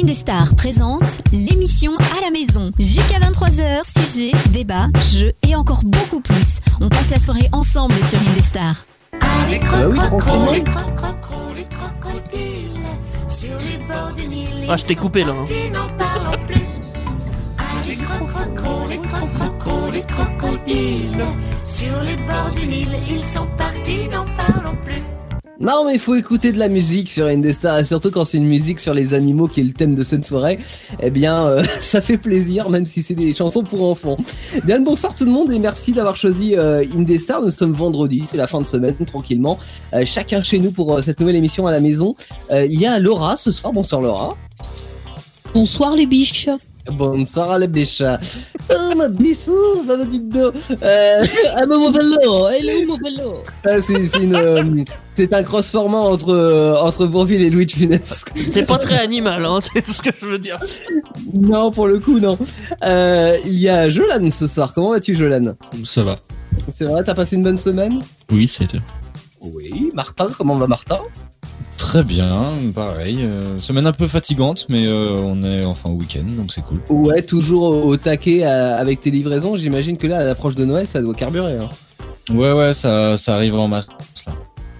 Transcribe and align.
Indestar 0.00 0.54
présente 0.56 1.20
l'émission 1.32 1.92
à 1.96 2.20
la 2.24 2.30
maison. 2.30 2.70
Jusqu'à 2.78 3.18
23h, 3.18 3.82
sujets, 4.06 4.32
débats, 4.50 4.88
jeux 5.12 5.32
et 5.46 5.54
encore 5.54 5.82
beaucoup 5.84 6.20
plus. 6.20 6.60
On 6.80 6.88
passe 6.88 7.10
la 7.10 7.18
soirée 7.18 7.48
ensemble 7.52 7.94
sur 8.08 8.18
Indestar. 8.30 8.84
Allez, 9.12 9.60
Ah 9.72 9.88
oui, 9.88 9.96
tranquillement. 9.98 10.52
les 10.52 10.62
crocodiles, 10.64 11.56
les 11.56 11.64
crocodiles, 11.64 12.80
sur 13.28 13.48
les 13.58 13.86
bords 13.86 14.12
du 14.16 14.26
Nil. 14.28 14.66
Ah, 14.68 14.76
je 14.76 14.84
t'ai 14.84 14.94
coupé, 14.94 15.24
là, 15.24 15.32
hein. 15.32 15.44
Les 17.86 17.96
crocodiles, 17.96 19.00
les 19.92 20.02
crocodiles, 20.02 21.24
sur 21.66 22.00
les 22.02 22.16
bords 22.16 22.52
du 22.58 22.66
Nil. 22.66 22.88
Ils 23.10 23.22
sont 23.22 23.46
partis, 23.58 24.08
n'en 24.10 24.24
parlons 24.36 24.76
plus. 24.84 25.02
Non 25.60 25.84
mais 25.84 25.92
il 25.92 26.00
faut 26.00 26.14
écouter 26.14 26.52
de 26.52 26.58
la 26.58 26.68
musique 26.68 27.10
sur 27.10 27.26
Indestar 27.26 27.84
surtout 27.84 28.10
quand 28.10 28.24
c'est 28.24 28.38
une 28.38 28.46
musique 28.46 28.80
sur 28.80 28.94
les 28.94 29.12
animaux 29.12 29.46
qui 29.46 29.60
est 29.60 29.64
le 29.64 29.72
thème 29.72 29.94
de 29.94 30.02
cette 30.02 30.24
soirée, 30.24 30.58
eh 31.02 31.10
bien 31.10 31.46
euh, 31.46 31.62
ça 31.82 32.00
fait 32.00 32.16
plaisir 32.16 32.70
même 32.70 32.86
si 32.86 33.02
c'est 33.02 33.14
des 33.14 33.34
chansons 33.34 33.62
pour 33.62 33.86
enfants. 33.86 34.16
Bien 34.64 34.78
le 34.78 34.84
bonsoir 34.84 35.14
tout 35.14 35.26
le 35.26 35.30
monde 35.30 35.52
et 35.52 35.58
merci 35.58 35.92
d'avoir 35.92 36.16
choisi 36.16 36.56
euh, 36.56 36.82
Indestar. 36.96 37.42
Nous 37.42 37.50
sommes 37.50 37.74
vendredi, 37.74 38.22
c'est 38.24 38.38
la 38.38 38.46
fin 38.46 38.60
de 38.60 38.66
semaine 38.66 38.96
tranquillement. 39.04 39.58
Euh, 39.92 40.06
chacun 40.06 40.42
chez 40.42 40.58
nous 40.58 40.72
pour 40.72 40.94
euh, 40.94 41.02
cette 41.02 41.20
nouvelle 41.20 41.36
émission 41.36 41.66
à 41.66 41.72
la 41.72 41.80
maison. 41.80 42.16
Il 42.50 42.80
y 42.80 42.86
a 42.86 42.98
Laura 42.98 43.36
ce 43.36 43.50
soir. 43.50 43.74
Bonsoir 43.74 44.00
Laura. 44.00 44.36
Bonsoir 45.52 45.94
les 45.94 46.06
biches. 46.06 46.48
Bonsoir 46.92 47.52
à 47.52 47.58
la 47.58 47.66
biche. 47.66 48.02
Oh 48.70 48.94
ma 48.96 49.08
biche, 49.08 49.48
oh, 49.48 49.82
ma 49.86 49.96
petite 49.96 50.28
do. 50.28 50.52
Mais 50.70 51.66
mon 51.66 51.90
vélo, 51.90 52.48
elle 52.48 52.68
est 52.68 52.84
où 52.84 52.88
mon 52.88 52.94
vélo 52.94 53.42
ah, 53.64 53.76
c'est 55.12 55.34
un 55.34 55.42
cross 55.42 55.68
formant 55.68 56.04
entre 56.10 56.30
euh, 56.30 56.76
entre 56.80 57.06
Bourville 57.06 57.42
et 57.42 57.50
Louis 57.50 57.66
de 57.66 57.72
Funès. 57.72 58.24
C'est 58.48 58.66
pas 58.66 58.78
très 58.78 58.98
animal, 58.98 59.44
hein, 59.44 59.58
c'est 59.60 59.82
tout 59.82 59.92
ce 59.92 60.02
que 60.02 60.10
je 60.18 60.26
veux 60.26 60.38
dire. 60.38 60.58
Non, 61.34 61.70
pour 61.70 61.88
le 61.88 61.98
coup, 61.98 62.20
non. 62.20 62.38
Euh, 62.84 63.36
il 63.44 63.58
y 63.58 63.68
a 63.68 63.90
Jolan 63.90 64.30
ce 64.30 64.46
soir. 64.46 64.72
Comment 64.74 64.90
vas-tu, 64.90 65.14
Jolan? 65.14 65.54
Ça 65.84 66.02
va. 66.02 66.16
C'est 66.74 66.84
vrai, 66.84 67.04
t'as 67.04 67.14
passé 67.14 67.36
une 67.36 67.42
bonne 67.42 67.58
semaine? 67.58 68.00
Oui, 68.30 68.48
c'était. 68.48 68.80
Oui. 69.40 69.90
Martin, 69.94 70.28
comment 70.36 70.56
va 70.56 70.66
Martin? 70.66 71.00
Très 71.80 72.04
bien, 72.04 72.52
pareil. 72.74 73.20
euh, 73.22 73.58
semaine 73.58 73.86
un 73.86 73.92
peu 73.92 74.06
fatigante, 74.06 74.66
mais 74.68 74.86
euh, 74.86 75.12
on 75.24 75.42
est 75.42 75.64
enfin 75.64 75.88
au 75.88 75.94
week-end, 75.94 76.24
donc 76.36 76.52
c'est 76.52 76.60
cool. 76.60 76.80
Ouais, 76.90 77.22
toujours 77.22 77.62
au, 77.62 77.82
au 77.84 77.96
taquet 77.96 78.44
avec 78.44 79.00
tes 79.00 79.10
livraisons. 79.10 79.56
J'imagine 79.56 79.96
que 79.96 80.06
là, 80.06 80.18
à 80.18 80.24
l'approche 80.24 80.54
de 80.56 80.66
Noël, 80.66 80.86
ça 80.86 81.00
doit 81.00 81.14
carburer. 81.14 81.56
hein. 81.56 81.68
Ouais, 82.34 82.52
ouais, 82.52 82.74
ça, 82.74 83.16
ça 83.16 83.34
arrive 83.34 83.54
en 83.54 83.66
masse 83.66 83.86
là. 84.26 84.34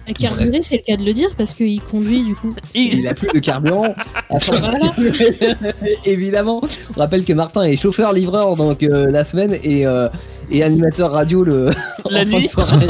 La 0.07 0.13
carburé, 0.13 0.59
c'est 0.61 0.77
le 0.77 0.83
cas 0.83 0.97
de 0.97 1.05
le 1.05 1.13
dire 1.13 1.29
parce 1.37 1.53
qu'il 1.53 1.79
conduit 1.81 2.23
du 2.23 2.35
coup. 2.35 2.55
Il 2.73 3.07
a 3.07 3.13
plus 3.13 3.29
de 3.33 3.39
carburant. 3.39 3.93
Évidemment. 6.05 6.61
On 6.95 6.99
rappelle 6.99 7.23
que 7.23 7.33
Martin 7.33 7.63
est 7.63 7.77
chauffeur-livreur 7.77 8.55
donc 8.55 8.83
euh, 8.83 9.11
la 9.11 9.23
semaine 9.25 9.55
et, 9.63 9.85
euh, 9.85 10.09
et 10.49 10.63
animateur 10.63 11.11
radio 11.11 11.43
le 11.43 11.69
La 12.09 12.21
en 12.21 12.25
fin 12.25 12.31
de 12.31 12.39
nuit. 12.39 12.47
soirée. 12.47 12.87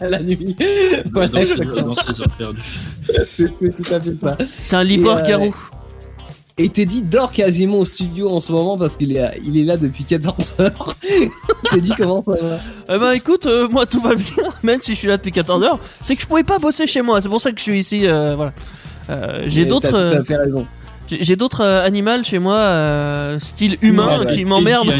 la 0.00 0.20
nuit. 0.20 0.56
Voilà. 1.12 1.40
C'est 3.30 3.52
c'est 3.58 3.74
tout 3.74 3.94
à 3.94 4.00
fait 4.00 4.14
ça. 4.14 4.38
C'est 4.62 4.76
un 4.76 4.84
livreur 4.84 5.18
Et, 5.20 5.22
euh, 5.22 5.28
garou. 5.28 5.54
Et 6.56 6.68
Teddy 6.68 7.02
dort 7.02 7.32
quasiment 7.32 7.78
au 7.78 7.84
studio 7.84 8.30
en 8.30 8.40
ce 8.40 8.52
moment 8.52 8.78
parce 8.78 8.96
qu'il 8.96 9.16
est, 9.16 9.40
il 9.44 9.58
est 9.58 9.64
là 9.64 9.76
depuis 9.76 10.04
14 10.04 10.54
heures. 10.60 10.94
Teddy, 11.72 11.90
comment 11.98 12.22
ça 12.22 12.36
va? 12.40 12.58
Eh 12.94 12.98
ben 12.98 13.10
écoute, 13.12 13.46
euh, 13.46 13.68
moi 13.68 13.86
tout 13.86 14.00
va 14.00 14.14
bien, 14.14 14.44
même 14.62 14.80
si 14.80 14.92
je 14.94 14.98
suis 14.98 15.08
là 15.08 15.16
depuis 15.16 15.32
14 15.32 15.64
heures. 15.64 15.80
C'est 16.00 16.14
que 16.14 16.22
je 16.22 16.26
pouvais 16.28 16.44
pas 16.44 16.60
bosser 16.60 16.86
chez 16.86 17.02
moi, 17.02 17.20
c'est 17.20 17.28
pour 17.28 17.40
ça 17.40 17.50
que 17.50 17.58
je 17.58 17.62
suis 17.64 17.78
ici. 17.78 18.06
euh, 18.06 18.36
voilà. 18.36 18.52
Euh, 19.10 19.42
j'ai 19.48 19.64
d'autres, 19.66 19.90
T'as 19.90 19.96
euh, 19.96 20.14
tout 20.14 20.20
à 20.20 20.24
fait 20.24 20.36
raison. 20.36 20.66
j'ai 21.08 21.34
d'autres 21.36 21.62
euh, 21.64 21.84
animaux 21.84 22.22
chez 22.22 22.38
moi, 22.38 22.54
euh, 22.54 23.38
style 23.40 23.76
humain, 23.82 24.20
Ouais, 24.20 24.26
ouais. 24.26 24.34
qui 24.34 24.44
m'emmerdent. 24.44 24.94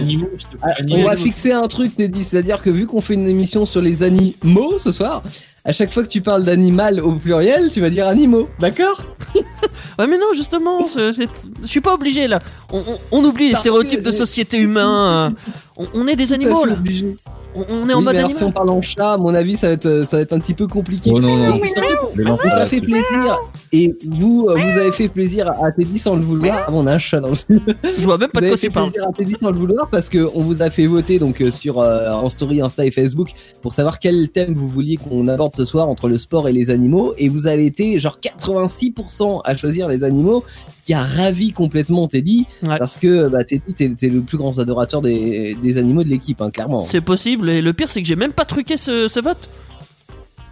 Ah, 0.60 0.70
on 0.90 1.04
va 1.04 1.16
fixer 1.16 1.52
un 1.52 1.68
truc, 1.68 1.94
Teddy, 1.94 2.24
c'est-à-dire 2.24 2.62
que 2.62 2.70
vu 2.70 2.86
qu'on 2.88 3.00
fait 3.00 3.14
une 3.14 3.28
émission 3.28 3.64
sur 3.64 3.80
les 3.80 4.02
animaux 4.02 4.80
ce 4.80 4.90
soir, 4.90 5.22
à 5.64 5.72
chaque 5.72 5.92
fois 5.92 6.02
que 6.02 6.08
tu 6.08 6.20
parles 6.20 6.44
d'animal 6.44 7.00
au 7.00 7.12
pluriel, 7.12 7.70
tu 7.70 7.80
vas 7.80 7.90
dire 7.90 8.06
animaux, 8.06 8.48
d'accord 8.60 9.02
Ouais 9.98 10.06
mais 10.06 10.18
non 10.18 10.32
justement, 10.34 10.86
je 10.88 11.26
suis 11.64 11.80
pas 11.80 11.94
obligé 11.94 12.26
là. 12.26 12.38
On, 12.72 12.78
on- 12.80 12.98
on 13.12 13.24
oublie 13.24 13.48
les 13.48 13.54
stéréotypes 13.54 14.00
que- 14.00 14.04
de 14.04 14.10
société 14.10 14.58
humain. 14.58 15.30
euh, 15.30 15.52
on, 15.76 15.86
on 15.94 16.06
est 16.08 16.16
des 16.16 16.32
animaux 16.32 16.64
là. 16.64 16.74
obligé. 16.74 17.16
On, 17.54 17.64
on 17.70 17.88
est 17.88 17.94
en 17.94 18.02
mode 18.02 18.16
si 18.32 18.42
on 18.42 18.50
parle 18.52 18.70
en 18.70 18.82
chat, 18.82 19.12
à 19.14 19.16
mon 19.16 19.34
avis, 19.34 19.56
ça 19.56 19.68
va 19.68 19.72
être, 19.74 20.04
ça 20.04 20.16
va 20.16 20.22
être 20.22 20.32
un 20.32 20.40
petit 20.40 20.54
peu 20.54 20.66
compliqué. 20.66 21.10
Oh 21.12 21.20
non, 21.20 21.36
non. 21.36 21.54
Surtout, 21.58 22.22
on 22.26 22.36
t'a 22.36 22.66
fait 22.66 22.80
plaisir 22.80 23.38
et 23.72 23.94
vous, 24.06 24.46
euh, 24.48 24.54
vous 24.54 24.78
avez 24.78 24.92
fait 24.92 25.08
plaisir 25.08 25.50
à 25.62 25.72
Teddy 25.72 25.98
sans 25.98 26.14
le 26.16 26.22
vouloir. 26.22 26.64
Ah, 26.66 26.70
on 26.72 26.86
a 26.86 26.94
un 26.94 26.98
chat 26.98 27.20
dans 27.20 27.30
le 27.30 27.34
studio. 27.34 27.60
Je 27.98 28.02
vois 28.04 28.18
même 28.18 28.30
pas 28.30 28.40
de 28.40 28.48
quoi 28.48 28.56
fait 28.56 28.66
tu 28.68 28.72
parles. 28.72 28.90
plaisir 28.90 29.08
à 29.08 29.12
Teddy 29.12 29.34
sans 29.40 29.50
le 29.50 29.56
vouloir 29.58 29.88
parce 29.90 30.08
que 30.08 30.28
on 30.34 30.40
vous 30.40 30.62
a 30.62 30.70
fait 30.70 30.86
voter 30.86 31.18
donc 31.18 31.40
euh, 31.40 31.50
sur 31.50 31.80
euh, 31.80 32.10
en 32.12 32.28
story 32.28 32.60
Insta 32.60 32.84
et 32.86 32.90
Facebook 32.90 33.30
pour 33.62 33.72
savoir 33.72 33.98
quel 33.98 34.28
thème 34.28 34.54
vous 34.54 34.68
vouliez 34.68 34.96
qu'on 34.96 35.26
aborde 35.28 35.54
ce 35.54 35.64
soir 35.64 35.88
entre 35.88 36.08
le 36.08 36.18
sport 36.18 36.48
et 36.48 36.52
les 36.52 36.70
animaux 36.70 37.14
et 37.18 37.28
vous 37.28 37.46
avez 37.46 37.66
été 37.66 37.98
genre 37.98 38.18
86% 38.22 39.40
à 39.44 39.56
choisir 39.56 39.88
les 39.88 40.04
animaux 40.04 40.44
qui 40.84 40.92
a 40.94 41.02
ravi 41.02 41.52
complètement 41.52 42.06
Teddy 42.08 42.46
Ouais. 42.62 42.78
parce 42.78 42.96
que 42.96 43.28
bah, 43.28 43.42
Teddy 43.44 43.74
t'es 43.74 43.88
t'es 43.96 44.08
le 44.08 44.20
plus 44.20 44.38
grand 44.38 44.58
adorateur 44.58 45.00
des, 45.02 45.56
des 45.62 45.78
animaux 45.78 46.04
de 46.04 46.08
l'équipe 46.08 46.40
hein, 46.40 46.50
clairement. 46.50 46.80
C'est 46.80 47.00
possible 47.00 47.43
et 47.50 47.62
le 47.62 47.72
pire 47.72 47.90
c'est 47.90 48.00
que 48.02 48.08
j'ai 48.08 48.16
même 48.16 48.32
pas 48.32 48.44
truqué 48.44 48.76
ce, 48.76 49.08
ce 49.08 49.20
vote. 49.20 49.48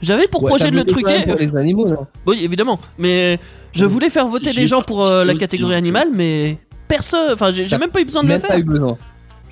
J'avais 0.01 0.27
pour 0.27 0.43
Ouais, 0.43 0.49
projet 0.49 0.71
de 0.71 0.77
le 0.77 0.85
truquer. 0.85 1.23
pour 1.25 1.37
les 1.37 1.55
animaux 1.57 1.89
non 1.89 2.07
Oui, 2.27 2.41
évidemment. 2.43 2.81
Mais 2.99 3.39
je 3.73 3.85
voulais 3.85 4.11
faire 4.11 4.27
voter 4.27 4.53
les 4.53 4.67
gens 4.67 4.79
pas 4.79 4.85
pour 4.87 5.07
euh, 5.07 5.25
la 5.25 5.35
catégorie 5.37 5.77
animale, 5.77 6.09
mais 6.13 6.59
personne. 6.89 7.33
Enfin, 7.33 7.53
j'ai 7.53 7.79
même 7.79 7.91
pas 7.91 8.01
eu 8.01 8.05
besoin 8.05 8.23
de 8.25 8.29
le 8.29 8.35
Même 8.35 8.43
pas 8.43 8.59
eu 8.59 8.63
faire. 8.63 8.67
besoin. 8.67 8.99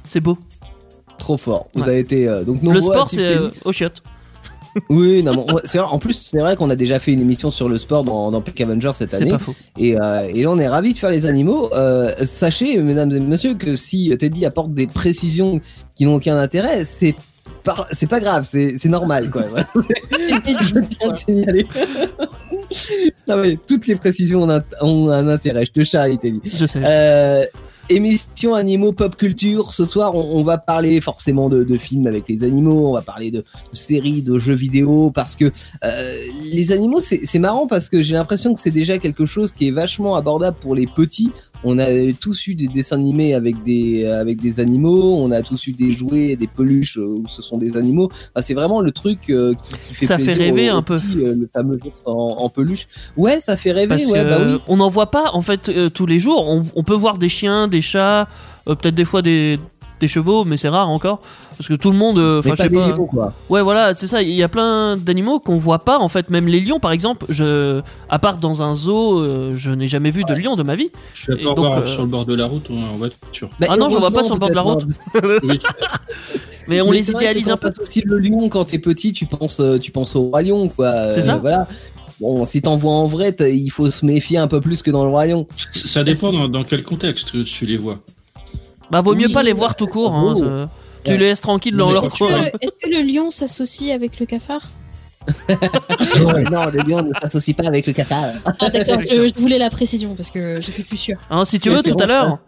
C'est 0.03 0.21
beau. 0.21 0.37
Trop 1.19 1.37
fort. 1.37 1.69
Vous 1.75 1.83
Ouais. 1.83 1.89
avez 1.91 1.99
été 2.01 2.27
euh, 2.27 2.43
donc 2.43 2.59
Le 2.63 2.65
nombreux 2.65 2.81
sport, 2.81 3.09
c'est 3.11 3.25
euh, 3.25 3.49
aux 3.65 3.71
chiottes. 3.73 4.03
Oui, 4.89 5.23
non, 5.23 5.35
mais 5.35 5.45
on- 5.53 5.61
c'est 5.65 5.79
vrai. 5.79 5.89
En 5.91 5.99
plus, 5.99 6.15
c'est 6.31 6.39
vrai 6.39 6.57
qu'on 6.57 6.71
a 6.71 6.77
déjà 6.77 6.99
fait 6.99 7.13
une 7.13 7.21
émission 7.21 7.51
sur 7.51 7.69
le 7.69 7.79
sport 7.79 8.05
dans, 8.05 8.31
dans 8.31 8.41
Peak 8.41 8.61
Avenger 8.61 8.93
cette 8.95 9.11
C'est 9.11 9.17
année. 9.17 9.31
pas 9.31 9.39
faux. 9.39 9.55
Et, 9.79 10.01
euh, 10.01 10.29
et 10.33 10.43
là, 10.43 10.51
on 10.51 10.59
est 10.59 10.69
ravis 10.69 10.93
de 10.95 10.99
faire 10.99 11.11
les 11.11 11.27
animaux. 11.27 11.71
Euh, 11.75 12.13
sachez, 12.25 12.77
mesdames 12.79 13.11
et 13.13 13.21
messieurs, 13.21 13.55
que 13.55 13.77
si 13.77 14.15
Teddy 14.19 14.45
apporte 14.47 14.73
des 14.75 14.87
précisions 14.87 15.61
qui 15.97 16.05
n'ont 16.05 16.15
aucun 16.17 16.37
intérêt, 16.39 16.85
c'est 16.85 17.15
c'est 17.93 18.09
pas 18.09 18.21
grave, 18.21 18.47
c'est 18.51 18.75
c'est 18.79 18.89
normal, 18.89 19.31
quoi. 19.31 19.43
Voilà. 19.51 19.67
Je 19.73 20.75
veux 20.75 20.81
bien 20.83 21.13
te 21.13 21.21
signaler. 21.21 21.67
non, 23.29 23.37
mais 23.39 23.59
toutes 23.67 23.87
les 23.87 23.97
précisions 23.97 24.43
ont 24.45 24.51
un, 24.51 24.65
ont 24.81 25.11
un 25.11 25.29
intérêt. 25.29 25.65
Je 25.67 25.73
te 25.73 25.85
charrie, 25.85 26.19
Teddy. 26.19 26.41
Je 26.45 26.67
sais. 26.67 26.81
Euh, 26.85 27.45
émission 27.91 28.55
animaux 28.55 28.93
pop 28.93 29.17
culture. 29.17 29.73
Ce 29.73 29.85
soir, 29.85 30.15
on, 30.15 30.39
on 30.39 30.45
va 30.45 30.59
parler 30.59 31.01
forcément 31.01 31.49
de, 31.49 31.65
de 31.65 31.77
films 31.77 32.07
avec 32.07 32.29
les 32.29 32.45
animaux. 32.45 32.89
On 32.89 32.93
va 32.93 33.03
parler 33.03 33.31
de, 33.31 33.39
de 33.39 33.45
séries, 33.77 34.23
de 34.23 34.39
jeux 34.39 34.55
vidéo, 34.55 35.11
parce 35.11 35.37
que 35.37 35.51
euh, 35.85 36.17
les 36.53 36.73
animaux, 36.73 37.01
c'est 37.01 37.21
c'est 37.25 37.39
marrant 37.39 37.67
parce 37.67 37.89
que 37.89 38.01
j'ai 38.01 38.15
l'impression 38.15 38.55
que 38.55 38.61
c'est 38.61 38.71
déjà 38.71 38.99
quelque 38.99 39.27
chose 39.27 39.53
qui 39.53 39.69
est 39.69 39.73
vachement 39.73 40.17
abordable 40.17 40.57
pour 40.61 40.75
les 40.75 40.87
petits. 40.87 41.33
On 41.63 41.79
a 41.79 41.87
tous 42.19 42.47
eu 42.47 42.55
des 42.55 42.69
dessins 42.69 42.97
animés 42.97 43.35
avec 43.35 43.63
des 43.65 44.07
avec 44.07 44.41
des 44.41 44.61
animaux. 44.61 45.17
On 45.19 45.31
a 45.31 45.43
tous 45.43 45.67
eu 45.67 45.73
des 45.73 45.91
jouets, 45.91 46.35
des 46.37 46.47
peluches 46.47 46.97
euh, 46.97 47.03
où 47.05 47.25
ce 47.29 47.43
sont 47.43 47.59
des 47.59 47.77
animaux. 47.77 48.07
Enfin, 48.35 48.43
c'est 48.43 48.55
vraiment 48.55 48.81
le 48.81 48.93
truc 48.93 49.29
euh, 49.29 49.55
qui, 49.63 49.75
qui 49.89 49.95
fait 49.95 50.07
Ça 50.07 50.17
fait 50.19 50.33
rêver 50.33 50.71
aux- 50.71 50.77
un 50.77 50.83
peu. 50.83 50.99
petits, 50.99 51.23
euh, 51.23 51.35
le 51.39 51.51
fameux 51.53 51.79
en, 52.07 52.13
en 52.39 52.49
peluche. 52.49 52.89
Ouais, 53.17 53.41
ça 53.43 53.57
fait 53.59 53.73
rêver. 53.73 53.89
Parce 53.89 54.07
ouais, 54.07 54.25
bah 54.25 54.39
oui. 54.55 54.59
on 54.69 54.79
n'en 54.79 54.89
voit 54.89 55.11
pas 55.11 55.31
en 55.35 55.43
fait 55.43 55.69
euh, 55.69 55.91
tous 55.91 56.07
les 56.07 56.19
jours. 56.19 56.47
On, 56.49 56.63
on 56.75 56.83
peut 56.83 56.95
voir 56.95 57.19
des 57.19 57.29
chiens, 57.29 57.69
des 57.69 57.83
chats, 57.83 58.27
peut-être 58.65 58.95
des 58.95 59.05
fois 59.05 59.21
des, 59.21 59.59
des 60.01 60.09
chevaux, 60.09 60.45
mais 60.45 60.57
c'est 60.57 60.69
rare 60.69 60.89
encore. 60.89 61.21
Parce 61.57 61.69
que 61.69 61.75
tout 61.75 61.91
le 61.91 61.97
monde, 61.97 62.19
euh, 62.19 62.41
enfin 62.41 62.51
je 62.51 62.55
pas 62.57 62.63
sais 62.65 62.69
des 62.69 62.77
pas. 62.77 62.89
lions, 62.89 63.07
quoi. 63.07 63.33
Ouais, 63.49 63.63
voilà, 63.63 63.95
c'est 63.95 64.07
ça. 64.07 64.23
Il 64.23 64.31
y 64.31 64.43
a 64.43 64.49
plein 64.49 64.97
d'animaux 64.97 65.39
qu'on 65.41 65.59
voit 65.59 65.81
pas 65.81 65.99
en 65.99 66.09
fait. 66.09 66.31
Même 66.31 66.49
les 66.49 66.61
lions, 66.61 66.81
par 66.81 66.93
exemple, 66.93 67.27
je, 67.29 67.81
à 68.09 68.19
part 68.19 68.39
dans 68.39 68.63
un 68.63 68.75
zoo, 68.75 69.21
euh, 69.21 69.53
je 69.55 69.71
n'ai 69.73 69.87
jamais 69.87 70.11
vu 70.11 70.25
de 70.25 70.35
lion 70.35 70.57
de 70.57 70.63
ma 70.63 70.75
vie. 70.75 70.91
Je 71.15 71.21
suis 71.23 71.33
Et 71.35 71.45
pas 71.45 71.55
donc, 71.55 71.67
voir 71.67 71.79
euh, 71.79 71.87
sur 71.87 72.03
le 72.03 72.09
bord 72.09 72.25
de 72.25 72.35
la 72.35 72.47
route 72.47 72.69
ou 72.71 72.75
en 72.75 72.95
voiture. 72.97 73.51
Bah, 73.61 73.67
Ah 73.71 73.77
non, 73.77 73.89
je 73.89 73.97
vois 73.99 74.11
pas 74.11 74.23
sur 74.23 74.35
le 74.35 74.41
bord 74.41 74.51
de 74.51 74.55
la 74.55 74.63
route. 74.63 74.87
Oui. 75.45 75.61
Mais 76.69 76.81
on 76.81 76.91
Mais 76.91 76.99
les 76.99 77.11
idéalise 77.11 77.47
quand 77.47 77.53
un 77.55 77.57
peu. 77.57 77.71
t'associes 77.71 78.03
le 78.05 78.19
lion 78.19 78.49
quand 78.49 78.65
t'es 78.65 78.79
petit, 78.79 79.13
tu 79.13 79.27
penses, 79.27 79.61
tu 79.83 79.91
penses 79.91 80.15
au 80.17 80.23
roi 80.23 80.43
lion, 80.43 80.69
quoi. 80.69 80.87
Euh, 80.87 81.11
C'est 81.11 81.23
ça 81.23 81.37
Voilà. 81.39 81.67
Bon, 82.21 82.45
si 82.45 82.61
t'en 82.61 82.77
vois 82.77 82.93
en 82.93 83.07
vrai, 83.07 83.35
il 83.41 83.71
faut 83.71 83.91
se 83.91 84.05
méfier 84.05 84.37
un 84.39 84.47
peu 84.47 84.61
plus 84.61 84.83
que 84.83 84.91
dans 84.91 85.03
le 85.05 85.09
roi 85.09 85.27
lion. 85.27 85.47
Ça 85.73 86.05
dépend 86.05 86.33
dans, 86.33 86.49
dans 86.49 86.65
quel 86.65 86.83
contexte 86.83 87.45
tu 87.45 87.65
les 87.67 87.79
vois. 87.79 87.99
Bah, 88.91 89.01
vaut 89.01 89.15
mieux 89.15 89.27
Oui. 89.27 89.33
pas 89.33 89.43
les 89.43 89.53
voir 89.53 89.75
tout 89.77 89.87
court. 89.87 90.15
hein, 90.15 90.35
Oh. 90.37 90.39
ça- 90.39 90.69
Tu 91.05 91.13
Ouais. 91.13 91.19
les 91.19 91.29
laisses 91.29 91.41
tranquilles 91.41 91.77
dans 91.77 91.87
Mais 91.89 91.95
leur 91.95 92.05
Est-ce 92.07 92.17
coin. 92.19 92.29
que, 92.29 92.57
est-ce 92.61 92.73
que 92.83 92.91
le 92.91 93.11
lion 93.11 93.31
s'associe 93.31 93.91
avec 93.95 94.21
le 94.21 94.27
cafard 94.27 94.63
non, 96.51 96.65
le 96.73 96.81
lion 96.89 97.03
ne 97.03 97.13
s'associe 97.21 97.55
pas 97.55 97.67
avec 97.67 97.87
le 97.87 97.93
Qatar. 97.93 98.25
Ah 98.59 98.69
d'accord, 98.71 99.01
je, 99.03 99.29
je 99.35 99.41
voulais 99.41 99.59
la 99.59 99.69
précision 99.71 100.15
parce 100.15 100.31
que 100.31 100.61
j'étais 100.63 100.83
plus 100.83 100.97
sûre. 100.97 101.19
Hein, 101.31 101.45
si 101.45 101.61
tu 101.61 101.69
veux, 101.69 101.83
tout 101.83 101.95
à 102.01 102.07
l'heure. 102.07 102.39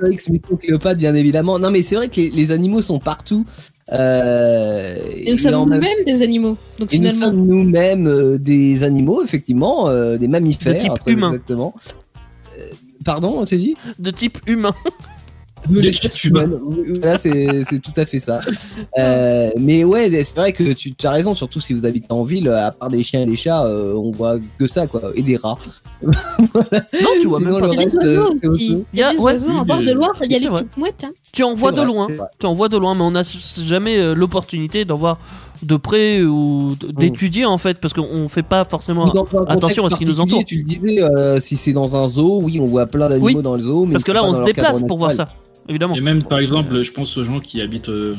Cléopâtre, 0.58 0.98
bien 0.98 1.14
évidemment. 1.14 1.58
Non, 1.58 1.70
mais 1.70 1.82
c'est 1.82 1.96
vrai 1.96 2.08
que 2.08 2.16
les, 2.16 2.30
les 2.30 2.50
animaux 2.50 2.80
sont 2.82 2.98
partout. 2.98 3.44
Euh, 3.92 4.96
Et 5.16 5.32
nous 5.32 5.38
sommes 5.38 5.68
même- 5.68 5.80
nous-mêmes 5.80 6.04
des 6.06 6.22
animaux. 6.22 6.56
Donc 6.78 6.92
Et 6.94 6.98
nous 6.98 7.10
finalement, 7.10 7.26
sommes 7.26 7.46
nous-mêmes 7.46 8.06
euh, 8.06 8.38
des 8.38 8.82
animaux, 8.84 9.22
effectivement, 9.22 9.88
euh, 9.88 10.16
des 10.16 10.28
mammifères, 10.28 10.72
De 10.74 10.78
type 10.78 10.92
humain. 11.06 11.28
exactement. 11.28 11.74
Euh, 12.58 12.64
Pardon, 13.04 13.34
on 13.38 13.44
s'est 13.46 13.58
dit? 13.58 13.74
De 13.98 14.10
type 14.10 14.38
humain. 14.46 14.74
De 15.68 15.74
Des 15.76 15.80
l'espèce 15.82 16.16
chiens 16.16 16.30
humains. 16.30 16.44
humaine. 16.44 16.60
Oui, 16.64 16.98
Là, 17.00 17.18
c'est 17.18 17.62
c'est 17.64 17.78
tout 17.80 17.92
à 17.96 18.04
fait 18.06 18.20
ça. 18.20 18.40
Euh, 18.98 19.50
mais 19.58 19.84
ouais, 19.84 20.10
c'est 20.24 20.36
vrai 20.36 20.52
que 20.52 20.72
tu 20.74 20.94
as 21.04 21.10
raison, 21.10 21.34
surtout 21.34 21.60
si 21.60 21.72
vous 21.72 21.86
habitez 21.86 22.06
en 22.12 22.24
ville, 22.24 22.48
à 22.50 22.70
part 22.72 22.90
des 22.90 23.02
chiens 23.02 23.22
et 23.22 23.26
des 23.26 23.36
chats, 23.36 23.64
euh, 23.64 23.94
on 23.94 24.10
voit 24.10 24.36
que 24.58 24.66
ça, 24.66 24.86
quoi. 24.86 25.00
Et 25.14 25.22
des 25.22 25.36
rats. 25.36 25.56
Non, 26.02 27.08
tu 27.20 27.28
vois 27.28 27.38
Sinon, 27.38 27.58
même 27.58 27.60
pas. 27.60 27.68
Il 27.72 27.80
y 27.80 27.82
a 27.82 27.86
des 27.86 27.94
oiseaux 27.96 28.32
euh, 28.44 28.48
aussi. 28.50 28.84
Il 28.92 28.98
y 28.98 29.02
a 29.02 29.12
des 29.12 29.18
ouais, 29.18 29.22
oiseaux 29.32 29.50
en 29.50 29.64
bord 29.64 29.78
de 29.78 29.92
Loire, 29.92 30.12
il 30.24 30.32
y 30.32 30.34
a 30.34 30.38
les 30.38 30.46
vrai. 30.48 30.62
petites 30.62 30.76
mouettes. 30.76 31.04
hein. 31.04 31.10
Tu 31.32 31.42
en 31.42 31.54
vois 31.54 31.70
de 31.72 31.76
vrai, 31.76 31.86
loin. 31.86 32.08
Tu 32.38 32.46
en 32.46 32.54
vois 32.54 32.68
de 32.68 32.76
loin, 32.76 32.94
mais 32.94 33.02
on 33.02 33.12
n'a 33.12 33.22
jamais 33.64 33.98
euh, 33.98 34.14
l'opportunité 34.14 34.84
d'en 34.84 34.96
voir 34.96 35.18
de 35.62 35.76
près 35.76 36.22
ou 36.22 36.74
d- 36.78 36.88
d'étudier 36.92 37.46
en 37.46 37.56
fait, 37.58 37.78
parce 37.78 37.94
qu'on 37.94 38.28
fait 38.28 38.42
pas 38.42 38.64
forcément. 38.64 39.10
Attention 39.48 39.86
à 39.86 39.90
ce 39.90 39.96
qui 39.96 40.04
nous 40.04 40.20
entoure. 40.20 40.44
Tu 40.44 40.58
le 40.58 40.64
disais, 40.64 41.02
euh, 41.02 41.40
si 41.40 41.56
c'est 41.56 41.72
dans 41.72 41.96
un 41.96 42.08
zoo, 42.08 42.40
oui, 42.42 42.58
on 42.60 42.66
voit 42.66 42.86
plein 42.86 43.08
d'animaux 43.08 43.26
Oui, 43.26 43.42
dans 43.42 43.54
le 43.54 43.62
zoo. 43.62 43.86
Mais 43.86 43.92
Parce 43.92 44.04
que 44.04 44.12
là, 44.12 44.22
on 44.24 44.32
se 44.32 44.42
déplace 44.42 44.82
pour 44.82 44.98
voir 44.98 45.12
ça, 45.12 45.28
évidemment. 45.68 45.94
Et 45.96 46.00
même, 46.00 46.22
par 46.22 46.38
exemple, 46.38 46.82
je 46.82 46.92
pense 46.92 47.16
aux 47.16 47.24
gens 47.24 47.40
qui 47.40 47.60
habitent 47.60 47.88
euh, 47.88 48.14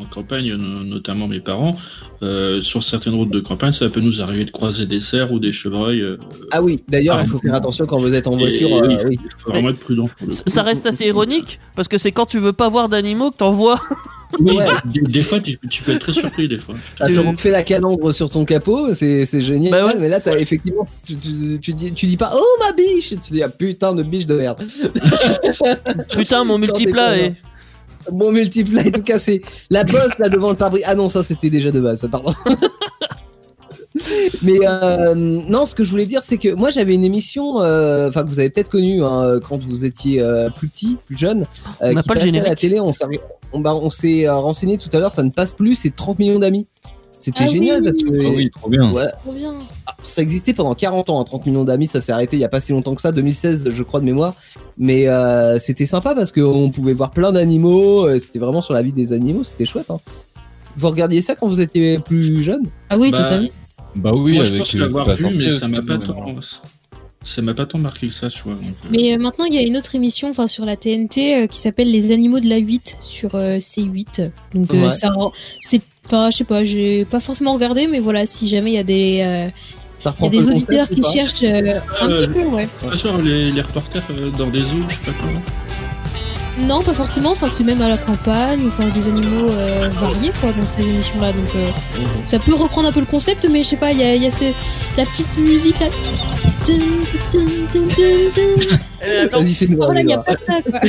en 0.00 0.04
campagne, 0.06 0.54
no- 0.54 0.84
notamment 0.84 1.28
mes 1.28 1.40
parents. 1.40 1.74
euh, 2.22 2.60
sur 2.62 2.82
certaines 2.82 3.14
routes 3.14 3.30
de 3.30 3.40
campagne, 3.40 3.72
ça 3.72 3.88
peut 3.90 4.00
nous 4.00 4.22
arriver 4.22 4.46
de 4.46 4.50
croiser 4.50 4.86
des 4.86 5.00
cerfs 5.02 5.32
ou 5.32 5.38
des 5.38 5.52
chevreuils. 5.52 6.00
euh, 6.00 6.16
Ah 6.50 6.62
oui, 6.62 6.82
d'ailleurs, 6.88 7.20
il 7.20 7.26
faut 7.28 7.38
faire 7.38 7.54
attention 7.54 7.84
quand 7.86 7.98
vous 7.98 8.14
êtes 8.14 8.26
en 8.26 8.36
voiture. 8.38 8.68
et 8.68 8.72
euh, 8.72 8.86
oui, 8.88 8.96
oui. 9.10 9.18
Il 9.22 9.30
faut 9.36 9.50
vraiment 9.50 9.68
être 9.68 9.80
prudent. 9.80 10.08
Ça 10.46 10.62
reste 10.62 10.86
assez 10.86 11.06
ironique 11.06 11.60
parce 11.74 11.88
que 11.88 11.98
c'est 11.98 12.12
quand 12.12 12.24
tu 12.26 12.38
veux 12.38 12.54
pas 12.54 12.68
voir 12.70 12.88
d'animaux 12.88 13.30
que 13.30 13.36
t'en 13.36 13.50
vois. 13.50 13.78
Oui, 14.40 14.56
Ouais. 14.56 14.66
des, 14.86 15.00
des 15.00 15.20
fois, 15.20 15.40
tu, 15.40 15.56
tu 15.70 15.82
peux 15.82 15.92
être 15.92 16.00
très 16.00 16.12
surpris, 16.12 16.48
des 16.48 16.58
fois. 16.58 16.74
T'as 16.98 17.06
Tu- 17.06 17.18
refais 17.20 17.50
la 17.50 17.62
calandre 17.62 18.12
sur 18.12 18.28
ton 18.28 18.44
capot, 18.44 18.92
c'est 18.92 19.24
génial. 19.40 19.70
Bah 19.70 19.86
ouais. 19.86 19.92
Mais 20.00 20.08
là, 20.08 20.20
t'as 20.20 20.36
effectivement, 20.38 20.86
tu, 21.06 21.14
tu, 21.16 21.58
tu 21.60 21.72
dis, 21.74 21.92
tu 21.92 22.06
dis 22.06 22.16
pas 22.16 22.32
oh 22.34 22.44
ma 22.60 22.72
biche, 22.72 23.10
tu 23.10 23.32
dis 23.32 23.42
ah 23.42 23.48
putain 23.48 23.94
de 23.94 24.02
biche 24.02 24.26
de 24.26 24.34
merde. 24.36 24.62
Putain, 26.10 26.44
mon 26.44 26.58
multiplat 26.58 27.16
est. 27.18 27.34
Mon 28.12 28.30
multiplat 28.32 28.82
est 28.86 28.92
tout 28.92 29.02
cassé. 29.02 29.42
La 29.70 29.82
bosse 29.84 30.18
là 30.18 30.28
devant 30.28 30.50
le 30.50 30.56
pare 30.56 30.72
Ah 30.84 30.94
non, 30.94 31.08
ça 31.08 31.22
c'était 31.22 31.50
déjà 31.50 31.70
de 31.70 31.80
base, 31.80 32.06
pardon. 32.10 32.34
Mais 34.42 34.58
euh, 34.64 35.14
non, 35.14 35.66
ce 35.66 35.74
que 35.74 35.84
je 35.84 35.90
voulais 35.90 36.06
dire, 36.06 36.22
c'est 36.24 36.38
que 36.38 36.52
moi 36.54 36.70
j'avais 36.70 36.94
une 36.94 37.04
émission, 37.04 37.60
euh, 37.62 38.08
enfin 38.08 38.22
que 38.24 38.28
vous 38.28 38.38
avez 38.38 38.50
peut-être 38.50 38.68
connue 38.70 39.02
hein, 39.04 39.38
quand 39.48 39.62
vous 39.62 39.84
étiez 39.84 40.20
euh, 40.20 40.50
plus 40.50 40.68
petit, 40.68 40.96
plus 41.06 41.16
jeune, 41.16 41.46
euh, 41.82 41.90
On 41.90 41.92
n'a 41.94 42.02
pas 42.02 42.14
le 42.14 42.20
passait 42.20 42.28
à 42.28 42.32
la 42.32 42.38
générique. 42.40 42.58
télé. 42.58 42.80
On 42.80 42.92
s'est 42.92 43.04
on, 43.52 43.60
bah, 43.60 43.74
on 43.74 43.90
s'est 43.90 44.26
euh, 44.26 44.34
renseigné 44.36 44.76
tout 44.78 44.90
à 44.92 44.98
l'heure, 44.98 45.12
ça 45.12 45.22
ne 45.22 45.30
passe 45.30 45.52
plus, 45.54 45.74
c'est 45.76 45.94
30 45.94 46.18
millions 46.18 46.38
d'amis. 46.38 46.66
C'était 47.18 47.44
Ah 47.44 47.48
génial 47.48 47.80
oui. 47.80 47.84
parce 47.90 48.02
que 48.02 48.26
Ah 48.26 48.32
oui, 48.36 48.50
trop 48.50 48.68
bien. 48.68 48.92
ouais, 48.92 49.06
Trop 49.24 49.32
bien. 49.32 49.54
ça 50.02 50.20
existait 50.20 50.52
pendant 50.52 50.74
40 50.74 51.08
ans, 51.08 51.18
hein, 51.20 51.24
30 51.24 51.46
millions 51.46 51.64
d'amis, 51.64 51.86
ça 51.86 52.02
s'est 52.02 52.12
arrêté 52.12 52.36
il 52.36 52.40
y 52.40 52.44
a 52.44 52.48
pas 52.50 52.60
si 52.60 52.72
longtemps 52.72 52.94
que 52.94 53.00
ça, 53.00 53.10
2016 53.10 53.70
je 53.70 53.82
crois 53.82 54.00
de 54.00 54.04
mémoire. 54.04 54.34
Mais 54.76 55.08
euh, 55.08 55.58
c'était 55.58 55.86
sympa 55.86 56.14
parce 56.14 56.30
qu'on 56.30 56.70
pouvait 56.70 56.92
voir 56.92 57.12
plein 57.12 57.32
d'animaux, 57.32 58.06
euh, 58.06 58.18
c'était 58.18 58.38
vraiment 58.38 58.60
sur 58.60 58.74
la 58.74 58.82
vie 58.82 58.92
des 58.92 59.14
animaux, 59.14 59.44
c'était 59.44 59.64
chouette. 59.64 59.90
Hein. 59.90 59.98
Vous 60.76 60.88
regardiez 60.90 61.22
ça 61.22 61.34
quand 61.36 61.48
vous 61.48 61.62
étiez 61.62 61.98
plus 62.00 62.42
jeune? 62.42 62.64
Ah 62.90 62.98
oui, 62.98 63.10
Bah, 63.10 63.22
totalement. 63.22 63.48
Bah 63.96 64.12
oui, 64.14 64.34
Moi, 64.34 64.44
je 64.44 64.50
avec 64.50 64.58
pense 64.62 64.74
l'avoir 64.74 65.14
vu, 65.14 65.26
mais 65.34 65.50
ça 65.52 65.68
m'a 65.68 65.82
pas 65.82 65.98
tant. 65.98 66.16
Ça 67.24 67.42
m'a 67.42 67.54
pas 67.54 67.66
tant 67.66 67.78
marqué 67.78 68.06
que 68.06 68.12
ça, 68.12 68.30
tu 68.30 68.42
vois. 68.44 68.54
donc, 68.54 68.62
euh, 68.66 68.88
Mais 68.92 69.12
euh, 69.14 69.18
maintenant, 69.18 69.46
il 69.46 69.54
y 69.54 69.58
a 69.58 69.62
une 69.62 69.76
autre 69.76 69.96
émission 69.96 70.30
enfin, 70.30 70.46
sur 70.46 70.64
la 70.64 70.76
TNT 70.76 71.18
euh, 71.34 71.46
qui 71.48 71.58
s'appelle 71.58 71.90
Les 71.90 72.12
Animaux 72.12 72.38
de 72.38 72.48
la 72.48 72.58
8 72.58 72.98
sur 73.00 73.34
euh, 73.34 73.58
C8. 73.58 74.30
Donc, 74.54 74.72
euh, 74.72 74.84
Ouais. 74.84 74.90
ça, 74.92 75.10
c'est 75.60 75.80
pas, 76.08 76.30
je 76.30 76.36
sais 76.36 76.44
pas, 76.44 76.62
j'ai 76.62 77.04
pas 77.04 77.18
forcément 77.18 77.54
regardé, 77.54 77.88
mais 77.88 77.98
voilà, 77.98 78.26
si 78.26 78.46
jamais 78.48 78.70
il 78.70 78.74
y 78.74 78.78
a 78.78 78.84
des, 78.84 79.20
euh, 79.24 79.48
il 80.20 80.24
y 80.24 80.26
a 80.26 80.30
des 80.30 80.48
auditeurs 80.50 80.88
qui 80.88 81.02
cherchent 81.02 81.42
euh, 81.42 81.80
un 82.00 82.08
petit 82.10 82.28
peu, 82.28 82.42
ouais. 82.44 82.68
Pas 82.88 82.96
sûr, 82.96 83.18
les, 83.18 83.50
les 83.50 83.60
reporters 83.60 84.04
euh, 84.12 84.30
dans 84.38 84.46
des 84.46 84.60
zoos, 84.60 84.84
je 84.88 84.94
sais 84.94 85.10
pas 85.10 85.12
quoi. 85.18 85.30
Non, 86.58 86.82
pas 86.82 86.94
forcément, 86.94 87.32
enfin, 87.32 87.48
c'est 87.48 87.64
même 87.64 87.82
à 87.82 87.88
la 87.88 87.98
campagne, 87.98 88.60
enfin, 88.68 88.88
des 88.88 89.08
animaux 89.08 89.50
euh, 89.50 89.88
variés, 89.90 90.32
quoi, 90.40 90.52
dans 90.52 90.64
ces 90.64 90.82
émissions-là. 90.82 91.32
Donc, 91.32 91.44
euh, 91.54 91.68
ça 92.24 92.38
peut 92.38 92.54
reprendre 92.54 92.88
un 92.88 92.92
peu 92.92 93.00
le 93.00 93.06
concept, 93.06 93.46
mais 93.50 93.62
je 93.62 93.68
sais 93.68 93.76
pas, 93.76 93.92
il 93.92 93.98
y 94.00 94.02
a, 94.02 94.14
y 94.16 94.26
a 94.26 94.30
ce- 94.30 94.52
la 94.96 95.04
petite 95.04 95.36
musique 95.36 95.78
là. 95.80 95.86
Attends, 99.24 99.40
Vas-y, 99.40 99.54
fais-nous 99.54 99.76
Voilà, 99.76 100.00
il 100.00 100.06
n'y 100.06 100.14
a 100.14 100.18
pas 100.18 100.34
ça, 100.34 100.62
quoi. 100.62 100.80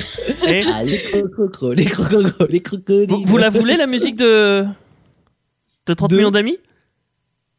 eh, 0.48 0.64
Ah, 0.74 0.84
les 0.84 0.98
crococros, 1.00 1.74
les 1.74 1.86
crococros, 1.86 2.46
les 2.50 2.62
crocodiles. 2.62 3.10
vous, 3.10 3.24
vous 3.26 3.38
la 3.38 3.50
voulez 3.50 3.78
la 3.78 3.88
musique 3.88 4.16
de. 4.16 4.66
de 5.86 5.94
30 5.94 6.10
De- 6.12 6.16
millions 6.18 6.32
d'amis? 6.32 6.58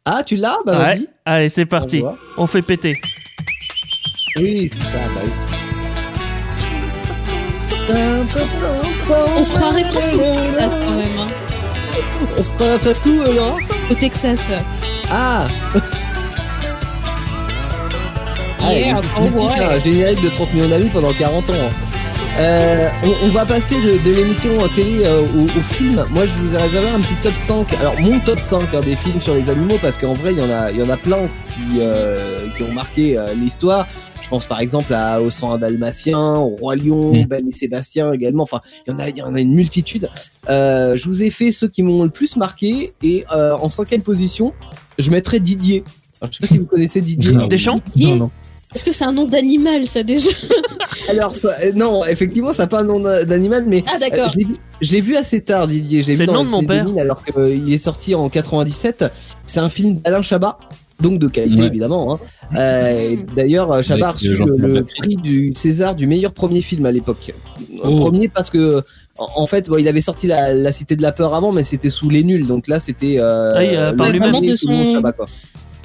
Ah, 0.04 0.22
tu 0.24 0.36
l'as? 0.36 0.56
Bah 0.64 0.72
Ouais. 0.72 0.78
vas-y. 0.96 1.08
Allez, 1.24 1.48
c'est 1.50 1.66
parti. 1.66 2.02
On 2.38 2.46
fait 2.46 2.62
péter. 2.62 2.98
Oui, 4.40 4.70
c'est 4.72 4.80
ça, 4.82 4.98
bah 5.14 5.20
oui. 5.24 5.57
On 7.90 9.44
se 9.44 9.52
croirait 9.52 9.82
presque 9.90 10.14
au 10.14 10.18
Texas, 10.36 10.72
quand 10.84 10.90
même. 10.96 11.08
hein. 11.18 11.28
On 12.38 12.44
se 12.44 12.50
croirait 12.50 12.78
presque 12.78 13.06
où, 13.06 13.20
euh, 13.22 13.34
Laurent? 13.34 13.56
Au 13.90 13.94
Texas. 13.94 14.40
Ah 15.10 15.46
Ah, 18.60 18.72
Yeah, 18.74 19.00
il- 19.16 19.32
oh 19.38 19.46
ouais. 19.48 19.80
générique 19.82 20.20
de 20.20 20.28
30 20.28 20.52
millions 20.52 20.68
d'amis 20.68 20.90
pendant 20.92 21.12
40 21.12 21.48
ans. 21.50 21.54
Euh, 22.38 22.88
on, 23.04 23.14
on 23.26 23.28
va 23.28 23.46
passer 23.46 23.76
de, 23.76 23.98
de 24.08 24.14
l'émission 24.16 24.50
télé 24.74 25.02
euh, 25.06 25.22
au, 25.36 25.44
au 25.44 25.62
film. 25.74 26.04
Moi, 26.10 26.24
je 26.26 26.32
vous 26.42 26.54
ai 26.54 26.58
réservé 26.58 26.88
un 26.88 27.00
petit 27.00 27.14
top 27.22 27.34
5. 27.34 27.66
Alors, 27.80 27.98
mon 28.00 28.18
top 28.20 28.38
5 28.38 28.62
hein, 28.74 28.80
des 28.80 28.96
films 28.96 29.20
sur 29.20 29.34
les 29.34 29.48
animaux, 29.48 29.78
parce 29.80 29.96
qu'en 29.96 30.12
vrai, 30.12 30.32
il 30.34 30.38
y 30.38 30.42
en 30.42 30.50
a, 30.50 30.70
il 30.70 30.78
y 30.78 30.82
en 30.82 30.90
a 30.90 30.96
plein 30.98 31.16
qui, 31.54 31.78
euh, 31.80 32.46
qui 32.56 32.62
ont 32.64 32.72
marqué 32.72 33.16
l'histoire. 33.36 33.86
Je 34.28 34.30
pense 34.30 34.44
par 34.44 34.60
exemple 34.60 34.92
à 34.92 35.22
Au 35.22 35.30
sang 35.30 35.56
dalmatien, 35.56 36.18
au 36.34 36.48
Roi 36.56 36.76
Lion, 36.76 37.14
Mm. 37.14 37.26
Ben 37.28 37.48
et 37.48 37.50
Sébastien 37.50 38.12
également. 38.12 38.42
Enfin, 38.42 38.60
il 38.86 38.90
y 38.90 38.94
en 38.94 38.98
a, 38.98 39.08
il 39.08 39.16
y 39.16 39.22
en 39.22 39.34
a 39.34 39.40
une 39.40 39.54
multitude. 39.54 40.10
Euh, 40.50 40.96
je 40.96 41.06
vous 41.06 41.22
ai 41.22 41.30
fait 41.30 41.50
ceux 41.50 41.66
qui 41.68 41.82
m'ont 41.82 42.02
le 42.04 42.10
plus 42.10 42.36
marqué 42.36 42.92
et 43.02 43.24
euh, 43.34 43.54
en 43.56 43.70
cinquième 43.70 44.02
position, 44.02 44.52
je 44.98 45.08
mettrais 45.10 45.40
Didier. 45.40 45.82
Alors, 46.20 46.30
je 46.30 46.36
sais 46.36 46.40
pas 46.42 46.46
si 46.46 46.58
vous 46.58 46.66
connaissez 46.66 47.00
Didier. 47.00 47.32
Non. 47.32 47.46
Des 47.46 47.56
chants 47.56 47.76
Didier 47.82 48.10
Non, 48.10 48.16
non. 48.16 48.30
Est-ce 48.74 48.84
que 48.84 48.92
c'est 48.92 49.04
un 49.04 49.12
nom 49.12 49.24
d'animal, 49.24 49.86
ça, 49.86 50.02
déjà 50.02 50.28
Alors 51.08 51.34
ça, 51.34 51.48
euh, 51.64 51.72
non, 51.74 52.04
effectivement, 52.04 52.52
ça 52.52 52.64
n'a 52.64 52.66
pas 52.66 52.80
un 52.80 52.84
nom 52.84 53.00
d'a- 53.00 53.24
d'animal, 53.24 53.64
mais 53.66 53.82
Ah, 53.86 53.92
euh, 53.94 53.98
d'accord. 53.98 54.28
je 54.28 54.36
l'ai 54.40 54.44
vu- 54.44 54.56
je 54.82 54.92
l'ai 54.92 55.00
vu 55.00 55.16
assez 55.16 55.40
tard, 55.40 55.66
Didier. 55.68 56.02
Je 56.02 56.08
l'ai 56.08 56.16
C'est 56.16 56.24
vu 56.24 56.26
le 56.26 56.34
nom 56.34 56.44
de 56.44 56.50
mon 56.50 56.62
père. 56.62 56.84
2000, 56.84 57.00
alors 57.00 57.24
qu'il 57.24 57.72
est 57.72 57.78
sorti 57.78 58.14
en 58.14 58.28
97. 58.28 59.06
C'est 59.46 59.60
un 59.60 59.70
film 59.70 59.94
d'Alain 60.00 60.20
Chabat, 60.20 60.58
donc 61.00 61.18
de 61.18 61.26
qualité 61.28 61.60
Ouais. 61.60 61.66
évidemment. 61.68 62.14
hein. 62.14 62.18
Euh, 62.56 63.16
D'ailleurs, 63.36 63.82
Chabat 63.84 64.08
a 64.08 64.12
reçu 64.12 64.36
le, 64.36 64.84
prix 64.98 65.16
du 65.16 65.52
César 65.54 65.94
du 65.94 66.06
meilleur 66.06 66.32
premier 66.32 66.60
film 66.62 66.86
à 66.86 66.92
l'époque. 66.92 67.32
Oh. 67.84 67.96
Premier 67.96 68.28
parce 68.28 68.50
que 68.50 68.82
en 69.18 69.46
fait, 69.46 69.68
bon, 69.68 69.78
il 69.78 69.88
avait 69.88 70.00
sorti 70.00 70.26
la, 70.28 70.54
la 70.54 70.70
Cité 70.72 70.94
de 70.94 71.02
la 71.02 71.10
peur 71.12 71.34
avant, 71.34 71.50
mais 71.52 71.64
c'était 71.64 71.90
sous 71.90 72.08
les 72.08 72.22
nuls. 72.22 72.46
Donc 72.46 72.68
là, 72.68 72.78
c'était 72.78 73.16
euh, 73.18 73.52
Ah 73.54 73.58
oui, 73.58 73.66
euh, 73.76 73.92
par 73.92 74.06
le 74.06 74.12
lui-même. 74.12 74.40
De 74.40 74.56
son- 74.56 74.92
Chabat, 74.92 75.12
quoi. 75.12 75.26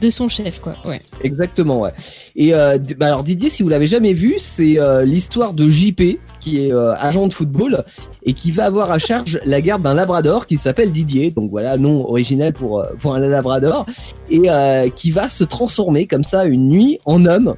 De 0.03 0.09
son 0.09 0.27
chef, 0.27 0.59
quoi. 0.59 0.73
Ouais. 0.85 1.01
Exactement, 1.23 1.79
ouais. 1.79 1.91
Et 2.35 2.53
euh, 2.53 2.77
bah 2.97 3.05
alors 3.07 3.23
Didier, 3.23 3.49
si 3.49 3.63
vous 3.63 3.69
l'avez 3.69 3.87
jamais 3.87 4.13
vu, 4.13 4.35
c'est 4.37 4.79
euh, 4.79 5.05
l'histoire 5.05 5.53
de 5.53 5.67
JP, 5.69 6.19
qui 6.39 6.65
est 6.65 6.73
euh, 6.73 6.93
agent 6.97 7.27
de 7.27 7.33
football 7.33 7.85
et 8.23 8.33
qui 8.33 8.51
va 8.51 8.65
avoir 8.65 8.91
à 8.91 8.99
charge 8.99 9.39
la 9.45 9.61
garde 9.61 9.81
d'un 9.81 9.93
Labrador 9.93 10.45
qui 10.45 10.57
s'appelle 10.57 10.91
Didier. 10.91 11.31
Donc 11.31 11.49
voilà, 11.51 11.77
nom 11.77 12.05
original 12.09 12.51
pour 12.53 12.85
pour 12.99 13.15
un 13.15 13.19
Labrador 13.19 13.85
et 14.29 14.41
euh, 14.49 14.89
qui 14.89 15.11
va 15.11 15.29
se 15.29 15.43
transformer 15.45 16.05
comme 16.05 16.23
ça 16.23 16.45
une 16.45 16.67
nuit 16.69 16.99
en 17.05 17.25
homme 17.25 17.55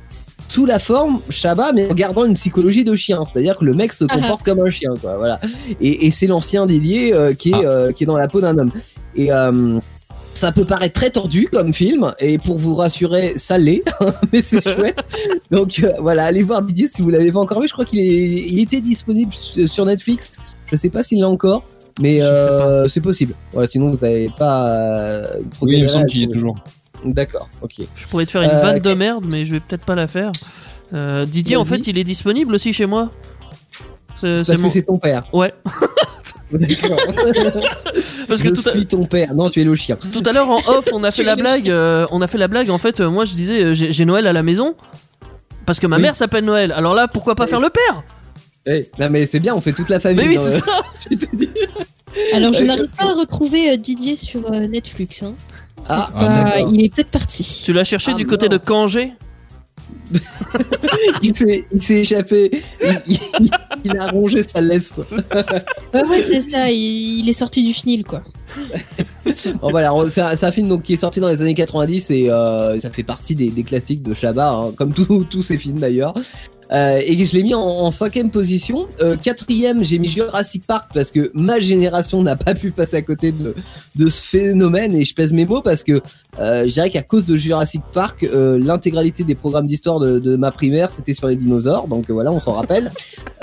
sous 0.47 0.67
la 0.67 0.77
forme 0.77 1.21
Shabba, 1.31 1.71
mais 1.73 1.89
en 1.89 1.95
gardant 1.95 2.23
une 2.25 2.35
psychologie 2.35 2.83
de 2.83 2.93
chien. 2.93 3.23
C'est-à-dire 3.25 3.57
que 3.57 3.65
le 3.65 3.73
mec 3.73 3.91
se 3.93 4.03
Ah 4.07 4.13
ah. 4.15 4.21
comporte 4.21 4.43
comme 4.43 4.59
un 4.59 4.69
chien, 4.69 4.91
quoi. 5.01 5.17
Voilà. 5.17 5.39
Et, 5.81 6.05
et 6.05 6.11
c'est 6.11 6.27
l'ancien 6.27 6.67
Didier 6.67 7.13
euh, 7.13 7.33
qui 7.33 7.49
est 7.49 7.55
Ah. 7.55 7.61
euh, 7.65 7.91
qui 7.91 8.03
est 8.03 8.07
dans 8.07 8.17
la 8.17 8.27
peau 8.27 8.41
d'un 8.41 8.55
homme. 8.59 8.71
Et 9.15 9.31
euh, 9.31 9.79
ça 10.35 10.51
peut 10.51 10.65
paraître 10.65 10.93
très 10.99 11.09
tordu 11.09 11.47
comme 11.51 11.73
film, 11.73 12.13
et 12.19 12.37
pour 12.37 12.57
vous 12.57 12.75
rassurer, 12.75 13.33
ça 13.37 13.57
l'est, 13.57 13.83
mais 14.33 14.41
c'est 14.41 14.61
chouette. 14.61 14.99
Donc 15.51 15.79
euh, 15.83 15.91
voilà, 15.99 16.25
allez 16.25 16.43
voir 16.43 16.61
Didier 16.61 16.87
si 16.87 17.01
vous 17.01 17.09
l'avez 17.09 17.31
pas 17.31 17.39
encore 17.39 17.61
vu. 17.61 17.67
Je 17.67 17.73
crois 17.73 17.85
qu'il 17.85 17.99
est, 17.99 18.03
il 18.49 18.59
était 18.59 18.81
disponible 18.81 19.33
su- 19.33 19.67
sur 19.67 19.85
Netflix. 19.85 20.31
Je 20.67 20.75
sais 20.75 20.89
pas 20.89 21.03
s'il 21.03 21.19
l'a 21.21 21.29
encore, 21.29 21.63
mais 22.01 22.21
euh, 22.21 22.87
c'est 22.87 23.01
possible. 23.01 23.33
Voilà, 23.53 23.67
sinon 23.67 23.91
vous 23.91 23.97
n'avez 24.05 24.29
pas. 24.37 24.67
euh, 24.67 25.27
trop 25.53 25.65
Oui, 25.67 25.75
il 25.77 25.83
me 25.83 25.87
semble 25.87 26.05
le 26.05 26.09
qu'il 26.09 26.21
y 26.21 26.23
est 26.25 26.31
toujours. 26.33 26.55
D'accord, 27.03 27.47
ok. 27.61 27.73
Je 27.95 28.07
pourrais 28.07 28.25
te 28.25 28.31
faire 28.31 28.41
une 28.41 28.49
Euh, 28.49 28.61
vanne 28.61 28.79
de 28.79 28.93
merde, 28.93 29.25
mais 29.27 29.45
je 29.45 29.51
vais 29.53 29.59
peut-être 29.59 29.85
pas 29.85 29.95
la 29.95 30.07
faire. 30.07 30.31
Euh, 30.93 31.25
Didier, 31.25 31.55
en 31.55 31.65
fait, 31.65 31.87
il 31.87 31.97
est 31.97 32.03
disponible 32.03 32.53
aussi 32.55 32.73
chez 32.73 32.85
moi. 32.85 33.11
C'est 34.15 34.43
Parce 34.45 34.61
que 34.61 34.69
c'est 34.69 34.83
ton 34.83 34.97
père. 34.97 35.23
Ouais, 35.33 35.53
D'accord. 36.51 36.97
parce 38.27 38.41
que 38.41 38.49
je 38.49 38.53
tout 38.53 38.69
à... 38.69 38.71
suis 38.71 38.85
ton 38.85 39.05
père. 39.05 39.33
Non, 39.33 39.49
tu 39.49 39.61
es 39.61 39.63
le 39.63 39.75
chien. 39.75 39.97
tout 40.13 40.23
à 40.25 40.31
l'heure 40.31 40.49
en 40.49 40.59
off, 40.67 40.87
on 40.93 41.03
a 41.03 41.11
fait 41.11 41.23
la 41.23 41.35
blague. 41.35 41.69
euh, 41.69 42.05
on 42.11 42.21
a 42.21 42.27
fait 42.27 42.37
la 42.37 42.47
blague. 42.47 42.69
En 42.69 42.77
fait, 42.77 42.99
euh, 43.01 43.09
moi, 43.09 43.25
je 43.25 43.33
disais, 43.33 43.63
euh, 43.63 43.73
j'ai 43.73 44.05
Noël 44.05 44.27
à 44.27 44.33
la 44.33 44.43
maison 44.43 44.75
parce 45.65 45.79
que 45.79 45.87
ma 45.87 45.95
Oui. 45.97 46.03
mère 46.03 46.15
s'appelle 46.15 46.45
Noël. 46.45 46.71
Alors 46.71 46.93
là, 46.93 47.07
pourquoi 47.07 47.35
pas 47.35 47.43
Oui. 47.45 47.49
faire 47.49 47.59
le 47.59 47.69
père? 47.69 48.03
Eh, 48.67 48.89
non 48.99 49.09
mais 49.11 49.25
c'est 49.27 49.39
bien, 49.39 49.53
on 49.53 49.61
fait 49.61 49.73
toute 49.73 49.89
la 49.89 49.99
famille. 49.99 50.27
Mais 50.27 50.37
oui, 50.37 50.43
c'est 50.43 50.59
ça. 50.59 50.65
Je 51.11 51.15
te 51.17 51.35
dis. 51.35 51.49
Alors, 52.33 52.53
je 52.53 52.63
n'arrive 52.63 52.87
pas 52.97 53.05
à 53.05 53.13
retrouver 53.13 53.71
euh, 53.71 53.77
Didier 53.77 54.15
sur 54.15 54.49
euh, 54.51 54.67
Netflix. 54.67 55.21
Hein. 55.23 55.33
Ah, 55.89 56.09
il 56.71 56.83
est 56.85 56.93
peut-être 56.93 57.09
parti. 57.11 57.61
Tu 57.65 57.73
l'as 57.73 57.83
cherché 57.83 58.11
Ah, 58.13 58.15
du 58.17 58.25
côté 58.25 58.47
non. 58.47 58.53
de 58.53 58.57
Cangé? 58.57 59.13
il 61.21 61.35
s'est 61.35 62.01
échappé. 62.01 62.51
Il, 62.81 63.17
il- 63.39 63.51
il 63.85 63.97
a 63.97 64.07
rongé 64.09 64.41
sa 64.41 64.61
laisse. 64.61 64.93
Ouais, 65.93 66.03
ouais, 66.07 66.21
c'est 66.21 66.41
ça, 66.41 66.71
il, 66.71 67.19
il 67.19 67.29
est 67.29 67.33
sorti 67.33 67.63
du 67.63 67.73
chenil, 67.73 68.03
quoi. 68.03 68.23
Bon, 69.59 69.71
voilà, 69.71 69.91
c'est 70.11 70.21
un, 70.21 70.51
film 70.51 70.67
donc, 70.69 70.83
qui 70.83 70.93
est 70.93 70.97
sorti 70.97 71.19
dans 71.19 71.29
les 71.29 71.41
années 71.41 71.55
90 71.55 72.11
et 72.11 72.29
euh, 72.29 72.79
ça 72.79 72.91
fait 72.91 73.03
partie 73.03 73.35
des, 73.35 73.49
des 73.49 73.63
classiques 73.63 74.03
de 74.03 74.13
Chabat, 74.13 74.51
hein, 74.51 74.71
comme 74.75 74.93
tous 74.93 75.23
tous 75.23 75.41
ces 75.41 75.57
films 75.57 75.79
d'ailleurs. 75.79 76.13
Euh, 76.71 76.99
et 77.05 77.23
je 77.23 77.33
l'ai 77.35 77.43
mis 77.43 77.53
en, 77.53 77.61
en 77.61 77.91
cinquième 77.91 78.31
position. 78.31 78.87
Euh, 79.01 79.15
quatrième, 79.17 79.83
j'ai 79.83 79.99
mis 79.99 80.07
Jurassic 80.07 80.65
Park 80.65 80.89
parce 80.93 81.11
que 81.11 81.31
ma 81.33 81.59
génération 81.59 82.23
n'a 82.23 82.35
pas 82.35 82.53
pu 82.55 82.71
passer 82.71 82.95
à 82.97 83.01
côté 83.01 83.31
de, 83.31 83.53
de 83.95 84.09
ce 84.09 84.19
phénomène 84.19 84.95
et 84.95 85.05
je 85.05 85.13
pèse 85.13 85.31
mes 85.31 85.45
mots 85.45 85.61
parce 85.61 85.83
que 85.83 86.01
euh, 86.39 86.67
je 86.67 86.73
dirais 86.73 86.89
qu'à 86.89 87.03
cause 87.03 87.25
de 87.25 87.35
Jurassic 87.35 87.81
Park, 87.93 88.23
euh, 88.23 88.57
l'intégralité 88.59 89.23
des 89.23 89.35
programmes 89.35 89.67
d'histoire 89.67 89.99
de, 89.99 90.19
de 90.19 90.35
ma 90.35 90.51
primaire 90.51 90.89
c'était 90.95 91.13
sur 91.13 91.27
les 91.27 91.35
dinosaures. 91.35 91.87
Donc 91.87 92.09
voilà, 92.09 92.31
on 92.31 92.39
s'en 92.39 92.53
rappelle. 92.53 92.91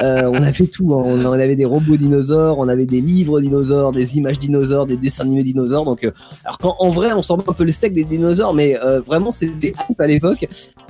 Euh, 0.01 0.29
on 0.31 0.43
avait 0.43 0.67
tout. 0.67 0.93
hein. 0.95 1.03
On, 1.25 1.33
avait 1.33 1.57
des 1.57 1.65
robots 1.65 1.97
dinosaures, 1.97 2.59
on 2.59 2.69
avait 2.69 2.87
des 2.87 3.01
livres 3.01 3.41
dinosaures, 3.41 3.93
des 3.93 4.17
images 4.17 4.39
dinosaures, 4.39 4.87
des 4.87 4.97
dessins 4.97 5.25
animés 5.25 5.43
dinosaures. 5.45 5.85
Donc, 5.85 6.05
euh, 6.05 6.11
alors 6.45 6.59
qu'en 6.59 6.77
en 6.81 6.91
vrai, 6.91 7.13
on 7.13 7.23
s'en 7.23 7.37
bat 7.37 7.45
un 7.47 7.53
peu 7.53 7.65
le 7.65 7.71
steak 7.71 7.95
des 7.95 8.05
dinosaures, 8.05 8.53
mais 8.55 8.77
vraiment 9.07 9.33
c'était 9.33 9.73
hype 9.89 10.01
à 10.01 10.07
l'époque. 10.07 10.47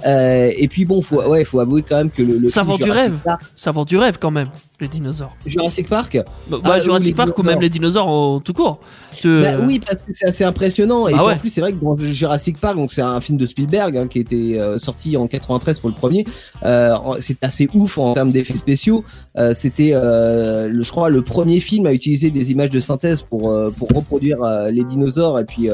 Et 0.06 0.68
puis 0.68 0.84
bon, 0.84 1.02
faut 1.02 1.22
ouais, 1.22 1.44
faut 1.44 1.60
avouer 1.60 1.82
quand 1.82 1.96
même 1.96 2.10
que 2.24 2.32
le, 2.32 2.38
le 2.38 2.48
Ça 2.48 2.62
vend 2.62 2.76
du 2.76 2.90
rêve. 2.90 3.14
Park, 3.24 3.42
Ça 3.56 3.70
vend 3.70 3.84
du 3.84 3.96
rêve 3.96 4.18
quand 4.20 4.30
même, 4.30 4.48
les 4.80 4.88
dinosaures. 4.88 5.36
Jurassic 5.46 5.88
Park. 5.88 6.18
Bah, 6.48 6.58
Ah, 6.64 6.68
bah, 6.68 6.80
Jurassic 6.80 7.14
Park 7.16 7.36
ou 7.38 7.42
même 7.42 7.60
les 7.60 7.68
dinosaures 7.68 8.08
en 8.08 8.40
tout 8.40 8.52
court. 8.52 8.80
Bah 9.24 9.58
oui, 9.64 9.78
parce 9.78 10.02
que 10.02 10.10
c'est 10.14 10.26
assez 10.28 10.42
impressionnant. 10.44 11.06
Et 11.06 11.14
ouais. 11.14 11.34
en 11.34 11.38
plus, 11.38 11.50
c'est 11.50 11.60
vrai 11.60 11.72
que 11.72 11.84
dans 11.84 11.96
Jurassic 11.96 12.58
Park, 12.58 12.76
donc 12.76 12.92
c'est 12.92 13.02
un 13.02 13.20
film 13.20 13.38
de 13.38 13.46
Spielberg 13.46 13.96
hein, 13.96 14.08
qui 14.08 14.18
était 14.18 14.58
euh, 14.58 14.78
sorti 14.78 15.16
en 15.16 15.28
93 15.28 15.78
pour 15.78 15.90
le 15.90 15.94
premier. 15.94 16.26
Euh, 16.64 16.96
c'est 17.20 17.36
assez 17.44 17.68
ouf 17.74 17.98
en 17.98 18.14
termes 18.14 18.32
d'effets 18.32 18.56
spéciaux. 18.56 19.04
Euh, 19.38 19.54
C'était, 19.56 19.92
le- 19.92 20.82
je 20.82 20.90
crois, 20.90 21.08
le 21.10 21.22
premier 21.22 21.60
film 21.60 21.86
à 21.86 21.92
utiliser 21.92 22.30
des 22.30 22.50
images 22.50 22.70
de 22.70 22.80
synthèse 22.80 23.22
pour 23.22 23.42
pour 23.78 23.88
reproduire 23.94 24.38
les 24.72 24.82
dinosaures. 24.84 25.38
Et 25.38 25.44
puis, 25.44 25.68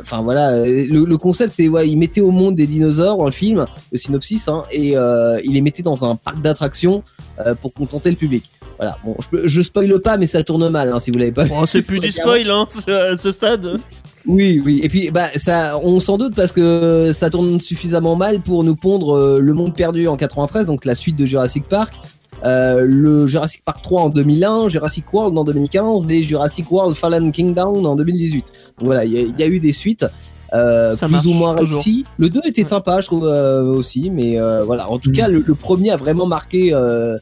enfin 0.00 0.22
voilà, 0.22 0.50
euh, 0.50 0.86
le, 0.88 1.04
le 1.04 1.16
concept 1.18 1.54
c'est 1.56 1.68
ouais, 1.68 1.88
il 1.88 1.96
mettait 1.96 2.20
au 2.20 2.30
monde 2.30 2.54
des 2.56 2.66
dinosaures 2.66 3.16
dans 3.18 3.24
le 3.26 3.30
film, 3.32 3.64
le 3.92 3.98
synopsis, 3.98 4.48
hein, 4.48 4.64
et 4.72 4.96
euh, 4.96 5.40
il 5.44 5.52
les 5.54 5.60
mettait 5.62 5.82
dans 5.82 6.04
un 6.04 6.16
parc 6.16 6.40
d'attractions 6.42 7.02
euh, 7.44 7.54
pour 7.54 7.72
contenter 7.72 8.10
le 8.10 8.16
public. 8.16 8.50
Voilà, 8.78 8.98
bon, 9.04 9.16
je, 9.32 9.46
je 9.46 9.62
spoile 9.62 10.00
pas, 10.00 10.16
mais 10.18 10.26
ça 10.26 10.42
tourne 10.42 10.68
mal 10.68 10.92
hein, 10.92 10.98
si 11.00 11.10
vous 11.10 11.18
l'avez 11.18 11.32
pas 11.32 11.44
vu. 11.44 11.50
Bon, 11.50 11.64
c'est 11.64 11.80
plus 11.86 11.98
du 12.00 12.10
spoil, 12.10 12.50
hein, 12.50 12.66
ce- 12.70 12.90
à 13.14 13.16
ce 13.16 13.32
stade. 13.32 13.78
Oui, 14.26 14.60
oui. 14.64 14.80
Et 14.82 14.88
puis, 14.88 15.10
bah, 15.10 15.28
ça, 15.36 15.78
on 15.82 16.00
s'en 16.00 16.18
doute 16.18 16.34
parce 16.34 16.50
que 16.52 17.10
ça 17.14 17.30
tourne 17.30 17.60
suffisamment 17.60 18.16
mal 18.16 18.40
pour 18.40 18.64
nous 18.64 18.74
pondre 18.76 19.16
euh, 19.16 19.38
Le 19.38 19.52
Monde 19.54 19.72
Perdu 19.74 20.08
en 20.08 20.16
93, 20.16 20.66
donc 20.66 20.84
la 20.84 20.94
suite 20.96 21.16
de 21.16 21.24
Jurassic 21.26 21.64
Park, 21.68 21.94
euh, 22.44 22.84
le 22.86 23.26
Jurassic 23.26 23.62
Park 23.64 23.82
3 23.82 24.02
en 24.02 24.08
2001, 24.10 24.68
Jurassic 24.68 25.12
World 25.12 25.36
en 25.38 25.44
2015 25.44 26.10
et 26.10 26.22
Jurassic 26.22 26.70
World 26.70 26.96
Fallen 26.96 27.32
Kingdom 27.32 27.84
en 27.84 27.96
2018. 27.96 28.44
Donc 28.78 28.86
voilà, 28.86 29.04
il 29.04 29.12
y, 29.12 29.18
a- 29.18 29.22
il 29.22 29.38
y 29.38 29.42
a 29.42 29.46
eu 29.46 29.58
des 29.60 29.72
suites. 29.72 30.06
Euh, 30.54 30.94
Ça 30.94 31.06
plus 31.06 31.12
marche, 31.14 31.26
ou 31.26 31.32
moins 31.32 31.54
réussi. 31.56 32.04
Le 32.18 32.28
2 32.28 32.40
était 32.44 32.62
Ouais. 32.62 32.68
sympa, 32.68 33.00
je 33.00 33.06
trouve 33.06 33.24
euh, 33.26 33.64
aussi, 33.64 34.10
mais 34.10 34.38
euh, 34.38 34.62
voilà. 34.62 34.88
En 34.88 34.98
tout 34.98 35.10
Mm. 35.10 35.14
cas, 35.14 35.28
le, 35.28 35.42
le 35.44 35.54
premier 35.56 35.90
a 35.90 35.96
vraiment 35.96 36.24
marqué, 36.26 36.70
euh, 36.72 37.18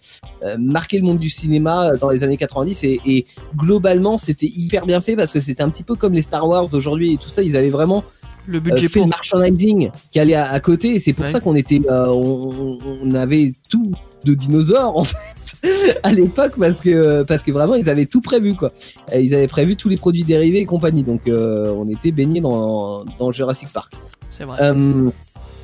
marqué 0.58 0.98
le 0.98 1.04
monde 1.04 1.18
du 1.18 1.30
cinéma 1.30 1.92
dans 1.98 2.10
les 2.10 2.22
années 2.22 2.36
90 2.36 2.84
et, 2.84 3.00
et 3.06 3.24
globalement, 3.56 4.18
c'était 4.18 4.50
hyper 4.54 4.84
bien 4.84 5.00
fait 5.00 5.16
parce 5.16 5.32
que 5.32 5.40
c'était 5.40 5.62
un 5.62 5.70
petit 5.70 5.84
peu 5.84 5.94
comme 5.94 6.12
les 6.12 6.20
Star 6.22 6.46
Wars 6.46 6.66
aujourd'hui 6.74 7.14
et 7.14 7.16
tout 7.16 7.30
ça. 7.30 7.42
Ils 7.42 7.56
avaient 7.56 7.70
vraiment 7.70 8.04
Le 8.46 8.58
euh, 8.58 8.60
budget 8.60 8.88
fait 8.88 9.00
pour. 9.00 9.02
le 9.06 9.10
merchandising 9.10 9.90
qui 10.10 10.20
allait 10.20 10.34
à, 10.34 10.50
à 10.50 10.60
côté 10.60 10.98
c'est 10.98 11.12
pour 11.12 11.24
Ouais. 11.24 11.30
ça 11.30 11.40
qu'on 11.40 11.54
était, 11.56 11.80
euh, 11.90 12.06
on, 12.08 12.78
on 13.02 13.14
avait 13.14 13.54
tout 13.70 13.92
de 14.24 14.34
dinosaures 14.34 14.96
en 14.96 15.04
fait 15.04 15.16
à 16.02 16.12
l'époque 16.12 16.52
parce 16.58 16.78
que 16.78 17.22
parce 17.22 17.42
que 17.42 17.50
vraiment 17.52 17.74
ils 17.74 17.88
avaient 17.88 18.06
tout 18.06 18.20
prévu 18.20 18.54
quoi. 18.54 18.72
Ils 19.14 19.34
avaient 19.34 19.48
prévu 19.48 19.76
tous 19.76 19.88
les 19.88 19.96
produits 19.96 20.22
dérivés 20.24 20.60
et 20.60 20.64
compagnie 20.66 21.02
donc 21.02 21.26
euh, 21.28 21.74
on 21.76 21.88
était 21.88 22.10
baigné 22.10 22.40
dans 22.40 23.04
dans 23.18 23.32
Jurassic 23.32 23.68
Park. 23.72 23.94
C'est 24.30 24.44
vrai. 24.44 24.58
Euh, 24.60 25.08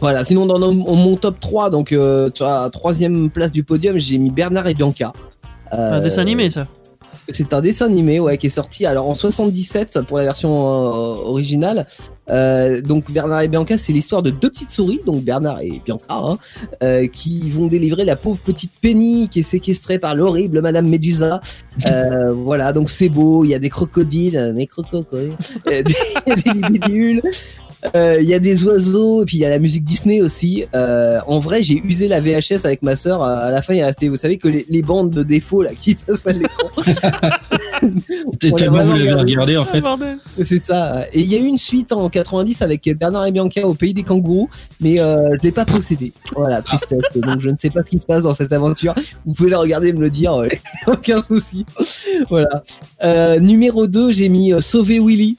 voilà, 0.01 0.25
sinon 0.25 0.47
dans 0.47 0.73
mon 0.73 1.17
top 1.17 1.39
3, 1.41 1.69
donc 1.69 1.93
euh, 1.93 2.31
sur 2.35 2.47
la 2.47 2.71
troisième 2.71 3.29
place 3.29 3.53
du 3.53 3.65
podium, 3.65 3.99
j'ai 3.99 4.17
mis 4.17 4.31
Bernard 4.31 4.67
et 4.69 4.73
Bianca. 4.75 5.13
Un 5.73 6.01
dessin 6.01 6.23
animé, 6.23 6.49
ça. 6.49 6.67
C'est 7.29 7.53
un 7.53 7.61
dessin 7.61 7.85
animé 7.87 8.19
ouais, 8.19 8.39
qui 8.39 8.47
est 8.47 8.51
sorti 8.51 8.87
alors 8.87 9.07
en 9.09 9.15
77 9.15 10.01
pour 10.09 10.17
la 10.17 10.25
version 10.25 10.51
originale. 10.57 11.87
Euh, 12.31 12.81
donc 12.81 13.11
Bernard 13.11 13.43
et 13.43 13.49
Bianca, 13.49 13.77
c'est 13.79 13.93
l'histoire 13.93 14.23
de 14.23 14.31
deux 14.31 14.51
petites 14.51 14.71
souris, 14.71 15.01
donc 15.05 15.23
Bernard 15.23 15.61
et 15.61 15.81
Bianca, 15.85 16.05
hein, 16.11 16.39
euh, 16.83 17.07
qui 17.07 17.51
vont 17.51 17.67
délivrer 17.67 18.05
la 18.05 18.17
pauvre 18.17 18.39
petite 18.39 18.73
Penny 18.81 19.29
qui 19.29 19.41
est 19.41 19.43
séquestrée 19.43 19.99
par 19.99 20.15
l'horrible 20.15 20.61
Madame 20.61 20.89
Médusa. 20.89 21.41
Euh, 21.87 22.33
voilà, 22.33 22.73
donc 22.73 22.91
c'est 22.91 23.09
beau, 23.09 23.45
il 23.45 23.51
y 23.51 23.55
a 23.55 23.59
des 23.59 23.71
crocodiles, 23.71 24.37
euh, 24.37 24.53
des 24.53 24.67
crocodiles, 24.67 25.33
euh, 25.67 25.83
des, 25.83 26.79
des. 26.79 27.17
Euh, 27.17 27.31
Il 27.95 28.25
y 28.29 28.35
a 28.35 28.39
des 28.39 28.65
oiseaux, 28.65 29.23
et 29.23 29.25
puis 29.25 29.37
il 29.39 29.41
y 29.41 29.45
a 29.45 29.49
la 29.51 29.59
musique 29.59 29.85
Disney 29.85 30.21
aussi. 30.21 30.65
Euh, 30.75 31.19
en 31.27 31.39
vrai, 31.39 31.63
j'ai 31.63 31.81
usé 31.85 32.09
la 32.09 32.21
VHS 32.21 32.65
avec 32.65 32.83
ma 32.83 32.97
sœur. 32.97 33.23
À 33.23 33.51
la 33.51 33.63
fin, 33.63 33.75
il 33.75 33.83
restait, 33.83 34.09
vous 34.09 34.17
savez, 34.17 34.37
que 34.39 34.49
les, 34.49 34.67
les 34.69 34.83
bandes 34.83 35.11
de 35.11 35.23
défaut 35.23 35.63
là 35.63 35.71
qui 35.79 35.95
passent 35.95 36.27
à 36.27 36.33
l'écran. 36.33 36.69
Tellement 38.57 38.85
vous 38.85 38.93
l'avez 38.97 39.13
regardé. 39.15 39.57
en 39.57 39.65
Ah, 39.65 39.97
fait. 40.37 40.45
C'est 40.45 40.65
ça. 40.65 41.05
Et 41.13 41.21
il 41.21 41.27
y 41.31 41.35
a 41.35 41.39
eu 41.39 41.45
une 41.47 41.59
suite 41.59 41.93
en 41.93 42.09
90 42.09 42.63
avec 42.63 42.89
Bernard 42.99 43.27
et 43.27 43.33
Bianca 43.33 43.67
au 43.67 43.75
pays 43.75 43.95
des 43.95 44.03
kangourous, 44.03 44.49
mais 44.81 45.01
euh, 45.01 45.37
je 45.39 45.43
l'ai 45.45 45.53
pas 45.53 45.65
possédé. 45.65 46.13
Voilà, 46.37 46.63
tristesse. 46.63 47.01
Donc 47.15 47.41
je 47.41 47.51
ne 47.51 47.57
sais 47.59 47.71
pas 47.71 47.83
ce 47.85 47.91
qui 47.91 47.99
se 47.99 48.07
passe 48.07 48.23
dans 48.23 48.35
cette 48.35 48.53
aventure. 48.53 48.95
Vous 49.25 49.35
pouvez 49.35 49.51
la 49.51 49.59
regarder 49.59 49.89
et 49.89 49.93
me 49.93 50.01
le 50.01 50.11
dire, 50.11 50.35
euh, 50.35 50.49
aucun 50.87 51.23
souci. 51.23 51.65
Voilà. 52.29 52.63
Euh, 53.03 53.39
numéro 53.41 53.87
2, 53.87 54.11
j'ai 54.13 54.29
mis 54.29 54.53
euh, 54.53 54.61
Sauver 54.61 55.01
Willy. 55.01 55.37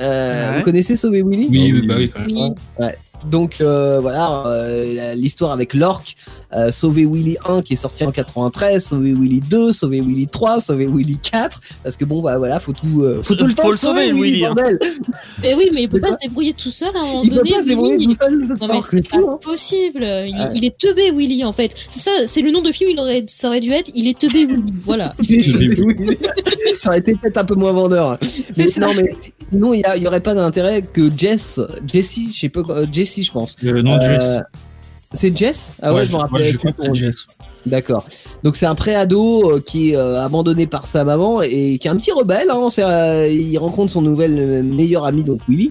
Euh, 0.00 0.50
Ouais. 0.50 0.58
Vous 0.58 0.62
connaissez 0.64 0.96
Sauver 0.96 1.22
Willy? 1.22 1.46
Oui, 1.50 1.72
oui, 1.72 1.86
bah 1.86 1.94
oui, 1.98 2.10
quand 2.10 2.20
même. 2.20 2.54
Oui. 2.80 2.86
Donc 3.30 3.58
euh, 3.62 4.00
voilà, 4.00 4.42
euh, 4.48 5.14
l'histoire 5.14 5.52
avec 5.52 5.72
l'orque, 5.72 6.14
euh, 6.54 6.70
Sauver 6.70 7.06
Willy 7.06 7.38
1 7.48 7.62
qui 7.62 7.72
est 7.72 7.76
sorti 7.76 8.04
en 8.04 8.10
93, 8.10 8.84
Sauver 8.84 9.12
Willy 9.14 9.40
2, 9.40 9.72
Sauver 9.72 10.02
Willy 10.02 10.26
3, 10.26 10.60
Sauver 10.60 10.86
Willy 10.86 11.16
4, 11.18 11.60
parce 11.82 11.96
que 11.96 12.04
bon 12.04 12.20
bah 12.20 12.36
voilà, 12.36 12.60
faut 12.60 12.72
tout, 12.74 13.00
euh, 13.02 13.22
faut 13.22 13.34
tout 13.34 13.46
le 13.46 13.54
Faut 13.54 13.62
temps 13.62 13.70
le 13.70 13.76
sauver, 13.78 14.08
le 14.08 14.14
Willy, 14.20 14.44
hein. 14.44 14.52
bordel. 14.54 14.78
Mais 15.42 15.54
oui, 15.54 15.70
mais 15.72 15.84
il 15.84 15.88
peut 15.88 16.00
Mais 16.02 16.08
pas 16.10 16.12
se 16.20 16.28
débrouiller 16.28 16.52
tout 16.52 16.70
seul 16.70 16.90
à 16.94 16.98
un 17.00 17.02
moment 17.06 17.22
Il 17.24 17.30
peut 17.30 17.36
donné. 17.36 17.50
pas 17.52 17.62
se 17.62 17.68
débrouiller 17.68 17.96
Willy. 17.96 18.06
tout 18.08 18.24
seul, 18.24 18.38
Non 18.38 18.66
mais 18.68 18.80
c'est 18.90 19.08
pas 19.08 19.16
fou, 19.16 19.30
hein. 19.30 19.38
possible. 19.40 20.00
Il, 20.02 20.36
Ouais. 20.38 20.50
il 20.54 20.64
est 20.66 20.76
teubé 20.76 21.10
Willy 21.10 21.44
en 21.44 21.52
fait. 21.54 21.74
C'est 21.88 22.00
ça, 22.00 22.10
c'est 22.26 22.42
le 22.42 22.50
nom 22.50 22.60
de 22.60 22.72
film. 22.72 22.90
Il 22.90 23.00
aurait, 23.00 23.24
ça 23.28 23.48
aurait 23.48 23.60
dû 23.60 23.70
être. 23.72 23.90
Il 23.94 24.06
est 24.06 24.18
teubé 24.18 24.44
Willy. 24.44 24.74
Voilà. 24.84 25.14
Oui. 25.26 26.18
ça 26.80 26.90
aurait 26.90 26.98
été 26.98 27.14
peut-être 27.14 27.38
un 27.38 27.44
peu 27.44 27.54
moins 27.54 27.72
vendeur. 27.72 28.18
Mais 28.56 28.66
C'est 28.66 28.68
ça. 28.68 28.80
non, 28.82 28.92
mais 28.94 29.14
sinon, 29.54 29.72
il 29.74 29.80
y, 29.80 29.84
a- 29.84 29.96
il 29.96 30.02
y 30.02 30.06
aurait 30.06 30.20
pas 30.20 30.34
d'intérêt 30.34 30.82
que 30.82 31.10
Jess, 31.16 31.60
Jessie, 31.90 32.30
je 32.34 32.40
sais 32.40 32.48
pas, 32.48 32.62
quoi- 32.62 32.78
euh, 32.80 32.86
Jessie, 32.92 33.22
je 33.24 33.32
pense. 33.32 33.56
Euh, 33.64 33.82
non, 33.82 34.00
Jess. 34.00 34.22
Euh, 34.22 34.40
c'est 35.12 35.36
Jess? 35.36 35.76
Ah 35.82 35.94
ouais, 35.94 36.04
je 36.06 36.12
me 36.12 36.16
rappelle. 36.16 36.44
je 36.44 36.56
crois 36.58 36.72
que 36.72 36.82
c'est 36.82 36.94
Jess. 36.94 37.16
D'accord. 37.66 38.04
Donc 38.42 38.56
c'est 38.56 38.66
un 38.66 38.74
préado 38.74 39.52
euh, 39.52 39.62
qui 39.64 39.92
est 39.92 39.96
abandonné 39.96 40.66
par 40.66 40.86
sa 40.86 41.02
maman 41.04 41.40
et 41.40 41.78
qui 41.78 41.88
est 41.88 41.90
un 41.90 41.96
petit 41.96 42.12
rebelle. 42.12 42.50
Hein, 42.50 42.68
il 43.30 43.56
rencontre 43.58 43.90
son 43.92 44.02
nouvel 44.02 44.62
meilleur 44.62 45.06
ami, 45.06 45.22
donc 45.24 45.40
Willy. 45.48 45.70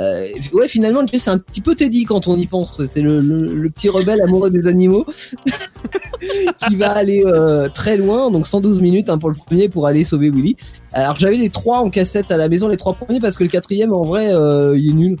Euh, 0.00 0.28
ouais, 0.52 0.66
finalement, 0.68 1.00
c'est 1.12 1.28
un 1.30 1.38
petit 1.38 1.60
peu 1.60 1.74
Teddy 1.74 2.04
quand 2.04 2.26
on 2.26 2.36
y 2.36 2.46
pense. 2.46 2.84
C'est 2.86 3.00
le, 3.00 3.20
le- 3.20 3.54
le 3.54 3.70
petit 3.70 3.88
rebelle 3.88 4.20
amoureux 4.20 4.50
des 4.50 4.66
animaux 4.66 5.06
qui 6.66 6.76
va 6.76 6.90
aller 6.92 7.22
euh, 7.24 7.68
très 7.68 7.96
loin, 7.96 8.30
donc 8.30 8.46
112 8.46 8.80
minutes 8.80 9.08
hein, 9.08 9.18
pour 9.18 9.28
le 9.30 9.36
premier 9.36 9.68
pour 9.68 9.86
aller 9.86 10.04
sauver 10.04 10.30
Willy. 10.30 10.56
Alors 10.92 11.16
j'avais 11.16 11.36
les 11.36 11.50
trois 11.50 11.78
en 11.78 11.90
cassette 11.90 12.30
à 12.30 12.36
la 12.36 12.48
maison, 12.48 12.68
les 12.68 12.76
trois 12.76 12.94
premiers, 12.94 13.20
parce 13.20 13.36
que 13.36 13.44
le 13.44 13.50
quatrième, 13.50 13.92
en 13.92 14.02
vrai, 14.04 14.32
euh, 14.34 14.76
il 14.78 14.90
est 14.90 14.92
nul. 14.92 15.16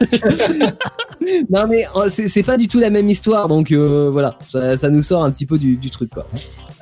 non 1.50 1.66
mais 1.68 1.86
euh, 1.96 2.08
c'est 2.08 2.42
pas 2.42 2.56
du 2.56 2.68
tout 2.68 2.78
la 2.80 2.90
même 2.90 3.08
histoire, 3.08 3.48
donc 3.48 3.72
euh, 3.72 4.10
voilà, 4.10 4.38
ça, 4.50 4.76
ça 4.76 4.90
nous 4.90 5.02
sort 5.02 5.24
un 5.24 5.30
petit 5.30 5.46
peu 5.46 5.58
du, 5.58 5.76
du 5.76 5.90
truc 5.90 6.10
quoi. 6.10 6.26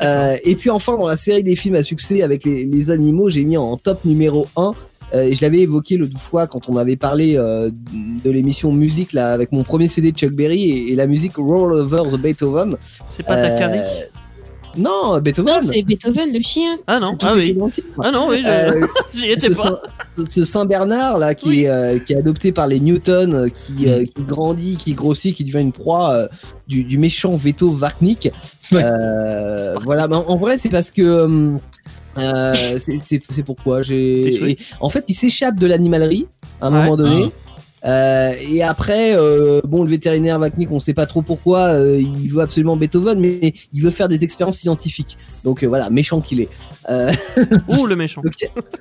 Euh, 0.01 0.37
et 0.45 0.57
puis 0.57 0.71
enfin 0.71 0.97
dans 0.97 1.07
la 1.09 1.17
série 1.17 1.43
des 1.43 1.57
films 1.57 1.75
à 1.75 1.83
succès 1.83 2.23
avec 2.23 2.45
les, 2.45 2.65
les 2.65 2.91
animaux, 2.91 3.29
j'ai 3.29 3.45
mis 3.45 3.57
en 3.59 3.77
top 3.77 4.05
numéro 4.05 4.47
1 4.57 4.63
euh, 4.63 4.73
et 5.13 5.35
je 5.35 5.43
l'avais 5.43 5.59
évoqué 5.61 5.97
l'autre 5.97 6.19
fois 6.19 6.47
quand 6.47 6.69
on 6.69 6.77
avait 6.77 6.97
parlé 6.97 7.37
euh, 7.37 7.71
de 8.25 8.31
l'émission 8.31 8.73
musique 8.73 9.13
là 9.13 9.33
avec 9.33 9.53
mon 9.53 9.63
premier 9.65 9.89
CD 9.89 10.13
de 10.13 10.17
Chuck 10.17 10.33
Berry 10.33 10.63
et, 10.71 10.93
et 10.93 10.95
la 10.97 11.07
musique 11.07 11.37
Roll 11.37 11.73
Over 11.73 12.03
the 12.11 12.21
Beethoven. 12.21 12.77
C'est 13.11 13.25
pas 13.25 13.37
Euh, 13.37 13.49
Takari 13.49 13.79
Non, 14.77 15.19
Beethoven. 15.21 15.53
Non, 15.55 15.61
c'est 15.63 15.83
Beethoven 15.83 16.33
le 16.33 16.41
chien. 16.43 16.77
Ah 16.87 17.01
non, 17.01 17.17
Tout 17.17 17.27
ah 17.29 17.33
oui. 17.35 17.59
Ah 18.03 18.11
non, 18.13 18.29
oui, 18.29 18.43
je- 18.43 18.49
Euh, 18.49 18.87
j'y 19.15 19.31
étais 19.33 19.49
ce 19.49 19.55
pas. 19.57 19.83
Saint- 20.17 20.25
ce 20.29 20.45
Saint 20.45 20.65
Bernard 20.65 21.19
là 21.19 21.35
qui 21.35 21.49
Oui. 21.49 21.63
est 21.65 21.69
euh, 21.69 21.99
qui 21.99 22.13
est 22.13 22.17
adopté 22.19 22.53
par 22.53 22.69
les 22.69 22.79
Newton, 22.79 23.35
euh, 23.35 23.49
qui, 23.49 23.89
euh, 23.89 24.05
qui 24.05 24.23
grandit, 24.23 24.77
qui 24.77 24.95
grossit, 24.95 25.35
qui 25.35 25.43
devient 25.45 25.61
une 25.61 25.73
proie 25.73 26.13
euh, 26.13 26.29
du, 26.69 26.85
du 26.85 26.99
méchant 26.99 27.37
Veto 27.37 27.73
Varknik. 27.73 28.31
Ouais. 28.71 28.81
Euh, 28.85 29.75
voilà, 29.83 30.07
mais 30.07 30.15
en, 30.17 30.25
en 30.29 30.37
vrai 30.37 30.57
c'est 30.57 30.69
parce 30.69 30.93
que 30.93 31.03
euh, 32.19 32.79
c'est- 32.79 33.01
c'est 33.03 33.23
c'est 33.29 33.43
pourquoi 33.43 33.83
j'ai. 33.83 34.57
En 34.81 34.89
fait, 34.91 35.05
il 35.09 35.15
s'échappe 35.15 35.59
de 35.59 35.67
l'animalerie 35.67 36.27
à 36.61 36.67
un 36.67 36.73
Ouais. 36.73 36.79
moment 36.85 36.97
donné. 36.97 37.31
Euh, 37.87 38.33
et 38.51 38.63
après, 38.63 39.17
euh, 39.17 39.61
bon, 39.67 39.83
le 39.83 39.89
vétérinaire 39.89 40.39
Vacnick, 40.39 40.71
on 40.71 40.81
sait 40.81 40.93
pas 40.95 41.07
trop 41.07 41.23
pourquoi, 41.23 41.69
euh, 41.69 41.99
il 41.99 42.29
veut 42.31 42.43
absolument 42.43 42.77
Beethoven, 42.77 43.19
mais 43.19 43.55
il 43.73 43.83
veut 43.83 43.91
faire 43.91 44.09
des 44.09 44.23
expériences 44.23 44.59
scientifiques. 44.59 45.17
Donc 45.45 45.63
euh, 45.63 45.67
voilà, 45.67 45.89
méchant 45.89 46.21
qu'il 46.21 46.41
est. 46.41 46.49
Euh, 46.91 47.11
Ouh, 47.69 47.87
le 47.87 47.97
méchant. 47.97 48.23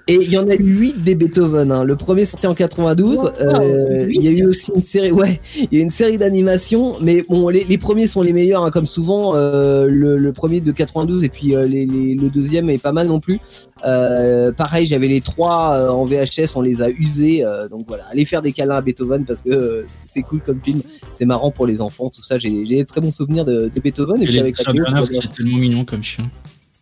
et 0.08 0.16
il 0.16 0.30
y 0.32 0.38
en 0.38 0.48
a 0.50 0.54
eu 0.56 0.64
8 0.64 1.04
des 1.04 1.16
Beethoven. 1.16 1.72
hein. 1.72 1.84
Le 1.86 1.96
premier 1.96 2.26
sorti 2.26 2.48
en 2.48 2.54
92. 2.54 3.18
Wow, 3.20 3.30
Euh, 3.40 4.08
il 4.10 4.24
y 4.24 4.28
a 4.28 4.32
eu 4.32 4.46
aussi 4.46 4.72
une 4.76 4.84
série, 4.84 5.12
ouais, 5.12 5.40
il 5.72 5.78
y 5.78 5.82
a 5.82 5.84
une 5.84 5.90
série 5.90 6.18
d'animations, 6.18 6.96
mais 7.02 7.24
bon, 7.28 7.48
les, 7.50 7.64
les 7.64 7.78
premiers 7.78 8.08
sont 8.08 8.22
les 8.22 8.34
meilleurs, 8.34 8.64
hein, 8.66 8.72
comme 8.72 8.86
souvent. 8.86 9.34
Euh, 9.36 9.88
le, 9.90 10.18
le 10.18 10.34
premier 10.34 10.60
de 10.60 10.72
92 10.72 11.24
et 11.24 11.30
puis 11.30 11.56
euh, 11.56 11.66
les, 11.66 11.86
les- 11.86 12.16
le 12.16 12.30
deuxième 12.30 12.70
est 12.70 12.82
pas 12.82 12.92
mal 12.92 13.08
non 13.08 13.20
plus. 13.20 13.40
Euh, 13.86 14.52
pareil, 14.52 14.86
j'avais 14.86 15.08
les 15.08 15.22
trois 15.22 15.74
euh, 15.74 15.90
en 15.90 16.06
VHS, 16.06 16.56
on 16.56 16.62
les 16.62 16.82
a 16.82 16.90
usés. 16.90 17.46
euh, 17.46 17.68
donc 17.70 17.86
voilà, 17.88 18.06
allez 18.12 18.26
faire 18.26 18.42
des 18.42 18.52
câlins 18.52 18.76
à 18.76 18.82
Beethoven 18.82 19.26
parce 19.26 19.42
que 19.42 19.50
euh, 19.50 19.86
c'est 20.06 20.22
cool 20.22 20.42
comme 20.42 20.60
film, 20.62 20.82
c'est 21.14 21.26
marrant 21.26 21.52
pour 21.52 21.66
les 21.68 21.82
enfants, 21.82 22.10
tout 22.10 22.22
ça. 22.22 22.38
J'ai 22.38 22.66
des 22.66 22.86
très 22.86 23.02
bons 23.02 23.14
souvenirs 23.14 23.46
de, 23.46 23.72
de 23.74 23.80
Beethoven 23.82 24.22
et, 24.22 24.26
Et 24.26 24.28
puis 24.28 24.40
avec 24.40 24.58
Saint-Bernard, 24.58 25.06
c'est 25.08 25.32
tellement 25.36 25.58
mignon 25.58 25.86
comme 25.86 26.04
chien. 26.04 26.30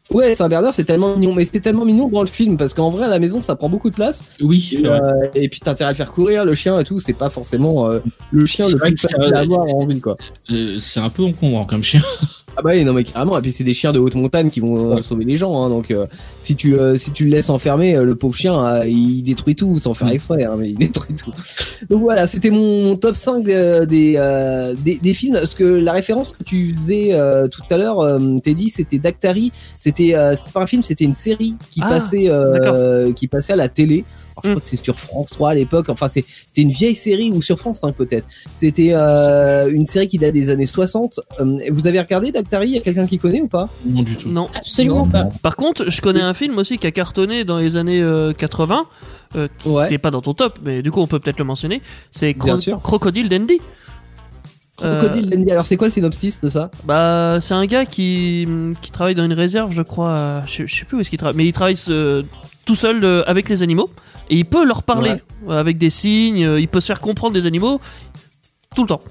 Ouais, 0.09 0.33
Saint-Bernard, 0.35 0.73
c'est 0.73 0.85
tellement 0.85 1.17
mignon, 1.17 1.35
mais 1.35 1.43
c'était 1.43 1.59
tellement 1.59 1.83
mignon 1.83 2.07
dans 2.07 2.21
le 2.21 2.27
film 2.27 2.55
parce 2.55 2.73
qu'en 2.73 2.89
vrai, 2.89 3.05
à 3.05 3.09
la 3.09 3.19
maison, 3.19 3.41
ça 3.41 3.57
prend 3.57 3.67
beaucoup 3.67 3.89
de 3.89 3.95
place. 3.95 4.23
Oui, 4.41 4.69
Et, 4.71 4.85
euh, 4.87 5.01
et 5.35 5.49
puis 5.49 5.59
t'as 5.59 5.71
intérêt 5.71 5.89
à 5.89 5.91
le 5.91 5.97
faire 5.97 6.13
courir, 6.13 6.45
le 6.45 6.55
chien 6.55 6.79
et 6.79 6.85
tout. 6.85 7.01
C'est 7.01 7.11
pas 7.11 7.29
forcément 7.29 7.89
euh, 7.89 7.99
le 8.31 8.45
chien 8.45 8.65
le 8.69 8.77
plus 8.77 8.97
facile 8.97 9.33
à 9.33 9.39
avoir 9.39 9.65
en 9.67 9.85
ville, 9.85 9.99
quoi. 9.99 10.15
Euh, 10.49 10.77
c'est 10.79 11.01
un 11.01 11.09
peu 11.09 11.23
encombrant 11.23 11.65
comme 11.65 11.83
chien. 11.83 12.01
Ah 12.59 12.63
bah 12.63 12.71
oui, 12.73 12.83
non 12.83 12.93
mais 12.93 13.03
carrément. 13.03 13.37
Et 13.37 13.41
puis 13.41 13.51
c'est 13.51 13.63
des 13.63 13.75
chiens 13.75 13.93
de 13.93 13.99
haute 13.99 14.15
montagne 14.15 14.49
qui 14.49 14.59
vont 14.59 14.91
euh, 14.91 14.95
Ouais. 14.95 15.01
sauver 15.03 15.25
les 15.25 15.37
gens. 15.37 15.61
Hein, 15.63 15.69
donc 15.69 15.91
euh, 15.91 16.07
si 16.41 16.55
tu 16.55 16.73
euh, 16.75 16.97
si 16.97 17.11
tu 17.11 17.25
le 17.25 17.29
laisses 17.29 17.51
enfermer, 17.51 17.95
euh, 17.95 18.03
le 18.03 18.15
pauvre 18.15 18.35
chien, 18.35 18.59
euh, 18.65 18.87
il 18.87 19.21
détruit 19.21 19.55
tout 19.55 19.79
sans 19.79 19.93
faire 19.93 20.07
Mm. 20.07 20.11
exprès. 20.11 20.43
Hein, 20.43 20.55
mais 20.57 20.69
il 20.71 20.75
détruit 20.79 21.13
tout. 21.15 21.31
Donc 21.89 22.01
voilà, 22.01 22.25
c'était 22.25 22.49
mon, 22.49 22.95
top 22.95 23.15
5 23.15 23.47
euh, 23.47 23.85
des, 23.85 24.15
euh, 24.17 24.73
des 24.83 24.97
des 24.97 25.13
films. 25.13 25.33
Parce 25.35 25.53
que 25.53 25.63
la 25.65 25.91
référence 25.93 26.31
que 26.31 26.43
tu 26.43 26.73
faisais 26.75 27.09
euh, 27.11 27.47
tout 27.47 27.61
à 27.69 27.77
l'heure, 27.77 27.99
euh, 27.99 28.39
Teddy, 28.43 28.69
c'était 28.69 28.97
Dactari. 28.97 29.51
C'était 29.79 30.15
euh, 30.15 30.35
c'était 30.35 30.51
pas 30.51 30.61
un 30.63 30.67
film, 30.67 30.81
c'était 30.81 31.05
une 31.05 31.13
série 31.15 31.53
qui 31.71 31.79
Ah, 31.83 31.89
passait 31.89 32.25
euh, 32.27 33.13
qui 33.13 33.27
passait 33.27 33.53
à 33.53 33.57
la 33.57 33.69
télé. 33.69 34.03
Alors, 34.37 34.41
je 34.43 34.49
Mm. 34.49 34.51
crois 34.53 34.61
que 34.61 34.67
c'est 34.69 34.83
sur 34.83 34.99
France 34.99 35.29
3 35.31 35.49
à 35.51 35.53
l'époque. 35.55 35.89
Enfin, 35.89 36.07
c'est- 36.09 36.25
c'était 36.47 36.61
une 36.61 36.71
vieille 36.71 36.95
série 36.95 37.31
ou 37.31 37.41
sur 37.41 37.57
France 37.59 37.79
5 37.79 37.95
peut-être. 37.95 38.25
C'était 38.53 38.89
euh, 38.93 39.69
une 39.71 39.85
série 39.85 40.07
qui 40.07 40.17
date 40.17 40.33
des 40.33 40.49
années 40.49 40.65
60. 40.67 41.19
Euh, 41.39 41.59
vous 41.71 41.87
avez 41.87 41.99
regardé 41.99 42.31
Dactari 42.31 42.67
Il 42.69 42.73
y 42.75 42.77
a 42.77 42.81
quelqu'un 42.81 43.07
qui 43.07 43.17
connaît 43.17 43.41
ou 43.41 43.47
pas? 43.47 43.69
Non 43.85 44.03
du 44.03 44.15
tout. 44.15 44.29
Non. 44.29 44.47
Absolument 44.55 45.05
Non. 45.05 45.11
pas. 45.11 45.29
Par 45.41 45.55
contre, 45.55 45.89
je 45.89 46.01
connais 46.01 46.21
un 46.21 46.33
film 46.33 46.57
aussi 46.57 46.77
qui 46.77 46.85
a 46.87 46.91
cartonné 46.91 47.43
dans 47.45 47.57
les 47.57 47.75
années 47.75 48.01
euh, 48.01 48.33
80, 48.33 48.85
euh, 49.35 49.47
qui 49.59 49.69
Ouais. 49.69 49.89
n'est 49.89 49.97
pas 49.97 50.11
dans 50.11 50.21
ton 50.21 50.33
top, 50.33 50.59
mais 50.63 50.81
du 50.81 50.91
coup 50.91 51.01
on 51.01 51.07
peut 51.07 51.19
peut-être 51.19 51.39
le 51.39 51.45
mentionner. 51.45 51.81
C'est 52.11 52.33
Cro-. 52.33 52.57
Crocodile 52.83 53.29
Dandy. 53.29 53.59
Euh, 54.83 54.99
Crocodile 54.99 55.29
Dundee. 55.31 55.51
Alors, 55.51 55.65
c'est 55.65 55.75
quoi 55.75 55.87
le 55.87 55.91
synopsis 55.91 56.39
de 56.39 56.51
ça? 56.51 56.69
Bah, 56.85 57.39
c'est 57.41 57.55
un 57.55 57.65
gars 57.65 57.85
qui, 57.85 58.47
qui 58.81 58.91
travaille 58.91 59.15
dans 59.15 59.25
une 59.25 59.33
réserve, 59.33 59.71
je 59.71 59.81
crois. 59.81 60.09
euh, 60.09 60.41
Je, 60.45 60.67
je 60.67 60.75
sais 60.75 60.85
plus 60.85 60.97
où 60.97 60.99
est-ce 61.01 61.09
qu'il 61.09 61.17
travaille, 61.17 61.35
mais 61.35 61.45
il 61.47 61.53
travaille 61.53 61.75
euh, 61.89 62.21
tout 62.67 62.75
seul 62.75 63.03
euh, 63.03 63.23
avec 63.25 63.49
les 63.49 63.63
animaux 63.63 63.89
et 64.29 64.35
il 64.35 64.45
peut 64.45 64.63
leur 64.65 64.83
parler 64.83 65.09
Ouais. 65.11 65.23
euh, 65.49 65.59
avec 65.59 65.79
des 65.79 65.89
signes. 65.89 66.45
euh, 66.45 66.59
il 66.59 66.67
peut 66.67 66.79
se 66.81 66.85
faire 66.87 66.99
comprendre 66.99 67.33
des 67.33 67.47
animaux 67.47 67.79
tout 68.75 68.83
le 68.83 68.89
temps. 68.89 69.01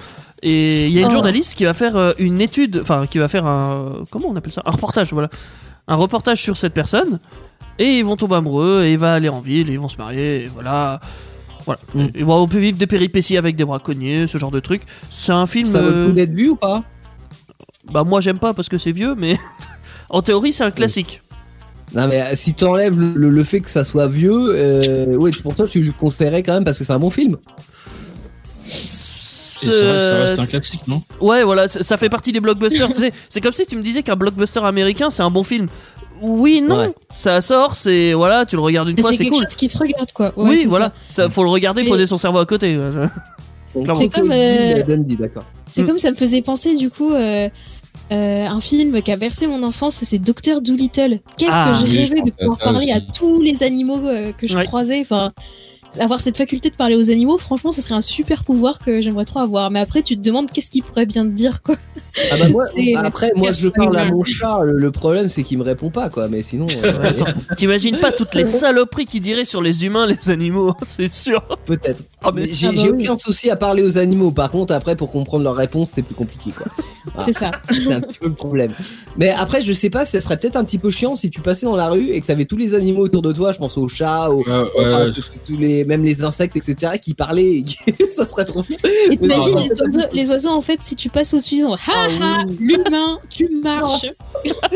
Et 0.42 0.86
il 0.86 0.92
y 0.92 0.98
a 0.98 1.00
une 1.00 1.06
Oh. 1.08 1.10
journaliste 1.10 1.54
qui 1.56 1.64
va 1.64 1.74
faire 1.74 1.96
euh, 1.96 2.12
une 2.18 2.40
étude, 2.40 2.78
enfin 2.82 3.06
qui 3.08 3.18
va 3.18 3.26
faire 3.26 3.46
un 3.46 4.04
comment 4.10 4.28
on 4.28 4.36
appelle 4.36 4.52
ça, 4.52 4.62
un 4.64 4.70
reportage, 4.70 5.12
voilà, 5.12 5.28
un 5.88 5.96
reportage 5.96 6.40
sur 6.42 6.56
cette 6.56 6.74
personne. 6.74 7.18
Et 7.78 7.98
ils 7.98 8.04
vont 8.04 8.16
tomber 8.16 8.36
amoureux 8.36 8.84
et 8.84 8.92
il 8.92 8.98
va 8.98 9.14
aller 9.14 9.28
en 9.28 9.40
ville, 9.40 9.68
et 9.68 9.72
ils 9.72 9.80
vont 9.80 9.88
se 9.88 9.96
marier, 9.98 10.44
et 10.44 10.46
voilà. 10.46 11.00
Voilà. 11.64 11.80
Mm. 11.94 12.06
Et 12.14 12.22
on 12.24 12.46
peut 12.46 12.58
vivre 12.58 12.78
des 12.78 12.86
péripéties 12.86 13.36
avec 13.36 13.56
des 13.56 13.64
braconniers, 13.64 14.26
ce 14.28 14.38
genre 14.38 14.50
de 14.52 14.60
truc. 14.60 14.82
C'est 15.10 15.32
un 15.32 15.46
film. 15.46 15.64
Ça 15.64 15.82
vaut 15.82 15.90
le 15.90 16.06
coup 16.06 16.12
d'être 16.12 16.32
vu 16.32 16.50
ou 16.50 16.56
pas? 16.56 16.84
Bah 17.90 18.04
moi 18.04 18.20
j'aime 18.20 18.38
pas 18.38 18.52
parce 18.54 18.68
que 18.68 18.78
c'est 18.78 18.92
vieux, 18.92 19.14
mais 19.16 19.36
en 20.10 20.20
théorie 20.22 20.52
c'est 20.52 20.64
un 20.64 20.70
classique. 20.70 21.22
Non, 21.94 22.08
mais 22.08 22.20
euh, 22.20 22.34
si 22.34 22.52
tu 22.54 22.64
enlèves 22.64 22.98
le, 22.98 23.12
le- 23.14 23.30
le 23.30 23.44
fait 23.44 23.60
que 23.60 23.70
ça 23.70 23.84
soit 23.84 24.08
vieux, 24.08 24.48
euh, 24.50 25.16
ouais, 25.16 25.30
pour 25.42 25.54
toi, 25.54 25.66
tu 25.68 25.80
le 25.80 25.92
considérais 25.92 26.42
quand 26.42 26.54
même 26.54 26.64
parce 26.64 26.78
que 26.78 26.84
c'est 26.84 26.92
un 26.92 26.98
bon 26.98 27.10
film. 27.10 27.36
Et 28.66 29.66
ça 29.66 29.70
reste 29.70 30.38
un 30.38 30.44
Ce- 30.44 30.50
classique, 30.50 30.86
non? 30.86 31.02
Ouais, 31.20 31.42
voilà, 31.42 31.66
ça 31.68 31.96
fait 31.96 32.08
partie 32.10 32.32
des 32.32 32.40
blockbusters. 32.40 32.90
c'est 33.30 33.40
comme 33.40 33.52
si 33.52 33.64
tu 33.66 33.76
me 33.76 33.82
disais 33.82 34.02
qu'un 34.02 34.16
blockbuster 34.16 34.60
américain 34.64 35.08
c'est 35.10 35.22
un 35.22 35.30
bon 35.30 35.42
film. 35.44 35.68
Oui, 36.20 36.60
non, 36.62 36.78
Ouais. 36.78 36.92
ça 37.14 37.40
sort, 37.40 37.76
c'est 37.76 38.12
voilà, 38.14 38.44
tu 38.46 38.56
le 38.56 38.62
regardes 38.62 38.88
une 38.88 38.98
Et 38.98 39.02
fois, 39.02 39.10
C'est 39.10 39.18
c'est 39.18 39.24
quelque 39.24 39.34
cool. 39.34 39.44
chose 39.44 39.54
qui 39.54 39.68
se 39.68 39.78
regarde, 39.78 40.12
quoi. 40.12 40.32
Ouais, 40.36 40.48
oui, 40.48 40.66
voilà, 40.68 40.92
ça. 41.10 41.28
faut 41.30 41.42
le 41.44 41.50
regarder, 41.50 41.82
Mais- 41.82 41.88
poser 41.88 42.06
son 42.06 42.16
cerveau 42.16 42.38
à 42.38 42.46
côté. 42.46 42.78
C'est 43.94 44.08
comme, 44.08 44.32
euh, 44.32 44.82
Dundee, 44.82 45.16
d'accord. 45.16 45.44
C'est 45.70 45.82
Mm. 45.82 45.86
comme 45.88 45.98
ça 45.98 46.10
me 46.10 46.16
faisait 46.16 46.40
penser 46.40 46.74
du 46.76 46.88
coup 46.88 47.12
euh, 47.12 47.48
euh, 48.12 48.46
un 48.46 48.60
film 48.60 49.00
qui 49.02 49.10
a 49.12 49.16
bercé 49.16 49.46
mon 49.46 49.62
enfance, 49.62 49.96
c'est 49.96 50.18
Docteur 50.18 50.60
Doolittle. 50.62 51.20
Qu'est-ce 51.36 51.50
Ah, 51.52 51.72
que 51.82 51.86
j'ai 51.86 51.92
oui, 51.92 52.04
rêvé 52.06 52.22
de 52.22 52.30
pouvoir 52.30 52.58
parler 52.58 52.90
à 52.92 53.00
tous 53.00 53.40
les 53.42 53.62
animaux 53.62 53.98
euh, 54.06 54.32
que 54.32 54.46
je 54.46 54.56
Ouais. 54.56 54.64
croisais. 54.64 55.00
Enfin, 55.00 55.32
avoir 56.00 56.20
cette 56.20 56.36
faculté 56.36 56.70
de 56.70 56.74
parler 56.74 56.94
aux 56.96 57.10
animaux, 57.10 57.38
franchement, 57.38 57.72
ce 57.72 57.80
serait 57.82 57.94
un 57.94 58.00
super 58.00 58.44
pouvoir 58.44 58.78
que 58.78 59.00
j'aimerais 59.00 59.24
trop 59.24 59.40
avoir. 59.40 59.70
Mais 59.70 59.80
après, 59.80 60.02
tu 60.02 60.16
te 60.16 60.22
demandes 60.22 60.50
qu'est-ce 60.50 60.70
qu'il 60.70 60.82
pourrait 60.82 61.06
bien 61.06 61.24
te 61.24 61.30
dire, 61.30 61.62
quoi. 61.62 61.76
Ah 62.30 62.36
bah 62.38 62.48
moi, 62.48 62.64
après, 63.04 63.30
moi, 63.36 63.50
je 63.50 63.68
parle 63.68 63.96
à 63.96 64.04
mon 64.06 64.24
chat. 64.24 64.60
Le, 64.64 64.72
le 64.72 64.90
problème, 64.90 65.28
c'est 65.28 65.42
qu'il 65.42 65.58
me 65.58 65.62
répond 65.62 65.90
pas, 65.90 66.08
quoi. 66.10 66.28
Mais 66.28 66.42
sinon, 66.42 66.66
euh, 66.84 67.10
T'imagines 67.56 67.96
pas 67.98 68.12
toutes 68.12 68.34
les 68.34 68.44
saloperies 68.44 69.06
qu'il 69.06 69.20
dirait 69.20 69.44
sur 69.44 69.62
les 69.62 69.84
humains, 69.84 70.06
les 70.06 70.30
animaux, 70.30 70.74
c'est 70.82 71.08
sûr. 71.08 71.42
peut-être. 71.66 72.02
Ah, 72.22 72.30
mais- 72.34 72.48
J'ai 72.52 72.68
Ah 72.68 72.72
bah 72.72 72.82
oui. 72.92 73.08
aucun 73.08 73.18
souci 73.18 73.50
à 73.50 73.56
parler 73.56 73.82
aux 73.82 73.98
animaux. 73.98 74.30
Par 74.30 74.50
contre, 74.50 74.72
après, 74.74 74.96
pour 74.96 75.10
comprendre 75.12 75.44
leurs 75.44 75.56
réponses, 75.56 75.90
c'est 75.92 76.02
plus 76.02 76.14
compliqué, 76.14 76.50
quoi. 76.50 76.66
Ah. 77.16 77.22
C'est 77.24 77.34
ça. 77.34 77.52
C'est 77.70 77.92
un 77.92 78.00
petit 78.00 78.18
peu 78.18 78.26
le 78.26 78.34
problème. 78.34 78.72
Mais 79.16 79.30
après, 79.30 79.60
je 79.60 79.72
sais 79.72 79.90
pas, 79.90 80.04
ça 80.04 80.20
serait 80.20 80.36
peut-être 80.38 80.56
un 80.56 80.64
petit 80.64 80.76
peu 80.76 80.90
chiant 80.90 81.14
si 81.14 81.30
tu 81.30 81.40
passais 81.40 81.64
dans 81.64 81.76
la 81.76 81.88
rue 81.88 82.10
et 82.10 82.20
que 82.20 82.26
t'avais 82.26 82.46
tous 82.46 82.56
les 82.56 82.74
animaux 82.74 83.04
autour 83.04 83.22
de 83.22 83.32
toi. 83.32 83.52
Je 83.52 83.58
pense 83.58 83.78
aux 83.78 83.86
chats, 83.86 84.28
aux, 84.32 84.40
enfin, 84.40 85.12
tous 85.46 85.56
les, 85.56 85.84
même 85.86 86.04
les 86.04 86.22
insectes, 86.22 86.56
etc., 86.56 86.92
qui 87.00 87.14
parlaient. 87.14 87.64
ça 88.16 88.26
serait 88.26 88.44
trop. 88.44 88.64
Et 89.10 89.16
t'imagines 89.16 89.58
les 89.58 89.70
oiseaux, 89.80 90.08
les 90.12 90.28
oiseaux, 90.28 90.50
en 90.50 90.62
fait, 90.62 90.80
si 90.82 90.96
tu 90.96 91.08
passes 91.08 91.32
au-dessus, 91.34 91.56
ils 91.56 91.64
ont 91.64 91.74
ha 91.74 91.78
Ah 91.88 92.06
ha, 92.20 92.44
oui. 92.46 92.56
l'humain, 92.60 93.18
tu 93.30 93.48
marches. 93.62 94.06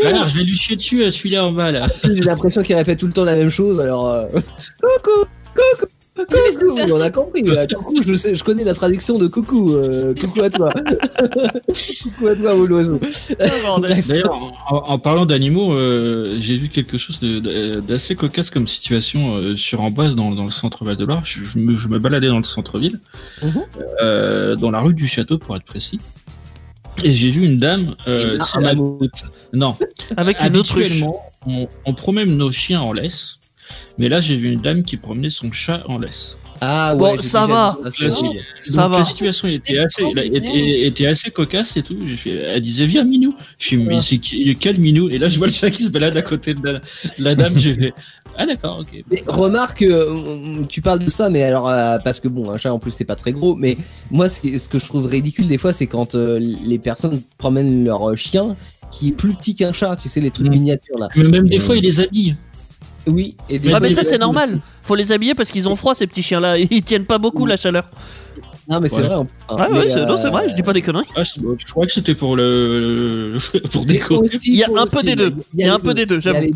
Alors, 0.05 0.29
je 0.29 0.39
vais 0.39 0.45
lui 0.45 0.57
chier 0.57 0.77
dessus 0.77 1.05
à 1.05 1.11
celui-là 1.13 1.47
en 1.47 1.53
bas 1.53 1.71
là. 1.71 1.89
J'ai 2.05 2.15
l'impression 2.25 2.63
qu'ils 2.63 2.77
répètent 2.77 2.99
tout 3.01 3.07
le 3.07 3.13
temps 3.13 3.25
la 3.25 3.37
même 3.37 3.51
chose. 3.51 3.81
Alors, 3.81 4.09
euh, 4.09 4.27
coucou, 4.83 5.27
coucou. 5.55 5.87
C'est 6.17 6.59
Coucou, 6.59 6.79
on 6.93 7.01
a 7.01 7.11
compris. 7.11 7.45
euh, 7.49 7.67
Coucou, 7.67 8.03
je 8.03 8.15
sais, 8.15 8.35
je 8.35 8.45
connais 8.45 8.65
la 8.65 8.75
traduction 8.75 9.19
de 9.19 9.27
coucou. 9.27 9.75
euh, 9.75 10.15
coucou 10.15 10.43
à 10.43 10.51
toi. 10.51 10.73
coucou 12.03 12.27
à 12.29 12.35
toi, 12.37 12.55
mon 12.55 12.67
oiseau. 12.71 12.99
Bref. 13.79 14.07
D'ailleurs, 14.07 14.35
en, 14.69 14.77
en 14.77 14.99
parlant 14.99 15.25
d'animaux, 15.27 15.73
euh, 15.75 16.37
j'ai 16.41 16.57
vu 16.57 16.69
quelque 16.69 16.99
chose 16.99 17.21
d'assez 17.21 18.17
cocasse 18.17 18.51
comme 18.51 18.67
situation 18.69 19.37
euh, 19.37 19.57
sur 19.57 19.81
Amboise 19.81 20.15
dans, 20.17 20.33
dans 20.33 20.45
le 20.45 20.51
centre 20.51 20.85
Val 20.85 20.97
de 20.97 21.05
Loire. 21.05 21.23
Je, 21.25 21.41
je 21.43 21.59
me, 21.59 21.73
je 21.75 21.89
me 21.89 21.99
baladais 21.99 22.29
dans 22.29 22.39
le 22.39 22.43
centre-ville, 22.45 23.01
Mhm. 23.43 23.63
euh, 24.03 24.57
dans 24.57 24.71
la 24.71 24.81
rue 24.81 24.95
du 24.95 25.07
château 25.07 25.39
pour 25.39 25.57
être 25.57 25.65
précis. 25.65 26.01
Et 27.05 27.13
j'ai 27.15 27.31
vu 27.31 27.45
une 27.47 27.59
dame. 27.59 27.95
Euh, 28.09 28.37
non, 29.53 29.75
Avec 30.17 30.39
une 30.43 30.57
autruche. 30.57 31.03
on, 31.47 31.67
on 31.87 31.95
promène 31.95 32.37
nos 32.37 32.51
chiens 32.53 32.81
en 32.83 32.93
laisse. 32.93 33.37
Mais 33.99 34.09
là, 34.09 34.21
j'ai 34.21 34.37
vu 34.37 34.53
une 34.53 34.61
dame 34.61 34.83
qui 34.83 34.97
promenait 34.97 35.31
son 35.31 35.51
chat 35.53 35.83
en 35.89 35.99
laisse. 35.99 36.37
Ah 36.63 36.95
Bon, 36.95 37.05
ouais, 37.05 37.17
j'ai 37.17 37.27
ça 37.27 37.47
va. 37.47 37.75
ça, 38.67 38.87
va. 38.89 38.99
La 38.99 39.05
situation 39.07 39.49
était 39.49 39.79
assez, 39.79 40.03
la- 40.15 40.25
était, 40.27 40.87
était 40.87 41.07
assez 41.07 41.31
cocasse 41.31 41.75
et 41.79 41.83
tout. 41.83 41.97
J'ai 42.07 42.17
fait, 42.17 42.33
elle 42.35 42.61
disait 42.61 42.85
viens 42.85 43.03
Minou. 43.05 43.35
Je 43.59 43.65
suis 43.67 43.77
mais 43.79 44.03
c'est 44.03 44.19
quel 44.19 44.79
Minou? 44.79 45.09
Et 45.09 45.17
là 45.17 45.31
je 45.31 45.39
vois 45.39 45.47
le 45.47 45.55
chat 45.55 45.71
qui 45.71 45.85
se 45.85 45.89
balade 45.89 46.15
à 46.19 46.23
côté 46.23 46.53
de 46.53 46.61
la, 46.63 46.81
la 47.19 47.35
dame. 47.35 47.55
J'ai 47.59 47.75
fait 47.75 47.95
ah 48.37 48.45
d'accord 48.45 48.81
ok. 48.81 49.03
Mais 49.11 49.25
remarque, 49.27 49.81
euh, 49.83 50.63
tu 50.69 50.83
parles 50.83 50.99
de 50.99 51.09
ça, 51.09 51.31
mais 51.31 51.43
alors 51.45 51.67
euh, 51.69 51.97
parce 52.05 52.21
que 52.21 52.29
bon, 52.29 52.51
un 52.51 52.59
chat 52.59 52.73
en 52.75 52.79
plus 52.79 52.91
c'est 52.91 53.05
pas 53.07 53.17
très 53.17 53.33
gros, 53.33 53.55
mais 53.55 53.79
moi 54.11 54.29
ce 54.29 54.41
que 54.43 54.79
je 54.79 54.85
trouve 54.85 55.07
ridicule 55.07 55.49
des 55.49 55.57
fois, 55.59 55.73
c'est 55.73 55.87
quand 55.87 56.15
euh, 56.15 56.39
les 56.39 56.79
personnes 56.79 57.23
promènent 57.39 57.85
leur 57.87 58.15
chien 58.19 58.55
qui 58.91 59.09
est 59.09 59.13
plus 59.13 59.33
petit 59.33 59.55
qu'un 59.55 59.73
chat, 59.73 59.97
tu 59.97 60.11
sais 60.11 60.21
les 60.21 60.31
trucs 60.31 60.49
Mm. 60.49 60.51
miniatures 60.51 60.99
là. 60.99 61.09
Mais 61.17 61.25
même 61.25 61.49
des 61.49 61.59
fois 61.59 61.75
il 61.77 61.83
les 61.85 62.01
habille. 62.01 62.37
Oui. 63.07 63.35
Et 63.49 63.59
des 63.59 63.71
fois, 63.71 63.81
mais 63.81 63.91
ça 63.91 64.03
c'est 64.03 64.19
normal. 64.19 64.61
Faut 64.83 64.95
les 64.95 65.13
habiller 65.13 65.35
parce 65.35 65.51
qu'ils 65.51 65.69
ont 65.69 65.77
froid 65.77 65.95
ces 65.95 66.07
petits 66.07 66.23
chiens 66.23 66.41
là. 66.41 66.59
Ils 66.71 66.83
tiennent 66.83 67.07
pas 67.07 67.19
beaucoup 67.19 67.47
la 67.47 67.57
chaleur. 67.57 67.85
Non 68.69 68.79
mais 68.81 68.89
c'est 68.89 68.97
Ouais. 68.97 69.09
vrai. 69.09 69.15
hein. 69.15 69.57
Ouais, 69.73 69.89
c'est 69.89 70.05
non, 70.07 70.17
c'est 70.17 70.27
euh, 70.29 70.31
vrai, 70.31 70.49
je 70.49 70.55
dis 70.55 70.63
pas 70.63 70.73
des 70.73 70.83
conneries. 70.83 71.07
Ah, 71.17 71.23
je, 71.25 71.67
crois 71.73 71.87
que 71.87 71.93
c'était 71.93 72.15
pour 72.15 72.37
le 72.37 73.37
pour 73.73 73.83
aussi, 74.21 74.39
Il 74.45 74.55
y 74.57 74.63
a 74.65 74.69
un 74.77 74.87
peu 74.87 75.03
des 75.03 75.17
deux. 75.17 75.33
Il 75.55 75.61
y 75.67 75.69
a 75.69 75.75
un 75.75 75.81
peu 75.81 75.93
des 75.95 76.07
deux, 76.07 76.19
Il 76.19 76.25
y 76.25 76.29
a 76.29 76.33
j'avoue. 76.35 76.51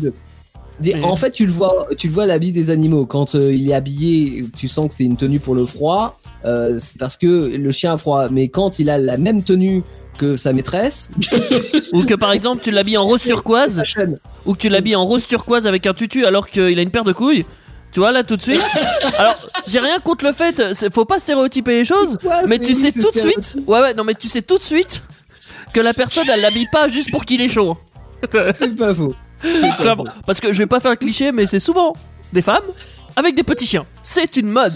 Des- 0.79 0.93
En 1.03 1.15
fait, 1.15 1.31
tu 1.31 1.45
le 1.45 1.51
vois, 1.53 1.87
tu 1.97 2.07
le 2.09 2.13
vois 2.13 2.25
l'habit 2.25 2.51
des 2.51 2.69
animaux. 2.69 3.05
Quand 3.05 3.35
euh, 3.35 3.53
il 3.53 3.69
est 3.69 3.73
habillé, 3.73 4.43
tu 4.57 4.67
sens 4.67 4.89
que 4.89 4.93
c'est 4.97 5.05
une 5.05 5.15
tenue 5.17 5.39
pour 5.39 5.55
le 5.55 5.65
froid. 5.65 6.19
euh, 6.45 6.77
c'est 6.79 6.97
parce 6.97 7.15
que 7.17 7.25
le 7.55 7.71
chien 7.71 7.93
a 7.93 7.97
froid. 7.97 8.27
Mais 8.29 8.49
quand 8.49 8.77
il 8.79 8.89
a 8.89 8.97
la 8.97 9.17
même 9.17 9.41
tenue 9.43 9.83
que 10.17 10.37
sa 10.37 10.53
maîtresse, 10.53 11.09
Ou 11.93 12.03
que 12.03 12.13
par 12.13 12.31
exemple 12.31 12.61
tu 12.63 12.71
l'habilles 12.71 12.97
en 12.97 13.05
rose 13.05 13.23
turquoise, 13.23 13.83
ou 14.45 14.53
que 14.53 14.59
tu 14.59 14.69
l'habilles 14.69 14.95
en 14.95 15.05
rose 15.05 15.25
turquoise 15.27 15.67
avec 15.67 15.85
un 15.87 15.93
tutu 15.93 16.25
alors 16.25 16.49
qu'il 16.49 16.77
a 16.77 16.81
une 16.81 16.89
paire 16.91 17.03
de 17.03 17.13
couilles. 17.13 17.45
Tu 17.91 17.99
vois 18.01 18.11
là 18.11 18.23
tout 18.23 18.35
de 18.35 18.41
suite. 18.41 18.65
Alors, 19.17 19.35
j'ai 19.67 19.79
rien 19.79 19.99
contre 19.99 20.25
le 20.25 20.33
fait, 20.33 20.61
faut 20.93 21.05
pas 21.05 21.19
stéréotyper 21.19 21.71
les 21.77 21.85
choses, 21.85 22.17
Ouais, 22.23 22.31
mais 22.47 22.59
tu 22.59 22.73
oui, 22.73 22.75
sais 22.75 22.91
tout 22.91 23.09
de 23.11 23.19
suite. 23.19 23.55
Ouais 23.67 23.79
ouais, 23.79 23.93
non 23.93 24.03
mais 24.03 24.15
tu 24.15 24.27
sais 24.27 24.41
tout 24.41 24.57
de 24.57 24.63
suite 24.63 25.01
que 25.73 25.79
la 25.79 25.93
personne 25.93 26.25
elle 26.29 26.41
l'habille 26.41 26.67
pas 26.71 26.87
juste 26.89 27.11
pour 27.11 27.23
qu'il 27.25 27.41
est 27.41 27.47
chaud. 27.47 27.77
C'est 28.31 28.75
pas 28.75 28.93
faux. 28.93 29.13
Clairement. 29.79 30.05
Parce 30.25 30.39
que 30.39 30.51
je 30.51 30.57
vais 30.57 30.67
pas 30.67 30.79
faire 30.79 30.91
le 30.91 30.97
cliché, 30.97 31.31
mais 31.31 31.45
c'est 31.45 31.59
souvent 31.59 31.93
des 32.33 32.41
femmes 32.41 32.63
avec 33.15 33.35
des 33.35 33.43
petits 33.43 33.65
chiens. 33.67 33.85
C'est 34.03 34.35
une 34.37 34.49
mode. 34.49 34.73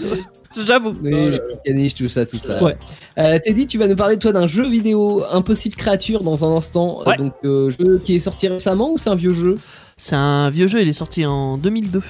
J'avoue. 0.56 0.94
Oui, 1.02 1.30
les 1.30 1.40
caniches, 1.64 1.94
tout 1.94 2.08
ça, 2.08 2.26
tout 2.26 2.36
ça. 2.36 2.62
Ouais. 2.62 2.76
Euh, 3.18 3.38
Teddy, 3.38 3.66
tu 3.66 3.78
vas 3.78 3.86
nous 3.86 3.96
parler 3.96 4.18
toi 4.18 4.32
d'un 4.32 4.46
jeu 4.46 4.68
vidéo 4.68 5.22
Impossible 5.30 5.76
Créature 5.76 6.22
dans 6.22 6.44
un 6.44 6.56
instant. 6.56 7.02
Ouais. 7.06 7.14
Euh, 7.14 7.16
donc, 7.16 7.32
euh, 7.44 7.70
jeu 7.70 8.00
qui 8.04 8.16
est 8.16 8.20
sorti 8.20 8.48
récemment 8.48 8.90
ou 8.90 8.98
c'est 8.98 9.10
un 9.10 9.14
vieux 9.14 9.32
jeu? 9.32 9.56
C'est 9.96 10.16
un 10.16 10.50
vieux 10.50 10.66
jeu, 10.66 10.82
il 10.82 10.88
est 10.88 10.94
sorti 10.94 11.24
en 11.24 11.56
2002. 11.56 12.02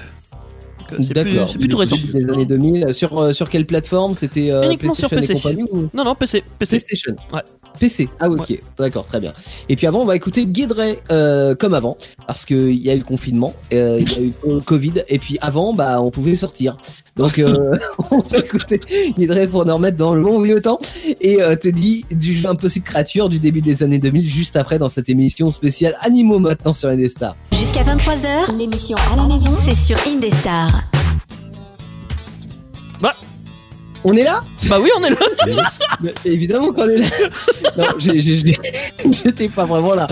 C'est 1.01 1.15
plus, 1.15 1.33
D'accord. 1.33 1.49
c'est 1.49 1.59
plus 1.59 1.69
tout 1.69 1.77
récent. 1.77 1.97
Des 2.13 2.29
années 2.29 2.47
2000. 2.47 2.95
Sur, 2.95 3.19
euh, 3.19 3.33
sur 3.33 3.49
quelle 3.49 3.67
plateforme? 3.67 4.15
C'était 4.17 4.51
euh, 4.51 4.63
Uniquement 4.65 4.95
sur 4.95 5.13
et 5.13 5.17
PC. 5.17 5.35
compagnie 5.35 5.65
ou? 5.71 5.89
Non, 5.95 6.05
non, 6.05 6.15
PC. 6.15 6.43
PC. 6.59 6.79
PlayStation. 6.81 7.17
Ouais. 7.33 7.43
PC. 7.79 8.09
Ah 8.19 8.29
ok. 8.29 8.59
D'accord, 8.79 9.07
très 9.07 9.21
bien. 9.21 9.33
Et 9.69 9.77
puis 9.77 9.87
avant, 9.87 10.01
on 10.01 10.05
va 10.05 10.17
écouter 10.17 10.47
Guide 10.47 10.73
Ray, 10.73 10.99
euh, 11.11 11.55
comme 11.55 11.75
avant, 11.75 11.97
parce 12.27 12.45
qu'il 12.45 12.75
y 12.83 12.91
a 12.91 12.95
eu 12.95 12.99
le 12.99 13.05
confinement, 13.05 13.55
euh, 13.73 13.99
il 14.01 14.13
y 14.13 14.17
a 14.17 14.21
eu 14.21 14.33
le 14.47 14.61
Covid, 14.61 15.05
et 15.09 15.19
puis 15.19 15.39
avant, 15.41 15.73
bah, 15.73 16.01
on 16.01 16.11
pouvait 16.11 16.37
sortir. 16.37 16.77
Donc, 17.17 17.39
euh, 17.39 17.77
on 18.11 18.19
va 18.19 18.39
écouter 18.39 18.81
Guide 19.17 19.31
Ray 19.31 19.47
pour 19.47 19.65
nous 19.67 19.75
remettre 19.75 19.97
dans 19.97 20.15
le 20.15 20.23
bon 20.23 20.41
vieux 20.41 20.61
temps. 20.61 20.81
Et 21.21 21.43
euh, 21.43 21.55
Teddy, 21.57 22.05
du 22.11 22.35
jeu 22.37 22.49
Impossible 22.49 22.85
Créature 22.85 23.29
du 23.29 23.39
début 23.39 23.61
des 23.61 23.83
années 23.83 23.99
2000, 23.99 24.29
juste 24.29 24.57
après 24.57 24.79
dans 24.79 24.89
cette 24.89 25.09
émission 25.09 25.53
spéciale 25.53 25.97
Animaux 26.01 26.39
maintenant 26.39 26.73
sur 26.73 26.89
Indestar. 26.89 27.37
Jusqu'à 27.53 27.83
23h, 27.83 28.57
l'émission 28.57 28.97
à 29.13 29.17
la 29.17 29.27
maison, 29.27 29.51
c'est 29.59 29.75
sur 29.75 29.97
Indestar. 30.07 30.80
On 34.05 34.15
est 34.15 34.23
là 34.25 34.41
Bah 34.69 34.79
oui, 34.81 34.89
on 34.99 35.05
est 35.05 35.11
là. 35.11 35.17
Mais 36.03 36.15
Évidemment 36.25 36.73
qu'on 36.73 36.89
est 36.89 36.97
là. 36.97 37.07
Non, 37.77 37.85
j'étais 37.99 39.49
pas 39.49 39.65
vraiment 39.65 39.95
là. 39.95 40.07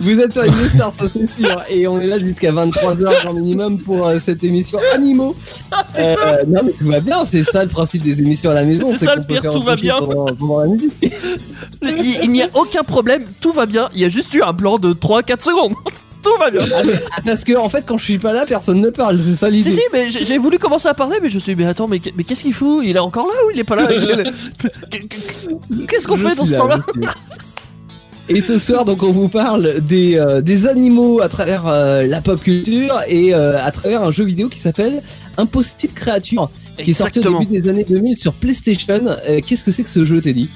Vous 0.00 0.20
êtes 0.20 0.32
sur 0.32 0.42
Indestar, 0.42 0.92
ça 0.92 1.04
c'est 1.12 1.26
sûr. 1.26 1.62
Et 1.70 1.86
on 1.88 1.98
est 2.00 2.06
là 2.06 2.18
jusqu'à 2.18 2.52
23h 2.52 3.22
grand 3.22 3.32
minimum 3.32 3.78
pour 3.78 4.06
euh, 4.06 4.18
cette 4.18 4.44
émission 4.44 4.78
Animaux. 4.94 5.34
Euh, 5.98 6.14
non 6.46 6.60
mais 6.64 6.72
tout 6.72 6.86
va 6.86 7.00
bien, 7.00 7.24
c'est 7.24 7.44
ça 7.44 7.64
le 7.64 7.70
principe 7.70 8.02
des 8.02 8.20
émissions 8.20 8.50
à 8.50 8.54
la 8.54 8.64
maison. 8.64 8.88
C'est 8.90 9.04
ça, 9.04 9.14
le 9.14 9.22
pire, 9.22 9.42
tout 9.50 9.62
va 9.62 9.76
bien. 9.76 9.98
Pendant, 9.98 10.26
pendant 10.34 10.60
la 10.60 10.66
musique. 10.68 10.92
Il, 11.82 12.20
il 12.24 12.30
n'y 12.30 12.42
a 12.42 12.48
aucun 12.54 12.82
problème, 12.82 13.24
tout 13.40 13.52
va 13.52 13.66
bien. 13.66 13.88
Il 13.94 14.00
y 14.00 14.04
a 14.04 14.08
juste 14.08 14.32
eu 14.34 14.42
un 14.42 14.52
blanc 14.52 14.78
de 14.78 14.92
3-4 14.92 15.42
secondes. 15.42 15.74
Tout 16.22 16.30
va 16.38 16.50
bien. 16.50 16.60
Ah, 16.76 16.82
mais- 16.84 17.00
parce 17.24 17.44
que 17.44 17.56
en 17.56 17.68
fait 17.68 17.84
quand 17.86 17.98
je 17.98 18.04
suis 18.04 18.18
pas 18.18 18.32
là, 18.32 18.44
personne 18.46 18.80
ne 18.80 18.90
parle, 18.90 19.20
c'est 19.20 19.34
ça 19.36 19.46
Si, 19.48 19.52
l'idée. 19.52 19.70
si, 19.70 19.80
mais 19.92 20.08
j'ai 20.10 20.38
voulu 20.38 20.58
commencer 20.58 20.88
à 20.88 20.94
parler, 20.94 21.18
mais 21.22 21.28
je 21.28 21.34
me 21.36 21.40
suis 21.40 21.54
dit, 21.54 21.62
mais 21.62 21.68
attends, 21.68 21.88
mais, 21.88 22.00
mais 22.16 22.24
qu'est-ce 22.24 22.42
qu'il 22.44 22.54
fout? 22.54 22.82
Il 22.84 22.96
est 22.96 23.00
encore 23.00 23.26
là 23.26 23.34
ou 23.46 23.50
il 23.52 23.58
est 23.58 23.64
pas 23.64 23.76
là? 23.76 23.86
Qu'est-ce 25.88 26.06
qu'on 26.08 26.16
Je 26.16 26.28
fait 26.28 26.34
dans 26.34 26.44
ce 26.44 26.52
là, 26.52 26.58
temps-là? 26.58 26.80
Et 28.28 28.40
ce 28.40 28.58
soir, 28.58 28.84
donc, 28.84 29.02
on 29.02 29.10
vous 29.10 29.28
parle 29.28 29.80
des, 29.80 30.16
euh, 30.16 30.40
des 30.40 30.68
animaux 30.68 31.20
à 31.20 31.28
travers 31.28 31.66
euh, 31.66 32.06
la 32.06 32.20
pop 32.20 32.40
culture 32.40 33.00
et 33.08 33.34
euh, 33.34 33.58
à 33.64 33.72
travers 33.72 34.04
un 34.04 34.12
jeu 34.12 34.24
vidéo 34.24 34.48
qui 34.48 34.58
s'appelle 34.60 35.02
Impossible 35.36 35.92
Créature, 35.94 36.48
qui 36.78 36.92
est 36.92 36.94
sorti 36.94 37.18
au 37.18 37.38
début 37.40 37.60
des 37.60 37.68
années 37.68 37.84
2000 37.88 38.18
sur 38.18 38.32
PlayStation. 38.34 39.00
Euh, 39.28 39.40
Qu'est-ce 39.44 39.64
que 39.64 39.72
c'est 39.72 39.82
que 39.82 39.88
ce 39.90 40.04
jeu, 40.04 40.20
Teddy? 40.20 40.48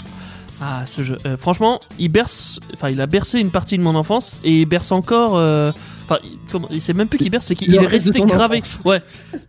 Ah, 0.67 0.87
ce 0.87 1.03
jeu. 1.03 1.17
Euh, 1.27 1.37
franchement, 1.37 1.79
il 1.99 2.09
berce. 2.09 2.59
Enfin, 2.73 2.89
il 2.89 2.99
a 3.01 3.07
bercé 3.07 3.39
une 3.39 3.51
partie 3.51 3.77
de 3.77 3.83
mon 3.83 3.95
enfance 3.95 4.41
et 4.45 4.61
il 4.61 4.65
berce 4.67 4.93
encore. 4.93 5.37
euh, 5.37 5.73
Enfin, 6.07 6.19
il, 6.71 6.81
sait 6.81 6.93
même 6.95 7.09
plus 7.09 7.19
qu'il 7.19 7.31
berce, 7.31 7.47
c'est 7.47 7.55
qu'il 7.55 7.75
est 7.75 7.87
resté 7.87 8.21
gravé. 8.21 8.59
enfance. 8.59 8.81
Ouais. 8.85 9.03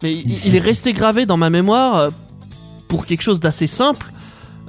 Mais 0.03 0.13
il, 0.13 0.39
il 0.45 0.55
est 0.55 0.59
resté 0.59 0.91
gravé 0.93 1.25
dans 1.25 1.37
ma 1.37 1.49
mémoire 1.49 1.95
euh, 1.97 2.09
pour 2.89 3.05
quelque 3.05 3.21
chose 3.21 3.39
d'assez 3.39 3.67
simple. 3.67 4.11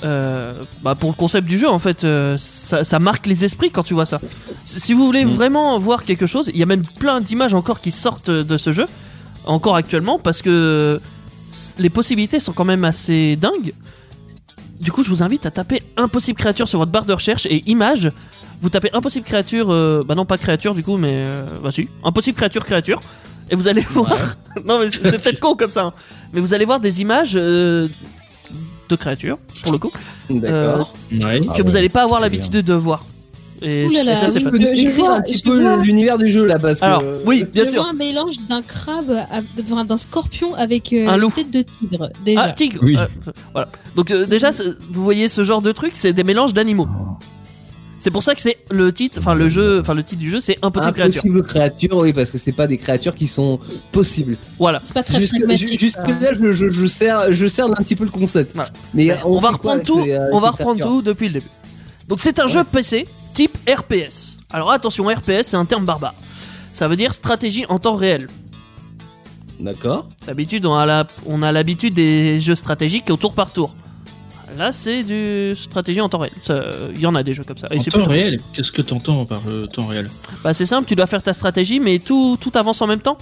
Euh, 0.04 0.52
bah 0.82 0.94
pour 0.94 1.08
le 1.08 1.16
concept 1.16 1.48
du 1.48 1.56
jeu 1.56 1.70
en 1.70 1.78
fait 1.78 2.04
euh, 2.04 2.36
ça, 2.36 2.84
ça 2.84 2.98
marque 2.98 3.24
les 3.26 3.46
esprits 3.46 3.70
quand 3.70 3.82
tu 3.82 3.94
vois 3.94 4.04
ça 4.04 4.20
si 4.62 4.78
si 4.78 4.92
vous 4.92 5.06
voulez 5.06 5.24
Mm. 5.24 5.28
vraiment 5.28 5.78
voir 5.78 6.04
quelque 6.04 6.26
chose 6.26 6.50
il 6.52 6.60
y 6.60 6.62
a 6.62 6.66
même 6.66 6.82
plein 6.84 7.22
d'images 7.22 7.54
encore 7.54 7.80
qui 7.80 7.90
sortent 7.90 8.30
de 8.30 8.58
ce 8.58 8.72
jeu 8.72 8.84
encore 9.46 9.74
actuellement 9.74 10.18
parce 10.18 10.42
que 10.42 11.00
les 11.78 11.88
possibilités 11.88 12.40
sont 12.40 12.52
quand 12.52 12.66
même 12.66 12.84
assez 12.84 13.36
dingues 13.36 13.72
du 14.80 14.92
coup, 14.92 15.02
je 15.02 15.10
vous 15.10 15.22
invite 15.22 15.46
à 15.46 15.50
taper 15.50 15.82
Impossible 15.96 16.38
Créature 16.38 16.68
sur 16.68 16.78
votre 16.78 16.92
barre 16.92 17.04
de 17.04 17.12
recherche 17.12 17.46
et 17.46 17.62
images. 17.70 18.10
Vous 18.60 18.70
tapez 18.70 18.90
Impossible 18.92 19.24
Créature, 19.26 19.70
euh, 19.70 20.02
bah 20.06 20.14
non 20.14 20.24
pas 20.24 20.38
créature 20.38 20.74
du 20.74 20.82
coup, 20.82 20.96
mais 20.96 21.24
euh, 21.26 21.46
bah 21.62 21.70
si, 21.72 21.88
Impossible 22.04 22.36
Créature 22.36 22.64
Créature, 22.64 23.00
et 23.50 23.56
vous 23.56 23.68
allez 23.68 23.82
voir. 23.82 24.16
non 24.64 24.78
mais 24.80 24.90
c'est 24.90 25.10
c'est 25.10 25.18
peut-être 25.18 25.40
con 25.40 25.54
comme 25.56 25.70
ça, 25.70 25.84
hein. 25.84 25.92
mais 26.32 26.40
vous 26.40 26.54
allez 26.54 26.64
voir 26.64 26.80
des 26.80 27.00
images 27.00 27.34
euh, 27.36 27.86
de 28.88 28.96
créatures 28.96 29.38
pour 29.62 29.72
le 29.72 29.78
coup 29.78 29.92
D'accord. 30.30 30.94
Ouais. 31.12 31.40
que 31.40 31.46
Ah 31.50 31.62
vous 31.62 31.72
ouais, 31.72 31.76
allez 31.76 31.88
pas 31.88 32.02
avoir 32.02 32.20
très 32.20 32.30
l'habitude 32.30 32.64
de 32.64 32.74
voir. 32.74 33.04
Et 33.62 33.86
Ouh 33.86 33.90
là 33.90 34.04
là, 34.04 34.14
ça 34.14 34.26
oui, 34.26 34.76
je 34.76 34.88
vois- 34.90 35.14
un 35.16 35.20
petit 35.22 35.38
je 35.38 35.42
peu 35.44 35.82
l'univers 35.82 36.18
du 36.18 36.30
jeu 36.30 36.44
là, 36.44 36.58
parce 36.58 36.78
que. 36.80 36.84
Alors, 36.84 37.02
oui, 37.24 37.44
bien 37.54 37.64
je 37.64 37.70
sûr. 37.70 37.80
vois 37.82 37.90
un 37.90 37.94
mélange 37.94 38.36
d'un 38.48 38.62
crabe, 38.62 39.10
à- 39.10 39.40
enfin, 39.60 39.84
d'un 39.84 39.96
scorpion 39.96 40.54
avec 40.54 40.92
euh, 40.92 41.08
Un 41.08 41.16
loup. 41.16 41.32
tête 41.34 41.50
de 41.50 41.62
tigre, 41.62 42.10
déjà. 42.24 42.42
Ah, 42.44 42.52
tigre. 42.52 42.80
Oui. 42.82 42.96
euh, 42.98 43.06
voilà. 43.52 43.68
Donc 43.94 44.10
euh, 44.10 44.26
déjà, 44.26 44.50
vous 44.92 45.02
voyez 45.04 45.28
ce 45.28 45.42
genre 45.44 45.62
de 45.62 45.72
truc, 45.72 45.92
c'est 45.94 46.12
des 46.12 46.24
mélanges 46.24 46.52
d'animaux. 46.54 46.88
C'est 47.98 48.10
pour 48.10 48.22
ça 48.22 48.34
que 48.34 48.42
c'est 48.42 48.58
le 48.70 48.92
titre, 48.92 49.18
enfin 49.20 49.34
le 49.34 49.48
jeu, 49.48 49.80
enfin 49.80 49.94
le 49.94 50.02
titre 50.02 50.20
du 50.20 50.28
jeu, 50.30 50.38
c'est 50.38 50.58
Impossible 50.62 50.92
Créature. 50.92 51.20
Impossible 51.24 51.42
créature, 51.42 51.96
oui, 51.96 52.12
parce 52.12 52.30
que 52.30 52.36
c'est 52.38 52.52
pas 52.52 52.66
des 52.66 52.76
créatures 52.76 53.14
qui 53.14 53.26
sont 53.26 53.58
possibles. 53.90 54.36
Voilà. 54.58 54.80
C'est 54.84 54.92
pas 54.92 55.02
très 55.02 55.18
Jusque, 55.18 55.34
pragmatique. 55.38 55.80
jusque 55.80 55.96
là, 56.06 56.32
je, 56.38 56.52
je, 56.52 56.68
je, 56.70 56.86
sers, 56.86 57.32
je 57.32 57.46
cerne 57.48 57.72
un 57.72 57.82
petit 57.82 57.96
peu 57.96 58.04
le 58.04 58.10
concept. 58.10 58.52
Voilà. 58.54 58.70
Mais 58.92 59.16
On, 59.24 59.36
va 59.40 59.48
quoi 59.48 59.50
reprendre 59.52 59.82
tout. 59.82 59.98
euh, 60.06 60.28
on 60.32 60.38
va 60.40 60.50
reprendre 60.50 60.74
créatures 60.78 60.96
tout 60.96 61.02
depuis 61.02 61.28
le 61.28 61.32
début. 61.34 61.46
Donc 62.06 62.20
c'est 62.20 62.38
un 62.38 62.46
jeu 62.46 62.62
PC 62.70 63.06
type 63.36 63.56
RPS. 63.68 64.38
Alors 64.50 64.70
attention, 64.72 65.04
RPS 65.08 65.42
c'est 65.48 65.56
un 65.56 65.66
terme 65.66 65.84
barbare. 65.84 66.14
Ça 66.72 66.88
veut 66.88 66.96
dire 66.96 67.12
stratégie 67.12 67.66
en 67.68 67.78
temps 67.78 67.94
réel. 67.96 68.28
D'accord. 69.60 70.08
D'habitude, 70.26 70.64
on 70.66 70.74
a 70.74 70.84
la- 70.86 71.06
on 71.26 71.42
a 71.42 71.52
l'habitude 71.52 71.94
des 71.94 72.40
jeux 72.40 72.54
stratégiques 72.54 73.10
au 73.10 73.16
tour 73.16 73.32
par 73.34 73.50
tour. 73.52 73.74
Là, 74.58 74.72
c'est 74.72 75.02
du 75.02 75.54
stratégie 75.54 76.00
en 76.00 76.08
temps 76.08 76.18
réel. 76.18 76.32
Ça, 76.42 76.62
Il 76.94 77.00
y 77.00 77.06
en 77.06 77.14
a 77.14 77.22
des 77.22 77.34
jeux 77.34 77.44
comme 77.44 77.58
ça. 77.58 77.66
Et 77.70 77.76
En 77.78 77.80
c'est 77.80 77.90
temps 77.90 77.98
plutôt- 77.98 78.10
réel, 78.12 78.38
qu'est-ce 78.54 78.72
que 78.72 78.80
t'entends 78.82 79.26
par 79.26 79.42
euh, 79.48 79.66
temps 79.66 79.86
réel? 79.86 80.08
Bah, 80.42 80.54
c'est 80.54 80.64
simple, 80.66 80.86
tu 80.88 80.94
dois 80.96 81.06
faire 81.06 81.22
ta 81.22 81.34
stratégie, 81.34 81.78
mais 81.80 81.98
tout, 81.98 82.38
tout 82.40 82.52
avance 82.54 82.80
en 82.80 82.86
même 82.86 83.00
temps. 83.00 83.18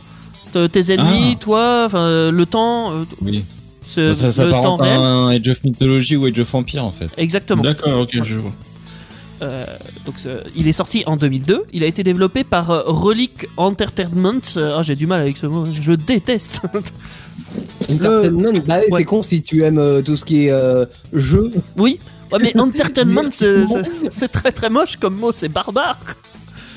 T- 0.53 0.69
Tes 0.69 0.93
ennemis, 0.93 1.33
Ah. 1.35 1.41
toi, 1.41 1.83
enfin, 1.87 2.31
le 2.31 2.47
temps, 2.47 2.93
euh, 2.93 3.05
Oui. 3.23 3.45
ce- 3.85 4.13
Ça, 4.13 4.31
ça 4.33 4.45
le 4.45 4.51
temps 4.53 4.77
à 4.77 4.87
un 4.89 5.29
Age 5.31 5.49
of 5.49 5.65
Mythology 5.65 6.15
ou 6.17 6.27
Age 6.27 6.39
of 6.39 6.55
Empire 6.55 6.85
en 6.85 6.93
fait. 6.93 7.11
Exactement. 7.17 7.63
D'accord, 7.65 8.01
ok, 8.03 8.11
je 8.23 8.35
vois. 8.37 8.53
Euh, 9.43 9.65
donc, 10.07 10.15
euh, 10.27 10.41
il 10.57 10.69
est 10.69 10.73
sorti 10.73 11.03
en 11.07 11.17
2002. 11.17 11.65
Il 11.73 11.83
a 11.83 11.87
été 11.87 12.03
développé 12.05 12.45
par 12.45 12.71
euh, 12.71 12.83
Relic 12.87 13.47
Entertainment. 13.57 14.41
Euh, 14.57 14.77
ah, 14.79 14.83
j'ai 14.83 14.97
du 14.97 15.07
mal 15.07 15.21
avec 15.21 15.37
ce 15.37 15.47
mot. 15.47 15.65
Je 15.79 15.93
déteste. 15.93 16.61
Entertainment, 17.91 18.53
bah 18.67 18.79
oui, 18.81 18.93
Ouais. 18.93 18.99
c'est 19.01 19.05
con 19.05 19.23
si 19.23 19.43
tu 19.43 19.63
aimes 19.63 19.79
euh, 19.79 20.03
tout 20.03 20.17
ce 20.17 20.25
qui 20.25 20.47
est 20.47 20.51
euh, 20.51 20.87
jeu. 21.13 21.53
oui. 21.77 21.99
Ouais, 22.33 22.39
mais 22.41 22.57
Entertainment, 22.61 23.31
c'est- 23.31 23.67
Divertissement. 23.67 24.09
c'est 24.11 24.19
c'est 24.21 24.29
très 24.29 24.53
très 24.53 24.71
moche 24.71 24.97
comme 24.97 25.17
mot. 25.17 25.33
C'est 25.33 25.49
barbare. 25.49 25.99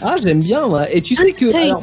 Ah, 0.02 0.16
j'aime 0.22 0.42
bien, 0.42 0.68
moi. 0.68 0.92
Et 0.92 1.02
tu 1.02 1.16
sais 1.16 1.32
que. 1.32 1.46
alors, 1.56 1.82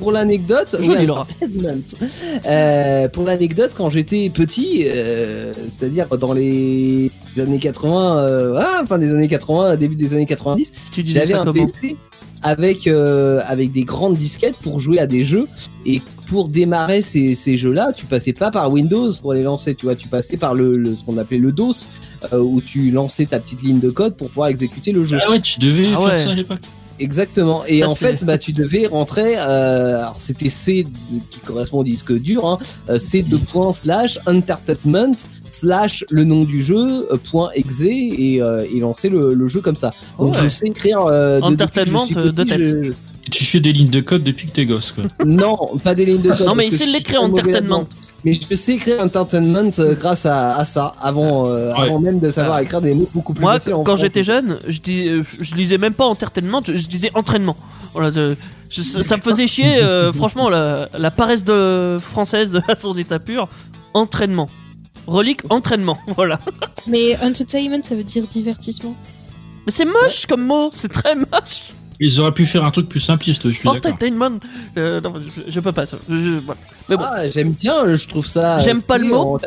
pour 0.00 0.10
l'anecdote, 0.10 0.74
Laura. 1.06 1.28
Euh, 2.46 3.08
pour 3.08 3.24
l'anecdote, 3.24 3.72
quand 3.76 3.90
j'étais 3.90 4.30
petit, 4.32 4.82
euh, 4.86 5.52
c'est-à-dire 5.78 6.06
dans 6.18 6.32
les 6.32 7.10
années 7.38 7.58
80, 7.58 8.18
euh, 8.18 8.58
ah, 8.58 8.82
fin 8.88 8.98
des 8.98 9.12
années 9.12 9.28
80, 9.28 9.76
début 9.76 9.94
des 9.96 10.14
années 10.14 10.26
90, 10.26 10.72
Tu 10.90 11.02
disais 11.02 11.20
j'avais 11.20 11.34
un 11.34 11.44
comment 11.44 11.66
PC 11.66 11.96
avec 12.42 12.86
euh, 12.86 13.40
avec 13.46 13.70
des 13.70 13.84
grandes 13.84 14.16
disquettes 14.16 14.56
pour 14.56 14.80
jouer 14.80 14.98
à 14.98 15.06
des 15.06 15.24
jeux 15.26 15.46
et 15.84 16.00
pour 16.26 16.48
démarrer 16.48 17.02
ces, 17.02 17.34
ces 17.34 17.56
jeux-là, 17.58 17.92
tu 17.94 18.06
passais 18.06 18.32
pas 18.32 18.50
par 18.50 18.72
Windows 18.72 19.12
pour 19.20 19.34
les 19.34 19.42
lancer, 19.42 19.74
tu 19.74 19.84
vois, 19.86 19.94
tu 19.96 20.08
passais 20.08 20.36
par 20.38 20.54
le, 20.54 20.76
le- 20.78 20.94
ce 20.96 21.04
qu'on 21.04 21.18
appelait 21.18 21.38
le 21.38 21.52
DOS 21.52 21.86
euh, 22.32 22.38
où 22.38 22.60
tu 22.62 22.90
lançais 22.90 23.26
ta 23.26 23.38
petite 23.40 23.62
ligne 23.62 23.80
de 23.80 23.90
code 23.90 24.16
pour 24.16 24.28
pouvoir 24.28 24.48
exécuter 24.48 24.92
le 24.92 25.04
jeu. 25.04 25.18
Ah 25.24 25.30
ouais, 25.30 25.40
tu 25.40 25.58
devais 25.58 25.88
Ah 25.94 25.98
faire 25.98 26.00
ouais. 26.02 26.24
ça 26.24 26.30
à 26.30 26.34
l'époque. 26.34 26.60
Exactement. 27.00 27.64
Et 27.66 27.78
Ça, 27.78 27.88
en 27.88 27.94
fait, 27.94 28.24
bah, 28.24 28.38
tu 28.38 28.52
devais 28.52 28.86
rentrer. 28.86 29.34
Euh, 29.38 29.98
alors, 29.98 30.16
c'était 30.18 30.50
C 30.50 30.86
qui 31.30 31.40
correspond 31.40 31.78
au 31.78 31.84
disque 31.84 32.12
dur. 32.12 32.46
Hein, 32.46 32.58
euh, 32.90 32.98
C 32.98 33.22
deux 33.22 33.38
points 33.38 33.72
slash 33.72 34.18
entertainment 34.26 35.16
slash 35.50 36.04
le 36.10 36.24
nom 36.24 36.44
du 36.44 36.62
jeu 36.62 37.08
euh, 37.12 37.16
point 37.30 37.50
exe 37.54 37.80
et, 37.80 38.38
euh, 38.40 38.64
et 38.72 38.78
lancer 38.80 39.08
le, 39.08 39.34
le 39.34 39.46
jeu 39.48 39.60
comme 39.60 39.76
ça. 39.76 39.90
Donc 40.18 40.34
Ouais. 40.34 40.42
je 40.44 40.48
sais 40.48 40.66
écrire. 40.66 41.00
Euh, 41.06 41.38
de- 41.40 41.44
Entertainment, 41.44 42.06
je 42.08 42.28
de 42.28 42.44
tête. 42.44 42.64
je- 42.64 42.92
tu 43.30 43.44
fais 43.44 43.60
des 43.60 43.72
lignes 43.72 43.90
de 43.90 44.00
code 44.00 44.24
depuis 44.24 44.48
que 44.48 44.52
t'es 44.52 44.66
gosse, 44.66 44.92
quoi. 44.92 45.04
Non, 45.24 45.56
pas 45.84 45.94
des 45.94 46.04
lignes 46.04 46.20
de 46.22 46.30
code. 46.32 46.46
Non, 46.46 46.54
mais 46.54 46.66
essaie 46.66 46.86
de 46.86 46.92
l'écrire 46.92 47.22
Entertainment. 47.22 47.86
Mais 48.24 48.32
je 48.34 48.54
sais 48.54 48.74
écrire 48.74 49.00
entertainment 49.00 49.70
euh, 49.78 49.94
grâce 49.94 50.26
à, 50.26 50.56
à 50.56 50.64
ça 50.64 50.94
avant, 51.00 51.46
euh, 51.46 51.72
Ouais. 51.72 51.82
avant 51.82 51.98
même 51.98 52.20
de 52.20 52.30
savoir 52.30 52.58
écrire 52.60 52.80
des 52.82 52.94
mots 52.94 53.08
beaucoup 53.14 53.32
plus 53.32 53.40
Moi, 53.42 53.58
quand 53.84 53.96
j'étais 53.96 54.22
jeune, 54.22 54.58
je, 54.68 54.78
dis, 54.80 55.08
euh, 55.08 55.22
je 55.40 55.54
lisais 55.54 55.78
même 55.78 55.94
pas 55.94 56.04
Entertainment, 56.04 56.60
je, 56.64 56.74
je 56.76 56.86
disais 56.88 57.10
entraînement. 57.14 57.56
Voilà, 57.94 58.10
je- 58.10 58.34
je- 58.68 58.82
ça 58.82 59.16
me 59.16 59.22
faisait 59.22 59.46
chier, 59.46 59.82
euh, 59.82 60.12
franchement, 60.20 60.48
la, 60.50 60.88
la 60.98 61.10
paresse 61.10 61.44
de 61.44 61.98
française 62.12 62.60
à 62.68 62.76
son 62.76 62.96
état 62.98 63.18
pur. 63.18 63.48
Entraînement. 63.94 64.48
Relique, 65.06 65.40
entraînement, 65.48 65.98
voilà. 66.14 66.38
Mais 66.86 67.16
entertainment, 67.22 67.82
ça 67.82 67.94
veut 67.94 68.04
dire 68.04 68.24
divertissement. 68.26 68.94
Mais 69.66 69.72
c'est 69.72 69.86
moche 69.86 70.26
comme 70.26 70.44
mot, 70.44 70.70
c'est 70.74 70.92
très 70.92 71.14
moche. 71.14 71.72
Ils 72.02 72.18
auraient 72.18 72.32
pu 72.32 72.46
faire 72.46 72.64
un 72.64 72.70
truc 72.70 72.88
plus 72.88 73.00
simpliste, 73.00 73.42
je 73.48 73.54
suis 73.54 73.68
d'accord. 73.68 73.76
Entertainment. 73.92 74.38
Euh, 74.78 75.00
non, 75.02 75.14
je, 75.20 75.50
je 75.50 75.60
peux 75.60 75.72
pas 75.72 75.84
ça. 75.86 75.98
Je- 76.08 76.38
voilà. 76.38 76.60
Mais 76.88 76.96
bon, 76.96 77.04
Ah, 77.06 77.30
j'aime 77.30 77.52
bien, 77.52 77.94
je 77.94 78.08
trouve 78.08 78.26
ça. 78.26 78.58
J'aime 78.58 78.80
pas 78.82 78.96
le 78.98 79.06
mot. 79.06 79.38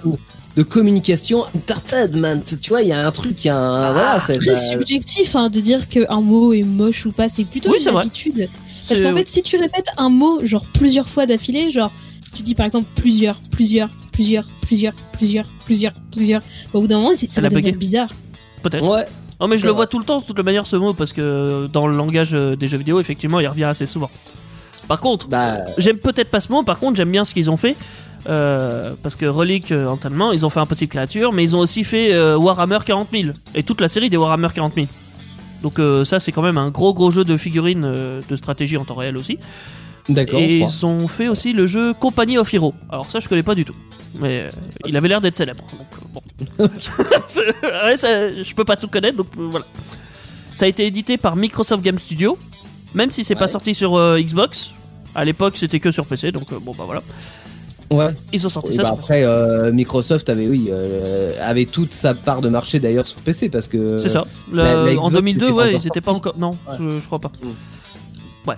De 0.55 0.61
communication, 0.61 1.45
entertainment. 1.55 2.43
Tu 2.61 2.69
vois, 2.69 2.83
il 2.83 2.89
y 2.89 2.91
a 2.91 3.05
un 3.07 3.11
truc, 3.11 3.43
il 3.43 3.47
y 3.47 3.49
a 3.49 3.57
un. 3.57 3.83
Ah, 3.85 3.91
voilà, 3.91 4.23
c'est. 4.27 4.37
Très 4.37 4.55
ça- 4.55 4.69
subjectif 4.73 5.35
hein, 5.35 5.49
de 5.49 5.59
dire 5.59 5.89
qu'un 5.89 6.21
mot 6.21 6.53
est 6.53 6.61
moche 6.61 7.07
ou 7.07 7.11
pas, 7.11 7.27
c'est 7.27 7.43
plutôt 7.43 7.71
Oui, 7.71 7.79
une 7.83 7.97
habitude. 7.97 8.47
Parce 8.87 9.01
qu'en 9.01 9.15
fait, 9.15 9.27
si 9.27 9.41
tu 9.41 9.57
répètes 9.57 9.87
un 9.97 10.09
mot 10.09 10.45
genre 10.45 10.65
plusieurs 10.73 11.09
fois 11.09 11.25
d'affilée, 11.25 11.71
genre 11.71 11.91
tu 12.35 12.43
dis 12.43 12.53
par 12.53 12.65
exemple 12.67 12.85
plusieurs, 12.95 13.37
plusieurs, 13.49 13.89
plusieurs, 14.11 14.45
plusieurs, 14.61 14.93
plusieurs, 15.13 15.45
plusieurs, 15.65 15.93
plusieurs, 16.11 16.41
bah, 16.41 16.45
au 16.73 16.81
bout 16.81 16.87
d'un 16.87 16.99
moment, 16.99 17.15
ça 17.17 17.25
Elle 17.37 17.43
va 17.43 17.49
bugué. 17.49 17.71
bizarre. 17.71 18.09
peut-être. 18.61 18.85
Ouais. 18.87 19.05
Oh, 19.39 19.47
mais 19.47 19.57
je 19.57 19.65
le 19.65 19.71
vrai. 19.71 19.77
vois 19.77 19.87
tout 19.87 19.99
le 19.99 20.05
temps, 20.05 20.19
de 20.19 20.25
toute 20.25 20.39
manière, 20.39 20.65
ce 20.65 20.75
mot, 20.75 20.93
parce 20.93 21.11
que 21.13 21.67
dans 21.71 21.87
le 21.87 21.95
langage 21.97 22.29
euh, 22.33 22.55
des 22.55 22.67
jeux 22.67 22.77
vidéo, 22.77 22.99
effectivement, 22.99 23.39
il 23.39 23.47
revient 23.47 23.63
assez 23.65 23.85
souvent. 23.85 24.09
Par 24.87 24.99
contre, 24.99 25.27
Bah. 25.27 25.57
j'aime 25.77 25.97
peut-être 25.97 26.29
pas 26.29 26.41
ce 26.41 26.51
mot, 26.51 26.63
par 26.63 26.77
contre, 26.79 26.97
j'aime 26.97 27.11
bien 27.11 27.25
ce 27.25 27.33
qu'ils 27.33 27.49
ont 27.49 27.57
fait. 27.57 27.75
euh, 28.29 28.93
parce 29.03 29.15
que 29.17 29.25
Relic, 29.25 29.71
euh, 29.71 29.87
entièrement, 29.87 30.31
ils 30.31 30.45
ont 30.45 30.49
fait 30.49 30.59
Impossible 30.61 30.89
Créature, 30.91 31.33
mais 31.33 31.43
ils 31.43 31.55
ont 31.57 31.59
aussi 31.59 31.83
fait 31.83 32.13
euh, 32.13 32.37
Warhammer 32.37 32.79
40 32.85 33.09
000. 33.11 33.33
Et 33.55 33.63
toute 33.63 33.81
la 33.81 33.89
série 33.89 34.09
des 34.09 34.15
Warhammer 34.17 34.47
40 34.53 34.73
000. 34.75 34.87
Donc, 35.61 35.79
ça, 36.05 36.19
c'est 36.19 36.31
quand 36.33 36.41
même 36.41 36.57
un 36.57 36.69
gros 36.69 36.93
gros 36.93 37.09
jeu 37.09 37.23
de 37.23 37.35
figurines 37.37 37.81
de 38.29 38.35
stratégie 38.35 38.75
en 38.77 38.83
temps 38.83 38.95
réel 38.95 39.15
aussi. 39.15 39.39
D'accord. 40.09 40.39
Et 40.39 40.59
ils 40.59 40.85
ont 40.85 41.07
fait 41.07 41.27
aussi 41.29 41.53
le 41.53 41.65
jeu 41.65 41.93
Company 41.93 42.37
of 42.37 42.53
Heroes. 42.53 42.73
Alors, 42.89 43.09
ça, 43.09 43.19
je 43.19 43.27
connais 43.29 43.43
pas 43.43 43.55
du 43.55 43.63
tout. 43.65 43.75
Mais 44.19 44.41
euh, 44.41 44.49
il 44.85 44.95
avait 44.97 45.07
l'air 45.07 45.21
d'être 45.21 45.37
célèbre. 45.37 45.63
Donc, 45.77 45.87
euh, 46.59 46.65
bon. 46.67 46.69
ouais, 47.85 47.97
ça, 47.97 48.31
je 48.33 48.53
peux 48.53 48.65
pas 48.65 48.75
tout 48.75 48.87
connaître, 48.87 49.17
donc 49.17 49.27
euh, 49.39 49.47
voilà. 49.49 49.65
Ça 50.55 50.65
a 50.65 50.67
été 50.67 50.85
édité 50.85 51.17
par 51.17 51.35
Microsoft 51.35 51.83
Game 51.83 51.97
Studio, 51.97 52.37
même 52.93 53.09
si 53.11 53.23
c'est 53.23 53.33
pas 53.35 53.47
sorti 53.47 53.73
sur 53.73 53.95
euh, 53.95 54.19
Xbox. 54.19 54.71
À 55.15 55.25
l'époque, 55.25 55.57
c'était 55.57 55.79
que 55.79 55.89
sur 55.91 56.05
PC, 56.05 56.31
donc 56.31 56.53
bon 56.53 56.73
bah 56.77 56.83
voilà. 56.85 57.01
Ouais. 57.91 58.13
Ils 58.31 58.45
ont 58.45 58.49
sorti 58.49 58.71
Et 58.71 58.75
ça 58.75 58.81
bah 58.83 58.89
sur 58.89 58.97
après, 58.99 59.23
euh, 59.23 59.71
Microsoft 59.71 60.27
avait, 60.29 60.47
oui, 60.47 60.67
euh, 60.69 61.33
avait 61.41 61.65
toute 61.65 61.93
sa 61.93 62.13
part 62.15 62.41
de 62.41 62.49
marché 62.49 62.79
d'ailleurs 62.79 63.05
sur 63.07 63.17
PC 63.19 63.49
parce 63.49 63.67
que. 63.67 63.97
C'est 63.99 64.09
ça. 64.09 64.25
Le- 64.51 64.57
la- 64.57 64.73
la 64.85 64.91
en 64.99 65.09
Xbox 65.09 65.13
2002, 65.13 65.45
était 65.45 65.51
pas 65.53 65.57
ouais, 65.57 65.73
ils 65.75 65.87
étaient 65.87 66.01
pas 66.01 66.11
encore. 66.11 66.37
Non, 66.37 66.51
Ouais. 66.51 66.75
je, 66.79 66.99
je 66.99 67.05
crois 67.05 67.19
pas. 67.19 67.31
Mm. 67.41 68.49
Ouais. 68.49 68.55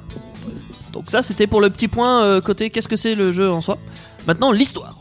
Donc 0.95 1.11
ça, 1.11 1.21
c'était 1.21 1.45
pour 1.45 1.61
le 1.61 1.69
petit 1.69 1.87
point 1.87 2.23
euh, 2.23 2.41
côté 2.41 2.69
qu'est-ce 2.71 2.87
que 2.87 2.95
c'est 2.95 3.13
le 3.15 3.31
jeu 3.31 3.51
en 3.51 3.61
soi. 3.61 3.77
Maintenant, 4.25 4.51
l'histoire. 4.51 4.97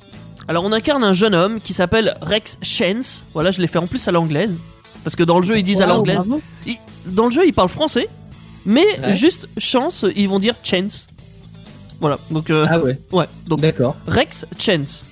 Alors, 0.49 0.65
on 0.65 0.73
incarne 0.73 1.03
un 1.05 1.15
jeune 1.15 1.35
homme 1.35 1.61
qui 1.61 1.73
s'appelle 1.73 2.17
Rex 2.21 2.59
Chance. 2.61 3.25
Voilà, 3.33 3.51
je 3.51 3.63
l'ai 3.63 3.67
fait 3.69 3.79
en 3.79 3.87
plus 3.87 4.07
à 4.09 4.13
l'anglaise. 4.13 4.55
Parce 5.05 5.17
que 5.17 5.23
dans 5.23 5.39
le 5.39 5.47
jeu, 5.47 5.57
ils 5.57 5.63
disent 5.63 5.81
à 5.81 5.87
l'anglaise. 5.87 6.29
Dans 7.07 7.27
le 7.27 7.31
jeu, 7.31 7.47
ils 7.47 7.53
parlent 7.55 7.69
français. 7.69 8.09
Mais 8.67 8.85
Ouais. 9.03 9.13
juste 9.13 9.49
chance, 9.59 10.05
ils 10.17 10.29
vont 10.29 10.39
dire 10.39 10.55
Chance. 10.63 11.07
Voilà, 12.01 12.19
donc 12.31 12.51
euh, 12.51 12.67
Ah 12.69 12.79
ouais. 12.81 12.99
ouais, 13.13 13.27
donc 13.47 13.61
D'accord. 13.61 13.95
Rex 14.07 14.47
Chance. 14.59 15.05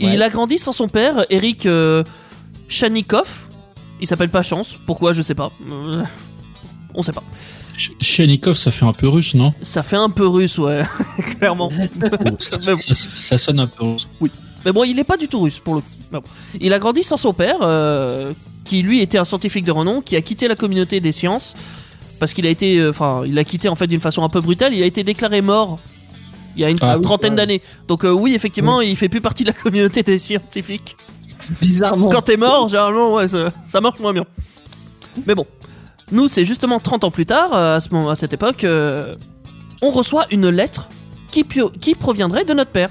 Ouais. 0.00 0.14
Il 0.14 0.22
a 0.22 0.28
grandi 0.30 0.58
sans 0.58 0.72
son 0.72 0.88
père, 0.88 1.26
Eric 1.28 1.66
euh. 1.66 2.02
Il 4.00 4.06
s'appelle 4.06 4.30
pas 4.30 4.42
Chance. 4.42 4.76
Pourquoi? 4.86 5.12
Je 5.12 5.22
sais 5.22 5.34
pas. 5.34 5.50
Euh, 5.70 6.02
on 6.94 7.02
sait 7.02 7.12
pas. 7.12 7.22
Ch- 7.76 7.92
Chenikov, 8.00 8.56
ça 8.56 8.70
fait 8.72 8.84
un 8.84 8.92
peu 8.92 9.08
russe, 9.08 9.34
non? 9.34 9.50
Ça 9.62 9.82
fait 9.82 9.96
un 9.96 10.10
peu 10.10 10.26
russe, 10.26 10.58
ouais, 10.58 10.82
clairement. 11.38 11.70
ça, 13.18 13.38
sonne 13.38 13.60
un 13.60 13.66
peu 13.66 13.84
russe. 13.84 14.08
Mais 14.64 14.72
bon, 14.72 14.84
il 14.84 14.98
est 14.98 15.04
pas 15.04 15.16
du 15.16 15.28
tout 15.28 15.40
russe 15.40 15.58
pour 15.58 15.74
le 15.76 15.80
coup. 15.80 15.86
Bon. 16.12 16.22
Il 16.60 16.72
a 16.72 16.78
grandi 16.78 17.02
sans 17.02 17.16
son 17.16 17.32
père, 17.32 17.56
euh, 17.62 18.32
qui 18.64 18.82
lui 18.82 19.00
était 19.00 19.18
un 19.18 19.24
scientifique 19.24 19.64
de 19.64 19.72
renom, 19.72 20.00
qui 20.02 20.14
a 20.16 20.20
quitté 20.22 20.46
la 20.48 20.54
communauté 20.56 21.00
des 21.00 21.12
sciences 21.12 21.54
parce 22.20 22.34
qu'il 22.34 22.46
a 22.46 22.50
été, 22.50 22.78
euh, 22.78 22.90
enfin, 22.90 23.22
il 23.26 23.36
a 23.38 23.44
quitté 23.44 23.68
en 23.68 23.74
fait 23.74 23.86
d'une 23.88 24.00
façon 24.00 24.22
un 24.22 24.28
peu 24.28 24.40
brutale. 24.40 24.74
Il 24.74 24.82
a 24.82 24.86
été 24.86 25.02
déclaré 25.04 25.40
mort 25.40 25.78
il 26.54 26.60
y 26.60 26.64
a 26.66 26.70
une 26.70 26.76
Ah 26.82 26.96
oui, 26.98 27.02
trentaine 27.02 27.32
ouais. 27.32 27.36
d'années. 27.38 27.62
Donc 27.88 28.04
euh, 28.04 28.10
oui, 28.12 28.34
effectivement, 28.34 28.82
il 28.82 28.94
fait 28.94 29.08
plus 29.08 29.22
partie 29.22 29.42
de 29.42 29.48
la 29.48 29.54
communauté 29.54 30.02
des 30.02 30.18
scientifiques. 30.18 30.96
Bizarrement. 31.60 32.10
Quand 32.10 32.22
t'es 32.22 32.36
mort, 32.36 32.68
généralement, 32.68 33.14
ouais, 33.14 33.26
ça, 33.26 33.50
ça 33.66 33.80
marche 33.80 33.98
moins 33.98 34.12
bien. 34.12 34.26
Mais 35.26 35.34
bon, 35.34 35.46
nous, 36.12 36.28
c'est 36.28 36.44
justement 36.44 36.78
30 36.78 37.04
ans 37.04 37.10
plus 37.10 37.26
tard, 37.26 37.50
euh, 37.54 37.76
à, 37.76 37.80
ce 37.80 37.88
moment, 37.90 38.10
à 38.10 38.16
cette 38.16 38.32
époque, 38.32 38.64
euh, 38.64 39.14
on 39.80 39.90
reçoit 39.90 40.26
une 40.30 40.48
lettre 40.48 40.88
qui, 41.32 41.44
proviendrait 41.94 42.44
de 42.44 42.54
notre 42.54 42.70
père. 42.70 42.90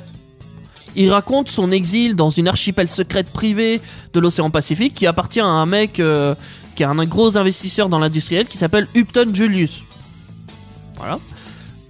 Il 0.96 1.10
raconte 1.12 1.48
son 1.48 1.72
exil 1.72 2.16
dans 2.16 2.30
une 2.30 2.48
archipel 2.48 2.90
secrète 2.90 3.32
privée 3.32 3.80
de 4.14 4.20
l'océan 4.20 4.50
Pacifique 4.50 4.94
qui 4.94 5.08
appartient 5.08 5.40
à 5.40 5.46
un 5.46 5.66
mec 5.66 6.00
euh, 6.00 6.36
qui 6.76 6.84
est 6.84 6.86
un 6.86 7.06
gros 7.06 7.38
investisseur 7.38 7.88
dans 7.88 8.00
l'industriel 8.00 8.48
qui 8.48 8.58
s'appelle 8.58 8.88
Upton 8.96 9.34
Julius. 9.34 9.84
Voilà. 10.98 11.20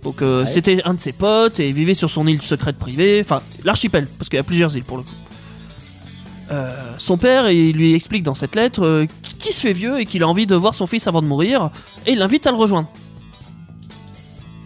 Donc 0.03 0.21
euh, 0.21 0.41
Ouais. 0.43 0.47
c'était 0.47 0.81
un 0.83 0.93
de 0.93 0.99
ses 0.99 1.13
potes 1.13 1.59
et 1.59 1.69
il 1.69 1.73
vivait 1.73 1.93
sur 1.93 2.09
son 2.09 2.27
île 2.27 2.41
secrète 2.41 2.77
privée, 2.77 3.21
enfin 3.23 3.41
l'archipel, 3.63 4.07
parce 4.17 4.29
qu'il 4.29 4.37
y 4.37 4.39
a 4.39 4.43
plusieurs 4.43 4.75
îles 4.75 4.83
pour 4.83 4.97
le 4.97 5.03
coup. 5.03 5.15
Euh, 6.51 6.69
son 6.97 7.17
père 7.17 7.49
il 7.49 7.77
lui 7.77 7.93
explique 7.93 8.23
dans 8.23 8.33
cette 8.33 8.55
lettre 8.55 8.83
euh, 8.83 9.05
qu'il 9.39 9.53
se 9.53 9.61
fait 9.61 9.73
vieux 9.73 10.01
et 10.01 10.05
qu'il 10.05 10.21
a 10.21 10.27
envie 10.27 10.47
de 10.47 10.55
voir 10.55 10.73
son 10.73 10.85
fils 10.85 11.07
avant 11.07 11.21
de 11.21 11.27
mourir 11.27 11.69
et 12.05 12.11
il 12.11 12.19
l'invite 12.19 12.45
à 12.45 12.51
le 12.51 12.57
rejoindre. 12.57 12.89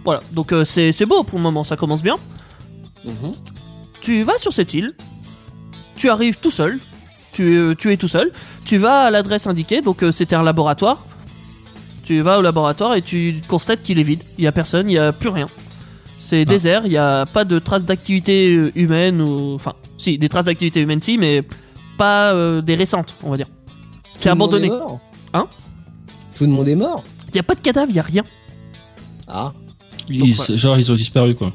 Voilà, 0.03 0.21
donc 0.31 0.51
euh, 0.51 0.65
c'est 0.65 0.91
c'est 0.91 1.05
beau 1.05 1.23
pour 1.23 1.37
le 1.37 1.43
moment, 1.43 1.63
ça 1.63 1.77
commence 1.77 2.01
bien. 2.01 2.15
Mhm. 3.03 3.33
Tu 4.01 4.23
vas 4.23 4.37
sur 4.37 4.53
cette 4.53 4.73
île, 4.73 4.95
tu 5.95 6.09
arrives 6.09 6.37
tout 6.37 6.51
seul, 6.51 6.79
tu, 7.33 7.55
euh, 7.55 7.75
tu 7.75 7.91
es 7.91 7.97
tout 7.97 8.07
seul, 8.07 8.31
tu 8.65 8.77
vas 8.77 9.05
à 9.05 9.11
l'adresse 9.11 9.45
indiquée, 9.47 9.81
donc 9.81 10.03
c'était 10.11 10.35
un 10.35 10.43
laboratoire. 10.43 11.05
Tu 12.03 12.21
vas 12.21 12.37
au 12.37 12.43
laboratoire 12.43 12.93
et 12.93 13.01
tu 13.01 13.35
constates 13.47 13.81
qu'il 13.81 13.97
est 13.97 14.03
vide, 14.03 14.21
il 14.37 14.41
n'y 14.41 14.47
a 14.47 14.51
personne, 14.51 14.87
il 14.87 14.93
n'y 14.93 14.99
a 14.99 15.11
plus 15.11 15.29
rien. 15.29 15.47
C'est 16.19 16.45
désert, 16.45 16.83
il 16.85 16.91
n'y 16.91 16.97
a 16.97 17.25
pas 17.25 17.45
de 17.45 17.57
traces 17.57 17.83
d'activité 17.83 18.71
humaine 18.75 19.21
ou. 19.21 19.55
Enfin, 19.55 19.73
si, 19.97 20.17
des 20.19 20.29
traces 20.29 20.45
d'activité 20.45 20.81
humaine, 20.81 21.01
si, 21.01 21.17
mais 21.17 21.41
pas 21.97 22.33
euh, 22.33 22.61
des 22.61 22.75
récentes, 22.75 23.15
on 23.23 23.29
va 23.31 23.37
dire. 23.37 23.47
C'est 24.17 24.29
Tout 24.29 24.35
le 24.35 24.39
monde 24.39 24.53
abandonné. 24.55 24.67
est 24.67 24.69
mort 24.69 24.99
Hein 25.33 25.47
Tout 26.37 26.43
le 26.45 26.51
monde 26.51 26.67
est 26.67 26.75
mort 26.75 27.03
Il 27.29 27.33
n'y 27.33 27.39
a 27.39 27.43
pas 27.43 27.55
de 27.55 27.59
cadavre, 27.61 27.89
il 27.89 27.93
n'y 27.93 27.99
a 27.99 28.03
rien. 28.03 28.23
Ah. 29.27 29.53
Ils- 30.09 30.33
voilà. 30.35 30.55
Genre, 30.55 30.77
ils 30.79 30.91
ont 30.91 30.95
disparu, 30.95 31.35
quoi. 31.35 31.51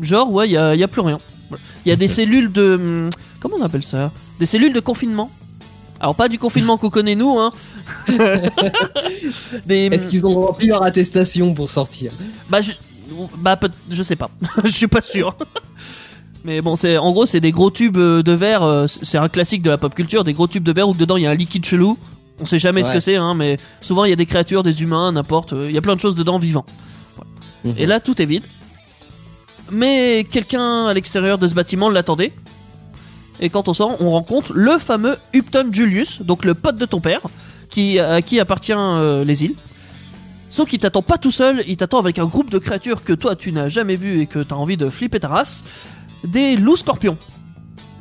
Genre, 0.00 0.30
ouais, 0.32 0.46
il 0.48 0.50
n'y 0.52 0.56
a, 0.56 0.74
y 0.74 0.82
a 0.82 0.88
plus 0.88 1.00
rien. 1.00 1.18
Voilà. 1.48 1.62
Il 1.84 1.88
y 1.88 1.92
a 1.92 1.96
des 1.96 2.08
cellules 2.08 2.52
de. 2.52 2.74
hum, 2.74 3.10
Comment 3.40 3.56
on 3.60 3.62
appelle 3.62 3.82
ça? 3.82 4.12
Des 4.38 4.46
cellules 4.46 4.72
de 4.72 4.80
confinement. 4.80 5.30
Alors, 6.00 6.14
pas 6.14 6.28
du 6.28 6.38
confinement 6.38 6.76
qu'on 6.76 6.90
connaît 6.90 7.14
nous, 7.14 7.38
hein. 7.38 7.52
des, 9.66 9.86
Est-ce 9.86 10.06
qu'ils 10.06 10.24
ont 10.26 10.34
rempli 10.46 10.66
leur 10.66 10.82
attestation 10.82 11.54
pour 11.54 11.70
sortir? 11.70 12.12
Bah, 12.50 12.60
je, 12.60 12.72
bah, 13.38 13.58
je 13.90 14.02
sais 14.02 14.16
pas. 14.16 14.30
je 14.64 14.70
suis 14.70 14.86
pas 14.88 15.02
sûr. 15.02 15.34
Mais 16.44 16.60
bon, 16.60 16.76
c'est 16.76 16.98
en 16.98 17.10
gros, 17.12 17.24
c'est 17.26 17.40
des 17.40 17.52
gros 17.52 17.70
tubes 17.70 17.96
euh, 17.96 18.22
de 18.22 18.32
verre. 18.32 18.62
euh, 18.62 18.86
C'est 18.86 19.16
un 19.18 19.28
classique 19.28 19.62
de 19.62 19.70
la 19.70 19.78
pop 19.78 19.94
culture, 19.94 20.24
des 20.24 20.34
gros 20.34 20.46
tubes 20.46 20.62
de 20.64 20.72
verre 20.72 20.88
où 20.88 20.94
dedans 20.94 21.16
il 21.16 21.22
y 21.22 21.26
a 21.26 21.30
un 21.30 21.34
liquide 21.34 21.64
chelou. 21.64 21.96
On 22.40 22.46
sait 22.46 22.58
jamais 22.58 22.82
ce 22.82 22.88
que 22.94 23.00
c'est, 23.00 23.16
hein, 23.16 23.32
mais 23.34 23.58
souvent 23.80 24.04
il 24.04 24.10
y 24.10 24.12
a 24.12 24.16
des 24.16 24.26
créatures, 24.26 24.62
des 24.62 24.82
humains, 24.82 25.12
n'importe. 25.12 25.52
euh, 25.52 25.66
Il 25.68 25.74
y 25.74 25.78
a 25.78 25.80
plein 25.80 25.94
de 25.96 26.00
choses 26.00 26.16
dedans 26.16 26.38
vivants. 26.38 26.66
Et 27.78 27.86
là, 27.86 27.98
tout 28.00 28.20
est 28.20 28.26
vide. 28.26 28.44
Mais 29.70 30.26
quelqu'un 30.30 30.86
à 30.86 30.92
l'extérieur 30.92 31.38
de 31.38 31.46
ce 31.46 31.54
bâtiment 31.54 31.88
l'attendait. 31.88 32.32
Et 33.40 33.48
quand 33.48 33.68
on 33.68 33.72
sort, 33.72 33.96
on 34.00 34.10
rencontre 34.10 34.52
le 34.54 34.76
fameux 34.78 35.16
Upton 35.34 35.68
Julius, 35.72 36.20
donc 36.22 36.44
le 36.44 36.54
pote 36.54 36.76
de 36.76 36.84
ton 36.84 37.00
père, 37.00 37.20
qui, 37.70 37.98
à 37.98 38.20
qui 38.20 38.38
appartient 38.38 38.72
euh, 38.76 39.24
les 39.24 39.44
îles. 39.44 39.54
Sauf 40.50 40.68
qu'il 40.68 40.78
t'attend 40.78 41.02
pas 41.02 41.18
tout 41.18 41.30
seul, 41.32 41.64
il 41.66 41.76
t'attend 41.76 41.98
avec 41.98 42.18
un 42.18 42.26
groupe 42.26 42.50
de 42.50 42.58
créatures 42.58 43.02
que 43.02 43.12
toi 43.12 43.34
tu 43.34 43.50
n'as 43.50 43.68
jamais 43.68 43.96
vu 43.96 44.20
et 44.20 44.26
que 44.26 44.38
t'as 44.40 44.54
envie 44.54 44.76
de 44.76 44.88
flipper 44.90 45.18
ta 45.18 45.28
race. 45.28 45.64
Des 46.24 46.56
loups 46.56 46.76
scorpions. 46.76 47.16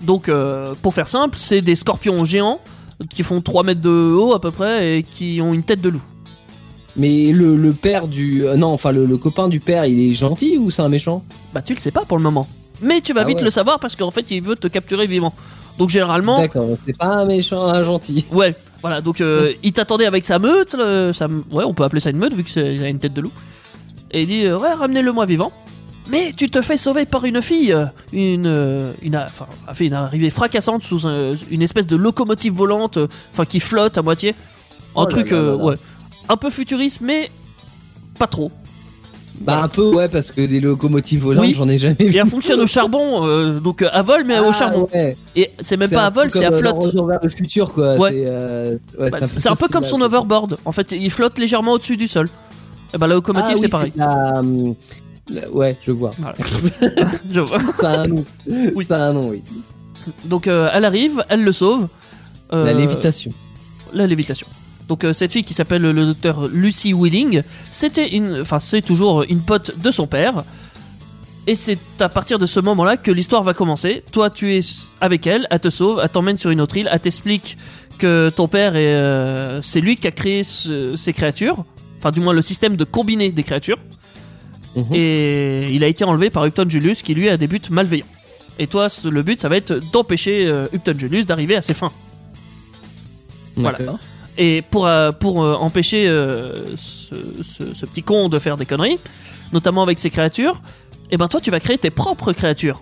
Donc, 0.01 0.27
euh, 0.29 0.73
pour 0.81 0.93
faire 0.93 1.07
simple, 1.07 1.38
c'est 1.38 1.62
des 1.62 1.75
scorpions 1.75 2.25
géants 2.25 2.59
qui 3.13 3.23
font 3.23 3.41
3 3.41 3.63
mètres 3.63 3.81
de 3.81 3.89
haut 4.13 4.33
à 4.33 4.39
peu 4.41 4.51
près 4.51 4.97
et 4.99 5.03
qui 5.03 5.39
ont 5.41 5.53
une 5.53 5.63
tête 5.63 5.81
de 5.81 5.89
loup. 5.89 6.01
Mais 6.95 7.31
le, 7.31 7.55
le 7.55 7.73
père 7.73 8.07
du. 8.07 8.45
euh, 8.45 8.55
non, 8.55 8.67
enfin, 8.67 8.91
le, 8.91 9.05
le 9.05 9.17
copain 9.17 9.47
du 9.47 9.59
père, 9.59 9.86
il 9.86 9.99
est 9.99 10.13
gentil 10.13 10.57
ou 10.57 10.69
c'est 10.71 10.81
un 10.81 10.89
méchant? 10.89 11.23
Bah, 11.53 11.62
tu 11.62 11.73
le 11.73 11.79
sais 11.79 11.91
pas 11.91 12.05
pour 12.05 12.17
le 12.17 12.23
moment. 12.23 12.47
Mais 12.81 13.01
tu 13.01 13.13
vas 13.13 13.21
Ah 13.21 13.25
vite 13.25 13.39
ouais. 13.39 13.43
le 13.45 13.51
savoir 13.51 13.79
parce 13.79 13.95
qu'en 13.95 14.12
fait, 14.12 14.29
il 14.31 14.41
veut 14.41 14.55
te 14.55 14.67
capturer 14.67 15.07
vivant. 15.07 15.33
Donc, 15.79 15.89
généralement, 15.89 16.38
D'accord, 16.38 16.67
c'est 16.86 16.95
pas 16.97 17.07
un 17.07 17.25
méchant, 17.25 17.65
un 17.65 17.83
gentil. 17.83 18.25
Ouais, 18.31 18.55
voilà, 18.81 19.01
donc 19.01 19.21
euh, 19.21 19.53
il 19.63 19.71
t'attendait 19.73 20.05
avec 20.05 20.23
sa 20.25 20.38
meute, 20.38 20.75
le- 20.77 21.13
sa- 21.13 21.27
ouais, 21.27 21.63
on 21.65 21.73
peut 21.73 21.83
appeler 21.83 21.99
ça 22.01 22.09
une 22.12 22.17
meute 22.17 22.33
vu 22.33 22.43
qu'il 22.43 22.62
a 22.83 22.89
une 22.89 22.99
tête 22.99 23.13
de 23.13 23.21
loup. 23.21 23.31
Et 24.12 24.21
il 24.23 24.27
dit, 24.27 24.43
ouais, 24.47 24.73
ramenez-le-moi 24.73 25.25
vivant. 25.25 25.51
Mais 26.09 26.33
tu 26.35 26.49
te 26.49 26.61
fais 26.61 26.77
sauver 26.77 27.05
par 27.05 27.23
une 27.23 27.41
fille, 27.41 27.73
une, 28.11 28.45
euh, 28.45 28.91
une, 29.01 29.15
enfin, 29.15 29.47
a 29.67 29.73
fait 29.73 29.85
une 29.85 29.93
arrivée 29.93 30.29
fracassante 30.29 30.83
sous 30.83 31.07
un- 31.07 31.31
une 31.49 31.61
espèce 31.61 31.87
de 31.87 31.95
locomotive 31.95 32.53
volante, 32.53 32.99
enfin 33.31 33.45
qui 33.45 33.59
flotte 33.61 33.97
à 33.97 34.01
moitié. 34.01 34.31
Un 34.31 35.03
Oh 35.03 35.05
truc, 35.05 35.31
là 35.31 35.37
euh, 35.37 35.51
là 35.51 35.57
là. 35.57 35.63
ouais, 35.63 35.75
un 36.29 36.35
peu 36.37 36.49
futuriste, 36.49 36.99
mais 37.01 37.31
pas 38.19 38.27
trop. 38.27 38.51
Bah 39.41 39.63
un 39.63 39.67
peu 39.67 39.81
ouais 39.95 40.07
parce 40.09 40.31
que 40.31 40.41
des 40.41 40.59
locomotives 40.59 41.21
volantes 41.23 41.45
Oui. 41.45 41.53
j'en 41.57 41.67
ai 41.67 41.77
jamais 41.79 41.95
vu. 41.99 42.13
Et 42.13 42.17
elle 42.17 42.27
fonctionne 42.27 42.59
au 42.61 42.67
charbon, 42.67 43.25
euh, 43.25 43.59
donc 43.59 43.81
à 43.81 44.01
vol, 44.03 44.23
mais 44.25 44.37
au 44.39 44.49
Ah, 44.49 44.53
charbon. 44.53 44.87
ouais. 44.93 45.17
Et 45.35 45.49
c'est 45.63 45.75
même 45.77 45.89
pas 45.89 46.05
à 46.05 46.09
vol, 46.11 46.29
c'est 46.31 46.45
à 46.45 46.51
flotte. 46.51 46.93
vers 46.93 47.19
le 47.23 47.29
futur 47.29 47.73
quoi. 47.73 47.95
Ouais. 47.97 48.11
C'est 48.11 48.23
euh, 48.27 48.77
Bah, 49.09 49.17
un 49.45 49.55
peu 49.55 49.67
comme 49.69 49.85
son 49.85 49.99
overboard. 50.01 50.57
En 50.65 50.71
fait, 50.71 50.91
il 50.91 51.09
flotte 51.09 51.39
légèrement 51.39 51.71
au-dessus 51.73 51.97
du 51.97 52.07
sol. 52.07 52.27
Et 52.93 52.97
ben 52.99 53.07
la 53.07 53.15
locomotive, 53.15 53.49
Ah 53.53 53.55
oui, 53.55 53.61
c'est 53.61 53.69
pareil. 53.69 53.91
hum, 53.97 54.67
la- 54.67 54.73
Ouais, 55.51 55.77
je 55.86 55.91
vois. 55.91 56.12
Voilà. 56.19 56.36
Je 57.31 57.39
vois. 57.39 57.59
Ça 57.79 57.91
a 57.91 57.99
un 58.01 58.07
nom. 58.07 58.25
Oui. 58.47 58.86
Ça 58.86 58.97
a 58.97 59.09
un 59.09 59.13
nom, 59.13 59.29
oui. 59.29 59.41
Donc 60.25 60.47
euh, 60.47 60.69
elle 60.73 60.83
arrive, 60.86 61.23
elle 61.29 61.43
le 61.43 61.51
sauve. 61.51 61.88
Euh, 62.51 62.65
La 62.65 62.73
lévitation. 62.73 63.31
la 63.93 64.05
lévitation. 64.05 64.47
Donc 64.89 65.05
euh, 65.05 65.13
cette 65.13 65.31
fille 65.31 65.45
qui 65.45 65.53
s'appelle 65.53 65.81
le 65.81 66.05
docteur 66.05 66.47
Lucy 66.49 66.93
Wheeling, 66.93 67.41
c'était 67.71 68.15
une, 68.15 68.39
enfin 68.41 68.59
c'est 68.59 68.81
toujours 68.81 69.23
une 69.23 69.39
pote 69.39 69.79
de 69.81 69.91
son 69.91 70.07
père. 70.07 70.43
Et 71.47 71.55
c'est 71.55 71.77
à 71.99 72.09
partir 72.09 72.38
de 72.39 72.45
ce 72.45 72.59
moment-là 72.59 72.95
que 72.97 73.12
l'histoire 73.12 73.43
va 73.43 73.53
commencer. 73.53 74.03
Toi, 74.12 74.29
tu 74.29 74.55
es 74.57 74.62
avec 75.01 75.25
elle, 75.27 75.47
elle 75.51 75.59
te 75.59 75.69
sauve, 75.69 75.99
elle 76.03 76.09
t'emmène 76.09 76.38
sur 76.38 76.51
une 76.51 76.62
autre 76.62 76.77
île, 76.77 76.89
elle 76.91 76.99
t'explique 76.99 77.57
que 77.97 78.29
ton 78.33 78.47
père 78.47 78.75
est, 78.75 78.93
euh, 78.95 79.62
c'est 79.62 79.81
lui 79.81 79.95
qui 79.97 80.07
a 80.07 80.12
créé 80.12 80.43
ce- 80.43 80.95
ces 80.95 81.12
créatures, 81.13 81.63
enfin 81.99 82.12
du 82.12 82.19
moins 82.21 82.33
le 82.33 82.41
système 82.41 82.75
de 82.75 82.83
combiner 82.86 83.31
des 83.31 83.43
créatures. 83.43 83.77
Mhm. 84.75 84.86
Et 84.93 85.69
il 85.73 85.83
a 85.83 85.88
été 85.88 86.03
enlevé 86.03 86.29
par 86.29 86.45
Upton 86.45 86.65
Julius 86.67 87.01
qui 87.01 87.13
lui 87.13 87.29
a 87.29 87.38
des 87.38 87.47
buts 87.47 87.62
malveillants. 87.69 88.05
Et 88.59 88.67
toi, 88.67 88.88
le 89.03 89.21
but, 89.23 89.39
ça 89.41 89.49
va 89.49 89.57
être 89.57 89.73
d'empêcher 89.91 90.45
euh, 90.47 90.67
Upton 90.73 90.95
Julius 90.97 91.25
d'arriver 91.25 91.55
à 91.55 91.62
ses 91.62 91.73
fins. 91.73 91.91
voilà. 93.55 93.77
Et 94.38 94.63
pour, 94.69 94.88
euh, 94.88 95.12
pour 95.12 95.43
euh, 95.43 95.53
empêcher 95.55 96.07
ce, 96.07 97.13
ce- 97.43 97.73
ce 97.73 97.86
petit 97.86 98.01
con 98.01 98.29
de 98.29 98.39
faire 98.39 98.57
des 98.57 98.65
conneries, 98.65 98.97
notamment 99.51 99.83
avec 99.83 99.99
ses 99.99 100.09
créatures, 100.09 100.62
et 101.12 101.17
ben 101.17 101.27
toi 101.27 101.39
tu 101.39 101.51
vas 101.51 101.59
créer 101.59 101.77
tes 101.77 101.91
propres 101.91 102.33
créatures. 102.33 102.81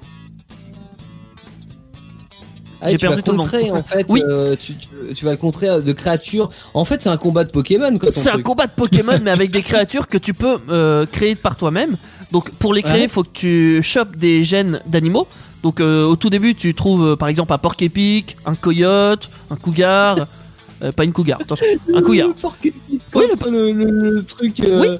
Ah, 2.83 2.89
J'ai 2.89 2.97
perdu 2.97 3.21
tout 3.21 3.31
le 3.31 3.37
monde. 3.37 3.47
en 3.47 3.83
fait, 3.83 4.05
Oui. 4.09 4.23
euh, 4.27 4.55
tu, 4.59 4.73
tu- 4.73 5.13
tu 5.13 5.25
vas 5.25 5.31
le 5.31 5.37
contrer 5.37 5.81
de 5.81 5.91
créatures. 5.93 6.49
En 6.73 6.83
fait, 6.83 7.01
c'est 7.03 7.09
un 7.09 7.17
combat 7.17 7.43
de 7.43 7.51
Pokémon, 7.51 7.97
C'est 8.09 8.29
un 8.31 8.41
combat 8.41 8.65
de 8.65 8.71
Pokémon 8.71 9.19
mais 9.23 9.29
avec 9.31 9.51
des 9.51 9.61
créatures 9.61 10.07
que 10.07 10.17
tu 10.17 10.33
peux 10.33 10.57
euh, 10.69 11.05
créer 11.05 11.35
par 11.35 11.55
toi-même. 11.55 11.95
Donc 12.31 12.49
pour 12.51 12.73
les 12.73 12.81
créer, 12.81 12.99
il 12.99 13.01
Ouais. 13.03 13.07
faut 13.07 13.23
que 13.23 13.29
tu 13.33 13.81
chopes 13.83 14.15
des 14.15 14.43
gènes 14.43 14.81
d'animaux. 14.87 15.27
Donc 15.63 15.79
euh, 15.79 16.05
au 16.05 16.15
tout 16.15 16.31
début, 16.31 16.55
tu 16.55 16.73
trouves 16.73 17.15
par 17.17 17.27
exemple 17.27 17.53
un 17.53 17.57
porc 17.59 17.75
épic, 17.81 18.35
un 18.47 18.55
coyote, 18.55 19.29
un 19.51 19.55
cougar, 19.57 20.25
pas 20.95 21.03
une 21.03 21.13
cougar, 21.13 21.39
attention, 21.41 21.67
un 21.93 22.01
cougar. 22.01 22.29
Oui, 23.13 23.25
le, 23.45 23.71
le- 23.71 24.09
le 24.15 24.23
truc. 24.23 24.59
euh, 24.61 24.97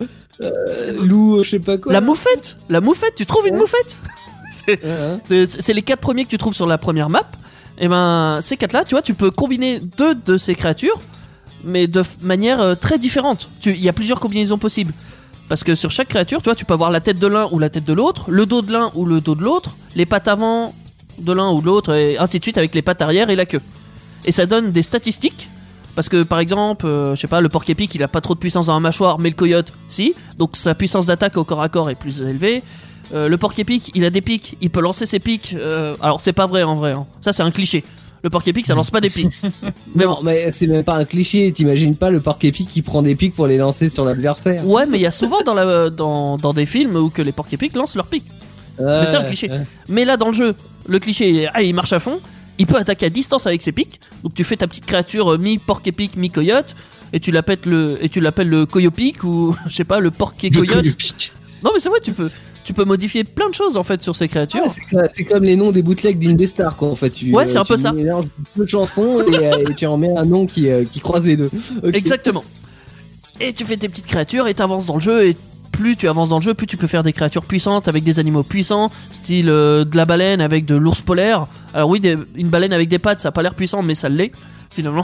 loup, 1.00 1.42
je 1.44 1.50
sais 1.52 1.60
pas 1.60 1.78
quoi. 1.80 1.92
La 1.94 2.02
moufette, 2.02 2.58
la 2.70 2.80
moufette, 2.82 3.16
tu 3.16 3.26
trouves 3.26 3.48
une 3.48 3.56
Ouais. 3.56 3.62
moufette 3.62 4.00
C'est 5.60 5.74
les 5.74 5.82
quatre 5.82 6.00
premiers 6.02 6.26
que 6.26 6.30
tu 6.30 6.38
trouves 6.38 6.54
sur 6.54 6.68
la 6.68 6.78
première 6.78 7.10
map. 7.10 7.24
Et 7.78 7.88
ben, 7.88 8.40
ces 8.42 8.58
quatre-là, 8.58 8.84
tu 8.84 8.96
vois, 8.96 9.02
tu 9.02 9.14
peux 9.14 9.32
combiner 9.32 9.80
deux 9.80 10.16
de 10.16 10.38
ces 10.38 10.56
créatures, 10.56 11.02
mais 11.64 11.88
de 11.88 12.04
manière 12.22 12.62
euh, 12.62 12.76
très 12.76 13.00
différente. 13.00 13.50
Il 13.66 13.82
y 13.82 13.90
a 13.90 13.94
plusieurs 13.94 14.20
combinaisons 14.20 14.58
possibles. 14.58 14.94
Parce 15.50 15.64
que 15.64 15.76
sur 15.76 15.92
chaque 15.92 16.08
créature, 16.08 16.42
tu 16.42 16.46
vois, 16.46 16.56
tu 16.56 16.64
peux 16.64 16.74
avoir 16.74 16.92
la 16.92 17.02
tête 17.02 17.20
de 17.20 17.28
l'un 17.28 17.48
ou 17.52 17.60
la 17.60 17.70
tête 17.70 17.84
de 17.84 17.94
l'autre, 17.94 18.32
le 18.32 18.46
dos 18.46 18.62
de 18.62 18.72
l'un 18.72 18.92
ou 18.96 19.06
le 19.06 19.20
dos 19.20 19.36
de 19.36 19.44
l'autre, 19.44 19.76
les 19.96 20.06
pattes 20.06 20.28
avant 20.28 20.74
de 21.20 21.34
l'un 21.34 21.52
ou 21.52 21.60
de 21.60 21.66
l'autre, 21.66 21.94
et 21.94 22.18
ainsi 22.18 22.40
de 22.40 22.44
suite 22.44 22.58
avec 22.58 22.74
les 22.74 22.82
pattes 22.82 23.02
arrière 23.02 23.30
et 23.30 23.36
la 23.36 23.46
queue. 23.46 23.62
Et 24.24 24.32
ça 24.32 24.46
donne 24.46 24.72
des 24.72 24.82
statistiques. 24.82 25.50
Parce 25.94 26.08
que 26.08 26.24
par 26.24 26.40
exemple, 26.40 26.86
euh, 26.86 27.16
je 27.16 27.20
sais 27.20 27.28
pas, 27.28 27.42
le 27.42 27.50
porc 27.50 27.66
épic 27.68 27.94
il 27.96 28.04
a 28.04 28.08
pas 28.08 28.22
trop 28.22 28.34
de 28.34 28.40
puissance 28.40 28.68
dans 28.68 28.74
la 28.74 28.80
mâchoire, 28.80 29.20
mais 29.20 29.30
le 29.30 29.36
coyote, 29.36 29.74
si. 29.90 30.16
Donc 30.38 30.56
sa 30.56 30.74
puissance 30.74 31.06
d'attaque 31.06 31.36
au 31.36 31.44
corps 31.44 31.62
à 31.62 31.68
corps 31.68 31.90
est 31.90 31.96
plus 31.96 32.22
élevée. 32.22 32.64
Euh, 33.14 33.28
le 33.28 33.38
porc 33.38 33.54
épic, 33.58 33.92
il 33.94 34.06
a 34.06 34.10
des 34.10 34.22
pics, 34.22 34.58
il 34.62 34.70
peut 34.70 34.82
lancer 34.82 35.06
ses 35.06 35.20
pics. 35.20 35.54
euh, 35.58 35.96
alors 36.02 36.22
c'est 36.22 36.34
pas 36.34 36.46
vrai 36.48 36.64
en 36.64 36.76
vrai, 36.76 36.92
hein. 36.92 37.06
ça 37.20 37.34
c'est 37.34 37.44
un 37.44 37.52
cliché. 37.52 37.84
Le 38.24 38.30
porc 38.30 38.44
épic 38.46 38.68
ça 38.68 38.76
lance 38.76 38.92
pas 38.92 39.02
des 39.02 39.10
pics. 39.10 39.32
mais 39.96 40.06
non, 40.06 40.16
bon. 40.16 40.20
mais 40.24 40.52
c'est 40.52 40.68
même 40.68 40.84
pas 40.84 40.96
un 40.96 41.06
cliché. 41.06 41.52
T'imagines 41.52 41.96
pas 41.96 42.10
le 42.12 42.20
porc 42.20 42.38
épic 42.44 42.70
qui 42.70 42.82
prend 42.84 43.02
des 43.02 43.16
pics 43.16 43.36
pour 43.36 43.48
les 43.48 43.58
lancer 43.58 43.90
sur 43.90 44.06
l'adversaire. 44.06 44.66
Ouais, 44.68 44.86
mais 44.86 45.00
il 45.00 45.02
y 45.02 45.08
a 45.08 45.12
souvent 45.12 45.42
dans, 45.42 45.56
la, 45.56 45.90
dans, 45.90 46.38
dans 46.38 46.54
des 46.54 46.68
films 46.68 46.96
où 46.96 47.10
que 47.10 47.22
les 47.24 47.32
porc 47.32 47.48
épics 47.52 47.76
lancent 47.76 47.96
leurs 47.96 48.08
pics. 48.08 48.26
Mais 48.80 49.06
c'est 49.08 49.16
un 49.18 49.24
cliché. 49.24 49.50
ouais. 49.50 49.66
Mais 49.90 50.06
là 50.06 50.18
dans 50.18 50.28
le 50.28 50.34
jeu, 50.34 50.56
le 50.88 51.00
cliché, 51.00 51.48
ah, 51.54 51.62
il 51.62 51.74
marche 51.76 51.94
à 51.94 52.00
fond. 52.00 52.20
Il 52.58 52.68
peut 52.68 52.78
attaquer 52.78 53.08
à 53.08 53.10
distance 53.10 53.48
avec 53.48 53.62
ses 53.64 53.72
pics. 53.72 54.00
Donc 54.24 54.34
tu 54.36 54.44
fais 54.44 54.56
ta 54.56 54.68
petite 54.68 54.86
créature 54.86 55.34
euh, 55.34 55.38
mi 55.38 55.58
porc 55.58 55.82
épic, 55.86 56.16
mi 56.16 56.30
coyote. 56.30 56.76
Et 57.14 57.20
tu 57.20 57.32
l'appelles 57.32 57.60
le, 57.66 57.98
et 58.02 58.10
tu 58.10 58.20
l'appelles 58.22 58.50
le 58.50 58.66
coyopic 58.66 59.24
ou 59.24 59.56
je 59.68 59.74
sais 59.74 59.84
pas 59.84 60.00
le 60.00 60.12
porc 60.12 60.34
et 60.44 60.50
Le 60.50 60.62
coyote. 60.64 60.86
Non 61.64 61.72
mais 61.74 61.80
c'est 61.80 61.90
vrai, 61.90 62.00
tu 62.02 62.12
peux, 62.14 62.30
tu 62.72 62.76
peux 62.76 62.86
modifier 62.86 63.26
plein 63.26 63.50
de 63.50 63.54
choses 63.54 63.76
en 63.76 63.84
fait 63.84 64.02
sur 64.02 64.16
ces 64.16 64.30
créatures. 64.30 64.62
Ouais, 64.94 65.10
c'est 65.12 65.26
comme- 65.26 65.44
les 65.44 65.58
noms 65.58 65.72
des 65.74 65.82
bootlegs 65.82 66.18
d'Indestar, 66.18 66.78
quoi. 66.78 66.88
En 66.88 66.96
fait, 66.96 67.10
tu, 67.10 67.34
Ouais, 67.34 67.46
c'est 67.48 67.58
un 67.58 67.64
tu 67.64 67.74
peu 67.74 67.78
ça. 67.78 67.92
mélanges 67.92 68.26
deux 68.56 68.66
chansons 68.66 69.22
et, 69.30 69.46
euh, 69.46 69.66
et 69.70 69.76
tu 69.76 69.86
en 69.86 69.98
mets 69.98 70.16
un 70.16 70.24
nom 70.24 70.46
qui, 70.46 70.70
euh, 70.70 70.86
qui 70.86 71.02
croise 71.02 71.24
les 71.26 71.36
deux. 71.36 71.50
Exactement. 71.94 72.46
Et 73.42 73.52
tu 73.52 73.66
fais 73.66 73.76
tes 73.76 73.90
petites 73.90 74.06
créatures 74.08 74.48
et 74.48 74.54
t'avances 74.54 74.86
dans 74.86 74.94
le 74.96 75.02
jeu 75.02 75.26
et 75.28 75.36
plus 75.74 75.98
tu 75.98 76.08
avances 76.08 76.30
dans 76.30 76.38
le 76.38 76.44
jeu, 76.44 76.54
plus 76.54 76.66
tu 76.68 76.78
peux 76.78 76.88
faire 76.88 77.04
des 77.04 77.12
créatures 77.12 77.44
puissantes 77.44 77.90
avec 77.90 78.06
des 78.06 78.20
animaux 78.20 78.44
puissants, 78.44 78.90
style 79.12 79.50
euh, 79.50 79.84
de 79.84 79.98
la 79.98 80.06
baleine 80.06 80.40
avec 80.40 80.64
de 80.66 80.76
l'ours 80.76 81.02
polaire. 81.02 81.48
Alors 81.74 81.90
oui, 81.90 82.00
des- 82.00 82.18
une 82.36 82.48
baleine 82.48 82.72
avec 82.72 82.88
des 82.88 83.00
pattes, 83.00 83.20
ça 83.20 83.30
a 83.30 83.32
pas 83.34 83.42
l'air 83.44 83.54
puissant, 83.56 83.82
mais 83.84 83.96
ça 83.96 84.08
l'est 84.08 84.32
finalement. 84.70 85.04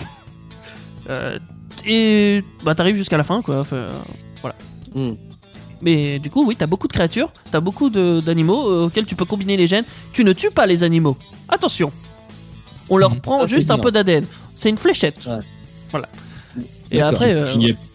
Euh, 1.10 1.38
et 1.86 2.43
bah 2.63 2.75
t'arrives 2.75 2.95
jusqu'à 2.95 3.17
la 3.17 3.23
fin 3.25 3.41
quoi. 3.41 3.60
Enfin, 3.60 3.75
euh, 3.75 3.88
voilà. 4.41 4.56
Hmm. 4.95 5.15
Mais 5.82 6.20
du 6.20 6.30
coup, 6.30 6.44
oui, 6.46 6.56
t'as 6.58 6.66
beaucoup 6.68 6.88
de 6.88 6.94
créatures, 6.94 7.30
t'as 7.52 7.60
beaucoup 7.60 7.90
de- 7.90 8.20
d'animaux 8.20 8.68
euh, 8.70 8.86
auxquels 8.86 9.06
tu 9.06 9.16
peux 9.16 9.26
combiner 9.26 9.58
les 9.58 9.68
gènes. 9.68 9.86
Tu 10.13 10.24
ne 10.24 10.34
tues 10.34 10.52
pas 10.52 10.66
les 10.66 10.84
animaux. 10.84 11.18
Attention. 11.50 11.92
On 12.90 12.98
leur 12.98 13.12
Mhm. 13.12 13.22
prend 13.22 13.42
c'est 13.42 13.48
juste 13.56 13.70
un 13.72 13.76
bien. 13.76 13.84
peu 13.84 13.92
d'ADN. 13.92 14.26
C'est 14.56 14.70
une 14.70 14.78
fléchette. 14.78 15.26
Ouais. 15.28 15.40
Voilà. 15.92 16.08
Et 16.92 17.02
après, 17.02 17.34
euh, 17.34 17.54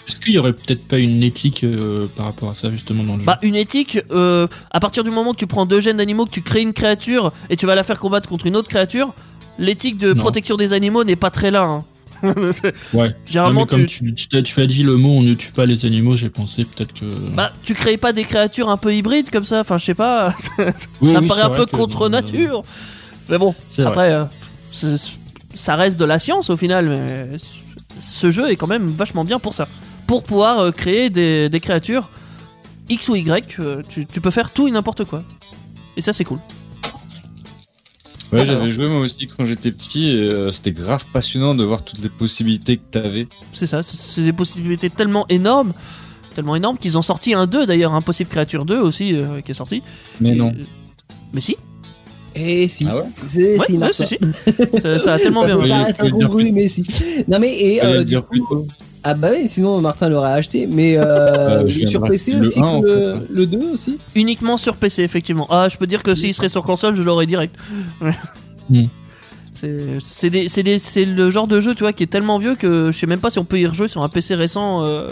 Est-ce 0.08 0.16
qu'il 0.20 0.34
y 0.34 0.38
aurait 0.38 0.52
peut-être 0.52 0.86
pas 0.86 0.98
une 0.98 1.22
éthique 1.22 1.62
euh, 1.64 2.06
par 2.16 2.26
rapport 2.26 2.50
à 2.50 2.54
ça 2.54 2.70
justement 2.70 3.04
dans 3.04 3.14
le 3.14 3.20
jeu 3.20 3.24
Bah 3.24 3.38
une 3.42 3.54
éthique, 3.54 4.00
euh, 4.10 4.46
à 4.70 4.80
partir 4.80 5.04
du 5.04 5.10
moment 5.10 5.32
que 5.32 5.38
tu 5.38 5.46
prends 5.46 5.64
deux 5.64 5.80
gènes 5.80 5.96
d'animaux, 5.98 6.26
que 6.26 6.30
tu 6.32 6.42
crées 6.42 6.60
une 6.60 6.72
créature 6.72 7.32
et 7.50 7.56
tu 7.56 7.66
vas 7.66 7.74
la 7.76 7.84
faire 7.84 7.98
combattre 7.98 8.28
contre 8.28 8.46
une 8.46 8.56
autre 8.56 8.68
créature, 8.68 9.14
l'éthique 9.58 9.96
de 9.98 10.12
Non. 10.12 10.20
protection 10.20 10.56
des 10.56 10.72
animaux 10.72 11.04
n'est 11.04 11.16
pas 11.16 11.30
très 11.30 11.50
là. 11.50 11.62
hein. 11.62 11.84
Ouais. 12.92 13.14
Généralement, 13.26 13.60
Non, 13.60 13.66
comme 13.66 13.86
tu, 13.86 14.14
tu, 14.14 14.60
as 14.60 14.66
dit 14.66 14.82
le 14.82 14.96
mot 14.96 15.10
on 15.10 15.22
ne 15.22 15.32
tue 15.32 15.50
pas 15.52 15.66
les 15.66 15.84
animaux, 15.84 16.16
j'ai 16.16 16.30
pensé 16.30 16.64
peut-être 16.64 16.92
que. 16.92 17.04
bah, 17.06 17.52
tu 17.64 17.74
crées 17.74 17.96
pas 17.96 18.12
des 18.12 18.24
créatures 18.24 18.68
un 18.68 18.76
peu 18.76 18.94
hybrides 18.94 19.30
comme 19.30 19.44
ça, 19.44 19.60
enfin 19.60 19.78
je 19.78 19.84
sais 19.84 19.94
pas, 19.94 20.34
Oui, 21.00 21.12
ça 21.12 21.20
me 21.20 21.28
paraît 21.28 21.42
un 21.42 21.50
peu 21.50 21.66
contre 21.66 22.08
nature. 22.08 22.62
Mais 23.28 23.38
bon, 23.38 23.54
après, 23.78 24.12
euh, 24.12 24.24
ça 25.54 25.76
reste 25.76 25.98
de 25.98 26.04
la 26.04 26.18
science 26.18 26.50
au 26.50 26.56
final, 26.56 26.88
mais 26.88 27.38
ce 27.98 28.30
jeu 28.30 28.50
est 28.50 28.56
quand 28.56 28.66
même 28.66 28.86
vachement 28.88 29.24
bien 29.24 29.38
pour 29.38 29.54
ça. 29.54 29.68
Pour 30.06 30.24
pouvoir 30.24 30.58
euh, 30.58 30.70
créer 30.70 31.10
des, 31.10 31.48
des 31.48 31.60
créatures 31.60 32.10
X 32.88 33.08
ou 33.08 33.16
Y, 33.16 33.58
euh, 33.60 33.82
tu, 33.88 34.06
tu 34.06 34.20
peux 34.20 34.30
faire 34.30 34.50
tout 34.50 34.68
et 34.68 34.70
n'importe 34.70 35.04
quoi. 35.04 35.22
Et 35.96 36.00
ça 36.00 36.12
c'est 36.12 36.24
cool. 36.24 36.38
Ouais, 38.32 38.46
j'avais 38.46 38.70
joué 38.70 38.88
moi 38.88 39.00
aussi 39.00 39.26
quand 39.28 39.44
j'étais 39.44 39.70
petit 39.70 40.08
et 40.10 40.28
euh, 40.28 40.50
c'était 40.52 40.72
grave 40.72 41.04
passionnant 41.12 41.54
de 41.54 41.64
voir 41.64 41.82
toutes 41.84 42.00
les 42.00 42.08
possibilités 42.08 42.78
que 42.78 42.82
t'avais. 42.90 43.28
C'est 43.52 43.66
ça, 43.66 43.82
c'est- 43.82 44.22
des 44.22 44.32
possibilités 44.32 44.88
tellement 44.90 45.26
énormes, 45.28 45.72
tellement 46.34 46.56
énormes 46.56 46.78
qu'ils 46.78 46.96
ont 46.96 47.02
sorti 47.02 47.34
un 47.34 47.46
2 47.46 47.66
d'ailleurs, 47.66 47.92
Impossible 47.92 48.30
Creature 48.30 48.64
2 48.64 48.78
aussi 48.80 49.14
euh, 49.14 49.40
qui 49.42 49.50
est 49.50 49.54
sorti. 49.54 49.82
Mais 50.20 50.30
Et- 50.30 50.34
non. 50.34 50.52
Mais 51.34 51.40
si, 51.40 51.56
Et 52.34 52.66
si. 52.68 52.86
Ah 52.88 52.96
ouais 52.96 53.02
C'est- 53.26 53.58
ouais, 53.58 53.66
si, 53.68 53.76
ouais, 53.78 53.92
si, 53.92 54.06
si. 54.06 54.18
ça, 54.80 54.98
ça 54.98 55.14
a 55.14 55.18
tellement 55.18 55.44
Ça 55.44 55.54
bien 55.56 55.78
marché. 55.78 55.94
incongru, 56.00 56.50
mais 56.52 56.68
si. 56.68 56.82
Non 57.28 57.38
mais 57.38 57.52
et 57.58 57.84
euh, 57.84 58.04
du 58.04 58.20
coup, 58.20 58.66
ah 59.04 59.14
bah 59.14 59.30
oui, 59.36 59.48
sinon 59.48 59.80
Martin 59.80 60.08
l'aurait 60.08 60.32
acheté. 60.32 60.66
Mais 60.66 60.96
euh, 60.96 61.60
Euh, 61.60 61.64
viens 61.64 61.86
sur 61.86 62.02
PC 62.02 62.34
aussi, 62.36 62.58
le 62.58 62.64
un, 62.64 62.68
en 62.68 62.80
que 62.80 62.86
le, 62.86 63.12
fait. 63.20 63.32
le 63.32 63.46
2 63.46 63.58
aussi. 63.74 63.98
Uniquement 64.14 64.56
sur 64.56 64.76
PC, 64.76 65.02
effectivement. 65.02 65.46
Ah, 65.50 65.68
je 65.68 65.76
peux 65.76 65.86
dire 65.86 66.02
que 66.02 66.14
s'il 66.14 66.32
serait 66.32 66.48
sur 66.48 66.62
console, 66.62 66.94
je 66.96 67.02
l'aurais 67.02 67.26
direct. 67.26 67.54
Hmm. 68.70 68.82
C'est 69.54 71.04
le 71.04 71.30
genre 71.30 71.46
de 71.46 71.60
jeu, 71.60 71.74
tu 71.74 71.82
vois, 71.82 71.92
qui 71.92 72.02
est 72.02 72.06
tellement 72.06 72.38
vieux 72.38 72.54
que 72.54 72.90
je 72.90 72.98
sais 72.98 73.06
même 73.06 73.20
pas 73.20 73.30
si 73.30 73.38
on 73.38 73.44
peut 73.44 73.60
y 73.60 73.66
rejouer 73.66 73.88
sur 73.88 74.02
un 74.02 74.08
PC 74.08 74.34
récent. 74.34 74.84
euh, 74.86 75.08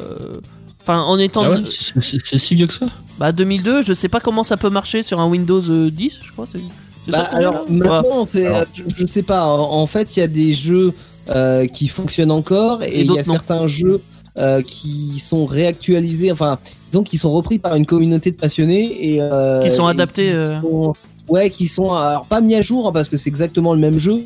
Enfin, 0.82 1.00
en 1.02 1.18
étant 1.18 1.42
Ah 1.44 1.50
ouais, 1.50 1.58
c'est- 2.00 2.38
si 2.38 2.54
vieux 2.54 2.66
que 2.66 2.72
ça? 2.72 2.86
Bah 3.18 3.32
2002, 3.32 3.82
je 3.82 3.92
sais 3.92 4.08
pas 4.08 4.18
comment 4.18 4.42
ça 4.42 4.56
peut 4.56 4.70
marcher 4.70 5.02
sur 5.02 5.20
un 5.20 5.26
Windows 5.28 5.60
euh, 5.68 5.90
10, 5.90 6.20
je 6.24 6.32
crois. 6.32 6.46
Bah, 7.10 7.28
alors 7.32 7.64
maintenant, 7.68 8.00
Alors. 8.00 8.28
euh, 8.34 8.64
je, 8.74 8.82
je 8.94 9.06
sais 9.06 9.22
pas. 9.22 9.44
En, 9.46 9.86
fait, 9.86 10.16
il 10.16 10.20
y 10.20 10.22
a 10.22 10.26
des 10.28 10.52
jeux 10.52 10.92
euh, 11.28 11.66
qui 11.66 11.88
fonctionnent 11.88 12.30
encore 12.30 12.82
et 12.82 13.00
il 13.02 13.06
y 13.12 13.18
a 13.18 13.22
non. 13.22 13.32
certains 13.32 13.66
jeux 13.66 14.00
euh, 14.38 14.62
qui 14.62 15.18
sont 15.18 15.44
réactualisés. 15.46 16.32
Enfin, 16.32 16.58
disons 16.90 17.02
qu'ils 17.02 17.18
sont 17.18 17.32
repris 17.32 17.58
par 17.58 17.74
une 17.76 17.86
communauté 17.86 18.30
de 18.30 18.36
passionnés 18.36 19.14
et 19.14 19.20
euh, 19.20 19.60
Qui 19.60 19.70
sont 19.70 19.86
et 19.88 19.90
adaptés, 19.90 20.24
qui 20.26 20.30
euh. 20.32 20.60
sont- 20.60 20.92
ouais, 21.28 21.50
qui 21.50 21.68
sont 21.68 21.92
alors 21.92 22.26
pas 22.26 22.40
mis 22.40 22.54
à 22.54 22.60
jour 22.60 22.88
hein, 22.88 22.92
parce 22.92 23.08
que 23.08 23.16
c'est 23.16 23.28
exactement 23.28 23.74
le 23.74 23.80
même 23.80 23.98
jeu. 23.98 24.20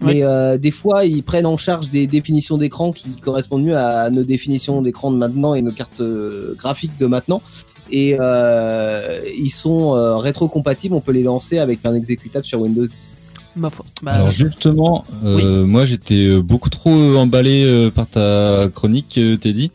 Mais 0.00 0.22
euh, 0.22 0.58
des 0.58 0.70
fois, 0.70 1.04
ils 1.04 1.24
prennent 1.24 1.44
en 1.44 1.56
charge 1.56 1.90
des 1.90 2.06
définitions 2.06 2.56
d'écran 2.56 2.92
qui 2.92 3.16
correspondent 3.20 3.64
mieux 3.64 3.76
à 3.76 4.10
nos 4.10 4.22
définitions 4.22 4.80
d'écran 4.80 5.10
de 5.10 5.16
maintenant 5.16 5.54
et 5.56 5.62
nos 5.62 5.72
cartes 5.72 6.00
euh, 6.00 6.54
graphiques 6.56 6.96
de 7.00 7.06
maintenant. 7.06 7.42
Et 7.90 8.16
euh, 8.20 9.20
ils 9.38 9.50
sont 9.50 9.94
euh, 9.94 10.16
rétrocompatibles. 10.16 10.94
On 10.94 11.00
peut 11.00 11.12
les 11.12 11.22
lancer 11.22 11.58
avec 11.58 11.80
un 11.84 11.94
exécutable 11.94 12.44
sur 12.44 12.60
Windows 12.60 12.86
10. 12.86 13.16
Ma 13.56 13.70
foi. 13.70 13.84
Bah, 14.02 14.12
Alors 14.12 14.30
justement, 14.30 15.04
euh, 15.24 15.66
moi 15.66 15.84
j'étais 15.84 16.26
euh, 16.26 16.40
beaucoup 16.40 16.70
trop 16.70 16.90
emballé 17.16 17.64
euh, 17.64 17.90
par 17.90 18.06
ta 18.06 18.68
chronique, 18.72 19.18
Teddy. 19.40 19.70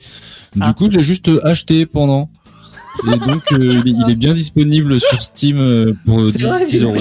Du 0.56 0.62
Ah. 0.62 0.74
coup, 0.74 0.90
je 0.92 0.98
l'ai 0.98 1.04
juste 1.04 1.30
acheté 1.44 1.86
pendant. 1.86 2.30
Et 3.12 3.18
donc, 3.18 3.52
euh, 3.54 3.82
il, 3.86 4.06
est, 4.08 4.14
bien 4.16 4.36
disponible 4.36 5.00
sur 5.00 5.20
Steam 5.24 5.58
euh, 5.58 5.94
pour 6.06 6.20
euh, 6.22 6.32
C'est 6.32 6.38
10, 6.38 6.44
vrai, 6.46 6.66
10 6.68 6.78
tu 6.78 6.84
euros. 6.84 6.96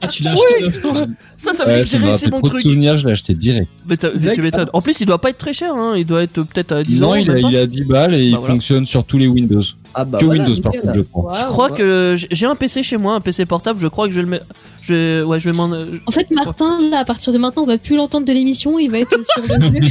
Ah, 0.00 0.06
tu 0.06 0.22
l'as 0.22 0.30
acheté 0.34 0.62
l'instant 0.64 0.94
ça, 1.36 1.52
ça 1.52 1.64
veut 1.64 1.74
dire 1.74 1.84
que 1.84 1.90
j'ai 1.90 1.98
réussi 1.98 2.30
mon 2.30 2.40
truc. 2.40 2.62
souvenirs, 2.62 2.96
je 2.98 3.06
l'ai 3.08 3.12
acheté 3.14 3.34
direct. 3.34 3.68
Mais, 3.88 3.96
tu 3.96 4.40
m'étonnes. 4.40 4.70
En 4.72 4.80
plus, 4.82 5.00
il 5.00 5.06
doit 5.06 5.20
pas 5.20 5.30
être 5.30 5.38
très 5.38 5.52
cher. 5.52 5.74
Hein. 5.74 5.94
Il 5.96 6.06
doit 6.06 6.22
être 6.22 6.44
peut-être 6.44 6.70
à 6.70 6.84
10 6.84 7.00
non, 7.00 7.08
euros. 7.08 7.16
il 7.16 7.28
a, 7.28 7.38
il 7.40 7.56
a 7.56 7.66
10 7.66 7.82
balles 7.82 8.14
et 8.14 8.18
Bah 8.18 8.22
il 8.22 8.36
voilà. 8.36 8.54
fonctionne 8.54 8.86
sur 8.86 9.02
tous 9.04 9.18
les 9.18 9.26
Windows. 9.26 9.62
Ah 9.94 10.04
bah 10.04 10.18
que 10.18 10.24
voilà, 10.24 10.44
Windows 10.44 10.62
par 10.62 10.72
nickel. 10.72 10.82
contre, 10.90 10.94
je 10.96 11.00
crois. 11.02 11.34
Je 11.40 11.44
crois 11.44 11.70
que 11.70 12.14
j'ai- 12.30 12.46
un 12.46 12.54
PC 12.56 12.82
chez 12.82 12.96
moi, 12.96 13.14
un 13.14 13.20
PC 13.20 13.46
portable. 13.46 13.78
Je 13.80 13.86
crois 13.86 14.06
que 14.06 14.12
je 14.12 14.16
vais 14.16 14.22
le 14.24 14.28
mettre. 14.28 14.46
Je 14.82 14.94
vais... 14.94 15.22
Ouais, 15.22 15.40
je 15.40 15.48
vais 15.48 15.56
m'en. 15.56 15.70
En 16.06 16.10
fait, 16.10 16.30
Martin, 16.30 16.78
là, 16.90 16.98
à 16.98 17.04
partir 17.04 17.32
de 17.32 17.38
maintenant, 17.38 17.62
on 17.62 17.66
va 17.66 17.78
plus 17.78 17.96
l'entendre 17.96 18.26
de 18.26 18.32
l'émission, 18.32 18.78
il 18.78 18.90
va 18.90 18.98
être 18.98 19.18
sur 19.24 19.42
le 19.42 19.60
jeu. 19.80 19.88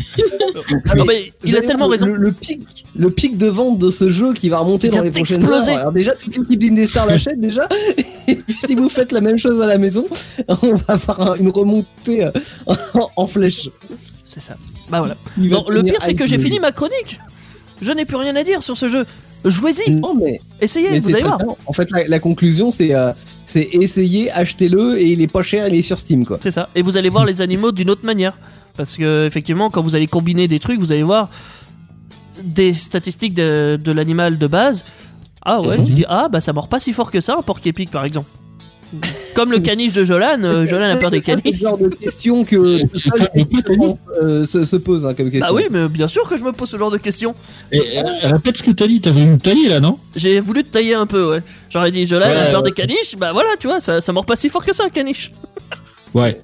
Ah, 0.89 0.95
Non, 0.95 1.05
mais 1.05 1.33
il 1.43 1.57
a 1.57 1.61
tellement 1.61 1.87
raison. 1.87 2.05
Le, 2.07 2.13
le 2.15 2.31
pic, 2.31 2.61
le 2.95 3.09
pic 3.09 3.37
de 3.37 3.47
vente 3.47 3.77
de 3.79 3.89
ce 3.89 4.09
jeu 4.09 4.33
qui 4.33 4.49
va 4.49 4.59
remonter 4.59 4.87
Il 4.89 4.93
dans 4.95 5.01
les 5.03 5.11
prochaines 5.11 5.43
heures. 5.45 5.67
Alors 5.69 5.91
déjà, 5.91 6.13
toute 6.13 6.37
l'équipe 6.37 6.59
d'Indestar 6.59 7.05
l'achète 7.07 7.39
déjà. 7.39 7.67
Et 8.27 8.35
puis 8.35 8.55
si 8.65 8.75
vous 8.75 8.87
faites 8.89 9.11
la 9.11 9.19
même 9.21 9.37
chose 9.37 9.61
à 9.61 9.65
la 9.65 9.77
maison, 9.77 10.05
on 10.61 10.75
va 10.75 10.83
avoir 10.93 11.21
un- 11.31 11.35
une 11.35 11.49
remontée 11.49 12.23
euh, 12.25 12.31
en, 12.67 13.09
en 13.15 13.27
flèche. 13.27 13.69
C'est 14.23 14.41
ça. 14.41 14.55
Bah 14.89 14.99
voilà. 14.99 15.15
Non, 15.37 15.65
le 15.69 15.81
pire, 15.83 15.97
c'est 16.01 16.13
que 16.13 16.25
j'ai 16.25 16.37
fini 16.37 16.59
ma 16.59 16.71
chronique. 16.71 17.19
Je 17.81 17.91
n'ai 17.91 18.05
plus 18.05 18.15
rien 18.17 18.35
à 18.35 18.43
dire 18.43 18.61
sur 18.63 18.77
ce 18.77 18.87
jeu. 18.87 19.05
Jouez-y, 19.45 19.91
Non 19.91 20.13
mais, 20.15 20.39
essayez, 20.61 20.89
mais 20.91 20.99
vous 20.99 21.13
allez 21.13 21.23
voir. 21.23 21.37
bien. 21.37 21.47
En 21.65 21.73
fait, 21.73 21.89
la, 21.91 22.07
la 22.07 22.19
conclusion, 22.19 22.71
c'est 22.71 22.93
euh, 22.95 23.11
c'est 23.45 23.69
essayer, 23.73 24.31
achetez-le 24.31 24.97
et 24.99 25.11
il 25.11 25.21
est 25.21 25.27
pas 25.31 25.43
cher, 25.43 25.67
il 25.67 25.75
est 25.75 25.81
sur 25.81 25.99
Steam 25.99 26.25
quoi. 26.25 26.37
C'est 26.41 26.51
ça. 26.51 26.69
Et 26.75 26.81
vous 26.81 26.95
allez 26.97 27.09
voir 27.09 27.25
les 27.25 27.41
animaux 27.41 27.71
d'une 27.71 27.89
autre 27.89 28.05
manière. 28.05 28.37
Parce 28.77 28.97
que, 28.97 29.27
effectivement, 29.27 29.69
quand 29.69 29.81
vous 29.83 29.95
allez 29.95 30.07
combiner 30.07 30.47
des 30.47 30.59
trucs, 30.59 30.79
vous 30.79 30.91
allez 30.91 31.03
voir 31.03 31.29
des 32.43 32.73
statistiques 32.73 33.33
de, 33.33 33.79
de 33.81 33.91
l'animal 33.91 34.37
de 34.37 34.47
base. 34.47 34.83
Ah 35.45 35.61
ouais, 35.61 35.83
tu 35.83 35.91
dis, 35.91 36.05
ah 36.07 36.29
bah 36.31 36.39
ça 36.41 36.53
mord 36.53 36.69
pas 36.69 36.79
si 36.79 36.93
fort 36.93 37.11
que 37.11 37.19
ça, 37.19 37.35
un 37.37 37.41
porc 37.41 37.59
épic 37.65 37.91
par 37.91 38.05
exemple. 38.05 38.29
Comme 39.35 39.51
le 39.51 39.59
caniche 39.59 39.91
de 39.93 40.03
Jolan, 40.03 40.43
euh, 40.43 40.65
Jolan 40.65 40.89
a 40.91 40.95
peur 40.97 41.09
des 41.11 41.19
Ça, 41.19 41.25
C'est 41.25 41.35
le 41.37 41.41
caniches. 41.41 41.59
genre 41.61 41.77
de 41.77 41.89
question 41.89 42.43
que 42.45 42.55
euh, 44.21 44.45
se, 44.45 44.63
se 44.63 44.75
pose 44.75 45.05
hein, 45.05 45.13
comme 45.15 45.31
question. 45.31 45.47
Bah 45.47 45.53
oui, 45.55 45.63
mais 45.71 45.87
bien 45.87 46.07
sûr 46.07 46.27
que 46.29 46.37
je 46.37 46.43
me 46.43 46.51
pose 46.51 46.69
ce 46.69 46.77
genre 46.77 46.91
de 46.91 46.97
questions. 46.97 47.33
Et, 47.71 47.99
euh, 47.99 48.03
Répète 48.23 48.57
ce 48.57 48.63
que 48.63 48.71
t'as 48.71 48.87
dit, 48.87 49.01
t'as 49.01 49.11
voulu 49.11 49.25
me 49.25 49.37
tailler 49.37 49.69
là, 49.69 49.79
non? 49.79 49.97
J'ai 50.15 50.39
voulu 50.39 50.63
te 50.63 50.69
tailler 50.69 50.93
un 50.93 51.05
peu, 51.05 51.31
ouais. 51.31 51.39
J'aurais 51.69 51.91
dit, 51.91 52.05
Jolan 52.05 52.27
a 52.27 52.51
peur 52.51 52.61
ouais. 52.63 52.69
des 52.69 52.75
caniches, 52.75 53.15
bah 53.17 53.31
voilà, 53.33 53.49
tu 53.59 53.67
vois, 53.67 53.79
ça, 53.79 54.01
ça 54.01 54.11
mord 54.13 54.25
pas 54.25 54.35
si 54.35 54.49
fort 54.49 54.63
que 54.65 54.73
ça, 54.73 54.83
un 54.85 54.89
caniche. 54.89 55.31
Ouais. 56.13 56.41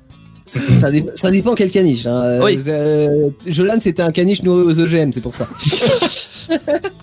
Ça, 0.82 0.90
dé- 0.90 1.06
ça 1.14 1.30
dépend 1.30 1.54
quel 1.54 1.70
caniche. 1.70 2.08
Hein. 2.08 2.22
Euh, 2.24 2.44
Oui. 2.44 2.60
euh, 2.68 3.30
Jolan, 3.46 3.76
c'était 3.80 4.02
un 4.02 4.12
caniche 4.12 4.42
nourri 4.42 4.64
aux 4.64 4.80
OGM, 4.80 5.12
c'est 5.14 5.22
pour 5.22 5.36
ça. 5.36 5.48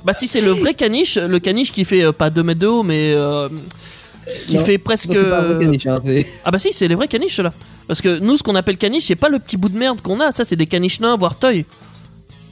Bah 0.05 0.12
si 0.12 0.26
c'est 0.26 0.41
le 0.41 0.51
vrai 0.51 0.74
caniche, 0.74 1.16
le 1.18 1.39
caniche 1.39 1.70
qui 1.70 1.84
fait 1.84 2.03
euh, 2.03 2.11
pas 2.11 2.30
2 2.30 2.43
mètres 2.43 2.59
de 2.59 2.66
haut, 2.66 2.82
mais 2.82 3.12
euh, 3.14 3.49
qui 4.47 4.57
Non, 4.57 4.64
fait 4.64 4.79
presque... 4.79 5.09
Non, 5.09 5.14
c'est 5.14 5.31
pas 5.31 5.41
vrai 5.43 5.64
caniche. 5.64 5.87
Hein. 5.87 6.01
c'est- 6.05 6.27
Ah 6.45 6.51
bah 6.51 6.59
si, 6.59 6.72
c'est 6.72 6.89
les 6.89 6.95
vrais 6.95 7.09
caniches 7.09 7.39
là. 7.41 7.53
Parce 7.89 8.01
que 8.01 8.18
nous, 8.18 8.37
ce 8.37 8.43
qu'on 8.43 8.55
appelle 8.57 8.77
caniche, 8.79 9.05
c'est 9.05 9.14
pas 9.16 9.29
le 9.29 9.39
petit 9.39 9.57
bout 9.57 9.68
de 9.68 9.79
merde 9.79 10.01
qu'on 10.01 10.18
a, 10.20 10.33
ça 10.33 10.45
c'est 10.45 10.57
des 10.57 10.66
caniches 10.66 11.01
nains, 11.01 11.16
voire 11.16 11.39
toy. 11.39 11.64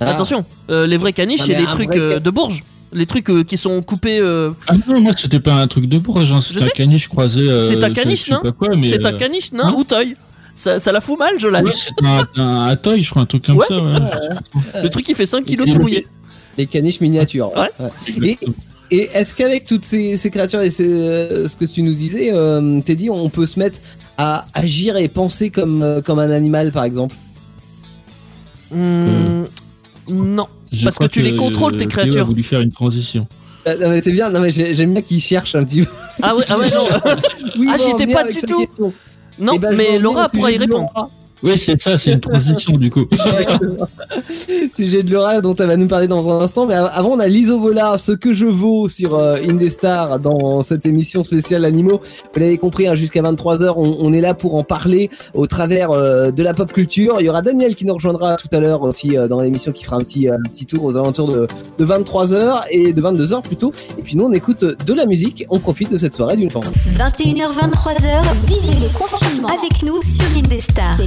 Ah. 0.01 0.11
Attention, 0.11 0.45
euh, 0.71 0.87
les 0.87 0.97
vrais 0.97 1.13
caniches, 1.13 1.41
c'est 1.43 1.55
les 1.59 1.67
trucs 1.67 1.89
vrai 1.89 1.99
euh, 1.99 2.21
de 2.21 2.31
Bourges. 2.31 2.63
Les 2.93 3.07
trucs 3.07 3.29
euh, 3.31 3.43
qui 3.43 3.57
sont 3.57 3.83
coupés. 3.83 4.19
euh, 4.21 4.53
Ah 4.69 4.75
non, 4.87 5.01
moi 5.01 5.13
c'était 5.17 5.41
pas 5.41 5.55
un 5.55 5.67
truc 5.67 5.87
de 5.87 5.99
bourge, 5.99 6.31
hein, 6.31 6.39
Je 6.41 6.49
c'était 6.49 6.61
sais. 6.61 6.67
un 6.67 6.71
caniche 6.71 7.09
croisé. 7.09 7.41
euh, 7.41 7.69
C'est 7.69 7.83
un 7.83 7.89
je- 7.89 7.95
caniche, 7.95 8.27
je 8.29 8.33
mais, 8.77 8.89
c'est 8.89 9.05
un 9.05 9.13
euh, 9.15 9.17
caniche 9.17 9.51
nain 9.53 9.71
non. 9.73 9.79
ou 9.79 9.85
toy. 9.85 10.15
Ça, 10.55 10.79
ça 10.79 10.93
la 10.93 11.01
fout 11.01 11.19
mal, 11.19 11.41
Jolan. 11.41 11.65
Ouais, 11.65 11.73
c'est 11.75 11.91
un, 12.07 12.29
un, 12.37 12.67
un 12.69 12.77
toy, 12.77 13.03
je 13.03 13.11
crois, 13.11 13.23
un 13.23 13.27
truc 13.27 13.45
comme 13.47 13.57
Ouais. 13.57 13.67
ça. 13.69 13.83
Ouais. 13.83 14.83
Le 14.85 14.89
truc 14.89 15.05
qui 15.05 15.15
fait 15.15 15.27
5 15.27 15.45
kilos 15.45 15.69
tout 15.69 15.81
mouillé. 15.81 16.07
Les 16.57 16.67
caniches 16.69 17.01
miniatures. 17.01 17.51
Ouais. 17.57 17.71
Et, 18.25 18.39
et 18.91 19.11
est-ce 19.15 19.35
qu'avec 19.35 19.65
toutes 19.65 19.85
ces, 19.85 20.17
ces 20.17 20.31
créatures 20.31 20.61
et 20.63 20.71
ces- 20.71 20.87
euh, 20.87 21.49
ce 21.49 21.57
que 21.57 21.65
tu 21.65 21.83
nous 21.83 21.95
disais, 21.95 22.31
euh, 22.33 22.81
Teddy, 22.81 23.11
on 23.11 23.29
peut 23.31 23.47
se 23.47 23.59
mettre 23.59 23.81
à 24.19 24.47
agir 24.55 24.97
et 24.97 25.09
penser 25.09 25.51
comme, 25.51 25.83
euh, 25.83 26.01
comme 26.01 26.19
un 26.19 26.31
animal, 26.31 26.71
par 26.73 26.85
exemple? 26.85 27.15
Hmm, 28.71 29.45
Non. 30.09 30.47
Je 30.73 30.85
Parce 30.85 30.99
que 30.99 31.07
tu 31.07 31.23
les 31.23 31.37
contrôles, 31.37 31.73
tes 31.73 31.79
Théo 31.87 31.89
créatures. 31.89 32.21
a 32.23 32.25
voulu 32.25 32.43
faire 32.43 32.61
une 32.61 32.73
transition. 32.73 33.27
Ah, 33.67 33.77
non, 33.77 33.91
mais 33.91 34.03
C'est 34.03 34.13
bien, 34.13 34.29
non, 34.29 34.41
mais 34.41 34.51
j'ai- 34.51 34.75
j'aime 34.75 34.93
bien 34.93 35.03
qu'il 35.03 35.21
cherche 35.21 35.55
un 35.55 35.65
petit 35.65 35.83
peu. 35.83 35.91
Ah 36.21 36.35
ouais, 36.35 36.45
ah 36.49 36.59
ouais, 36.59 36.71
non. 36.71 36.85
Oui, 37.59 37.67
Ah, 37.71 37.77
il 37.77 37.77
va 37.77 37.77
j'y 37.79 37.85
en 37.85 37.89
étais 37.97 38.05
venir 38.05 38.17
pas 38.19 38.25
du 38.25 38.41
tout. 38.41 38.67
question. 38.67 38.93
non, 39.39 39.53
Eh 39.55 39.59
ben, 39.59 39.75
mais 39.77 39.99
Laura 39.99 40.29
pourra 40.29 40.51
y 40.51 40.57
répondre. 40.59 40.91
Oui, 41.45 41.59
c'est 41.59 41.81
ça, 41.81 41.99
c'est 41.99 42.13
une 42.13 42.21
transition 42.21 42.77
du 42.79 42.91
coup. 42.91 43.05
Sujet 44.79 45.03
de 45.03 45.13
Laura 45.13 45.41
dont 45.41 45.55
elle 45.57 45.67
va 45.69 45.77
nous 45.77 45.87
parler 45.87 46.09
dans 46.09 46.29
un 46.31 46.43
instant. 46.43 46.67
Mais 46.67 46.75
av- 46.75 46.91
avant, 46.95 47.11
on 47.11 47.19
a 47.21 47.29
l'Isovola, 47.29 47.99
ce 47.99 48.13
que 48.13 48.33
je 48.33 48.47
vaux 48.47 48.89
sur 48.89 49.15
euh, 49.15 49.37
Indestar 49.49 50.19
dans 50.19 50.63
cette 50.63 50.87
émission 50.87 51.23
spéciale 51.23 51.65
Animaux. 51.65 52.01
Vous 52.33 52.41
l'avez 52.41 52.59
compris, 52.59 52.89
hein, 52.89 52.95
jusqu'à 52.95 53.23
23h, 53.23 53.75
on, 53.77 53.97
on 54.01 54.13
est 54.13 54.21
là 54.21 54.35
pour 54.35 54.55
en 54.55 54.65
parler 54.65 55.11
au 55.35 55.47
travers 55.47 55.91
euh, 55.91 56.31
de 56.31 56.43
la 56.43 56.55
pop 56.55 56.73
culture. 56.73 57.17
Il 57.21 57.27
y 57.27 57.29
aura 57.29 57.43
Daniel 57.43 57.75
qui 57.75 57.85
nous 57.85 57.95
rejoindra 57.95 58.37
tout 58.37 58.49
à 58.53 58.59
l'heure 58.61 58.83
aussi 58.83 59.17
euh, 59.17 59.29
dans 59.29 59.41
l'émission 59.41 59.73
qui 59.73 59.85
fera 59.85 59.97
un 59.97 60.01
petit, 60.01 60.29
euh, 60.29 60.35
un 60.39 60.49
petit 60.49 60.67
tour 60.67 60.83
aux 60.85 60.97
alentours 60.97 61.29
de, 61.29 61.47
de 61.79 61.85
23h 61.87 62.63
et 62.71 62.93
de 62.93 63.03
22h 63.03 63.43
plutôt. 63.43 63.73
Et 63.99 64.03
puis 64.03 64.17
nous, 64.17 64.25
on 64.25 64.33
écoute 64.33 64.65
de 64.65 64.93
la 64.95 65.07
musique. 65.07 65.45
On 65.51 65.59
profite 65.59 65.91
de 65.93 65.97
cette 65.97 66.15
soirée 66.15 66.37
d'une 66.37 66.51
forme. 66.51 66.65
21h, 66.97 67.53
23h, 67.53 68.23
vivez 68.47 68.81
le 68.81 68.99
confinement 68.99 69.49
avec 69.49 69.83
nous 69.83 70.01
sur 70.03 70.27
Indestar. 70.37 70.97
C'est 70.97 71.07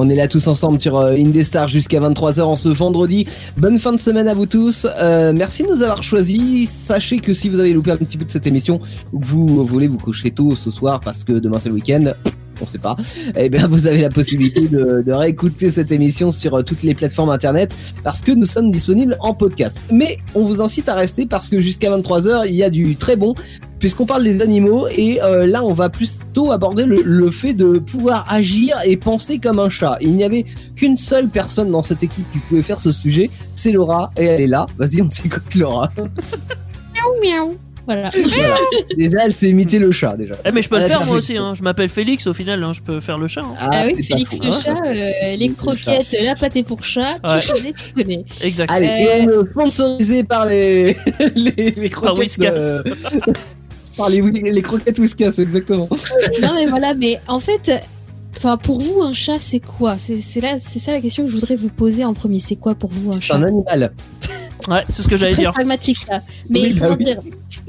On 0.00 0.08
est 0.08 0.14
là 0.14 0.28
tous 0.28 0.46
ensemble 0.46 0.80
sur 0.80 0.96
euh, 0.96 1.14
Indestar 1.14 1.66
jusqu'à 1.66 1.98
23h 1.98 2.42
en 2.42 2.54
ce 2.54 2.68
vendredi. 2.68 3.26
Bonne 3.56 3.80
fin 3.80 3.92
de 3.92 3.98
semaine 3.98 4.28
à 4.28 4.34
vous 4.34 4.46
tous. 4.46 4.86
Euh, 5.00 5.32
merci 5.34 5.64
de 5.64 5.68
nous 5.68 5.82
avoir 5.82 6.04
choisis. 6.04 6.70
Sachez 6.70 7.18
que 7.18 7.34
si 7.34 7.48
vous 7.48 7.58
avez 7.58 7.72
loupé 7.72 7.90
un 7.90 7.96
petit 7.96 8.16
peu 8.16 8.24
de 8.24 8.30
cette 8.30 8.46
émission 8.46 8.78
vous 9.12 9.66
voulez 9.66 9.88
vous 9.88 9.98
coucher 9.98 10.30
tôt 10.30 10.54
ce 10.54 10.70
soir 10.70 11.00
parce 11.00 11.24
que 11.24 11.32
demain 11.32 11.58
c'est 11.58 11.68
le 11.68 11.74
week-end, 11.74 12.12
on 12.60 12.66
sait 12.66 12.78
pas, 12.78 12.96
eh 13.36 13.48
bien 13.48 13.66
vous 13.66 13.86
avez 13.86 14.00
la 14.00 14.08
possibilité 14.08 14.68
de, 14.68 15.04
réécouter 15.08 15.70
cette 15.70 15.90
émission 15.90 16.30
sur 16.30 16.54
euh, 16.58 16.62
toutes 16.62 16.82
les 16.82 16.94
plateformes 16.94 17.30
internet 17.30 17.74
parce 18.04 18.20
que 18.20 18.32
nous 18.32 18.46
sommes 18.46 18.70
disponibles 18.70 19.16
en 19.20 19.34
podcast. 19.34 19.80
Mais 19.90 20.18
on 20.34 20.44
vous 20.44 20.60
incite 20.60 20.88
à 20.88 20.94
rester 20.94 21.26
parce 21.26 21.48
que 21.48 21.60
jusqu'à 21.60 21.90
23h 21.90 22.46
il 22.46 22.54
y 22.54 22.62
a 22.62 22.70
du 22.70 22.96
très 22.96 23.16
bon 23.16 23.34
puisqu'on 23.78 24.06
parle 24.06 24.24
des 24.24 24.42
animaux 24.42 24.86
et 24.88 25.22
euh, 25.22 25.46
là 25.46 25.64
on 25.64 25.72
va 25.72 25.88
plutôt 25.88 26.52
aborder 26.52 26.84
le, 26.84 27.02
le 27.04 27.30
fait 27.30 27.54
de 27.54 27.78
pouvoir 27.78 28.26
agir 28.28 28.76
et 28.84 28.96
penser 28.96 29.38
comme 29.38 29.58
un 29.58 29.70
chat. 29.70 29.96
Il 30.00 30.12
n'y 30.12 30.24
avait 30.24 30.44
qu'une 30.76 30.96
seule 30.96 31.28
personne 31.28 31.70
dans 31.70 31.82
cette 31.82 32.02
équipe 32.02 32.30
qui 32.32 32.38
pouvait 32.38 32.62
faire 32.62 32.80
ce 32.80 32.92
sujet, 32.92 33.30
c'est 33.54 33.72
Laura 33.72 34.12
et 34.18 34.24
elle 34.24 34.40
est 34.42 34.46
là. 34.46 34.66
Vas-y, 34.78 35.02
on 35.02 35.10
s'écoute 35.10 35.54
Laura. 35.54 35.90
Miaou, 35.96 37.22
miaou. 37.22 37.67
Voilà. 37.88 38.10
Voilà. 38.12 38.54
déjà, 38.94 39.18
elle 39.24 39.32
s'est 39.32 39.48
imité 39.48 39.78
le 39.78 39.90
chat 39.90 40.14
déjà. 40.16 40.34
Eh 40.44 40.52
mais 40.52 40.60
je 40.60 40.68
peux 40.68 40.78
le 40.78 40.84
faire 40.86 41.06
moi 41.06 41.16
aussi, 41.16 41.38
hein. 41.38 41.54
je 41.56 41.62
m'appelle 41.62 41.88
Félix 41.88 42.26
au 42.26 42.34
final, 42.34 42.62
hein. 42.62 42.72
je 42.74 42.82
peux 42.82 43.00
faire 43.00 43.16
le 43.16 43.26
chat. 43.28 43.40
hein. 43.40 43.54
Ah 43.58 43.84
oui, 43.86 43.94
c'est 43.96 44.02
pas 44.08 44.14
Félix 44.16 44.38
le 44.38 44.48
hein. 44.48 44.52
chat, 44.52 44.76
euh, 44.86 44.92
les 44.92 45.12
Félix 45.32 45.54
le 45.56 45.62
croquettes, 45.62 46.16
la 46.22 46.36
pâté 46.36 46.62
pour 46.64 46.84
chat, 46.84 47.18
Ouais. 47.24 47.40
tu 47.40 47.50
connais, 47.52 47.72
tu 47.72 47.92
connais. 47.94 48.24
Exact. 48.42 48.70
Allez, 48.70 48.86
Euh, 48.88 48.98
et 49.22 49.26
on 49.26 49.42
est 49.42 49.50
sponsorisé 49.50 50.22
par 50.22 50.44
les 50.46 50.96
les, 51.34 51.52
les 51.56 51.88
Par 51.88 52.02
croquettes. 52.02 52.18
Whiskas. 52.18 52.52
euh, 52.52 52.82
par 53.96 54.08
les, 54.10 54.20
les 54.20 54.62
croquettes 54.62 54.98
Whiskas, 54.98 55.32
exactement. 55.38 55.88
Non 56.42 56.50
mais 56.54 56.66
voilà, 56.66 56.92
mais 56.94 57.20
en 57.26 57.40
fait, 57.40 57.70
enfin 58.36 58.56
pour 58.58 58.80
vous 58.80 59.00
un 59.02 59.14
chat 59.14 59.38
c'est 59.38 59.60
quoi? 59.60 59.96
C'est 59.98 60.20
c'est 60.20 60.40
là, 60.40 60.56
c'est 60.64 60.78
ça 60.78 60.92
la 60.92 61.00
question 61.00 61.24
que 61.24 61.30
je 61.30 61.34
voudrais 61.34 61.56
vous 61.56 61.70
poser 61.70 62.04
en 62.04 62.12
premier. 62.14 62.38
C'est 62.38 62.56
quoi 62.56 62.74
pour 62.74 62.90
vous 62.90 63.08
un 63.10 63.14
C'est 63.14 63.22
chat? 63.22 63.36
un 63.36 63.42
animal. 63.44 63.92
Ouais, 64.68 64.84
c'est 64.88 65.02
ce 65.02 65.08
que 65.08 65.16
j'allais 65.16 65.34
dire. 65.34 65.52
pragmatique 65.52 65.98
là. 66.08 66.20
Mais 66.50 66.60
Oui, 66.60 66.72
bah 66.74 66.88
oui. 66.98 67.06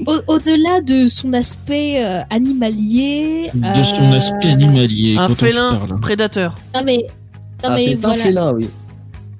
au- 0.06 0.34
Au-delà 0.34 0.80
de 0.82 1.08
son 1.08 1.32
aspect 1.32 2.04
euh, 2.04 2.20
animalier, 2.30 3.50
De 3.54 3.82
son 3.82 4.12
euh, 4.12 4.18
aspect 4.18 4.48
animalier. 4.50 5.16
Un 5.18 5.28
félin 5.30 5.80
prédateur. 6.02 6.54
Non 6.74 6.82
mais, 6.84 6.98
non 6.98 7.04
Ah, 7.64 7.70
mais 7.74 7.86
c'est 7.86 7.92
un 7.94 7.98
voilà. 8.00 8.24
félin, 8.24 8.52
oui. 8.52 8.68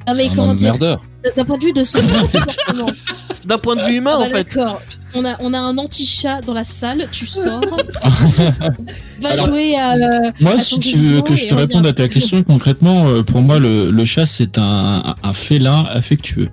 Non 0.09 0.15
mais 0.15 0.27
Un 0.29 0.35
comment 0.35 0.55
dire. 0.55 0.77
D'un 0.79 1.45
point 1.45 1.59
de 1.59 1.65
vue 1.65 1.73
de 1.73 1.85
son. 1.85 1.99
D'un 3.45 3.59
point 3.59 3.77
de 3.77 3.83
vue 3.83 3.97
humain 3.97 4.13
Ah 4.15 4.19
bah 4.21 4.25
en 4.27 4.29
fait. 4.31 4.45
D'accord. 4.55 4.81
On 5.13 5.25
a, 5.25 5.37
on 5.41 5.53
a 5.53 5.59
un 5.59 5.77
anti-chat 5.77 6.41
dans 6.43 6.55
la 6.55 6.63
salle, 6.63 7.09
tu 7.11 7.27
sors, 7.27 7.61
va 9.21 9.29
Alors- 9.29 9.47
jouer 9.47 9.75
à. 9.77 9.95
euh, 9.95 10.31
Moi, 10.41 10.53
à 10.55 10.61
si 10.61 10.79
tu 10.79 10.97
veux 10.99 11.21
que 11.23 11.35
je 11.35 11.47
te 11.49 11.55
réponde 11.55 11.85
à 11.87 11.93
ta 11.93 12.09
question 12.09 12.43
concrètement, 12.45 13.23
pour 13.25 13.43
moi, 13.43 13.59
le, 13.59 13.91
le 13.91 14.05
chat, 14.05 14.27
c'est 14.27 14.57
un, 14.57 15.15
un 15.23 15.33
félin 15.33 15.85
affectueux. 15.91 16.49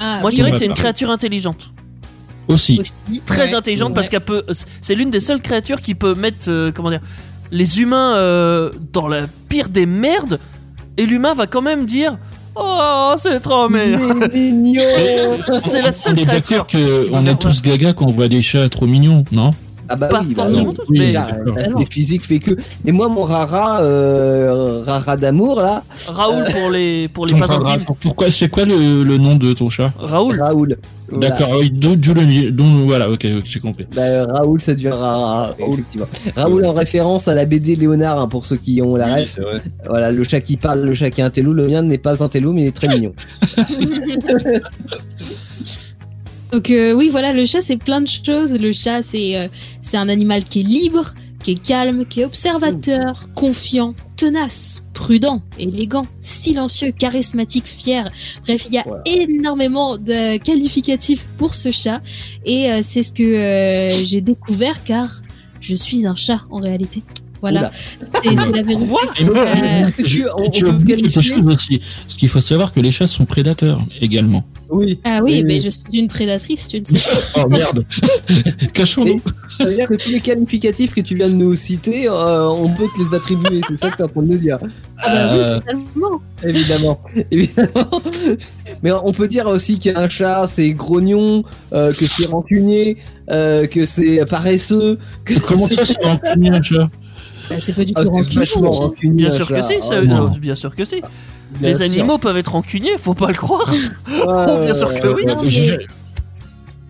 Ah, 0.00 0.18
Moi 0.20 0.30
je 0.30 0.34
oui, 0.36 0.36
dirais 0.36 0.50
que 0.52 0.58
c'est 0.58 0.66
une 0.66 0.74
créature 0.74 1.10
intelligente. 1.10 1.70
Aussi. 2.48 2.78
aussi. 2.80 3.20
Très 3.24 3.48
Ouais. 3.48 3.54
intelligente 3.54 3.88
Ouais. 3.90 3.94
parce 3.94 4.08
qu'elle 4.08 4.20
peut. 4.20 4.44
C'est 4.80 4.94
l'une 4.94 5.10
des 5.10 5.20
seules 5.20 5.40
créatures 5.40 5.80
qui 5.80 5.94
peut 5.94 6.14
mettre. 6.14 6.48
euh, 6.48 6.70
comment 6.74 6.90
dire 6.90 7.00
Les 7.50 7.80
humains 7.80 8.16
euh, 8.16 8.70
dans 8.92 9.08
la 9.08 9.22
pire 9.48 9.68
des 9.70 9.86
merdes. 9.86 10.38
Et 10.96 11.06
l'humain 11.06 11.34
va 11.34 11.46
quand 11.46 11.62
même 11.62 11.86
dire 11.86 12.18
Oh, 12.56 13.14
c'est 13.16 13.40
trop 13.40 13.68
mignon. 13.68 14.20
C'est 15.62 15.82
la 15.82 15.90
seule 15.92 16.12
On 16.12 16.16
est 16.16 16.22
créature. 16.24 16.58
d'accord 16.58 16.66
que 16.68 17.10
on 17.12 17.26
est 17.26 17.34
tous 17.36 17.62
gaga 17.62 17.92
quand 17.94 18.06
on 18.06 18.12
voit 18.12 18.28
des 18.28 18.42
chats 18.42 18.68
trop 18.68 18.86
mignons, 18.86 19.24
non 19.32 19.50
Ah 19.88 19.96
bah 19.96 20.06
Pas 20.08 20.20
oui, 20.22 20.34
bah 20.34 20.42
forcément 20.42 20.70
Oui, 20.88 20.98
mais 20.98 21.06
Déjà, 21.06 21.26
euh, 21.46 21.84
physiques 21.90 22.24
fait 22.24 22.38
que. 22.38 22.52
Et 22.86 22.92
moi, 22.92 23.08
mon 23.08 23.24
rara, 23.24 23.80
euh, 23.82 24.82
rara 24.86 25.16
d'amour 25.16 25.60
là, 25.60 25.82
Raoul 26.08 26.44
pour 26.52 26.70
les 26.70 27.08
pour 27.08 27.26
les 27.26 27.34
pas 27.38 27.52
intimes. 27.52 27.84
Pourquoi 28.00 28.30
C'est 28.30 28.48
quoi 28.48 28.64
le, 28.64 29.02
le 29.04 29.18
nom 29.18 29.36
de 29.36 29.52
ton 29.52 29.68
chat? 29.68 29.92
Raoul. 29.98 30.40
Raoul. 30.40 30.76
Voilà. 31.10 31.28
D'accord, 31.28 31.56
oui, 31.60 31.70
d'où 31.70 31.90
le 32.14 32.50
dont- 32.50 32.86
voilà, 32.86 33.10
ok, 33.10 33.26
ok, 33.36 33.42
j'ai 33.44 33.60
compris. 33.60 33.84
Bah, 33.94 34.02
euh, 34.02 34.24
Raoul, 34.26 34.60
ça 34.60 34.72
devient 34.74 34.88
rara. 34.88 35.54
Effectivement. 35.58 36.06
Raoul 36.34 36.64
en 36.64 36.72
référence 36.72 37.28
à 37.28 37.34
la 37.34 37.44
BD 37.44 37.76
Léonard, 37.76 38.18
hein, 38.18 38.26
pour 38.28 38.46
ceux 38.46 38.56
qui 38.56 38.80
ont 38.80 38.96
la 38.96 39.08
vrai. 39.08 39.24
Voilà, 39.86 40.10
le 40.10 40.24
chat 40.24 40.40
qui 40.40 40.56
parle, 40.56 40.80
le 40.80 40.94
chat 40.94 41.10
qui 41.10 41.20
est 41.20 41.24
un 41.24 41.30
télo. 41.30 41.52
Le 41.52 41.68
mien 41.68 41.82
n'est 41.82 41.98
pas 41.98 42.22
un 42.24 42.28
télo, 42.28 42.52
mais 42.52 42.62
il 42.62 42.66
est 42.68 42.72
très 42.74 42.88
mignon. 42.88 43.12
Donc 46.54 46.70
euh, 46.70 46.92
oui, 46.92 47.08
voilà, 47.10 47.32
le 47.32 47.44
chat 47.46 47.62
c'est 47.62 47.76
plein 47.76 48.00
de 48.00 48.06
choses. 48.08 48.52
Le 48.56 48.70
chat 48.72 49.02
c'est 49.02 49.36
euh, 49.36 49.48
c'est 49.82 49.96
un 49.96 50.08
animal 50.08 50.44
qui 50.44 50.60
est 50.60 50.62
libre, 50.62 51.12
qui 51.42 51.50
est 51.52 51.62
calme, 51.62 52.04
qui 52.06 52.20
est 52.20 52.24
observateur, 52.24 53.28
confiant, 53.34 53.92
tenace, 54.16 54.80
prudent, 54.92 55.42
élégant, 55.58 56.04
silencieux, 56.20 56.92
charismatique, 56.92 57.64
fier. 57.66 58.04
Bref, 58.46 58.66
il 58.68 58.74
y 58.74 58.78
a 58.78 58.84
Voilà. 58.86 59.02
énormément 59.06 59.96
de 59.98 60.36
qualificatifs 60.38 61.24
pour 61.38 61.54
ce 61.56 61.72
chat 61.72 62.00
et 62.44 62.70
euh, 62.72 62.80
c'est 62.84 63.02
ce 63.02 63.12
que 63.12 63.24
euh, 63.24 64.04
j'ai 64.04 64.20
découvert 64.20 64.84
car 64.84 65.08
je 65.60 65.74
suis 65.74 66.06
un 66.06 66.14
chat 66.14 66.40
en 66.50 66.60
réalité. 66.60 67.02
Voilà, 67.40 67.72
c'est 68.22 68.30
la 68.34 68.62
vérité. 68.62 68.94
Euh, 69.20 69.90
Je- 69.98 70.22
on- 70.34 70.46
on 70.46 70.50
tu 70.50 70.62
peut 70.62 70.68
as 70.68 70.70
se 70.70 70.76
oublié 70.76 70.96
quelque 70.96 71.10
qualifier 71.12 71.36
chose 71.36 71.54
aussi. 71.54 71.80
Parce 72.06 72.14
qu'il 72.16 72.28
faut 72.30 72.40
savoir 72.40 72.72
que 72.72 72.80
les 72.80 72.90
chats 72.90 73.06
sont 73.06 73.26
prédateurs 73.26 73.84
également. 74.00 74.44
Oui. 74.74 75.00
ah 75.04 75.20
oui, 75.22 75.34
Oui, 75.34 75.44
mais 75.44 75.54
oui. 75.54 75.60
je 75.60 75.70
suis 75.70 75.82
une 75.92 76.08
prédatrice, 76.08 76.68
tu 76.68 76.80
ne 76.80 76.84
sais. 76.84 77.08
Oh 77.36 77.48
merde 77.48 77.84
Cachons-nous 78.74 79.20
Ça 79.58 79.66
veut 79.66 79.74
dire 79.74 79.88
que 79.88 79.94
tous 79.94 80.10
les 80.10 80.20
qualificatifs 80.20 80.94
que 80.94 81.00
tu 81.00 81.14
viens 81.14 81.28
de 81.28 81.34
nous 81.34 81.54
citer, 81.54 82.08
euh, 82.08 82.48
on 82.48 82.68
peut 82.70 82.86
te 82.96 83.02
les 83.08 83.16
attribuer. 83.16 83.60
C'est 83.68 83.76
ça 83.76 83.90
que 83.90 83.96
tu 83.96 84.02
es 84.02 84.04
en 84.04 84.08
train 84.08 84.22
de 84.22 84.32
nous 84.32 84.38
dire. 84.38 84.58
Ah 84.98 85.12
bah 85.12 85.34
Euh, 85.34 85.54
oui, 85.56 85.60
totalement. 85.60 86.20
Évidemment, 86.42 87.00
évidemment. 87.30 88.02
Mais 88.82 88.92
on 88.92 89.12
peut 89.12 89.28
dire 89.28 89.46
aussi 89.46 89.78
qu'un 89.78 90.08
chat 90.08 90.46
c'est 90.46 90.70
grognon, 90.70 91.44
euh, 91.72 91.92
que 91.92 92.06
c'est 92.06 92.26
rancunier, 92.26 92.98
euh, 93.30 93.66
que 93.66 93.84
c'est 93.84 94.24
paresseux. 94.26 94.98
Que 95.24 95.34
Comment 95.38 95.66
ça, 95.68 95.86
c'est 95.86 96.02
un 96.04 96.16
premier 96.16 96.50
un 96.50 96.62
chat? 96.62 96.90
Bah, 97.50 97.56
c'est 97.60 97.74
pas 97.74 97.84
du 97.84 97.92
Ah, 97.94 98.04
tout 98.04 98.10
c'est 98.14 98.40
rancunier, 98.40 98.62
le 98.62 98.68
rancunier. 98.68 99.14
Bien 99.24 99.30
sûr 99.30 99.48
que 99.48 99.62
si, 99.62 99.74
ça, 99.82 100.00
Ah, 100.10 100.32
bien 100.40 100.54
sûr 100.54 100.74
que 100.74 100.84
si. 100.84 101.02
Les 101.60 101.74
sûr. 101.74 101.84
animaux 101.84 102.18
peuvent 102.18 102.36
être 102.36 102.52
rancuniers, 102.52 102.96
faut 102.98 103.14
pas 103.14 103.28
le 103.28 103.34
croire. 103.34 103.70
Ouais, 103.72 104.60
bien 104.64 104.74
sûr 104.74 104.92
que 104.94 105.08
oui. 105.08 105.24
Non, 105.26 105.42
mais- 105.42 105.50
Je- 105.50 105.76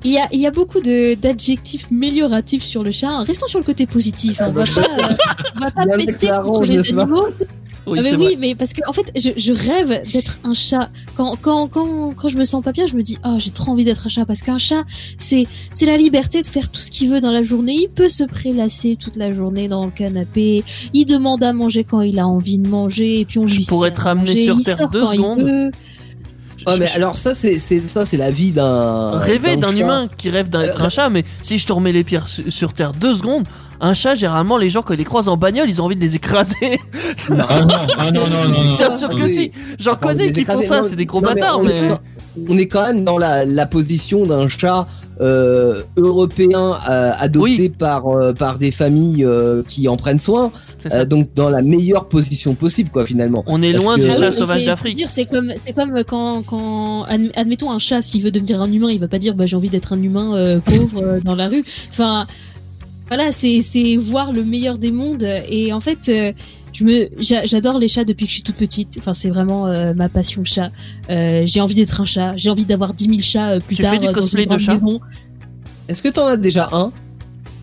Il 0.07 0.11
y 0.12 0.19
a, 0.19 0.27
il 0.33 0.41
y 0.41 0.47
a 0.47 0.51
beaucoup 0.51 0.81
de- 0.81 1.15
d'adjectifs 1.15 1.87
mélioratifs 1.91 2.62
sur 2.62 2.83
le 2.83 2.91
chat. 2.91 3.21
Restons 3.21 3.47
sur 3.47 3.59
le 3.59 3.65
côté 3.65 3.87
positif. 3.87 4.41
hein. 4.43 4.47
On 4.49 4.53
va 4.53 4.65
pas, 4.65 4.81
euh, 4.83 5.15
on 5.57 5.61
va 5.61 5.71
pas 5.71 5.87
Bien 5.87 5.97
péter 5.97 6.12
déclarant, 6.12 6.53
contre 6.53 6.67
les 6.67 6.77
pas 6.93 7.03
animaux. 7.03 7.27
Oui, 7.87 7.99
Ah, 8.01 8.03
mais 8.03 8.16
oui, 8.16 8.24
vrai. 8.24 8.37
mais 8.39 8.55
parce 8.55 8.72
que 8.72 8.80
en 8.89 8.93
fait, 8.95 9.12
je, 9.14 9.30
je 9.37 9.53
rêve 9.53 10.03
d'être 10.12 10.39
un 10.45 10.55
chat. 10.55 10.89
Quand, 11.16 11.37
quand, 11.41 11.68
quand, 11.68 12.14
quand 12.16 12.28
je 12.28 12.37
me 12.37 12.45
sens 12.47 12.62
pas 12.64 12.72
bien, 12.72 12.87
je 12.87 12.95
me 12.97 13.03
dis, 13.03 13.18
oh, 13.26 13.37
j'ai 13.39 13.51
trop 13.51 13.72
envie 13.72 13.85
d'être 13.85 14.07
un 14.07 14.09
chat. 14.09 14.24
Parce 14.24 14.41
qu'un 14.41 14.59
chat, 14.59 14.85
c'est, 15.18 15.45
c'est 15.72 15.85
la 15.87 15.97
liberté 15.99 16.41
de 16.43 16.47
faire 16.47 16.70
tout 16.70 16.80
ce 16.80 16.91
qu'il 16.91 17.11
veut 17.11 17.20
dans 17.20 17.30
la 17.32 17.43
journée. 17.43 17.74
Il 17.74 17.89
peut 17.89 18.09
se 18.09 18.24
prélasser 18.24 18.97
toute 18.99 19.16
la 19.16 19.32
journée 19.35 19.68
dans 19.68 19.85
le 19.85 19.91
canapé. 19.91 20.64
Il 20.95 21.05
demande 21.05 21.43
à 21.45 21.53
manger 21.53 21.85
quand 21.85 22.01
il 22.01 22.18
a 22.18 22.26
envie 22.26 22.59
de 22.59 22.68
manger. 22.68 23.20
Et 23.20 23.24
puis 23.26 23.39
on 23.39 23.47
Je 23.47 23.59
lui 23.59 23.64
pourrais 23.66 23.93
te 23.93 24.01
ramener 24.01 24.35
sur 24.37 24.57
Il 24.59 24.64
Terre 24.64 24.76
sort 24.78 24.91
deux 24.91 25.01
quand 25.03 25.12
secondes. 25.12 25.70
Ouais, 26.66 26.78
mais 26.78 26.87
je- 26.87 26.95
alors 26.97 27.18
ça 27.18 27.35
c'est 27.35 27.59
c'est 27.59 27.87
ça 27.91 28.07
c'est 28.07 28.16
la 28.16 28.30
vie 28.30 28.51
d'un. 28.51 29.18
Rêver 29.18 29.57
d'un 29.57 29.76
humain 29.76 30.09
qui 30.16 30.30
rêve 30.30 30.49
d'être 30.49 30.80
un 30.82 30.89
chat, 30.89 31.11
mais 31.11 31.24
si 31.43 31.59
je 31.59 31.66
te 31.66 31.72
remets 31.74 31.93
les 31.93 32.05
pierres 32.05 32.26
su- 32.28 32.51
sur 32.51 32.72
terre 32.72 32.93
deux 32.95 33.14
secondes, 33.16 33.45
un 33.81 33.95
chat, 33.95 34.14
généralement, 34.14 34.57
les 34.57 34.70
gens, 34.70 34.83
quand 34.83 34.95
ils 34.95 34.99
les 34.99 35.05
croisent 35.05 35.29
en 35.29 35.37
bagnole, 35.37 35.68
ils 35.68 35.81
ont 35.81 35.85
envie 35.85 35.97
de 35.97 36.01
les 36.01 36.16
écraser. 36.16 36.81
Ah 37.31 37.33
non, 37.33 37.75
ah 37.99 38.11
non, 38.11 38.20
non, 38.29 38.49
non, 38.49 38.49
non. 38.49 38.61
Bien 38.77 38.97
sûr 38.97 39.09
que 39.16 39.27
si. 39.27 39.51
J'en 39.79 39.95
connais 39.97 40.33
qui 40.33 40.45
font 40.45 40.62
ça, 40.62 40.83
c'est 40.83 40.97
des 40.97 41.07
gros 41.07 41.20
bâtards, 41.20 41.59
on 41.61 41.64
mais. 41.64 41.79
est- 41.89 41.93
On 42.49 42.59
est 42.59 42.66
quand 42.66 42.83
même 42.85 43.05
dans 43.05 43.16
la, 43.16 43.45
la 43.45 43.64
position 43.64 44.27
d'un 44.27 44.49
chat 44.49 44.89
euh, 45.20 45.83
européen 45.97 46.79
euh, 46.91 47.12
adopté 47.16 47.61
Oui. 47.61 47.68
par 47.68 48.09
euh, 48.09 48.33
par 48.33 48.59
des 48.59 48.72
familles 48.72 49.25
euh, 49.25 49.62
qui 49.68 49.87
en 49.87 49.97
prennent 49.97 50.18
soin, 50.18 50.51
euh, 50.91 51.05
donc 51.05 51.33
dans 51.35 51.49
la 51.49 51.62
meilleure 51.62 52.09
position 52.09 52.55
possible 52.55 52.91
quoi 52.91 53.07
finalement. 53.07 53.45
On 53.47 53.62
est 53.62 53.70
parce 53.72 53.85
loin 53.85 53.95
que- 53.95 54.01
du 54.01 54.09
Ah 54.11 54.18
chat 54.18 54.27
oui, 54.31 54.33
sauvage 54.33 54.64
d'Afrique. 54.64 55.05
C'est 55.07 55.27
comme, 55.27 55.53
c'est 55.64 55.75
comme 55.75 56.03
quand, 56.05 56.43
quand, 56.43 57.05
adm- 57.07 57.31
admettons 57.37 57.70
un 57.70 57.79
chat, 57.79 58.03
s'il 58.03 58.20
veut 58.20 58.33
devenir 58.33 58.61
un 58.61 58.72
humain, 58.72 58.91
il 58.91 58.99
va 58.99 59.07
pas 59.07 59.18
dire, 59.18 59.37
bah, 59.37 59.47
j'ai 59.47 59.55
envie 59.55 59.70
d'être 59.70 59.93
un 59.93 60.03
humain 60.03 60.35
euh, 60.35 60.59
pauvre 60.59 61.03
euh, 61.05 61.20
dans 61.20 61.37
la 61.37 61.47
rue. 61.47 61.62
Enfin, 61.91 62.27
voilà, 63.09 63.33
c'est, 63.33 63.61
c'est 63.63 63.97
voir 63.97 64.33
le 64.33 64.45
meilleur 64.45 64.79
des 64.79 64.91
mondes. 64.93 65.27
Et 65.51 65.73
en 65.73 65.81
fait, 65.81 66.09
euh, 66.09 66.33
je 66.73 66.85
me, 66.85 67.09
j'a- 67.19 67.45
j'adore 67.47 67.79
les 67.79 67.89
chats 67.89 68.05
depuis 68.05 68.25
que 68.27 68.31
je 68.31 68.35
suis 68.35 68.43
toute 68.43 68.57
petite. 68.57 68.97
Enfin, 68.99 69.15
c'est 69.15 69.29
vraiment 69.31 69.67
euh, 69.67 69.95
ma 69.95 70.09
passion 70.09 70.45
chat. 70.45 70.71
Euh, 71.11 71.43
j'ai 71.47 71.61
envie 71.61 71.75
d'être 71.75 72.01
un 72.01 72.05
chat. 72.07 72.37
J'ai 72.37 72.51
envie 72.51 72.65
d'avoir 72.65 72.95
10 72.95 73.05
000 73.09 73.21
chats 73.23 73.51
euh, 73.53 73.61
plus 73.61 73.77
Tu 73.77 73.83
tard 73.83 73.93
fais 73.93 73.99
du 73.99 74.07
dans 74.07 74.13
cosplay 74.13 74.43
une 74.43 74.49
de 74.49 74.49
grande 74.51 74.61
chat? 74.61 74.73
maison. 74.75 75.01
Est-ce 75.89 76.03
que 76.03 76.09
t'en 76.09 76.27
as 76.27 76.37
déjà 76.37 76.69
un? 76.73 76.93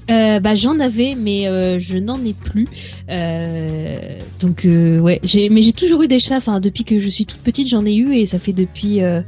Euh, 0.10 0.39
bah 0.42 0.56
j'en 0.56 0.80
avais 0.80 1.16
mais 1.16 1.48
euh, 1.48 1.80
je 1.80 1.98
n'en 1.98 2.20
ai 2.26 2.34
plus 2.34 2.66
euh, 3.10 4.18
donc 4.39 4.66
euh, 4.66 5.00
ouais 5.00 5.20
j'ai 5.24 5.50
mais 5.50 5.62
j'ai 5.62 5.74
toujours 5.74 6.02
eu 6.02 6.08
des 6.08 6.20
chats 6.20 6.38
enfin 6.38 6.60
depuis 6.60 6.84
que 6.84 7.00
je 7.00 7.08
suis 7.08 7.26
toute 7.26 7.39
petite 7.39 7.68
j'en 7.70 7.86
ai 7.86 7.94
eu 7.96 8.12
et 8.14 8.26
ça 8.26 8.39
fait 8.39 8.52
depuis 8.52 9.04
euh, 9.04 9.22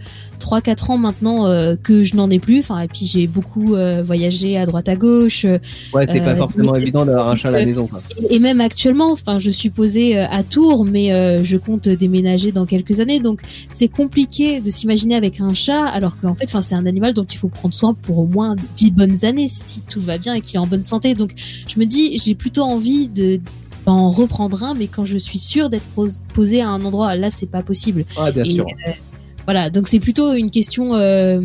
3-4 0.43 0.91
ans 0.91 0.97
maintenant 0.97 1.45
euh, 1.47 1.75
que 1.81 2.03
je 2.03 2.15
n'en 2.15 2.29
ai 2.29 2.39
plus. 2.39 2.59
Enfin 2.59 2.81
et 2.81 2.87
puis 2.87 3.05
j'ai 3.05 3.27
beaucoup 3.27 3.75
euh, 3.75 4.03
voyagé 4.03 4.57
à 4.57 4.65
droite 4.65 4.89
à 4.89 4.95
gauche. 4.95 5.45
Ouais, 5.93 6.05
c'est 6.09 6.19
pas 6.21 6.31
Euh, 6.31 6.35
forcément 6.35 6.73
mais- 6.73 6.81
évident 6.81 7.05
d'avoir 7.05 7.29
un 7.29 7.35
chat 7.35 7.49
à 7.49 7.51
la 7.51 7.65
maison 7.65 7.87
quoi. 7.87 8.01
et 8.29 8.39
même 8.39 8.61
actuellement 8.61 9.11
enfin 9.11 9.39
je 9.39 9.49
suis 9.49 9.69
posée 9.69 10.17
à 10.19 10.43
Tours 10.43 10.85
mais 10.85 11.43
je 11.43 11.57
compte 11.57 11.87
déménager 11.89 12.51
dans 12.51 12.65
quelques 12.65 12.99
années. 12.99 13.19
Donc 13.19 13.41
c'est 13.71 13.87
compliqué 13.87 14.59
de 14.61 14.69
s'imaginer 14.69 15.15
avec 15.15 15.39
un 15.41 15.53
chat 15.53 15.85
alors 15.87 16.17
qu'en 16.17 16.35
fait 16.35 16.45
enfin 16.45 16.61
c'est 16.61 16.75
un 16.75 16.85
animal 16.85 17.13
dont 17.13 17.23
il 17.25 17.37
faut 17.37 17.47
prendre 17.49 17.73
soin 17.73 17.93
pour 17.93 18.19
au 18.19 18.25
moins 18.25 18.55
10 18.75 18.91
bonnes 18.91 19.23
années 19.25 19.47
si 19.47 19.81
tout 19.81 19.99
va 20.01 20.17
bien 20.17 20.33
et 20.33 20.41
qu'il 20.41 20.55
est 20.55 20.59
en 20.59 20.67
bonne 20.67 20.83
santé. 20.85 21.13
Donc 21.13 21.31
je 21.67 21.79
me 21.79 21.85
dis 21.85 22.17
j'ai 22.17 22.35
plutôt 22.35 22.63
envie 22.63 23.07
de 23.07 23.39
d'en 23.85 24.09
reprendre 24.09 24.63
un 24.63 24.73
mais 24.75 24.87
quand 24.87 25.03
je 25.03 25.17
suis 25.17 25.39
sûre 25.39 25.69
d'être 25.69 25.83
pos- 25.93 26.19
posée 26.33 26.61
à 26.61 26.69
un 26.69 26.81
endroit 26.81 27.15
là 27.15 27.29
c'est 27.29 27.45
pas 27.49 27.61
possible. 27.63 28.05
Ah 28.17 28.31
bien 28.31 28.43
et, 28.45 28.49
sûr. 28.51 28.65
euh, 28.87 28.91
voilà, 29.45 29.69
donc 29.69 29.87
c'est 29.87 29.99
plutôt 29.99 30.33
une 30.33 30.49
question 30.51 30.95
euh, 30.95 31.41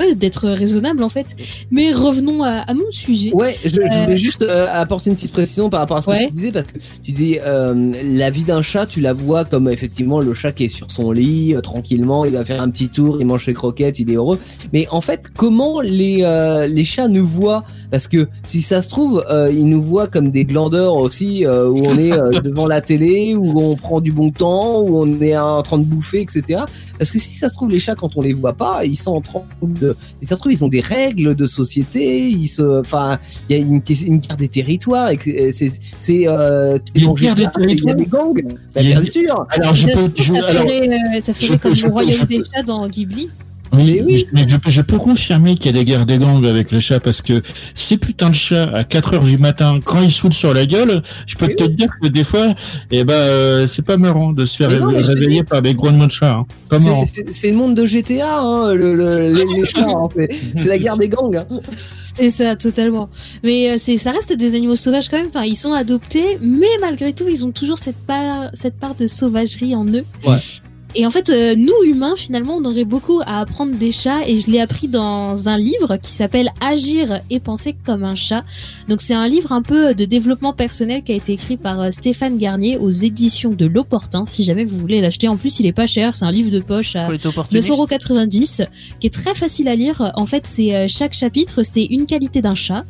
ouais, 0.00 0.14
d'être 0.14 0.48
raisonnable 0.48 1.02
en 1.02 1.08
fait. 1.08 1.26
Mais 1.70 1.92
revenons 1.92 2.42
à, 2.42 2.50
à 2.50 2.74
mon 2.74 2.90
sujet. 2.90 3.32
Ouais, 3.32 3.56
je, 3.64 3.70
je 3.70 4.02
voulais 4.02 4.16
juste 4.16 4.42
euh, 4.42 4.66
apporter 4.72 5.10
une 5.10 5.16
petite 5.16 5.32
précision 5.32 5.70
par 5.70 5.80
rapport 5.80 5.98
à 5.98 6.02
ce 6.02 6.06
que 6.06 6.26
tu 6.28 6.32
disais 6.32 6.52
parce 6.52 6.66
que 6.66 6.78
tu 7.02 7.12
dis 7.12 7.38
euh, 7.44 7.92
la 8.04 8.30
vie 8.30 8.44
d'un 8.44 8.62
chat, 8.62 8.86
tu 8.86 9.00
la 9.00 9.12
vois 9.12 9.44
comme 9.44 9.68
effectivement 9.68 10.20
le 10.20 10.34
chat 10.34 10.52
qui 10.52 10.64
est 10.64 10.68
sur 10.68 10.90
son 10.90 11.12
lit 11.12 11.54
euh, 11.54 11.60
tranquillement, 11.60 12.24
il 12.24 12.32
va 12.32 12.44
faire 12.44 12.62
un 12.62 12.70
petit 12.70 12.88
tour, 12.88 13.18
il 13.20 13.26
mange 13.26 13.44
ses 13.44 13.54
croquettes, 13.54 13.98
il 13.98 14.10
est 14.10 14.14
heureux. 14.14 14.38
Mais 14.72 14.86
en 14.90 15.00
fait, 15.00 15.24
comment 15.36 15.80
les 15.80 16.20
euh, 16.22 16.66
les 16.66 16.84
chats 16.84 17.08
nous 17.08 17.26
voient 17.26 17.64
Parce 17.94 18.08
que 18.08 18.26
si 18.44 18.60
ça 18.60 18.82
se 18.82 18.88
trouve, 18.88 19.24
euh, 19.30 19.52
ils 19.52 19.68
nous 19.68 19.80
voient 19.80 20.08
comme 20.08 20.32
des 20.32 20.44
glandeurs 20.44 20.96
aussi, 20.96 21.46
euh, 21.46 21.68
où 21.68 21.86
on 21.86 21.96
est 21.96 22.10
euh, 22.10 22.40
devant 22.42 22.66
la 22.66 22.80
télé, 22.80 23.36
où 23.36 23.56
on 23.56 23.76
prend 23.76 24.00
du 24.00 24.10
bon 24.10 24.32
temps, 24.32 24.80
où 24.80 24.98
on 24.98 25.20
est 25.20 25.38
en 25.38 25.62
train 25.62 25.78
de 25.78 25.84
bouffer, 25.84 26.20
etc. 26.20 26.64
Parce 26.98 27.12
que 27.12 27.20
si 27.20 27.36
ça 27.36 27.48
se 27.48 27.54
trouve, 27.54 27.68
les 27.68 27.78
chats, 27.78 27.94
quand 27.94 28.16
on 28.16 28.20
les 28.20 28.32
voit 28.32 28.54
pas, 28.54 28.84
ils 28.84 28.96
sont 28.96 29.12
en 29.12 29.20
train 29.20 29.42
de. 29.62 29.96
Si 30.20 30.26
ça 30.26 30.34
se 30.34 30.40
trouve, 30.40 30.50
ils 30.50 30.64
ont 30.64 30.68
des 30.68 30.80
règles 30.80 31.36
de 31.36 31.46
société, 31.46 32.26
ils 32.26 32.48
se. 32.48 32.80
Enfin, 32.80 33.20
il 33.48 33.56
y 33.56 33.60
a 33.60 33.62
une, 33.62 33.80
une 34.06 34.18
guerre 34.18 34.38
des 34.38 34.48
territoires, 34.48 35.10
et 35.10 35.52
c'est. 35.52 35.70
c'est-. 36.00 36.26
Euh, 36.26 36.80
Il 36.96 37.02
y 37.02 37.04
a 37.04 37.10
une 37.10 37.10
dans 37.10 37.14
guerre 37.14 37.36
GTA, 37.36 37.50
des 37.60 37.76
territoires 37.76 37.76
Il 37.76 37.86
y 37.86 37.90
a 37.90 37.94
des 37.94 38.06
gangs. 38.06 38.44
Bah, 38.74 38.80
bien 38.80 39.04
sûr. 39.04 39.46
Alors, 39.50 39.74
je 39.76 39.86
peux, 39.86 40.22
ça 40.24 40.46
alors, 40.48 40.62
ferait, 40.62 40.88
euh, 40.88 41.20
ça 41.22 41.32
ferait 41.32 41.46
je 41.46 41.58
comme 41.60 41.74
le 41.74 41.88
royaume 41.90 42.24
des 42.24 42.42
chats 42.52 42.64
dans 42.64 42.88
Ghibli. 42.88 43.28
Oui, 43.76 43.94
Mais 43.96 44.02
oui. 44.02 44.26
mais 44.32 44.48
je, 44.48 44.56
peux- 44.56 44.70
je 44.70 44.80
peux 44.82 44.98
confirmer 44.98 45.56
qu'il 45.56 45.66
y 45.66 45.68
a 45.74 45.78
des 45.78 45.84
guerres 45.84 46.06
des 46.06 46.18
gangs 46.18 46.44
avec 46.46 46.70
les 46.70 46.80
chats 46.80 47.00
parce 47.00 47.22
que 47.22 47.42
ces 47.74 47.96
putains 47.96 48.30
de 48.30 48.34
chats 48.34 48.70
à 48.74 48.84
4 48.84 49.14
heures 49.14 49.22
du 49.22 49.38
matin, 49.38 49.78
quand 49.84 50.00
ils 50.02 50.10
se 50.10 50.20
foutent 50.20 50.34
sur 50.34 50.52
la 50.54 50.66
gueule, 50.66 51.02
je 51.26 51.36
peux 51.36 51.46
Mais 51.46 51.54
te 51.54 51.64
dire 51.64 51.88
que 52.02 52.08
des 52.08 52.24
fois, 52.24 52.54
eh 52.90 53.04
ben, 53.04 53.12
euh, 53.14 53.66
c'est 53.66 53.82
pas 53.82 53.96
marrant 53.96 54.32
de 54.32 54.44
se 54.44 54.56
faire 54.56 54.70
non, 54.70 54.90
je 55.02 55.10
réveiller 55.12 55.42
par 55.44 55.62
des 55.62 55.74
grognements 55.74 56.06
de 56.06 56.10
chats. 56.12 56.32
Hein. 56.34 56.46
C'est- 57.32 57.50
le 57.50 57.56
monde 57.56 57.74
de 57.76 57.86
GTA, 57.86 58.38
hein, 58.40 58.74
le, 58.74 58.94
le- 58.94 59.32
les, 59.32 59.44
les 59.44 59.64
chats. 59.66 59.86
hein, 59.88 60.08
c'est 60.16 60.28
c'est 60.58 60.68
la 60.68 60.78
guerre 60.78 60.96
des 60.96 61.08
gangs. 61.08 61.36
hein. 61.36 61.60
C'est 62.16 62.30
ça, 62.30 62.54
totalement. 62.56 63.08
Mais 63.42 63.72
euh, 63.72 63.76
c'est, 63.78 63.96
ça 63.96 64.10
reste 64.12 64.32
des 64.32 64.54
animaux 64.54 64.76
sauvages 64.76 65.08
quand 65.08 65.16
même. 65.16 65.26
Enfin, 65.28 65.44
ils 65.44 65.56
sont 65.56 65.72
adoptés, 65.72 66.38
mais 66.40 66.68
malgré 66.80 67.12
tout, 67.12 67.24
ils 67.28 67.44
ont 67.44 67.50
toujours 67.50 67.78
cette 67.78 67.96
part, 68.06 68.50
cette 68.54 68.78
part 68.78 68.94
de 68.94 69.06
sauvagerie 69.08 69.74
en 69.74 69.84
eux. 69.86 70.04
Ouais. 70.26 70.36
Et 70.96 71.06
en 71.06 71.10
fait, 71.10 71.28
euh, 71.28 71.54
nous 71.56 71.74
humains, 71.84 72.14
finalement, 72.16 72.56
on 72.56 72.64
aurait 72.64 72.84
beaucoup 72.84 73.20
à 73.26 73.40
apprendre 73.40 73.74
des 73.74 73.90
chats. 73.90 74.26
Et 74.26 74.38
je 74.38 74.50
l'ai 74.50 74.60
appris 74.60 74.86
dans 74.86 75.48
un 75.48 75.58
livre 75.58 75.96
qui 75.96 76.12
s'appelle 76.12 76.52
Agir 76.60 77.20
et 77.30 77.40
penser 77.40 77.74
comme 77.84 78.04
un 78.04 78.14
chat. 78.14 78.44
Donc 78.88 79.00
c'est 79.00 79.14
un 79.14 79.26
livre 79.26 79.52
un 79.52 79.62
peu 79.62 79.94
de 79.94 80.04
développement 80.04 80.52
personnel 80.52 81.02
qui 81.02 81.12
a 81.12 81.16
été 81.16 81.32
écrit 81.32 81.56
par 81.56 81.80
euh, 81.80 81.90
Stéphane 81.90 82.38
Garnier 82.38 82.78
aux 82.78 82.90
éditions 82.90 83.50
de 83.50 83.66
L'Opportun. 83.66 84.24
Si 84.26 84.44
jamais 84.44 84.64
vous 84.64 84.78
voulez 84.78 85.00
l'acheter, 85.00 85.26
en 85.28 85.36
plus 85.36 85.58
il 85.58 85.66
est 85.66 85.72
pas 85.72 85.86
cher. 85.86 86.14
C'est 86.14 86.24
un 86.24 86.30
livre 86.30 86.50
de 86.50 86.60
poche 86.60 86.94
à 86.94 87.06
Faut 87.06 87.12
être 87.12 87.26
opportuniste. 87.26 87.68
9,90€ 87.68 88.66
qui 89.00 89.06
est 89.06 89.14
très 89.14 89.34
facile 89.34 89.68
à 89.68 89.74
lire. 89.74 90.12
En 90.14 90.26
fait, 90.26 90.46
c'est 90.46 90.74
euh, 90.74 90.86
chaque 90.88 91.14
chapitre, 91.14 91.62
c'est 91.64 91.84
une 91.84 92.06
qualité 92.06 92.40
d'un 92.40 92.54
chat. 92.54 92.84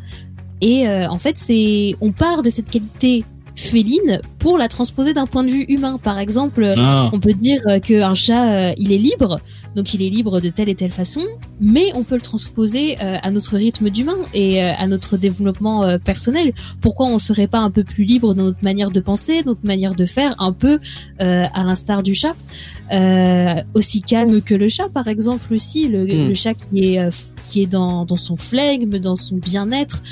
Et 0.60 0.88
euh, 0.88 1.08
en 1.08 1.18
fait, 1.18 1.36
c'est 1.38 1.94
on 2.00 2.12
part 2.12 2.42
de 2.42 2.50
cette 2.50 2.70
qualité 2.70 3.24
féline 3.56 4.20
pour 4.38 4.58
la 4.58 4.68
transposer 4.68 5.14
d'un 5.14 5.26
point 5.26 5.44
de 5.44 5.50
vue 5.50 5.64
humain. 5.68 5.98
Par 6.02 6.18
exemple, 6.18 6.74
Ah, 6.76 7.08
on 7.12 7.20
peut 7.20 7.32
dire 7.32 7.62
qu'un 7.82 8.14
chat, 8.14 8.52
euh, 8.70 8.72
il 8.78 8.92
est 8.92 8.98
libre, 8.98 9.38
donc 9.76 9.94
il 9.94 10.02
est 10.02 10.10
libre 10.10 10.40
de 10.40 10.48
telle 10.48 10.68
et 10.68 10.74
telle 10.74 10.90
façon, 10.90 11.20
mais 11.60 11.92
on 11.94 12.02
peut 12.02 12.16
le 12.16 12.20
transposer 12.20 12.96
euh, 13.02 13.16
à 13.22 13.30
notre 13.30 13.56
rythme 13.56 13.90
d'humain 13.90 14.16
et 14.34 14.62
euh, 14.62 14.72
à 14.76 14.86
notre 14.86 15.16
développement 15.16 15.84
euh, 15.84 15.98
personnel. 15.98 16.52
Pourquoi 16.80 17.06
on 17.06 17.18
serait 17.18 17.46
pas 17.46 17.60
un 17.60 17.70
peu 17.70 17.84
plus 17.84 18.04
libre 18.04 18.34
dans 18.34 18.44
notre 18.44 18.62
manière 18.64 18.90
de 18.90 19.00
penser, 19.00 19.42
notre 19.46 19.64
manière 19.64 19.94
de 19.94 20.04
faire, 20.04 20.34
un 20.38 20.52
peu 20.52 20.78
euh, 21.22 21.44
à 21.52 21.64
l'instar 21.64 22.02
du 22.02 22.14
chat? 22.14 22.34
Euh, 22.92 23.54
aussi 23.74 24.02
calme 24.02 24.42
que 24.42 24.54
le 24.54 24.68
chat, 24.68 24.88
par 24.88 25.08
exemple 25.08 25.54
aussi, 25.54 25.88
le, 25.88 26.04
Mm. 26.04 26.28
le 26.28 26.34
chat 26.34 26.54
qui 26.54 26.94
est 26.96 27.08
qui 27.48 27.60
est 27.62 27.66
dans, 27.66 28.06
dans 28.06 28.16
son 28.16 28.36
flegme, 28.36 28.98
dans 28.98 29.16
son 29.16 29.36
bien-être. 29.36 30.02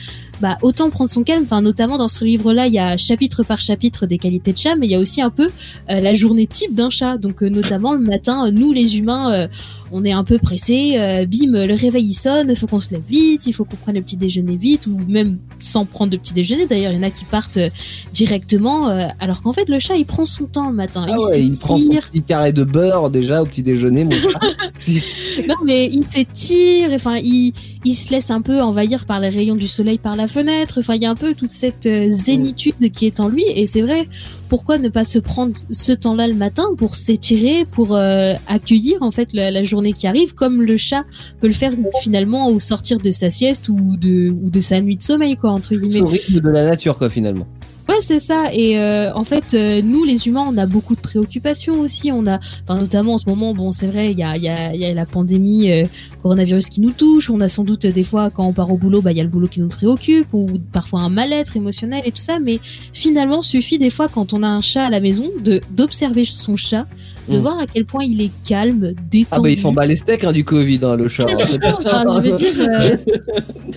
Bah, 0.43 0.59
autant 0.63 0.91
prendre 0.91 1.09
son 1.09 1.23
calme. 1.23 1.45
Enfin, 1.45 1.63
notamment 1.63 1.99
dans 1.99 2.09
ce 2.09 2.25
livre-là, 2.25 2.67
il 2.67 2.75
y 2.75 2.79
a 2.81 2.97
chapitre 2.97 3.45
par 3.45 3.61
chapitre 3.61 4.07
des 4.07 4.19
qualités 4.19 4.53
de 4.53 4.59
chat, 4.59 4.75
mais 4.75 4.87
il 4.87 4.91
y 4.91 4.97
a 4.97 4.99
aussi 4.99 5.23
un 5.23 5.31
peu 5.31 5.47
euh, 5.89 6.01
la 6.01 6.15
journée 6.15 6.49
type 6.49 6.75
d'un 6.75 6.91
chat. 6.91 7.17
Donc, 7.17 7.45
euh, 7.45 7.49
notamment 7.49 7.93
le 7.93 8.01
matin, 8.01 8.49
euh, 8.49 8.51
nous 8.51 8.73
les 8.73 8.99
humains, 8.99 9.47
on 9.93 10.05
est 10.05 10.13
un 10.13 10.25
peu 10.25 10.39
pressés. 10.39 10.95
euh, 10.97 11.27
bim, 11.27 11.53
le 11.67 11.75
réveil 11.75 12.05
il 12.07 12.15
sonne, 12.15 12.49
il 12.51 12.57
faut 12.57 12.67
qu'on 12.67 12.81
se 12.81 12.91
lève 12.91 13.03
vite, 13.09 13.47
il 13.47 13.53
faut 13.53 13.65
qu'on 13.65 13.77
prenne 13.77 13.95
le 13.97 14.03
petit 14.03 14.17
déjeuner 14.17 14.57
vite, 14.57 14.87
ou 14.87 14.99
même 15.09 15.39
sans 15.61 15.85
prendre 15.85 16.11
de 16.13 16.17
petit 16.17 16.33
déjeuner. 16.33 16.67
D'ailleurs, 16.67 16.93
il 16.93 16.97
y 16.97 16.99
en 16.99 17.03
a 17.03 17.11
qui 17.11 17.25
partent 17.25 17.57
euh, 17.59 17.71
directement, 18.13 18.89
euh, 18.89 19.07
alors 19.21 19.43
qu'en 19.43 19.53
fait, 19.53 19.69
le 19.69 19.79
chat 19.79 19.97
il 19.97 20.05
prend 20.07 20.27
son 20.27 20.45
temps 20.47 20.71
le 20.71 20.75
matin. 20.77 21.07
Ah 21.09 21.19
ouais, 21.21 21.43
il 21.43 21.59
prend 21.59 21.79
son 21.79 21.89
petit 21.89 22.23
carré 22.23 22.53
de 22.53 22.65
beurre 22.65 23.11
déjà 23.11 23.43
au 23.43 23.45
petit 23.47 23.63
déjeuner. 23.63 24.05
Mon 24.05 24.11
chat. 24.13 24.41
Si- 24.77 25.03
Non, 25.49 25.55
mais 25.65 25.87
il 25.91 26.05
s'étire, 26.05 26.91
enfin, 26.93 27.17
il, 27.17 27.53
il 27.85 27.95
se 27.95 28.11
laisse 28.11 28.31
un 28.31 28.43
peu 28.43 28.61
envahir 28.61 29.07
par 29.07 29.19
les 29.21 29.29
rayons 29.31 29.55
du 29.57 29.67
soleil 29.69 29.99
par 29.99 30.15
la 30.17 30.29
fenêtre. 30.29 30.77
Enfin, 30.81 30.95
il 30.95 31.03
y 31.03 31.07
a 31.07 31.11
un 31.11 31.15
peu 31.15 31.35
toute 31.35 31.51
cette 31.51 31.89
zénitude 32.11 32.91
qui 32.93 33.07
est 33.07 33.19
en 33.21 33.29
lui. 33.29 33.45
Et 33.55 33.67
c'est 33.67 33.83
vrai, 33.83 34.09
pourquoi 34.53 34.77
ne 34.77 34.91
pas 34.91 35.05
se 35.05 35.19
prendre 35.19 35.55
ce 35.71 35.93
temps-là 35.93 36.29
le 36.29 36.35
matin 36.35 36.65
pour 36.77 36.95
s'étirer, 36.95 37.65
pour 37.65 37.97
euh, 37.97 38.35
accueillir 38.49 38.99
en 39.01 39.11
fait 39.11 39.33
la, 39.33 39.65
journée 39.65 39.95
qui 39.95 40.07
arrive, 40.07 40.35
comme 40.35 40.61
le 40.61 40.77
chat 40.77 41.07
peut 41.41 41.47
le 41.47 41.55
faire 41.55 41.73
finalement 42.03 42.49
au 42.49 42.61
sortir 42.61 42.99
de 42.99 43.11
sa 43.11 43.31
sieste 43.31 43.71
ou 43.71 43.97
de, 43.97 44.29
ou 44.29 44.51
de 44.51 44.61
sa 44.61 44.83
nuit 44.83 44.97
de 44.97 45.03
sommeil, 45.03 45.39
quoi, 45.39 45.53
entre 45.53 45.75
guillemets. 45.75 46.03
Au 46.03 46.07
rythme 46.07 46.41
de 46.41 46.51
la 46.51 46.65
nature, 46.65 46.99
quoi, 46.99 47.09
finalement. 47.09 47.47
Ouais, 47.89 47.97
c'est 48.01 48.21
ça. 48.21 48.53
Et 48.53 48.79
euh, 48.79 49.13
en 49.15 49.25
fait, 49.25 49.55
euh, 49.55 49.83
nous, 49.83 50.05
les 50.05 50.29
humains, 50.29 50.45
on 50.49 50.57
a 50.57 50.67
beaucoup 50.67 50.95
de 50.95 51.01
préoccupations 51.01 51.81
aussi. 51.81 52.13
On 52.13 52.27
a, 52.27 52.39
enfin, 52.67 52.81
notamment 52.81 53.15
en 53.15 53.19
ce 53.19 53.29
moment, 53.29 53.55
bon, 53.55 53.73
c'est 53.73 53.87
vrai, 53.87 54.13
il 54.13 54.19
y 54.19 54.23
a, 54.23 54.37
y, 54.37 54.49
a, 54.49 54.75
il 54.75 54.81
y 54.81 54.85
a 54.85 54.95
la 54.95 55.05
pandémie 55.05 55.71
euh, 55.73 55.83
coronavirus 56.23 56.69
qui 56.69 56.81
nous 56.81 56.93
touche. 56.93 57.29
On 57.29 57.41
a 57.41 57.49
sans 57.49 57.65
doute 57.65 57.87
des 57.87 58.05
fois, 58.05 58.31
quand 58.31 58.47
on 58.47 58.53
part 58.53 58.71
au 58.71 58.77
boulot, 58.77 59.03
bah, 59.03 59.11
il 59.13 59.19
y 59.19 59.21
a 59.21 59.25
le 59.25 59.29
boulot 59.29 59.49
qui 59.49 59.61
nous 59.61 59.69
préoccupe 59.69 60.29
ou 60.33 60.47
parfois 60.73 61.01
un 61.01 61.09
mal-être 61.09 61.57
émotionnel 61.57 62.03
et 62.05 62.13
tout 62.13 62.21
ça. 62.21 62.39
Mais 62.39 62.61
finalement, 62.93 63.43
suffit 63.43 63.79
des 63.79 63.91
fois, 63.91 64.09
quand 64.09 64.33
on 64.33 64.43
a 64.43 64.49
un 64.49 64.61
chat 64.61 64.85
à 64.85 64.91
la 64.91 65.01
maison, 65.01 65.25
de 65.45 65.61
d'observer 65.71 66.25
son 66.25 66.57
chat, 66.57 66.87
de 67.29 67.37
Mm. 67.37 67.41
voir 67.41 67.59
à 67.59 67.67
quel 67.67 67.85
point 67.85 68.05
il 68.05 68.21
est 68.23 68.31
calme, 68.47 68.95
détendu. 69.11 69.27
Ah 69.31 69.41
bah 69.41 69.51
il 69.51 69.57
s'en 69.57 69.73
bat 69.73 69.87
les 69.87 69.97
steaks 69.97 70.25
hein, 70.25 70.33
du 70.33 70.45
Covid, 70.45 70.81
hein, 70.83 70.97
le 70.97 71.09
chat. 71.09 71.25
Ouais, 71.25 71.35
c'est 71.39 71.65
ça, 71.65 71.79
enfin, 71.79 72.23
je 72.23 72.31
veux 72.31 72.37
dire, 72.37 72.99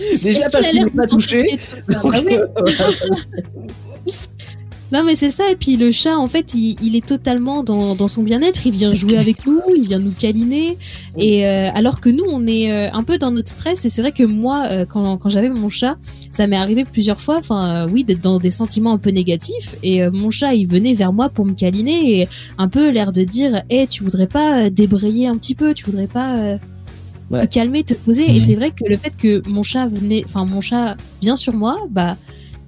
Déjà 0.22 0.50
parce 0.50 0.66
qu'il 0.66 0.84
n'est 0.84 0.90
pas 0.90 1.06
touché. 1.06 1.58
Non 4.92 5.02
mais 5.04 5.16
c'est 5.16 5.30
ça 5.30 5.50
et 5.50 5.56
puis 5.56 5.76
le 5.76 5.90
chat 5.90 6.16
en 6.16 6.28
fait 6.28 6.54
il, 6.54 6.76
il 6.80 6.94
est 6.94 7.04
totalement 7.04 7.64
dans, 7.64 7.96
dans 7.96 8.06
son 8.06 8.22
bien-être 8.22 8.64
il 8.66 8.72
vient 8.72 8.94
jouer 8.94 9.18
avec 9.18 9.44
nous 9.44 9.60
il 9.76 9.82
vient 9.82 9.98
nous 9.98 10.12
câliner 10.12 10.78
et 11.18 11.44
euh, 11.44 11.70
alors 11.74 12.00
que 12.00 12.08
nous 12.08 12.22
on 12.30 12.46
est 12.46 12.70
euh, 12.70 12.88
un 12.92 13.02
peu 13.02 13.18
dans 13.18 13.32
notre 13.32 13.48
stress 13.50 13.84
et 13.84 13.88
c'est 13.88 14.00
vrai 14.00 14.12
que 14.12 14.22
moi 14.22 14.66
euh, 14.70 14.84
quand, 14.86 15.16
quand 15.18 15.28
j'avais 15.28 15.48
mon 15.48 15.68
chat 15.70 15.96
ça 16.30 16.46
m'est 16.46 16.56
arrivé 16.56 16.84
plusieurs 16.84 17.20
fois 17.20 17.38
enfin 17.38 17.88
oui 17.90 18.04
d'être 18.04 18.20
dans 18.20 18.38
des 18.38 18.50
sentiments 18.52 18.92
un 18.92 18.98
peu 18.98 19.10
négatifs 19.10 19.74
et 19.82 20.08
mon 20.08 20.30
chat 20.30 20.54
il 20.54 20.68
venait 20.68 20.94
vers 20.94 21.12
moi 21.12 21.30
pour 21.30 21.44
me 21.46 21.54
câliner 21.54 22.20
et 22.20 22.28
un 22.56 22.68
peu 22.68 22.90
l'air 22.90 23.10
de 23.10 23.24
dire 23.24 23.64
eh 23.70 23.88
tu 23.88 24.04
voudrais 24.04 24.28
pas 24.28 24.70
débrayer 24.70 25.26
un 25.26 25.36
petit 25.36 25.56
peu 25.56 25.74
tu 25.74 25.84
voudrais 25.84 26.06
pas 26.08 26.58
Ouais. 27.28 27.44
te 27.48 27.52
calmer 27.54 27.82
te 27.82 27.94
poser? 27.94 28.22
Et 28.30 28.38
Mhm. 28.38 28.46
c'est 28.46 28.54
vrai 28.54 28.70
que 28.70 28.84
le 28.88 28.96
fait 28.96 29.12
que 29.18 29.42
mon 29.48 29.64
chat 29.64 29.88
venait 29.88 30.22
enfin 30.26 30.44
mon 30.46 30.60
chat 30.60 30.96
vient 31.20 31.34
sur 31.34 31.54
moi 31.54 31.76
bah 31.90 32.16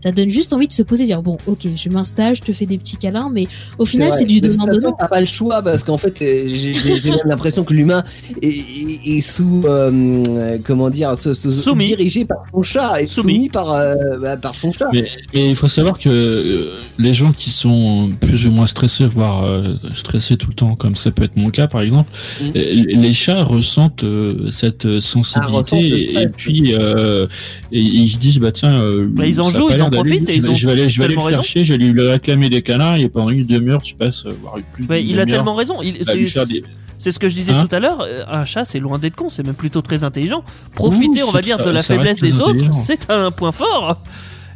ça 0.03 0.13
donne 0.13 0.29
juste 0.31 0.53
envie 0.53 0.69
de 0.69 0.73
se 0.73 0.83
poser, 0.83 1.07
dire 1.07 1.23
bon, 1.23 1.37
ok, 1.47 1.67
je 1.77 1.89
m'installe, 1.89 2.37
je 2.37 2.43
te 2.43 2.53
fais 2.53 2.67
des 2.67 2.79
petits 2.79 2.97
câlins, 2.97 3.31
mais 3.33 3.47
au 3.79 3.85
final, 3.85 4.13
c'est 4.17 4.25
du 4.25 4.41
De 4.41 4.47
toute 4.49 4.57
façon, 4.57 4.67
donnant-donnant. 4.69 4.97
T'as 4.99 5.09
pas 5.09 5.21
le 5.21 5.27
choix 5.27 5.61
parce 5.63 5.83
qu'en 5.83 5.99
fait, 5.99 6.21
euh, 6.23 6.49
j'ai 6.53 7.11
même 7.11 7.19
l'impression 7.25 7.65
que 7.65 7.75
l'humain 7.75 8.05
est, 8.43 8.49
est- 8.49 9.17
est 9.19 9.21
sous, 9.21 9.63
euh, 9.65 10.59
comment 10.65 10.91
dire, 10.91 11.19
sous- 11.19 11.35
sous- 11.35 11.53
Soumis. 11.53 11.89
dirigé 11.89 12.25
par 12.25 12.39
son 12.53 12.63
chat, 12.63 13.01
est 13.01 13.07
Soumis. 13.07 13.35
soumis, 13.35 13.49
par, 13.49 13.73
euh, 13.73 13.95
bah, 14.23 14.37
par 14.37 14.55
son 14.55 14.73
chat. 14.73 14.89
Mais 14.93 15.51
il 15.51 15.57
faut 15.57 15.69
savoir 15.69 15.99
que 15.99 16.09
euh, 16.09 16.81
les 16.99 17.15
gens 17.15 17.33
qui 17.33 17.51
sont 17.51 18.11
plus 18.21 18.47
ou 18.47 18.51
moins 18.51 18.67
stressés, 18.67 19.07
voire 19.07 19.45
euh, 19.45 19.75
stressés 19.97 20.37
tout 20.37 20.49
le 20.51 20.55
temps, 20.55 20.77
comme 20.77 20.95
ça 20.95 21.11
peut 21.11 21.25
être 21.25 21.37
mon 21.37 21.51
cas 21.51 21.67
par 21.67 21.83
exemple, 21.83 22.11
Mm. 22.41 22.47
euh, 22.57 22.85
les 22.87 23.13
chats 23.13 23.43
ressentent 23.43 24.05
euh, 24.05 24.51
cette 24.51 24.87
euh, 24.87 25.01
sensibilité 25.01 25.53
Ah, 25.53 25.59
ressentent 25.61 25.81
le 25.83 25.97
et, 25.97 26.23
et 26.23 26.29
puis 26.29 26.75
euh, 26.75 27.27
et, 27.73 27.81
ils 27.81 28.11
se 28.11 28.19
disent 28.19 28.39
bah 28.39 28.53
tiens, 28.53 28.79
euh, 28.81 29.07
Bah, 29.11 29.27
ils 29.27 29.41
en 29.41 29.51
jouent, 29.51 29.69
en 29.97 30.03
profitent 30.03 30.29
ils 30.29 30.41
je 30.41 30.47
vais- 30.47 30.49
ont 30.51 30.55
je 30.55 30.67
vais 30.67 30.73
aller, 30.73 30.89
je 30.89 30.99
vais 30.99 31.05
aller 31.07 31.15
le 31.15 31.21
raison. 31.21 31.43
je 31.43 31.63
vais 31.73 31.79
lui 31.79 32.01
réclamer 32.09 32.49
des 32.49 32.63
câlins 32.63 32.95
et 32.97 33.09
pendant 33.09 33.31
une 33.31 33.47
demi-heure 33.47 33.83
tu 33.83 33.95
passes 33.95 34.25
euh, 34.27 34.31
voire 34.43 34.57
plus. 34.73 34.85
Ouais, 34.87 35.05
il 35.05 35.19
a 35.21 35.27
tellement 35.27 35.55
raison. 35.55 35.81
Il- 35.83 35.99
c'est- 36.05 37.11
ce 37.13 37.19
que 37.21 37.29
je 37.29 37.35
disais 37.35 37.53
Hein 37.53 37.65
tout 37.69 37.75
à 37.77 37.79
l'heure. 37.79 38.01
euh, 38.01 38.25
Un 38.29 38.45
chat, 38.45 38.65
c'est 38.65 38.81
loin 38.81 38.99
d'être 38.99 39.15
con. 39.15 39.29
C'est 39.29 39.47
même 39.47 39.55
plutôt 39.55 39.83
très 39.83 40.03
intelligent. 40.03 40.43
Profiter, 40.75 41.23
Ouh, 41.23 41.29
on 41.29 41.31
va 41.31 41.41
dire, 41.43 41.59
de 41.59 41.71
la 41.71 41.83
faiblesse 41.85 42.19
des 42.19 42.41
autres, 42.41 42.73
c'est 42.75 43.09
un 43.11 43.31
point 43.31 43.53
fort. 43.53 43.99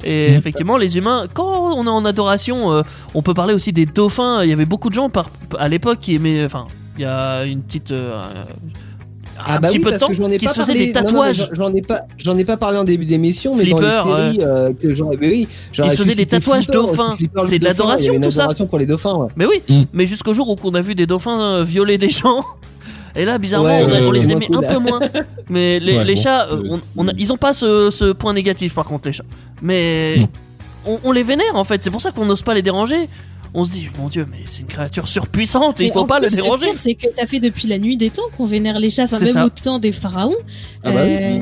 Et 0.04 0.30
Mm. 0.32 0.34
effectivement, 0.34 0.76
les 0.76 0.96
humains, 0.98 1.26
quand 1.32 1.76
on 1.76 1.86
est 1.86 1.88
en 1.90 2.04
adoration, 2.04 2.72
euh, 2.72 2.82
on 3.14 3.22
peut 3.22 3.34
parler 3.34 3.54
aussi 3.54 3.72
des 3.72 3.86
dauphins. 3.86 4.42
Il 4.42 4.50
y 4.50 4.52
avait 4.52 4.66
beaucoup 4.66 4.88
de 4.88 4.94
gens 4.94 5.08
par, 5.08 5.30
à 5.56 5.68
l'époque 5.68 5.98
qui 6.00 6.16
aimaient. 6.16 6.44
Enfin, 6.44 6.66
il 6.98 7.02
y 7.02 7.04
a 7.04 7.44
une 7.44 7.62
petite. 7.62 7.92
euh, 7.92 8.20
un 9.46 9.54
Ah 9.54 9.58
bah 9.58 9.68
petit 9.68 9.78
oui, 9.78 9.84
peu 9.84 9.90
de 9.90 9.94
parce 9.96 10.00
temps 10.00 10.06
que 10.08 10.14
j'en 10.14 10.30
ai 10.30 10.36
qui 10.38 10.46
pas 10.46 10.52
se 10.52 10.60
faisaient 10.60 10.72
parlé. 10.72 10.86
des 10.86 10.92
tatouages. 10.92 11.48
j'en- 11.52 11.74
ai 11.74 11.80
pas, 11.82 12.00
j'en 12.18 12.36
ai 12.38 12.44
pas 12.44 12.56
parlé 12.56 12.78
en 12.78 12.84
début 12.84 13.04
d'émission, 13.04 13.54
mais 13.54 13.64
Flipper, 13.64 13.80
dans 13.80 14.16
les 14.16 14.32
séries 14.32 14.38
euh, 14.42 14.72
que 14.72 14.86
mais 15.20 15.28
oui, 15.28 15.48
j'aurais 15.72 15.88
Ils 15.88 15.92
se 15.92 15.96
pu 15.96 16.02
faisaient 16.04 16.14
des 16.16 16.26
tatouages 16.26 16.64
Flipper, 16.64 16.78
dauphins. 16.78 17.16
C'est 17.46 17.58
de 17.58 17.64
l'adoration, 17.64 18.20
tout 18.20 18.30
ça. 18.30 18.42
adoration 18.42 18.66
pour 18.66 18.78
les 18.78 18.86
dauphins. 18.86 19.14
Ouais. 19.14 19.28
Mais 19.36 19.46
oui, 19.46 19.62
Mm. 19.68 19.82
mais 19.92 20.06
jusqu'au 20.06 20.32
jour 20.34 20.48
où 20.48 20.56
on 20.64 20.74
a 20.74 20.80
vu 20.80 20.94
des 20.94 21.06
dauphins 21.06 21.40
euh, 21.40 21.64
violer 21.64 21.98
des 21.98 22.08
gens. 22.10 22.44
Et 23.14 23.24
là, 23.26 23.36
bizarrement, 23.36 23.68
Ouais, 23.68 23.84
on, 23.84 23.88
a- 23.88 23.92
ouais, 24.00 24.06
on 24.06 24.10
les 24.12 24.32
aimait 24.32 24.48
un 24.54 24.62
peu 24.62 24.78
moins. 24.78 25.00
Mais 25.50 25.78
les, 25.80 25.96
Ouais, 25.98 26.04
les 26.04 26.14
bon, 26.14 26.20
chats, 26.22 26.46
euh, 26.50 26.62
on, 26.70 26.80
on 27.04 27.08
a- 27.08 27.12
ils 27.18 27.30
ont 27.32 27.36
pas 27.36 27.52
ce, 27.52 27.90
ce 27.90 28.12
point 28.12 28.32
négatif 28.32 28.74
par 28.74 28.86
contre, 28.86 29.06
les 29.06 29.12
chats. 29.12 29.24
Mais 29.60 30.16
on 31.04 31.12
les 31.12 31.22
vénère 31.22 31.54
en 31.54 31.64
fait. 31.64 31.84
C'est 31.84 31.90
pour 31.90 32.00
ça 32.00 32.10
qu'on 32.10 32.24
n'ose 32.24 32.42
pas 32.42 32.54
les 32.54 32.62
déranger. 32.62 33.08
On 33.54 33.64
se 33.64 33.72
dit, 33.72 33.88
mon 33.98 34.08
dieu, 34.08 34.26
mais 34.30 34.38
c'est 34.46 34.60
une 34.62 34.66
créature 34.68 35.08
surpuissante 35.08 35.80
et 35.80 35.84
il 35.86 35.92
faut 35.92 36.06
pas 36.06 36.20
le 36.20 36.28
déranger. 36.30 36.66
pire, 36.70 36.78
c'est 36.78 36.94
que 36.94 37.06
ça 37.18 37.26
fait 37.26 37.38
depuis 37.40 37.68
la 37.68 37.78
nuit 37.78 37.96
des 37.98 38.08
temps 38.10 38.22
qu'on 38.36 38.46
vénère 38.46 38.78
les 38.78 38.88
chats, 38.90 39.04
enfin, 39.04 39.18
même 39.20 39.28
ça. 39.28 39.44
au 39.44 39.50
temps 39.50 39.78
des 39.78 39.92
pharaons. 39.92 40.34
Ah 40.82 40.92
bah 40.92 41.02
oui. 41.04 41.16
Euh, 41.20 41.40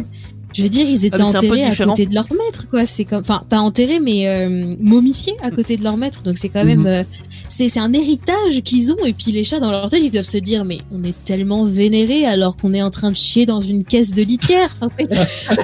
Je 0.53 0.65
veux 0.65 0.69
dire, 0.69 0.85
ils 0.89 1.05
étaient 1.05 1.21
Ah, 1.21 1.27
enterrés 1.27 1.63
à 1.63 1.77
côté 1.77 2.07
de 2.07 2.15
leur 2.15 2.27
maître, 2.33 2.67
quoi. 2.69 2.85
C'est 2.85 3.05
comme, 3.05 3.21
enfin, 3.21 3.45
pas 3.49 3.61
enterrés, 3.61 4.01
mais 4.01 4.27
euh, 4.27 4.75
momifiés 4.81 5.37
à 5.41 5.53
côté 5.53 5.77
de 5.77 5.85
leur 5.85 5.97
maître. 5.97 6.25
Donc 6.25 6.39
c'est 6.39 6.49
quand 6.49 6.65
même, 6.65 6.81
Mhm. 6.81 6.87
euh, 6.87 7.03
c'est 7.51 7.79
un 7.79 7.93
héritage 7.93 8.63
qu'ils 8.65 8.93
ont. 8.93 9.05
Et 9.05 9.13
puis 9.13 9.33
les 9.33 9.45
chats 9.45 9.61
dans 9.61 9.71
leur 9.71 9.91
tête, 9.91 10.03
ils 10.03 10.11
doivent 10.11 10.25
se 10.25 10.39
dire, 10.39 10.65
mais 10.65 10.79
on 10.93 11.03
est 11.03 11.15
tellement 11.25 11.65
vénérés 11.65 12.25
alors 12.25 12.57
qu'on 12.57 12.73
est 12.73 12.83
en 12.83 12.91
train 12.91 13.11
de 13.11 13.17
chier 13.17 13.45
dans 13.47 13.61
une 13.61 13.85
caisse 13.85 14.15
de 14.15 14.23
litière. 14.23 14.75
Enfin, 14.81 14.95
c'est 14.99 15.09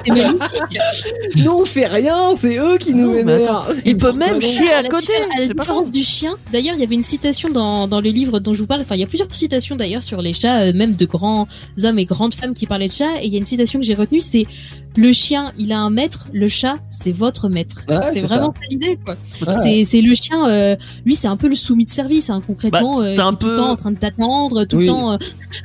c'est 0.05 0.09
magnifique. 0.13 0.79
Nous 1.35 1.51
on 1.51 1.65
fait 1.65 1.87
rien, 1.87 2.33
c'est 2.35 2.57
eux 2.57 2.77
qui 2.77 2.93
nous 2.93 3.13
vénèrent. 3.13 3.67
Il 3.85 3.97
peut 3.97 4.11
même 4.11 4.41
chier 4.41 4.71
à 4.71 4.81
la 4.81 4.89
côté. 4.89 5.13
à 5.15 5.39
la 5.39 5.45
C'est 5.47 5.53
pas 5.53 5.63
différence 5.63 5.91
du 5.91 6.03
chien. 6.03 6.35
D'ailleurs, 6.51 6.75
il 6.75 6.81
y 6.81 6.83
avait 6.83 6.95
une 6.95 7.03
citation 7.03 7.49
dans, 7.49 7.87
dans 7.87 8.01
le 8.01 8.09
livre 8.09 8.39
dont 8.39 8.53
je 8.53 8.59
vous 8.59 8.67
parle. 8.67 8.81
Enfin, 8.81 8.95
il 8.95 9.01
y 9.01 9.03
a 9.03 9.07
plusieurs 9.07 9.33
citations 9.33 9.75
d'ailleurs 9.75 10.03
sur 10.03 10.21
les 10.21 10.33
chats, 10.33 10.61
euh, 10.63 10.73
même 10.73 10.95
de 10.95 11.05
grands 11.05 11.47
hommes 11.83 11.99
et 11.99 12.05
grandes 12.05 12.33
femmes 12.33 12.53
qui 12.53 12.65
parlaient 12.67 12.87
de 12.87 12.93
chats. 12.93 13.21
Et 13.21 13.27
il 13.27 13.33
y 13.33 13.35
a 13.35 13.39
une 13.39 13.45
citation 13.45 13.79
que 13.79 13.85
j'ai 13.85 13.95
retenue, 13.95 14.21
c'est 14.21 14.43
le 14.97 15.13
chien, 15.13 15.51
il 15.59 15.71
a 15.71 15.79
un 15.79 15.89
maître, 15.91 16.27
le 16.33 16.47
chat, 16.47 16.77
c'est 16.89 17.11
votre 17.11 17.47
maître. 17.49 17.85
Ouais, 17.87 17.97
c'est 18.01 18.15
c'est 18.15 18.21
vraiment 18.21 18.51
ça 18.53 18.61
l'idée, 18.69 18.97
quoi. 19.05 19.15
Ouais. 19.47 19.53
C'est, 19.61 19.83
c'est 19.85 20.01
le 20.01 20.15
chien, 20.15 20.49
euh, 20.49 20.75
lui, 21.05 21.15
c'est 21.15 21.27
un 21.27 21.37
peu 21.37 21.47
le 21.47 21.55
soumis 21.55 21.85
de 21.85 21.91
service, 21.91 22.29
hein, 22.31 22.41
concrètement. 22.45 22.97
Bah, 22.97 23.03
euh, 23.05 23.15
est 23.15 23.19
un 23.19 23.31
tout 23.33 23.45
peu- 23.45 23.51
le 23.51 23.57
temps 23.57 23.69
en 23.69 23.75
train 23.75 23.91
de 23.91 23.97
t'attendre, 23.97 24.65
tout 24.65 24.77
Oui. 24.77 24.83
le 24.85 24.87
temps, 24.89 25.11
euh, 25.13 25.17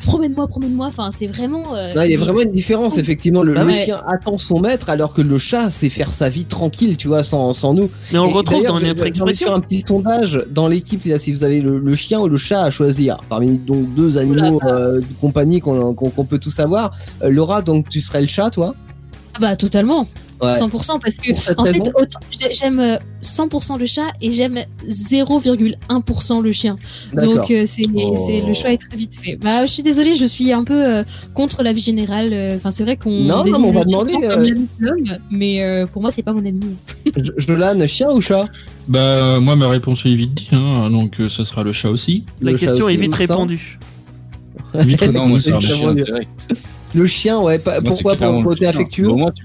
promène-moi, 0.05 0.47
promène-moi. 0.49 0.87
Enfin, 0.87 1.11
c'est 1.17 1.27
vraiment. 1.27 1.63
euh, 1.75 1.95
Non, 1.95 2.03
il 2.03 2.11
y 2.11 2.15
a 2.15 2.19
vraiment 2.19 2.43
une 2.43 2.53
différence, 2.53 2.99
effectivement. 2.99 3.43
Le, 3.43 3.55
Bah 3.55 3.63
le 3.65 3.69
ouais. 3.69 3.85
chien 3.87 4.03
attend 4.07 4.37
son 4.37 4.61
maître, 4.61 4.91
alors 4.91 5.15
que 5.15 5.23
le 5.23 5.39
chat 5.39 5.71
sait 5.71 5.89
faire 5.89 6.13
sa 6.13 6.29
vie 6.29 6.45
tranquille, 6.45 6.97
tu 6.99 7.09
vois, 7.09 7.25
sans, 7.25 7.55
sans 7.55 7.73
nous. 7.73 7.91
Mais 8.13 8.19
on 8.19 8.25
le 8.27 8.31
Et 8.31 8.35
retrouve 8.35 8.65
dans 8.67 8.75
notre 8.75 8.89
de 8.91 8.95
faire 8.99 9.07
expression. 9.07 9.55
un 9.55 9.61
petit 9.61 9.81
sondage 9.81 10.45
dans 10.51 10.69
l'équipe, 10.69 11.05
là, 11.07 11.19
si 11.19 11.33
vous 11.33 11.43
avez 11.43 11.61
le, 11.63 11.79
le 11.79 11.97
chien 11.97 12.21
ou 12.21 12.29
le 12.29 12.37
chat 12.37 12.63
à 12.63 12.71
choisir, 12.71 13.17
parmi 13.31 13.57
donc 13.59 13.95
deux 13.95 14.19
animaux 14.19 14.61
euh, 14.65 15.01
de 15.01 15.07
compagnie 15.21 15.61
qu'on 15.61 15.95
peut 16.29 16.39
tous 16.39 16.59
avoir. 16.61 16.95
Euh, 17.23 17.31
Laura, 17.31 17.63
donc 17.63 17.89
tu 17.89 18.01
serais 18.03 18.21
le 18.21 18.29
chat, 18.29 18.51
toi? 18.51 18.75
Ah 19.35 19.39
bah, 19.41 19.57
totalement. 19.57 20.09
Ouais. 20.41 20.59
100% 20.59 20.99
parce 21.01 21.19
que 21.19 21.31
en 21.57 21.65
fait 21.65 21.79
autant- 21.95 22.19
j'aime 22.53 22.81
euh, 22.81 22.97
100% 23.23 23.79
le 23.79 23.87
chat 23.87 24.09
et 24.21 24.33
j'aime 24.33 24.59
0,1% 24.89 26.43
le 26.43 26.51
chien 26.53 26.79
D'accord. 27.13 27.35
donc 27.37 27.51
euh, 27.53 27.65
c'est 27.65 27.85
Oh. 27.95 28.27
c'est 28.27 28.41
le 28.45 28.53
choix 28.53 28.73
est 28.73 28.79
très 28.79 28.97
vite 28.97 29.15
fait 29.15 29.37
bah 29.37 29.65
je 29.67 29.71
suis 29.71 29.85
désolée 29.85 30.17
je 30.17 30.27
suis 30.27 30.51
un 30.53 30.65
peu 30.65 30.85
euh, 30.85 31.05
contre 31.35 31.63
la 31.63 31.73
vie 31.73 31.81
générale 31.81 32.33
euh, 32.33 32.57
enfin 32.57 32.73
c'est 32.73 32.83
vrai 32.83 32.97
qu'on 32.97 33.11
Non, 33.11 33.37
non, 33.39 33.43
désigne 33.45 33.63
mais 33.63 33.69
on 33.69 33.73
va 33.73 33.85
demander, 33.85 34.13
comme 34.15 34.25
euh, 34.25 34.37
l'ami 34.37 34.51
de 34.81 34.85
l'homme 34.85 35.19
mais 35.31 35.63
euh, 35.63 35.87
pour 35.87 36.03
moi 36.03 36.11
c'est 36.11 36.23
pas 36.25 36.33
mon 36.33 36.45
ami 36.45 36.59
Jolan, 37.37 37.87
chien 37.87 38.11
ou 38.11 38.21
chat? 38.21 38.47
Bah, 38.89 38.99
euh, 38.99 39.41
moi, 39.41 39.55
ma 39.55 39.69
réponse 39.69 40.05
est 40.07 40.15
vite 40.15 40.35
dit, 40.35 40.49
hein, 40.51 40.91
donc 40.91 41.21
euh, 41.21 41.29
ce 41.29 41.45
sera 41.45 41.63
le 41.63 41.73
chat 41.73 41.89
aussi. 41.89 42.25
La 42.41 42.51
Le 42.51 42.59
question 42.59 42.89
est 42.89 42.97
vite 42.97 43.15
répondue. 43.15 43.79
Vite 44.75 45.03
Non, 45.13 45.29
moi, 45.29 45.41
c'est 45.41 45.53
un 45.53 45.61
Exactement. 45.61 45.95
chien. 45.95 46.57
Le 46.95 47.07
chien, 47.07 47.41
ouais. 47.41 47.59
pas- 47.59 47.81
Moi, 47.81 47.91
pourquoi 47.93 48.17
Pour 48.17 48.33
le 48.33 48.43
côté 48.43 48.67
affectueux 48.67 49.09
Bon, 49.09 49.17
moi, 49.19 49.33
tu- 49.33 49.43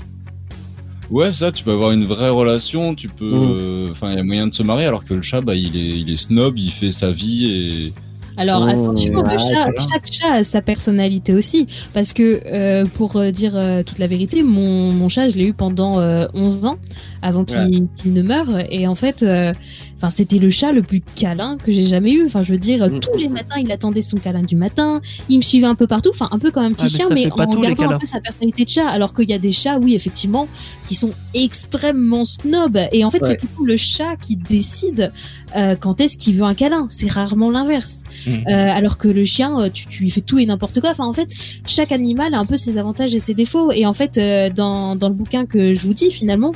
Ouais, 1.09 1.31
ça, 1.31 1.53
tu 1.53 1.63
peux 1.63 1.71
avoir 1.71 1.91
une 1.91 2.03
vraie 2.03 2.29
relation, 2.29 2.93
tu 2.93 3.07
peux, 3.07 3.23
Mm. 3.25 3.57
euh, 3.61 3.91
enfin, 3.91 4.09
il 4.11 4.17
y 4.17 4.19
a 4.19 4.23
moyen 4.23 4.47
de 4.47 4.53
se 4.53 4.61
marier, 4.61 4.85
alors 4.87 5.05
que 5.05 5.13
le 5.13 5.21
chat, 5.21 5.39
bah, 5.39 5.55
il 5.55 5.75
est, 5.77 5.99
il 6.01 6.09
est 6.11 6.17
snob, 6.17 6.57
il 6.57 6.69
fait 6.71 6.91
sa 6.91 7.09
vie 7.11 7.45
et. 7.49 7.93
Alors 8.39 8.61
Oh, 8.63 8.69
attention, 8.69 9.13
le 9.23 9.37
chat, 9.39 9.71
chaque 9.91 10.11
chat 10.11 10.31
a 10.33 10.43
sa 10.43 10.61
personnalité 10.61 11.33
aussi. 11.33 11.65
Parce 11.93 12.13
que 12.13 12.41
euh, 12.45 12.83
pour 12.95 13.15
euh, 13.15 13.31
dire 13.31 13.53
euh, 13.55 13.81
toute 13.83 13.97
la 13.99 14.05
vérité, 14.05 14.43
mon, 14.43 14.91
mon 14.91 15.07
chat, 15.09 15.29
je 15.29 15.37
l'ai 15.37 15.45
eu 15.47 15.53
pendant 15.53 15.97
euh, 15.99 16.27
11 16.35 16.65
ans 16.67 16.77
avant 17.23 17.45
qu'il 17.45 17.87
ne 18.05 18.21
meure. 18.21 18.49
Et 18.69 18.85
en 18.85 18.93
fait, 18.93 19.23
euh, 19.23 19.53
enfin 19.97 20.09
c'était 20.09 20.37
le 20.39 20.49
chat 20.49 20.71
le 20.71 20.81
plus 20.83 21.01
câlin 21.15 21.57
que 21.57 21.71
j'ai 21.71 21.87
jamais 21.87 22.13
eu. 22.13 22.25
Enfin, 22.25 22.43
je 22.43 22.51
veux 22.53 22.57
dire, 22.57 22.87
Mm. 22.87 22.99
tous 22.99 23.17
les 23.17 23.27
matins, 23.29 23.55
il 23.59 23.71
attendait 23.71 24.01
son 24.01 24.17
câlin 24.17 24.43
du 24.43 24.55
matin. 24.55 25.01
Il 25.29 25.37
me 25.37 25.41
suivait 25.41 25.67
un 25.67 25.75
peu 25.75 25.87
partout. 25.87 26.09
Enfin, 26.13 26.29
un 26.31 26.39
peu 26.39 26.51
comme 26.51 26.65
un 26.65 26.71
petit 26.71 26.85
Ah, 26.85 26.97
chien, 26.97 27.07
mais, 27.11 27.31
en 27.31 27.47
tous 27.47 27.61
les 27.61 27.67
gardant 27.69 27.83
câlins. 27.83 27.95
un 27.95 27.99
peu 27.99 28.05
sa 28.05 28.19
personnalité 28.21 28.63
de 28.65 28.69
chat. 28.69 28.87
Alors 28.87 29.13
qu'il 29.13 29.29
y 29.29 29.33
a 29.33 29.39
des 29.39 29.51
chats, 29.51 29.79
oui, 29.79 29.95
effectivement, 29.95 30.47
qui 30.87 30.95
sont 30.95 31.11
extrêmement 31.33 32.25
snobs. 32.25 32.79
Et 32.91 33.03
en 33.03 33.09
fait, 33.09 33.21
Ouais. 33.21 33.29
c'est 33.31 33.37
plutôt 33.37 33.65
le 33.65 33.77
chat 33.77 34.15
qui 34.21 34.35
décide 34.35 35.11
euh, 35.55 35.75
quand 35.79 35.99
est-ce 36.01 36.17
qu'il 36.17 36.35
veut 36.35 36.43
un 36.43 36.53
câlin. 36.53 36.85
C'est 36.89 37.09
rarement 37.11 37.49
l'inverse. 37.49 38.03
Mm. 38.25 38.31
Euh, 38.31 38.41
alors 38.51 38.97
que 38.97 39.07
le 39.07 39.25
chien, 39.25 39.59
euh, 39.59 39.69
tu, 39.73 39.87
tu 39.87 40.03
lui 40.03 40.11
fais 40.11 40.21
tout 40.21 40.37
et 40.39 40.45
n'importe 40.45 40.79
quoi. 40.81 40.91
Enfin, 40.91 41.05
en 41.05 41.13
fait, 41.13 41.29
chaque 41.67 41.91
animal 41.91 42.33
a 42.33 42.39
un 42.39 42.45
peu 42.45 42.57
ses 42.57 42.77
avantages 42.77 43.15
et 43.15 43.19
ses 43.19 43.33
défauts. 43.33 43.71
Et 43.71 43.85
en 43.85 43.93
fait, 43.93 44.17
euh, 44.17 44.49
dans, 44.49 44.95
dans 44.95 45.07
le 45.09 45.15
bouquin 45.15 45.45
que 45.45 45.73
je 45.73 45.81
vous 45.81 45.93
dis, 45.93 46.11
finalement, 46.11 46.51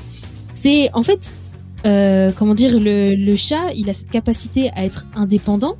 c'est 0.53 0.89
en 0.93 1.03
fait, 1.03 1.33
euh, 1.85 2.31
comment 2.35 2.55
dire, 2.55 2.79
le, 2.79 3.15
le 3.15 3.35
chat, 3.35 3.71
il 3.75 3.89
a 3.89 3.93
cette 3.93 4.09
capacité 4.09 4.69
à 4.75 4.85
être 4.85 5.05
indépendant. 5.15 5.75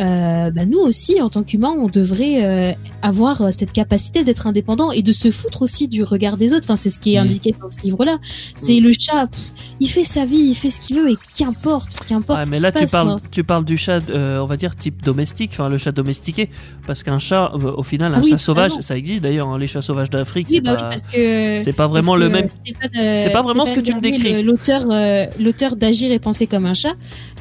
Euh, 0.00 0.50
bah, 0.50 0.64
nous 0.64 0.78
aussi, 0.78 1.20
en 1.20 1.28
tant 1.28 1.42
qu'humains, 1.42 1.74
on 1.76 1.88
devrait 1.88 2.44
euh, 2.44 2.72
avoir 3.02 3.42
euh, 3.42 3.50
cette 3.50 3.72
capacité 3.72 4.22
d'être 4.24 4.46
indépendant 4.46 4.92
et 4.92 5.02
de 5.02 5.12
se 5.12 5.30
foutre 5.30 5.62
aussi 5.62 5.88
du 5.88 6.02
regard 6.04 6.36
des 6.36 6.52
autres. 6.52 6.64
Enfin, 6.64 6.76
c'est 6.76 6.90
ce 6.90 6.98
qui 6.98 7.14
est 7.14 7.18
Mm. 7.20 7.24
indiqué 7.24 7.54
dans 7.60 7.68
ce 7.70 7.82
livre-là. 7.82 8.18
C'est 8.56 8.78
le 8.80 8.92
chat, 8.92 9.26
pff, 9.26 9.40
il 9.80 9.88
fait 9.88 10.04
sa 10.04 10.24
vie, 10.24 10.36
il 10.50 10.54
fait 10.54 10.70
ce 10.70 10.80
qu'il 10.80 10.96
veut 10.96 11.10
et 11.10 11.16
qu'importe, 11.36 11.98
qu'importe. 12.08 12.44
Ce 12.44 12.50
mais 12.50 12.58
qui 12.58 12.62
là, 12.62 12.68
se 12.68 12.74
tu 12.74 12.80
passe, 12.82 12.90
parles, 12.92 13.10
hein. 13.10 13.20
tu 13.32 13.42
parles 13.44 13.64
du 13.64 13.76
chat, 13.76 14.08
euh, 14.10 14.38
on 14.40 14.46
va 14.46 14.56
dire 14.56 14.76
type 14.76 15.02
domestique, 15.02 15.50
enfin 15.54 15.68
le 15.68 15.78
chat 15.78 15.92
domestiqué, 15.92 16.48
parce 16.86 17.02
qu'un 17.02 17.18
chat, 17.18 17.52
au 17.54 17.82
final, 17.82 18.12
un 18.14 18.18
Ah 18.18 18.20
oui, 18.22 18.30
chat 18.30 18.38
sauvage, 18.38 18.72
ça 18.80 18.96
existe 18.96 19.22
d'ailleurs. 19.22 19.48
hein, 19.48 19.58
les 19.58 19.66
chats 19.66 19.82
sauvages 19.82 20.10
d'Afrique, 20.10 20.46
Oui, 20.50 20.56
c'est 20.56 20.60
bah 20.62 20.76
pas, 20.76 20.82
oui, 20.82 20.88
parce 20.90 21.02
que 21.12 21.60
c'est 21.64 21.72
pas 21.76 21.86
vraiment 21.88 22.14
le 22.14 22.28
même. 22.28 22.46
C'est 22.84 23.32
pas 23.32 23.42
vraiment 23.42 23.66
ce 23.66 23.74
que 23.74 23.80
tu 23.80 23.94
me 23.94 24.00
décris. 24.00 24.42
L'auteur 24.42 25.74
d'Agir 25.76 26.12
et 26.12 26.18
penser 26.18 26.46
comme 26.46 26.66
un 26.66 26.74
chat. 26.74 26.94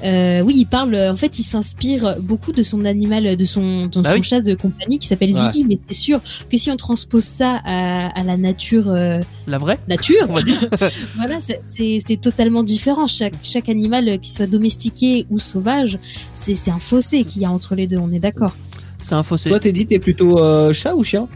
Euh, 0.03 0.41
oui, 0.41 0.53
il 0.57 0.65
parle. 0.65 0.95
En 0.95 1.15
fait, 1.15 1.39
il 1.39 1.43
s'inspire 1.43 2.15
beaucoup 2.21 2.51
de 2.51 2.63
son 2.63 2.85
animal, 2.85 3.35
de 3.37 3.45
son, 3.45 3.87
de 3.87 4.01
Bah 4.01 4.11
son 4.11 4.17
oui. 4.17 4.23
chat 4.23 4.41
de 4.41 4.53
compagnie 4.55 4.99
qui 4.99 5.07
s'appelle 5.07 5.33
Ouais. 5.33 5.41
Ziggy. 5.51 5.65
Mais 5.67 5.79
c'est 5.87 5.95
sûr 5.97 6.19
que 6.49 6.57
si 6.57 6.69
on 6.71 6.77
transpose 6.77 7.23
ça 7.23 7.61
à, 7.65 8.07
à 8.19 8.23
la 8.23 8.37
nature, 8.37 8.89
euh, 8.89 9.19
La 9.47 9.57
vraie, 9.57 9.79
nature, 9.87 10.25
on 10.29 10.33
va 10.33 10.41
dire. 10.41 10.59
voilà, 11.15 11.39
c'est- 11.41 12.21
totalement 12.21 12.63
différent. 12.63 13.07
Chaque 13.07 13.33
chaque 13.43 13.69
animal, 13.69 14.07
euh, 14.09 14.17
qu'il 14.17 14.33
soit 14.33 14.47
domestiqué 14.47 15.25
ou 15.29 15.39
sauvage, 15.39 15.99
c'est 16.33 16.55
c'est 16.55 16.71
un 16.71 16.79
fossé 16.79 17.23
qu'il 17.23 17.41
y 17.41 17.45
a 17.45 17.51
entre 17.51 17.75
les 17.75 17.87
deux. 17.87 17.97
On 17.97 18.11
est 18.11 18.19
d'accord. 18.19 18.53
C'est 19.01 19.15
un 19.15 19.23
fossé. 19.23 19.49
Toi, 19.49 19.59
t'es 19.59 19.71
dit, 19.71 19.85
t'es 19.85 19.99
plutôt 19.99 20.39
euh, 20.39 20.73
chat 20.73 20.95
ou 20.95 21.03
chien? 21.03 21.27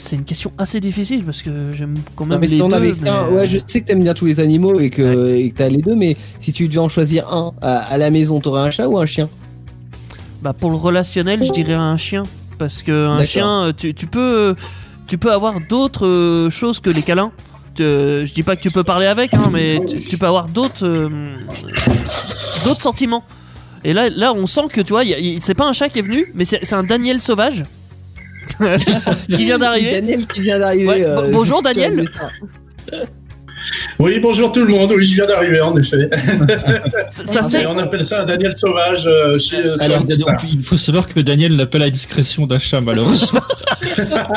C'est 0.00 0.14
une 0.14 0.24
question 0.24 0.52
assez 0.58 0.78
difficile 0.78 1.24
parce 1.24 1.42
que 1.42 1.72
j'aime 1.76 1.94
quand 2.14 2.24
Non, 2.24 2.30
même 2.32 2.40
mais 2.42 2.46
les 2.46 2.58
si 2.58 2.68
deux. 2.68 2.72
avait 2.74 2.92
mais- 3.00 3.04
qu'un- 3.08 3.28
ouais, 3.30 3.46
je 3.48 3.58
sais 3.66 3.80
que 3.80 3.86
t'aimes 3.88 4.02
bien 4.04 4.14
tous 4.14 4.26
les 4.26 4.38
animaux 4.38 4.78
et 4.78 4.90
que 4.90 5.48
t'as 5.50 5.68
les 5.68 5.82
deux, 5.82 5.96
mais 5.96 6.16
si 6.38 6.52
tu 6.52 6.68
devais 6.68 6.78
en 6.78 6.88
choisir 6.88 7.28
un 7.32 7.52
à, 7.60 7.78
à 7.78 7.96
la 7.98 8.10
maison, 8.10 8.38
t'aurais 8.38 8.60
un 8.60 8.70
chat 8.70 8.88
ou 8.88 8.96
un 8.98 9.06
chien? 9.06 9.28
Bah 10.40 10.52
pour 10.52 10.70
le 10.70 10.76
relationnel, 10.76 11.42
je 11.42 11.50
dirais 11.50 11.74
un 11.74 11.96
chien 11.96 12.22
parce 12.58 12.82
que 12.84 13.06
un 13.08 13.24
chien, 13.24 13.64
euh, 13.64 13.72
tu, 13.76 13.92
tu 13.92 14.06
peux 14.06 14.54
tu 15.08 15.18
peux 15.18 15.32
avoir 15.32 15.54
d'autres 15.68 16.06
euh, 16.06 16.48
choses 16.48 16.78
que 16.78 16.90
les 16.90 17.02
câlins. 17.02 17.32
Tu- 17.74 17.82
euh, 17.82 18.24
je 18.24 18.32
dis 18.32 18.44
pas 18.44 18.54
que 18.54 18.62
tu 18.62 18.70
peux 18.70 18.84
parler 18.84 19.06
avec, 19.06 19.34
hein, 19.34 19.50
mais 19.52 19.80
tu, 19.84 20.00
tu 20.00 20.16
peux 20.16 20.26
avoir 20.26 20.46
d'autres 20.48 20.86
euh, 20.86 21.08
d'autres 22.64 22.80
sentiments. 22.82 23.24
Et 23.84 23.92
là, 23.92 24.08
là, 24.10 24.32
on 24.32 24.46
sent 24.46 24.68
que 24.72 24.80
tu 24.80 24.92
vois, 24.92 25.02
c'est 25.40 25.54
pas 25.54 25.66
un 25.66 25.72
chat 25.72 25.88
qui 25.88 25.98
est 25.98 26.02
venu, 26.02 26.30
mais 26.36 26.44
c'est 26.44 26.72
un 26.72 26.84
Daniel 26.84 27.20
sauvage 27.20 27.64
qui 29.34 29.44
vient 29.44 29.58
d'arriver. 29.58 29.92
Daniel 29.92 30.26
qui 30.26 30.40
vient 30.40 30.58
d'arriver. 30.58 30.86
Ouais, 30.86 31.04
euh, 31.04 31.22
bo- 31.22 31.28
bonjour, 31.32 31.58
le 31.58 31.64
Daniel. 31.74 32.08
Oui, 33.98 34.18
bonjour 34.20 34.52
tout 34.52 34.60
le 34.62 34.68
monde. 34.68 34.92
Oui, 34.96 35.06
je 35.06 35.14
viens 35.16 35.26
d'arriver, 35.26 35.60
en 35.60 35.76
effet. 35.76 36.08
Ça, 37.10 37.24
ça 37.24 37.40
Et 37.40 37.62
c'est 37.62 37.66
on 37.66 37.76
appelle 37.76 38.06
ça 38.06 38.22
un 38.22 38.24
Daniel 38.24 38.56
sauvage 38.56 39.06
euh, 39.06 39.38
chez, 39.38 39.56
euh, 39.56 39.74
Alors, 39.80 40.02
il 40.50 40.62
faut 40.62 40.78
savoir 40.78 41.08
que 41.08 41.20
Daniel 41.20 41.56
n'a 41.56 41.66
pas 41.66 41.78
la 41.78 41.90
discrétion 41.90 42.46
d'un 42.46 42.58
chat, 42.60 42.80
malheureusement. 42.80 43.40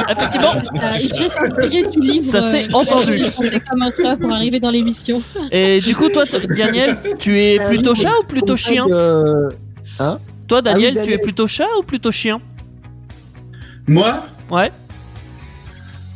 effectivement. 0.09 0.53
Euh, 0.55 0.89
il 1.01 1.09
faut 1.09 1.27
s'inspirer 1.29 1.83
du 1.91 1.99
livre. 2.01 2.31
Ça 2.31 2.41
s'est 2.41 2.65
euh, 2.65 2.73
entendu. 2.73 3.19
Pensait 3.35 3.59
comme 3.61 3.81
un 3.83 3.91
chat 3.95 4.17
pour 4.17 4.31
arriver 4.31 4.59
dans 4.59 4.71
l'émission. 4.71 5.21
Et 5.51 5.79
du 5.79 5.95
coup, 5.95 6.09
toi, 6.09 6.23
Daniel, 6.57 6.97
tu 7.19 7.39
es 7.41 7.59
plutôt 7.59 7.95
chat 7.95 8.11
ou 8.21 8.25
plutôt 8.25 8.57
chien 8.57 8.85
Euh, 8.89 9.49
Toi, 10.47 10.61
Daniel, 10.61 11.01
tu 11.03 11.13
es 11.13 11.17
plutôt 11.19 11.47
chat 11.47 11.67
ou 11.79 11.83
plutôt 11.83 12.11
chien 12.11 12.41
Moi, 13.91 14.23
Ouais. 14.49 14.71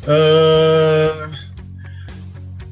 euh... 0.07 1.09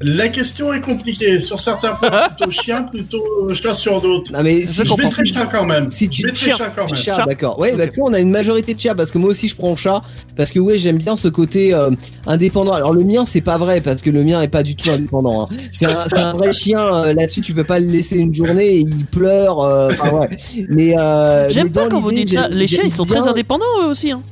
la 0.00 0.28
question 0.28 0.72
est 0.72 0.80
compliquée. 0.80 1.40
Sur 1.40 1.58
certains 1.60 1.94
points, 1.94 2.28
plutôt 2.36 2.50
chien, 2.50 2.82
plutôt 2.84 3.22
chat 3.54 3.74
sur 3.74 4.00
d'autres. 4.00 4.30
Non 4.32 4.42
mais 4.42 4.60
Je 4.62 4.66
si 4.66 4.84
Je 4.84 4.94
mettrais 5.02 5.24
chat 5.24 5.46
quand 5.46 5.64
même. 5.64 5.88
Si 5.88 6.08
tu- 6.08 6.22
Je 6.22 6.26
mettrais 6.26 6.44
Chien. 6.46 6.56
chat 6.56 6.70
quand 6.74 6.86
même. 6.86 6.94
Chat, 6.94 7.16
Chat. 7.16 7.24
d'accord. 7.26 7.58
Ouais, 7.58 7.74
bah 7.76 7.84
Ok. 7.84 7.92
tu 7.92 8.00
vois, 8.00 8.10
on 8.10 8.12
a 8.12 8.20
une 8.20 8.30
majorité 8.30 8.74
de 8.74 8.80
chats 8.80 8.94
parce 8.94 9.10
que 9.10 9.18
moi 9.18 9.30
aussi 9.30 9.48
je 9.48 9.56
prends 9.56 9.74
chat 9.76 10.02
parce 10.36 10.52
que 10.52 10.58
ouais, 10.58 10.78
j'aime 10.78 10.98
bien 10.98 11.16
ce 11.16 11.28
côté 11.28 11.74
euh, 11.74 11.90
indépendant. 12.26 12.72
Alors 12.72 12.92
le 12.92 13.02
mien 13.04 13.24
c'est 13.26 13.40
pas 13.40 13.56
vrai 13.58 13.80
parce 13.80 14.00
que 14.02 14.10
le 14.10 14.22
mien 14.24 14.40
est 14.42 14.48
pas 14.48 14.62
du 14.62 14.76
tout 14.76 14.90
indépendant. 14.90 15.48
hein. 15.50 15.56
C'est 15.72 15.86
un, 15.86 16.32
vrai 16.34 16.52
chien. 16.62 16.80
euh, 16.80 17.12
Là-dessus, 17.14 17.40
tu 17.40 17.52
peux 17.54 17.64
pas 17.64 17.78
le 17.78 17.86
laisser 17.86 18.16
une 18.16 18.34
journée 18.34 18.66
et 18.76 18.78
il 18.80 19.04
pleure. 19.06 19.60
euh, 19.60 19.90
Enfin 19.92 20.10
ouais. 20.12 20.30
Mais 20.68 20.98
euh, 20.98 21.48
J'aime 21.48 21.72
pas 21.72 21.88
quand 21.88 22.00
vous 22.00 22.12
dites 22.12 22.32
ça. 22.32 22.48
Les 22.48 22.66
chiens, 22.66 22.84
ils 22.84 22.90
sont 22.90 23.04
bien- 23.04 23.16
très 23.20 23.28
indépendants 23.28 23.64
eux 23.82 23.86
aussi. 23.86 24.10
Hein. 24.12 24.22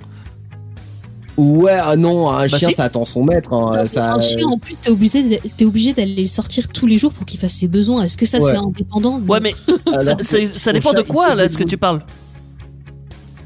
Ouais, 1.36 1.78
ah 1.82 1.96
non, 1.96 2.30
un 2.30 2.46
Bah 2.46 2.58
chien 2.58 2.68
si. 2.68 2.74
ça 2.74 2.84
attend 2.84 3.04
son 3.06 3.24
maître. 3.24 3.52
hein, 3.52 3.70
Non, 3.74 3.82
mais 3.82 3.88
ça. 3.88 4.14
Un 4.14 4.20
chien, 4.20 4.46
en 4.46 4.58
plus, 4.58 4.74
t'es 4.74 4.90
obligé, 4.90 5.22
de- 5.22 5.38
t'es 5.56 5.64
obligé 5.64 5.92
d'aller 5.94 6.22
le 6.22 6.28
sortir 6.28 6.68
tous 6.68 6.86
les 6.86 6.98
jours 6.98 7.12
pour 7.12 7.24
qu'il 7.24 7.40
fasse 7.40 7.54
ses 7.54 7.68
besoins. 7.68 8.02
Est-ce 8.04 8.16
que 8.18 8.26
ça, 8.26 8.38
Ouais. 8.38 8.50
c'est 8.50 8.56
indépendant? 8.58 9.18
Ouais, 9.26 9.40
mais 9.40 9.54
ça, 10.56 10.72
dépend 10.72 10.90
chat, 10.90 10.96
de 10.98 11.02
quoi 11.08 11.34
là, 11.34 11.48
ce 11.48 11.56
que 11.56 11.64
tu 11.64 11.78
parles? 11.78 12.02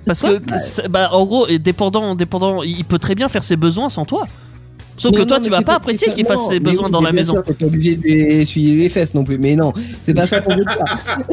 Parce 0.05 0.22
que, 0.22 0.41
c'est- 0.59 0.89
bah, 0.89 1.11
en 1.12 1.24
gros, 1.26 1.47
dépendant, 1.47 2.62
il 2.62 2.84
peut 2.84 2.99
très 2.99 3.14
bien 3.14 3.28
faire 3.28 3.43
ses 3.45 3.57
besoins 3.57 3.89
sans 3.89 4.05
toi. 4.05 4.26
Sauf 4.97 5.13
que 5.13 5.19
non, 5.21 5.27
toi, 5.27 5.41
tu 5.41 5.51
vas 5.51 5.63
pas 5.63 5.75
apprécier 5.75 6.13
qu'il 6.13 6.25
fasse 6.25 6.49
ses 6.49 6.61
besoins 6.61 6.87
oui, 6.87 6.93
dans 6.93 7.01
la 7.01 7.13
maison. 7.13 7.35
sûr, 7.35 7.45
T'es 7.45 7.55
pas 7.55 7.67
obligé 7.67 7.97
de 7.97 8.03
lui 8.03 8.13
essuyer 8.13 8.77
les 8.77 8.89
fesses 8.89 9.15
non 9.15 9.25
plus. 9.25 9.39
Mais 9.39 9.57
non, 9.57 9.73
c'est 10.03 10.15
pas 10.15 10.27
ça 10.27 10.41
qu'on 10.41 10.57
veut 10.57 10.65
dire. 10.65 10.85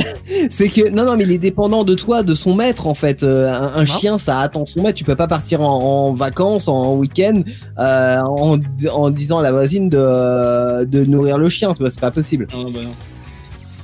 c'est 0.50 0.68
que 0.70 0.90
non, 0.90 1.06
non, 1.06 1.16
mais 1.18 1.24
il 1.24 1.32
est 1.32 1.38
dépendant 1.38 1.84
de 1.84 1.96
toi, 1.96 2.24
de 2.24 2.34
son 2.34 2.56
maître 2.56 2.88
en 2.88 2.94
fait. 2.94 3.24
Euh, 3.24 3.54
un 3.76 3.86
chien, 3.86 4.18
ça 4.18 4.40
attend 4.40 4.66
son 4.66 4.84
maître. 4.84 4.98
Tu 4.98 5.04
peux 5.04 5.16
pas 5.16 5.28
partir 5.28 5.62
en, 5.62 6.10
en 6.10 6.14
vacances, 6.14 6.68
en 6.68 6.96
week-end, 6.96 7.42
euh, 7.80 8.22
en, 8.22 8.60
en 8.92 9.10
disant 9.10 9.40
à 9.40 9.44
la 9.44 9.52
voisine 9.52 9.90
de, 9.90 10.84
de 10.84 11.06
nourrir 11.06 11.38
le 11.38 11.50
chien. 11.50 11.74
Tu 11.74 11.80
vois, 11.80 11.90
c'est 11.90 12.02
pas 12.02 12.12
possible. 12.12 12.48
Ah, 12.52 12.58
bah 12.74 12.80
non. 12.84 12.92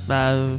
Bah, 0.08 0.30
euh, 0.30 0.56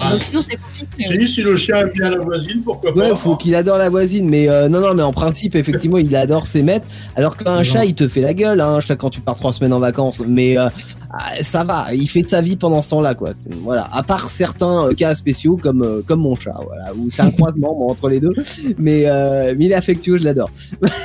Ah. 0.00 0.10
Donc 0.12 0.22
sinon, 0.22 0.42
c'est 0.48 0.56
compliqué. 0.56 1.26
Si, 1.26 1.28
si 1.28 1.42
le 1.42 1.56
chien 1.56 1.76
aime 1.78 1.90
bien 1.90 2.10
la 2.10 2.18
voisine, 2.18 2.62
pourquoi 2.62 2.92
pas 2.92 3.00
Ouais, 3.00 3.16
faut 3.16 3.36
qu'il 3.36 3.54
adore 3.54 3.78
la 3.78 3.88
voisine, 3.88 4.28
mais 4.28 4.48
euh, 4.48 4.68
non, 4.68 4.80
non, 4.80 4.94
mais 4.94 5.02
en 5.02 5.12
principe, 5.12 5.54
effectivement, 5.56 5.98
il 5.98 6.14
adore 6.16 6.46
ses 6.46 6.62
maîtres. 6.62 6.86
Alors 7.16 7.36
qu'un 7.36 7.62
chat, 7.62 7.84
il 7.84 7.94
te 7.94 8.08
fait 8.08 8.20
la 8.20 8.34
gueule, 8.34 8.60
hein, 8.60 8.74
un 8.74 8.80
chat 8.80 8.96
quand 8.96 9.10
tu 9.10 9.20
pars 9.20 9.36
trois 9.36 9.52
semaines 9.52 9.72
en 9.72 9.80
vacances. 9.80 10.22
Mais 10.26 10.58
euh, 10.58 10.68
ça 11.42 11.64
va, 11.64 11.86
il 11.94 12.08
fait 12.08 12.22
de 12.22 12.28
sa 12.28 12.40
vie 12.40 12.56
pendant 12.56 12.82
ce 12.82 12.90
temps-là, 12.90 13.14
quoi. 13.14 13.30
Voilà, 13.62 13.88
à 13.92 14.02
part 14.02 14.30
certains 14.30 14.86
euh, 14.88 14.92
cas 14.94 15.14
spéciaux 15.14 15.56
comme 15.56 15.82
euh, 15.82 16.02
comme 16.06 16.20
mon 16.20 16.34
chat, 16.34 16.58
voilà, 16.66 16.92
où 16.96 17.10
c'est 17.10 17.22
un 17.22 17.30
croisement 17.38 17.74
bon, 17.74 17.88
entre 17.88 18.08
les 18.08 18.20
deux. 18.20 18.32
Mais 18.78 19.04
euh, 19.06 19.54
mais 19.56 19.66
il 19.66 19.72
est 19.72 19.74
affectueux, 19.74 20.18
je 20.18 20.24
l'adore. 20.24 20.50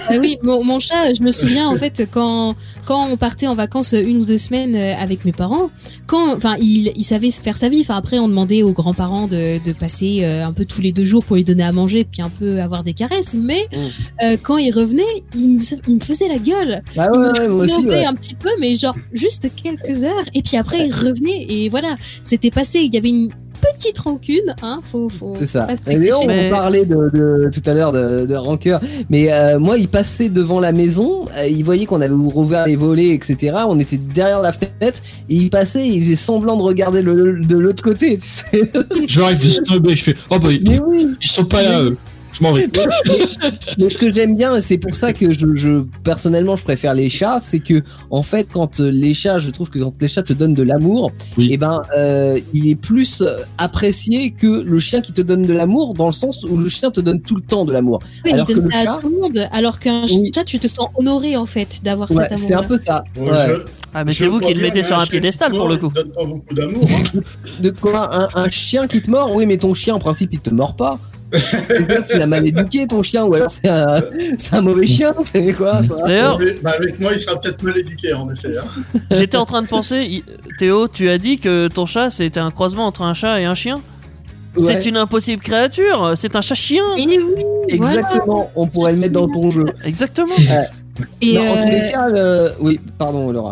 Ah 0.09 0.13
oui, 0.19 0.37
mon, 0.43 0.63
mon 0.63 0.79
chat, 0.79 1.13
je 1.13 1.21
me 1.21 1.31
souviens 1.31 1.67
en 1.69 1.75
fait 1.75 2.07
quand 2.11 2.55
quand 2.85 3.07
on 3.11 3.17
partait 3.17 3.47
en 3.47 3.55
vacances 3.55 3.93
une 3.93 4.17
ou 4.21 4.25
deux 4.25 4.37
semaines 4.37 4.75
avec 4.75 5.25
mes 5.25 5.31
parents, 5.33 5.69
quand 6.07 6.35
enfin 6.35 6.55
il, 6.59 6.91
il 6.95 7.03
savait 7.03 7.31
faire 7.31 7.57
sa 7.57 7.69
vie. 7.69 7.81
Enfin 7.81 7.97
après 7.97 8.19
on 8.19 8.27
demandait 8.27 8.63
aux 8.63 8.73
grands-parents 8.73 9.27
de, 9.27 9.63
de 9.63 9.73
passer 9.73 10.23
un 10.25 10.51
peu 10.53 10.65
tous 10.65 10.81
les 10.81 10.91
deux 10.91 11.05
jours 11.05 11.23
pour 11.23 11.35
lui 11.35 11.43
donner 11.43 11.63
à 11.63 11.71
manger 11.71 12.05
puis 12.09 12.21
un 12.21 12.29
peu 12.29 12.61
avoir 12.61 12.83
des 12.83 12.93
caresses. 12.93 13.33
Mais 13.33 13.59
Mm. 13.71 13.75
euh, 14.23 14.37
quand 14.41 14.57
il 14.57 14.71
revenait, 14.71 15.03
il 15.35 15.57
me, 15.57 15.61
il 15.87 15.95
me 15.95 15.99
faisait 15.99 16.27
la 16.27 16.37
gueule. 16.39 16.81
Ah 16.97 17.07
il 17.13 17.19
me 17.19 17.31
ouais, 17.39 17.47
moi 17.47 17.63
aussi. 17.65 17.73
trompait 17.73 17.89
ouais. 17.89 18.05
un 18.05 18.13
petit 18.13 18.33
peu, 18.35 18.49
mais 18.59 18.75
genre 18.75 18.95
juste 19.13 19.47
quelques 19.61 19.98
heures. 20.03 20.25
Et 20.33 20.41
puis 20.41 20.57
après 20.57 20.85
il 20.87 20.93
revenait 20.93 21.45
et 21.49 21.69
voilà, 21.69 21.95
c'était 22.23 22.51
passé. 22.51 22.79
Il 22.79 22.93
y 22.93 22.97
avait 22.97 23.09
une 23.09 23.29
petite 23.75 23.97
rancune, 23.99 24.55
hein. 24.61 24.79
Faut 24.89 25.09
faut. 25.09 25.35
C'est 25.37 25.47
ça. 25.47 25.67
Mais- 26.27 26.47
on 26.47 26.49
parlait 26.49 26.85
de, 26.85 26.95
de- 27.13 27.49
tout 27.53 27.61
à 27.69 27.73
l'heure 27.73 27.91
de, 27.91 28.25
de 28.25 28.33
rancœur, 28.35 28.79
mais 29.09 29.33
euh, 29.33 29.59
moi, 29.59 29.77
il 29.77 29.89
passait 29.89 30.29
devant 30.29 30.61
la 30.61 30.71
maison, 30.71 31.25
euh, 31.35 31.45
il 31.45 31.65
voyait 31.65 31.85
qu'on 31.85 31.99
avait 31.99 32.13
rouvert 32.13 32.67
les 32.67 32.77
volets, 32.77 33.09
etc. 33.09 33.57
On 33.67 33.77
était 33.77 33.97
derrière 33.97 34.39
la 34.41 34.53
fenêtre, 34.53 35.01
et 35.29 35.35
il 35.35 35.49
passait, 35.49 35.85
et 35.85 35.91
il 35.91 36.03
faisait 36.05 36.15
semblant 36.15 36.55
de 36.55 36.61
regarder 36.61 37.01
le, 37.01 37.13
le- 37.33 37.41
de 37.45 37.57
l'autre 37.57 37.83
côté, 37.83 38.17
tu 38.17 38.27
sais. 38.27 38.71
Snobber, 39.65 39.95
je 39.95 40.03
fais 40.03 40.15
Oh 40.29 40.39
bah, 40.39 40.49
ils, 40.51 40.63
Mais 40.67 40.79
oui. 40.79 41.07
ils 41.21 41.27
sont 41.29 41.43
pas 41.45 41.61
là, 41.61 41.81
eux. 41.81 41.97
Je 42.39 42.43
m'en 42.43 42.53
vais. 42.53 42.67
Mais 43.77 43.89
ce 43.89 43.97
que 43.97 44.11
j'aime 44.11 44.37
bien, 44.37 44.55
et 44.55 44.61
c'est 44.61 44.77
pour 44.77 44.95
ça 44.95 45.11
que 45.13 45.31
je, 45.33 45.55
je 45.55 45.83
personnellement 46.03 46.55
je 46.55 46.63
préfère 46.63 46.93
les 46.93 47.09
chats, 47.09 47.41
c'est 47.43 47.59
que 47.59 47.83
en 48.11 48.23
fait 48.23 48.47
quand 48.51 48.79
euh, 48.79 48.89
les 48.89 49.13
chats, 49.13 49.39
je 49.39 49.51
trouve 49.51 49.69
que 49.69 49.79
quand 49.79 49.93
les 49.99 50.07
chats 50.07 50.23
te 50.23 50.33
donnent 50.33 50.53
de 50.53 50.63
l'amour, 50.63 51.11
Oui. 51.37 51.49
et 51.51 51.57
ben 51.57 51.81
euh, 51.97 52.39
il 52.53 52.67
est 52.69 52.75
plus 52.75 53.21
euh, 53.21 53.37
apprécié 53.57 54.31
que 54.31 54.47
le 54.61 54.79
chien 54.79 55.01
qui 55.01 55.11
te 55.13 55.21
donne 55.21 55.41
de 55.41 55.53
l'amour, 55.53 55.93
dans 55.93 56.05
le 56.07 56.11
sens 56.13 56.43
où 56.49 56.57
le 56.57 56.69
chien 56.69 56.91
te 56.91 57.01
donne 57.01 57.21
tout 57.21 57.35
le 57.35 57.41
temps 57.41 57.65
de 57.65 57.73
l'amour. 57.73 57.99
Oui, 58.25 58.31
Alors 58.31 58.45
il 58.49 58.53
que 58.55 58.59
donne 58.59 58.67
le 58.69 58.71
ça 58.71 58.83
chat- 58.83 58.93
à 58.93 58.97
tout 58.99 59.09
le 59.09 59.19
monde. 59.19 59.49
Alors 59.51 59.79
qu'un 59.79 60.03
Oui. 60.05 60.31
chat, 60.33 60.43
tu 60.45 60.59
te 60.59 60.67
sens 60.67 60.87
honoré 60.95 61.35
en 61.35 61.45
fait 61.45 61.79
d'avoir 61.83 62.09
Ouais, 62.11 62.25
cet 62.29 62.37
c'est 62.37 62.53
un 62.53 62.59
amour. 62.59 62.67
peu 62.69 62.79
ça. 62.79 63.03
Ouais, 63.19 63.57
Ah, 63.93 64.03
mais 64.03 64.11
c'est 64.13 64.27
vous 64.27 64.39
qui 64.39 64.53
le 64.53 64.61
mettez 64.61 64.83
sur 64.83 64.97
un 64.97 65.05
piédestal 65.05 65.51
pour 65.51 65.67
le 65.67 65.77
coup. 65.77 65.91
il 65.93 66.03
donne 66.03 66.11
pas 66.11 66.23
beaucoup 66.25 66.53
d'amour. 66.53 66.87
hein. 66.89 67.19
De 67.61 67.69
quoi? 67.71 68.15
Un, 68.35 68.43
un 68.45 68.49
chien 68.49 68.87
qui 68.87 69.01
te 69.01 69.09
mord? 69.09 69.35
Oui, 69.35 69.45
mais 69.45 69.57
ton 69.57 69.73
chien 69.73 69.95
en 69.95 69.99
principe 69.99 70.29
il 70.33 70.39
te 70.39 70.49
mord 70.51 70.75
pas. 70.75 70.99
C'est-à-dire 71.33 72.05
que 72.07 72.11
tu 72.13 72.17
l'as 72.17 72.27
mal 72.27 72.47
éduqué 72.47 72.87
ton 72.87 73.03
chien, 73.03 73.23
ou 73.25 73.33
alors 73.35 73.51
c'est 73.51 73.67
un, 73.67 74.61
mauvais 74.61 74.87
chien, 74.87 75.13
c'est 75.31 75.53
quoi 75.53 75.81
D'ailleurs, 76.05 76.39
bah, 76.61 76.73
avec 76.77 76.99
moi, 76.99 77.11
il 77.13 77.19
sera 77.19 77.39
peut-être 77.39 77.61
mal 77.63 77.77
éduqué, 77.77 78.13
en 78.13 78.29
effet. 78.31 78.57
hein. 78.57 78.99
j'étais 79.11 79.37
en 79.37 79.45
train 79.45 79.61
de 79.61 79.67
penser, 79.67 80.23
Théo, 80.57 80.87
tu 80.87 81.09
as 81.09 81.17
dit 81.17 81.39
que 81.39 81.67
ton 81.67 81.85
chat 81.85 82.09
c'était 82.09 82.39
un 82.39 82.51
croisement 82.51 82.87
entre 82.87 83.03
un 83.03 83.13
chat 83.13 83.39
et 83.39 83.45
un 83.45 83.55
chien 83.55 83.75
Ouais. 84.57 84.79
C'est 84.81 84.89
une 84.89 84.97
impossible 84.97 85.43
créature, 85.43 86.13
c'est 86.15 86.35
un 86.35 86.41
chat-chien 86.41 86.83
voilà. 86.95 87.13
Exactement, 87.67 88.49
on 88.55 88.65
pourrait 88.65 88.93
le 88.93 88.97
mettre 88.97 89.13
dans 89.13 89.27
ton 89.29 89.51
jeu. 89.51 89.65
Exactement 89.85 90.33
Et 91.21 91.35
Non, 91.37 91.51
En 91.51 91.61
tous 91.61 91.67
euh, 91.67 91.71
les 91.85 91.91
cas, 91.91 92.07
le- 92.09 92.51
oui, 92.59 92.79
pardon 92.97 93.31
Laura. 93.31 93.51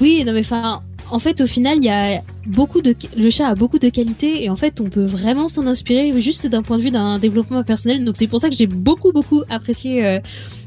oui, 0.00 0.24
non 0.26 0.32
mais 0.32 0.40
enfin, 0.40 0.80
en 1.10 1.18
fait, 1.18 1.42
au 1.42 1.46
final, 1.46 1.76
il 1.76 1.84
y 1.84 1.90
a 1.90 2.22
beaucoup 2.46 2.80
de, 2.80 2.94
le 3.16 3.30
chat 3.30 3.48
a 3.48 3.54
beaucoup 3.54 3.78
de 3.78 3.88
qualités 3.88 4.44
et 4.44 4.50
en 4.50 4.56
fait, 4.56 4.80
on 4.80 4.88
peut 4.88 5.04
vraiment 5.04 5.48
s'en 5.48 5.66
inspirer 5.66 6.18
juste 6.20 6.46
d'un 6.46 6.62
point 6.62 6.78
de 6.78 6.82
vue 6.82 6.90
d'un 6.90 7.18
développement 7.18 7.62
personnel. 7.62 8.04
Donc 8.04 8.16
c'est 8.16 8.26
pour 8.26 8.40
ça 8.40 8.48
que 8.48 8.56
j'ai 8.56 8.66
beaucoup 8.66 9.12
beaucoup 9.12 9.42
apprécié 9.48 10.04
euh, 10.04 10.20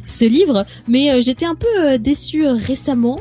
ce 0.06 0.26
livre, 0.26 0.66
mais 0.88 1.12
euh, 1.12 1.22
j'étais 1.22 1.46
un 1.46 1.56
peu 1.56 1.68
euh, 1.80 1.98
déçue 1.98 2.46
récemment. 2.46 3.20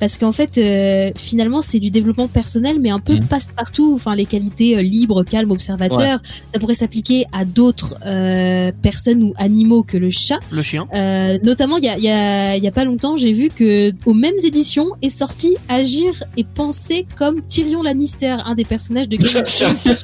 Parce 0.00 0.18
qu'en 0.18 0.32
fait, 0.32 0.58
euh, 0.58 1.10
finalement, 1.16 1.62
c'est 1.62 1.78
du 1.80 1.90
développement 1.90 2.28
personnel, 2.28 2.78
mais 2.80 2.90
un 2.90 3.00
peu 3.00 3.14
Mhm. 3.14 3.24
passe-partout. 3.24 3.92
Enfin, 3.94 4.14
les 4.14 4.26
qualités 4.26 4.76
euh, 4.76 4.82
libre, 4.82 5.22
calme, 5.24 5.50
observateur, 5.50 6.20
ça 6.52 6.58
pourrait 6.60 6.74
s'appliquer 6.74 7.26
à 7.32 7.44
d'autres 7.44 7.96
euh, 8.06 8.72
personnes 8.82 9.22
ou 9.22 9.34
animaux 9.36 9.82
que 9.82 9.96
le 9.96 10.10
chat. 10.10 10.38
Le 10.50 10.62
chien. 10.62 10.86
Euh, 10.94 11.38
notamment, 11.44 11.76
il 11.78 11.84
y 11.84 11.88
a, 11.88 11.98
y, 11.98 12.08
a, 12.08 12.56
y 12.56 12.66
a 12.66 12.72
pas 12.72 12.84
longtemps, 12.84 13.16
j'ai 13.16 13.32
vu 13.32 13.48
que 13.48 13.92
aux 14.06 14.14
mêmes 14.14 14.34
éditions 14.44 14.90
est 15.02 15.10
sorti 15.10 15.54
Agir 15.68 16.22
et 16.36 16.44
penser 16.44 17.06
comme 17.16 17.42
Tyrion 17.46 17.82
Lannister, 17.82 18.36
un 18.44 18.54
des 18.54 18.64
personnages 18.64 19.08
de 19.08 19.16
Game 19.16 19.36
of 19.42 19.52
Thrones. 19.58 19.96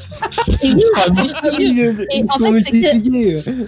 et 0.62 0.72
oui, 0.72 0.82
ils 1.58 2.06
Et 2.14 2.22
en 2.22 2.38
fait, 2.38 2.60
c'est 2.60 2.70
que-. 2.80 3.66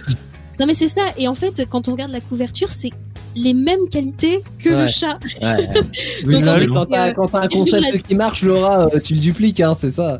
Non 0.59 0.67
mais 0.67 0.73
c'est 0.75 0.87
ça. 0.87 1.01
Et 1.17 1.27
en 1.27 1.35
fait, 1.35 1.65
quand 1.69 1.87
on 1.87 1.93
regarde 1.93 2.11
la 2.11 2.21
couverture, 2.21 2.69
c'est 2.69 2.91
les 3.35 3.53
mêmes 3.53 3.87
qualités 3.91 4.39
que 4.63 4.69
le 4.69 4.87
chat. 4.87 5.17
Ouais. 5.41 5.67
Donc, 6.25 6.43
Non, 6.45 6.51
en 6.51 6.55
mais 6.55 6.61
fait, 6.61 6.67
quand 7.15 7.27
t'as 7.27 7.41
un 7.41 7.47
concept 7.47 8.07
qui 8.07 8.15
marche, 8.15 8.43
Laura, 8.43 8.89
euh, 8.93 8.99
tu 8.99 9.13
le 9.15 9.19
dupliques, 9.19 9.59
hein, 9.59 9.75
c'est 9.79 9.91
ça. 9.91 10.19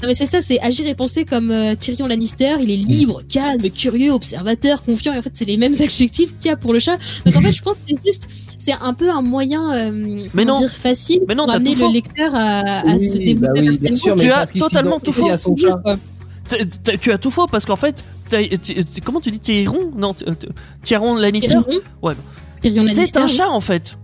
Non 0.00 0.06
mais 0.06 0.14
c'est 0.14 0.26
ça, 0.26 0.40
c'est 0.40 0.60
agir 0.60 0.86
et 0.86 0.94
penser 0.94 1.24
comme 1.24 1.50
euh, 1.50 1.74
Tyrion 1.74 2.06
Lannister. 2.06 2.54
Il 2.62 2.70
est 2.70 2.76
libre, 2.76 3.22
calme, 3.28 3.60
curieux, 3.70 4.12
observateur, 4.12 4.84
confiant. 4.84 5.12
Et 5.12 5.18
en 5.18 5.22
fait, 5.22 5.32
c'est 5.34 5.44
les 5.44 5.56
mêmes 5.56 5.74
adjectifs 5.80 6.36
qu'il 6.38 6.48
y 6.48 6.52
a 6.52 6.56
pour 6.56 6.72
le 6.72 6.78
chat. 6.78 6.98
Donc 7.26 7.34
en 7.34 7.40
fait, 7.42 7.50
je 7.50 7.62
pense 7.62 7.74
que 7.74 7.80
c'est 7.88 7.96
juste, 8.06 8.28
c'est 8.58 8.74
un 8.80 8.94
peu 8.94 9.10
un 9.10 9.22
moyen, 9.22 9.74
euh, 9.74 10.24
Mais 10.34 10.44
non. 10.44 10.54
dire, 10.54 10.70
facile 10.70 11.22
Mais 11.26 11.34
non, 11.34 11.44
pour 11.46 11.52
t'as 11.54 11.56
amener 11.56 11.74
tout 11.74 11.88
le 11.88 11.92
lecteur 11.92 12.30
à, 12.32 12.80
à 12.88 12.94
Oui, 12.94 13.08
se 13.08 13.16
bah 13.18 13.24
développer 13.24 13.60
oui, 13.70 13.78
bien 13.78 13.96
sûr, 13.96 14.14
mais 14.14 14.22
Tu 14.22 14.30
as 14.30 14.46
totalement 14.46 15.00
tout 15.00 15.12
s'identifie 15.12 15.20
faux. 15.20 15.30
à 15.30 15.38
son 15.38 15.56
chat. 15.56 15.80
Tu 17.00 17.12
as 17.12 17.18
tout 17.18 17.30
faux 17.30 17.46
parce 17.46 17.64
qu'en 17.66 17.76
fait, 17.76 18.02
comment 19.04 19.20
tu 19.20 19.30
dis 19.30 19.40
Tyrion 19.40 19.92
Non, 19.96 20.14
Tyrion 20.82 21.16
Lannister 21.16 21.48
Tyrion, 21.48 21.80
Ouais. 22.02 22.14
C'est 22.62 23.16
un 23.16 23.26
chat 23.26 23.48
en 23.48 23.60
fait. 23.60 23.96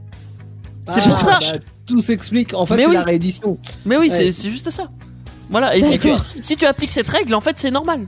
C'est 0.86 1.00
Ah, 1.04 1.08
pour 1.08 1.20
ça. 1.20 1.38
bah, 1.40 1.58
tout 1.86 2.00
s'explique. 2.00 2.54
En 2.54 2.66
fait, 2.66 2.76
Mais 2.76 2.82
c'est 2.84 2.88
oui. 2.90 2.94
la 2.96 3.02
réédition. 3.02 3.58
Mais 3.84 3.96
oui, 3.96 4.08
Ouais. 4.10 4.16
c'est- 4.16 4.32
c'est 4.32 4.50
juste 4.50 4.70
ça. 4.70 4.90
Voilà, 5.50 5.76
et 5.76 5.82
si 5.82 5.98
tu, 5.98 6.08
D'accord. 6.08 6.24
si 6.40 6.56
tu 6.56 6.64
appliques 6.66 6.92
cette 6.92 7.08
règle, 7.08 7.34
en 7.34 7.40
fait, 7.40 7.58
c'est 7.58 7.70
normal. 7.70 8.06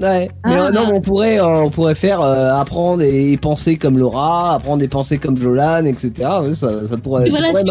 Ouais. 0.00 0.30
Mais 0.44 0.54
Ah. 0.54 0.66
euh, 0.66 0.70
non, 0.70 0.86
mais 0.86 0.92
on 0.94 1.00
pourrait, 1.00 1.40
euh, 1.40 1.62
on 1.62 1.70
pourrait 1.70 1.94
faire 1.94 2.20
euh, 2.20 2.52
apprendre 2.52 3.02
et 3.02 3.36
penser 3.36 3.76
comme 3.76 3.98
Laura, 3.98 4.54
apprendre 4.54 4.82
et 4.82 4.88
penser 4.88 5.18
comme 5.18 5.36
Jolan, 5.38 5.84
etc. 5.86 6.12
Ouais, 6.42 6.54
ça, 6.54 6.86
ça 6.86 6.96
pourrait. 6.96 7.28
Et 7.28 7.32
ça 7.32 7.38
voilà, 7.38 7.50
pourrait 7.52 7.64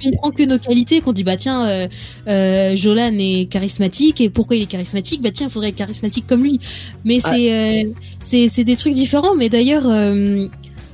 si 0.00 0.08
on, 0.08 0.08
on 0.08 0.16
prend 0.16 0.30
que 0.30 0.42
nos 0.44 0.58
qualités, 0.58 1.00
qu'on 1.00 1.12
dit 1.12 1.24
bah 1.24 1.36
tiens, 1.36 1.88
Jolan 2.26 3.12
est 3.18 3.48
charismatique 3.50 4.20
et 4.20 4.28
pourquoi 4.30 4.56
il 4.56 4.62
est 4.64 4.66
charismatique? 4.66 5.22
Bah 5.22 5.30
tiens, 5.32 5.46
il 5.48 5.52
faudrait 5.52 5.70
être 5.70 5.76
charismatique 5.76 6.26
comme 6.26 6.42
lui. 6.42 6.60
Mais 7.04 7.18
c'est 7.20 7.52
euh, 7.52 7.88
c'est 8.18 8.48
c'est 8.48 8.64
des 8.64 8.76
trucs 8.76 8.94
différents. 8.94 9.34
Mais 9.34 9.48
d'ailleurs, 9.48 9.84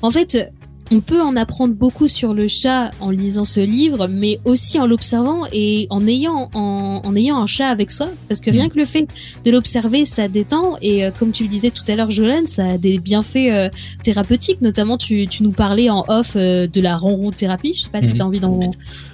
en 0.02 0.10
fait, 0.10 0.52
on 0.91 1.01
peut 1.01 1.20
en 1.20 1.36
apprendre 1.36 1.74
beaucoup 1.74 2.09
sur 2.09 2.32
le 2.32 2.49
chat 2.49 2.91
en 3.01 3.11
lisant 3.11 3.45
ce 3.45 3.61
livre, 3.61 4.09
mais 4.09 4.41
aussi 4.45 4.78
en 4.80 4.86
l'observant 4.86 5.43
et 5.53 5.86
en 5.91 6.07
ayant 6.07 6.49
en, 6.55 7.03
en 7.05 7.16
ayant 7.16 7.36
un 7.39 7.47
chat 7.47 7.68
avec 7.68 7.91
soi, 7.91 8.07
parce 8.28 8.41
que 8.41 8.51
rien 8.51 8.68
que 8.68 8.78
le 8.78 8.86
fait 8.86 9.07
de 9.45 9.51
l'observer, 9.51 10.05
ça 10.05 10.28
détend. 10.28 10.78
Et 10.80 11.05
euh, 11.05 11.11
comme 11.18 11.30
tu 11.32 11.43
le 11.43 11.49
disais 11.49 11.70
tout 11.70 11.82
à 11.89 11.95
l'heure, 11.97 12.11
Jolan, 12.11 12.47
ça 12.47 12.64
a 12.66 12.78
des 12.78 12.99
bienfaits 12.99 13.36
euh, 13.51 13.68
thérapeutiques. 14.03 14.62
Notamment, 14.62 14.97
tu, 14.97 15.26
tu 15.28 15.43
nous 15.43 15.53
parlais 15.53 15.91
en 15.91 16.05
off 16.09 16.32
euh, 16.36 16.66
de 16.66 16.80
la 16.80 16.97
ronron 16.97 17.30
thérapie. 17.30 17.74
Je 17.76 17.82
sais 17.84 17.91
pas 17.91 18.01
si 18.03 18.09
Mhm. 18.09 18.14
tu 18.16 18.22
as 18.22 18.26
envie 18.26 18.41
d'en 18.41 18.59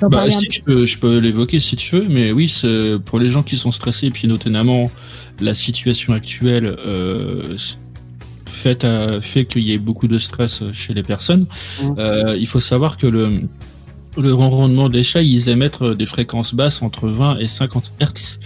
Bah, 0.00 0.08
parler 0.10 0.34
un 0.34 0.38
petit 0.40 0.58
je 0.58 0.62
peux, 0.62 0.86
je 0.86 0.98
peux 0.98 1.18
l'évoquer 1.18 1.58
si 1.60 1.74
tu 1.76 1.96
veux, 1.96 2.06
mais 2.08 2.30
oui, 2.32 2.52
pour 3.04 3.18
les 3.18 3.30
gens 3.30 3.42
qui 3.42 3.56
sont 3.56 3.72
stressés, 3.72 4.10
puis 4.10 4.28
notamment 4.28 4.90
la 5.40 5.54
situation 5.54 6.12
actuelle 6.12 6.66
euh, 6.86 7.42
fait, 8.54 8.84
à- 8.84 9.20
fait 9.20 9.44
qu'il 9.44 9.62
y 9.62 9.72
ait 9.72 9.78
beaucoup 9.78 10.08
de 10.08 10.18
stress 10.18 10.62
chez 10.72 10.94
les 10.94 11.02
personnes. 11.02 11.46
Mhm. 11.82 11.94
Euh, 11.98 12.36
il 12.38 12.46
faut 12.46 12.60
savoir 12.60 12.96
que 12.96 13.06
le, 13.06 13.42
le 14.16 14.32
ronronnement 14.32 14.88
des 14.88 15.02
chats, 15.02 15.22
ils 15.22 15.48
émettent 15.48 15.82
des 15.82 16.06
fréquences 16.06 16.54
basses 16.54 16.80
entre 16.82 17.08
20 17.08 17.38
et 17.38 17.48
50 17.48 17.92
Hertz. 18.00 18.38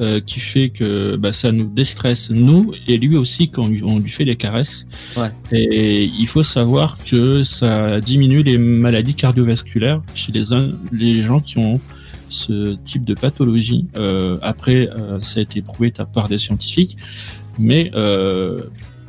euh, 0.00 0.20
qui 0.24 0.38
fait 0.38 0.68
que 0.68 1.16
bah, 1.16 1.32
ça 1.32 1.50
nous 1.50 1.66
déstresse 1.66 2.30
nous 2.30 2.72
et 2.86 2.98
lui 2.98 3.16
aussi 3.16 3.50
quand 3.50 3.64
on 3.82 3.98
lui, 3.98 4.10
fait 4.10 4.24
des 4.24 4.36
caresses 4.36 4.86
Ouais. 5.16 5.30
et 5.50 6.04
il 6.04 6.26
faut 6.28 6.44
savoir 6.44 6.98
que 7.04 7.42
ça 7.42 7.98
diminue 8.00 8.44
les 8.44 8.58
maladies 8.58 9.14
cardiovasculaires 9.14 10.00
chez 10.14 10.30
les, 10.92 11.22
gens 11.22 11.40
qui 11.40 11.58
ont 11.58 11.80
ce 12.28 12.76
type 12.84 13.04
de 13.04 13.14
pathologie. 13.14 13.86
Euh, 13.96 14.38
après, 14.40 14.88
euh, 14.88 15.20
ça 15.20 15.40
a 15.40 15.42
été 15.42 15.62
prouvé 15.62 15.92
par 16.14 16.28
des 16.28 16.38
scientifiques, 16.38 16.96
mais 17.58 17.90
euh, 17.96 18.60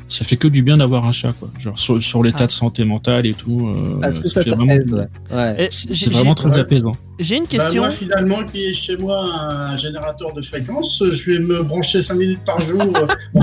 ça 0.09 0.25
fait 0.25 0.37
que 0.37 0.47
du 0.47 0.63
bien 0.63 0.77
d'avoir 0.77 1.05
un 1.05 1.11
chat, 1.11 1.31
quoi. 1.39 1.49
Genre 1.59 1.77
sur, 1.77 2.01
sur 2.01 2.23
l'état 2.23 2.39
Ah. 2.41 2.47
de 2.47 2.51
santé 2.51 2.83
mentale 2.83 3.25
et 3.27 3.33
tout. 3.33 3.69
euh, 3.73 3.99
Parce 4.01 4.19
que 4.19 4.27
ça 4.27 4.35
ça 4.35 4.43
fait 4.43 4.49
vraiment, 4.49 4.75
t'apaise, 4.75 4.93
ouais. 4.93 5.07
Ouais. 5.35 5.65
Et 5.65 5.95
c'est 5.95 6.09
vraiment 6.11 6.35
très 6.35 6.49
ouais. 6.49 6.59
apaisant. 6.59 6.91
J'ai 7.19 7.35
une 7.35 7.43
Bah, 7.43 7.49
question. 7.51 7.81
moi, 7.81 7.89
finalement, 7.91 8.43
qui 8.43 8.65
est 8.65 8.73
chez 8.73 8.95
moi 8.97 9.23
un 9.51 9.77
générateur 9.77 10.33
de 10.33 10.41
fréquences, 10.41 11.03
je 11.11 11.31
vais 11.31 11.39
me 11.39 11.61
brancher 11.63 12.01
5 12.01 12.13
minutes 12.15 12.39
par 12.45 12.59
jour 12.61 12.81
euh, 12.81 13.39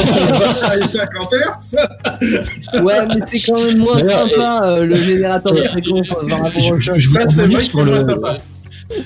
à 0.62 0.88
50 0.88 1.34
Hz. 1.34 2.82
Ouais, 2.82 3.06
mais 3.06 3.20
c'est 3.26 3.40
quand 3.52 3.62
même 3.64 3.78
moins 3.78 3.98
sympa 3.98 4.60
euh, 4.64 4.86
le 4.86 4.94
générateur 4.94 5.52
de 5.54 5.62
fréquence 5.64 6.08
euh, 6.10 6.28
par 6.28 6.42
rapport 6.42 6.72
au 6.72 6.76
Je, 6.76 6.80
chat. 6.80 6.98
je 6.98 7.08
vous 7.08 7.14
Ça, 7.14 7.28
c'est 7.28 7.46
vrai 7.46 7.54
que 7.58 7.62
sur 7.62 7.78
c'est 7.80 7.84
le- 7.84 7.90
moins 7.92 8.00
sympa. 8.00 8.36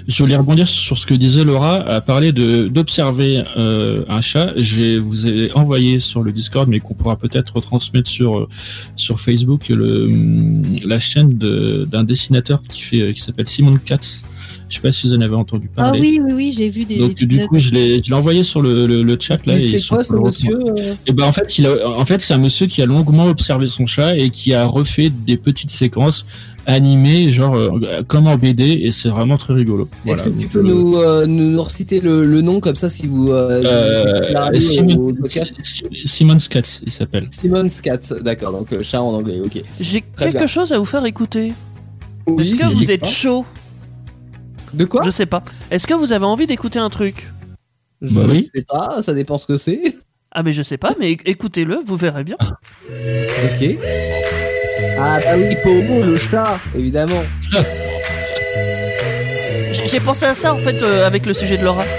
Je 0.06 0.22
voulais 0.22 0.36
rebondir 0.36 0.68
sur 0.68 0.98
ce 0.98 1.06
que 1.06 1.14
disait 1.14 1.42
Laura, 1.44 1.76
à 1.76 2.00
parler 2.00 2.32
de 2.32 2.68
d'observer 2.68 3.42
euh, 3.56 4.04
un 4.08 4.20
chat. 4.20 4.52
Je 4.56 4.98
vous 4.98 5.26
ai 5.26 5.50
envoyé 5.54 6.00
sur 6.00 6.22
le 6.22 6.32
Discord, 6.32 6.68
mais 6.68 6.80
qu'on 6.80 6.94
pourra 6.94 7.16
peut-être 7.16 7.56
retransmettre 7.56 8.08
sur 8.10 8.38
euh, 8.38 8.48
sur 8.96 9.20
Facebook 9.20 9.68
le 9.70 10.04
hum, 10.04 10.62
la 10.84 10.98
chaîne 11.00 11.38
de- 11.38 11.88
d'un 11.90 12.04
dessinateur 12.04 12.62
qui 12.70 12.82
fait 12.82 13.00
euh, 13.00 13.12
qui 13.12 13.20
s'appelle 13.20 13.48
Simon 13.48 13.72
Katz. 13.84 14.22
Je 14.68 14.76
sais 14.76 14.82
pas 14.82 14.92
si 14.92 15.08
vous 15.08 15.14
en 15.14 15.20
avez 15.20 15.34
entendu 15.34 15.68
Ah 15.76 15.82
parler. 15.82 15.98
oui, 16.00 16.20
oui, 16.22 16.32
oui, 16.32 16.54
j'ai 16.56 16.68
vu 16.68 16.84
des 16.84 16.98
Donc 16.98 17.16
du 17.16 17.24
épisodes. 17.24 17.46
coup, 17.48 17.58
je 17.58 17.72
l'ai 17.72 18.00
je 18.04 18.08
l'ai 18.08 18.14
envoyé 18.14 18.44
sur 18.44 18.62
le, 18.62 18.86
le, 18.86 19.02
le 19.02 19.18
chat 19.18 19.44
là. 19.44 19.58
Sur- 19.80 19.96
quoi 19.96 20.04
ce 20.04 20.12
monsieur 20.14 20.56
euh 20.64 20.94
et 21.08 21.12
ben 21.12 21.24
en 21.24 21.32
fait, 21.32 21.58
il 21.58 21.66
a, 21.66 21.88
en 21.98 22.04
fait, 22.06 22.20
c'est 22.20 22.34
un 22.34 22.38
monsieur 22.38 22.66
qui 22.68 22.80
a 22.80 22.86
longuement 22.86 23.24
observé 23.26 23.66
son 23.66 23.86
chat 23.86 24.16
et 24.16 24.30
qui 24.30 24.54
a 24.54 24.64
refait 24.66 25.10
des 25.10 25.36
petites 25.36 25.70
séquences 25.70 26.24
animées, 26.66 27.28
genre 27.30 27.54
euh, 27.56 28.02
comme 28.06 28.26
en 28.26 28.36
BD, 28.36 28.80
et 28.84 28.92
c'est 28.92 29.08
vraiment 29.08 29.36
très 29.38 29.54
rigolo. 29.54 29.88
Est-ce 30.06 30.22
que 30.24 30.28
tu 30.30 30.46
peux 30.48 30.58
euh, 30.60 30.62
nous, 30.62 30.96
euh, 30.98 31.26
nous, 31.26 31.50
nous 31.52 31.62
reciter 31.62 32.00
le, 32.00 32.24
le 32.24 32.40
nom 32.40 32.60
comme 32.60 32.76
ça 32.76 32.88
si 32.90 33.06
vous. 33.06 33.30
Euh, 33.30 33.62
euh, 33.64 34.58
si 34.60 34.68
Simon, 34.84 35.14
Simon 36.04 36.36
il 36.86 36.92
s'appelle. 36.92 37.28
Simon 37.30 37.68
Scatz, 37.68 38.12
d'accord, 38.22 38.52
donc 38.52 38.72
euh, 38.72 38.82
chat 38.82 39.02
en 39.02 39.14
anglais, 39.14 39.40
ok. 39.44 39.62
J'ai 39.80 40.02
Très 40.02 40.26
quelque 40.26 40.38
bien. 40.38 40.46
chose 40.46 40.72
à 40.72 40.78
vous 40.78 40.84
faire 40.84 41.04
écouter. 41.06 41.52
Oui, 42.26 42.42
Est-ce 42.42 42.56
que 42.56 42.66
vous 42.72 42.90
êtes 42.90 43.06
chaud 43.06 43.44
De 44.74 44.84
quoi 44.84 45.02
Je 45.04 45.10
sais 45.10 45.26
pas. 45.26 45.42
Est-ce 45.70 45.86
que 45.86 45.94
vous 45.94 46.12
avez 46.12 46.26
envie 46.26 46.46
d'écouter 46.46 46.78
un 46.78 46.90
truc 46.90 47.26
Je 48.02 48.14
Bah 48.14 48.22
oui. 48.28 48.50
sais 48.54 48.64
pas, 48.68 49.02
ça 49.02 49.12
dépend 49.14 49.38
ce 49.38 49.46
que 49.46 49.56
c'est. 49.56 49.80
Ah 50.32 50.42
mais 50.44 50.52
je 50.52 50.62
sais 50.62 50.76
pas, 50.78 50.94
mais 51.00 51.12
écoutez-le, 51.24 51.80
vous 51.84 51.96
verrez 51.96 52.22
bien. 52.24 52.36
Ok. 52.40 53.76
Ah 55.02 55.18
bah 55.22 55.30
oui, 55.36 55.56
Pomo, 55.62 56.02
le 56.02 56.16
chat, 56.16 56.58
évidemment. 56.76 57.22
J'ai 59.86 60.00
pensé 60.00 60.26
à 60.26 60.34
ça 60.34 60.52
en 60.52 60.58
fait 60.58 60.82
euh, 60.82 61.06
avec 61.06 61.24
le 61.26 61.32
sujet 61.32 61.56
de 61.56 61.64
Laura. 61.64 61.84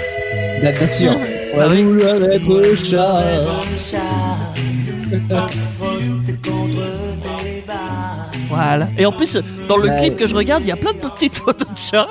Bah, 0.62 0.70
bien 0.70 0.92
sûr. 0.92 1.10
On 1.52 1.56
va 1.56 1.64
Ah 1.64 1.68
oui. 1.72 1.82
vouloir 1.82 2.14
être 2.30 2.60
le 2.60 2.76
chat. 2.76 3.24
Voilà. 8.48 8.88
Et 8.98 9.06
en 9.06 9.12
plus, 9.12 9.38
dans 9.68 9.76
le 9.76 9.88
Ouais. 9.88 9.96
clip 9.98 10.16
que 10.16 10.26
je 10.26 10.34
regarde, 10.34 10.62
il 10.64 10.68
y 10.68 10.72
a 10.72 10.76
plein 10.76 10.92
de 10.92 10.98
petites 10.98 11.34
photos 11.36 11.68
de 11.68 11.78
chats. 11.78 12.08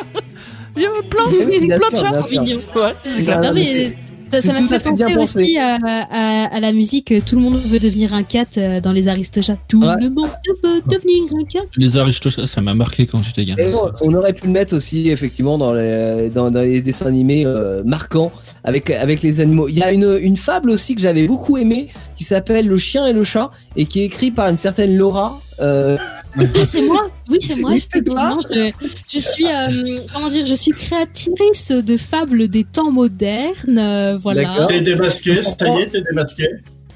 Il 0.76 0.84
y 0.84 0.86
a 0.86 0.90
plein, 1.10 1.26
Oui, 1.30 1.68
plein 1.68 1.78
de 1.90 1.96
sûr, 1.96 2.06
chats. 2.06 2.12
bien 2.12 2.26
sûr. 2.26 2.42
Mignon. 2.42 2.60
Ouais, 2.76 2.94
c'est 3.06 3.24
clair. 3.24 3.40
Non, 3.42 3.52
mais 3.54 3.62
mais 3.74 3.92
ça 4.40 4.62
m'a 4.62 4.80
fait 4.80 4.92
bien 4.94 5.08
penser 5.08 5.16
pensé. 5.16 5.40
aussi 5.44 5.58
à, 5.58 5.78
à, 5.84 6.56
à 6.56 6.60
la 6.60 6.72
musique 6.72 7.12
euh, 7.12 7.20
Tout 7.26 7.36
le 7.36 7.42
monde 7.42 7.56
veut 7.56 7.80
devenir 7.80 8.14
un 8.14 8.24
cat 8.24 8.46
euh, 8.58 8.80
dans 8.80 8.92
les 8.94 9.08
Aristochats. 9.08 9.58
Tout 9.68 9.82
Ouais. 9.82 9.96
le 10.00 10.10
monde 10.10 10.30
veut 10.64 10.82
devenir 10.88 11.34
un 11.40 11.44
cat. 11.46 11.66
Les 11.78 11.98
Aristochats, 11.98 12.48
ça 12.48 12.62
m'a 12.62 12.74
marqué 12.74 13.06
quand 13.08 13.22
j'étais 13.24 13.44
gamin. 13.46 13.64
Et 13.64 13.74
on, 13.74 13.92
on 14.02 14.14
aurait 14.14 14.34
pu 14.34 14.46
le 14.48 14.54
mettre 14.54 14.76
aussi 14.76 15.10
effectivement 15.10 15.58
dans 15.58 15.74
les, 15.74 16.30
dans, 16.34 16.52
dans 16.52 16.62
les 16.62 16.82
dessins 16.82 17.08
animés 17.08 17.44
euh, 17.46 17.84
marquants 17.84 18.32
avec, 18.64 18.90
avec 18.92 19.22
les 19.24 19.42
animaux. 19.42 19.68
Il 19.68 19.78
y 19.78 19.84
a 19.84 19.92
une, 19.92 20.18
une 20.22 20.38
fable 20.38 20.70
aussi 20.70 20.96
que 20.96 21.02
j'avais 21.02 21.28
beaucoup 21.28 21.58
aimée 21.58 21.88
qui 22.16 22.24
s'appelle 22.24 22.68
Le 22.68 22.78
chien 22.78 23.08
et 23.08 23.14
le 23.14 23.24
chat 23.24 23.50
et 23.76 23.86
qui 23.86 24.02
est 24.02 24.06
écrite 24.06 24.36
par 24.36 24.48
une 24.48 24.58
certaine 24.58 24.96
Laura. 24.96 25.40
Euh, 25.60 25.98
Ah, 26.38 26.66
c'est 26.66 26.82
moi 26.88 27.10
Oui, 27.30 27.38
c'est 27.42 27.56
moi, 27.56 27.72
Oui, 27.72 27.86
c'est 27.92 28.04
toi. 28.04 28.38
effectivement. 28.40 28.74
Je, 29.10 29.18
je 29.18 29.20
suis, 29.20 29.46
euh, 29.46 29.98
comment 30.14 30.30
dire, 30.30 30.46
je 30.46 30.56
suis 30.56 30.72
créatrice 30.72 31.72
de 31.72 31.98
fables 31.98 32.48
des 32.48 32.64
temps 32.64 32.92
modernes. 32.92 33.78
euh, 33.78 34.18
voilà. 34.18 34.66
T'es 34.68 34.82
démasqué, 34.82 35.42
ça 35.44 35.56
y 35.68 35.82
est, 35.82 35.88
t'es 35.88 36.02
démasqué. 36.02 36.48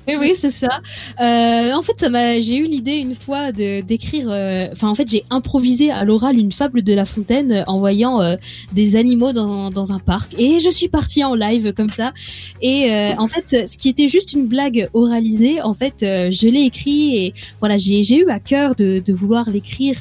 Oui, 0.08 0.14
oui, 0.20 0.32
c'est 0.36 0.52
ça. 0.52 0.82
Euh, 1.20 1.72
en 1.74 1.82
fait, 1.82 2.00
ça 2.00 2.10
m'a, 2.10 2.40
j'ai 2.40 2.58
eu 2.58 2.68
l'idée 2.68 2.98
une 2.98 3.16
fois 3.16 3.52
de 3.52 3.82
d'écrire. 3.82 4.28
euh, 4.30 4.68
Enfin, 4.72 4.88
en 4.90 4.96
fait, 4.96 5.10
j'ai 5.10 5.24
improvisé 5.30 5.90
à 5.92 6.04
l'oral 6.04 6.38
une 6.38 6.52
fable 6.52 6.84
de 6.84 6.94
La 6.94 7.06
Fontaine 7.06 7.64
en 7.68 7.78
voyant 7.78 8.22
euh, 8.22 8.36
des 8.74 8.96
animaux 8.96 9.34
dans, 9.34 9.70
dans 9.72 9.92
un 9.94 10.00
parc, 10.00 10.36
et 10.38 10.60
je 10.60 10.70
suis 10.70 10.88
partie 10.90 11.24
en 11.24 11.34
live 11.36 11.74
comme 11.74 11.90
ça. 11.90 12.14
Et 12.62 12.92
en 13.18 13.28
fait, 13.28 13.68
ce 13.68 13.78
qui 13.78 13.90
était 13.90 14.08
juste 14.08 14.34
une 14.34 14.48
blague 14.48 14.90
oralisée, 14.94 15.62
en 15.62 15.74
fait, 15.74 15.96
je 16.02 16.48
l'ai 16.48 16.62
écrit 16.62 17.18
et 17.18 17.34
voilà, 17.60 17.78
j'ai 17.78 18.04
j'ai 18.04 18.18
eu 18.22 18.30
à 18.30 18.40
cœur 18.40 18.76
de 18.76 19.00
de 19.00 19.14
vouloir 19.14 19.50
l'écrire. 19.50 19.98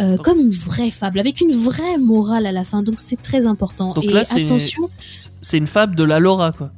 euh, 0.00 0.16
comme 0.16 0.38
une 0.38 0.50
vraie 0.50 0.92
fable, 0.92 1.18
avec 1.18 1.40
une 1.40 1.50
vraie 1.50 1.98
morale 1.98 2.46
à 2.46 2.52
la 2.52 2.62
fin, 2.64 2.82
donc 2.84 2.96
c'est 2.98 3.20
très 3.20 3.46
important. 3.48 3.94
Donc 3.94 4.04
et 4.04 4.08
là, 4.08 4.22
attention, 4.44 4.88
C'est 5.42 5.58
une 5.58 5.66
fable 5.66 5.96
de 5.96 6.04
la 6.04 6.20
Laura 6.20 6.52
quoi. 6.52 6.70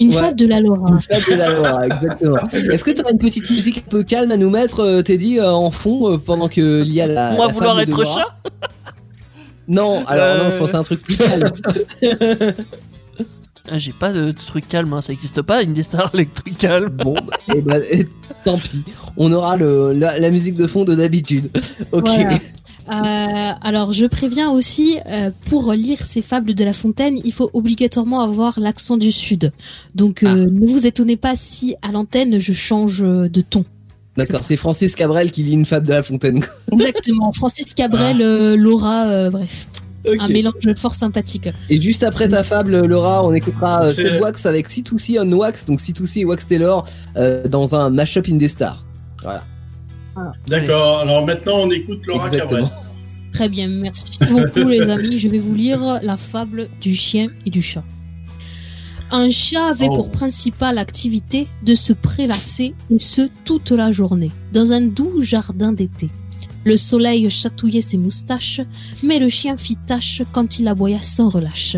Une 0.00 0.08
Ouais. 0.14 0.20
fable 0.20 0.36
de 0.36 0.46
la 0.46 0.60
Laura. 0.60 0.90
une 0.90 1.00
fable 1.00 1.24
de 1.30 1.34
la 1.36 1.48
Laura, 1.50 1.86
exactement. 1.86 2.48
Est-ce 2.72 2.84
que 2.84 2.90
tu 2.92 3.00
aurais 3.02 3.12
une 3.12 3.18
petite 3.18 3.48
musique 3.50 3.78
un 3.86 3.90
peu 3.90 4.02
calme 4.02 4.30
à 4.30 4.36
nous 4.36 4.50
mettre, 4.50 4.80
euh, 4.80 5.02
Teddy, 5.02 5.38
euh, 5.38 5.50
en 5.50 5.70
fond, 5.70 6.12
euh, 6.12 6.18
pendant 6.18 6.48
que 6.48 6.82
il 6.84 6.92
y 6.92 7.00
a 7.00 7.06
la. 7.06 7.32
Moi 7.32 7.46
la 7.46 7.52
vouloir 7.52 7.80
être 7.80 7.90
Laura 7.90 8.04
chat 8.04 8.36
Non, 9.68 10.04
alors 10.06 10.44
non, 10.44 10.50
je 10.50 10.56
pensais 10.56 10.76
à 10.76 10.78
un 10.78 10.82
truc 10.84 11.02
plus 11.02 11.16
calme. 11.16 11.50
Ah, 13.70 13.76
J'ai 13.76 13.92
pas 13.92 14.14
de 14.14 14.30
truc 14.32 14.66
calme, 14.66 14.90
hein, 14.94 15.02
ça 15.02 15.12
existe 15.12 15.42
pas, 15.42 15.58
Indestar 15.62 16.10
avec 16.14 16.32
truc 16.32 16.56
calme. 16.56 16.88
Bon, 16.88 17.12
bah, 17.12 17.36
et 17.54 17.60
ben, 17.60 17.82
et 17.90 18.08
tant 18.42 18.56
pis. 18.56 18.82
On 19.18 19.30
aura 19.30 19.58
le, 19.58 19.92
la, 19.92 20.18
la 20.18 20.30
musique 20.30 20.54
de 20.54 20.66
fond 20.66 20.84
de 20.84 20.94
d'habitude. 20.94 21.50
Ok. 21.92 22.06
Voilà. 22.06 22.38
Euh, 22.90 23.52
alors, 23.60 23.92
je 23.92 24.06
préviens 24.06 24.50
aussi, 24.50 24.98
euh, 25.06 25.30
pour 25.48 25.72
lire 25.72 26.04
ces 26.04 26.22
fables 26.22 26.54
de 26.54 26.64
La 26.64 26.72
Fontaine, 26.72 27.18
il 27.24 27.32
faut 27.32 27.50
obligatoirement 27.52 28.20
avoir 28.20 28.58
l'accent 28.58 28.96
du 28.96 29.12
Sud. 29.12 29.52
Donc, 29.94 30.22
euh, 30.22 30.46
ne 30.50 30.66
vous 30.66 30.86
étonnez 30.86 31.16
pas 31.16 31.34
si, 31.36 31.76
à 31.82 31.92
l'antenne, 31.92 32.40
je 32.40 32.52
change 32.52 33.00
de 33.00 33.40
ton. 33.40 33.64
D'accord, 34.18 34.42
c'est 34.42 34.56
Francis 34.56 34.96
Cabrel 34.96 35.30
qui 35.30 35.44
lit 35.44 35.52
une 35.52 35.64
fable 35.64 35.86
de 35.86 35.92
La 35.92 36.02
Fontaine. 36.02 36.44
Exactement. 36.72 37.32
Francis 37.32 37.72
Cabrel, 37.72 38.20
euh, 38.20 38.56
Laura, 38.56 39.06
euh, 39.06 39.30
bref. 39.30 39.68
Un 40.18 40.28
mélange 40.28 40.74
fort 40.76 40.94
sympathique. 40.94 41.48
Et 41.68 41.80
juste 41.80 42.02
après 42.02 42.28
ta 42.28 42.42
fable, 42.42 42.86
Laura, 42.86 43.24
on 43.24 43.32
écoutera 43.32 43.92
Seth 43.92 44.20
Wax 44.20 44.46
avec 44.46 44.68
C2C 44.68 45.20
on 45.20 45.30
Wax, 45.32 45.66
donc 45.66 45.80
C2C 45.80 46.20
et 46.20 46.24
Wax 46.24 46.46
Taylor, 46.46 46.86
euh, 47.16 47.46
dans 47.46 47.74
un 47.74 47.90
mashup 47.90 48.26
Indestar. 48.28 48.84
Voilà, 49.22 49.44
D'accord, 50.46 51.00
alors 51.00 51.24
maintenant 51.26 51.60
on 51.64 51.70
écoute 51.70 52.00
Laura 52.06 52.30
Cabrel. 52.30 52.66
Très 53.32 53.48
bien, 53.48 53.68
merci 53.68 54.18
beaucoup 54.30 54.68
les 54.68 54.88
amis. 54.88 55.18
Je 55.18 55.28
vais 55.28 55.38
vous 55.38 55.54
lire 55.54 56.00
la 56.02 56.16
fable 56.16 56.68
du 56.80 56.94
chien 56.94 57.28
et 57.46 57.50
du 57.50 57.62
chat. 57.62 57.84
Un 59.10 59.30
chat 59.30 59.66
avait 59.68 59.88
Oh. 59.90 59.96
pour 59.96 60.10
principale 60.10 60.76
activité 60.78 61.48
de 61.62 61.74
se 61.74 61.92
prélasser, 61.94 62.74
et 62.90 62.98
ce 62.98 63.28
toute 63.44 63.70
la 63.70 63.90
journée, 63.90 64.30
dans 64.52 64.72
un 64.72 64.82
doux 64.82 65.22
jardin 65.22 65.72
d'été. 65.72 66.10
Le 66.64 66.76
soleil 66.76 67.30
chatouillait 67.30 67.80
ses 67.80 67.96
moustaches, 67.96 68.60
mais 69.02 69.18
le 69.18 69.30
chien 69.30 69.56
fit 69.56 69.78
tâche 69.86 70.22
quand 70.32 70.58
il 70.58 70.68
aboya 70.68 71.00
sans 71.00 71.30
relâche. 71.30 71.76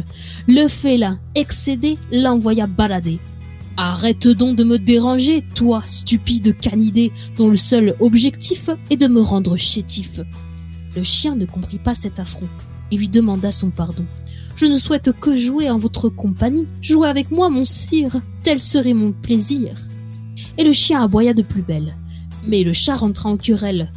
Le 0.48 0.66
félin, 0.66 1.20
excédé, 1.36 1.98
l'envoya 2.10 2.66
balader. 2.66 3.20
Arrête 3.82 4.28
donc 4.28 4.56
de 4.56 4.62
me 4.62 4.78
déranger, 4.78 5.42
toi, 5.54 5.82
stupide 5.86 6.54
canidé, 6.58 7.12
dont 7.38 7.48
le 7.48 7.56
seul 7.56 7.94
objectif 7.98 8.68
est 8.90 8.98
de 8.98 9.06
me 9.06 9.22
rendre 9.22 9.56
chétif. 9.56 10.20
Le 10.94 11.02
chien 11.02 11.34
ne 11.34 11.46
comprit 11.46 11.78
pas 11.78 11.94
cet 11.94 12.20
affront 12.20 12.48
et 12.92 12.98
lui 12.98 13.08
demanda 13.08 13.50
son 13.52 13.70
pardon. 13.70 14.04
Je 14.56 14.66
ne 14.66 14.76
souhaite 14.76 15.12
que 15.18 15.34
jouer 15.34 15.70
en 15.70 15.78
votre 15.78 16.10
compagnie. 16.10 16.66
Jouez 16.82 17.08
avec 17.08 17.30
moi, 17.30 17.48
mon 17.48 17.64
sire, 17.64 18.20
tel 18.42 18.60
serait 18.60 18.92
mon 18.92 19.12
plaisir. 19.12 19.70
Et 20.58 20.64
le 20.64 20.72
chien 20.72 21.02
aboya 21.02 21.32
de 21.32 21.40
plus 21.40 21.62
belle. 21.62 21.96
Mais 22.46 22.64
le 22.64 22.74
chat 22.74 22.96
rentra 22.96 23.30
en 23.30 23.38
querelle. 23.38 23.90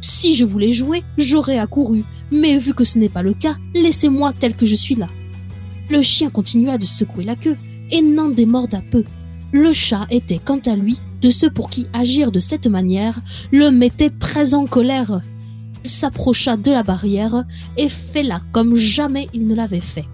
Si 0.00 0.34
je 0.34 0.44
voulais 0.44 0.72
jouer, 0.72 1.04
j'aurais 1.16 1.58
accouru. 1.58 2.02
Mais 2.32 2.58
vu 2.58 2.74
que 2.74 2.82
ce 2.82 2.98
n'est 2.98 3.08
pas 3.08 3.22
le 3.22 3.34
cas, 3.34 3.54
laissez-moi 3.72 4.32
tel 4.32 4.56
que 4.56 4.66
je 4.66 4.74
suis 4.74 4.96
là. 4.96 5.08
Le 5.90 6.02
chien 6.02 6.28
continua 6.28 6.76
de 6.76 6.86
secouer 6.86 7.22
la 7.22 7.36
queue 7.36 7.56
et 7.92 8.02
n'en 8.02 8.30
démorda 8.30 8.82
peu. 8.90 9.04
Le 9.52 9.72
chat 9.72 10.06
était, 10.10 10.40
quant 10.44 10.60
à 10.66 10.76
lui, 10.76 10.98
de 11.20 11.30
ceux 11.30 11.50
pour 11.50 11.70
qui 11.70 11.86
agir 11.92 12.30
de 12.30 12.40
cette 12.40 12.66
manière 12.66 13.20
le 13.50 13.70
mettait 13.70 14.10
très 14.10 14.54
en 14.54 14.66
colère. 14.66 15.20
Il 15.84 15.90
s'approcha 15.90 16.56
de 16.56 16.70
la 16.70 16.82
barrière 16.82 17.44
et 17.76 17.88
fait 17.88 18.22
là 18.22 18.42
comme 18.52 18.76
jamais 18.76 19.28
il 19.32 19.46
ne 19.46 19.54
l'avait 19.54 19.80
fait. 19.80 20.06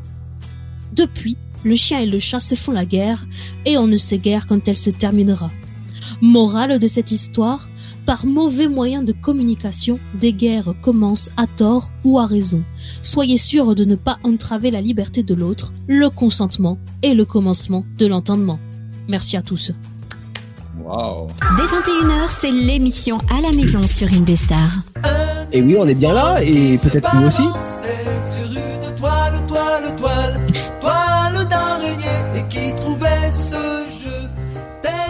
Depuis, 0.92 1.36
le 1.64 1.74
chien 1.74 1.98
et 2.00 2.06
le 2.06 2.18
chat 2.18 2.40
se 2.40 2.54
font 2.54 2.72
la 2.72 2.84
guerre 2.84 3.26
et 3.64 3.76
on 3.78 3.86
ne 3.86 3.96
sait 3.96 4.18
guère 4.18 4.46
quand 4.46 4.68
elle 4.68 4.78
se 4.78 4.90
terminera. 4.90 5.50
Morale 6.20 6.78
de 6.78 6.86
cette 6.86 7.10
histoire, 7.10 7.68
par 8.06 8.26
mauvais 8.26 8.68
moyen 8.68 9.02
de 9.02 9.12
communication, 9.12 9.98
des 10.20 10.32
guerres 10.32 10.74
commencent 10.82 11.30
à 11.36 11.46
tort 11.46 11.90
ou 12.04 12.18
à 12.18 12.26
raison. 12.26 12.62
Soyez 13.02 13.38
sûr 13.38 13.74
de 13.74 13.84
ne 13.84 13.96
pas 13.96 14.18
entraver 14.22 14.70
la 14.70 14.82
liberté 14.82 15.22
de 15.22 15.34
l'autre, 15.34 15.72
le 15.86 16.10
consentement 16.10 16.78
et 17.02 17.14
le 17.14 17.24
commencement 17.24 17.84
de 17.98 18.06
l'entendement. 18.06 18.58
Merci 19.08 19.36
à 19.36 19.42
tous. 19.42 19.72
Waouh. 20.82 21.28
Dès 21.56 21.62
21h, 21.64 22.28
c'est 22.28 22.50
l'émission 22.50 23.18
à 23.30 23.40
la 23.40 23.50
maison 23.52 23.82
sur 23.84 24.08
Indestar. 24.12 24.70
Et 25.52 25.62
oui, 25.62 25.76
on 25.78 25.86
est 25.86 25.94
bien 25.94 26.12
là, 26.12 26.38
et 26.42 26.76
peut-être 26.82 27.14
nous 27.14 27.28
aussi. 27.28 27.42
sur 28.32 28.44
une 28.50 28.96
toile, 28.96 29.34
toile, 29.46 29.96
toile, 29.96 30.40
toile 30.80 31.48
d'araignée 31.48 32.04
et 32.36 32.42
qui 32.48 32.74
trouvait 32.80 33.30
ce 33.30 33.54
jeu 33.54 34.28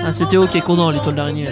Ah, 0.05 0.13
c'était 0.13 0.37
OK, 0.37 0.61
Condor, 0.61 0.93
l'étoile 0.93 1.15
d'araignée. 1.15 1.49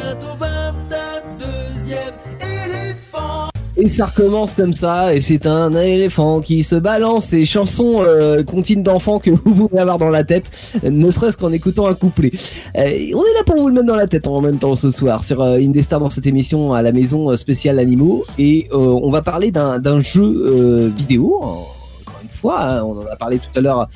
Et 3.84 3.92
ça 3.92 4.06
recommence 4.06 4.54
comme 4.54 4.72
ça, 4.74 5.12
et 5.12 5.20
c'est 5.20 5.44
un 5.44 5.72
éléphant 5.72 6.40
qui 6.40 6.62
se 6.62 6.76
balance. 6.76 7.24
Ces 7.26 7.44
chansons 7.44 8.04
euh, 8.06 8.44
contines 8.44 8.84
d'enfants 8.84 9.18
que 9.18 9.30
vous 9.44 9.66
pouvez 9.66 9.80
avoir 9.80 9.98
dans 9.98 10.08
la 10.08 10.22
tête, 10.22 10.52
ne 10.84 11.10
serait-ce 11.10 11.36
qu'en 11.36 11.50
écoutant 11.50 11.88
un 11.88 11.94
couplet. 11.94 12.30
Euh, 12.76 12.80
on 12.84 13.22
est 13.22 13.34
là 13.34 13.42
pour 13.44 13.56
vous 13.56 13.66
le 13.66 13.74
mettre 13.74 13.86
dans 13.86 13.96
la 13.96 14.06
tête 14.06 14.28
en 14.28 14.40
même 14.40 14.58
temps 14.58 14.76
ce 14.76 14.90
soir 14.90 15.24
sur 15.24 15.42
euh, 15.42 15.56
Indestar 15.58 15.98
dans 15.98 16.10
cette 16.10 16.26
émission 16.28 16.72
à 16.72 16.80
la 16.80 16.92
maison 16.92 17.30
euh, 17.32 17.36
spéciale 17.36 17.80
animaux, 17.80 18.24
et 18.38 18.68
euh, 18.70 18.76
on 18.76 19.10
va 19.10 19.20
parler 19.20 19.50
d'un 19.50 19.98
jeu 20.00 20.92
vidéo. 20.96 21.40
en- 21.42 21.66
Encore 22.02 22.20
une 22.22 22.28
fois, 22.28 22.60
hein, 22.62 22.84
on 22.84 22.98
en 23.00 23.06
a 23.12 23.16
parlé 23.16 23.40
tout 23.40 23.50
à 23.58 23.60
l'heure 23.60 23.88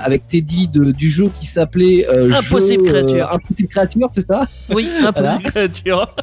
avec 0.00 0.28
Teddy 0.28 0.68
de, 0.68 0.90
du 0.92 1.10
jeu 1.10 1.30
qui 1.40 1.46
s'appelait 1.46 2.06
Impossible 2.30 2.84
jeu, 2.86 2.90
créature. 2.92 3.30
Impossible 3.32 3.68
créature, 3.70 4.08
c'est 4.12 4.26
ça? 4.26 4.46
Oui, 4.70 4.86
impossible 5.02 5.44
créature. 5.44 6.14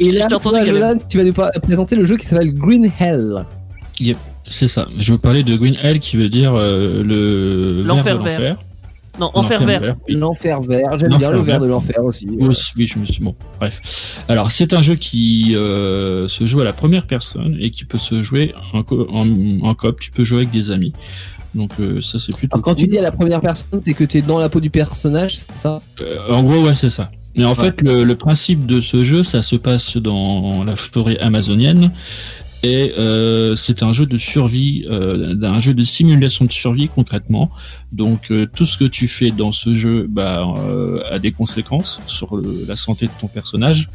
Et 0.00 0.10
là, 0.12 0.26
toi. 0.26 0.64
Jolan, 0.64 0.94
tu 1.08 1.18
vas 1.18 1.24
nous 1.24 1.34
présenter 1.62 1.96
le 1.96 2.04
jeu 2.04 2.16
qui 2.16 2.26
s'appelle 2.26 2.52
Green 2.54 2.90
Hell. 3.00 3.44
C'est 4.48 4.68
ça. 4.68 4.86
Je 4.96 5.04
vais 5.04 5.12
vous 5.12 5.18
parler 5.18 5.42
de 5.42 5.56
Green 5.56 5.76
Hell 5.82 6.00
qui 6.00 6.16
veut 6.16 6.28
dire 6.28 6.52
euh, 6.54 7.02
le 7.02 7.82
L'enfer 7.84 8.18
de 8.18 8.24
vert. 8.28 8.56
Non, 9.20 9.30
enfer 9.34 9.60
vert. 9.64 9.96
oui. 10.08 10.14
L'enfer 10.14 10.60
vert, 10.62 10.96
j'aime 10.96 11.10
L'enfer 11.10 11.18
bien 11.18 11.30
le 11.32 11.40
vert 11.40 11.60
de 11.60 11.66
l'enfer 11.66 12.04
aussi. 12.04 12.28
Oui, 12.30 12.86
je 12.86 12.98
me 13.00 13.04
suis 13.04 13.20
bon. 13.20 13.34
Bref. 13.58 14.22
Alors, 14.28 14.52
c'est 14.52 14.72
un 14.72 14.80
jeu 14.82 14.94
qui 14.94 15.56
euh, 15.56 16.28
se 16.28 16.46
joue 16.46 16.60
à 16.60 16.64
la 16.64 16.72
première 16.72 17.04
personne 17.04 17.56
et 17.60 17.70
qui 17.70 17.84
peut 17.84 17.98
se 17.98 18.22
jouer 18.22 18.54
en, 18.72 18.84
co- 18.84 19.08
en, 19.12 19.26
en 19.66 19.74
coop. 19.74 19.98
Tu 19.98 20.12
peux 20.12 20.22
jouer 20.22 20.38
avec 20.38 20.52
des 20.52 20.70
amis. 20.70 20.92
Donc 21.54 21.72
euh, 21.80 22.00
ça, 22.00 22.20
c'est 22.20 22.32
plutôt. 22.32 22.54
Alors, 22.54 22.62
quand 22.62 22.76
tu 22.76 22.86
dis 22.86 22.96
à 22.96 23.02
la 23.02 23.10
première 23.10 23.40
personne, 23.40 23.80
c'est 23.84 23.94
que 23.94 24.04
tu 24.04 24.18
es 24.18 24.22
dans 24.22 24.38
la 24.38 24.48
peau 24.48 24.60
du 24.60 24.70
personnage, 24.70 25.38
c'est 25.38 25.56
ça? 25.58 25.80
Euh, 26.00 26.30
en 26.30 26.44
gros, 26.44 26.62
ouais, 26.62 26.76
c'est 26.76 26.90
ça. 26.90 27.10
Mais 27.36 27.44
en 27.44 27.50
Ouais. 27.54 27.64
fait, 27.66 27.82
le, 27.82 28.04
le 28.04 28.14
principe 28.16 28.66
de 28.66 28.80
ce 28.80 29.02
jeu, 29.04 29.22
ça 29.22 29.42
se 29.42 29.56
passe 29.56 29.96
dans 29.96 30.64
la 30.64 30.76
forêt 30.76 31.18
amazonienne. 31.18 31.92
Et 32.64 32.92
euh, 32.98 33.54
c'est 33.54 33.84
un 33.84 33.92
jeu 33.92 34.04
de 34.04 34.16
survie, 34.16 34.84
euh, 34.90 35.36
un 35.44 35.60
jeu 35.60 35.74
de 35.74 35.84
simulation 35.84 36.44
de 36.44 36.50
survie 36.50 36.88
concrètement. 36.88 37.52
Donc 37.92 38.32
euh, 38.32 38.46
tout 38.52 38.66
ce 38.66 38.76
que 38.76 38.84
tu 38.84 39.06
fais 39.06 39.30
dans 39.30 39.52
ce 39.52 39.72
jeu 39.74 40.06
bah, 40.08 40.44
euh, 40.68 41.00
a 41.08 41.20
des 41.20 41.30
conséquences 41.30 42.00
sur 42.08 42.36
le- 42.36 42.64
la 42.66 42.74
santé 42.74 43.06
de 43.06 43.12
ton 43.20 43.28
personnage. 43.28 43.88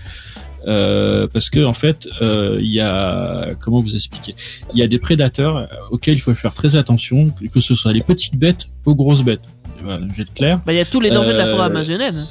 Euh, 0.66 1.28
parce 1.28 1.50
que 1.50 1.62
en 1.66 1.74
fait, 1.74 2.08
euh, 2.22 2.56
il 2.62 2.72
y 2.72 2.80
a 2.80 3.50
comment 3.60 3.82
vous 3.82 3.98
expliquer? 3.98 4.34
Il 4.74 4.80
y 4.80 4.84
a 4.84 4.88
des 4.88 4.98
prédateurs 5.00 5.68
auxquels 5.92 6.14
il 6.16 6.22
faut 6.22 6.34
faire 6.34 6.54
très 6.54 6.78
attention, 6.78 7.26
que 7.54 7.60
ce 7.60 7.76
soit 7.76 7.92
les 7.92 8.02
petites 8.02 8.38
bêtes 8.38 8.68
aux 8.86 8.96
grosses 8.96 9.24
bêtes. 9.26 9.42
Voilà, 9.84 10.08
je 10.10 10.14
vais 10.14 10.22
être 10.24 10.34
clair. 10.34 10.62
Bah, 10.66 10.72
il 10.72 10.78
y 10.78 10.80
a 10.80 10.86
tous 10.86 11.02
les 11.02 11.10
dangers 11.10 11.34
de 11.34 11.38
la 11.38 11.48
forêt 11.48 11.66
amazonienne. 11.66 12.28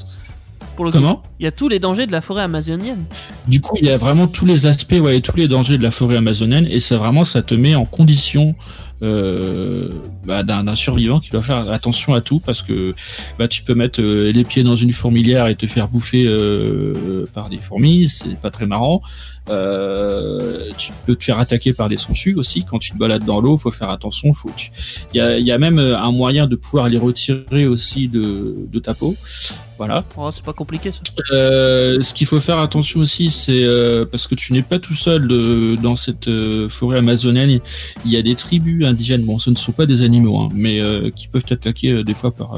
Pour 0.77 0.85
le 0.85 0.91
coup. 0.91 0.99
Il 1.39 1.45
y 1.45 1.47
a 1.47 1.53
tous 1.53 1.69
les 1.69 1.79
dangers 1.79 2.07
de 2.07 2.13
la 2.13 2.21
forêt 2.21 2.43
amazonienne. 2.43 3.05
Du 3.47 3.61
coup, 3.61 3.77
il 3.81 3.87
y 3.87 3.91
a 3.91 3.99
vraiment 3.99 4.27
tous 4.27 4.47
les 4.47 4.67
aspects, 4.67 4.99
ouais, 5.01 5.19
et 5.19 5.21
tous 5.21 5.37
les 5.37 5.49
dangers 5.49 5.79
de 5.79 5.83
la 5.83 5.91
forêt 5.91 6.17
amazonienne, 6.17 6.67
et 6.71 6.81
ça 6.81 6.97
vraiment, 6.97 7.25
ça 7.25 7.43
te 7.43 7.55
met 7.55 7.75
en 7.75 7.85
condition 7.85 8.55
euh, 9.03 9.91
bah, 10.25 10.45
d'un 10.45 10.63
d'un 10.63 10.77
survivant 10.77 11.19
qui 11.19 11.29
doit 11.29 11.43
faire 11.43 11.69
attention 11.71 12.15
à 12.15 12.21
tout, 12.21 12.39
parce 12.39 12.63
que 12.63 12.95
bah, 13.39 13.49
tu 13.49 13.65
peux 13.65 13.75
mettre 13.75 14.01
euh, 14.01 14.31
les 14.31 14.45
pieds 14.45 14.63
dans 14.63 14.77
une 14.77 14.93
fourmilière 14.93 15.49
et 15.49 15.57
te 15.57 15.67
faire 15.67 15.89
bouffer 15.89 16.25
euh, 16.29 17.25
par 17.35 17.49
des 17.49 17.59
fourmis, 17.59 18.09
c'est 18.09 18.39
pas 18.41 18.51
très 18.51 18.67
marrant. 18.67 19.03
Euh, 19.51 20.69
tu 20.79 20.93
peux 21.07 21.17
te 21.17 21.25
faire 21.25 21.39
attaquer 21.39 21.73
par 21.73 21.89
des 21.89 21.97
sangsues 21.97 22.35
aussi 22.37 22.65
quand 22.65 22.79
tu 22.79 22.93
te 22.93 22.97
balades 22.99 23.25
dans 23.25 23.41
l'eau. 23.41 23.57
Faut 23.57 23.71
faire 23.71 23.91
attention. 23.91 24.33
Faut 24.33 24.51
tu- 24.57 24.71
il 25.13 25.19
y 25.19 25.21
a, 25.21 25.39
il 25.39 25.45
y 25.47 25.53
a 25.53 25.59
même 25.59 25.79
euh, 25.79 25.99
un 25.99 26.13
moyen 26.13 26.47
de 26.47 26.55
pouvoir 26.57 26.89
les 26.89 26.99
retirer 26.99 27.67
aussi 27.67 28.09
de, 28.09 28.55
de 28.71 28.79
ta 28.79 28.95
peau. 28.95 29.17
Voilà. 29.79 30.05
Oh, 30.17 30.29
c'est 30.31 30.45
pas 30.45 30.53
compliqué 30.53 30.93
ça. 30.93 31.01
Euh, 31.33 32.01
ce 32.03 32.15
qu'il 32.15 32.29
faut 32.29 32.39
faire 32.41 32.59
attention 32.59 33.01
aussi, 33.01 33.31
c'est 33.31 33.65
euh, 33.65 34.05
parce 34.05 34.29
que 34.29 34.37
tu 34.37 34.53
n'es 34.53 34.63
pas 34.63 34.79
tout 34.79 34.95
seul 34.95 35.27
de- 35.27 35.77
dans 35.83 35.97
cette 35.97 36.29
euh, 36.29 36.69
forêt 36.69 36.99
amazonienne. 36.99 37.59
Il 38.05 38.13
y 38.13 38.17
a 38.17 38.23
des 38.23 38.37
tribus 38.37 38.87
indigènes. 38.87 39.25
Bon, 39.25 39.39
ce 39.41 39.51
ne 39.51 39.57
sont 39.57 39.73
pas 39.73 39.87
des 39.87 40.03
animaux, 40.03 40.39
hein, 40.39 40.49
mais 40.55 40.81
euh, 40.81 41.11
qui 41.11 41.27
peuvent 41.27 41.45
t'attaquer 41.45 41.91
euh, 41.91 42.05
des 42.05 42.15
fois 42.15 42.31
par. 42.31 42.55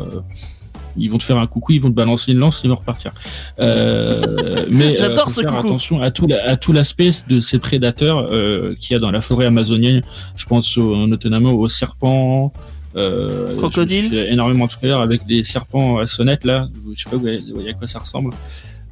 Euh, 0.96 1.00
ils 1.02 1.10
vont 1.10 1.18
te 1.18 1.22
faire 1.24 1.36
un 1.38 1.46
coucou, 1.46 1.72
ils 1.72 1.80
vont 1.80 1.90
te 1.90 1.94
balancer 1.94 2.32
une 2.32 2.38
lance, 2.38 2.60
ils 2.64 2.70
vont 2.70 2.76
repartir. 2.76 3.12
Euh, 3.60 4.66
mais 4.70 4.96
J'adore 4.96 5.24
faut 5.24 5.30
ce 5.30 5.40
faire 5.42 5.50
coucou. 5.50 5.66
attention 5.68 6.00
à 6.00 6.10
tout, 6.10 6.26
la- 6.26 6.48
à 6.48 6.56
tout 6.56 6.72
l'aspect 6.72 7.10
de 7.28 7.40
ces 7.40 7.58
prédateurs 7.58 8.26
euh, 8.30 8.74
qu'il 8.80 8.94
y 8.94 8.96
a 8.96 8.98
dans 9.00 9.10
la 9.10 9.20
forêt 9.20 9.46
amazonienne. 9.46 10.02
Je 10.36 10.46
pense 10.46 10.76
au- 10.78 11.06
notamment 11.06 11.52
aux 11.52 11.68
serpents. 11.68 12.52
Euh, 12.96 13.56
Crocodile. 13.56 14.14
énormément 14.30 14.66
à 14.66 14.86
l'heure 14.86 15.00
avec 15.00 15.26
des 15.26 15.42
serpents 15.42 15.98
à 15.98 16.06
sonnette 16.06 16.44
là. 16.44 16.68
Je 16.96 17.02
sais 17.02 17.10
pas 17.10 17.16
vous 17.16 17.22
voyez 17.54 17.70
à 17.70 17.72
quoi 17.72 17.88
ça 17.88 17.98
ressemble. 17.98 18.30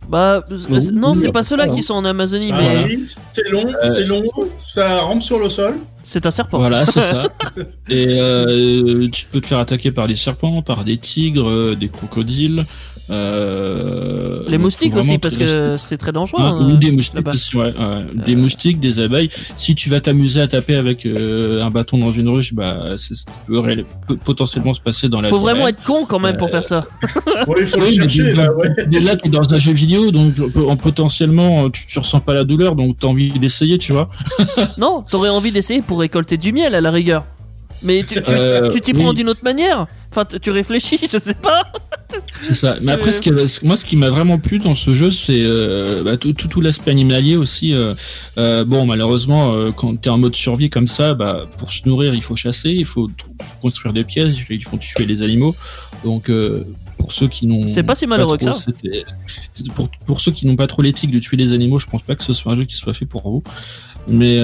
Bah, 0.08 0.44
euh, 0.50 0.80
non, 0.92 1.14
c'est 1.14 1.32
pas 1.32 1.42
ceux-là 1.42 1.68
qui 1.68 1.82
sont 1.82 1.94
en 1.94 2.04
Amazonie, 2.04 2.50
Ah 2.52 2.58
mais 2.60 2.84
oui, 2.84 3.04
c'est 3.32 3.48
long, 3.48 3.66
Euh, 3.66 3.94
c'est 3.94 4.04
long, 4.04 4.22
ça 4.58 5.00
rampe 5.02 5.22
sur 5.22 5.38
le 5.38 5.48
sol. 5.48 5.74
c'est 6.02 6.26
un 6.26 6.30
serpent. 6.30 6.58
Voilà, 6.58 6.84
c'est 6.86 7.00
ça. 7.00 7.22
Et 7.88 8.06
euh, 8.20 9.08
tu 9.10 9.26
peux 9.26 9.40
te 9.40 9.46
faire 9.46 9.58
attaquer 9.58 9.90
par 9.92 10.08
des 10.08 10.16
serpents, 10.16 10.60
par 10.62 10.84
des 10.84 10.98
tigres, 10.98 11.48
euh, 11.48 11.76
des 11.78 11.88
crocodiles. 11.88 12.64
Euh, 13.10 14.42
Les 14.48 14.58
moustiques 14.58 14.94
aussi, 14.96 15.18
parce 15.18 15.36
que 15.36 15.76
c'est 15.78 15.96
très 15.96 16.12
dangereux. 16.12 16.40
Ah, 16.42 16.48
hein, 16.48 16.66
oui, 16.68 16.78
des 16.78 16.90
moustiques 16.90 17.14
là-bas. 17.16 17.32
aussi, 17.32 17.56
ouais, 17.56 17.64
ouais. 17.64 18.04
Des 18.26 18.36
moustiques, 18.36 18.80
des 18.80 18.98
abeilles. 18.98 19.30
Si 19.58 19.74
tu 19.74 19.90
vas 19.90 20.00
t'amuser 20.00 20.40
à 20.40 20.48
taper 20.48 20.76
avec 20.76 21.04
euh, 21.06 21.62
un 21.62 21.70
bâton 21.70 21.98
dans 21.98 22.12
une 22.12 22.28
ruche, 22.28 22.54
bah, 22.54 22.94
c'est 22.96 23.14
ce 23.14 23.22
qui 23.24 23.32
peut, 23.46 23.58
ré- 23.58 23.84
peut 24.06 24.16
potentiellement 24.16 24.74
se 24.74 24.80
passer 24.80 25.08
dans 25.08 25.20
la 25.20 25.28
Faut 25.28 25.38
vraiment 25.40 25.68
être 25.68 25.82
con 25.82 26.04
quand 26.08 26.18
même 26.18 26.36
pour 26.36 26.48
Euh, 26.48 26.50
faire 26.50 26.64
ça. 26.64 26.86
Ouais, 27.48 27.56
il 27.62 27.66
faut 27.66 27.78
Oui, 27.78 27.84
mais 27.98 28.08
chercher, 28.08 28.32
tu- 28.32 28.32
là, 28.34 28.52
ouais. 28.52 28.68
Mais 28.90 29.00
là, 29.00 29.16
t'es 29.16 29.28
dans 29.28 29.52
un 29.52 29.58
jeu 29.58 29.72
vidéo, 29.72 30.10
donc 30.10 30.34
en 30.68 30.76
potentiellement, 30.76 31.70
tu, 31.70 31.86
tu 31.86 31.98
ressens 31.98 32.20
pas 32.20 32.34
la 32.34 32.44
douleur, 32.44 32.76
donc 32.76 32.96
t'as 33.00 33.08
envie 33.08 33.30
d'essayer, 33.30 33.78
tu 33.78 33.92
vois. 33.92 34.08
Non, 34.78 35.02
t'aurais 35.08 35.28
envie 35.30 35.50
d'essayer 35.52 35.82
pour 35.82 36.00
récolter 36.00 36.36
du 36.36 36.52
miel 36.52 36.74
à 36.74 36.80
la 36.80 36.90
rigueur. 36.90 37.24
Mais 37.84 38.02
tu 38.04 38.14
tu- 38.16 38.22
Euh, 38.28 38.70
tu 38.70 38.80
t'y 38.80 38.92
oui. 38.92 39.00
prends 39.02 39.12
d'une 39.12 39.28
autre 39.28 39.42
manière. 39.42 39.86
Enfin, 40.10 40.24
tu 40.40 40.50
réfléchis, 40.50 40.98
je 41.12 41.18
sais 41.18 41.34
pas. 41.34 41.72
C'est 42.42 42.54
ça. 42.54 42.76
Mais 42.82 42.92
après, 42.92 43.10
ce 43.12 43.20
qui, 43.20 43.30
moi, 43.64 43.76
ce 43.76 43.84
qui 43.84 43.96
m'a 43.96 44.10
vraiment 44.10 44.38
plu 44.38 44.58
dans 44.58 44.74
ce 44.74 44.92
jeu, 44.94 45.10
c'est 45.10 45.40
euh, 45.42 46.02
bah, 46.04 46.16
tout, 46.16 46.32
tout, 46.32 46.46
tout 46.48 46.60
l'aspect 46.60 46.90
animalier 46.92 47.36
aussi. 47.36 47.72
euh, 47.72 47.94
euh, 48.38 48.64
bon, 48.64 48.86
malheureusement, 48.86 49.54
quand 49.76 50.00
t'es 50.00 50.10
en 50.10 50.18
mode 50.18 50.36
survie 50.36 50.70
comme 50.70 50.86
ça, 50.88 51.14
bah, 51.14 51.46
pour 51.58 51.72
se 51.72 51.88
nourrir, 51.88 52.14
il 52.14 52.22
faut 52.22 52.36
chasser, 52.36 52.70
il 52.70 52.84
faut 52.84 53.06
tr- 53.08 53.12
construire 53.60 53.92
des 53.92 54.04
pièges, 54.04 54.46
il 54.50 54.62
faut 54.64 54.76
tuer 54.76 55.06
les 55.06 55.22
animaux. 55.22 55.56
Donc, 56.04 56.30
pour 56.98 57.10
ceux 57.12 57.26
qui 57.28 57.46
n'ont 57.46 57.66
C'est 57.68 57.82
pas 57.82 57.94
si 57.96 58.06
malheureux 58.06 58.36
que 58.38 58.44
trop 58.44 58.54
ça. 58.54 58.66
Pour, 59.74 59.88
pour 60.06 60.20
ceux 60.20 60.30
qui 60.32 60.46
n'ont 60.46 60.56
pas 60.56 60.66
trop 60.66 60.82
l'éthique 60.82 61.10
de 61.10 61.18
tuer 61.18 61.36
les 61.36 61.52
animaux, 61.52 61.78
je 61.78 61.86
pense 61.86 62.02
pas 62.02 62.14
que 62.14 62.22
ce 62.24 62.32
soit 62.32 62.52
un 62.52 62.56
jeu 62.56 62.64
qui 62.64 62.76
soit 62.76 62.92
fait 62.94 63.06
pour 63.06 63.22
vous. 63.28 63.42
Mais 64.08 64.36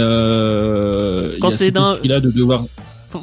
Quand 1.40 1.50
c'est 1.50 1.70
d'un- 1.70 1.92
esprit-là 1.94 2.20
de 2.20 2.30
devoir 2.30 2.64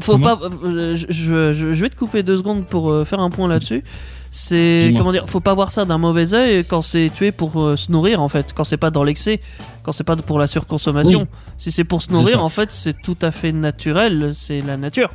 Faut, 0.01 0.17
pas. 0.17 0.39
euh, 0.63 0.95
je, 0.95 1.05
je, 1.09 1.53
je- 1.53 1.71
je 1.73 1.81
vais 1.81 1.89
te 1.89 1.95
couper 1.95 2.23
deux 2.23 2.37
secondes 2.37 2.65
pour 2.65 2.89
euh, 2.91 3.05
faire 3.05 3.19
un 3.19 3.29
point 3.29 3.47
là-dessus. 3.47 3.83
C'est 4.31 4.93
comment 4.97 5.11
dire 5.13 5.25
Faut 5.27 5.39
pas 5.39 5.53
voir 5.53 5.71
ça 5.71 5.85
d'un 5.85 5.97
mauvais 5.97 6.33
œil 6.33 6.65
quand 6.65 6.81
c'est 6.81 7.09
tué 7.15 7.31
pour 7.31 7.61
euh, 7.61 7.75
se 7.77 7.91
nourrir 7.91 8.21
en 8.21 8.27
fait. 8.27 8.51
Quand 8.53 8.63
c'est 8.65 8.75
pas 8.77 8.89
dans 8.91 9.03
l'excès, 9.03 9.39
quand 9.83 9.91
c'est 9.93 10.03
pas 10.03 10.15
pour 10.17 10.39
la 10.39 10.47
surconsommation. 10.47 11.21
Oui. 11.21 11.27
Si 11.57 11.71
c'est 11.71 11.83
pour 11.85 12.01
se 12.01 12.11
nourrir, 12.11 12.43
en 12.43 12.49
fait, 12.49 12.69
c'est 12.73 13.01
tout 13.01 13.15
à 13.21 13.31
fait 13.31 13.51
naturel. 13.53 14.33
C'est 14.35 14.59
la 14.61 14.75
nature. 14.75 15.09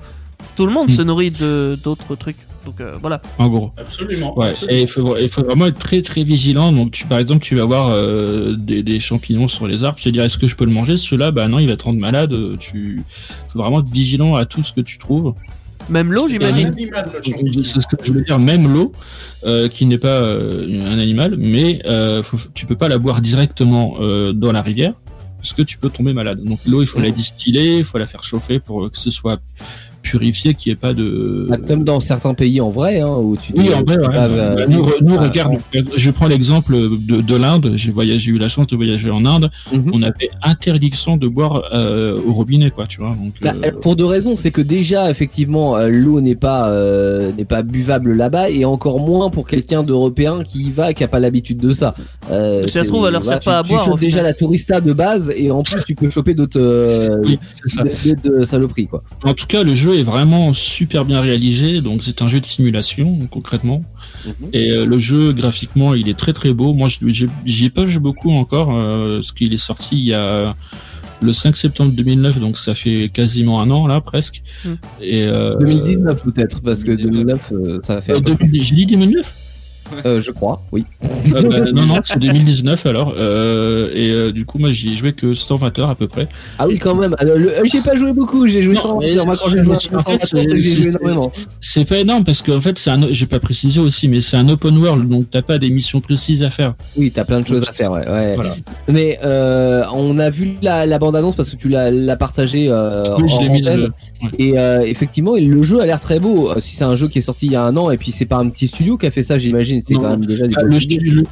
Tout 0.57 0.65
le 0.65 0.73
monde 0.73 0.89
Mm. 0.89 0.93
se 0.93 1.03
nourrit 1.03 1.31
de 1.31 1.79
d'autres 1.85 2.15
trucs. 2.17 2.39
Donc 2.67 2.81
euh, 2.81 2.93
voilà. 3.01 3.23
en 3.39 3.49
gros. 3.49 3.73
Absolument. 3.79 4.39
Ouais, 4.39 4.49
absolument. 4.51 4.77
et 4.77 4.83
il 4.83 4.89
faut, 4.89 5.17
il 5.17 5.29
faut 5.29 5.43
vraiment 5.43 5.67
être 5.67 5.79
très 5.79 6.03
très 6.03 6.25
vigilant. 6.25 6.73
Donc, 6.73 6.91
tu, 6.93 7.07
par 7.07 7.19
exemple, 7.19 7.43
tu 7.43 7.55
vas 7.57 7.63
avoir 7.63 7.89
euh, 7.91 8.55
des, 8.57 8.83
des 8.83 9.01
champignons 9.01 9.49
sur 9.49 9.67
les 9.67 9.83
arbres, 9.85 9.99
tu 9.99 10.09
vas 10.09 10.13
dire 10.13 10.25
est-ce 10.25 10.39
que 10.39 10.47
je 10.47 10.57
peux 10.57 10.65
le 10.67 10.71
manger? 10.73 10.97
Celui-là, 10.97 11.31
bah 11.31 11.49
non, 11.49 11.59
il 11.59 11.69
va 11.69 11.77
te 11.77 11.85
rendre 11.85 11.99
malade. 11.99 12.33
euh, 12.33 12.57
Tu 12.59 13.03
faut 13.49 13.59
vraiment 13.61 13.81
être 13.81 13.89
vigilant 13.91 14.35
à 14.35 14.45
tout 14.45 14.63
ce 14.63 14.73
que 14.73 14.81
tu 14.83 14.99
trouves. 14.99 15.35
Même 15.89 16.13
l'eau, 16.13 16.29
j'imagine. 16.29 16.75
C'est 17.65 17.81
ce 17.81 17.87
que 17.87 17.97
je 18.05 18.13
voulais 18.13 18.25
dire, 18.25 18.39
même 18.39 18.73
l'eau, 18.73 18.93
euh, 19.45 19.69
qui 19.69 19.87
n'est 19.87 19.99
pas 19.99 20.09
euh, 20.21 20.81
un 20.87 20.99
animal, 20.99 21.37
mais 21.39 21.81
euh, 21.87 22.23
faut, 22.23 22.37
tu 22.55 22.67
peux 22.67 22.77
pas 22.77 22.89
la 22.89 22.99
boire 22.99 23.21
directement 23.21 23.95
euh, 24.01 24.33
dans 24.33 24.53
la 24.53 24.63
rivière 24.63 24.93
parce 25.39 25.55
que 25.55 25.63
tu 25.63 25.79
peux 25.79 25.89
tomber 25.89 26.13
malade. 26.13 26.45
Donc 26.45 26.61
l'eau, 26.67 26.83
il 26.83 26.87
faut 26.87 27.01
la 27.01 27.11
distiller, 27.11 27.79
il 27.79 27.85
faut 27.85 27.97
la 27.99 28.07
faire 28.07 28.23
chauffer 28.23 28.61
pour 28.61 28.91
que 28.91 28.99
ce 28.99 29.11
soit 29.11 29.41
purifié, 30.03 30.55
qu'il 30.55 30.71
n'y 30.71 30.75
ait 30.75 30.77
pas 30.81 30.95
de. 30.95 31.47
Bah, 31.49 31.57
comme 31.67 31.85
dans 31.85 32.01
certains 32.01 32.35
pays 32.35 32.61
en 32.61 32.71
vrai, 32.71 33.01
hein, 33.01 33.09
où 33.19 33.37
tu 33.37 33.53
Oui, 33.57 33.73
en 33.75 33.83
vrai, 33.83 33.97
tu 33.99 34.03
ouais. 34.03 34.15
baves, 34.15 34.35
Bah, 34.37 34.63
euh, 34.63 34.67
nous, 34.69 34.85
nous, 35.03 35.15
à 35.17 35.23
regarde, 35.29 35.55
je 35.97 36.11
prends 36.11 36.27
l'exemple 36.27 36.75
de, 36.75 37.21
de 37.21 37.37
l'Inde. 37.37 37.73
J'ai 37.77 37.91
voyagé, 37.91 38.19
j'ai 38.21 38.31
eu 38.33 38.39
la 38.39 38.49
chance 38.49 38.67
de 38.67 38.77
voyager 38.77 39.11
en 39.11 39.25
Inde. 39.25 39.51
Mhm. 39.73 39.91
On 39.95 40.03
avait 40.03 40.31
interdiction 40.43 41.17
de 41.17 41.29
boire 41.29 41.63
euh, 41.75 42.17
au 42.27 42.33
robinet, 42.33 42.71
quoi, 42.71 42.87
tu 42.87 43.01
vois. 43.01 43.11
Donc, 43.11 43.35
Bah, 43.43 43.53
euh, 43.65 43.71
pour 43.81 43.97
deux 43.97 44.05
raisons, 44.05 44.37
c'est 44.37 44.51
que 44.51 44.61
déjà 44.63 45.11
effectivement 45.11 45.77
euh, 45.77 45.89
l'eau 45.89 46.21
n'est 46.21 46.35
pas 46.35 46.71
euh, 46.71 47.31
n'est 47.37 47.45
pas 47.45 47.63
buvable 47.63 48.13
là-bas 48.13 48.51
et 48.51 48.65
encore 48.65 49.01
moins 49.01 49.31
pour 49.31 49.47
quelqu'un 49.47 49.83
d'européen 49.83 50.43
qui 50.43 50.63
y 50.65 50.71
va 50.71 50.93
qui 50.93 51.05
a 51.05 51.09
pas 51.09 51.21
l'habitude 51.21 51.59
de 51.59 51.73
ça. 51.73 51.95
Euh, 52.31 52.65
Si 52.67 52.73
ça 52.73 52.85
se 52.85 52.89
trouve, 52.89 53.03
leur 53.11 53.23
voilà, 53.23 53.25
sert 53.25 53.41
pas 53.41 53.53
tu- 53.53 53.59
à 53.59 53.63
tu 53.63 53.69
boire, 53.71 53.85
chopes 53.85 53.95
au 53.95 53.99
déjà 53.99 54.23
la 54.23 54.35
tourista 54.35 54.81
de 54.81 54.93
base 54.93 55.33
et 55.37 55.51
en 55.51 55.63
plus 55.63 55.83
tu 55.85 55.95
peux 55.95 56.11
choper 56.11 56.35
d'autres 56.35 56.61
euh, 56.61 57.17
oui, 57.25 57.39
euh, 58.27 58.45
saloperies 58.45 58.87
quoi. 58.87 59.03
En 59.25 59.35
tout 59.35 59.47
cas, 59.47 59.63
le 59.63 59.75
jeu 59.75 59.90
est 59.99 60.03
vraiment 60.03 60.53
super 60.55 61.05
bien 61.05 61.21
réalisé. 61.21 61.81
Donc, 61.81 62.03
c'est 62.03 62.23
un 62.23 62.29
jeu 62.29 62.41
de 62.41 62.47
simulation, 62.47 63.19
concrètement. 63.31 63.83
Et 64.53 64.71
euh, 64.71 64.85
le 64.85 64.99
jeu, 64.99 65.33
graphiquement, 65.33 65.95
il 65.95 66.09
est 66.09 66.19
très 66.19 66.33
très 66.33 66.53
beau. 66.53 66.75
Moi, 66.75 66.89
j'y 67.45 67.65
ai 67.65 67.71
pas 67.71 67.87
joué 67.87 68.01
beaucoup 68.01 68.31
encore, 68.33 68.71
euh, 68.75 69.17
parce 69.17 69.33
qu'il 69.33 69.53
est 69.55 69.59
sorti 69.59 69.99
il 69.99 70.05
y 70.07 70.15
a 70.15 70.55
le 71.23 71.33
5 71.35 71.55
septembre 71.57 71.93
2009, 71.93 72.39
donc 72.41 72.57
ça 72.57 72.75
fait 72.75 73.11
quasiment 73.13 73.61
un 73.61 73.71
an 73.71 73.87
là 73.87 74.01
presque. 74.01 74.43
Hmm. 74.65 74.75
Et 75.03 75.25
euh, 75.27 75.55
2019 75.59 76.23
peut-être, 76.25 76.63
parce 76.63 76.83
que 76.83 76.93
2009, 76.93 77.53
euh, 77.53 77.79
ça 77.83 78.01
fait. 78.01 78.13
euh, 78.13 78.19
un 78.19 78.23
peu- 78.23 78.35
2000 78.37 78.63
J'ai 78.63 78.75
dit 78.75 78.87
2009 78.87 79.35
Euh, 80.07 80.21
je 80.21 80.31
crois, 80.31 80.63
oui. 80.73 80.85
Euh, 81.05 81.43
bah, 81.43 81.61
Non, 81.73 81.87
non, 81.87 82.01
c'est 82.05 82.19
2019 82.19 82.87
alors. 82.87 83.15
Euh, 83.17 83.91
et 84.29 84.33
du 84.33 84.45
coup, 84.47 84.59
moi 84.59 84.73
j'y 84.73 84.93
ai 84.93 84.95
joué 84.95 85.13
que 85.13 85.35
120 85.35 85.79
heures 85.79 85.91
à 85.91 85.95
peu 85.95 86.07
près. 86.09 86.29
Ah 86.59 86.67
oui, 86.67 86.79
quand 86.79 86.95
même. 86.95 87.15
Alors, 87.19 87.37
le- 87.37 87.53
j'ai 87.65 87.81
pas 87.81 87.95
joué 87.97 88.13
beaucoup, 88.13 88.47
j'ai 88.47 88.63
joué 88.63 88.75
Non, 88.75 88.81
sans 88.81 88.99
mais- 88.99 89.15
Moi, 89.15 89.37
quand 89.43 89.51
j'ai 89.51 89.63
joué 89.63 89.75
en 89.75 89.79
fait, 89.79 89.89
120, 89.91 90.19
c'est 90.25 90.61
j'ai 90.61 90.83
joué 90.83 90.89
énormément. 90.89 91.33
C'est 91.61 91.85
pas 91.85 91.99
énorme 91.99 92.25
parce 92.25 92.43
qu'en 92.43 92.61
fait, 92.61 92.79
c'est 92.79 92.91
un. 92.91 93.01
J'ai 93.11 93.27
pas 93.27 93.41
précisé 93.41 93.81
aussi, 93.81 94.09
mais 94.09 94.21
c'est 94.21 94.37
un 94.37 94.49
open 94.49 94.77
world, 94.79 95.09
donc 95.09 95.31
t'as 95.31 95.43
pas 95.43 95.59
des 95.59 95.71
missions 95.71 96.01
précises 96.01 96.43
à 96.43 96.51
faire. 96.51 96.75
Oui, 96.97 97.11
t'as 97.11 97.25
plein 97.25 97.41
de 97.41 97.47
choses 97.47 97.65
à 97.69 97.73
faire, 97.73 97.91
ouais. 97.93 98.09
ouais. 98.09 98.35
Voilà. 98.37 98.57
Mais 98.89 99.19
on 99.93 100.19
a 100.19 100.31
vu 100.31 100.55
la, 100.63 100.87
la 100.87 100.99
bande-annonce 100.99 101.37
parce 101.37 101.51
que 101.51 101.57
tu 101.57 101.69
l'as 101.69 101.91
l'as 101.91 102.17
partagé 102.17 102.67
euh, 102.69 103.05
Oui, 103.19 103.29
je 103.29 103.35
en 103.35 103.53
l'ai 103.53 103.83
ouais. 103.83 103.89
Et 104.39 104.91
effectivement, 104.91 105.35
le 105.37 105.63
jeu 105.63 105.81
a 105.81 105.87
l'air 105.87 106.01
très 106.01 106.19
beau. 106.19 106.51
Si 106.61 106.77
c'est 106.77 106.85
un 106.85 106.97
jeu 106.97 107.09
qui 107.09 107.19
est 107.19 107.23
sorti 107.23 107.47
il 107.47 107.53
y 107.53 107.57
a 107.57 107.63
un 107.63 107.77
an, 107.77 107.91
et 107.91 107.97
puis 107.97 108.13
c'est 108.13 108.27
pas 108.27 108.37
un 108.39 108.49
petit 108.49 108.69
studio 108.69 108.97
qui 108.97 109.07
a 109.07 109.11
fait 109.11 109.23
ça, 109.23 109.39
j'imagine. 109.39 109.80
C'est 109.85 109.95
Non. 109.95 110.01
quand 110.01 110.11
même 110.11 110.27
déjà 110.27 110.47
du 110.47 110.55
Ah, 110.59 110.63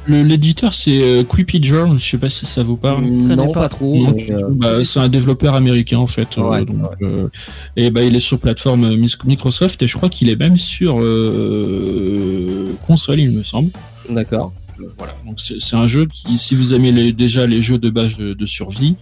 L'éditeur, 0.07 0.73
c'est 0.73 1.01
euh, 1.03 1.23
Quippy 1.23 1.61
Journal, 1.63 1.99
je 1.99 2.09
sais 2.09 2.17
pas 2.17 2.29
si 2.29 2.45
ça 2.45 2.63
vous 2.63 2.75
parle. 2.77 3.05
Mm, 3.05 3.35
Non, 3.35 3.51
pas. 3.51 3.61
pas, 3.61 3.69
trop. 3.69 4.05
Euh. 4.07 4.41
Bah, 4.51 4.83
c'est 4.83 4.99
un 4.99 5.09
développeur 5.09 5.53
américain 5.55 5.97
en 5.97 6.07
fait. 6.07 6.37
euh, 6.37 6.41
Ouais, 6.49 6.65
donc, 6.65 6.77
euh, 7.01 7.27
et 7.75 7.91
bah, 7.91 8.03
il 8.03 8.15
est 8.15 8.19
sur 8.19 8.39
plateforme 8.39 8.95
Microsoft 9.25 9.81
et 9.83 9.87
je 9.87 9.95
crois 9.97 10.09
qu'il 10.09 10.29
est 10.29 10.35
même 10.39 10.57
sur 10.57 10.99
euh, 10.99 12.65
console, 12.87 13.19
il 13.19 13.31
me 13.31 13.43
semble. 13.43 13.69
D'accord. 14.09 14.51
Voilà. 14.97 15.13
Donc 15.25 15.39
c'est 15.41 15.75
un 15.75 15.87
jeu 15.87 16.05
qui, 16.05 16.37
si 16.37 16.55
vous 16.55 16.73
aimez 16.73 16.91
les- 16.91 17.11
déjà 17.11 17.45
les 17.45 17.61
jeux 17.61 17.77
de 17.77 17.89
base 17.89 18.15
de, 18.17 18.33
de 18.33 18.45
survie, 18.45 18.95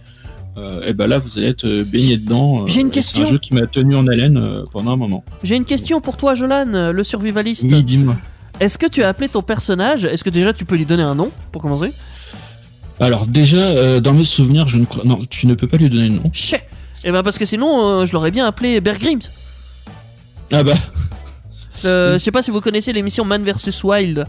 euh, 0.56 0.80
et 0.88 0.92
ben 0.92 1.06
là 1.06 1.18
vous 1.20 1.38
allez 1.38 1.46
être 1.46 1.68
baigné 1.84 2.16
dedans. 2.16 2.62
euh, 2.62 2.66
J'ai 2.66 2.80
une 2.80 2.90
question. 2.90 3.22
C'est 3.22 3.28
un 3.28 3.32
jeu 3.32 3.38
qui 3.38 3.54
m'a 3.54 3.66
tenu 3.68 3.94
en 3.94 4.06
haleine 4.08 4.36
euh, 4.38 4.64
pendant 4.72 4.90
un 4.92 4.96
moment. 4.96 5.22
J'ai 5.44 5.54
une 5.54 5.64
question 5.64 6.00
pour 6.00 6.16
toi, 6.16 6.34
Jolan, 6.34 6.90
le 6.92 7.04
survivaliste. 7.04 7.62
Oui, 7.70 7.84
dis-moi. 7.84 8.16
Est-ce 8.60 8.78
que 8.78 8.86
tu 8.86 9.02
as 9.02 9.08
appelé 9.08 9.28
ton 9.28 9.42
personnage? 9.42 10.04
Est-ce 10.04 10.24
que 10.24 10.30
déjà 10.30 10.52
tu 10.52 10.64
peux 10.64 10.76
lui 10.76 10.84
donner 10.86 11.02
un 11.02 11.14
nom 11.14 11.30
pour 11.52 11.62
commencer? 11.62 11.92
Alors 13.00 13.26
déjà, 13.26 13.56
euh, 13.58 14.00
dans 14.00 14.12
mes 14.12 14.24
souvenirs, 14.24 14.66
je 14.66 14.78
ne 14.78 14.84
crois... 14.84 15.04
Non, 15.04 15.20
tu 15.30 15.46
ne 15.46 15.54
peux 15.54 15.68
pas 15.68 15.76
lui 15.76 15.88
donner 15.88 16.08
de 16.08 16.14
nom. 16.14 16.30
Chais 16.32 16.66
Eh 17.04 17.12
ben 17.12 17.22
parce 17.22 17.38
que 17.38 17.44
sinon, 17.44 18.00
euh, 18.00 18.06
je 18.06 18.12
l'aurais 18.12 18.32
bien 18.32 18.46
appelé 18.46 18.80
Bear 18.80 18.98
Grylls. 18.98 19.30
Ah 20.52 20.62
bah, 20.64 20.72
Euh, 21.84 22.14
Je 22.14 22.18
sais 22.18 22.32
pas 22.32 22.42
si 22.42 22.50
vous 22.50 22.60
connaissez 22.60 22.92
l'émission 22.92 23.24
Man 23.24 23.44
vs 23.44 23.84
Wild. 23.84 24.26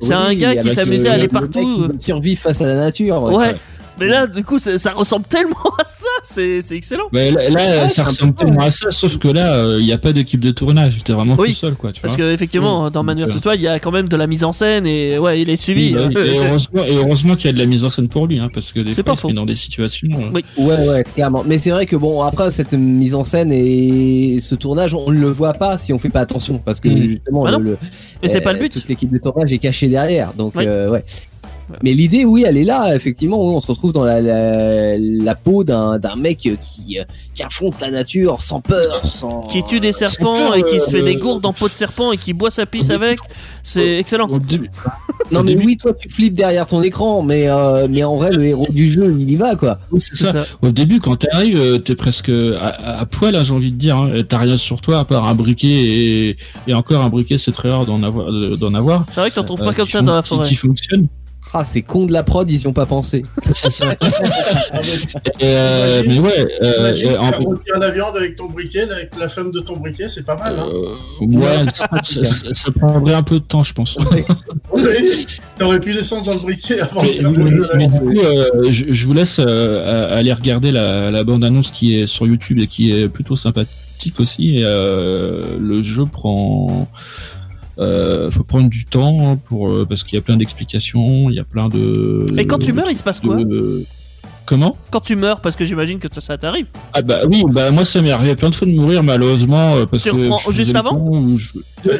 C'est 0.00 0.14
un 0.14 0.34
gars 0.34 0.52
qui 0.52 0.58
avec, 0.60 0.72
s'amusait 0.72 1.08
euh, 1.08 1.12
à 1.12 1.14
aller 1.14 1.22
le 1.24 1.28
partout. 1.28 1.88
mec 1.88 1.98
qui 1.98 2.04
survivre 2.04 2.40
face 2.40 2.60
à 2.60 2.66
la 2.66 2.74
nature. 2.76 3.22
Ouais. 3.24 3.54
Mais 4.00 4.08
là, 4.08 4.26
du 4.26 4.42
coup, 4.42 4.58
ça, 4.58 4.76
ça 4.78 4.90
ressemble 4.92 5.24
tellement 5.26 5.54
à 5.78 5.84
ça. 5.86 6.06
C'est 6.24 6.60
excellent. 6.72 7.04
bah, 7.12 7.30
là, 7.30 7.48
là, 7.48 7.54
Ouais, 7.54 7.88
c'est 7.88 7.94
ça 7.94 8.04
ressemble 8.04 8.34
tellement 8.34 8.60
à 8.62 8.70
ça, 8.72 8.90
sauf 8.90 9.18
que 9.18 9.28
là, 9.28 9.54
euh, 9.54 9.76
il 9.78 9.86
n'y 9.86 9.92
a 9.92 9.98
pas 9.98 10.12
d'équipe 10.12 10.40
de 10.40 10.50
tournage. 10.50 10.94
J'étais 10.98 11.12
vraiment 11.12 11.36
Oui. 11.38 11.50
tout 11.50 11.54
seul, 11.60 11.74
quoi. 11.74 11.92
Tu 11.92 12.00
Parce 12.00 12.16
vois. 12.16 12.24
que 12.24 12.32
effectivement, 12.32 12.90
dans 12.90 13.04
Man 13.04 13.18
Donc, 13.18 13.28
vs 13.28 13.36
euh, 13.36 13.50
Wild, 13.50 13.60
il 13.60 13.64
y 13.64 13.68
a 13.68 13.78
quand 13.78 13.92
même 13.92 14.08
de 14.08 14.16
la 14.16 14.26
mise 14.26 14.42
en 14.42 14.50
scène 14.52 14.84
et 14.86 15.16
ouais, 15.18 15.40
il 15.40 15.48
est 15.48 15.56
suivi. 15.56 15.94
Oui, 15.94 15.94
bah 15.94 16.08
oui. 16.08 16.16
hein. 16.16 16.24
et 16.24 16.38
heureusement, 16.48 16.84
et 16.84 16.96
heureusement 16.96 17.36
qu'il 17.36 17.46
y 17.46 17.48
a 17.50 17.52
de 17.52 17.58
la 17.58 17.66
mise 17.66 17.84
en 17.84 17.90
scène 17.90 18.08
pour 18.08 18.26
lui, 18.26 18.40
hein, 18.40 18.48
parce 18.52 18.72
que 18.72 18.80
des 18.80 18.90
C'est 18.90 19.04
fois, 19.04 19.04
pas 19.04 19.12
il 19.14 19.20
se 19.20 19.26
met 19.28 19.32
dans 19.34 19.46
des 19.46 19.54
situations. 19.56 20.08
euh, 20.12 20.30
Oui. 20.34 20.44
Ouais, 20.58 20.88
ouais, 20.88 21.04
clairement. 21.14 21.44
Mais 21.46 21.58
c'est 21.58 21.70
vrai 21.70 21.86
que 21.86 21.94
bon, 21.94 22.22
après 22.22 22.50
cette 22.50 22.72
mise 22.72 23.14
en 23.14 23.22
scène 23.22 23.52
et 23.52 24.38
ce 24.42 24.56
tournage, 24.56 24.94
on 24.94 25.10
ne 25.12 25.20
le 25.20 25.28
voit 25.28 25.54
pas 25.54 25.78
si 25.78 25.92
on 25.92 25.98
fait 26.00 26.08
pas 26.10 26.20
attention, 26.20 26.58
parce 26.58 26.80
que 26.80 26.88
Mm. 26.88 27.02
justement, 27.02 27.46
Ah 27.46 27.52
non. 27.52 27.58
le, 27.58 27.64
le- 27.72 27.78
Mais 28.22 28.28
c'est 28.28 28.38
euh, 28.38 28.40
pas 28.40 28.52
le 28.54 28.58
but. 28.58 28.72
Toute 28.72 28.88
l'équipe 28.88 29.12
de 29.12 29.18
tournage 29.18 29.52
est 29.52 29.58
cachée 29.58 29.86
derrière, 29.88 30.32
donc 30.34 30.52
Oui. 30.56 30.64
euh, 30.66 30.90
ouais. 30.90 31.04
Mais 31.82 31.92
l'idée, 31.94 32.24
oui, 32.24 32.44
elle 32.46 32.56
est 32.56 32.64
là, 32.64 32.94
effectivement. 32.94 33.40
on 33.40 33.60
se 33.60 33.66
retrouve 33.68 33.92
dans 33.92 34.04
la, 34.04 34.20
la, 34.20 34.96
la 34.98 35.34
peau 35.34 35.64
d'un 35.64 35.98
d'un 35.98 36.16
mec 36.16 36.38
qui, 36.38 36.98
qui 37.34 37.42
affronte 37.42 37.80
la 37.80 37.90
nature 37.90 38.40
sans 38.42 38.60
peur, 38.60 39.04
sans. 39.06 39.42
Qui 39.48 39.62
tue 39.64 39.80
des 39.80 39.92
serpents 39.92 40.36
peur, 40.36 40.56
et 40.56 40.62
qui 40.62 40.78
se 40.78 40.90
fait 40.90 41.00
euh, 41.00 41.04
des 41.04 41.16
gourdes 41.16 41.44
en 41.46 41.52
peau 41.52 41.68
de 41.68 41.74
serpent 41.74 42.12
et 42.12 42.18
qui 42.18 42.32
boit 42.32 42.50
sa 42.50 42.66
pisse 42.66 42.90
avec. 42.90 43.18
C'est 43.62 43.98
excellent. 43.98 44.28
Non, 45.32 45.42
mais 45.42 45.56
oui, 45.56 45.76
toi, 45.76 45.92
tu 45.94 46.08
flippes 46.08 46.34
derrière 46.34 46.66
ton 46.66 46.82
écran, 46.82 47.22
mais, 47.22 47.48
euh, 47.48 47.86
mais 47.88 48.04
en 48.04 48.16
vrai, 48.16 48.30
le 48.30 48.44
héros 48.44 48.66
du 48.70 48.90
jeu, 48.90 49.14
il 49.18 49.30
y 49.30 49.36
va, 49.36 49.56
quoi. 49.56 49.78
c'est 49.92 50.16
C'est 50.18 50.24
ça. 50.26 50.32
ça. 50.32 50.44
Au 50.62 50.70
début, 50.70 51.00
quand 51.00 51.16
t'arrives, 51.16 51.58
euh, 51.58 51.78
t'es 51.78 51.94
presque 51.96 52.28
à, 52.28 53.00
à- 53.00 53.06
poil, 53.06 53.34
hein, 53.34 53.42
j'ai 53.42 53.54
envie 53.54 53.70
de 53.72 53.76
dire. 53.76 53.96
hein. 53.96 54.10
T'as 54.28 54.38
rien 54.38 54.58
sur 54.58 54.80
toi 54.80 54.98
à 55.00 55.04
part 55.04 55.26
un 55.26 55.34
briquet 55.34 55.68
et, 55.68 56.36
et 56.68 56.74
encore 56.74 57.02
un 57.02 57.08
briquet, 57.08 57.38
c'est 57.38 57.52
très 57.52 57.70
rare 57.70 57.86
d'en 57.86 58.02
avoir. 58.02 58.28
d'en 58.58 58.74
avoir. 58.74 59.06
C'est 59.12 59.20
vrai 59.20 59.30
que 59.30 59.36
t'en 59.36 59.44
trouves 59.44 59.62
Euh, 59.62 59.66
pas 59.66 59.74
comme 59.74 59.88
ça 59.88 60.02
dans 60.02 60.14
la 60.14 60.22
qui- 60.22 60.28
forêt. 60.28 60.48
Qui, 60.48 60.54
fonctionne. 60.56 61.06
Ah, 61.56 61.64
c'est 61.64 61.82
con 61.82 62.04
de 62.06 62.12
la 62.12 62.24
prod, 62.24 62.50
ils 62.50 62.62
y 62.62 62.66
ont 62.66 62.72
pas 62.72 62.84
pensé. 62.86 63.22
Euh, 65.42 66.02
mais 66.06 66.18
ouais, 66.18 66.46
euh, 66.62 66.78
Imagine 66.78 67.06
et 67.10 67.16
en- 67.16 67.78
la 67.80 67.90
viande 67.90 68.16
avec 68.16 68.36
ton 68.36 68.46
briquet, 68.46 68.82
avec 68.90 69.10
la 69.18 69.28
femme 69.28 69.50
de 69.50 69.60
ton 69.60 69.76
briquet, 69.76 70.08
c'est 70.08 70.24
pas 70.24 70.36
mal. 70.36 70.58
Hein. 70.58 70.66
euh, 70.72 71.26
ouais, 71.26 71.66
ça, 71.74 71.88
ça- 72.02 72.54
ça 72.54 72.72
prendrait 72.72 73.14
un 73.14 73.22
peu 73.22 73.38
de 73.38 73.44
temps, 73.44 73.62
je 73.62 73.72
pense. 73.72 73.96
Oui, 74.72 75.26
T'aurais 75.58 75.80
pu 75.80 75.92
descendre 75.94 76.24
dans 76.24 76.34
le 76.34 76.40
briquet 76.40 76.80
avant 76.80 77.02
de 77.02 77.06
Mais, 77.08 77.14
faire 77.14 77.30
le 77.30 77.50
jeu. 77.50 77.68
mais 77.76 77.86
là. 77.86 77.92
du 77.92 77.98
coup, 77.98 78.20
euh, 78.20 78.70
je, 78.70 78.84
je 78.92 79.06
vous 79.06 79.12
laisse 79.14 79.36
euh, 79.38 80.16
aller 80.18 80.32
regarder 80.32 80.72
la, 80.72 81.10
la 81.10 81.24
bande-annonce 81.24 81.70
qui 81.70 81.96
est 81.98 82.06
sur 82.06 82.26
YouTube 82.26 82.58
et 82.58 82.66
qui 82.66 82.92
est 82.92 83.08
plutôt 83.08 83.36
sympathique 83.36 84.18
aussi. 84.18 84.58
Et, 84.58 84.62
euh, 84.64 85.40
le 85.60 85.82
jeu 85.82 86.04
prend... 86.10 86.88
Euh, 87.78 88.30
faut 88.30 88.44
prendre 88.44 88.68
du 88.70 88.84
temps 88.84 89.36
pour 89.44 89.68
euh, 89.68 89.84
parce 89.88 90.04
qu'il 90.04 90.14
y 90.14 90.18
a 90.18 90.22
plein 90.22 90.36
d'explications, 90.36 91.28
il 91.30 91.36
y 91.36 91.40
a 91.40 91.44
plein 91.44 91.68
de. 91.68 92.24
Et 92.38 92.46
quand 92.46 92.58
tu 92.58 92.72
meurs, 92.72 92.90
il 92.90 92.96
se 92.96 93.02
passe 93.02 93.20
quoi 93.20 93.36
de- 93.36 93.84
Comment 94.46 94.76
Quand 94.90 95.00
tu 95.00 95.16
meurs, 95.16 95.40
parce 95.40 95.56
que 95.56 95.64
j'imagine 95.64 95.98
que 95.98 96.06
ça, 96.12 96.20
ça 96.20 96.36
t'arrive. 96.36 96.66
Ah 96.92 97.00
bah 97.00 97.20
oui, 97.26 97.42
bah 97.48 97.70
moi 97.70 97.86
ça 97.86 98.02
m'est 98.02 98.10
arrivé 98.10 98.36
plein 98.36 98.50
de 98.50 98.54
fois 98.54 98.66
de 98.68 98.72
mourir 98.74 99.02
malheureusement 99.02 99.74
euh, 99.76 99.86
parce 99.86 100.02
Tu 100.02 100.10
que 100.10 100.16
reprends 100.16 100.52
juste 100.52 100.76
avant 100.76 100.90
con 100.94 101.16
ou 101.18 101.38
je- 101.38 101.48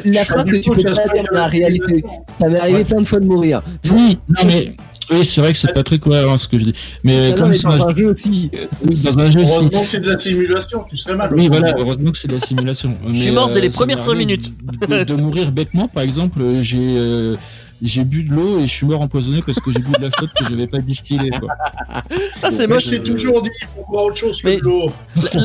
La 0.05 0.25
suis 0.25 0.35
que 0.35 0.57
tu 0.59 0.71
peux 0.71 0.83
pas 0.83 0.93
dans 1.33 1.39
la 1.39 1.47
réalité. 1.47 2.05
Ça 2.39 2.49
m'est 2.51 2.61
arrivé 2.61 2.79
Ouais. 2.81 2.85
plein 2.85 3.01
de 3.01 3.07
fois 3.07 3.19
de 3.21 3.25
mourir. 3.25 3.63
Oui, 3.91 4.19
non 4.29 4.43
mais 4.47 4.77
oui 5.11 5.25
c'est 5.25 5.41
vrai 5.41 5.53
que 5.53 5.59
c'est 5.59 5.73
pas 5.73 5.83
très 5.83 5.99
cohérent 5.99 6.39
ce 6.39 6.49
que 6.49 6.59
je 6.59 6.65
dis. 6.65 6.75
Mais 7.03 7.27
Ah 7.27 7.31
non, 7.31 7.37
comme 7.43 7.49
mais 7.51 7.57
c'est 7.57 7.63
dans 7.65 7.87
un- 7.87 7.89
un 7.91 7.95
jeu 7.95 8.07
aussi. 8.11 8.51
oui, 8.87 8.97
dans 8.97 9.19
un 9.19 9.31
jeu 9.31 9.41
aussi. 9.43 9.53
Heureusement 9.55 9.83
que 9.83 9.89
c'est 9.89 10.01
de 10.01 10.11
la 10.11 10.19
simulation, 10.19 10.85
tu 10.89 10.97
serais 10.97 11.17
mal. 11.17 11.31
Oui, 11.35 11.49
voilà, 11.49 11.75
heureusement 11.79 12.13
que 12.13 12.19
c'est 12.19 12.29
de 12.29 12.35
la 12.35 12.41
simulation. 12.41 12.95
Je 13.13 13.19
suis 13.21 13.31
mort 13.31 13.51
dès 13.51 13.61
les 13.61 13.71
ça 13.71 13.75
premières 13.75 13.97
m'est 13.99 14.03
cinq 14.03 14.11
arrivé 14.13 14.25
minutes. 14.27 14.53
De, 14.89 15.05
de 15.05 15.15
mourir 15.15 15.53
bêtement, 15.53 15.89
par 15.89 16.03
exemple, 16.03 16.41
euh, 16.41 16.63
j'ai 16.63 16.79
euh, 16.97 17.35
j'ai 17.83 18.05
bu 18.05 18.23
de 18.23 18.33
l'eau 18.33 18.59
et 18.61 18.63
je 18.63 18.73
suis 18.73 18.87
mort 18.87 19.03
empoisonné 19.03 19.41
parce 19.45 19.59
que 19.61 19.71
j'ai 19.73 19.81
bu 19.81 19.91
de 19.99 20.03
la 20.03 20.11
flotte 20.11 20.31
que 20.39 20.45
j'avais 20.49 20.67
pas 20.69 20.79
distillée. 20.79 21.31
Quoi. 21.31 21.51
Ah, 22.43 22.51
c'est 22.51 22.67
Moi, 22.67 22.77
moche. 22.77 22.85
je 22.85 22.91
t'ai 22.91 23.01
toujours 23.03 23.43
dit 23.43 23.49
pour 23.75 23.87
boire 23.89 24.05
autre 24.05 24.17
chose 24.17 24.41
que 24.43 24.47
Mais- 24.49 24.57
de 24.57 24.63
l'eau. 24.63 24.91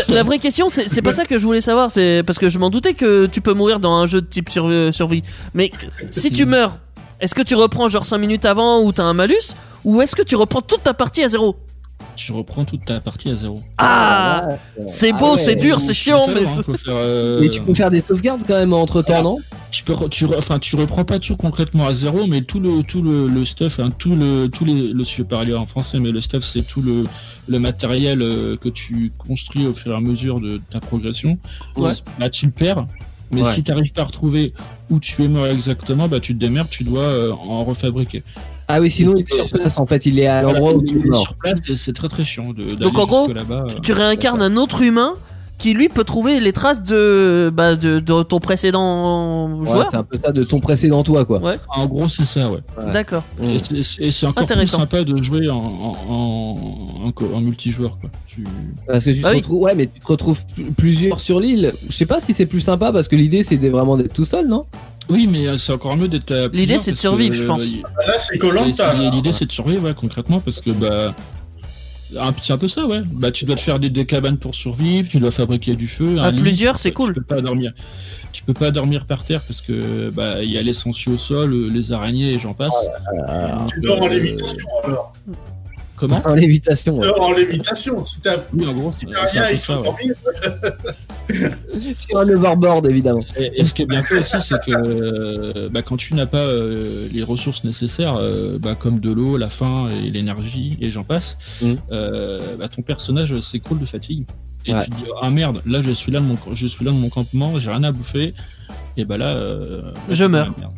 La, 0.09 0.23
vraie 0.23 0.39
question, 0.39 0.69
c'est 0.69 0.87
c'est 0.89 1.01
pas 1.01 1.13
ça 1.13 1.25
que 1.25 1.37
je 1.37 1.45
voulais 1.45 1.61
savoir. 1.61 1.91
C'est 1.91 2.23
parce 2.25 2.39
que 2.39 2.49
je 2.49 2.59
m'en 2.59 2.69
doutais 2.69 2.93
que 2.93 3.25
tu 3.25 3.39
peux 3.41 3.53
mourir 3.53 3.79
dans 3.79 3.93
un 3.93 4.05
jeu 4.05 4.21
de 4.21 4.25
type 4.25 4.49
sur- 4.49 4.67
euh, 4.67 4.91
survie. 4.91 5.23
Mais 5.53 5.71
si 6.11 6.31
tu 6.31 6.45
meurs, 6.45 6.77
est-ce 7.19 7.35
que 7.35 7.41
tu 7.41 7.55
reprends 7.55 7.87
genre 7.89 8.05
5 8.05 8.17
minutes 8.17 8.45
avant 8.45 8.81
ou 8.81 8.91
t'as 8.91 9.03
un 9.03 9.13
malus 9.13 9.53
Ou 9.85 10.01
est-ce 10.01 10.15
que 10.15 10.23
tu 10.23 10.35
reprends 10.35 10.61
toute 10.61 10.83
ta 10.83 10.93
partie 10.93 11.23
à 11.23 11.27
zéro 11.29 11.55
Tu 12.15 12.31
reprends 12.31 12.63
toute 12.65 12.85
ta 12.85 12.99
partie 12.99 13.29
à 13.29 13.35
zéro. 13.35 13.61
Ah 13.77 14.47
C'est 14.87 15.11
beau, 15.11 15.17
Ah 15.31 15.33
ouais. 15.33 15.37
c'est 15.37 15.55
dur, 15.55 15.79
c'est 15.81 15.93
chiant, 15.93 16.27
mais. 16.27 16.45
hein, 16.45 16.61
faire, 16.63 16.75
euh, 16.87 17.39
Mais 17.41 17.49
tu 17.49 17.61
peux 17.61 17.73
faire 17.73 17.91
des 17.91 18.01
sauvegardes 18.01 18.41
quand 18.47 18.55
même 18.55 18.73
entre 18.73 19.01
temps, 19.01 19.21
non 19.23 19.37
tu 19.71 19.83
peux, 19.83 19.93
tu, 20.09 20.25
enfin, 20.35 20.57
tu 20.57 20.75
reprends 20.75 21.05
pas 21.05 21.19
tout 21.19 21.35
concrètement 21.35 21.85
à 21.85 21.93
zéro, 21.93 22.25
mais 22.25 22.41
tout 22.41 22.59
le, 22.59 22.81
tout 22.81 23.03
le, 23.03 23.27
le 23.27 23.45
stuff, 23.45 23.79
hein, 23.79 23.89
tout 23.99 24.15
le, 24.15 24.47
tout 24.47 24.65
les, 24.65 24.73
le, 24.93 25.03
je 25.03 25.17
vais 25.17 25.23
parler 25.23 25.53
en 25.53 25.67
français, 25.67 25.99
mais 25.99 26.09
le 26.11 26.21
stuff, 26.21 26.43
c'est 26.43 26.63
tout 26.65 26.81
le, 26.81 27.03
le 27.47 27.59
matériel 27.59 28.23
euh, 28.23 28.57
que 28.57 28.67
tu 28.69 29.11
construis 29.19 29.67
au 29.67 29.73
fur 29.75 29.91
et 29.91 29.95
à 29.95 29.99
mesure 29.99 30.39
de 30.39 30.59
ta 30.71 30.79
progression. 30.79 31.37
Ouais. 31.75 31.91
Là, 32.17 32.31
tu 32.31 32.47
le 32.47 32.51
perds. 32.51 32.87
Mais 33.31 33.41
Ouais. 33.43 33.53
si 33.53 33.63
tu 33.63 33.71
n'arrives 33.71 33.91
pas 33.91 34.01
à 34.01 34.05
retrouver 34.05 34.53
où 34.89 34.99
tu 34.99 35.23
es 35.23 35.27
mort 35.27 35.45
exactement, 35.47 36.07
bah, 36.07 36.19
tu 36.19 36.33
te 36.33 36.39
démerdes, 36.39 36.69
tu 36.69 36.83
dois 36.83 37.01
euh, 37.01 37.31
en 37.31 37.63
refabriquer. 37.63 38.23
Ah 38.67 38.79
oui, 38.81 38.89
sinon 38.91 39.13
il 39.15 39.21
est 39.21 39.33
sur 39.33 39.49
place 39.49 39.77
en 39.77 39.85
fait, 39.87 40.05
il 40.05 40.19
est 40.19 40.27
à 40.27 40.41
l'endroit 40.43 40.73
où 40.73 40.83
il 40.85 40.97
est 40.97 41.05
mort. 41.05 41.21
sur 41.23 41.33
place, 41.35 41.59
c'est 41.75 41.93
très 41.93 42.07
très 42.07 42.23
chiant 42.25 42.53
de 42.53 42.63
Donc, 42.75 42.97
en 42.99 43.05
gros, 43.07 43.31
là-bas. 43.31 43.65
euh. 43.71 43.79
Tu 43.81 43.93
réincarnes 43.93 44.41
un 44.41 44.55
autre 44.57 44.81
humain 44.83 45.15
qui 45.59 45.73
lui 45.73 45.89
peut 45.89 46.03
trouver 46.03 46.39
les 46.39 46.53
traces 46.53 46.81
de, 46.81 47.51
bah, 47.53 47.75
de, 47.75 47.99
de 47.99 48.23
ton 48.23 48.39
précédent 48.39 49.49
Ouais, 49.59 49.65
joueur. 49.65 49.87
c'est 49.91 49.97
un 49.97 50.03
peu 50.03 50.17
ça 50.17 50.31
de 50.31 50.43
ton 50.43 50.59
précédent 50.59 51.03
toi 51.03 51.25
quoi. 51.25 51.39
Ouais. 51.39 51.57
En 51.67 51.85
gros, 51.85 52.07
c'est 52.09 52.25
ça, 52.25 52.49
ouais. 52.49 52.59
Ouais. 52.81 52.91
D'accord. 52.93 53.23
Et 53.43 53.59
c'est- 53.83 54.01
Et 54.01 54.11
c'est 54.11 54.25
encore 54.25 54.45
plus 54.47 54.65
sympa 54.67 55.03
de 55.03 55.21
jouer 55.21 55.49
en, 55.49 55.57
en, 55.57 55.91
en, 56.09 57.05
en 57.07 57.11
co- 57.11 57.29
en 57.35 57.41
multijoueur, 57.41 57.97
quoi. 57.99 58.09
Tu... 58.27 58.43
Parce 58.87 59.03
que 59.05 59.11
tu 59.11 59.21
te 59.21 59.27
Ah 59.27 59.31
oui. 59.31 59.37
retrouves, 59.37 59.61
ouais, 59.61 59.75
mais 59.75 59.87
tu 59.87 59.99
te 59.99 60.07
retrouves 60.07 60.41
pl- 60.55 60.71
plusieurs 60.77 61.19
sur 61.19 61.39
l'île. 61.39 61.73
Je 61.89 61.95
sais 61.95 62.05
pas 62.05 62.19
si 62.21 62.33
c'est 62.33 62.45
plus 62.45 62.61
sympa 62.61 62.91
parce 62.91 63.07
que 63.07 63.15
l'idée 63.15 63.43
c'est 63.43 63.57
de- 63.57 63.69
vraiment 63.69 63.97
d'être 63.97 64.13
tout 64.13 64.25
seul, 64.25 64.47
non? 64.47 64.65
Oui, 65.09 65.27
mais 65.29 65.47
euh, 65.47 65.57
c'est 65.57 65.73
encore 65.73 65.97
mieux 65.97 66.07
d'être. 66.07 66.31
à 66.31 66.47
L'idée, 66.49 66.77
c'est 66.77 66.91
de 66.91 66.97
survivre, 66.97 67.33
que, 67.35 67.41
je 67.41 67.45
pense. 67.45 67.61
euh, 67.63 67.65
y- 67.65 67.81
Là, 68.07 68.13
c'est 68.17 68.37
Colanta. 68.37 68.93
L'idée, 68.93 69.33
c'est 69.33 69.45
de 69.45 69.51
survivre, 69.51 69.83
ouais, 69.83 69.93
concrètement, 69.95 70.39
parce 70.39 70.61
que 70.61 70.69
bah. 70.71 71.13
Un- 72.17 72.33
C'est 72.41 72.53
un 72.53 72.57
peu 72.57 72.67
ça, 72.67 72.85
ouais. 72.85 73.01
Bah, 73.05 73.31
tu 73.31 73.45
dois 73.45 73.55
te 73.55 73.61
faire 73.61 73.79
des, 73.79 73.89
des 73.89 74.05
cabanes 74.05 74.37
pour 74.37 74.55
survivre, 74.55 75.07
tu 75.09 75.19
dois 75.19 75.31
fabriquer 75.31 75.75
du 75.75 75.87
feu. 75.87 76.17
À 76.19 76.25
un 76.27 76.33
plusieurs, 76.33 76.79
c'est 76.79 76.89
tu 76.89 76.95
cool. 76.95 77.13
peux 77.13 77.21
pas 77.21 77.41
dormir. 77.41 77.73
Tu 78.31 78.43
peux 78.43 78.53
pas 78.53 78.69
dormir 78.71 79.05
par 79.05 79.23
terre 79.23 79.41
parce 79.41 79.59
que 79.61 80.11
bah 80.11 80.43
il 80.43 80.51
y 80.51 80.57
a 80.57 80.61
les 80.61 80.73
sangsues 80.73 81.09
au 81.09 81.17
sol, 81.17 81.67
les 81.73 81.91
araignées 81.91 82.33
et 82.33 82.39
j'en 82.39 82.53
passe. 82.53 82.71
Tu 83.73 83.79
dors 83.81 84.01
en 84.01 84.05
Euh, 84.05 84.09
lévitation 84.09 84.67
alors. 84.83 85.13
Comment 85.99 86.21
En 86.25 86.33
lévitation. 86.33 86.97
ouais. 86.97 87.05
Euh, 87.07 87.11
En 87.19 87.33
lévitation, 87.33 88.05
si 88.05 88.19
t'as 88.21 88.37
Oui, 88.53 88.65
en 88.65 88.73
gros, 88.73 88.93
c'est 88.99 89.05
rien, 89.07 89.49
il 89.51 89.57
faut 89.59 89.73
dormir. 89.73 90.13
Sur 91.99 92.19
un 92.19 92.29
overboard, 92.29 92.87
évidemment. 92.87 93.23
Et, 93.37 93.61
et 93.61 93.65
ce 93.65 93.73
qui 93.73 93.81
est 93.83 93.85
bien 93.85 94.01
fait 94.01 94.19
aussi, 94.19 94.35
c'est 94.41 94.59
que 94.65 94.71
euh, 94.71 95.69
bah, 95.69 95.81
quand 95.81 95.97
tu 95.97 96.13
n'as 96.15 96.25
pas 96.25 96.37
euh, 96.39 97.07
les 97.11 97.21
ressources 97.23 97.63
nécessaires, 97.63 98.15
euh, 98.19 98.57
bah, 98.59 98.75
comme 98.75 98.99
de 98.99 99.11
l'eau, 99.11 99.37
la 99.37 99.49
faim 99.49 99.87
et 100.05 100.09
l'énergie, 100.09 100.77
et 100.81 100.89
j'en 100.89 101.03
passe, 101.03 101.37
euh, 101.91 102.39
bah, 102.57 102.67
ton 102.69 102.81
personnage 102.81 103.35
s'écroule 103.41 103.79
de 103.79 103.85
fatigue. 103.85 104.25
Et 104.65 104.73
Ouais. 104.73 104.83
tu 104.85 104.89
te 104.91 104.95
dis 104.97 105.03
ah 105.21 105.29
merde, 105.29 105.61
là 105.65 105.81
je 105.81 105.91
suis 105.91 106.11
là 106.11 106.19
de 106.19 106.25
mon, 106.25 106.35
je 106.53 106.67
suis 106.67 106.83
là 106.83 106.91
de 106.91 106.95
mon 106.97 107.07
campement, 107.09 107.57
j'ai 107.59 107.69
rien 107.69 107.83
à 107.83 107.91
bouffer. 107.93 108.33
Et 108.97 109.05
bah 109.05 109.17
là, 109.17 109.29
euh, 109.35 109.81
Je 110.09 110.25
meurs. 110.25 110.53
merde. 110.59 110.73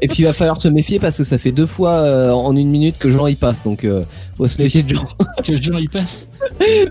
Et 0.00 0.08
puis 0.08 0.18
il 0.20 0.24
va 0.24 0.32
falloir 0.32 0.60
se 0.60 0.66
méfier 0.68 0.98
parce 0.98 1.16
que 1.18 1.22
ça 1.24 1.38
fait 1.38 1.52
deux 1.52 1.66
fois 1.66 1.92
euh, 1.92 2.30
en 2.32 2.56
une 2.56 2.70
minute 2.70 2.96
que 2.98 3.08
Jean 3.10 3.26
y 3.28 3.36
passe. 3.36 3.62
Donc 3.62 3.84
euh, 3.84 4.02
faut 4.36 4.46
se 4.48 4.60
méfier 4.60 4.82
de 4.82 4.94
Jean. 4.94 5.06
Que 5.44 5.60
gens 5.60 5.78
y 5.78 5.86
passent. 5.88 6.26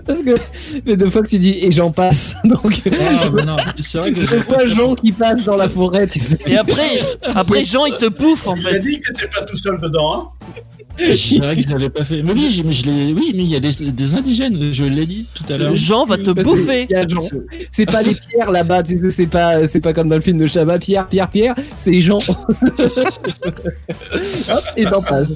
parce 0.06 0.22
que 0.22 0.36
fait 0.84 0.96
deux 0.96 1.10
fois 1.10 1.22
que 1.22 1.28
tu 1.28 1.38
dis 1.38 1.58
et 1.60 1.70
j'en 1.70 1.90
passe. 1.90 2.34
Donc 2.44 2.80
Ah, 2.86 3.28
bah 3.28 3.44
non, 3.44 3.56
c'est 3.80 3.98
vrai 3.98 4.12
que 4.12 4.20
deux 4.20 4.40
fois 4.42 4.66
Jean 4.66 4.94
qui 4.94 5.12
passe 5.12 5.44
dans 5.44 5.56
la 5.56 5.68
forêt. 5.68 6.06
Tu 6.06 6.18
sais. 6.18 6.38
Et 6.46 6.56
après, 6.56 7.00
après 7.34 7.64
Jean, 7.64 7.84
il 7.86 7.96
te 7.96 8.08
bouffe 8.08 8.46
en 8.46 8.56
Il 8.56 8.66
a 8.66 8.70
fait. 8.72 8.78
dit 8.78 9.00
que 9.00 9.12
t'étais 9.12 9.28
pas 9.28 9.42
tout 9.44 9.56
seul 9.56 9.78
dedans, 9.80 10.14
hein 10.14 10.28
C'est 10.98 11.38
vrai 11.38 11.56
que 11.56 11.62
je 11.62 11.68
l'avais 11.68 11.90
pas 11.90 12.04
fait. 12.04 12.22
Mais 12.22 12.32
oui, 12.32 12.62
mais 12.64 12.72
je 12.72 12.84
oui, 12.88 13.32
mais 13.34 13.42
il 13.44 13.50
y 13.50 13.56
a 13.56 13.60
des, 13.60 13.72
des 13.90 14.14
indigènes, 14.14 14.72
je 14.72 14.84
l'ai 14.84 15.06
dit 15.06 15.26
tout 15.34 15.44
à 15.52 15.56
l'heure. 15.58 15.74
Jean 15.74 16.04
va 16.06 16.16
te 16.18 16.30
bouffer. 16.30 16.86
Jean. 17.08 17.22
C'est 17.70 17.86
pas 17.86 18.02
les 18.02 18.14
pierres 18.14 18.50
là-bas. 18.50 18.82
Tu 18.82 18.98
sais, 18.98 19.10
c'est 19.10 19.26
pas, 19.26 19.66
c'est 19.66 19.80
pas 19.80 19.92
comme 19.92 20.08
dans 20.08 20.16
le 20.16 20.22
film 20.22 20.38
de 20.38 20.46
Chabat. 20.46 20.78
Pierre, 20.78 21.06
Pierre, 21.06 21.28
Pierre. 21.30 21.54
C'est 21.78 21.98
Jean. 21.98 22.18
Hop, 24.50 24.64
et 24.76 24.84
j'en 24.84 25.02
passe. 25.02 25.28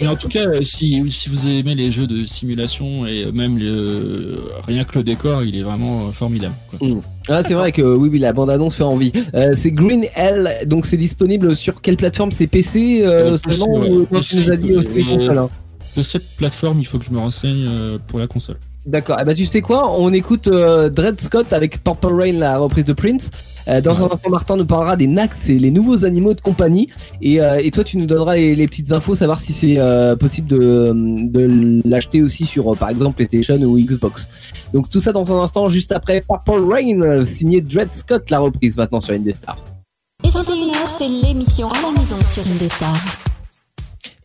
Mais 0.00 0.06
en 0.06 0.16
tout 0.16 0.28
cas, 0.28 0.46
euh, 0.46 0.62
si, 0.62 1.02
si 1.10 1.28
vous 1.28 1.46
aimez 1.46 1.74
les 1.74 1.92
jeux 1.92 2.06
de 2.06 2.26
simulation 2.26 3.06
et 3.06 3.30
même 3.30 3.58
le, 3.58 4.38
rien 4.66 4.84
que 4.84 4.98
le 4.98 5.04
décor, 5.04 5.44
il 5.44 5.56
est 5.56 5.62
vraiment 5.62 6.08
euh, 6.08 6.12
formidable. 6.12 6.54
quoi. 6.70 6.88
Ah, 7.28 7.42
c'est 7.42 7.54
vrai 7.54 7.72
que 7.72 7.82
oui, 7.82 8.08
oui, 8.10 8.18
la 8.18 8.32
bande-annonce 8.32 8.74
fait 8.74 8.84
envie. 8.84 9.12
Euh, 9.34 9.52
c'est 9.54 9.70
Green 9.70 10.06
Hell, 10.16 10.50
donc 10.66 10.86
c'est 10.86 10.96
disponible 10.96 11.54
sur 11.54 11.80
quelle 11.82 11.96
plateforme? 11.96 12.32
C'est 12.32 12.46
PC 12.46 13.02
euh, 13.04 13.36
seulement 13.36 13.78
ouais, 13.78 13.90
ou 13.90 14.06
PC, 14.06 14.28
tu 14.28 14.46
nous 14.46 14.52
as 14.52 14.56
dit 14.56 14.72
aussi 14.72 15.28
hein? 15.28 15.50
De 15.96 16.02
cette 16.02 16.28
plateforme, 16.36 16.80
il 16.80 16.86
faut 16.86 16.98
que 16.98 17.04
je 17.04 17.10
me 17.10 17.18
renseigne 17.18 17.68
pour 18.06 18.18
la 18.18 18.26
console. 18.26 18.56
D'accord. 18.88 19.18
Eh 19.20 19.24
ben, 19.24 19.34
tu 19.34 19.44
sais 19.44 19.60
quoi? 19.60 19.92
On 19.98 20.14
écoute 20.14 20.48
euh, 20.48 20.88
Dred 20.88 21.20
Scott 21.20 21.52
avec 21.52 21.84
Purple 21.84 22.06
Rain, 22.06 22.32
la 22.32 22.56
reprise 22.56 22.86
de 22.86 22.94
Prince. 22.94 23.30
Euh, 23.68 23.80
dans 23.80 24.02
un 24.02 24.06
instant, 24.06 24.30
Martin 24.30 24.56
nous 24.56 24.64
parlera 24.64 24.96
des 24.96 25.06
NAC, 25.06 25.30
c'est 25.40 25.58
les 25.58 25.70
nouveaux 25.70 26.04
animaux 26.04 26.34
de 26.34 26.40
compagnie. 26.40 26.88
Et, 27.20 27.40
euh, 27.40 27.60
et 27.62 27.70
toi, 27.70 27.84
tu 27.84 27.98
nous 27.98 28.06
donneras 28.06 28.36
les, 28.36 28.54
les 28.54 28.66
petites 28.66 28.92
infos, 28.92 29.14
savoir 29.14 29.38
si 29.38 29.52
c'est 29.52 29.78
euh, 29.78 30.16
possible 30.16 30.48
de, 30.48 30.92
de 30.94 31.82
l'acheter 31.88 32.22
aussi 32.22 32.46
sur, 32.46 32.76
par 32.76 32.90
exemple, 32.90 33.16
PlayStation 33.16 33.56
ou 33.56 33.78
Xbox. 33.78 34.28
Donc 34.72 34.88
tout 34.88 35.00
ça 35.00 35.12
dans 35.12 35.32
un 35.32 35.42
instant, 35.42 35.68
juste 35.68 35.92
après 35.92 36.22
Purple 36.22 36.64
Rain, 36.70 37.26
signé 37.26 37.60
Dred 37.60 37.94
Scott, 37.94 38.30
la 38.30 38.38
reprise 38.38 38.76
maintenant 38.76 39.00
sur 39.00 39.14
Indestar. 39.14 39.58
Et 40.24 40.28
21h, 40.28 40.74
c'est 40.86 41.08
l'émission 41.08 41.68
à 41.70 41.82
la 41.82 41.90
maison 41.92 42.16
sur 42.22 42.46
Indestar. 42.50 42.96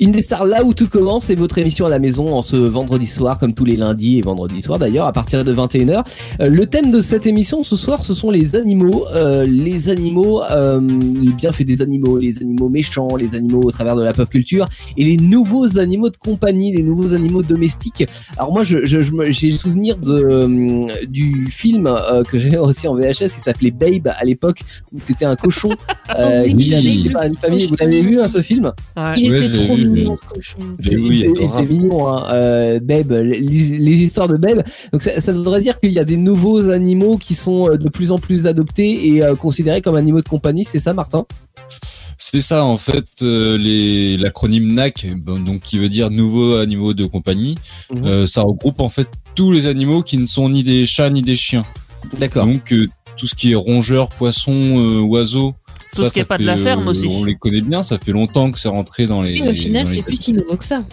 Indestar, 0.04 0.46
là 0.46 0.64
où 0.64 0.74
tout 0.74 0.88
commence, 0.88 1.26
c'est 1.26 1.36
votre 1.36 1.58
émission 1.58 1.86
à 1.86 1.90
la 1.90 2.00
maison 2.00 2.34
en 2.34 2.42
ce 2.42 2.56
vendredi 2.56 3.08
soir, 3.08 3.38
comme 3.38 3.54
tous 3.54 3.66
les 3.66 3.76
lundis 3.76 4.18
et 4.18 4.22
vendredis 4.22 4.62
soirs 4.62 4.80
d'ailleurs, 4.80 5.06
à 5.06 5.14
partir 5.14 5.44
de 5.44 5.54
21h. 5.54 6.04
Euh, 6.42 6.50
le 6.50 6.66
thème 6.66 6.92
de 6.92 7.02
cette 7.02 7.26
émission 7.26 7.64
ce 7.64 7.76
soir, 7.76 8.04
ce 8.04 8.14
sont 8.14 8.32
les 8.32 8.56
animaux. 8.56 9.06
Euh, 9.14 9.46
les 9.46 9.90
animaux, 9.90 10.44
euh, 10.44 10.82
les 10.82 11.32
bienfaits 11.32 11.64
des 11.64 11.82
animaux, 11.82 12.18
les 12.20 12.40
animaux 12.42 12.70
méchants, 12.70 13.16
les 13.16 13.36
animaux 13.36 13.62
au 13.62 13.72
travers 13.72 13.96
de 13.96 14.04
la 14.04 14.14
pop 14.14 14.30
culture, 14.30 14.66
et 14.98 15.04
les 15.04 15.18
nouveaux 15.18 15.80
animaux 15.80 16.10
de 16.10 16.18
compagnie, 16.18 16.76
les 16.76 16.84
nouveaux 16.84 17.14
animaux 17.14 17.44
domestiques. 17.44 18.06
Alors 18.38 18.52
moi, 18.52 18.64
je, 18.64 18.80
je, 18.84 19.02
je 19.02 19.12
j'ai 19.32 19.52
le 19.52 19.58
souvenir 19.58 19.98
de, 19.98 20.12
euh, 20.14 21.06
du 21.08 21.46
film 21.48 21.88
euh, 21.88 22.24
que 22.24 22.38
j'avais 22.38 22.58
aussi 22.58 22.88
en 22.88 22.96
VHS, 22.96 23.34
qui 23.36 23.40
s'appelait 23.44 23.72
Babe 23.72 24.10
à 24.16 24.24
l'époque, 24.26 24.62
où 24.92 25.00
c'était 25.00 25.26
un 25.26 25.36
cochon 25.36 25.70
euh, 26.20 26.44
Oui, 26.46 26.56
qui 26.56 27.04
il 27.06 27.12
par 27.12 27.24
une 27.24 27.36
famille. 27.36 27.68
Vous 27.68 27.76
l'avez 27.80 28.02
vu, 28.02 28.20
hein, 28.20 28.28
ce 28.28 28.42
film? 28.42 28.72
Ouais. 28.98 29.14
Il 29.18 29.34
était 29.34 29.52
trop 29.52 29.78
mignon, 29.94 30.18
ce 30.18 30.34
cochon. 30.34 30.58
c'est 30.80 30.96
mignon, 30.96 32.08
hein. 32.08 32.26
euh, 32.32 32.80
Babe, 32.80 33.12
les, 33.12 33.40
les 33.40 33.96
histoires 34.04 34.28
de 34.28 34.38
Babe. 34.38 34.64
Donc 34.92 35.02
ça, 35.04 35.20
ça 35.20 35.32
voudrait 35.34 35.62
dire 35.62 35.80
qu'il 35.80 35.92
y 35.92 36.00
a 36.00 36.06
des 36.06 36.18
nouveaux 36.18 36.70
animaux 36.70 37.18
qui 37.18 37.36
sont 37.36 37.70
euh, 37.70 37.78
de 37.78 37.90
plus 37.90 38.12
en 38.12 38.18
plus 38.18 38.48
adoptés 38.48 39.08
et 39.08 39.24
euh, 39.24 39.36
considérés 39.36 39.82
comme 39.82 39.96
animaux 39.96 40.22
de 40.22 40.30
compagnie. 40.30 40.66
C'est 40.66 40.80
ça, 40.80 40.94
Martin? 40.94 41.26
C'est 42.18 42.42
ça 42.42 42.64
en 42.64 42.78
fait 42.78 43.06
euh, 43.22 44.18
l'acronyme 44.18 44.74
NAC 44.74 45.08
donc 45.26 45.62
qui 45.62 45.78
veut 45.78 45.90
dire 45.90 46.10
nouveaux 46.10 46.56
animaux 46.56 46.94
de 46.94 47.06
compagnie. 47.06 47.56
Euh, 48.04 48.28
ça 48.28 48.42
regroupe 48.42 48.80
en 48.80 48.90
fait 48.90 49.08
tous 49.36 49.52
les 49.52 49.66
animaux 49.66 50.04
qui 50.04 50.18
ne 50.18 50.26
sont 50.26 50.48
ni 50.48 50.64
des 50.64 50.86
chats 50.86 51.10
ni 51.10 51.22
des 51.22 51.36
chiens. 51.36 51.66
D'accord. 52.20 52.46
Donc 52.46 52.72
euh, 52.72 52.88
tout 53.18 53.28
ce 53.28 53.36
qui 53.36 53.52
est 53.52 53.56
rongeurs, 53.56 54.10
poissons, 54.10 54.78
euh, 54.78 55.02
oiseaux. 55.02 55.54
Tout 55.96 56.04
ça, 56.04 56.08
ce 56.10 56.14
qui 56.14 56.20
est 56.20 56.24
ça 56.24 56.28
pas 56.28 56.38
de 56.38 56.46
la 56.46 56.58
ferme 56.58 56.88
euh, 56.88 56.92
aussi. 56.92 57.08
On 57.10 57.24
les 57.24 57.36
connaît 57.36 57.62
bien, 57.62 57.84
ça 57.84 57.98
fait 58.00 58.12
longtemps 58.12 58.52
que 58.52 58.60
c'est 58.60 58.70
rentré 58.70 59.06
dans 59.06 59.22
les. 59.22 59.38
Et 59.38 59.50
au 59.50 59.54
final, 59.56 59.88
c'est 59.88 60.02
plus 60.02 60.16
si 60.16 60.34
nouveau 60.34 60.56
que 60.58 60.64
ça. 60.66 60.84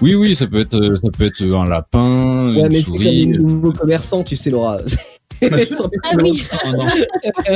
Oui 0.00 0.14
oui, 0.16 0.34
ça 0.34 0.46
peut 0.48 0.58
être 0.60 0.74
euh, 0.74 0.96
ça 0.96 1.08
peut 1.16 1.26
être 1.26 1.42
un 1.42 1.64
lapin, 1.68 2.52
Ouais, 2.52 2.60
une 2.62 2.68
mais 2.72 2.78
c'est 2.80 2.84
comme 2.86 2.96
souris. 2.96 3.26
les 3.26 3.38
nouveaux 3.38 3.72
commerçants, 3.72 4.24
tu 4.24 4.36
sais, 4.36 4.50
Laura. 4.50 4.78
Ah 5.44 6.14
oui. 6.18 6.40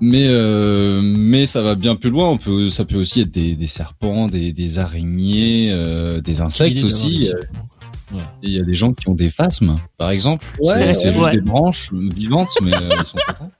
Mais 0.00 0.26
euh, 0.26 1.00
mais 1.00 1.46
ça 1.46 1.62
va 1.62 1.76
bien 1.76 1.94
plus 1.94 2.10
loin. 2.10 2.28
On 2.28 2.36
peut 2.36 2.70
ça 2.70 2.84
peut 2.84 2.96
aussi 2.96 3.20
être 3.20 3.30
des, 3.30 3.54
des 3.54 3.66
serpents, 3.68 4.26
des, 4.26 4.52
des 4.52 4.78
araignées, 4.80 5.68
euh, 5.70 6.20
des 6.20 6.40
insectes 6.40 6.82
aussi. 6.82 7.30
Des 8.12 8.18
Euh. 8.18 8.20
Ouais. 8.20 8.24
Il 8.42 8.50
y 8.52 8.60
a 8.60 8.62
des 8.62 8.74
gens 8.74 8.92
qui 8.92 9.08
ont 9.08 9.14
des 9.14 9.30
phasmes, 9.30 9.76
par 9.98 10.10
exemple. 10.10 10.44
Ouais, 10.60 10.92
c'est 10.92 10.94
c'est 10.94 11.12
juste 11.12 11.30
des 11.30 11.40
branches 11.40 11.90
vivantes, 11.92 12.48
mais 12.62 12.74
euh, 12.74 12.88
ils 13.00 13.06
sont 13.06 13.18
contents. 13.26 13.50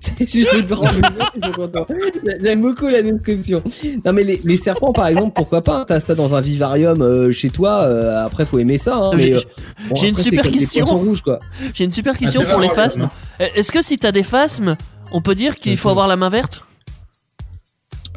C'est 0.00 0.28
juste 0.30 0.52
les 0.54 0.62
grands 0.62 0.90
bébés 0.92 1.24
qui 1.34 1.40
sont 1.40 1.52
contents. 1.52 1.86
J'aime 2.42 2.62
beaucoup 2.62 2.86
la 2.86 3.02
description. 3.02 3.62
Non 4.04 4.12
mais 4.12 4.22
les, 4.22 4.40
les 4.44 4.56
serpents 4.56 4.92
par 4.92 5.08
exemple, 5.08 5.32
pourquoi 5.34 5.62
pas 5.62 5.80
hein, 5.80 5.84
T'as 5.88 6.00
ça 6.00 6.14
dans 6.14 6.34
un 6.34 6.40
vivarium 6.40 7.02
euh, 7.02 7.32
chez 7.32 7.50
toi. 7.50 7.82
euh, 7.82 8.24
après, 8.24 8.46
faut 8.46 8.58
aimer 8.58 8.78
ça. 8.78 8.96
Hein, 8.96 9.10
mais, 9.14 9.22
J'ai- 9.22 9.34
euh, 9.34 9.40
bon, 9.90 9.96
une 10.02 10.16
super 10.16 10.44
des 10.44 10.50
question. 10.52 10.84
poissons 10.86 10.98
rouges, 11.04 11.22
quoi. 11.22 11.40
J'ai 11.74 11.84
une 11.84 11.90
super 11.90 12.16
question 12.16 12.42
pour 12.44 12.60
les 12.60 12.68
phasmes. 12.70 13.10
Euh, 13.40 13.46
Est-ce 13.54 13.72
que 13.72 13.82
si 13.82 13.98
t'as 13.98 14.12
des 14.12 14.22
phasmes, 14.22 14.76
on 15.12 15.20
peut 15.20 15.34
dire 15.34 15.56
qu'il 15.56 15.76
faut 15.76 15.88
avoir 15.90 16.06
la 16.06 16.16
main 16.16 16.28
verte? 16.28 16.62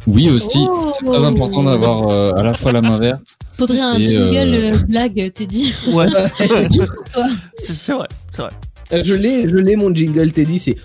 Oui 0.07 0.29
aussi. 0.29 0.65
Oh. 0.69 0.91
C'est 0.97 1.05
très 1.05 1.23
important 1.23 1.63
d'avoir 1.63 2.09
euh, 2.09 2.31
à 2.33 2.43
la 2.43 2.55
fois 2.55 2.71
la 2.71 2.81
main 2.81 2.97
verte. 2.97 3.37
faudrait 3.57 3.79
un 3.79 3.97
jingle 3.97 4.53
euh, 4.53 4.73
euh, 4.73 4.77
blague, 4.87 5.31
t'es 5.33 5.45
dit. 5.45 5.73
Ouais. 5.87 6.07
c'est 7.59 7.93
vrai, 7.93 8.07
c'est 8.31 8.41
vrai. 8.41 8.51
Je 8.91 9.13
l'ai, 9.13 9.47
je 9.47 9.55
l'ai 9.55 9.75
mon 9.75 9.93
jingle 9.93 10.31
Teddy, 10.31 10.59
c'est 10.59 10.77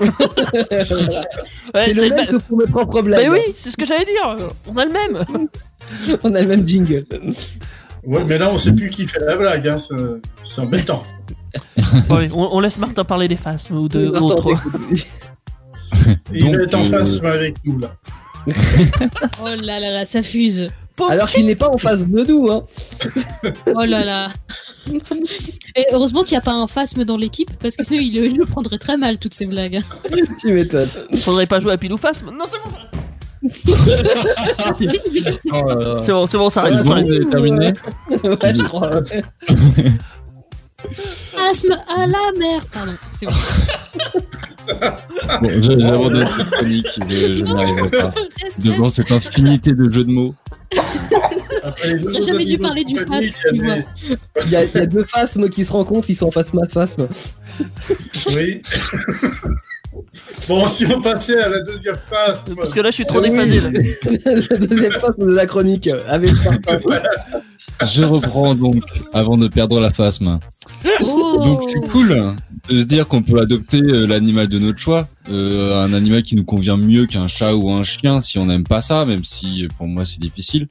Ouais, 0.00 0.08
c'est 1.74 1.94
le 1.94 2.08
même 2.10 2.26
le 2.26 2.32
que 2.32 2.36
pour 2.36 2.58
mes 2.58 2.66
propres 2.66 3.02
blagues. 3.02 3.22
Mais 3.22 3.30
oui, 3.30 3.54
c'est 3.56 3.70
ce 3.70 3.76
que 3.76 3.86
j'allais 3.86 4.04
dire. 4.04 4.36
On 4.66 4.76
a 4.76 4.84
le 4.84 4.92
même. 4.92 5.24
On 6.22 6.34
a 6.34 6.40
le 6.40 6.48
même 6.48 6.68
jingle. 6.68 7.04
Ouais, 8.04 8.24
mais 8.24 8.36
là, 8.38 8.50
on 8.50 8.58
sait 8.58 8.72
plus 8.72 8.90
qui 8.90 9.06
fait 9.06 9.20
la 9.24 9.36
blague, 9.36 9.66
hein, 9.66 9.76
c'est 9.78 10.60
embêtant. 10.60 11.02
Ouais, 12.10 12.28
on, 12.34 12.56
on 12.56 12.60
laisse 12.60 12.78
Martin 12.78 13.04
parler 13.04 13.28
des 13.28 13.36
phasmes 13.36 13.76
ou 13.76 13.88
de 13.88 14.08
Attends, 14.08 14.26
autres. 14.26 14.50
Il 16.34 16.44
Donc, 16.44 16.54
être 16.60 16.74
en 16.74 16.84
euh, 16.84 16.90
face 16.90 17.20
avec 17.22 17.56
nous, 17.64 17.78
là. 17.78 17.92
Oh 19.42 19.46
là 19.46 19.80
là 19.80 19.90
là, 19.90 20.04
ça 20.04 20.22
fuse. 20.22 20.68
Alors 21.10 21.28
qu'il 21.28 21.46
n'est 21.46 21.56
pas 21.56 21.68
en 21.70 21.78
face 21.78 21.98
de 22.00 22.24
nous, 22.24 22.50
hein. 22.50 22.64
Oh 23.74 23.84
là 23.84 24.04
là. 24.04 24.28
Et 25.76 25.86
heureusement 25.92 26.22
qu'il 26.22 26.32
n'y 26.32 26.38
a 26.38 26.42
pas 26.42 26.52
un 26.52 26.66
phasme 26.66 27.04
dans 27.04 27.16
l'équipe, 27.16 27.50
parce 27.60 27.74
que 27.74 27.84
sinon 27.84 28.00
il, 28.00 28.14
le- 28.14 28.26
il 28.26 28.36
le 28.36 28.44
prendrait 28.44 28.78
très 28.78 28.96
mal, 28.96 29.18
toutes 29.18 29.34
ces 29.34 29.46
blagues. 29.46 29.82
Tu 30.40 30.52
m'étonnes. 30.52 30.88
Faudrait 31.18 31.46
pas 31.46 31.58
jouer 31.58 31.72
à 31.72 31.78
pile 31.78 31.92
ou 31.94 31.96
phasme. 31.96 32.26
Non, 32.26 32.44
c'est 32.46 32.58
bon. 32.58 32.76
Oh. 35.52 36.00
C'est 36.02 36.12
bon, 36.12 36.26
c'est 36.26 36.38
bon, 36.38 36.50
ça. 36.50 36.62
Bon, 36.62 36.90
arrête. 36.90 37.06
vous 37.06 37.12
avez 37.12 37.26
terminé 37.28 37.72
ouais, 38.22 38.54
je 38.54 38.62
crois. 38.62 38.90
Phasme 41.36 41.76
à 41.88 42.06
la 42.06 42.38
mer 42.38 42.64
Pardon, 42.72 42.92
c'est 43.20 43.26
bon. 43.26 43.32
Bon, 45.42 45.50
J'abandonne 45.60 46.26
cette 46.38 46.50
chronique, 46.50 46.86
je, 46.96 47.36
je 47.36 47.44
n'y 47.44 47.50
arriverai 47.52 47.90
pas. 47.90 48.14
Devant 48.58 48.88
cette 48.88 49.12
infinité 49.12 49.72
de 49.72 49.90
jeux 49.92 50.04
de 50.04 50.10
mots. 50.10 50.34
J'aurais 50.72 52.22
jamais 52.22 52.44
dû 52.46 52.56
parler 52.58 52.82
du 52.84 52.96
phasme, 52.96 53.30
il 53.52 53.56
y 53.56 53.58
tu 53.58 53.64
a 53.64 53.64
vois. 53.66 53.74
des- 53.76 53.84
Il 54.46 54.50
y, 54.50 54.56
a, 54.56 54.64
il 54.64 54.74
y 54.74 54.78
a 54.78 54.86
deux 54.86 55.04
phasmes 55.04 55.50
qui 55.50 55.66
se 55.66 55.72
rencontrent, 55.72 56.08
ils 56.08 56.14
sont 56.16 56.30
face 56.30 56.54
ma 56.54 56.66
phasme. 56.66 57.08
Oui. 58.34 58.62
bon, 60.48 60.66
si 60.66 60.86
on 60.86 61.00
passait 61.02 61.38
à 61.42 61.48
la 61.50 61.60
deuxième 61.60 61.96
phase. 62.08 62.42
Parce 62.56 62.72
que 62.72 62.80
là, 62.80 62.90
je 62.90 62.94
suis 62.94 63.06
trop 63.06 63.20
Oui. 63.20 63.28
déphasé. 63.30 63.60
Là. 63.60 63.70
la 64.50 64.56
deuxième 64.56 64.92
phasme 64.92 65.26
de 65.26 65.32
la 65.34 65.44
chronique 65.46 65.90
avec. 66.08 66.32
Je 67.82 68.02
reprends 68.02 68.54
donc 68.54 68.82
avant 69.12 69.36
de 69.36 69.48
perdre 69.48 69.80
la 69.80 69.90
phasme. 69.90 70.38
Oh. 71.02 71.40
Donc 71.42 71.62
c'est 71.62 71.80
cool 71.90 72.34
de 72.68 72.80
se 72.80 72.84
dire 72.84 73.08
qu'on 73.08 73.22
peut 73.22 73.40
adopter 73.40 73.82
euh, 73.82 74.06
l'animal 74.06 74.48
de 74.48 74.58
notre 74.58 74.78
choix, 74.78 75.08
euh, 75.28 75.82
un 75.82 75.92
animal 75.92 76.22
qui 76.22 76.36
nous 76.36 76.44
convient 76.44 76.76
mieux 76.76 77.06
qu'un 77.06 77.28
chat 77.28 77.54
ou 77.54 77.70
un 77.70 77.82
chien 77.82 78.22
si 78.22 78.38
on 78.38 78.46
n'aime 78.46 78.64
pas 78.64 78.80
ça, 78.80 79.04
même 79.04 79.24
si 79.24 79.66
pour 79.76 79.86
moi 79.86 80.04
c'est 80.04 80.20
difficile. 80.20 80.68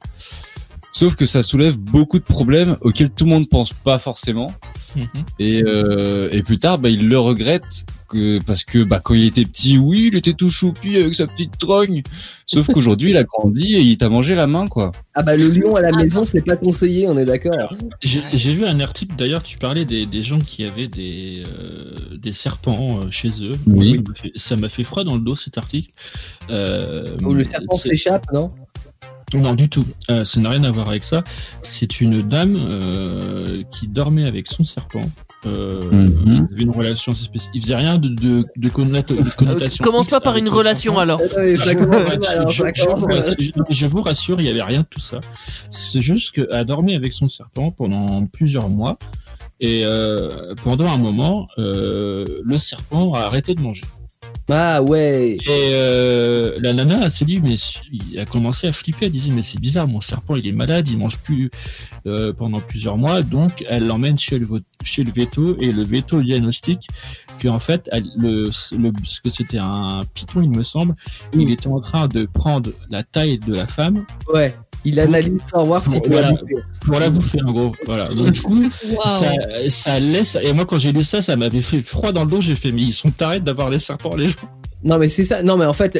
Sauf 0.96 1.16
que 1.16 1.26
ça 1.26 1.42
soulève 1.42 1.76
beaucoup 1.76 2.20
de 2.20 2.24
problèmes 2.24 2.76
auxquels 2.80 3.10
tout 3.10 3.24
le 3.24 3.30
monde 3.30 3.48
pense 3.48 3.72
pas 3.72 3.98
forcément. 3.98 4.52
Mhm. 4.94 5.06
Et, 5.40 5.60
euh, 5.66 6.28
et 6.30 6.44
plus 6.44 6.58
tard, 6.60 6.78
bah, 6.78 6.88
il 6.88 7.08
le 7.08 7.18
regrette 7.18 7.84
que, 8.08 8.38
parce 8.44 8.62
que 8.62 8.84
bah, 8.84 9.00
quand 9.02 9.14
il 9.14 9.24
était 9.24 9.44
petit, 9.44 9.76
oui, 9.76 10.10
il 10.12 10.16
était 10.16 10.34
tout 10.34 10.50
choupi 10.50 10.96
avec 10.96 11.16
sa 11.16 11.26
petite 11.26 11.58
trogne. 11.58 12.04
Sauf 12.46 12.68
qu'aujourd'hui, 12.72 13.10
il 13.10 13.16
a 13.16 13.24
grandi 13.24 13.74
et 13.74 13.80
il 13.80 13.98
t'a 13.98 14.08
mangé 14.08 14.36
la 14.36 14.46
main, 14.46 14.68
quoi. 14.68 14.92
Ah 15.14 15.24
bah 15.24 15.36
le 15.36 15.48
lion 15.48 15.74
à 15.74 15.80
la 15.80 15.90
Ah, 15.92 15.96
maison, 16.00 16.24
c'est 16.24 16.42
pas 16.42 16.54
conseillé, 16.56 17.08
on 17.08 17.18
est 17.18 17.24
d'accord. 17.24 17.74
J'ai 18.00 18.22
j'ai 18.32 18.54
vu 18.54 18.64
un 18.64 18.78
article 18.78 19.16
d'ailleurs, 19.16 19.42
tu 19.42 19.58
parlais 19.58 19.84
des, 19.84 20.06
des 20.06 20.22
gens 20.22 20.38
qui 20.38 20.62
avaient 20.62 20.86
des, 20.88 21.42
euh, 21.58 22.16
des 22.16 22.32
serpents 22.32 22.98
euh, 23.02 23.10
chez 23.10 23.30
eux. 23.42 23.52
Oui. 23.66 24.00
Ça 24.36 24.54
m'a 24.54 24.68
fait- 24.68 24.76
fait 24.76 24.84
froid 24.84 25.02
dans 25.02 25.14
le 25.16 25.22
dos 25.22 25.34
cet 25.34 25.58
article. 25.58 25.90
Euh, 26.50 27.16
Ou 27.24 27.32
le 27.34 27.42
serpent 27.42 27.76
s'échappe, 27.76 28.26
non? 28.32 28.48
Non, 29.40 29.54
du 29.54 29.68
tout. 29.68 29.84
Euh, 30.10 30.24
ça 30.24 30.40
n'a 30.40 30.50
rien 30.50 30.64
à 30.64 30.70
voir 30.70 30.88
avec 30.88 31.04
ça. 31.04 31.22
C'est 31.62 32.00
une 32.00 32.22
dame 32.22 32.56
euh, 32.56 33.62
qui 33.72 33.88
dormait 33.88 34.26
avec 34.26 34.46
son 34.46 34.64
serpent. 34.64 35.00
Euh. 35.46 36.06
Ils 36.26 36.46
avaient 36.52 36.62
une 36.62 36.70
relation 36.70 37.12
assez 37.12 37.24
spéciale. 37.24 37.50
Ils 37.54 37.62
faisaient 37.62 37.74
rien 37.76 37.98
de, 37.98 38.08
de, 38.08 38.44
de, 38.56 38.68
connota- 38.70 39.14
de 39.14 39.30
connotation. 39.36 39.82
Euh, 39.82 39.86
Commence 39.86 40.08
pas 40.08 40.20
par 40.20 40.36
une 40.36 40.48
relation 40.48 40.98
alors. 40.98 41.20
Je, 43.70 43.86
vous 43.86 44.02
rassure, 44.02 44.40
il 44.40 44.44
n'y 44.44 44.50
avait 44.50 44.62
rien 44.62 44.80
de 44.80 44.86
tout 44.88 45.00
ça. 45.00 45.20
C'est 45.70 46.00
juste 46.00 46.32
qu'elle 46.32 46.52
a 46.52 46.64
dormi 46.64 46.94
avec 46.94 47.12
son 47.12 47.28
serpent 47.28 47.70
pendant 47.70 48.26
plusieurs 48.26 48.68
mois. 48.68 48.98
Et 49.60 49.82
euh, 49.84 50.54
pendant 50.62 50.86
un 50.90 50.96
moment, 50.98 51.46
euh, 51.58 52.24
le 52.42 52.58
serpent 52.58 53.12
a 53.14 53.20
arrêté 53.20 53.54
de 53.54 53.60
manger. 53.60 53.82
Ah 54.50 54.82
ouais. 54.82 55.38
Et 55.46 55.70
euh, 55.72 56.58
la 56.60 56.74
nana 56.74 57.00
elle 57.04 57.10
s'est 57.10 57.24
dit, 57.24 57.40
mais 57.40 57.54
elle 58.12 58.20
a 58.20 58.24
commencé 58.26 58.66
à 58.66 58.72
flipper. 58.72 59.06
Elle 59.06 59.12
disait, 59.12 59.30
mais 59.30 59.42
c'est 59.42 59.58
bizarre, 59.60 59.88
mon 59.88 60.00
serpent 60.02 60.36
il 60.36 60.46
est 60.46 60.52
malade, 60.52 60.86
il 60.88 60.98
mange 60.98 61.18
plus 61.18 61.50
euh, 62.06 62.32
pendant 62.32 62.60
plusieurs 62.60 62.98
mois. 62.98 63.22
Donc 63.22 63.64
elle 63.68 63.86
l'emmène 63.86 64.18
chez 64.18 64.38
le, 64.38 64.46
chez 64.82 65.02
le 65.02 65.10
veto 65.12 65.56
et 65.60 65.72
le 65.72 65.82
veto 65.82 66.20
diagnostique 66.22 66.86
que 67.38 67.48
en 67.48 67.58
fait, 67.58 67.88
elle- 67.90 68.04
le, 68.16 68.50
le, 68.78 68.92
parce 68.92 69.20
que 69.20 69.30
c'était 69.30 69.58
un 69.58 70.00
python, 70.12 70.42
il 70.42 70.50
me 70.50 70.62
semble, 70.62 70.94
il 71.32 71.50
était 71.50 71.66
en 71.66 71.80
train 71.80 72.06
de 72.06 72.26
prendre 72.26 72.70
la 72.90 73.02
taille 73.02 73.38
de 73.38 73.54
la 73.54 73.66
femme 73.66 74.04
Ouais. 74.32 74.54
Il 74.84 75.00
analyse 75.00 75.40
pour 75.50 75.64
voir 75.64 75.82
s'il 75.82 76.00
peut 76.02 76.10
Voilà. 76.10 76.32
pour 76.84 76.98
la 77.00 77.10
bouffer 77.10 77.42
en 77.42 77.52
gros. 77.52 77.72
Voilà. 77.86 78.08
Donc 78.08 78.30
du 78.32 78.42
coup, 78.42 78.62
ça 79.68 79.98
laisse. 79.98 80.36
Et 80.42 80.52
moi, 80.52 80.66
quand 80.66 80.78
j'ai 80.78 80.92
lu 80.92 81.02
ça, 81.04 81.22
ça 81.22 81.36
m'avait 81.36 81.62
fait 81.62 81.82
froid 81.82 82.12
dans 82.12 82.24
le 82.24 82.30
dos. 82.30 82.40
J'ai 82.40 82.54
fait, 82.56 82.72
mais 82.72 82.82
ils 82.82 82.92
sont 82.92 83.10
tarés 83.10 83.40
d'avoir 83.40 83.70
les 83.70 83.78
serpents, 83.78 84.14
les 84.16 84.28
gens. 84.28 84.36
Non 84.84 84.98
mais 84.98 85.08
c'est 85.08 85.24
ça. 85.24 85.42
Non 85.42 85.56
mais 85.56 85.64
en 85.64 85.72
fait, 85.72 85.98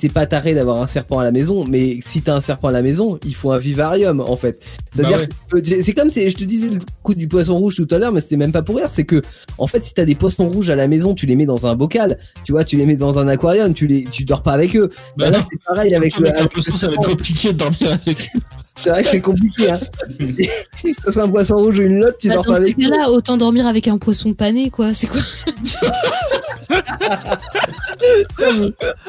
c'est 0.00 0.12
pas 0.12 0.24
taré 0.26 0.54
d'avoir 0.54 0.80
un 0.82 0.86
serpent 0.86 1.18
à 1.18 1.24
la 1.24 1.32
maison, 1.32 1.64
mais 1.68 2.00
si 2.06 2.22
t'as 2.22 2.34
un 2.34 2.40
serpent 2.40 2.68
à 2.68 2.72
la 2.72 2.80
maison, 2.82 3.18
il 3.26 3.34
faut 3.34 3.50
un 3.52 3.58
vivarium 3.58 4.20
en 4.20 4.36
fait. 4.38 4.62
C'est-à-dire, 4.94 5.28
Bah 5.50 5.58
ouais. 5.58 5.82
c'est 5.82 5.92
comme 5.92 6.08
si 6.08 6.30
je 6.30 6.34
te 6.36 6.44
disais 6.44 6.70
le 6.70 6.78
coup 7.02 7.14
du 7.14 7.28
poisson 7.28 7.58
rouge 7.58 7.76
tout 7.76 7.86
à 7.90 7.98
l'heure, 7.98 8.12
mais 8.12 8.20
c'était 8.20 8.36
même 8.38 8.52
pas 8.52 8.62
pour 8.62 8.76
rire. 8.76 8.88
C'est 8.90 9.04
que 9.04 9.20
en 9.58 9.66
fait, 9.66 9.84
si 9.84 9.92
t'as 9.92 10.06
des 10.06 10.14
poissons 10.14 10.48
rouges 10.48 10.70
à 10.70 10.76
la 10.76 10.88
maison, 10.88 11.14
tu 11.14 11.26
les 11.26 11.36
mets 11.36 11.44
dans 11.46 11.66
un 11.66 11.76
bocal, 11.76 12.18
tu 12.44 12.52
vois, 12.52 12.64
tu 12.64 12.76
les 12.78 12.86
mets 12.86 12.96
dans 12.96 13.18
un 13.18 13.28
aquarium, 13.28 13.74
tu 13.74 13.86
les, 13.86 14.04
tu 14.04 14.24
dors 14.24 14.42
pas 14.42 14.52
avec 14.52 14.74
eux. 14.76 14.88
Bah, 15.18 15.28
là 15.30 15.38
non. 15.38 15.44
c'est 15.50 15.60
pareil 15.66 15.94
avec 15.94 16.16
le. 16.18 16.24
J'ai 16.26 16.30
avec 16.32 16.40
l'impression 16.42 16.72
le 16.72 16.78
que 16.78 16.80
ça 16.80 16.86
va 16.86 16.92
être 16.94 17.00
serpent. 17.02 17.10
compliqué 17.10 17.52
de 17.52 17.58
dormir 17.58 17.98
avec. 18.06 18.30
C'est 18.78 18.90
vrai 18.90 19.02
que 19.02 19.08
c'est 19.10 19.20
compliqué. 19.20 19.70
Hein. 19.70 19.80
que 20.18 20.92
ce 21.06 21.12
soit 21.12 21.22
un 21.22 21.28
poisson 21.28 21.56
rouge 21.56 21.78
ou 21.78 21.82
une 21.82 22.00
lotte, 22.00 22.16
tu 22.18 22.28
Bah, 22.28 22.34
dors 22.36 22.44
dans 22.44 22.52
pas 22.52 22.58
ce 22.58 22.62
avec 22.62 22.78
eux. 22.78 22.82
cas-là, 22.88 23.10
autant 23.10 23.36
dormir 23.36 23.66
avec 23.66 23.88
un 23.88 23.98
poisson 23.98 24.32
pané, 24.34 24.70
quoi. 24.70 24.94
C'est 24.94 25.06
quoi? 25.06 25.20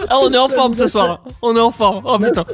Ah, 0.10 0.18
on 0.22 0.32
est 0.34 0.38
en 0.38 0.48
forme 0.48 0.76
ce 0.76 0.88
soir. 0.88 1.24
On 1.42 1.56
est 1.56 1.60
en 1.60 1.72
forme. 1.72 2.02
Oh 2.06 2.18
putain. 2.20 2.46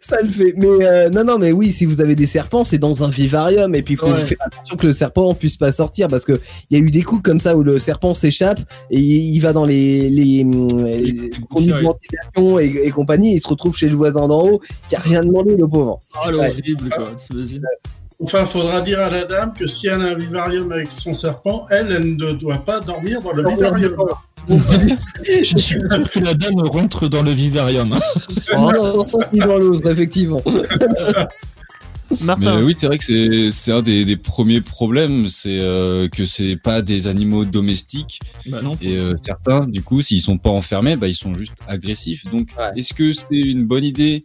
Ça 0.00 0.20
le 0.22 0.28
fait. 0.28 0.54
Mais 0.56 0.66
euh, 0.86 1.10
non, 1.10 1.24
non, 1.24 1.38
mais 1.38 1.52
oui, 1.52 1.72
si 1.72 1.84
vous 1.84 2.00
avez 2.00 2.14
des 2.14 2.26
serpents, 2.26 2.64
c'est 2.64 2.78
dans 2.78 3.02
un 3.02 3.08
vivarium. 3.10 3.74
Et 3.74 3.82
puis, 3.82 3.94
il 3.94 3.96
faut 3.96 4.08
Ouais. 4.08 4.22
faire 4.22 4.38
attention 4.40 4.76
que 4.76 4.86
le 4.86 4.92
serpent 4.92 5.34
puisse 5.34 5.56
pas 5.56 5.70
sortir 5.72 6.08
parce 6.08 6.24
que 6.24 6.40
il 6.70 6.78
y 6.78 6.80
a 6.80 6.84
eu 6.84 6.90
des 6.90 7.02
coups 7.02 7.22
comme 7.22 7.38
ça 7.38 7.56
où 7.56 7.62
le 7.62 7.78
serpent 7.78 8.14
s'échappe 8.14 8.60
et 8.90 9.00
il, 9.00 9.38
va 9.40 9.52
dans 9.52 9.64
les, 9.64 10.08
les, 10.08 10.44
hum, 10.44 10.66
les 10.86 11.30
conduits 11.50 11.68
de 11.68 11.72
ouais. 11.74 11.82
ventilation 11.82 12.58
et, 12.58 12.86
et 12.86 12.90
compagnie. 12.90 13.34
Il 13.34 13.40
se 13.40 13.48
retrouve 13.48 13.76
chez 13.76 13.88
le 13.88 13.96
voisin 13.96 14.28
d'en 14.28 14.42
haut 14.42 14.60
qui 14.88 14.96
a 14.96 15.00
rien 15.00 15.22
demandé, 15.22 15.56
le 15.56 15.68
pauvre. 15.68 15.98
Oh, 16.26 16.30
l'horrible, 16.30 16.88
quoi. 16.90 17.08
Enfin, 18.20 18.44
faudra 18.44 18.80
dire 18.80 18.98
à 19.00 19.10
la 19.10 19.24
dame 19.24 19.52
que 19.54 19.66
si 19.68 19.86
elle 19.86 20.02
a 20.02 20.06
un 20.10 20.14
vivarium 20.16 20.72
avec 20.72 20.90
son 20.90 21.14
serpent, 21.14 21.66
elle, 21.70 21.92
elle 21.92 22.16
ne 22.16 22.32
doit 22.32 22.58
pas 22.64 22.80
dormir 22.80 23.22
dans 23.22 23.32
le 23.32 23.48
vivarium. 23.48 23.94
Je 24.48 25.44
suis 25.44 25.60
sûr 25.60 25.82
que 26.12 26.18
la 26.18 26.34
dame 26.34 26.58
rentre 26.58 27.06
dans 27.08 27.22
le 27.22 27.30
vivarium. 27.30 27.92
hein. 27.92 28.00
Oh, 28.56 28.70
dans 28.72 29.02
un 29.02 29.06
sens 29.06 29.24
ni 29.32 29.38
dans 29.38 29.58
l'autre, 29.58 29.88
effectivement. 29.90 30.40
Martin. 32.22 32.62
oui, 32.64 32.74
c'est 32.76 32.86
vrai 32.86 32.96
que 32.96 33.04
c'est 33.04 33.50
c'est 33.52 33.70
un 33.70 33.82
des, 33.82 34.06
des 34.06 34.16
premiers 34.16 34.62
problèmes, 34.62 35.26
c'est 35.26 35.58
euh, 35.60 36.08
que 36.08 36.24
c'est 36.24 36.56
pas 36.56 36.80
des 36.80 37.06
animaux 37.06 37.44
domestiques 37.44 38.18
Bah 38.46 38.60
non. 38.62 38.72
et 38.80 38.96
euh, 38.96 39.14
certains, 39.22 39.60
du 39.66 39.82
coup, 39.82 40.00
s'ils 40.00 40.22
sont 40.22 40.38
pas 40.38 40.48
enfermés, 40.48 40.96
bah 40.96 41.06
ils 41.06 41.14
sont 41.14 41.34
juste 41.34 41.52
agressifs. 41.68 42.24
Donc, 42.32 42.48
Ouais. 42.58 42.70
est-ce 42.76 42.94
que 42.94 43.12
c'est 43.12 43.26
une 43.36 43.66
bonne 43.66 43.84
idée 43.84 44.24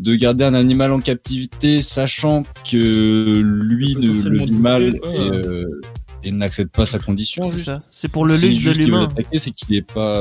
de 0.00 0.14
garder 0.14 0.44
un 0.44 0.54
animal 0.54 0.92
en 0.92 1.00
captivité, 1.00 1.82
sachant 1.82 2.44
que 2.70 3.40
lui 3.40 3.96
ne 3.96 4.28
le 4.28 4.44
vit 4.44 4.52
mal 4.52 4.84
ouais. 4.84 5.14
et, 5.14 5.20
euh, 5.20 5.80
et 6.22 6.30
n'accepte 6.32 6.74
pas 6.74 6.86
sa 6.86 6.98
condition 6.98 7.48
C'est 7.48 7.54
juste 7.54 7.66
ça. 7.66 7.78
C'est 7.90 8.10
pour 8.10 8.26
le 8.26 8.36
luxe 8.36 8.62
de 8.62 8.70
l'humain. 8.72 9.02
l'attaquer, 9.02 9.38
c'est 9.38 9.50
qu'il 9.50 9.74
est 9.74 9.92
pas. 9.92 10.16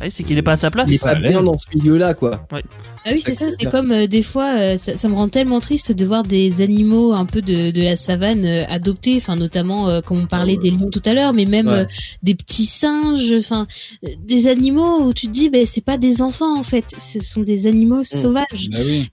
Ouais, 0.00 0.10
c'est 0.10 0.24
qu'il 0.24 0.36
est 0.36 0.42
pas 0.42 0.52
à 0.52 0.56
sa 0.56 0.70
place. 0.70 0.90
Il 0.90 0.96
est 0.96 1.02
pas 1.02 1.14
bien 1.14 1.42
dans 1.42 1.56
ce 1.58 1.66
milieu-là, 1.74 2.12
quoi. 2.14 2.46
Ah 2.52 3.10
oui, 3.12 3.20
c'est 3.20 3.32
ça, 3.32 3.46
C'est 3.50 3.70
comme 3.70 3.92
euh, 3.92 4.06
des 4.06 4.22
fois, 4.22 4.50
euh, 4.58 4.76
ça, 4.76 4.96
ça 4.96 5.08
me 5.08 5.14
rend 5.14 5.28
tellement 5.28 5.58
triste 5.60 5.92
de 5.92 6.04
voir 6.04 6.22
des 6.22 6.60
animaux 6.60 7.12
un 7.14 7.24
peu 7.24 7.40
de, 7.40 7.70
de 7.70 7.82
la 7.82 7.96
savane 7.96 8.44
euh, 8.44 8.64
adoptés, 8.68 9.16
enfin 9.16 9.36
notamment 9.36 9.88
euh, 9.88 10.00
comme 10.02 10.18
on 10.18 10.26
parlait 10.26 10.56
des 10.58 10.70
lions 10.70 10.90
tout 10.90 11.00
à 11.06 11.14
l'heure, 11.14 11.32
mais 11.32 11.44
même 11.46 11.68
Ouais. 11.68 11.72
euh, 11.80 11.84
des 12.22 12.34
petits 12.34 12.66
singes, 12.66 13.32
enfin 13.38 13.66
euh, 14.04 14.10
des 14.24 14.48
animaux 14.48 15.02
où 15.04 15.12
tu 15.14 15.28
te 15.28 15.32
dis, 15.32 15.48
ben 15.50 15.64
c'est 15.66 15.80
pas 15.84 15.96
des 15.98 16.20
enfants 16.20 16.58
en 16.58 16.62
fait, 16.62 16.84
ce 16.98 17.20
sont 17.20 17.42
des 17.42 17.66
animaux 17.66 18.02
sauvages. 18.04 18.68
Bah 18.70 18.80
oui. 18.84 19.08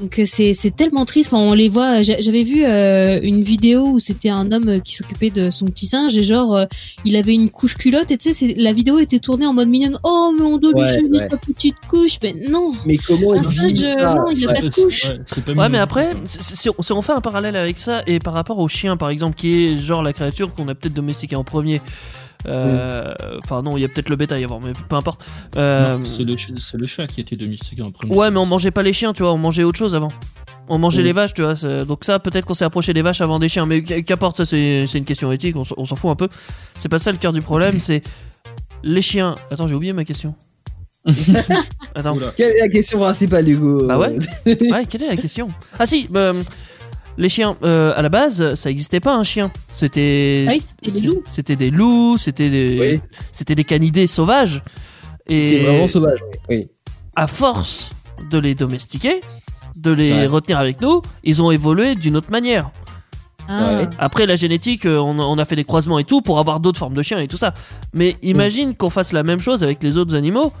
Donc 0.00 0.18
euh, 0.18 0.24
c'est 0.26 0.54
c'est 0.54 0.70
tellement 0.74 1.04
triste. 1.04 1.32
Enfin, 1.32 1.42
on 1.42 1.54
les 1.54 1.68
voit. 1.68 2.02
j'a- 2.02 2.20
J'avais 2.20 2.44
vu 2.44 2.64
euh, 2.64 3.18
une 3.22 3.42
vidéo 3.42 3.88
où 3.88 3.98
c'était 3.98 4.28
un 4.28 4.52
homme 4.52 4.68
euh, 4.68 4.78
qui 4.80 4.94
s'occupait 4.94 5.30
de 5.30 5.50
son 5.50 5.64
petit 5.66 5.86
singe 5.86 6.16
et 6.16 6.22
genre 6.22 6.54
euh, 6.56 6.64
il 7.04 7.16
avait 7.16 7.34
une 7.34 7.50
couche 7.50 7.76
culotte 7.76 8.10
et 8.12 8.16
tu 8.18 8.28
sais 8.28 8.34
c'est- 8.34 8.54
la 8.56 8.72
vidéo 8.72 8.98
était 9.00 9.18
tournée 9.18 9.46
en 9.46 9.52
mode 9.52 9.68
mignonne. 9.68 9.98
Oh 10.04 10.32
mais 10.38 10.44
on 10.44 10.56
doit 10.58 10.70
lui 10.72 10.80
ouais. 11.10 11.28
sa 11.28 11.36
petite 11.36 11.74
couche. 11.88 12.18
Mais 12.22 12.34
non, 12.48 12.72
Mais 12.86 12.96
comment 12.96 13.32
un 13.32 13.42
singe 13.42 13.82
euh, 13.82 13.94
ça 14.00 14.14
non 14.14 14.24
il 14.34 14.48
a 14.48 14.52
pas 14.54 14.60
de 14.60 14.68
couche. 14.70 15.04
Ouais, 15.56 15.68
mais 15.68 15.78
après, 15.78 16.10
si 16.24 16.68
on, 16.70 16.82
si 16.82 16.92
on 16.92 17.02
fait 17.02 17.12
un 17.12 17.20
parallèle 17.20 17.56
avec 17.56 17.78
ça 17.78 18.02
et 18.06 18.18
par 18.20 18.34
rapport 18.34 18.58
au 18.58 18.68
chien, 18.68 18.96
par 18.96 19.10
exemple, 19.10 19.34
qui 19.34 19.64
est 19.64 19.78
genre 19.78 20.02
la 20.02 20.12
créature 20.12 20.54
qu'on 20.54 20.68
a 20.68 20.74
peut-être 20.74 20.94
domestiquée 20.94 21.36
en 21.36 21.44
premier. 21.44 21.80
Euh, 22.48 23.14
Enfin, 23.44 23.62
non, 23.62 23.76
il 23.76 23.80
y 23.80 23.84
a 23.84 23.88
peut-être 23.88 24.08
le 24.08 24.16
bétail 24.16 24.42
avant, 24.44 24.60
mais 24.60 24.72
peu 24.88 24.96
importe. 24.96 25.24
Euh, 25.56 25.98
c'est 26.04 26.24
le, 26.24 26.36
ch- 26.36 26.50
c'est 26.60 26.76
le 26.78 26.86
chat 26.86 27.06
qui 27.06 27.20
a 27.20 27.22
été 27.22 27.36
domestiqué 27.36 27.82
en 27.82 27.90
premier. 27.90 28.14
ouais, 28.14 28.30
mais 28.30 28.38
on 28.38 28.46
mangeait 28.46 28.70
pas 28.70 28.82
les 28.82 28.92
chiens, 28.92 29.12
tu 29.12 29.22
vois, 29.22 29.32
on 29.32 29.38
mangeait 29.38 29.64
autre 29.64 29.78
chose 29.78 29.94
avant. 29.94 30.08
On 30.70 30.78
mangeait 30.78 31.02
les 31.02 31.12
vaches, 31.12 31.32
tu 31.34 31.42
vois. 31.42 31.54
Donc, 31.84 32.04
ça, 32.04 32.18
peut-être 32.18 32.44
qu'on 32.44 32.52
s'est 32.54 32.64
approché 32.64 32.92
des 32.92 33.00
vaches 33.02 33.20
avant 33.22 33.38
des 33.38 33.48
chiens, 33.48 33.64
mais 33.64 33.82
qu- 33.82 34.02
qu'importe, 34.02 34.36
ça, 34.36 34.44
c'est 34.44 34.86
c'est 34.86 34.98
une 34.98 35.04
question 35.06 35.32
éthique, 35.32 35.56
on, 35.56 35.62
s- 35.62 35.72
on 35.76 35.84
s'en 35.86 35.96
fout 35.96 36.10
un 36.10 36.14
peu. 36.16 36.28
C'est 36.78 36.90
pas 36.90 36.98
ça 36.98 37.10
le 37.10 37.16
cœur 37.18 37.32
du 37.32 37.40
problème, 37.40 37.80
c'est 37.80 38.02
les 38.82 39.00
chiens. 39.02 39.34
Attends, 39.50 39.66
j'ai 39.66 39.74
oublié 39.74 39.92
ma 39.94 40.04
question. 40.04 40.34
Attends. 41.94 42.16
Oula. 42.16 42.32
Quelle 42.36 42.56
est 42.56 42.60
la 42.60 42.68
question 42.68 42.98
principale, 42.98 43.48
Hugo 43.48 43.86
Bah 43.86 43.98
ouais. 43.98 44.18
Ouais, 44.46 44.84
quelle 44.86 45.04
est 45.04 45.08
la 45.08 45.16
question? 45.16 45.48
Ah 45.78 45.86
si, 45.86 46.06
bah, 46.10 46.32
les 47.18 47.28
chiens, 47.28 47.56
euh, 47.64 47.92
à 47.96 48.00
la 48.02 48.08
base, 48.08 48.54
ça 48.54 48.70
existait 48.70 49.00
pas 49.00 49.14
un 49.14 49.24
chien. 49.24 49.50
C'était 49.70 50.46
Ah 50.48 50.52
oui, 50.52 50.62
c'était 50.82 50.90
des 51.00 51.06
loups. 51.06 51.22
c'était 51.26 51.56
des 51.56 51.70
loups, 51.70 52.16
c'était 52.18 52.48
des 52.50 52.78
Oui. 52.80 53.00
c'était 53.32 53.54
des 53.54 53.64
canidés 53.64 54.06
sauvages. 54.06 54.62
Et 55.28 55.58
vraiment 55.58 55.86
sauvage. 55.86 56.20
Oui. 56.48 56.68
à 57.16 57.26
force 57.26 57.90
de 58.30 58.38
les 58.38 58.54
domestiquer, 58.54 59.20
de 59.76 59.90
les 59.90 60.12
Ouais. 60.12 60.26
retenir 60.26 60.58
avec 60.58 60.80
nous, 60.80 61.02
ils 61.24 61.42
ont 61.42 61.50
évolué 61.50 61.94
d'une 61.96 62.16
autre 62.16 62.30
manière. 62.30 62.70
Ah. 63.48 63.76
Ouais. 63.78 63.88
Après 63.98 64.26
la 64.26 64.36
génétique, 64.36 64.86
euh, 64.86 64.98
on 64.98 65.18
a, 65.18 65.22
on 65.22 65.36
a 65.38 65.44
fait 65.44 65.56
des 65.56 65.64
croisements 65.64 65.98
et 65.98 66.04
tout 66.04 66.20
pour 66.22 66.38
avoir 66.38 66.60
d'autres 66.60 66.78
formes 66.78 66.94
de 66.94 67.02
chiens 67.02 67.18
et 67.18 67.28
tout 67.28 67.36
ça. 67.38 67.54
Mais 67.94 68.16
imagine 68.22 68.74
qu'on 68.76 68.90
fasse 68.90 69.12
la 69.12 69.22
même 69.22 69.40
chose 69.40 69.62
avec 69.64 69.82
les 69.82 69.96
autres 69.98 70.14
animaux. 70.14 70.52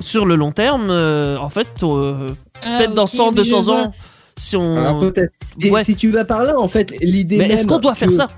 Sur 0.00 0.24
le 0.26 0.36
long 0.36 0.52
terme, 0.52 0.88
euh, 0.90 1.36
en 1.38 1.48
fait, 1.48 1.68
euh, 1.82 2.28
Ah, 2.62 2.76
peut-être 2.78 2.94
dans 2.94 3.04
ok, 3.04 3.08
100, 3.10 3.28
oui, 3.30 3.34
200 3.36 3.62
je 3.62 3.66
vois. 3.66 3.92
Si 4.40 4.56
on... 4.56 4.76
Alors 4.76 4.98
peut-être. 4.98 5.32
Et 5.62 5.70
Ouais. 5.70 5.84
si 5.84 5.94
tu 5.96 6.10
vas 6.10 6.24
par 6.24 6.42
là, 6.42 6.58
en 6.58 6.68
fait, 6.68 6.92
l'idée 7.00 7.36
Mais 7.38 7.48
est-ce 7.50 7.66
qu'on 7.66 7.78
doit 7.78 7.94
faire 7.94 8.08
que- 8.08 8.14
ça 8.14 8.28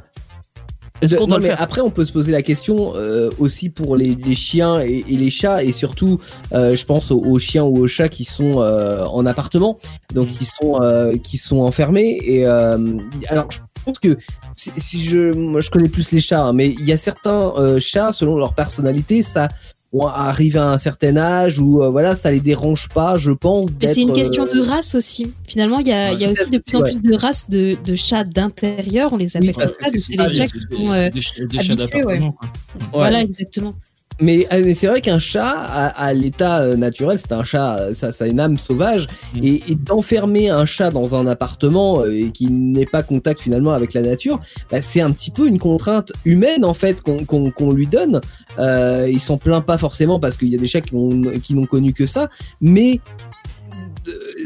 Est-ce 1.00 1.16
qu'on 1.16 1.22
Non, 1.22 1.28
doit 1.28 1.36
le 1.38 1.42
mais 1.42 1.48
faire 1.50 1.62
Après, 1.62 1.80
on 1.80 1.90
peut 1.90 2.04
se 2.04 2.12
poser 2.12 2.30
la 2.32 2.42
question 2.42 2.94
euh, 2.96 3.30
aussi 3.38 3.70
pour 3.70 3.96
les, 3.96 4.14
les 4.14 4.34
chiens 4.34 4.80
et, 4.80 5.04
et 5.08 5.16
les 5.16 5.30
chats, 5.30 5.62
et 5.64 5.72
surtout, 5.72 6.20
euh, 6.52 6.76
je 6.76 6.84
pense 6.86 7.10
aux, 7.10 7.18
aux 7.20 7.38
chiens 7.38 7.64
ou 7.64 7.78
aux 7.78 7.88
chats 7.88 8.08
qui 8.08 8.24
sont 8.24 8.60
euh, 8.60 9.04
en 9.04 9.26
appartement, 9.26 9.78
donc 10.14 10.28
qui 10.28 10.44
sont 10.44 10.80
qui 11.22 11.38
sont 11.38 11.58
enfermés. 11.58 12.18
Et 12.24 12.46
alors, 12.46 13.46
je 13.50 13.58
pense 13.84 13.98
que 13.98 14.16
si, 14.56 14.70
si 14.76 15.00
je, 15.04 15.32
moi, 15.34 15.60
je 15.60 15.70
connais 15.70 15.88
plus 15.88 16.12
les 16.12 16.20
chats, 16.20 16.44
hein, 16.44 16.52
mais 16.52 16.68
il 16.70 16.84
y 16.84 16.92
a 16.92 16.96
certains 16.96 17.52
chats, 17.80 18.12
selon 18.12 18.36
leur 18.38 18.54
personnalité, 18.54 19.22
ça 19.24 19.48
on 19.92 20.06
arrive 20.06 20.56
à 20.56 20.70
un 20.70 20.78
certain 20.78 21.16
âge 21.16 21.58
où 21.58 21.82
euh, 21.82 21.90
voilà, 21.90 22.16
ça 22.16 22.30
les 22.30 22.40
dérange 22.40 22.88
pas, 22.88 23.16
je 23.16 23.30
pense. 23.30 23.68
C'est 23.82 24.00
une 24.00 24.12
question 24.14 24.44
euh, 24.46 24.54
de 24.54 24.60
race 24.60 24.94
aussi. 24.94 25.32
Finalement, 25.46 25.78
il 25.80 25.88
y 25.88 25.92
a, 25.92 26.12
il 26.12 26.20
y 26.20 26.24
a 26.24 26.30
aussi 26.30 26.48
de 26.50 26.58
plus 26.58 26.76
en 26.76 26.80
Ouais. 26.80 26.90
plus 26.92 27.02
de 27.02 27.14
races 27.14 27.48
de, 27.50 27.76
de 27.84 27.94
chats 27.94 28.24
d'intérieur, 28.24 29.12
on 29.12 29.16
les 29.18 29.36
appelle 29.36 29.52
comme 29.54 29.66
ça, 29.66 29.74
c'est 29.84 29.92
donc 29.92 30.02
c'est 30.08 30.16
ça, 30.16 30.26
des 30.28 30.34
chats 30.34 30.46
qui 30.46 30.60
sont... 30.60 30.92
euh, 30.92 31.10
des, 31.10 31.46
des 31.46 31.62
chats 31.62 31.72
habitués, 31.74 32.04
ouais. 32.06 32.20
Voilà, 32.92 33.22
exactement. 33.22 33.74
Mais, 34.20 34.46
euh, 34.52 34.62
mais 34.64 34.74
c'est 34.74 34.86
vrai 34.86 35.00
qu'un 35.00 35.18
chat, 35.18 35.48
à, 35.48 35.86
à 35.88 36.12
l'état 36.12 36.60
euh, 36.60 36.76
naturel, 36.76 37.18
c'est 37.18 37.32
un 37.32 37.42
chat, 37.44 37.76
euh, 37.78 37.94
ça, 37.94 38.12
ça 38.12 38.24
a 38.24 38.26
une 38.28 38.40
âme 38.40 38.58
sauvage, 38.58 39.08
Mm. 39.34 39.44
et, 39.44 39.62
et 39.70 39.74
d'enfermer 39.74 40.50
un 40.50 40.66
chat 40.66 40.90
dans 40.90 41.14
un 41.14 41.26
appartement 41.26 42.04
et 42.04 42.30
qui 42.30 42.50
n'ait 42.50 42.86
pas 42.86 43.02
contact 43.02 43.40
finalement 43.40 43.72
avec 43.72 43.94
la 43.94 44.02
nature, 44.02 44.40
bah, 44.70 44.80
c'est 44.82 45.00
un 45.00 45.10
petit 45.10 45.30
peu 45.30 45.46
une 45.48 45.58
contrainte 45.58 46.12
humaine 46.24 46.64
en 46.64 46.74
fait 46.74 47.00
qu'on 47.02 47.70
lui 47.72 47.86
donne. 47.86 48.20
Euh, 48.58 49.08
il 49.10 49.20
s'en 49.20 49.38
plaint 49.38 49.64
pas 49.64 49.78
forcément 49.78 50.20
parce 50.20 50.36
qu'il 50.36 50.48
y 50.48 50.54
a 50.54 50.58
des 50.58 50.66
chats 50.66 50.82
qui 50.82 50.94
ont- 50.94 51.22
qui 51.42 51.54
n'ont 51.54 51.66
connu 51.66 51.92
que 51.94 52.06
ça, 52.06 52.28
mais 52.60 53.00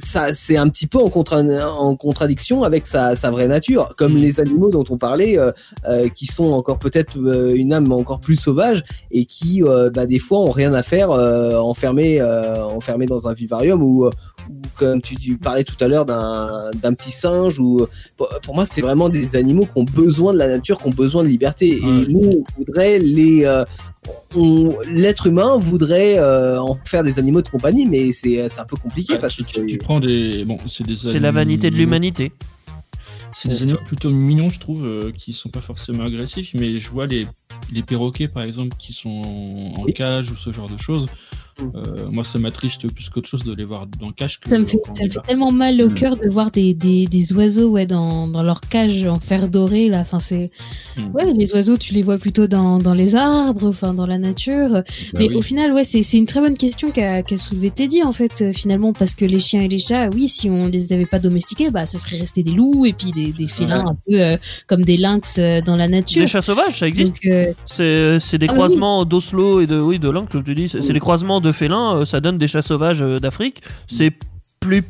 ça 0.03 0.35
c'est 0.35 0.57
un 0.57 0.69
petit 0.69 0.87
peu 0.87 0.99
en, 0.99 1.09
contra- 1.09 1.43
en 1.43 1.97
contradiction 1.97 2.63
avec 2.63 2.87
sa, 2.87 3.17
sa 3.17 3.31
vraie 3.31 3.49
nature, 3.49 3.95
comme 3.97 4.17
les 4.17 4.41
animaux 4.41 4.71
dont 4.71 4.85
on 4.91 4.99
parlait, 4.99 5.39
euh, 5.39 5.53
euh, 5.89 6.09
qui 6.09 6.27
sont 6.27 6.53
encore 6.53 6.79
peut-être 6.79 7.19
euh, 7.19 7.55
une 7.55 7.73
âme 7.73 7.91
encore 7.93 8.21
plus 8.21 8.37
sauvage 8.37 8.85
et 9.11 9.25
qui 9.25 9.63
euh, 9.63 9.91
bah, 9.91 10.07
des 10.07 10.19
fois 10.19 10.41
ont 10.41 10.51
rien 10.51 10.75
à 10.75 10.83
faire 10.83 11.11
euh, 11.11 11.57
enfermés 11.59 12.21
euh, 12.21 12.65
enfermés 12.65 13.07
dans 13.07 13.29
un 13.29 13.33
vivarium 13.33 13.83
ou, 13.83 14.11
ou 14.49 14.55
comme 14.77 15.01
tu, 15.01 15.15
tu 15.17 15.37
parlais 15.39 15.65
tout 15.65 15.77
à 15.83 15.89
l'heure 15.89 16.05
d'un 16.07 16.71
d'un 16.83 16.95
petit 16.95 17.11
singe 17.11 17.59
ou 17.59 17.87
pour, 18.17 18.29
pour 18.43 18.55
moi 18.55 18.65
c'était 18.67 18.83
vraiment 18.83 19.09
des 19.09 19.37
animaux 19.37 19.65
qui 19.67 19.73
ont 19.77 19.85
besoin 19.85 20.33
de 20.33 20.39
la 20.39 20.49
nature 20.49 20.79
qui 20.79 20.87
ont 20.89 20.91
besoin 20.93 21.23
de 21.23 21.29
liberté 21.29 21.77
et 21.77 21.81
Ouais. 21.83 22.07
nous 22.09 22.21
on 22.21 22.45
voudrait 22.59 22.99
les 22.99 23.45
euh, 23.45 23.65
on- 24.35 24.77
l'être 24.87 25.27
humain 25.27 25.57
voudrait 25.57 26.19
euh, 26.19 26.61
en 26.61 26.79
faire 26.85 27.03
des 27.03 27.19
animaux 27.19 27.43
de 27.43 27.49
compagnie 27.49 27.87
mais 27.87 28.13
c'est 28.13 28.49
c'est 28.49 28.61
un 28.61 28.65
peu 28.65 28.77
compliqué 28.77 29.15
Ouais, 29.15 29.19
parce 29.21 29.35
que 29.37 29.43
tu, 29.43 29.79
prends 29.79 30.01
des. 30.01 30.45
Bon, 30.45 30.59
c'est 30.69 30.87
des. 30.87 30.97
C'est 30.97 31.19
la 31.21 31.33
vanité 31.33 31.71
de 31.71 31.77
l'humanité. 31.77 32.33
C'est 33.35 33.49
des 33.51 33.63
animaux 33.63 33.79
plutôt 33.85 34.09
mignons, 34.11 34.49
je 34.49 34.59
trouve, 34.59 34.87
euh, 34.87 35.13
qui 35.17 35.35
sont 35.35 35.51
pas 35.51 35.61
forcément 35.61 36.05
agressifs, 36.05 36.53
mais 36.59 36.79
je 36.79 36.89
vois 36.91 37.07
les, 37.07 37.27
les 37.71 37.83
perroquets, 37.83 38.29
par 38.29 38.43
exemple, 38.45 38.75
qui 38.79 38.95
sont 38.95 39.21
en 39.77 39.85
cage 39.93 40.31
ou 40.31 40.37
ce 40.37 40.53
genre 40.53 40.71
de 40.71 40.79
choses. 40.79 41.05
Mm. 41.59 41.65
Euh, 41.75 42.11
moi, 42.11 42.23
ça 42.25 42.39
m'attriste 42.39 42.91
plus 42.93 43.09
qu'autre 43.09 43.29
chose 43.29 43.45
de 43.45 43.55
les 43.55 43.65
voir 43.65 43.87
dans 44.01 44.11
cage. 44.13 44.39
Que 44.41 44.49
Ça 44.51 44.59
me 44.59 44.67
fait, 44.67 44.79
ça 44.93 45.05
me 45.05 45.27
tellement 45.27 45.53
mal 45.53 45.81
au 45.81 45.89
Mm. 45.89 45.95
cœur 45.95 46.17
de 46.17 46.29
voir 46.29 46.51
des, 46.51 46.75
des, 46.75 47.07
des 47.07 47.33
oiseaux 47.33 47.71
ouais, 47.71 47.87
dans, 47.87 48.29
dans 48.29 48.43
leur 48.43 48.61
cage 48.61 49.07
en 49.07 49.21
fer 49.21 49.49
doré. 49.49 49.89
Là. 49.89 50.01
Enfin, 50.01 50.19
c'est... 50.19 50.51
Mm. 50.97 51.15
Ouais, 51.15 51.33
les 51.33 51.53
oiseaux, 51.55 51.77
tu 51.77 51.95
les 51.95 52.03
vois 52.03 52.19
plutôt 52.19 52.47
dans, 52.47 52.79
dans 52.79 52.95
les 52.95 53.15
arbres, 53.15 53.69
enfin, 53.69 53.95
dans 53.95 54.07
la 54.07 54.19
nature. 54.19 54.69
Bah 54.71 54.83
Mais 55.19 55.29
oui. 55.29 55.37
au 55.37 55.41
final, 55.43 55.73
ouais, 55.73 55.85
c'est, 55.85 56.03
c'est 56.03 56.17
une 56.19 56.27
très 56.27 56.41
bonne 56.41 56.57
question 56.57 56.91
qu'a, 56.91 57.23
qu'a 57.23 57.37
soulevé 57.37 57.71
Teddy, 57.71 58.03
en 58.03 58.13
fait, 58.13 58.43
euh, 58.43 58.53
finalement, 58.53 58.93
parce 58.93 59.15
que 59.15 59.25
les 59.25 59.41
chiens 59.41 59.61
et 59.63 59.69
les 59.69 59.79
chats, 59.79 60.11
oui, 60.15 60.29
si 60.29 60.51
on 60.51 60.67
les 60.69 60.93
avait 60.93 61.07
pas 61.07 61.19
domestiqués, 61.19 61.71
bah, 61.71 61.87
ce 61.87 61.99
serait 61.99 62.19
resté 62.19 62.43
des 62.43 62.53
loups 62.53 62.85
et 62.87 62.93
puis 62.93 63.13
des, 63.13 63.33
des 63.33 63.49
félins 63.49 63.85
un 63.87 63.95
peu 64.07 64.21
euh, 64.21 64.37
comme 64.67 64.85
des 64.85 64.97
lynx 64.97 65.37
euh, 65.39 65.61
dans 65.63 65.77
la 65.77 65.89
nature. 65.89 66.21
Des 66.23 66.27
chats 66.29 66.43
sauvages, 66.43 66.79
ça 66.81 66.87
existe. 66.87 67.17
Euh, 67.27 67.53
C'est 67.67 68.21
c'est 68.21 68.39
des 68.39 68.47
Ah 68.49 68.53
oui. 68.53 68.57
croisements 68.57 69.05
d'Oslo 69.05 69.61
et 69.61 69.67
de 69.67 69.79
oui 69.81 69.99
de 69.99 70.09
Lynx, 70.11 70.31
comme 70.31 70.45
tu 70.45 70.55
dis. 70.55 70.69
C'est 70.69 70.83
c'est 70.83 70.93
des 70.93 71.01
croisements 71.01 71.41
de 71.41 71.46
félins. 71.53 71.97
euh, 71.99 72.05
Ça 72.05 72.21
donne 72.21 72.39
des 72.39 72.49
chats 72.49 72.63
sauvages 72.63 73.03
euh, 73.03 73.19
d'Afrique. 73.19 73.63
C'est 73.89 74.13
plus 74.61 74.83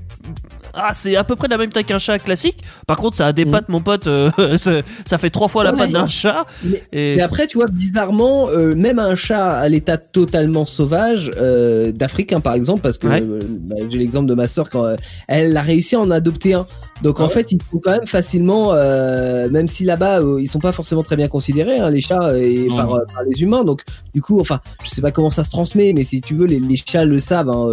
ah 0.79 0.91
c'est 0.93 1.17
à 1.17 1.25
peu 1.25 1.37
près 1.37 1.49
de 1.49 1.53
la 1.53 1.59
même 1.59 1.71
taille 1.71 1.85
qu'un 1.87 1.99
chat 1.99 2.19
classique. 2.19 2.59
Par 2.87 2.99
contre, 2.99 3.17
ça 3.17 3.27
a 3.29 3.33
des 3.33 3.45
Mm. 3.47 3.51
pattes, 3.51 3.69
mon 3.71 3.81
pote. 3.81 4.07
euh, 4.09 4.31
ça, 4.59 4.73
ça 5.07 5.17
fait 5.17 5.31
trois 5.31 5.49
fois 5.49 5.65
la 5.65 5.73
Ouais. 5.73 5.79
patte 5.79 5.91
d'un 5.93 6.07
chat. 6.07 6.45
Mais- 6.65 6.83
Et 6.93 7.15
Et 7.15 7.23
après, 7.23 7.47
tu 7.47 7.57
vois, 7.57 7.67
bizarrement, 7.73 8.49
euh, 8.51 8.75
même 8.75 8.99
un 8.99 9.15
chat 9.17 9.53
à 9.57 9.69
l'état 9.71 9.97
totalement 9.97 10.67
sauvage, 10.67 11.31
euh, 11.39 11.93
d'Afrique, 11.93 12.33
hein, 12.35 12.41
par 12.41 12.53
exemple, 12.55 12.83
parce 12.83 12.99
que 12.99 13.07
Ouais. 13.07 13.23
bah, 13.23 13.77
j'ai 13.89 13.99
l'exemple 13.99 14.27
de 14.29 14.35
ma 14.35 14.49
sœur 14.49 14.69
quand 14.69 14.85
elle 15.29 15.57
a 15.57 15.63
réussi 15.63 15.95
à 15.97 16.01
en 16.01 16.11
adopter 16.11 16.53
un. 16.55 16.67
Donc 17.03 17.17
Ah 17.19 17.25
en 17.25 17.27
ouais 17.29 17.35
fait, 17.35 17.53
ils 17.53 17.59
sont 17.71 17.79
quand 17.79 17.91
même 17.91 18.07
facilement, 18.07 18.73
euh, 18.73 19.49
même 19.51 19.69
si 19.69 19.85
là-bas 19.85 20.21
euh, 20.21 20.41
ils 20.41 20.49
sont 20.49 20.59
pas 20.61 20.73
forcément 20.73 21.03
très 21.03 21.17
bien 21.17 21.29
considérés, 21.29 21.79
hein, 21.79 21.91
les 21.91 22.01
chats 22.01 22.23
euh, 22.23 22.41
et 22.43 22.69
par, 22.69 22.95
euh, 22.95 23.01
par 23.13 23.23
les 23.31 23.43
humains. 23.43 23.65
Donc 23.65 23.83
du 24.15 24.23
coup, 24.23 24.41
enfin, 24.41 24.61
je 24.83 24.89
sais 24.91 25.03
pas 25.03 25.11
comment 25.11 25.31
ça 25.31 25.45
se 25.45 25.51
transmet, 25.51 25.93
mais 25.93 26.05
si 26.05 26.21
tu 26.23 26.35
veux, 26.35 26.47
les, 26.47 26.59
les 26.59 26.77
chats 26.77 27.05
le 27.05 27.21
savent. 27.21 27.51
Hein, 27.51 27.69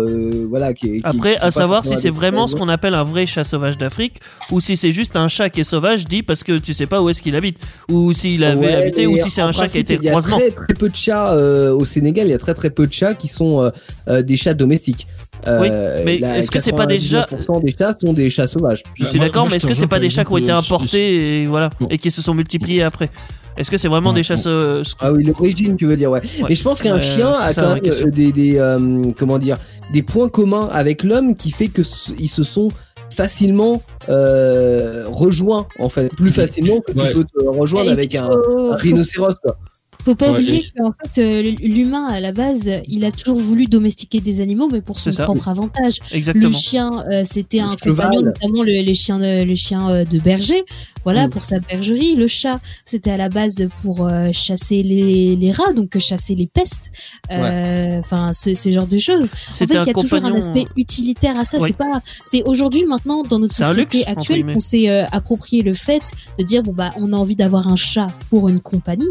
voilà. 0.50 0.74
Qui, 0.74 0.98
qui- 0.98 1.02
Après, 1.04 1.36
qui 1.36 1.42
à 1.42 1.52
savoir 1.52 1.86
si 1.86 1.96
c'est 1.98 2.10
vraiment 2.10 2.48
ce 2.48 2.56
qu'on 2.56 2.68
appelle 2.70 2.94
un 2.96 3.04
vrai 3.04 3.26
chat 3.26 3.44
sauvage 3.44 3.78
d'Afrique 3.78 4.20
ou 4.52 4.60
si 4.60 4.76
c'est 4.76 4.92
juste 4.92 5.16
un 5.16 5.28
chat 5.30 5.50
qui 5.50 5.62
est 5.62 5.64
sauvage 5.64 6.06
dit 6.06 6.22
parce 6.24 6.44
que 6.44 6.58
tu 6.58 6.74
sais 6.74 6.86
pas 6.88 7.02
où 7.02 7.10
est-ce 7.10 7.22
qu'il 7.22 7.36
habite 7.36 7.58
ou 7.90 8.12
s'il 8.14 8.44
avait 8.44 8.66
Ouais, 8.68 8.74
habité 8.76 9.08
ou 9.08 9.16
si 9.18 9.30
c'est 9.30 9.42
un 9.42 9.52
chat 9.52 9.68
qui 9.68 9.78
a 9.78 9.82
été 9.82 9.94
Il 9.96 10.04
y 10.04 10.08
a 10.10 10.12
croisement. 10.12 10.38
très, 10.38 10.52
très 10.52 10.74
peu 10.74 10.90
de 10.90 10.96
chats 10.96 11.36
au 11.74 11.86
Sénégal. 11.86 12.28
Il 12.28 12.32
y 12.32 12.36
a 12.36 12.38
très 12.40 12.54
très 12.54 12.70
peu 12.72 12.86
de 12.88 12.94
chats 12.94 13.14
qui 13.14 13.28
sont 13.30 13.72
des 14.08 14.36
chats 14.38 14.54
domestiques. 14.54 15.08
Oui, 15.46 15.68
Euh, 15.72 16.02
mais 16.06 16.20
la- 16.20 16.38
est-ce 16.38 16.50
que 16.52 16.60
c'est 16.60 16.72
pas 16.72 16.86
des 16.86 17.00
chats- 17.00 17.28
99% 17.30 17.60
des 17.64 17.76
chats 17.78 17.96
sont 18.04 18.14
des 18.14 18.30
chats 18.30 18.48
sauvages. 18.48 18.84
Je 18.96 19.04
Bah, 19.04 19.10
suis 19.10 19.20
moi- 19.20 19.28
d'accord, 19.28 19.48
mais 19.50 19.58
est-ce 19.58 19.68
que 19.68 19.74
c'est 19.74 19.88
pas 19.88 20.00
des 20.00 20.10
chats 20.10 20.24
qui 20.26 20.32
ont 20.34 20.38
été 20.38 20.52
importés 20.52 21.42
et 21.42 21.46
voilà 21.46 21.70
et 21.90 21.98
qui 21.98 22.12
se 22.12 22.22
sont 22.22 22.34
multipliés 22.34 22.84
après? 22.84 23.10
Est-ce 23.56 23.70
que 23.70 23.78
c'est 23.78 23.88
vraiment 23.88 24.10
Ouais, 24.10 24.16
des 24.16 24.24
chats 24.24 24.36
bon. 24.36 24.84
sau- 24.84 24.96
Ah 25.00 25.12
oui, 25.12 25.26
l'origine, 25.26 25.76
tu 25.76 25.86
veux 25.86 25.96
dire, 25.96 26.10
ouais. 26.10 26.22
Ouais. 26.42 26.46
Mais 26.50 26.56
je 26.56 26.64
pense 26.64 26.82
qu'un 26.82 27.00
chien 27.02 27.30
a 27.32 27.54
quand 27.54 27.76
même 27.76 27.84
euh, 27.86 28.10
des, 28.10 28.32
des 28.32 28.58
euh, 28.58 29.02
comment 29.18 29.38
dire, 29.38 29.58
des 29.94 30.02
points 30.02 30.28
communs 30.30 30.70
avec 30.72 31.04
l'homme 31.04 31.36
qui 31.36 31.52
fait 31.52 31.68
que 31.68 31.84
ils 32.18 32.30
se 32.30 32.44
sont 32.44 32.70
facilement 33.16 33.82
euh, 34.10 35.06
rejoints 35.12 35.68
en 35.80 35.90
fait, 35.90 36.10
plus 36.16 36.32
facilement 36.32 36.82
que 36.82 36.94
Ouais. 36.94 37.10
tu 37.10 37.14
peux 37.14 37.24
te 37.26 37.44
rejoindre 37.46 37.90
et 37.90 37.94
avec 37.94 38.16
un, 38.16 38.28
un 38.30 38.76
rhinocéros. 38.76 39.36
Quoi. 39.44 39.56
Faut 40.06 40.16
pas 40.16 40.32
Ouais, 40.32 40.40
oublier 40.40 40.66
qu'en 40.78 40.92
fait, 41.14 41.22
euh, 41.22 41.56
l'humain, 41.62 42.08
à 42.08 42.20
la 42.20 42.32
base, 42.34 42.70
il 42.90 43.06
a 43.06 43.12
toujours 43.12 43.38
voulu 43.40 43.66
domestiquer 43.66 44.20
des 44.20 44.42
animaux, 44.42 44.68
mais 44.72 44.82
pour 44.82 45.00
son 45.00 45.12
propre 45.12 45.48
avantage. 45.48 45.96
Le 46.12 46.18
Exactement. 46.18 46.58
chien, 46.58 47.04
euh, 47.10 47.24
c'était 47.26 47.60
Le 47.60 47.64
un 47.64 47.78
cheval. 47.82 47.96
compagnon, 47.96 48.22
notamment 48.24 48.64
le- 48.64 48.82
les 48.84 48.94
chiens, 48.94 49.18
de, 49.20 49.44
les 49.44 49.56
chiens 49.56 49.90
euh, 49.92 50.04
de 50.06 50.20
berger. 50.20 50.62
Voilà, 51.06 51.28
Mm. 51.28 51.32
pour 51.32 51.44
sa 51.44 51.60
bergerie. 51.60 52.16
Le 52.16 52.28
chat, 52.28 52.60
c'était 52.86 53.12
à 53.12 53.18
la 53.18 53.28
base 53.30 53.68
pour 53.82 54.08
euh, 54.08 54.30
chasser 54.34 54.84
les, 54.84 55.36
les 55.36 55.52
rats, 55.52 55.74
donc 55.74 55.98
chasser 56.00 56.36
les 56.36 56.48
pestes. 56.48 56.92
Euh, 57.32 58.00
Enfin, 58.00 58.34
ce, 58.34 58.56
ce 58.56 58.72
genre 58.72 58.88
de 58.88 58.98
choses. 58.98 59.30
En 59.50 59.54
fait, 59.54 59.66
il 59.66 59.74
y 59.74 59.78
a 59.78 59.94
toujours 59.94 60.24
un 60.26 60.34
aspect 60.36 60.66
utilitaire 60.76 61.38
à 61.38 61.46
ça. 61.46 61.58
C'est 61.62 61.74
pas, 61.76 62.02
c'est 62.26 62.44
aujourd'hui 62.46 62.86
maintenant 62.86 63.24
dans 63.24 63.40
notre 63.40 63.54
société 63.56 63.98
luxe, 64.00 64.08
actuelle 64.08 64.46
qu'on 64.54 64.60
s'est 64.60 64.90
approprié 65.12 65.62
le 65.62 65.74
fait 65.74 66.04
de 66.40 66.44
dire 66.44 66.64
bon 66.64 66.74
bah 66.74 66.92
on 66.98 67.14
a 67.14 67.16
envie 67.18 67.36
d'avoir 67.36 67.68
un 67.72 67.76
chat 67.76 68.08
pour 68.30 68.50
une 68.50 68.60
compagnie, 68.60 69.08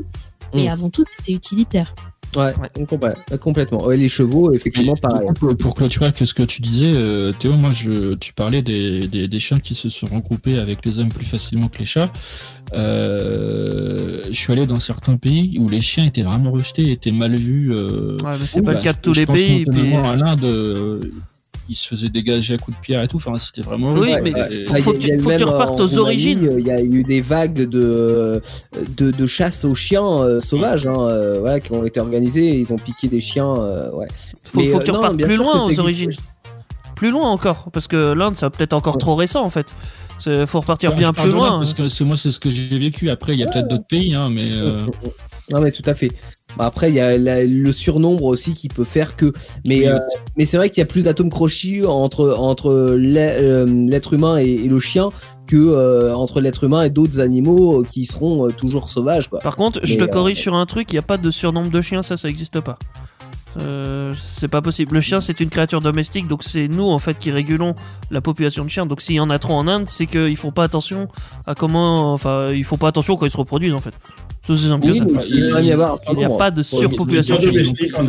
mais 0.55 0.65
Mm. 0.66 0.69
avant 0.73 0.91
tout 0.91 1.05
c'était 1.19 1.33
utilitaire. 1.33 1.95
Ouais, 2.35 2.53
on 2.79 2.87
comprend- 2.87 3.11
euh, 3.31 3.37
complètement. 3.37 3.85
Ouais, 3.85 3.95
les 3.99 4.09
chevaux, 4.09 4.55
effectivement, 4.55 4.97
Et, 4.97 5.01
pareil. 5.01 5.29
pour, 5.39 5.55
pour 5.55 5.74
clôturer 5.74 6.07
avec 6.07 6.16
ce 6.27 6.33
que 6.33 6.43
tu 6.45 6.62
disais, 6.62 6.91
euh, 6.95 7.31
Théo, 7.39 7.53
moi, 7.53 7.73
je, 7.73 8.15
tu 8.15 8.33
parlais 8.33 8.62
des, 8.62 9.01
des, 9.01 9.29
des 9.29 9.39
chiens 9.41 9.59
qui 9.61 9.74
se 9.74 9.91
sont 9.91 10.07
regroupés 10.07 10.59
avec 10.59 10.83
les 10.87 10.99
hommes 10.99 11.11
plus 11.11 11.27
facilement 11.27 11.69
que 11.69 11.79
les 11.81 11.85
chats. 11.85 12.11
Euh, 12.73 14.23
je 14.31 14.35
suis 14.35 14.51
allé 14.53 14.66
dans 14.66 14.81
certains 14.81 15.16
pays 15.19 15.59
où 15.59 15.69
les 15.69 15.81
chiens 15.83 16.07
étaient 16.07 16.23
vraiment 16.23 16.51
rejetés, 16.53 16.91
étaient 16.91 17.12
mal 17.12 17.35
vus. 17.37 17.70
euh, 17.73 18.16
Ouais, 18.24 18.39
mais 18.41 18.47
c'est 18.47 18.61
bah, 18.62 18.73
pas 18.73 18.79
le 18.79 18.85
cas 18.85 18.93
de 18.95 18.99
tous 19.03 19.12
les 19.12 19.27
pays. 19.27 19.65
notamment 19.66 20.11
à 20.11 20.16
l'Inde, 20.16 21.01
euh, 21.62 21.66
ils 21.68 21.76
se 21.76 21.89
faisaient 21.89 22.09
dégager 22.09 22.55
à 22.55 22.59
coups 22.59 22.76
de 22.76 22.82
pierre 22.82 23.02
et 23.02 23.09
tout. 23.09 23.16
Enfin, 23.16 23.36
c'était 23.39 23.60
vraiment. 23.62 23.93
Oui, 23.94 24.12
mais 24.22 24.32
Et- 24.51 24.64
faut- 24.66 24.74
faut 24.76 24.93
que 24.93 24.98
tu- 24.98 25.06
il 25.06 25.10
y 25.10 25.12
a 25.12 25.14
eu 25.16 25.18
faut 25.20 25.30
que 25.30 25.36
tu 25.36 25.44
même, 25.44 25.55
repartes 25.55 25.80
aux 25.80 25.98
origines. 25.98 26.48
euh, 26.48 26.59
Il 26.60 26.66
y 26.66 26.70
a 26.70 26.80
eu 26.80 27.02
des 27.02 27.20
vagues 27.20 27.68
de, 27.68 28.43
de, 28.97 29.10
de 29.10 29.26
chasse 29.26 29.64
aux 29.64 29.74
chiens 29.74 30.05
euh, 30.06 30.40
sauvages 30.40 30.86
hein, 30.86 30.94
euh, 30.98 31.39
voilà, 31.40 31.60
qui 31.60 31.72
ont 31.72 31.84
été 31.84 32.01
organisées. 32.01 32.59
Ils 32.60 32.72
ont 32.72 32.76
piqué 32.76 33.09
des 33.09 33.20
chiens. 33.20 33.55
euh, 33.59 33.90
ouais. 33.93 34.09
Faut, 34.44 34.59
Mais, 34.60 34.66
faut 34.68 34.76
euh, 34.76 34.80
que 34.80 34.84
tu 34.84 34.90
non, 34.93 34.98
repartes 34.98 35.16
bien 35.16 35.26
plus 35.26 35.36
loin 35.36 35.68
que 35.68 35.72
aux 35.74 35.80
origines. 35.80 36.10
Plus 36.97 37.10
loin 37.10 37.30
encore, 37.30 37.68
parce 37.72 37.89
que 37.89 38.12
l'Inde, 38.12 38.36
ça 38.36 38.47
va 38.47 38.51
peut-être 38.51 38.74
encore 38.74 38.94
Ouais. 38.94 39.01
trop 39.01 39.14
récent 39.16 39.43
en 39.44 39.51
fait. 39.51 39.74
C'est- 40.18 40.47
Faut 40.47 40.60
repartir 40.60 40.94
bien 40.94 41.12
plus 41.12 41.30
là 41.30 41.34
loin. 41.34 41.52
hein. 41.55 41.59
Parce 41.60 41.74
que 41.74 41.89
c'est- 41.89 42.05
moi, 42.05 42.16
c'est 42.16 42.30
ce 42.30 42.39
que 42.39 42.48
j'ai 42.51 42.78
vécu. 42.78 43.10
Après, 43.10 43.32
il 43.32 43.40
y 43.40 43.43
a 43.43 43.47
peut-être 43.47 43.66
d'autres 43.66 43.86
pays, 43.89 44.14
hein, 44.14 44.28
mais. 44.30 44.51
euh, 44.52 44.86
Non 45.51 45.60
mais 45.60 45.72
tout 45.72 45.82
à 45.84 45.94
fait. 45.94 46.10
Bah, 46.57 46.66
après 46.66 46.91
il 46.91 46.95
y 46.95 47.01
a 47.01 47.16
la- 47.19 47.45
le 47.45 47.73
surnombre 47.73 48.24
aussi 48.24 48.55
qui 48.55 48.69
peut 48.69 48.85
faire 48.85 49.16
que. 49.16 49.33
Mais 49.65 49.79
Oui. 49.81 49.87
euh, 49.89 49.99
mais 50.37 50.47
c'est 50.47 50.57
vrai 50.57 50.70
qu'il 50.70 50.81
y 50.81 50.83
a 50.83 50.87
plus 50.87 51.03
d'atomes 51.03 51.31
crochus 51.31 51.85
entre 51.87 52.35
entre 52.39 52.70
euh, 52.70 53.66
l'être 53.66 54.12
humain 54.12 54.39
et, 54.39 54.45
et 54.51 54.69
le 54.69 54.81
chien 54.81 55.11
que 55.47 55.57
euh, 55.57 56.15
entre 56.15 56.41
l'être 56.41 56.65
humain 56.65 56.83
et 56.85 56.91
d'autres 56.91 57.20
animaux 57.20 57.83
qui 57.83 58.07
seront 58.07 58.49
toujours 58.51 58.91
sauvages 58.91 59.29
quoi. 59.29 59.39
Par 59.41 59.57
contre, 59.57 59.81
je 59.83 59.97
te 59.97 60.05
corrige 60.05 60.39
sur 60.39 60.55
un 60.55 60.66
truc, 60.66 60.93
il 60.93 60.95
n'y 60.95 60.99
a 61.01 61.03
pas 61.03 61.19
de 61.19 61.31
surnombre 61.31 61.70
de 61.70 61.81
chiens, 61.81 62.03
ça, 62.03 62.16
ça 62.16 62.29
n'existe 62.29 62.61
pas. 62.61 62.79
Euh, 63.61 64.15
c'est 64.19 64.49
pas 64.49 64.62
possible. 64.62 64.95
Le 64.95 65.03
chien, 65.03 65.20
c'est 65.20 65.39
une 65.41 65.51
créature 65.51 65.83
domestique, 65.83 66.27
donc 66.27 66.43
c'est 66.43 66.69
nous 66.69 66.85
en 66.89 66.97
fait 66.99 67.19
qui 67.19 67.31
régulons 67.31 67.74
la 68.11 68.23
population 68.23 68.65
de 68.65 68.70
chiens. 68.70 68.87
Donc 68.87 69.03
s'il 69.03 69.16
y 69.16 69.20
en 69.20 69.29
a 69.29 69.39
trop 69.39 69.53
en 69.53 69.69
Inde, 69.69 69.85
c'est 69.89 70.07
qu'ils 70.07 70.37
font 70.39 70.53
pas 70.53 70.65
attention 70.65 71.09
à 71.47 71.55
comment. 71.55 72.15
Enfin, 72.15 72.51
ils 72.53 72.65
font 72.65 72.79
pas 72.79 72.89
attention 72.89 73.16
quand 73.16 73.27
ils 73.27 73.31
se 73.31 73.37
reproduisent 73.37 73.74
en 73.74 73.79
fait. 73.79 73.93
Ça, 74.47 74.56
c'est 74.56 74.69
simple 74.69 74.86
que 74.86 74.93
Oui, 74.93 74.98
ça. 74.98 75.05
mais 75.05 75.20
il 75.28 76.16
n'y 76.16 76.24
a 76.24 76.31
pas 76.31 76.51
de 76.51 76.62
surpopulation 76.62 77.36
de 77.39 77.44
domestique, 77.47 77.97
en. 77.98 78.09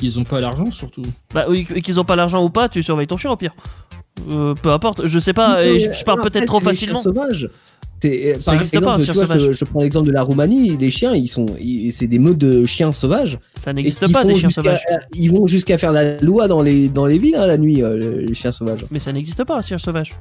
Ils 0.00 0.18
ont 0.18 0.24
pas 0.24 0.40
l'argent 0.40 0.70
surtout. 0.72 1.02
Bah 1.32 1.46
oui, 1.48 1.64
qu'ils 1.64 2.00
ont 2.00 2.04
pas 2.04 2.16
l'argent 2.16 2.42
ou 2.44 2.50
pas, 2.50 2.68
tu 2.68 2.82
surveilles 2.82 3.06
ton 3.06 3.16
chien 3.16 3.30
au 3.30 3.36
pire. 3.36 3.54
Euh, 4.28 4.54
peu 4.54 4.70
importe, 4.70 5.06
je 5.06 5.18
sais 5.18 5.32
pas, 5.32 5.64
et 5.64 5.78
je, 5.78 5.92
je 5.92 6.04
parle 6.04 6.20
peut-être 6.22 6.46
trop 6.46 6.60
facilement. 6.60 7.02
euh, 8.32 8.34
par 8.44 8.54
pas, 8.56 8.62
exemple, 8.62 9.04
chien 9.04 9.12
tu 9.12 9.18
vois, 9.18 9.26
sauvage. 9.26 9.40
Je, 9.42 9.52
je 9.52 9.64
prends 9.64 9.80
l'exemple 9.80 10.08
de 10.08 10.12
la 10.12 10.22
Roumanie, 10.22 10.76
les 10.76 10.90
chiens, 10.90 11.14
ils 11.14 11.28
sont, 11.28 11.46
c'est 11.92 12.08
des 12.08 12.18
modes 12.18 12.38
de 12.38 12.66
chiens 12.66 12.92
sauvages. 12.92 13.38
Ça 13.60 13.72
n'existe 13.72 14.10
pas 14.12 14.24
des 14.24 14.34
chiens 14.34 14.48
sauvages. 14.48 14.82
Ils 15.14 15.30
vont 15.30 15.46
jusqu'à 15.46 15.78
faire 15.78 15.92
la 15.92 16.16
loi 16.16 16.48
dans 16.48 16.62
les, 16.62 16.88
dans 16.88 17.06
les 17.06 17.18
villes, 17.18 17.36
hein, 17.36 17.46
la 17.46 17.56
nuit, 17.58 17.82
euh, 17.82 18.22
les 18.26 18.34
chiens 18.34 18.50
sauvages. 18.52 18.84
Mais 18.90 18.98
ça 18.98 19.12
n'existe 19.12 19.44
pas 19.44 19.56
un 19.56 19.62
chien 19.62 19.78
sauvage. 19.78 20.14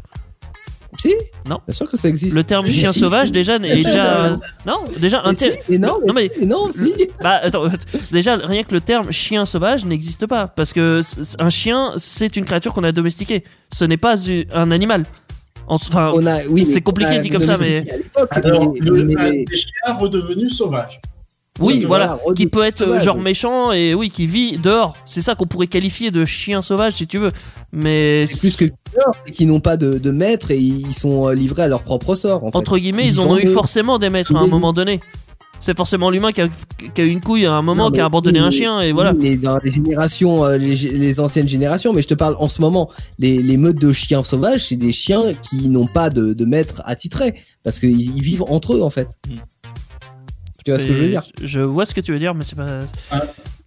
Si 0.99 1.13
Non. 1.47 1.59
Bien 1.67 1.73
sûr 1.73 1.89
que 1.89 1.97
ça 1.97 2.09
existe. 2.09 2.35
Le 2.35 2.43
terme 2.43 2.69
chien 2.69 2.91
si. 2.91 2.99
sauvage 2.99 3.31
déjà 3.31 3.55
est 3.55 3.75
déjà 3.75 4.33
non 4.65 4.83
déjà 4.99 5.21
un 5.23 5.33
terme 5.33 5.55
non, 5.69 5.99
non, 6.05 6.13
mais, 6.13 6.29
non, 6.45 6.71
si. 6.71 6.93
bah 7.21 7.39
attends 7.43 7.65
déjà 8.11 8.35
rien 8.35 8.63
que 8.63 8.73
le 8.73 8.81
terme 8.81 9.11
chien 9.11 9.45
sauvage 9.45 9.85
n'existe 9.85 10.27
pas 10.27 10.47
parce 10.47 10.73
que 10.73 11.01
un 11.39 11.49
chien 11.49 11.93
c'est 11.97 12.35
une 12.35 12.45
créature 12.45 12.73
qu'on 12.73 12.83
a 12.83 12.91
domestiquée 12.91 13.43
ce 13.73 13.85
n'est 13.85 13.97
pas 13.97 14.15
un 14.53 14.71
animal 14.71 15.05
En- 15.67 15.75
enfin 15.75 16.11
oui, 16.49 16.65
c'est 16.65 16.81
compliqué 16.81 17.19
dit 17.19 17.29
comme 17.29 17.43
ça, 17.43 17.55
mais- 17.57 17.89
à 17.89 17.97
l'époque, 17.97 18.29
Alors, 18.31 18.73
mais- 18.73 18.79
le, 18.81 19.03
mais- 19.05 19.15
un 19.21 19.31
des 19.31 19.45
chiens 19.55 19.93
redevenus 19.97 20.57
sauvages. 20.57 20.99
Oui 21.59 21.79
donc, 21.79 21.87
voilà 21.87 22.17
voilà, 22.23 22.35
qui 22.35 22.47
peut 22.47 22.63
être 22.63 22.81
euh, 22.81 22.85
sauvage. 22.85 23.03
genre 23.03 23.17
méchant 23.19 23.71
et 23.71 23.93
oui 23.93 24.09
qui 24.09 24.25
vit 24.25 24.57
dehors 24.57 24.95
c'est 25.05 25.21
ça 25.21 25.35
qu'on 25.35 25.45
pourrait 25.45 25.67
qualifier 25.67 26.09
de 26.11 26.23
chien 26.25 26.61
sauvage 26.61 26.93
si 26.93 27.07
tu 27.07 27.17
veux 27.17 27.31
mais 27.73 28.25
c'est 28.27 28.39
plus 28.39 28.55
que 28.55 28.65
c'est 29.25 29.31
qu'ils 29.31 29.47
n'ont 29.47 29.59
pas 29.59 29.77
de, 29.77 29.97
de 29.97 30.11
maître 30.11 30.51
et 30.51 30.57
ils 30.57 30.93
sont 30.93 31.27
euh, 31.27 31.33
livrés 31.33 31.63
à 31.63 31.67
leur 31.67 31.83
propre 31.83 32.15
sort. 32.15 32.43
En 32.43 32.51
fait. 32.51 32.57
entre 32.57 32.77
guillemets 32.77 33.05
ils 33.05 33.13
Ils 33.15 33.19
en 33.19 33.29
ont 33.29 33.37
eu 33.37 33.47
forcément 33.47 33.99
des 33.99 34.09
maîtres 34.09 34.35
à 34.35 34.39
un 34.39 34.47
moment 34.47 34.73
donné 34.73 35.01
c'est 35.63 35.77
forcément 35.77 36.09
l'humain 36.09 36.31
qui 36.31 36.41
a, 36.41 36.47
qui 36.95 37.01
a 37.01 37.03
eu 37.03 37.09
une 37.09 37.21
couille 37.21 37.45
à 37.45 37.53
un 37.53 37.61
moment 37.61 37.85
Non, 37.85 37.91
qui 37.91 37.99
a 37.99 38.05
abandonné 38.05 38.39
un 38.39 38.49
chien 38.49 38.81
et 38.81 38.91
voilà 38.91 39.13
Mais 39.13 39.37
dans 39.37 39.57
les 39.59 39.69
générations, 39.69 40.43
euh, 40.43 40.57
les, 40.57 40.75
les 40.75 41.19
anciennes 41.19 41.47
générations, 41.47 41.93
mais 41.93 42.01
je 42.01 42.07
te 42.07 42.15
parle 42.15 42.35
en 42.39 42.49
ce 42.49 42.61
moment, 42.61 42.89
les, 43.19 43.43
les 43.43 43.57
meutes 43.57 43.77
de 43.79 43.93
chiens 43.93 44.23
sauvages, 44.23 44.69
c'est 44.69 44.75
des 44.75 44.91
chiens 44.91 45.33
qui 45.47 45.69
n'ont 45.69 45.85
pas 45.85 46.09
de, 46.09 46.33
de 46.33 46.45
maître 46.45 46.81
attitré 46.85 47.35
parce 47.63 47.79
qu'ils 47.79 48.01
ils 48.01 48.23
vivent 48.23 48.41
entre 48.47 48.73
eux 48.75 48.81
en 48.81 48.89
fait. 48.89 49.07
Mm. 49.29 49.35
Tu 50.63 50.71
vois 50.71 50.79
ce 50.79 50.85
que 50.85 50.93
je 50.93 51.03
veux 51.03 51.09
dire? 51.09 51.23
je 51.43 51.59
vois 51.59 51.85
ce 51.85 51.93
que 51.95 52.01
tu 52.01 52.11
veux 52.13 52.19
dire 52.19 52.35
mais 52.35 52.43
c'est 52.45 52.55
pas 52.57 52.81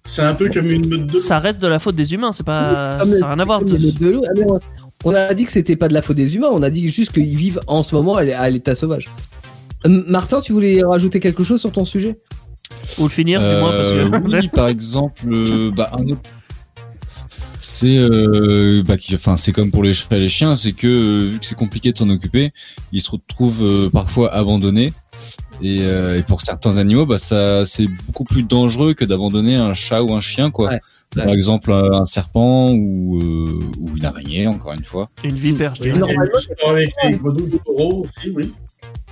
C'est 0.05 0.23
un 0.23 0.35
peu 0.35 0.49
comme 0.51 0.71
une 0.71 0.87
meute 0.87 1.07
de 1.07 1.19
ça 1.19 1.39
reste 1.39 1.61
de 1.61 1.67
la 1.67 1.79
faute 1.79 1.97
des 1.97 2.13
humains, 2.15 2.33
c'est 2.33 2.45
pas, 2.47 2.97
Comme- 3.01 3.09
ça 3.09 3.21
n'a 3.21 3.29
rien 3.35 3.39
à 3.41 3.45
voir. 3.45 3.61
Ah, 3.63 3.73
mais 4.37 4.45
on- 5.05 5.15
a 5.15 5.35
dit 5.35 5.45
que 5.45 5.53
c'était 5.53 5.77
pas 5.77 5.89
de 5.89 5.95
la 5.95 6.03
faute 6.03 6.17
des 6.17 6.37
humains, 6.37 6.51
on 6.53 6.63
a 6.63 6.71
dit 6.71 6.89
juste 6.91 7.13
qu'ils 7.13 7.37
vivent 7.37 7.61
en 7.67 7.83
ce 7.83 7.95
moment 7.95 8.15
à 8.17 8.23
l'é- 8.25 8.33
à 8.35 8.49
l'état 8.51 8.75
sauvage. 8.75 9.09
Euh, 9.87 10.03
Martin, 10.09 10.41
tu 10.41 10.53
voulais 10.53 10.83
rajouter 10.83 11.21
quelque 11.21 11.43
chose 11.43 11.61
sur 11.61 11.73
ton 11.73 11.85
sujet? 11.85 12.19
Ou 12.99 13.05
le 13.05 13.09
finir, 13.11 13.41
du 13.41 13.47
moins, 13.61 13.71
parce 13.71 13.93
Euh, 13.93 14.09
que. 14.09 14.37
oui, 14.41 14.49
par 14.55 14.69
exemple, 14.69 15.23
euh, 15.31 15.71
bah, 15.75 15.91
un 15.99 16.05
autre. 16.09 16.21
C'est 17.59 17.97
euh, 17.97 18.83
bah, 18.87 18.95
enfin 19.15 19.37
c'est 19.37 19.53
comme 19.53 19.71
pour 19.71 19.83
les 19.83 19.95
chats 19.95 20.07
et 20.13 20.19
les 20.19 20.29
chiens, 20.29 20.55
c'est 20.55 20.73
que 20.73 20.87
euh, 20.87 21.31
vu 21.31 21.39
que 21.41 21.47
c'est 21.47 21.55
compliqué 21.55 21.93
de 21.93 21.99
s'en 21.99 22.09
occuper, 22.11 22.51
ils 22.93 23.01
se 23.01 23.11
retrouvent 23.11 23.63
euh, 23.65 23.91
parfois 23.91 24.33
abandonnés. 24.35 24.93
Et, 25.63 25.83
euh, 25.83 26.19
et 26.19 26.23
pour 26.23 26.41
certains 26.43 26.79
animaux, 26.79 27.07
bah 27.07 27.19
ça 27.19 27.65
c'est 27.67 27.87
beaucoup 28.07 28.25
plus 28.25 28.43
dangereux 28.43 28.95
que 28.95 29.05
d'abandonner 29.05 29.55
un 29.57 29.75
chat 29.75 30.03
ou 30.03 30.13
un 30.15 30.21
chien, 30.21 30.51
quoi. 30.51 30.71
Ouais. 30.71 30.81
Par 31.17 31.29
exemple, 31.29 31.71
un 31.73 32.07
serpent 32.07 32.71
ou, 32.73 33.21
euh, 33.23 33.61
ou 33.79 33.97
une 33.97 34.05
araignée, 34.05 34.49
encore 34.49 34.73
une 34.73 34.83
fois. 34.85 35.09
Une 35.23 35.37
vipère, 35.37 35.75
je 35.77 35.83
Il 35.83 35.87
y 35.87 35.91
a 35.91 35.95
dirais. 35.95 36.01
Normalement, 36.01 36.33
une 36.35 36.41
histoire 36.53 36.71
avec 36.73 36.91
les 37.05 37.13
grenouilles 37.13 37.51
de 37.51 37.57
taureau 37.59 38.05
aussi, 38.19 38.31
oui. 38.35 38.53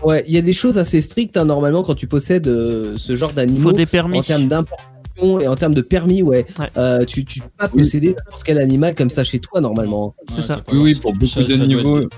Ouais, 0.03 0.25
il 0.27 0.35
y 0.35 0.39
a 0.39 0.43
des 0.43 0.53
choses 0.53 0.79
assez 0.79 1.01
strictes 1.01 1.37
hein, 1.37 1.45
normalement 1.45 1.85
quand 1.85 1.95
tu 1.95 2.09
possèdes 2.09 2.49
euh, 2.49 2.95
ce 2.97 3.15
genre 3.15 3.33
d'animaux. 3.33 3.71
faut 3.71 3.77
des 3.77 3.87
permis. 3.87 4.19
en 4.19 4.23
termes 4.23 4.49
d'importation 4.49 5.39
et 5.41 5.47
en 5.47 5.55
termes 5.55 5.75
de 5.75 5.81
permis, 5.81 6.23
ouais. 6.23 6.45
Ouais. 6.59 6.67
Euh, 6.77 7.05
tu, 7.05 7.25
tu 7.25 7.39
peux 7.41 7.47
pas 7.57 7.69
posséder 7.69 8.09
n'importe 8.09 8.43
quel 8.43 8.59
animal 8.59 8.97
comme 8.97 9.11
ça 9.11 9.23
chez 9.23 9.39
toi 9.39 9.61
normalement. 9.61 10.17
C'est 10.35 10.43
ça. 10.43 10.61
Oui, 10.73 10.79
oui, 10.83 10.95
pour 10.97 11.13
beaucoup 11.13 11.27
Ça- 11.33 11.43
ça 11.43 11.47
doit 11.47 11.57
d'animaux. 11.57 12.01
être- 12.01 12.09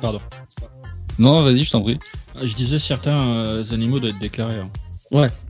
Pardon. 0.00 0.20
Non, 1.18 1.42
vas-y, 1.42 1.64
je 1.64 1.72
t'en 1.72 1.82
prie. 1.82 1.98
Je 2.44 2.54
disais 2.54 2.78
certains 2.78 3.18
euh, 3.20 3.64
animaux 3.72 3.98
doivent 3.98 4.12
être 4.14 4.20
déclarés. 4.20 4.56
hein. 4.56 4.68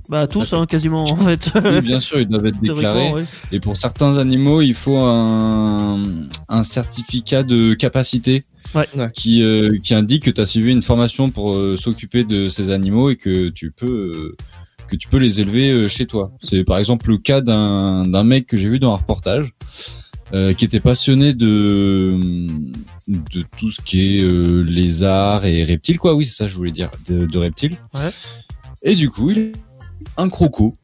Bah, 0.09 0.27
tous, 0.27 0.52
hein, 0.52 0.65
quasiment, 0.66 1.05
en 1.05 1.16
fait. 1.16 1.51
Oui, 1.65 1.81
bien 1.82 2.01
sûr, 2.09 2.20
ils 2.20 2.27
doivent 2.28 2.47
être 2.47 2.60
déclarés. 2.60 3.09
Théoriquement. 3.09 3.28
Et 3.52 3.60
pour 3.60 3.77
certains 3.77 4.16
animaux, 4.16 4.62
il 4.62 4.74
faut 4.74 4.97
un, 4.98 6.02
un 6.48 6.62
certificat 6.65 7.43
de 7.43 7.74
capacité 7.74 8.44
Ouais. 8.74 8.86
Ouais. 8.94 9.10
qui, 9.15 9.43
euh, 9.43 9.70
qui 9.82 9.94
indique 9.94 10.24
que 10.24 10.31
tu 10.31 10.40
as 10.43 10.47
suivi 10.47 10.70
une 10.73 10.82
formation 10.82 11.31
pour 11.31 11.55
euh, 11.55 11.77
s'occuper 11.78 12.24
de 12.24 12.51
ces 12.51 12.69
animaux 12.70 13.09
et 13.09 13.16
que 13.16 13.48
tu 13.48 13.70
peux 13.70 13.86
euh, 13.90 14.36
que 14.89 14.97
tu 14.97 15.09
peux 15.09 15.16
les 15.16 15.40
élever 15.40 15.70
euh, 15.70 15.89
chez 15.89 16.05
toi. 16.06 16.32
C'est 16.43 16.65
par 16.65 16.77
exemple 16.77 17.09
le 17.09 17.16
cas 17.16 17.40
d'un 17.40 18.02
d'un 18.02 18.24
mec 18.24 18.47
que 18.47 18.59
j'ai 18.59 18.69
vu 18.69 18.78
dans 18.78 18.93
un 18.93 18.97
reportage 18.97 19.55
euh, 20.34 20.52
qui 20.52 20.64
était 20.64 20.80
passionné 20.80 21.32
de 21.32 22.18
de 23.09 23.44
tout 23.56 23.70
ce 23.70 23.80
qui 23.80 24.18
est 24.18 24.22
euh, 24.22 24.62
lézards 24.62 25.46
et 25.46 25.64
reptiles 25.64 25.98
quoi. 25.98 26.14
Oui, 26.14 26.26
c'est 26.26 26.34
ça 26.34 26.48
je 26.48 26.55
voulais 26.56 26.70
dire 26.70 26.90
de, 27.09 27.26
de 27.26 27.38
reptiles. 27.38 27.76
Ouais. 27.94 28.10
Et 28.82 28.94
du 28.94 29.10
coup, 29.10 29.30
il 29.30 29.52
un 30.16 30.28
croco, 30.28 30.76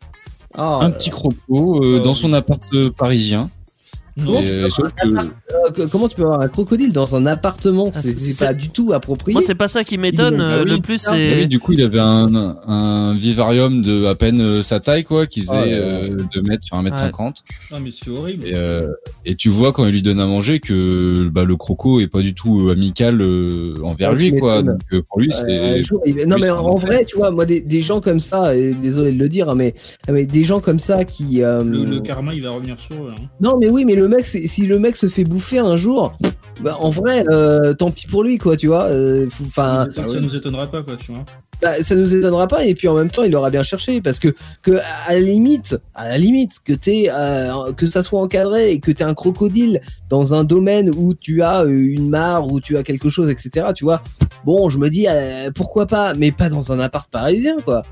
Ah, 0.54 0.78
un 0.82 0.90
petit 0.90 1.10
croco 1.10 1.82
euh, 1.84 1.98
Oh, 2.00 2.04
dans 2.04 2.12
oui. 2.14 2.18
son 2.18 2.32
appart 2.32 2.60
euh, 2.72 2.90
parisien. 2.90 3.50
Comment 4.22 4.42
tu 4.42 4.48
euh, 4.48 4.68
que- 4.68 5.80
euh, 5.82 5.86
comment 5.90 6.08
tu 6.08 6.14
peux 6.14 6.22
avoir 6.22 6.40
un 6.40 6.46
crocodile 6.48 6.92
dans 6.92 7.16
un 7.16 7.26
appartement? 7.26 7.90
Ah, 7.94 8.00
C'est 8.00 8.38
pas 8.46 8.54
du 8.54 8.68
tout 8.68 8.92
approprié. 8.92 9.32
Moi, 9.32 9.42
c'est 9.42 9.56
pas 9.56 9.66
ça 9.66 9.82
qui 9.82 9.98
m'étonne. 9.98 10.40
Ont- 10.40 10.44
euh, 10.44 10.58
Ah 10.60 10.64
le 10.64 10.78
plus, 10.78 11.02
ah, 11.06 11.10
Ah 11.12 11.16
c'est. 11.16 11.36
oui, 11.40 11.48
du 11.48 11.58
coup, 11.58 11.72
il 11.72 11.82
avait 11.82 11.98
un, 11.98 12.28
un 12.68 13.14
vivarium 13.14 13.82
de 13.82 14.04
à 14.06 14.14
peine 14.14 14.40
euh, 14.40 14.62
sa 14.62 14.78
taille, 14.78 15.02
quoi, 15.02 15.26
qui 15.26 15.40
faisait 15.40 15.52
euh, 15.56 16.16
2 16.32 16.42
mètres 16.42 16.62
sur 16.64 16.76
1 16.76 16.82
mètre 16.82 16.94
Ouais. 16.96 17.02
50. 17.02 17.42
Ah, 17.72 17.78
mais 17.82 17.90
c'est 17.92 18.08
horrible. 18.10 18.46
Et, 18.46 18.54
euh, 18.56 18.86
et 19.24 19.34
tu 19.34 19.48
vois 19.48 19.72
quand 19.72 19.84
il 19.86 19.92
lui 19.92 20.02
donne 20.02 20.20
à 20.20 20.26
manger 20.26 20.60
que 20.60 21.28
bah, 21.28 21.42
le 21.44 21.56
croco 21.56 21.98
est 21.98 22.06
pas 22.06 22.20
du 22.20 22.34
tout 22.34 22.68
amical 22.70 23.20
euh, 23.20 23.74
envers 23.82 24.14
lui, 24.14 24.36
quoi. 24.38 24.62
Donc 24.62 24.78
pour 25.08 25.18
lui, 25.20 25.30
c'est. 25.32 25.80
non 26.26 26.36
mais 26.40 26.50
en, 26.50 26.76
vrai, 26.76 27.04
tu 27.04 27.16
vois, 27.16 27.32
moi 27.32 27.46
des, 27.46 27.60
des 27.60 27.82
gens 27.82 28.00
comme 28.00 28.20
ça, 28.20 28.54
et 28.56 28.72
désolé 28.74 29.10
de 29.12 29.18
le 29.18 29.28
dire, 29.28 29.48
hein, 29.48 29.54
mais, 29.56 29.74
mais 30.08 30.24
des 30.24 30.44
gens 30.44 30.60
comme 30.60 30.78
ça 30.78 31.04
qui. 31.04 31.42
euh, 31.42 31.64
Le, 31.64 31.84
le 31.84 32.00
karma, 32.00 32.32
il 32.32 32.42
va 32.42 32.50
revenir 32.50 32.76
sur 32.78 32.94
eux. 33.02 33.10
hein. 33.10 33.22
Non 33.40 33.56
mais 33.58 33.68
oui, 33.68 33.84
mais 33.84 33.94
le 33.96 34.03
mec, 34.08 34.26
c'est- 34.26 34.46
si 34.46 34.66
le 34.66 34.78
mec 34.78 34.96
se 34.96 35.08
fait 35.08 35.24
bouffer 35.24 35.58
un 35.58 35.76
jour, 35.76 36.16
bah, 36.60 36.76
en 36.80 36.90
vrai, 36.90 37.24
euh, 37.30 37.74
tant 37.74 37.90
pis 37.90 38.06
pour 38.06 38.22
lui, 38.24 38.38
quoi, 38.38 38.56
tu 38.56 38.66
vois. 38.68 38.84
euh, 38.84 39.26
Enfin, 39.46 39.86
ça, 39.94 40.08
ça 40.08 40.20
nous 40.20 40.34
étonnera 40.34 40.66
pas, 40.66 40.82
quoi, 40.82 40.96
tu 40.96 41.12
vois. 41.12 41.24
bah, 41.62 41.74
ça 41.82 41.94
nous 41.94 42.12
étonnera 42.14 42.46
pas 42.48 42.64
et 42.64 42.74
puis 42.74 42.88
en 42.88 42.94
même 42.94 43.10
temps 43.10 43.22
il 43.22 43.34
aura 43.36 43.48
bien 43.48 43.62
cherché 43.62 44.00
parce 44.02 44.18
que 44.18 44.34
que 44.60 44.72
à 45.06 45.12
la 45.14 45.20
limite 45.20 45.76
à 45.94 46.08
la 46.08 46.18
limite 46.18 46.50
que 46.64 46.72
t'es 46.74 47.08
euh, 47.10 47.72
que 47.72 47.86
ça 47.86 48.02
soit 48.02 48.20
encadré 48.20 48.72
et 48.72 48.80
que 48.80 48.90
t'es 48.90 49.04
un 49.04 49.14
crocodile 49.14 49.80
dans 50.10 50.34
un 50.34 50.42
domaine 50.44 50.90
où 50.90 51.14
tu 51.14 51.42
as 51.42 51.62
une 51.64 52.10
mare 52.10 52.50
où 52.52 52.60
tu 52.60 52.76
as 52.76 52.82
quelque 52.82 53.08
chose 53.08 53.30
etc 53.30 53.68
tu 53.74 53.84
vois 53.84 54.02
bon 54.44 54.68
je 54.68 54.78
me 54.78 54.90
dis 54.90 55.06
euh, 55.08 55.50
pourquoi 55.54 55.86
pas 55.86 56.12
mais 56.14 56.32
pas 56.32 56.48
dans 56.50 56.72
un 56.72 56.80
appart 56.80 57.08
parisien 57.10 57.56
quoi. 57.64 57.82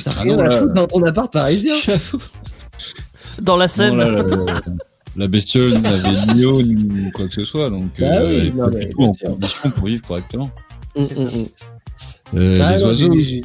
Ça 0.00 0.12
Ah 0.16 0.20
rien 0.22 0.38
à 0.46 0.50
foutre 0.50 0.74
dans 0.74 0.86
ton 0.86 1.02
appart 1.02 1.32
parisien. 1.32 1.74
Dans 3.42 3.56
la 3.56 3.66
là, 3.66 3.70
la, 5.16 5.28
bestiole 5.28 5.78
n'avait 5.78 6.34
ni 6.34 6.44
eau 6.44 6.62
ni 6.62 7.10
quoi 7.12 7.26
que 7.28 7.34
ce 7.34 7.44
soit, 7.44 7.70
donc 7.70 7.90
Bah 7.98 8.06
euh, 8.20 8.28
oui, 8.28 8.34
elle 8.40 8.46
est 8.48 8.50
non, 8.52 8.70
pas 8.70 8.76
mais 8.76 8.84
du 8.86 8.90
tout 8.92 9.02
en 9.02 9.12
condition 9.12 9.70
pour 9.70 9.86
vivre 9.86 10.06
correctement. 10.06 10.50
Mm, 10.96 11.02
ça. 11.04 11.14
mm, 11.24 11.26
mm. 11.26 11.46
Euh, 12.38 12.56
Ah, 12.60 12.74
les 12.76 12.80
non, 12.82 12.86
oiseaux, 12.88 13.12
j'ai- 13.20 13.42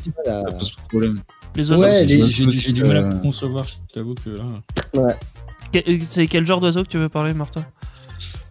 problème. 0.89 1.21
Les 1.55 1.71
oiseaux. 1.71 1.83
Ouais, 1.83 2.05
les 2.05 2.17
les- 2.17 2.29
J'ai 2.31 2.71
du 2.71 2.83
mal 2.83 2.97
à 2.97 2.99
euh, 3.01 3.09
concevoir, 3.21 3.65
je 3.67 3.93
t'avoue 3.93 4.15
que 4.15 4.29
là. 4.31 5.17
Que- 5.71 5.99
C'est 6.09 6.27
quel 6.27 6.45
genre 6.45 6.59
d'oiseau 6.59 6.83
que 6.83 6.87
tu 6.89 6.97
veux 6.97 7.09
parler, 7.09 7.33
Martin 7.33 7.63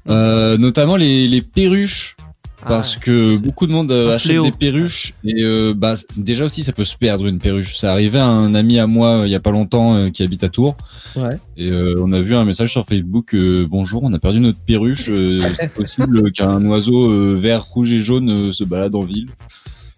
Euh, 0.09 0.57
notamment 0.57 0.97
les, 0.97 1.27
les 1.29 1.43
perruches. 1.43 2.17
Parce 2.67 2.97
Ah, 2.97 3.01
que 3.05 3.37
beaucoup 3.39 3.67
de 3.67 3.73
monde 3.73 3.91
euh, 3.91 4.15
achète 4.15 4.33
fléau. 4.33 4.45
des 4.45 4.51
perruches 4.51 5.15
et 5.25 5.43
euh, 5.43 5.73
bah 5.75 5.95
déjà 6.17 6.45
aussi 6.45 6.63
ça 6.63 6.73
peut 6.73 6.85
se 6.85 6.95
perdre 6.97 7.27
une 7.27 7.39
perruche. 7.39 7.77
Ça 7.77 7.91
arrivait 7.93 8.19
à 8.19 8.27
un 8.27 8.55
ami 8.55 8.79
à 8.79 8.87
moi 8.87 9.21
euh, 9.21 9.27
il 9.27 9.31
y 9.31 9.35
a 9.35 9.41
pas 9.41 9.51
longtemps 9.51 9.95
euh, 9.97 10.11
qui 10.11 10.23
habite 10.23 10.45
à 10.45 10.49
Tours 10.51 10.77
Ouais. 11.17 11.37
et 11.57 11.71
euh, 11.71 11.95
on 12.03 12.13
a 12.13 12.21
vu 12.21 12.35
un 12.37 12.45
message 12.45 12.71
sur 12.73 12.85
Facebook 12.87 13.35
euh, 13.35 13.67
bonjour 13.69 14.03
on 14.05 14.13
a 14.13 14.19
perdu 14.19 14.41
notre 14.41 14.59
perruche 14.61 15.07
euh, 15.09 15.39
c'est 15.59 15.73
possible 15.73 16.31
qu'un 16.33 16.63
oiseau 16.67 17.11
euh, 17.11 17.39
vert 17.41 17.65
rouge 17.65 17.93
et 17.93 18.01
jaune 18.01 18.31
euh, 18.31 18.53
se 18.53 18.65
balade 18.65 18.95
en 18.95 19.01
ville? 19.05 19.29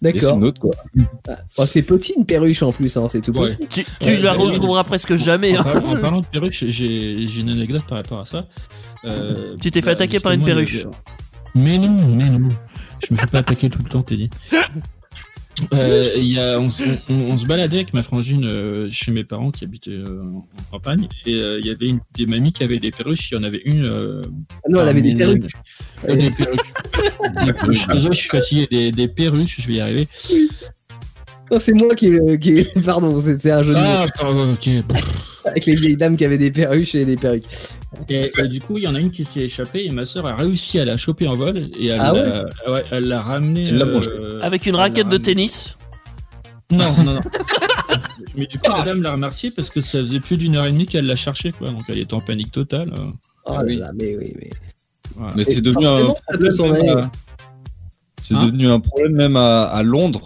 C'est 0.05 0.13
d'accord 0.15 0.37
une 0.39 0.45
autre 0.45 0.61
quoi. 0.61 0.73
Oh, 1.59 1.65
c'est 1.67 1.83
petit 1.83 2.13
une 2.17 2.27
perruche 2.27 2.63
en 2.65 2.73
plus 2.73 2.97
hein, 2.97 3.07
c'est 3.09 3.21
tout 3.21 3.33
Ouais. 3.39 3.55
petit 3.57 3.85
Tu, 3.85 3.91
tu 4.01 4.11
Ouais, 4.11 4.17
la 4.19 4.35
bah, 4.35 4.41
retrouveras 4.43 4.83
presque 4.85 5.15
jamais. 5.15 5.57
En 5.57 5.61
hein. 5.61 5.65
parlant, 5.65 5.87
en 5.89 5.97
parlant 5.97 6.21
de 6.23 6.27
perruche, 6.27 6.65
j'ai 6.67 7.29
j'ai 7.29 7.41
une 7.41 7.51
anecdote 7.51 7.83
par 7.89 7.99
rapport 7.99 8.19
à 8.21 8.27
ça. 8.27 8.47
Euh, 9.05 9.55
Tu 9.61 9.71
t'es 9.71 9.81
fait 9.81 9.87
bah, 9.87 9.93
attaquer 9.93 10.19
par 10.19 10.33
une 10.33 10.43
perruche. 10.43 10.87
Mais 11.55 11.79
non, 11.79 11.91
mais 12.09 12.29
non. 12.31 12.49
Je 13.09 13.15
me 13.15 13.19
fais 13.19 13.27
pas 13.27 13.39
attaquer 13.39 13.69
tout 13.69 13.79
le 13.83 13.89
temps, 13.89 14.03
Teddy. 14.03 14.31
Euh, 15.75 16.11
y 16.17 16.41
a, 16.41 16.59
on, 16.59 16.71
se- 16.71 16.83
on- 17.11 17.15
on 17.31 17.39
se 17.39 17.47
baladait 17.47 17.77
avec 17.77 17.93
ma 17.95 18.03
frangine 18.03 18.45
euh, 18.47 18.89
chez 18.91 19.13
mes 19.13 19.23
parents 19.23 19.51
qui 19.53 19.65
habitaient 19.65 19.91
euh, 19.93 20.25
en 20.33 20.47
campagne 20.73 21.07
et 21.27 21.33
il 21.35 21.65
y 21.65 21.71
avait 21.71 21.89
une, 21.89 22.01
des 22.17 22.27
mamies 22.27 22.53
qui 22.53 22.65
avaient 22.65 22.79
des 22.79 22.91
perruches. 22.91 23.31
Il 23.31 23.35
y 23.35 23.37
en 23.39 23.45
avait 23.45 23.61
une. 23.67 23.85
Ah 23.85 24.59
non 24.71 24.81
elle 24.81 24.89
avait 24.89 25.03
des 25.03 25.15
euh, 25.23 25.37
des 26.17 26.31
perruches. 26.31 27.87
je 27.95 28.11
suis 28.13 28.29
fatigué. 28.29 28.67
Des, 28.71 28.91
des 28.91 29.09
perruches, 29.09 29.61
je 29.61 29.67
vais 29.69 29.75
y 29.75 29.81
arriver. 29.81 30.09
Non, 31.51 31.59
c'est 31.61 31.75
moi 31.75 31.95
qui, 31.95 32.11
qui... 32.41 32.67
Pardon, 32.85 33.21
c'était 33.21 33.51
un 33.53 33.63
jeu 33.63 33.75
de. 33.75 33.79
Ah, 33.79 34.07
pardon, 34.19 34.55
ok. 34.55 34.69
avec 35.45 35.67
les 35.67 35.75
vieilles 35.75 35.97
dames 35.99 36.17
qui 36.17 36.25
avaient 36.25 36.39
des 36.39 36.51
perruches 36.51 36.95
et 36.95 37.05
des 37.05 37.17
perruques. 37.17 37.45
Et, 38.09 38.33
et 38.39 38.49
du 38.49 38.59
coup, 38.61 38.79
il 38.79 38.85
y 38.85 38.87
en 38.89 38.95
a 38.95 39.01
une 39.01 39.11
qui 39.11 39.25
s'est 39.25 39.41
échappée 39.41 39.85
et 39.85 39.91
ma 39.91 40.07
sœur 40.07 40.27
a 40.27 40.35
réussi 40.35 40.79
à 40.79 40.85
la 40.85 40.97
choper 40.97 41.27
en 41.29 41.37
vol 41.37 41.69
et 41.79 41.89
elle 41.89 42.01
Ah 42.01 42.13
l'a 42.13 42.73
ouais, 42.73 42.85
elle 42.91 43.05
l'a 43.05 43.21
ramenée. 43.21 43.71
Euh, 43.73 44.41
Avec 44.43 44.67
une 44.67 44.77
raquette 44.77 45.09
de 45.09 45.19
tennis. 45.19 45.77
Non, 46.71 46.91
non, 47.05 47.15
non. 47.15 47.21
Mais 48.35 48.47
du 48.47 48.59
coup, 48.59 48.73
la 48.75 48.83
dame 48.83 49.03
l'a 49.03 49.13
remercié 49.13 49.51
parce 49.51 49.69
que 49.69 49.81
ça 49.83 50.01
faisait 50.01 50.21
plus 50.21 50.39
d'une 50.39 50.57
heure 50.57 50.65
et 50.65 50.73
demie 50.73 50.87
qu'elle 50.87 51.07
l'a 51.07 51.17
cherché, 51.17 51.53
quoi. 51.53 51.69
Donc 51.69 51.83
elle 51.89 51.99
était 51.99 52.15
en 52.15 52.21
panique 52.23 52.51
totale. 52.51 52.91
euh. 52.97 53.11
Oh 53.47 53.55
Ah 53.59 53.63
oui. 53.67 53.77
là 53.77 53.91
mais 53.95 54.17
oui, 54.17 54.33
mais. 54.39 54.51
Voilà. 55.17 55.35
Mais 55.37 55.45
c'est 55.45 55.61
devenu 55.61 55.87
un 55.87 56.15
problème. 56.15 56.73
même 56.73 56.99
à- 56.99 57.11
C'est 58.23 58.35
Hein 58.35 58.47
devenu 58.47 58.69
un 58.71 58.81
problème 58.81 59.13
même 59.13 59.37
à, 59.37 59.65
à 59.65 59.83
Londres 59.83 60.25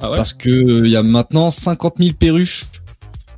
Ah 0.00 0.10
ouais 0.10 0.16
parce 0.16 0.32
que 0.32 0.48
euh, 0.50 0.86
il 0.86 0.90
y 0.90 0.96
a 0.96 1.02
maintenant 1.04 1.50
50 1.52 1.94
000 1.98 2.14
perruches 2.18 2.64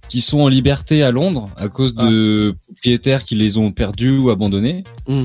qui 0.08 0.20
sont 0.20 0.38
en 0.40 0.48
liberté 0.48 1.02
à 1.02 1.10
Londres 1.10 1.50
à 1.56 1.68
cause 1.68 1.92
de 1.94 2.54
propriétaires 2.86 3.22
qui 3.22 3.34
les 3.34 3.58
ont 3.58 3.72
perdues 3.72 4.18
ou 4.18 4.30
abandonnées. 4.30 4.84
Mm. 5.08 5.24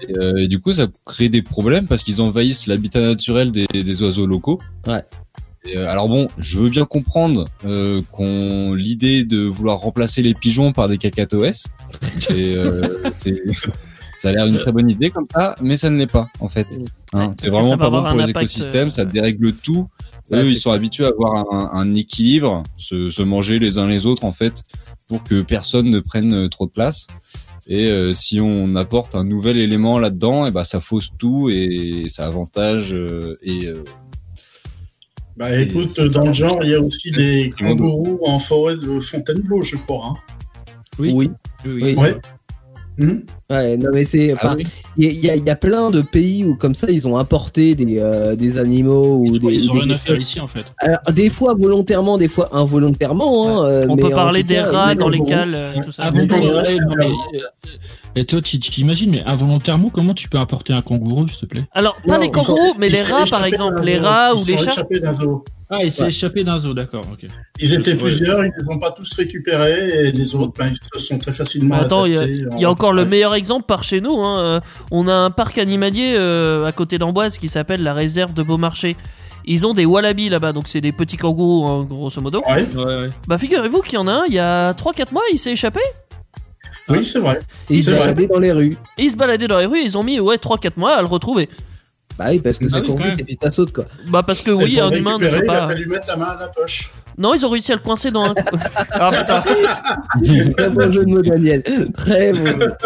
Et, 0.00 0.18
euh, 0.18 0.36
et 0.36 0.48
du 0.48 0.60
coup, 0.60 0.72
ça 0.72 0.86
crée 1.04 1.28
des 1.28 1.42
problèmes 1.42 1.86
parce 1.86 2.02
qu'ils 2.02 2.20
envahissent 2.20 2.66
l'habitat 2.66 3.00
naturel 3.00 3.52
des, 3.52 3.66
des 3.66 4.02
oiseaux 4.02 4.26
locaux. 4.26 4.60
Ouais. 4.86 5.02
Et, 5.64 5.76
euh, 5.76 5.88
alors 5.88 6.08
bon, 6.08 6.28
je 6.38 6.58
veux 6.58 6.70
bien 6.70 6.84
comprendre 6.84 7.44
euh, 7.64 8.00
qu'on 8.12 8.74
l'idée 8.74 9.24
de 9.24 9.38
vouloir 9.38 9.78
remplacer 9.78 10.22
les 10.22 10.34
pigeons 10.34 10.72
par 10.72 10.88
des 10.88 10.98
cacatoès. 10.98 11.64
Et, 12.30 12.54
euh, 12.56 12.82
ça 14.18 14.30
a 14.30 14.32
l'air 14.32 14.46
une 14.46 14.58
très 14.58 14.72
bonne 14.72 14.90
idée 14.90 15.10
comme 15.10 15.26
ça, 15.32 15.54
mais 15.62 15.76
ça 15.76 15.90
ne 15.90 15.96
l'est 15.96 16.10
pas 16.10 16.28
en 16.40 16.48
fait. 16.48 16.66
Mm. 16.66 16.84
Hein, 17.12 17.26
Ouais, 17.28 17.34
c'est 17.40 17.48
vraiment 17.48 17.76
pas 17.76 17.90
bon 17.90 18.02
pour 18.02 18.18
les 18.18 18.30
écosystèmes, 18.30 18.88
euh, 18.88 18.90
ça 18.90 19.04
dérègle 19.04 19.52
tout. 19.52 19.88
Eux, 20.32 20.50
ils 20.50 20.58
sont 20.58 20.72
habitués 20.72 21.06
à 21.06 21.08
avoir 21.08 21.52
un, 21.52 21.70
un 21.72 21.94
équilibre, 21.94 22.62
se, 22.76 23.08
se 23.08 23.22
manger 23.22 23.58
les 23.58 23.78
uns 23.78 23.86
les 23.86 24.04
autres 24.04 24.24
en 24.24 24.32
fait, 24.32 24.64
pour 25.08 25.24
que 25.24 25.40
personne 25.42 25.90
ne 25.90 26.00
prenne 26.00 26.32
euh, 26.34 26.48
trop 26.48 26.66
de 26.66 26.70
place. 26.70 27.06
Et 27.66 27.88
euh, 27.88 28.12
si 28.12 28.40
on 28.40 28.76
apporte 28.76 29.14
un 29.14 29.24
nouvel 29.24 29.58
élément 29.58 29.98
là-dedans, 29.98 30.46
et 30.46 30.50
ben 30.50 30.64
ça 30.64 30.80
fausse 30.80 31.10
tout 31.18 31.50
et 31.50 32.04
ça 32.08 32.26
avantage 32.26 32.92
euh, 32.94 33.36
et 33.42 33.66
euh, 33.66 33.82
Bah 35.36 35.58
écoute, 35.58 36.00
dans 36.00 36.26
le 36.26 36.32
genre, 36.32 36.60
il 36.62 36.70
y 36.70 36.74
a 36.74 36.80
aussi 36.80 37.10
des 37.12 37.52
kangourous 37.58 38.20
en 38.24 38.38
forêt 38.38 38.76
de 38.76 39.00
Fontainebleau, 39.00 39.62
je 39.62 39.76
crois. 39.76 40.06
hein. 40.06 40.14
Oui. 40.98 41.10
Oui. 41.12 41.30
Oui, 41.64 41.72
Oui. 41.82 41.94
Ouais. 41.96 42.16
Hmm 42.98 43.20
Ouais, 43.50 43.78
non 43.78 43.88
mais 43.94 44.04
c'est. 44.04 44.32
ah 44.32 44.34
enfin, 44.34 44.56
oui. 44.58 44.66
Il 44.98 45.04
y, 45.04 45.08
a- 45.08 45.10
il 45.12 45.24
y 45.24 45.30
a- 45.30 45.36
il 45.36 45.44
y 45.44 45.48
a 45.48 45.56
plein 45.56 45.90
de 45.90 46.02
pays 46.02 46.44
où 46.44 46.54
comme 46.54 46.74
ça 46.74 46.88
ils 46.90 47.08
ont 47.08 47.16
importé 47.16 47.74
des, 47.74 47.98
euh, 47.98 48.36
des 48.36 48.58
animaux 48.58 49.16
ou 49.20 49.26
Ils, 49.36 49.40
des. 49.40 49.54
ils 49.54 49.70
ont 49.70 49.74
des- 49.74 49.80
rien 49.80 49.90
à 49.94 49.98
faire 49.98 50.18
ici, 50.20 50.38
en 50.38 50.48
fait. 50.48 50.66
Alors, 50.78 50.98
des 51.12 51.30
fois 51.30 51.54
volontairement, 51.54 52.18
des 52.18 52.28
fois 52.28 52.50
involontairement. 52.54 53.48
hein, 53.48 53.64
euh, 53.66 53.86
On 53.88 53.96
mais 53.96 54.02
peut 54.02 54.10
parler 54.10 54.42
des 54.42 54.56
cas, 54.56 54.70
rats 54.70 54.94
dans 54.94 55.08
les 55.08 55.24
cales, 55.24 55.54
euh, 55.54 55.72
tout 55.82 55.90
ça. 55.92 56.10
Et 58.16 58.24
toi, 58.24 58.40
tu 58.40 58.58
t'imagines, 58.58 59.10
mais 59.12 59.22
involontairement, 59.26 59.90
comment 59.90 60.12
tu 60.14 60.28
peux 60.28 60.38
apporter 60.38 60.72
un 60.72 60.82
kangourou, 60.82 61.28
s'il 61.28 61.38
te 61.40 61.46
plaît? 61.46 61.64
Alors, 61.72 61.96
pas 62.06 62.14
Non, 62.16 62.20
les 62.20 62.30
kangourous, 62.30 62.74
mais 62.78 62.88
les 62.88 63.02
rats, 63.02 63.24
par 63.30 63.44
exemple. 63.44 63.82
Les 63.82 63.96
rats 63.98 64.34
ou 64.34 64.44
les 64.46 64.56
chats. 64.56 64.72
échappés 64.72 64.98
d'un 65.00 65.12
zoo. 65.12 65.44
Ah, 65.70 65.84
il 65.84 65.92
s'est 65.92 66.04
Ouais. 66.04 66.08
échappé 66.08 66.42
d'un 66.44 66.58
zoo, 66.58 66.72
d'accord, 66.72 67.02
ok. 67.12 67.28
Ils 67.60 67.74
étaient 67.74 67.90
Ouais. 67.92 67.96
plusieurs, 67.98 68.42
ils 68.42 68.48
ne 68.48 68.62
les 68.68 68.74
ont 68.74 68.78
pas 68.78 68.90
tous 68.90 69.12
récupérés 69.12 70.06
et 70.06 70.12
les 70.12 70.34
autres, 70.34 70.54
ben, 70.58 70.68
ils 70.70 70.98
se 71.00 71.06
sont 71.06 71.18
très 71.18 71.32
facilement 71.32 71.74
attends, 71.74 72.06
il 72.06 72.14
y 72.14 72.18
a- 72.18 72.24
Il 72.24 72.58
y 72.58 72.64
a 72.64 72.68
en- 72.68 72.72
encore 72.72 72.94
le 72.94 73.04
meilleur 73.04 73.34
exemple 73.38 73.64
par 73.64 73.82
chez 73.82 74.00
nous. 74.02 74.20
hein. 74.20 74.38
Euh, 74.40 74.60
On 74.90 75.08
a 75.08 75.14
un 75.14 75.30
parc 75.30 75.56
animalier 75.58 76.14
euh, 76.18 76.66
à 76.66 76.72
côté 76.72 76.98
d'Amboise 76.98 77.38
qui 77.38 77.48
s'appelle 77.48 77.82
la 77.82 77.94
réserve 77.94 78.34
de 78.34 78.42
Beaumarchais. 78.42 78.96
Ils 79.46 79.66
ont 79.66 79.72
des 79.72 79.86
wallabies 79.86 80.28
là-bas, 80.28 80.52
donc 80.52 80.68
c'est 80.68 80.82
des 80.82 80.92
petits 80.92 81.16
kangourous, 81.16 81.66
hein, 81.66 81.86
grosso 81.88 82.20
modo. 82.20 82.42
Ouais, 82.46 82.66
Ouais, 82.76 82.84
ouais. 82.84 83.10
Bah 83.26 83.38
figurez-vous 83.38 83.80
qu'il 83.80 83.94
y 83.94 83.96
en 83.98 84.06
a 84.06 84.12
un, 84.12 84.22
il 84.28 84.34
y 84.34 84.38
a 84.38 84.72
3-4 84.74 85.12
mois, 85.12 85.22
il 85.32 85.38
s'est 85.38 85.52
échappé. 85.52 85.80
oui, 86.90 87.02
c'est 87.04 87.18
vrai. 87.18 87.38
Et 87.70 87.76
ils 87.76 87.82
C'est 87.82 87.90
se 87.90 87.94
vrai. 87.96 88.00
baladaient 88.08 88.26
dans 88.26 88.40
les 88.40 88.52
rues. 88.52 88.76
Et 88.98 89.04
il 89.04 89.10
se 89.10 89.16
baladait 89.16 89.46
dans 89.48 89.58
les 89.58 89.64
rues, 89.66 89.80
ils 89.82 89.96
ont 89.96 90.02
mis 90.02 90.20
ouais 90.20 90.36
3-4 90.36 90.72
mois 90.76 90.96
à 90.96 91.00
le 91.00 91.06
retrouver. 91.08 91.48
Bah 92.18 92.26
oui, 92.30 92.40
parce 92.40 92.58
que 92.58 92.66
Ah 92.66 92.70
ça 92.70 92.80
oui, 92.80 92.86
court 92.86 92.96
quand 92.96 93.04
vite 93.04 93.10
même. 93.12 93.20
et 93.20 93.24
puis 93.24 93.38
ça 93.40 93.50
saute 93.52 93.72
quoi. 93.72 93.84
Bah 94.08 94.22
parce 94.26 94.42
que 94.42 94.50
Et 94.50 94.54
oui, 94.54 94.80
un 94.80 94.90
humain 94.90 95.18
ne 95.18 95.28
peut 95.28 95.28
Il 95.30 95.34
a 95.36 95.42
pas. 95.46 95.68
fallu 95.68 95.86
mettre 95.86 96.08
la 96.08 96.16
main 96.16 96.24
à 96.26 96.36
la 96.40 96.48
poche. 96.48 96.90
Non, 97.18 97.34
ils 97.34 97.44
ont 97.44 97.50
réussi 97.50 97.72
à 97.72 97.74
le 97.74 97.80
coincer 97.82 98.10
dans 98.12 98.24
un. 98.24 98.34
ah 98.92 99.10
putain. 99.12 99.42
Très 100.56 100.70
bon 100.70 100.92
jeu 100.92 101.04
de 101.04 101.10
mots, 101.10 101.22
Daniel. 101.22 101.62
Très 101.96 102.32
bon. 102.32 102.46
jeu. 102.46 102.76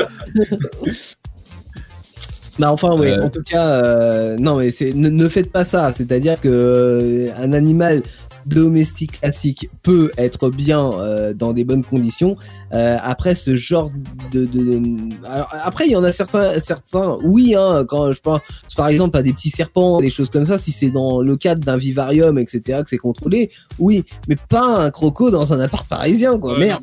Bah 2.59 2.70
enfin 2.70 2.94
oui, 2.94 3.09
Euh. 3.09 3.22
en 3.22 3.30
tout 3.30 3.42
cas, 3.42 3.66
euh, 3.66 4.36
non 4.38 4.56
mais 4.56 4.70
c'est 4.70 4.92
ne, 4.94 5.09
ne 5.09 5.28
faites 5.28 5.50
pas 5.50 5.64
ça. 5.64 5.92
C'est-à-dire 5.92 6.40
que 6.40 6.48
euh, 6.48 7.26
un 7.38 7.52
animal 7.52 8.02
domestique 8.47 9.20
classique 9.20 9.69
peut 9.82 10.10
être 10.16 10.48
bien 10.51 10.90
euh, 10.93 11.32
dans 11.35 11.52
des 11.52 11.64
bonnes 11.64 11.85
conditions. 11.85 12.36
Euh, 12.74 12.97
après 13.02 13.35
ce 13.35 13.55
genre 13.56 13.90
de, 14.31 14.44
de, 14.47 14.62
de- 14.78 15.27
alors, 15.27 15.48
après 15.62 15.86
il 15.86 15.93
y 15.93 15.97
en 15.97 16.05
a 16.05 16.10
certains 16.12 16.59
certains 16.59 17.16
oui 17.23 17.55
hein, 17.55 17.85
quand 17.86 18.12
je 18.12 18.20
pense 18.20 18.40
par 18.77 18.89
exemple 18.89 19.16
à 19.19 19.23
des 19.23 19.32
petits 19.35 19.51
serpents 19.51 20.01
des 20.01 20.09
choses 20.09 20.31
comme 20.31 20.47
ça 20.47 20.56
si 20.56 20.73
c'est 20.73 20.90
dans 20.90 21.20
le 21.20 21.36
cadre 21.36 21.62
d'un 21.62 21.77
vivarium 21.77 22.39
etc 22.39 22.81
que 22.82 22.89
c'est 22.89 22.97
contrôlé 22.97 23.51
oui 23.78 24.05
mais 24.27 24.36
pas 24.48 24.64
un 24.85 24.90
croco 24.90 25.31
dans 25.31 25.52
un 25.52 25.60
appart 25.60 25.86
parisien 25.86 26.39
quoi 26.39 26.55
Ouais, 26.55 26.60
merde. 26.60 26.82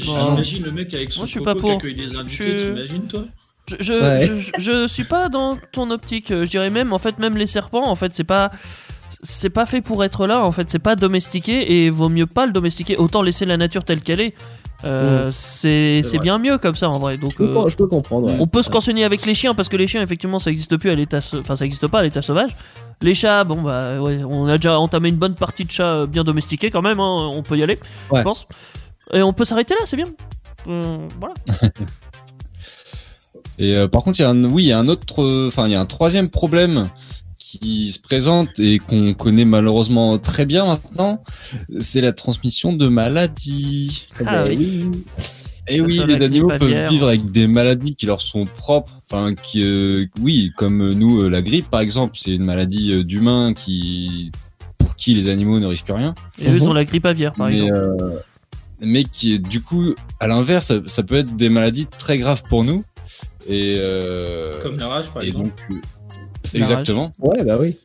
J'imagine 0.00 0.64
le 0.64 0.72
mec 0.72 0.92
avec 0.94 1.12
son 1.12 1.20
Moi, 1.20 1.26
je 1.26 1.30
suis 1.30 1.40
pas 1.40 1.54
pour. 1.54 1.70
qui 1.70 1.76
accueille 1.76 1.94
les 1.94 2.16
invités, 2.16 2.58
Je- 2.58 2.68
t'imagines, 2.72 3.06
toi? 3.06 3.24
Je, 3.68 3.76
je, 3.80 3.92
Ouais. 3.94 4.18
je, 4.20 4.32
je- 4.34 4.50
je 4.58 4.86
suis 4.86 5.04
pas 5.04 5.28
dans 5.28 5.56
ton 5.72 5.90
optique. 5.90 6.30
euh, 6.30 6.44
Je 6.46 6.50
dirais 6.50 6.70
même, 6.70 6.92
en 6.92 6.98
fait, 6.98 7.18
même 7.18 7.36
les 7.36 7.46
serpents, 7.46 7.86
en 7.88 7.94
fait, 7.96 8.14
c'est 8.14 8.24
pas. 8.24 8.50
C'est 9.22 9.50
pas 9.50 9.66
fait 9.66 9.80
pour 9.80 10.04
être 10.04 10.26
là, 10.26 10.44
en 10.44 10.52
fait, 10.52 10.70
c'est 10.70 10.78
pas 10.78 10.94
domestiqué 10.94 11.84
et 11.84 11.90
vaut 11.90 12.08
mieux 12.08 12.26
pas 12.26 12.46
le 12.46 12.52
domestiquer. 12.52 12.96
Autant 12.96 13.22
laisser 13.22 13.46
la 13.46 13.56
nature 13.56 13.84
telle 13.84 14.00
qu'elle 14.00 14.20
est. 14.20 14.34
Euh, 14.84 15.30
C'est 15.32 16.02
C'est 16.04 16.18
bien 16.18 16.38
mieux 16.38 16.56
comme 16.58 16.76
ça 16.76 16.88
en 16.88 17.00
vrai. 17.00 17.18
Donc, 17.18 17.32
je 17.32 17.36
peux, 17.38 17.56
euh, 17.56 17.68
je 17.68 17.76
peux 17.76 17.88
comprendre 17.88 18.28
ouais. 18.28 18.36
on 18.38 18.46
peut 18.46 18.62
se 18.62 18.70
cantonner 18.70 19.02
avec 19.02 19.26
les 19.26 19.34
chiens 19.34 19.54
parce 19.56 19.68
que 19.68 19.76
les 19.76 19.88
chiens, 19.88 20.02
effectivement, 20.02 20.38
ça 20.38 20.50
existe 20.52 20.76
plus 20.76 20.90
à 20.90 20.94
l'état. 20.94 21.18
Enfin, 21.34 21.56
ça 21.56 21.64
existe 21.64 21.88
pas 21.88 21.98
à 21.98 22.02
l'état 22.04 22.22
sauvage. 22.22 22.54
Les 23.02 23.14
chats, 23.14 23.42
bon, 23.42 23.62
bah, 23.62 24.00
ouais, 24.00 24.22
on 24.22 24.46
a 24.46 24.56
déjà 24.56 24.78
entamé 24.78 25.08
une 25.08 25.16
bonne 25.16 25.34
partie 25.34 25.64
de 25.64 25.70
chats 25.72 25.94
euh, 26.02 26.06
bien 26.06 26.22
domestiqués 26.22 26.70
quand 26.70 26.82
même. 26.82 27.00
hein, 27.00 27.30
on 27.32 27.42
peut 27.42 27.58
y 27.58 27.62
aller, 27.64 27.78
je 28.14 28.22
pense. 28.22 28.46
Et 29.12 29.22
on 29.22 29.32
peut 29.32 29.44
s'arrêter 29.44 29.74
là, 29.74 29.80
c'est 29.84 29.96
bien. 29.96 30.08
Euh, 30.68 30.98
voilà. 31.18 31.34
Et 33.58 33.74
euh, 33.74 33.88
par 33.88 34.04
contre, 34.04 34.20
il 34.20 34.22
y 34.22 34.24
a 34.24 34.30
un, 34.30 34.44
oui, 34.44 34.64
il 34.64 34.66
y 34.68 34.72
a 34.72 34.78
un 34.78 34.86
autre, 34.88 35.48
enfin, 35.48 35.66
il 35.66 35.72
y 35.72 35.74
a 35.74 35.80
un 35.80 35.86
troisième 35.86 36.28
problème 36.28 36.88
qui 37.50 37.92
se 37.92 37.98
présente 37.98 38.58
et 38.58 38.78
qu'on 38.78 39.14
connaît 39.14 39.46
malheureusement 39.46 40.18
très 40.18 40.44
bien 40.44 40.66
maintenant, 40.66 41.22
c'est 41.80 42.02
la 42.02 42.12
transmission 42.12 42.74
de 42.74 42.88
maladies. 42.88 44.06
Ah 44.20 44.24
Bah 44.24 44.44
oui. 44.48 44.86
Et 45.66 45.78
Ça 45.78 45.84
oui, 45.84 45.96
soit 45.96 46.06
les 46.06 46.22
animaux 46.24 46.48
peuvent 46.48 46.88
vivre 46.90 47.08
avec 47.08 47.30
des 47.30 47.46
maladies 47.46 47.94
qui 47.94 48.06
leur 48.06 48.20
sont 48.20 48.44
propres. 48.44 49.00
Enfin, 49.10 49.34
qui, 49.34 49.62
euh, 49.62 50.06
oui, 50.20 50.52
comme 50.56 50.92
nous, 50.92 51.22
euh, 51.22 51.28
la 51.30 51.40
grippe, 51.42 51.70
par 51.70 51.80
exemple, 51.80 52.14
c'est 52.18 52.34
une 52.34 52.44
maladie 52.44 52.92
euh, 52.92 53.02
d'humain 53.02 53.54
qui, 53.54 54.30
pour 54.78 54.94
qui 54.96 55.14
les 55.14 55.28
animaux 55.30 55.58
ne 55.60 55.66
risquent 55.66 55.92
rien. 55.94 56.14
Et 56.38 56.50
eux, 56.50 56.56
ils 56.56 56.68
ont 56.68 56.72
la 56.74 56.84
grippe 56.84 57.06
aviaire, 57.06 57.32
par 57.34 57.48
mais, 57.48 57.56
exemple. 57.58 57.74
euh, 57.74 58.18
mais 58.80 59.04
qui 59.04 59.34
est, 59.34 59.38
du 59.38 59.62
coup, 59.62 59.94
à 60.20 60.26
l'inverse, 60.26 60.66
ça, 60.66 60.80
ça 60.86 61.02
peut 61.02 61.16
être 61.16 61.34
des 61.36 61.48
maladies 61.48 61.86
très 61.86 62.18
graves 62.18 62.42
pour 62.48 62.64
nous. 62.64 62.84
Et, 63.46 63.74
euh, 63.78 64.60
Comme 64.62 64.76
la 64.78 64.88
rage, 64.88 65.10
par 65.10 65.22
et 65.22 65.26
exemple. 65.28 65.46
donc, 65.46 65.54
euh, 65.70 65.74
exactement. 66.54 67.12
ouais 67.18 67.42
bah 67.44 67.56
oui 67.60 67.76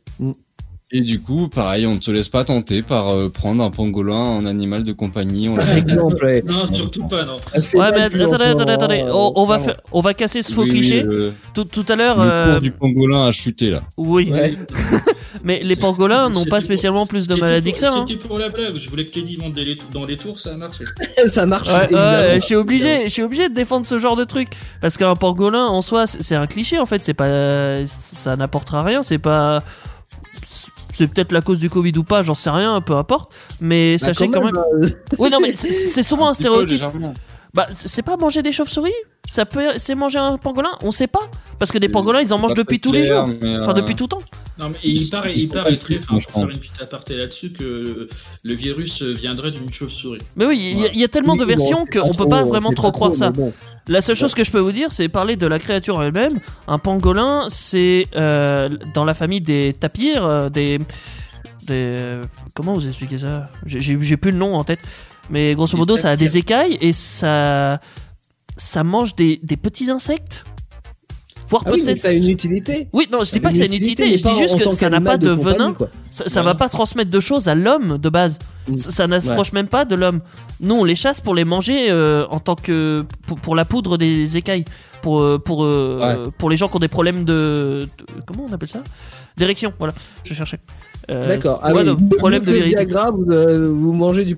Et 0.96 1.00
du 1.00 1.20
coup, 1.20 1.48
pareil, 1.48 1.86
on 1.88 1.96
ne 1.96 2.00
se 2.00 2.12
laisse 2.12 2.28
pas 2.28 2.44
tenter 2.44 2.82
par 2.82 3.08
euh, 3.08 3.28
prendre 3.28 3.64
un 3.64 3.70
pangolin 3.70 4.14
en 4.14 4.46
animal 4.46 4.84
de 4.84 4.92
compagnie. 4.92 5.48
On 5.48 5.56
par 5.56 5.66
l'a 5.66 5.78
exemple 5.78 6.24
ouais. 6.24 6.40
Non, 6.46 6.72
surtout 6.72 7.02
pas, 7.08 7.24
non. 7.24 7.34
Ouais, 7.74 7.90
mais 7.90 8.02
attendez, 8.22 8.44
attendez, 8.44 8.72
attendez. 8.72 9.00
euh, 9.00 9.10
On, 9.12 9.32
on 9.34 9.44
va 9.44 9.58
faire, 9.58 9.76
on 9.90 10.00
va 10.00 10.14
casser 10.14 10.40
ce 10.42 10.52
faux 10.54 10.62
Oui, 10.62 10.68
oui, 10.70 10.78
cliché. 10.78 11.02
le, 11.02 11.32
Tout, 11.52 11.64
tout 11.64 11.84
à 11.88 11.96
l'heure, 11.96 12.22
le 12.24 12.30
euh, 12.30 12.52
cours 12.52 12.60
du 12.62 12.70
pangolin 12.70 13.26
a 13.26 13.32
chuté 13.32 13.70
là. 13.70 13.82
oui. 13.96 14.30
Ouais. 14.30 14.54
Mais 15.42 15.60
les 15.64 15.74
pangolins 15.74 16.28
n'ont 16.28 16.44
pas 16.44 16.58
pour- 16.58 16.62
spécialement 16.62 17.06
plus 17.06 17.26
de 17.26 17.34
maladies 17.34 17.70
pour- 17.70 17.74
que 17.74 17.80
ça. 17.80 17.92
hein. 17.92 18.04
C'était 18.08 18.20
pour 18.26 18.38
la 18.38 18.48
blague. 18.50 18.76
Je 18.76 18.88
voulais 18.88 19.04
que 19.06 19.12
Teddy 19.14 19.36
monte 19.36 19.54
dans 19.92 20.04
les 20.04 20.16
tours, 20.16 20.38
ça 20.38 20.52
a 20.52 20.56
marché. 20.56 20.84
ça 21.26 21.44
marche 21.44 21.68
Ouais, 21.68 22.36
je 22.36 22.40
suis 22.44 22.54
obligé, 22.54 23.04
je 23.06 23.08
suis 23.08 23.22
obligé 23.24 23.48
de 23.48 23.54
défendre 23.54 23.84
ce 23.84 23.98
genre 23.98 24.14
de 24.14 24.22
truc 24.24 24.50
parce 24.80 24.96
qu'un 24.96 25.16
pangolin 25.16 25.66
en 25.66 25.82
soi, 25.82 26.06
c'est 26.06 26.22
c'est 26.22 26.36
un 26.36 26.46
cliché 26.46 26.78
en 26.78 26.86
fait. 26.86 27.02
C'est 27.04 27.14
pas, 27.14 27.84
ça 27.86 28.36
n'apportera 28.36 28.82
rien. 28.82 29.02
C'est 29.02 29.18
pas, 29.18 29.62
c'est 30.94 31.06
peut-être 31.08 31.32
la 31.32 31.40
cause 31.40 31.58
du 31.58 31.68
Covid 31.70 31.92
ou 31.98 32.04
pas, 32.04 32.22
j'en 32.22 32.34
sais 32.34 32.50
rien, 32.50 32.80
peu 32.80 32.94
importe. 32.96 33.32
Mais 33.60 33.96
Bah, 34.00 34.06
sachez 34.06 34.28
quand 34.30 34.42
même. 34.42 34.56
euh, 34.56 34.88
Oui, 35.18 35.30
non, 35.30 35.38
mais 35.40 35.54
c'est- 35.54 36.02
souvent 36.02 36.28
un 36.28 36.34
stéréotype. 36.34 36.82
Bah, 37.52 37.66
c'est 37.72 38.02
pas 38.02 38.16
manger 38.16 38.42
des 38.42 38.50
chauves-souris 38.50 38.90
Ça 39.30 39.46
peut, 39.46 39.68
c'est 39.76 39.94
manger 39.94 40.18
un 40.18 40.36
pangolin 40.38 40.70
On 40.82 40.90
sait 40.90 41.06
pas. 41.06 41.20
Parce 41.58 41.70
que 41.70 41.78
des 41.78 41.88
pangolins, 41.88 42.20
ils 42.20 42.32
en 42.34 42.38
mangent 42.38 42.54
depuis 42.54 42.80
tous 42.80 42.90
les 42.92 43.04
jours. 43.04 43.28
Enfin, 43.62 43.70
euh, 43.70 43.72
depuis 43.74 43.94
tout 43.94 44.06
temps. 44.08 44.18
Non, 44.58 44.68
mais 44.68 44.78
il 44.84 45.10
paraît, 45.10 45.34
il 45.36 45.48
paraît 45.48 45.76
très, 45.76 45.98
enfin, 45.98 46.18
je 46.20 46.24
pour 46.26 46.32
pense. 46.34 46.42
faire 46.42 46.50
une 46.50 46.58
petite 46.58 46.80
aparté 46.80 47.16
là-dessus, 47.16 47.50
que 47.50 48.08
le 48.42 48.54
virus 48.54 49.02
viendrait 49.02 49.50
d'une 49.50 49.72
chauve-souris. 49.72 50.20
Mais 50.36 50.46
oui, 50.46 50.58
il 50.74 50.80
y 50.80 50.84
a- 50.86 50.92
il 50.92 50.98
y, 51.00 51.04
a 51.04 51.08
tellement 51.08 51.34
de 51.34 51.44
versions 51.44 51.86
qu'on 51.86 52.10
pas 52.12 52.16
peut 52.24 52.28
pas 52.28 52.44
vraiment 52.44 52.72
trop 52.72 52.92
croire 52.92 53.10
trop, 53.10 53.18
ça. 53.18 53.30
bon. 53.30 53.52
La 53.88 54.00
seule 54.00 54.14
chose 54.16 54.32
que 54.34 54.44
je 54.44 54.50
peux 54.52 54.60
vous 54.60 54.72
dire, 54.72 54.92
c'est 54.92 55.08
parler 55.08 55.34
de 55.36 55.46
la 55.46 55.58
créature 55.58 56.00
elle-même. 56.02 56.38
Un 56.68 56.78
pangolin, 56.78 57.46
c'est 57.48 58.06
euh, 58.16 58.68
dans 58.94 59.04
la 59.04 59.12
famille 59.14 59.40
des 59.40 59.72
tapirs, 59.72 60.24
euh, 60.24 60.48
des 60.50 60.78
Des... 61.66 62.20
Comment 62.54 62.74
vous 62.74 62.86
expliquer 62.86 63.18
ça? 63.18 63.48
J'ai- 63.66 63.96
plus 64.16 64.30
le 64.30 64.36
nom 64.38 64.54
en 64.54 64.64
tête. 64.64 64.80
Mais 65.30 65.54
grosso 65.54 65.76
modo, 65.78 65.96
ça 65.96 66.10
a 66.10 66.16
des 66.16 66.36
écailles 66.36 66.76
et 66.80 66.92
ça, 66.92 67.80
ça 68.56 68.84
mange 68.84 69.16
des, 69.16 69.40
des 69.42 69.56
petits 69.56 69.90
insectes. 69.90 70.44
Voire 71.54 71.62
Ah 71.66 71.70
oui, 71.72 71.84
peut-être. 71.84 71.98
ça 72.00 72.08
a 72.08 72.12
une 72.12 72.28
utilité. 72.28 72.88
Oui, 72.92 73.06
non, 73.12 73.22
je 73.22 73.30
dis 73.30 73.38
pas 73.38 73.52
que 73.52 73.56
c'est 73.58 73.66
une 73.66 73.74
utilité, 73.74 74.16
je 74.16 74.24
dis 74.24 74.34
juste 74.34 74.58
que 74.58 74.70
ça 74.72 74.90
n'a 74.90 75.00
pas 75.00 75.16
de, 75.18 75.30
venin. 75.30 75.72
quoi. 75.72 75.88
Ça, 76.10 76.24
ça 76.28 76.40
Ouais. 76.40 76.46
va 76.46 76.54
pas 76.56 76.68
transmettre 76.68 77.10
de 77.10 77.20
choses 77.20 77.46
à 77.46 77.54
l'homme 77.54 77.98
de 77.98 78.08
base. 78.08 78.38
Mm. 78.68 78.76
Ça, 78.76 78.90
ça 78.90 79.06
n'approche 79.06 79.52
même 79.52 79.68
pas 79.68 79.84
de 79.84 79.94
l'homme. 79.94 80.20
Nous, 80.60 80.74
on 80.74 80.82
les 80.84 80.96
chasse 80.96 81.20
pour 81.20 81.34
les 81.34 81.44
manger 81.44 81.90
euh, 81.90 82.26
en 82.30 82.40
tant 82.40 82.56
que 82.56 83.04
pour, 83.28 83.38
pour 83.38 83.54
la 83.54 83.64
poudre 83.64 83.96
des 83.98 84.36
écailles, 84.36 84.64
pour 85.02 85.20
euh, 85.22 85.38
pour 85.38 85.64
euh, 85.64 85.98
Ouais. 86.00 86.30
pour 86.38 86.50
les 86.50 86.56
gens 86.56 86.68
qui 86.68 86.76
ont 86.76 86.80
des 86.80 86.88
problèmes 86.88 87.24
de, 87.24 87.86
de- 87.98 88.22
comment 88.26 88.46
on 88.50 88.52
appelle 88.52 88.68
ça? 88.68 88.82
D'érection. 89.36 89.72
Voilà, 89.78 89.94
je 90.24 90.34
cherchais. 90.34 90.58
Euh, 91.10 91.28
D'accord. 91.28 91.60
c'est- 91.64 91.72
ouais, 91.72 91.84
de 91.84 91.90
vous- 91.90 92.08
problème 92.18 92.42
vous, 92.44 92.50
de. 92.52 92.56
Viagra, 92.56 93.10
vous, 93.10 93.30
euh, 93.30 93.68
vous 93.70 93.92
mangez 93.92 94.24
du 94.24 94.34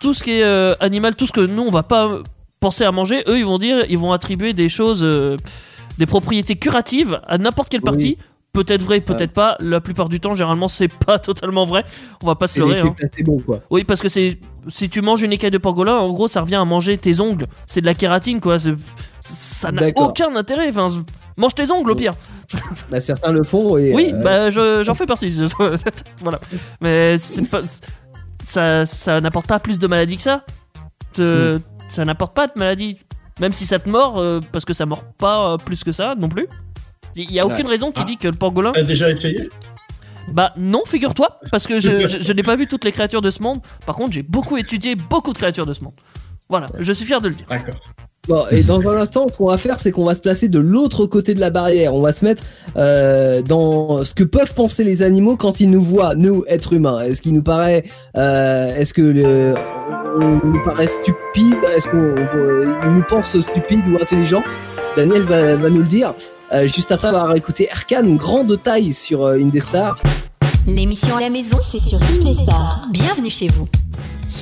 Tout 0.00 0.14
ce 0.14 0.22
qui 0.22 0.32
est 0.32 0.44
euh, 0.44 0.74
animal, 0.80 1.14
tout 1.16 1.26
ce 1.26 1.32
que 1.32 1.40
nous 1.40 1.62
on 1.62 1.70
va 1.70 1.82
pas 1.82 2.18
penser 2.60 2.84
à 2.84 2.92
manger, 2.92 3.22
eux 3.28 3.38
ils 3.38 3.44
vont 3.44 3.58
dire, 3.58 3.84
ils 3.88 3.98
vont 3.98 4.12
attribuer 4.12 4.52
des 4.52 4.68
choses, 4.68 5.00
euh, 5.02 5.36
des 5.98 6.06
propriétés 6.06 6.56
curatives 6.56 7.20
à 7.26 7.38
n'importe 7.38 7.68
quelle 7.68 7.80
Oui. 7.80 7.84
partie. 7.90 8.18
Peut-être 8.54 8.82
vrai, 8.82 9.00
peut-être 9.00 9.32
pas. 9.32 9.56
La 9.60 9.80
plupart 9.80 10.08
du 10.08 10.20
temps, 10.20 10.32
généralement, 10.32 10.68
c'est 10.68 10.88
pas 11.06 11.18
totalement 11.18 11.64
vrai. 11.66 11.84
On 12.22 12.26
va 12.26 12.34
pas 12.34 12.46
se 12.48 12.58
leurrer. 12.58 12.80
hein. 12.80 12.94
placebo, 12.96 13.40
quoi. 13.44 13.60
Oui, 13.70 13.84
parce 13.84 14.00
que 14.00 14.08
c'est 14.08 14.38
si 14.68 14.88
tu 14.88 15.00
manges 15.02 15.22
une 15.22 15.32
écaille 15.32 15.50
de 15.50 15.58
pangolin, 15.58 15.96
en 15.96 16.10
gros, 16.12 16.28
ça 16.28 16.40
revient 16.40 16.56
à 16.56 16.64
manger 16.64 16.96
tes 16.98 17.20
ongles. 17.20 17.44
C'est 17.66 17.82
de 17.82 17.86
la 17.86 17.94
kératine, 17.94 18.40
quoi. 18.40 18.56
Ça 19.20 19.70
n'a 19.70 19.88
aucun 19.96 20.34
intérêt. 20.34 20.70
Enfin, 20.70 20.88
mange 21.36 21.54
tes 21.54 21.70
ongles 21.70 21.90
au 21.90 21.94
pire. 21.94 22.14
Bah, 22.90 23.00
certains 23.00 23.32
le 23.32 23.42
font. 23.42 23.76
Et, 23.76 23.92
Oui, 23.94 24.10
euh, 24.14 24.22
bah 24.22 24.48
je- 24.50 24.82
j'en 24.82 24.94
fais 24.94 25.04
partie. 25.06 25.30
voilà. 26.22 26.40
Mais 26.80 27.18
c'est 27.18 27.42
pas 27.48 27.60
ça 28.48 28.86
ça 28.86 29.20
n'apporte 29.20 29.46
pas 29.46 29.60
plus 29.60 29.78
de 29.78 29.86
maladies 29.86 30.16
que 30.16 30.22
ça. 30.22 30.44
Te- 31.12 31.56
Hmm. 31.56 31.60
Ça 31.88 32.04
n'apporte 32.04 32.34
pas 32.34 32.46
de 32.48 32.52
maladies. 32.56 32.98
Même 33.40 33.52
si 33.54 33.64
ça 33.64 33.78
te 33.78 33.88
mord 33.88 34.18
euh, 34.18 34.40
parce 34.52 34.64
que 34.66 34.74
ça 34.74 34.84
mord 34.84 35.04
pas 35.16 35.52
euh, 35.54 35.56
plus 35.56 35.84
que 35.84 35.92
ça 35.92 36.14
non 36.18 36.28
plus. 36.28 36.46
Il 37.16 37.30
y 37.32 37.40
a 37.40 37.46
aucune 37.46 37.66
raison 37.66 37.90
qui 37.92 38.02
Ah. 38.02 38.04
dit 38.04 38.16
que 38.18 38.28
le 38.28 38.34
pangolin 38.36 38.72
T'as 38.72 38.82
déjà 38.82 39.10
essayé 39.10 39.48
bah 40.30 40.52
non, 40.58 40.82
figure-toi, 40.84 41.40
parce 41.50 41.66
que 41.66 41.80
je, 41.80 42.06
je- 42.08 42.20
je 42.20 42.32
n'ai 42.34 42.42
pas 42.42 42.54
vu 42.54 42.66
toutes 42.66 42.84
les 42.84 42.92
créatures 42.92 43.22
de 43.22 43.30
ce 43.30 43.42
monde. 43.42 43.60
Par 43.86 43.94
contre, 43.94 44.12
j'ai 44.12 44.22
beaucoup 44.22 44.58
étudié 44.58 44.94
beaucoup 44.94 45.32
de 45.32 45.38
créatures 45.38 45.64
de 45.64 45.72
ce 45.72 45.82
monde. 45.82 45.94
Voilà, 46.50 46.66
je 46.78 46.92
suis 46.92 47.06
fier 47.06 47.22
de 47.22 47.28
le 47.28 47.34
dire. 47.34 47.46
D'accord. 47.48 47.80
Bon, 48.28 48.44
et 48.50 48.62
dans 48.62 48.86
un 48.90 48.96
instant, 48.98 49.26
ce 49.26 49.36
qu'on 49.38 49.48
va 49.48 49.56
faire, 49.56 49.80
c'est 49.80 49.90
qu'on 49.90 50.04
va 50.04 50.14
se 50.14 50.20
placer 50.20 50.48
de 50.48 50.58
l'autre 50.58 51.06
côté 51.06 51.32
de 51.32 51.40
la 51.40 51.48
barrière. 51.48 51.94
On 51.94 52.02
va 52.02 52.12
se 52.12 52.24
mettre 52.26 52.42
euh, 52.76 53.40
dans 53.40 54.04
ce 54.04 54.14
que 54.14 54.22
peuvent 54.22 54.52
penser 54.52 54.84
les 54.84 55.02
animaux 55.02 55.36
quand 55.36 55.60
ils 55.60 55.70
nous 55.70 55.82
voient, 55.82 56.14
nous, 56.14 56.44
êtres 56.46 56.74
humains. 56.74 57.00
Est-ce 57.00 57.22
qu'il 57.22 57.32
nous 57.32 57.42
paraît, 57.42 57.84
euh, 58.18 58.76
est-ce 58.76 58.92
que 58.92 59.00
nous 59.00 60.62
paraît 60.62 60.88
stupide? 60.88 61.56
Est-ce 61.74 61.88
qu'on 61.88 62.90
nous 62.90 63.04
pense 63.08 63.38
stupide 63.38 63.80
ou 63.88 63.96
intelligent 63.96 64.42
Daniel 64.94 65.22
va, 65.22 65.70
nous 65.70 65.78
le 65.78 65.84
dire. 65.84 66.12
Euh, 66.52 66.66
juste 66.66 66.92
après 66.92 67.08
avoir 67.08 67.34
écouté 67.34 67.68
Erkan, 67.70 68.14
grande 68.16 68.62
taille 68.62 68.92
sur 68.92 69.26
Indestar. 69.26 69.98
L'émission 70.66 71.16
à 71.16 71.20
la 71.20 71.30
maison, 71.30 71.56
c'est 71.62 71.80
sur 71.80 71.98
Indestar. 72.02 72.88
Bienvenue 72.90 73.30
chez 73.30 73.48
vous. 73.48 73.66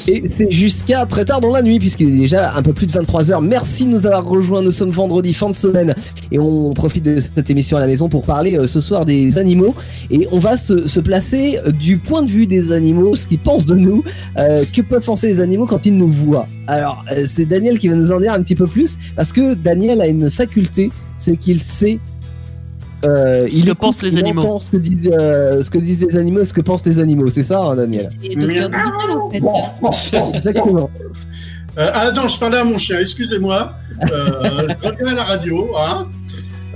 Et 0.09 0.25
c'est 0.29 0.51
jusqu'à 0.51 1.07
très 1.07 1.25
tard 1.25 1.41
dans 1.41 1.53
la 1.53 1.63
nuit, 1.63 1.79
puisqu'il 1.79 2.09
est 2.09 2.19
déjà 2.19 2.55
un 2.55 2.63
peu 2.63 2.73
plus 2.73 2.87
de 2.87 2.93
23h. 2.93 3.45
Merci 3.45 3.85
de 3.85 3.91
nous 3.91 4.07
avoir 4.07 4.25
rejoints. 4.25 4.63
Nous 4.63 4.71
sommes 4.71 4.91
vendredi, 4.91 5.35
fin 5.35 5.51
de 5.51 5.57
semaine. 5.57 5.95
Et 6.31 6.39
on 6.39 6.73
profite 6.75 7.05
de 7.05 7.21
cette 7.21 7.51
émission 7.51 7.77
à 7.77 7.81
la 7.81 7.87
maison 7.87 8.09
pour 8.09 8.25
parler 8.25 8.57
euh, 8.57 8.67
ce 8.67 8.81
soir 8.81 9.05
des 9.05 9.39
animaux. 9.39 9.75
Et 10.11 10.27
on 10.33 10.39
va 10.39 10.57
se, 10.57 11.01
placer 11.01 11.59
euh, 11.59 11.73
du 11.73 11.99
point 11.99 12.23
de 12.23 12.31
vue 12.31 12.47
des 12.47 12.73
animaux, 12.73 13.17
ce 13.17 13.27
qu'ils 13.27 13.39
pensent 13.39 13.67
de 13.67 13.75
nous. 13.75 14.05
Euh, 14.37 14.65
que 14.73 14.83
peuvent 14.83 15.05
penser 15.05 15.29
les 15.29 15.41
animaux 15.41 15.67
quand 15.67 15.87
ils 15.87 15.97
nous 15.97 16.09
voient? 16.09 16.47
Alors, 16.67 17.05
c'est 17.27 17.47
Daniel 17.47 17.79
qui 17.79 17.89
va 17.89 17.95
nous 17.95 18.13
en 18.13 18.21
dire 18.21 18.33
un 18.33 18.43
petit 18.43 18.57
peu 18.57 18.67
plus, 18.67 18.97
parce 19.15 19.33
que 19.33 19.55
Daniel 19.55 20.01
a 20.01 20.07
une 20.09 20.31
faculté, 20.31 20.91
c'est 21.19 21.37
qu'il 21.37 21.63
sait. 21.63 21.99
Euh, 23.05 23.47
Ce 23.47 23.53
il 23.53 23.65
que 23.67 23.73
pensent 23.73 24.03
les 24.03 24.15
il 24.15 24.19
animaux. 24.21 24.41
entend 24.41 24.61
ce 24.61 24.71
que, 24.71 24.79
disent, 24.79 25.11
euh, 25.13 25.61
ce 25.61 25.69
que 25.71 25.77
disent 25.79 26.03
les 26.03 26.17
animaux, 26.17 26.45
ce 26.45 26.55
que 26.55 26.63
pensent 26.63 26.85
les 26.87 26.99
animaux. 26.99 27.29
C'est 27.31 27.43
ça, 27.43 27.61
hein, 27.63 27.77
Daniel. 27.77 28.09
Exactement. 28.23 29.71
Euh, 31.79 31.91
ah 31.93 32.11
non, 32.11 32.27
je 32.27 32.39
parlais 32.39 32.57
à 32.57 32.65
mon 32.65 32.79
chien, 32.79 32.99
excusez-moi. 32.99 33.71
Euh, 34.11 34.67
je 34.83 34.89
reviens 34.89 35.09
à 35.09 35.15
la 35.15 35.25
radio. 35.25 35.69
Hein. 35.79 36.07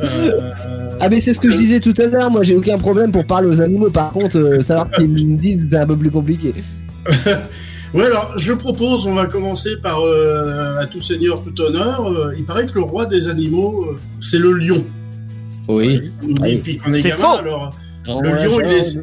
Euh, 0.04 0.90
Ah 1.00 1.08
mais 1.08 1.20
c'est 1.20 1.32
ce 1.32 1.40
que 1.40 1.50
je 1.50 1.56
disais 1.56 1.80
tout 1.80 1.94
à 1.96 2.04
l'heure, 2.04 2.30
moi 2.30 2.42
j'ai 2.42 2.54
aucun 2.54 2.76
problème 2.76 3.10
pour 3.10 3.24
parler 3.24 3.48
aux 3.48 3.62
animaux, 3.62 3.88
par 3.88 4.10
contre 4.12 4.36
euh, 4.38 4.60
savoir 4.60 4.88
ce 4.92 5.00
qu'ils 5.00 5.26
me 5.28 5.38
disent 5.38 5.66
c'est 5.70 5.76
un 5.78 5.86
peu 5.86 5.96
plus 5.96 6.10
compliqué. 6.10 6.52
Ouais, 7.94 8.04
alors 8.06 8.34
je 8.36 8.52
propose, 8.52 9.04
on 9.08 9.14
va 9.14 9.24
commencer 9.26 9.70
par 9.82 10.00
euh, 10.06 10.78
à 10.78 10.86
tout 10.86 11.00
seigneur, 11.00 11.42
tout 11.42 11.58
honneur. 11.62 12.06
Euh, 12.08 12.32
il 12.38 12.44
paraît 12.44 12.66
que 12.66 12.74
le 12.74 12.82
roi 12.82 13.04
des 13.06 13.26
animaux, 13.26 13.84
euh, 13.84 13.96
c'est 14.20 14.38
le 14.38 14.52
lion. 14.52 14.84
Oui. 15.76 16.12
Qu'on 16.20 16.92
est 16.92 17.00
C'est 17.00 17.10
gamin, 17.10 17.22
faux. 17.22 17.38
alors 17.38 17.74
le 18.06 18.30
lion, 18.30 18.60
il 18.60 18.72
est, 18.72 18.98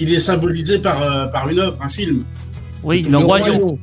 il 0.00 0.14
est 0.14 0.18
symbolisé 0.18 0.78
par, 0.78 1.02
euh, 1.02 1.26
par 1.26 1.48
une 1.48 1.58
œuvre, 1.58 1.78
un 1.80 1.88
film. 1.88 2.24
Oui, 2.82 3.02
le, 3.02 3.18
roi 3.18 3.40
lion. 3.40 3.78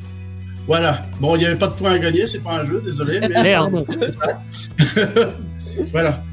Voilà. 0.67 1.05
Bon, 1.19 1.35
il 1.35 1.39
n'y 1.39 1.45
avait 1.45 1.57
pas 1.57 1.67
de 1.67 1.73
point 1.73 1.91
à 1.91 1.99
gagner, 1.99 2.27
c'est 2.27 2.39
pas 2.39 2.61
un 2.61 2.65
jeu, 2.65 2.81
désolé. 2.83 3.19
Mais 3.21 3.29
Merde. 3.43 3.85
voilà. 5.91 6.23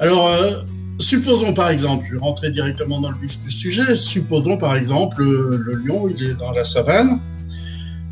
Alors, 0.00 0.28
euh, 0.28 0.62
supposons 0.98 1.52
par 1.52 1.70
exemple, 1.70 2.04
je 2.06 2.14
vais 2.14 2.20
rentrer 2.20 2.50
directement 2.50 3.00
dans 3.00 3.10
le 3.10 3.16
vif 3.18 3.40
du 3.40 3.50
sujet, 3.50 3.96
supposons 3.96 4.56
par 4.56 4.76
exemple, 4.76 5.22
le, 5.22 5.56
le 5.56 5.74
lion, 5.74 6.08
il 6.08 6.22
est 6.22 6.34
dans 6.34 6.52
la 6.52 6.64
savane, 6.64 7.20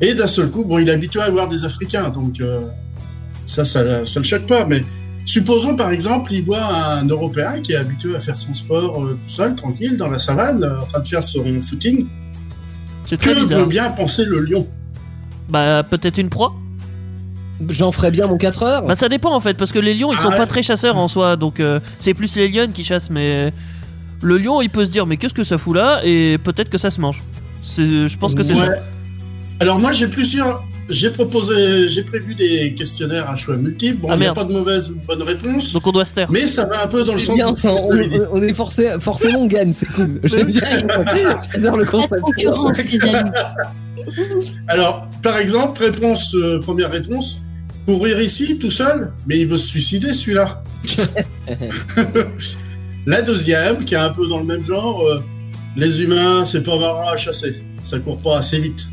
et 0.01 0.15
d'un 0.15 0.27
seul 0.27 0.51
coup, 0.51 0.65
bon, 0.65 0.79
il 0.79 0.89
est 0.89 0.93
habitué 0.93 1.21
à 1.21 1.31
voir 1.31 1.49
des 1.49 1.65
Africains, 1.65 2.11
donc 2.11 2.41
euh, 2.41 2.61
ça, 3.47 3.65
ça, 3.65 4.07
ça 4.07 4.21
le 4.21 4.25
choque 4.25 4.47
pas, 4.47 4.67
mais 4.67 4.85
supposons 5.27 5.77
par 5.77 5.91
exemple, 5.91 6.33
il 6.33 6.45
voit 6.45 6.65
un 6.65 7.07
Européen 7.07 7.61
qui 7.63 7.73
est 7.73 7.77
habitué 7.77 8.17
à 8.17 8.21
faire 8.21 8.37
son 8.37 8.55
sport 8.55 9.05
euh, 9.05 9.19
tout 9.27 9.33
seul, 9.35 9.55
tranquille, 9.55 9.97
dans 9.99 10.09
la 10.09 10.19
savane, 10.19 10.63
euh, 10.65 10.81
en 10.81 10.87
train 10.87 11.01
de 11.01 11.09
faire 11.09 11.23
son 11.23 11.45
footing. 11.61 12.07
C'est 13.05 13.19
très 13.19 13.35
Que 13.35 13.41
bizarre. 13.41 13.61
peut 13.61 13.67
bien 13.67 13.91
penser 13.91 14.25
le 14.25 14.41
lion 14.41 14.67
Bah 15.49 15.83
peut-être 15.89 16.19
une 16.19 16.31
proie. 16.31 16.55
J'en 17.71 17.91
ferais 17.93 18.11
bien 18.11 18.27
mon 18.27 18.37
4 18.37 18.63
heures. 18.65 18.83
Bah 18.87 18.97
ça 18.97 19.09
dépend 19.09 19.33
en 19.35 19.41
fait, 19.41 19.55
parce 19.55 19.73
que 19.73 19.79
les 19.79 19.95
lions 19.95 20.13
ils 20.13 20.17
Ah 20.19 20.23
sont 20.23 20.29
ouais. 20.31 20.37
pas 20.37 20.47
très 20.47 20.63
chasseurs 20.63 20.97
en 20.97 21.09
soi, 21.09 21.37
donc 21.37 21.61
euh, 21.61 21.81
c'est 22.01 22.15
plus 22.15 22.37
les 22.37 22.49
lions 22.49 22.71
qui 22.73 22.85
chassent, 22.85 23.11
mais 23.11 23.53
le 24.23 24.39
lion 24.39 24.61
il 24.61 24.71
peut 24.71 24.85
se 24.85 24.91
dire 24.91 25.07
mais 25.07 25.17
qu'est-ce 25.17 25.35
que 25.35 25.45
ça 25.45 25.57
fout 25.59 25.75
là 25.77 26.01
et 26.05 26.39
peut-être 26.39 26.69
que 26.69 26.79
ça 26.79 26.91
se 26.91 27.01
mange. 27.01 27.23
C'est, 27.63 28.07
je 28.09 28.19
pense 28.19 28.35
que 28.35 28.43
c'est 28.43 28.55
Ouais. 28.55 28.67
ça. 28.67 28.73
Alors 29.61 29.79
moi 29.79 29.93
j'ai 29.93 30.07
plusieurs, 30.07 30.63
j'ai 30.89 31.11
proposé, 31.11 31.89
j'ai 31.89 32.03
prévu 32.03 32.35
des 32.35 32.75
questionnaires 32.75 33.29
à 33.31 33.37
choix 33.37 33.57
multiples. 33.57 33.99
Bon, 34.03 34.09
Ah, 34.11 34.15
il 34.15 34.21
n'y 34.21 34.27
a 34.27 34.35
pas 34.35 34.45
de 34.45 34.53
mauvaise 34.53 34.91
ou 34.91 34.95
de 34.95 35.05
bonne 35.07 35.23
réponse, 35.23 35.73
Donc 35.73 35.87
on 35.87 35.93
doit 35.93 36.05
se 36.05 36.15
taire. 36.15 36.31
mais 36.31 36.47
ça 36.47 36.65
va 36.65 36.85
un 36.85 36.87
peu 36.87 37.03
dans 37.05 37.15
le 37.15 37.19
sens. 37.21 37.35
bien 37.35 37.53
de- 37.53 37.59
ça, 37.59 37.73
on, 37.73 37.91
on 38.33 38.43
est 38.43 38.55
forcé, 38.55 38.91
forcément 39.01 39.41
on 39.41 39.47
gagne, 39.47 39.73
c'est 39.73 39.87
cool. 39.93 40.21
J'aime 40.25 40.47
bien. 40.47 40.61
J'adore 41.53 41.77
le 41.77 41.85
La 41.85 41.91
concept. 41.91 42.21
concurrence, 42.21 42.79
les 42.79 43.01
amis. 43.03 43.31
Alors, 44.69 45.09
par 45.23 45.39
exemple, 45.39 45.83
réponse, 45.83 46.35
euh, 46.35 46.61
première 46.61 46.91
réponse, 46.91 47.41
courir 47.87 48.21
ici 48.21 48.59
tout 48.59 48.71
seul, 48.71 49.13
mais 49.27 49.39
il 49.41 49.49
veut 49.49 49.59
se 49.59 49.67
suicider 49.69 50.13
celui-là. 50.15 50.63
La 53.07 53.23
deuxième, 53.23 53.85
qui 53.85 53.95
est 53.95 53.99
un 53.99 54.11
peu 54.11 54.27
dans 54.29 54.39
le 54.39 54.45
même 54.45 54.65
genre, 54.65 55.01
euh, 55.07 55.23
les 55.77 56.03
humains, 56.03 56.45
c'est 56.45 56.63
pas 56.63 56.77
marrant 56.77 57.09
à 57.11 57.17
chasser, 57.17 57.63
ça 57.85 57.99
court 58.01 58.19
pas 58.19 58.39
assez 58.39 58.59
vite. 58.59 58.87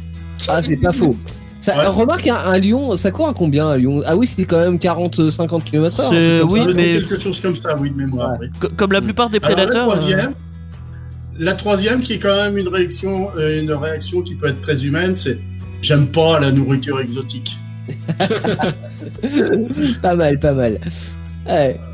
Ah 0.48 0.62
c'est 0.62 0.78
pas 0.78 0.92
faux. 0.94 1.16
Ça, 1.64 1.78
Ouais. 1.78 1.86
Remarque 1.88 2.28
un, 2.28 2.36
un 2.36 2.60
lion, 2.60 2.98
ça 2.98 3.10
court 3.12 3.30
à 3.30 3.34
combien 3.34 3.68
un 3.70 3.78
lion? 3.78 4.02
Ah 4.06 4.18
oui 4.18 4.28
c'était 4.28 4.44
quand 4.44 4.60
même 4.60 4.76
40-50 4.76 5.64
km 5.64 5.98
heure. 5.98 6.08
un 6.08 6.10
C'est- 6.10 6.42
oui, 6.42 6.60
ça. 6.60 6.66
Mais- 6.76 6.94
quelque 7.00 7.18
chose 7.20 7.40
comme 7.40 7.56
ça, 7.56 7.74
oui, 7.80 7.90
de 7.90 7.96
mémoire. 7.96 8.34
oui. 8.42 8.48
Comme 8.76 8.92
la 8.92 9.00
plupart 9.02 9.30
des 9.30 9.38
Alors, 9.42 9.56
prédateurs. 9.56 9.88
la 9.88 9.94
euh, 9.94 9.98
troisième, 9.98 10.34
la 11.40 11.54
troisième 11.54 12.02
qui 12.02 12.14
est 12.14 12.20
quand 12.20 12.36
même 12.36 12.58
une 12.58 12.68
réaction, 12.68 13.30
euh, 13.38 13.62
une 13.62 13.72
réaction 13.72 14.22
qui 14.22 14.36
peut 14.36 14.48
être 14.48 14.60
très 14.60 14.84
humaine, 14.84 15.16
c'est 15.16 15.40
j'aime 15.82 16.08
pas 16.08 16.38
la 16.42 16.52
nourriture 16.52 17.00
exotique. 17.00 17.56
Pas 20.02 20.16
mal, 20.16 20.40
pas 20.40 20.54
mal. 20.54 20.80
Ouais. 21.48 21.80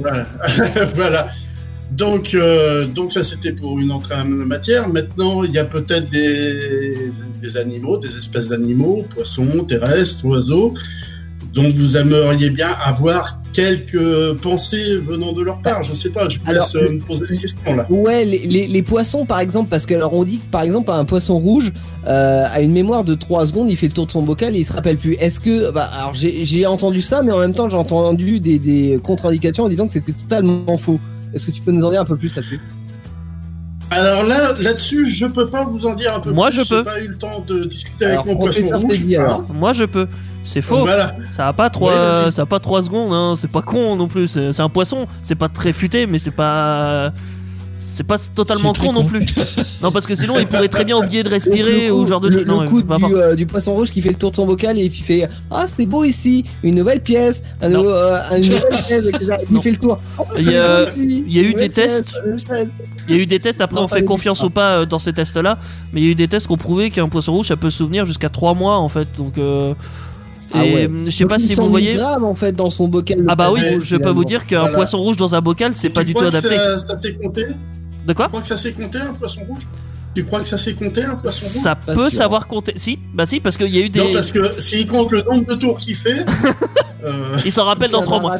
Voilà. 0.00 0.24
voilà. 0.94 1.28
Donc, 1.90 2.34
euh, 2.34 2.86
donc 2.86 3.12
ça 3.12 3.22
c'était 3.22 3.52
pour 3.52 3.78
une 3.78 3.90
entrée 3.90 4.14
en 4.14 4.24
matière. 4.24 4.88
Maintenant, 4.88 5.42
il 5.42 5.52
y 5.52 5.58
a 5.58 5.64
peut-être 5.64 6.10
des, 6.10 7.10
des 7.40 7.56
animaux, 7.56 7.96
des 7.96 8.16
espèces 8.16 8.48
d'animaux, 8.48 9.04
poissons, 9.14 9.64
terrestres, 9.64 10.24
oiseaux, 10.24 10.74
dont 11.54 11.68
vous 11.70 11.96
aimeriez 11.96 12.50
bien 12.50 12.70
avoir 12.70 13.40
quelques 13.52 14.34
pensées 14.34 14.96
venant 14.98 15.32
de 15.32 15.42
leur 15.42 15.58
part. 15.60 15.82
Je 15.82 15.94
sais 15.94 16.10
pas, 16.10 16.28
je 16.28 16.38
vous 16.38 16.48
Alors, 16.48 16.66
laisse 16.66 16.74
euh, 16.76 16.90
me 16.92 17.00
poser 17.00 17.26
des 17.26 17.38
questions 17.38 17.74
là. 17.74 17.86
Ouais, 17.90 18.24
les, 18.24 18.46
les, 18.46 18.66
les 18.66 18.82
poissons 18.82 19.24
par 19.24 19.40
exemple, 19.40 19.70
parce 19.70 19.86
que 19.86 19.94
alors 19.94 20.12
on 20.12 20.24
dit 20.24 20.38
que 20.38 20.50
par 20.50 20.62
exemple 20.62 20.90
un 20.90 21.04
poisson 21.04 21.38
rouge 21.38 21.72
euh, 22.06 22.44
a 22.52 22.60
une 22.60 22.72
mémoire 22.72 23.02
de 23.02 23.14
3 23.14 23.46
secondes, 23.46 23.70
il 23.70 23.76
fait 23.76 23.88
le 23.88 23.94
tour 23.94 24.06
de 24.06 24.12
son 24.12 24.22
bocal 24.22 24.54
et 24.54 24.60
il 24.60 24.64
se 24.64 24.72
rappelle 24.72 24.98
plus. 24.98 25.14
Est-ce 25.14 25.40
que, 25.40 25.70
bah, 25.70 25.90
alors 25.92 26.14
j'ai 26.14 26.44
j'ai 26.44 26.66
entendu 26.66 27.00
ça, 27.00 27.22
mais 27.22 27.32
en 27.32 27.38
même 27.38 27.54
temps 27.54 27.68
j'ai 27.70 27.76
entendu 27.76 28.40
des, 28.40 28.58
des 28.58 29.00
contre-indications 29.02 29.64
en 29.64 29.68
disant 29.68 29.86
que 29.86 29.94
c'était 29.94 30.12
totalement 30.12 30.76
faux. 30.76 31.00
Est-ce 31.34 31.46
que 31.46 31.50
tu 31.50 31.60
peux 31.62 31.72
nous 31.72 31.84
en 31.84 31.90
dire 31.90 32.00
un 32.00 32.04
peu 32.04 32.16
plus 32.16 32.34
là-dessus? 32.34 32.60
Alors 33.90 34.22
là, 34.24 34.52
là-dessus, 34.60 35.06
je 35.08 35.26
peux 35.26 35.48
pas 35.48 35.64
vous 35.64 35.86
en 35.86 35.94
dire 35.94 36.14
un 36.14 36.20
peu 36.20 36.30
Moi, 36.32 36.48
plus. 36.48 36.62
je 36.62 36.68
peux. 36.68 36.78
J'ai 36.78 36.84
pas 36.84 37.00
eu 37.00 37.08
le 37.08 37.16
temps 37.16 37.40
de 37.46 37.64
discuter 37.64 38.04
Alors, 38.04 38.20
avec 38.20 38.32
mon 38.32 38.38
poisson 38.38 38.60
professeur 38.60 38.80
rouge. 38.82 38.90
Teddy, 38.92 39.16
alors. 39.16 39.44
Moi 39.52 39.72
je 39.72 39.84
peux. 39.84 40.06
C'est 40.44 40.62
faux. 40.62 40.80
Voilà. 40.80 41.16
Ça 41.30 41.48
a 41.48 41.52
pas 41.52 41.70
trois, 41.70 42.24
Ouais, 42.24 42.30
ça 42.30 42.42
a 42.42 42.46
pas 42.46 42.60
trois 42.60 42.82
secondes. 42.82 43.12
Hein. 43.12 43.34
C'est 43.36 43.50
pas 43.50 43.62
con 43.62 43.96
non 43.96 44.08
plus. 44.08 44.28
C'est 44.28 44.52
c'est 44.52 44.62
un 44.62 44.68
poisson. 44.68 45.06
C'est 45.22 45.34
pas 45.34 45.48
très 45.48 45.72
futé, 45.72 46.06
mais 46.06 46.18
c'est 46.18 46.30
pas, 46.30 47.12
c'est 47.98 48.06
pas 48.06 48.16
totalement 48.34 48.72
con, 48.72 48.92
non 48.92 49.04
plus. 49.04 49.26
non 49.82 49.90
parce 49.90 50.06
que 50.06 50.14
sinon 50.14 50.38
il 50.38 50.46
pourrait 50.46 50.68
très 50.68 50.84
bien 50.84 50.96
oublier 50.96 51.24
de 51.24 51.28
respirer 51.28 51.88
coup- 51.88 51.94
ou 51.96 52.04
ce 52.04 52.10
genre 52.10 52.20
de 52.20 52.28
le, 52.28 52.36
truc. 52.36 52.46
Non, 52.46 52.60
le 52.62 52.68
coup 52.68 52.80
du, 52.82 53.14
euh, 53.16 53.34
du 53.34 53.44
poisson 53.44 53.74
rouge 53.74 53.90
qui 53.90 54.00
fait 54.00 54.10
le 54.10 54.14
tour 54.14 54.30
de 54.30 54.36
son 54.36 54.46
bocal 54.46 54.78
et 54.78 54.88
puis 54.88 55.00
fait 55.00 55.28
Ah, 55.50 55.66
c'est 55.72 55.84
beau 55.86 56.04
ici, 56.04 56.44
une 56.62 56.76
nouvelle 56.76 57.00
pièce, 57.00 57.42
un 57.60 57.70
nouveau, 57.70 57.90
euh, 57.90 58.20
une 58.36 58.44
nouvelle 58.46 58.82
pièce, 58.86 59.04
etc. 59.06 59.36
Il 59.50 59.60
fait 59.60 59.70
le 59.72 59.76
tour. 59.78 59.98
Oh, 60.16 60.22
Il 60.36 60.42
y 60.42 60.44
c'est 60.46 60.56
a- 60.58 60.84
beau 60.84 60.90
ici, 60.90 61.24
il 61.26 61.36
y 61.36 61.40
a 61.40 61.42
eu 61.42 61.54
des 61.54 61.68
pièce, 61.68 62.04
tests. 62.04 62.14
Il 63.08 63.16
y 63.16 63.18
a 63.18 63.22
eu 63.22 63.26
des 63.26 63.40
tests. 63.40 63.60
Après 63.60 63.74
Non, 63.76 63.82
on 63.84 63.88
fait 63.88 64.04
confiance 64.04 64.42
ou 64.44 64.50
pas 64.50 64.78
euh, 64.78 64.86
dans 64.86 65.00
ces 65.00 65.12
tests-là, 65.12 65.58
mais 65.92 66.00
il 66.00 66.04
y 66.04 66.08
a 66.08 66.10
eu 66.12 66.14
des 66.14 66.28
tests 66.28 66.46
qui 66.46 66.52
ont 66.52 66.56
prouvé 66.56 66.90
qu'un 66.92 67.08
poisson 67.08 67.32
rouge 67.32 67.48
ça 67.48 67.56
peut 67.56 67.70
se 67.70 67.78
souvenir 67.78 68.04
jusqu'à 68.04 68.28
3 68.28 68.54
mois 68.54 68.76
en 68.78 68.88
fait. 68.88 69.08
Donc 69.18 69.38
euh, 69.38 69.74
Ah 70.54 70.64
et, 70.64 70.74
ouais. 70.86 70.90
je 71.06 71.10
sais 71.10 71.26
pas 71.26 71.38
si 71.38 71.54
vous 71.54 71.68
voyez. 71.68 71.94
grammes, 71.94 72.24
en 72.24 72.34
fait 72.36 72.52
dans 72.52 72.70
son 72.70 72.86
bocal. 72.88 73.24
Ah 73.28 73.34
bah 73.34 73.50
oui, 73.52 73.60
je 73.82 73.96
peux 73.96 74.10
vous 74.10 74.24
dire 74.24 74.46
qu'un 74.46 74.60
Voilà. 74.60 74.74
poisson 74.74 74.98
rouge 74.98 75.16
dans 75.16 75.34
un 75.34 75.40
bocal 75.40 75.72
c'est 75.74 75.90
pas 75.90 76.04
du 76.04 76.14
tout 76.14 76.24
adapté. 76.24 76.56
Ça, 76.56 76.78
ça 76.78 76.96
s'est 76.98 77.14
compté? 77.14 77.46
De 78.08 78.12
quoi 78.14 78.24
Tu 78.24 78.30
crois 78.30 78.40
que 78.42 78.48
ça 78.48 78.56
s'est 78.56 78.72
compté 78.72 78.98
un 78.98 79.12
poisson 79.14 79.40
rouge 79.46 79.62
Tu 80.16 80.24
crois 80.24 80.40
que 80.40 80.48
ça 80.48 80.56
s'est 80.56 80.72
compté 80.74 81.04
un 81.04 81.14
poisson 81.14 81.46
rouge 81.46 81.62
Ça 81.62 81.76
Pas 81.76 81.94
peut 81.94 82.10
sûr. 82.10 82.18
savoir 82.18 82.46
compter. 82.48 82.72
Si, 82.76 82.98
bah 83.14 83.26
si, 83.26 83.38
parce 83.38 83.56
qu'il 83.56 83.68
y 83.68 83.78
a 83.78 83.82
eu 83.82 83.90
des. 83.90 84.00
Non, 84.00 84.12
parce 84.12 84.32
que 84.32 84.60
s'il 84.60 84.86
compte 84.88 85.12
le 85.12 85.22
nombre 85.22 85.46
de 85.46 85.54
tours 85.54 85.78
qu'il 85.78 85.94
fait. 85.94 86.24
euh, 87.04 87.36
Il 87.44 87.52
s'en 87.52 87.64
rappelle 87.64 87.90
dans 87.90 88.02
3 88.02 88.20
mois. 88.20 88.36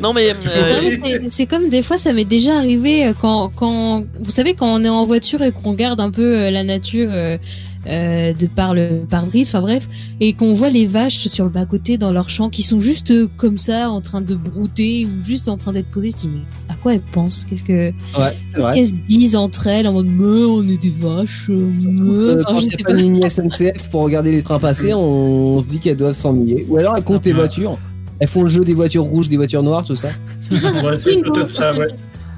Non 0.00 0.12
mais 0.12 0.30
euh, 0.30 0.34
mais 0.82 1.00
c'est- 1.04 1.20
C'est 1.30 1.46
comme 1.46 1.68
des 1.68 1.82
fois, 1.82 1.98
ça 1.98 2.12
m'est 2.12 2.24
déjà 2.24 2.56
arrivé 2.58 3.06
euh, 3.06 3.12
quand, 3.20 3.48
quand, 3.56 4.04
vous 4.20 4.30
savez, 4.30 4.54
quand 4.54 4.68
on 4.72 4.84
est 4.84 4.88
en 4.88 5.04
voiture 5.04 5.42
et 5.42 5.52
qu'on 5.52 5.70
regarde 5.72 6.00
un 6.00 6.10
peu 6.10 6.50
la 6.50 6.62
nature 6.62 7.10
euh, 7.12 7.38
euh, 7.86 8.32
de 8.32 8.46
par 8.46 8.74
le 8.74 9.00
pare-brise, 9.08 9.48
enfin 9.48 9.60
bref, 9.60 9.88
et 10.20 10.34
qu'on 10.34 10.52
voit 10.54 10.70
les 10.70 10.86
vaches 10.86 11.26
sur 11.26 11.44
le 11.44 11.50
bas-côté 11.50 11.98
dans 11.98 12.12
leur 12.12 12.30
champ 12.30 12.48
qui 12.48 12.62
sont 12.62 12.78
juste 12.80 13.10
euh, 13.10 13.28
comme 13.36 13.58
ça 13.58 13.90
en 13.90 14.00
train 14.00 14.20
de 14.20 14.34
brouter 14.34 15.06
ou 15.06 15.24
juste 15.24 15.48
en 15.48 15.56
train 15.56 15.72
d'être 15.72 15.90
posées. 15.90 16.10
Je 16.12 16.16
dis, 16.16 16.28
mais 16.28 16.40
à 16.68 16.74
quoi 16.76 16.94
elles 16.94 17.00
pensent? 17.00 17.44
Qu'est-ce 17.48 17.64
que 17.64 17.90
Ouais, 18.18 18.36
vrai. 18.56 18.74
qu'elles 18.74 18.86
se 18.86 18.98
disent 18.98 19.34
entre 19.36 19.66
elles 19.66 19.86
en 19.88 19.92
mode, 19.92 20.06
mais 20.06 20.44
on 20.44 20.62
est 20.68 20.76
des 20.80 20.92
vaches, 20.96 21.46
euh. 21.50 21.68
Euh, 22.02 22.34
Enfin, 22.42 22.54
quand 22.54 22.60
je 22.60 22.66
sais 22.68 22.76
pas. 22.76 22.92
pas 23.20 23.30
SNCF 23.30 23.88
pour 23.90 24.02
regarder 24.02 24.32
les 24.32 24.42
trains 24.42 24.58
passer, 24.58 24.94
on, 24.94 25.56
on 25.56 25.60
se 25.62 25.66
dit 25.68 25.78
qu'elles 25.80 25.96
doivent 25.96 26.14
s'ennuyer. 26.14 26.64
Ou 26.68 26.76
alors 26.76 26.96
elles 26.96 27.04
comptent 27.04 27.26
les 27.26 27.32
voitures. 27.32 27.78
Elles 28.20 28.28
font 28.28 28.42
le 28.42 28.48
jeu 28.48 28.64
des 28.64 28.74
voitures 28.74 29.02
rouges, 29.02 29.28
des 29.28 29.36
voitures 29.36 29.64
noires, 29.64 29.84
tout 29.84 29.96
ça. 29.96 30.08
ouais, 30.52 30.58
c'est 31.02 31.20
peut-être 31.22 31.50
ça, 31.50 31.74
ouais. 31.76 31.88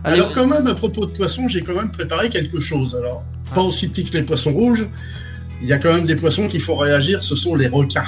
Alors 0.05 0.33
quand 0.33 0.47
même, 0.47 0.67
à 0.67 0.75
propos 0.75 1.05
de 1.07 1.11
poissons, 1.11 1.49
j'ai 1.49 1.63
quand 1.63 1.75
même 1.75 1.91
préparé 1.91 2.31
quelque 2.31 2.61
chose. 2.61 2.95
Alors, 2.99 3.23
pas 3.55 3.63
aussi 3.63 3.89
petit 3.89 4.05
que 4.05 4.17
les 4.17 4.23
poissons 4.23 4.53
rouges. 4.53 4.87
Il 5.65 5.69
y 5.71 5.73
a 5.73 5.79
quand 5.79 5.93
même 5.95 6.05
des 6.05 6.15
poissons 6.15 6.47
qui 6.47 6.61
font 6.61 6.77
réagir, 6.77 7.23
ce 7.23 7.35
sont 7.35 7.55
les 7.55 7.69
requins. 7.69 8.05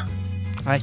Ouais. 0.67 0.79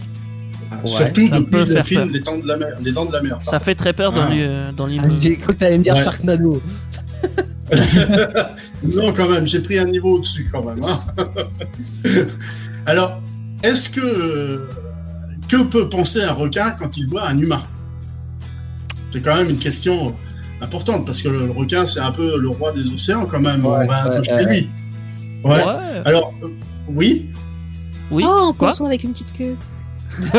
Ah, 0.71 0.77
Ouais, 0.83 0.89
Surtout 0.89 1.29
depuis 1.29 1.65
le 1.65 1.83
film. 1.83 2.09
Les 2.11 2.19
Dents 2.19 2.39
de 2.39 2.47
la 2.47 2.57
mer. 2.57 2.69
Les 2.81 2.91
Dents 2.91 3.05
de 3.05 3.11
la 3.13 3.21
mer. 3.21 3.37
ça 3.41 3.59
fait 3.59 3.75
très 3.75 3.93
peur 3.93 4.11
dans 4.11 4.23
Ah. 4.23 4.29
l'île-. 4.31 4.73
Ah, 5.03 5.07
J'ai 5.19 5.37
cru 5.37 5.53
que 5.53 5.59
t'allais 5.59 5.77
me 5.77 5.83
dire 5.83 5.95
Ouais. 5.95 6.03
Sharknado. 6.03 6.61
non, 8.83 9.13
quand 9.13 9.29
même, 9.29 9.47
j'ai 9.47 9.59
pris 9.59 9.77
un 9.79 9.85
niveau 9.85 10.15
au-dessus 10.17 10.49
quand 10.51 10.63
même. 10.63 10.83
hein. 10.83 10.99
Alors, 12.85 13.21
est-ce 13.63 13.87
que 13.89 14.01
euh, 14.01 14.67
que 15.47 15.63
peut 15.63 15.87
penser 15.89 16.21
un 16.23 16.33
requin 16.33 16.71
quand 16.71 16.97
il 16.97 17.07
voit 17.07 17.27
un 17.27 17.37
humain? 17.37 17.61
C'est 19.11 19.21
quand 19.21 19.35
même 19.35 19.49
une 19.51 19.59
question 19.59 20.15
importante 20.61 21.05
parce 21.05 21.21
que 21.21 21.29
le, 21.29 21.51
requin 21.51 21.85
c'est 21.85 21.99
un 21.99 22.11
peu 22.11 22.39
le 22.39 22.47
roi 22.49 22.71
des 22.71 22.91
océans 22.91 23.25
quand 23.25 23.39
même. 23.39 23.63
Ouais, 23.65 23.77
On 23.83 23.85
va 23.87 24.03
un 24.05 24.09
ouais, 24.09 24.17
peu 24.17 24.23
chez 24.23 24.33
ouais. 24.33 24.45
lui. 24.45 24.69
Ouais. 25.43 25.51
Ouais. 25.51 26.01
Alors, 26.05 26.33
euh, 26.43 26.47
oui. 26.89 27.29
Oui. 28.11 28.23
Oh, 28.27 28.31
un 28.31 28.53
Quoi 28.53 28.69
poisson 28.69 28.85
avec 28.85 29.03
une 29.03 29.11
petite 29.13 29.33
queue. 29.33 29.55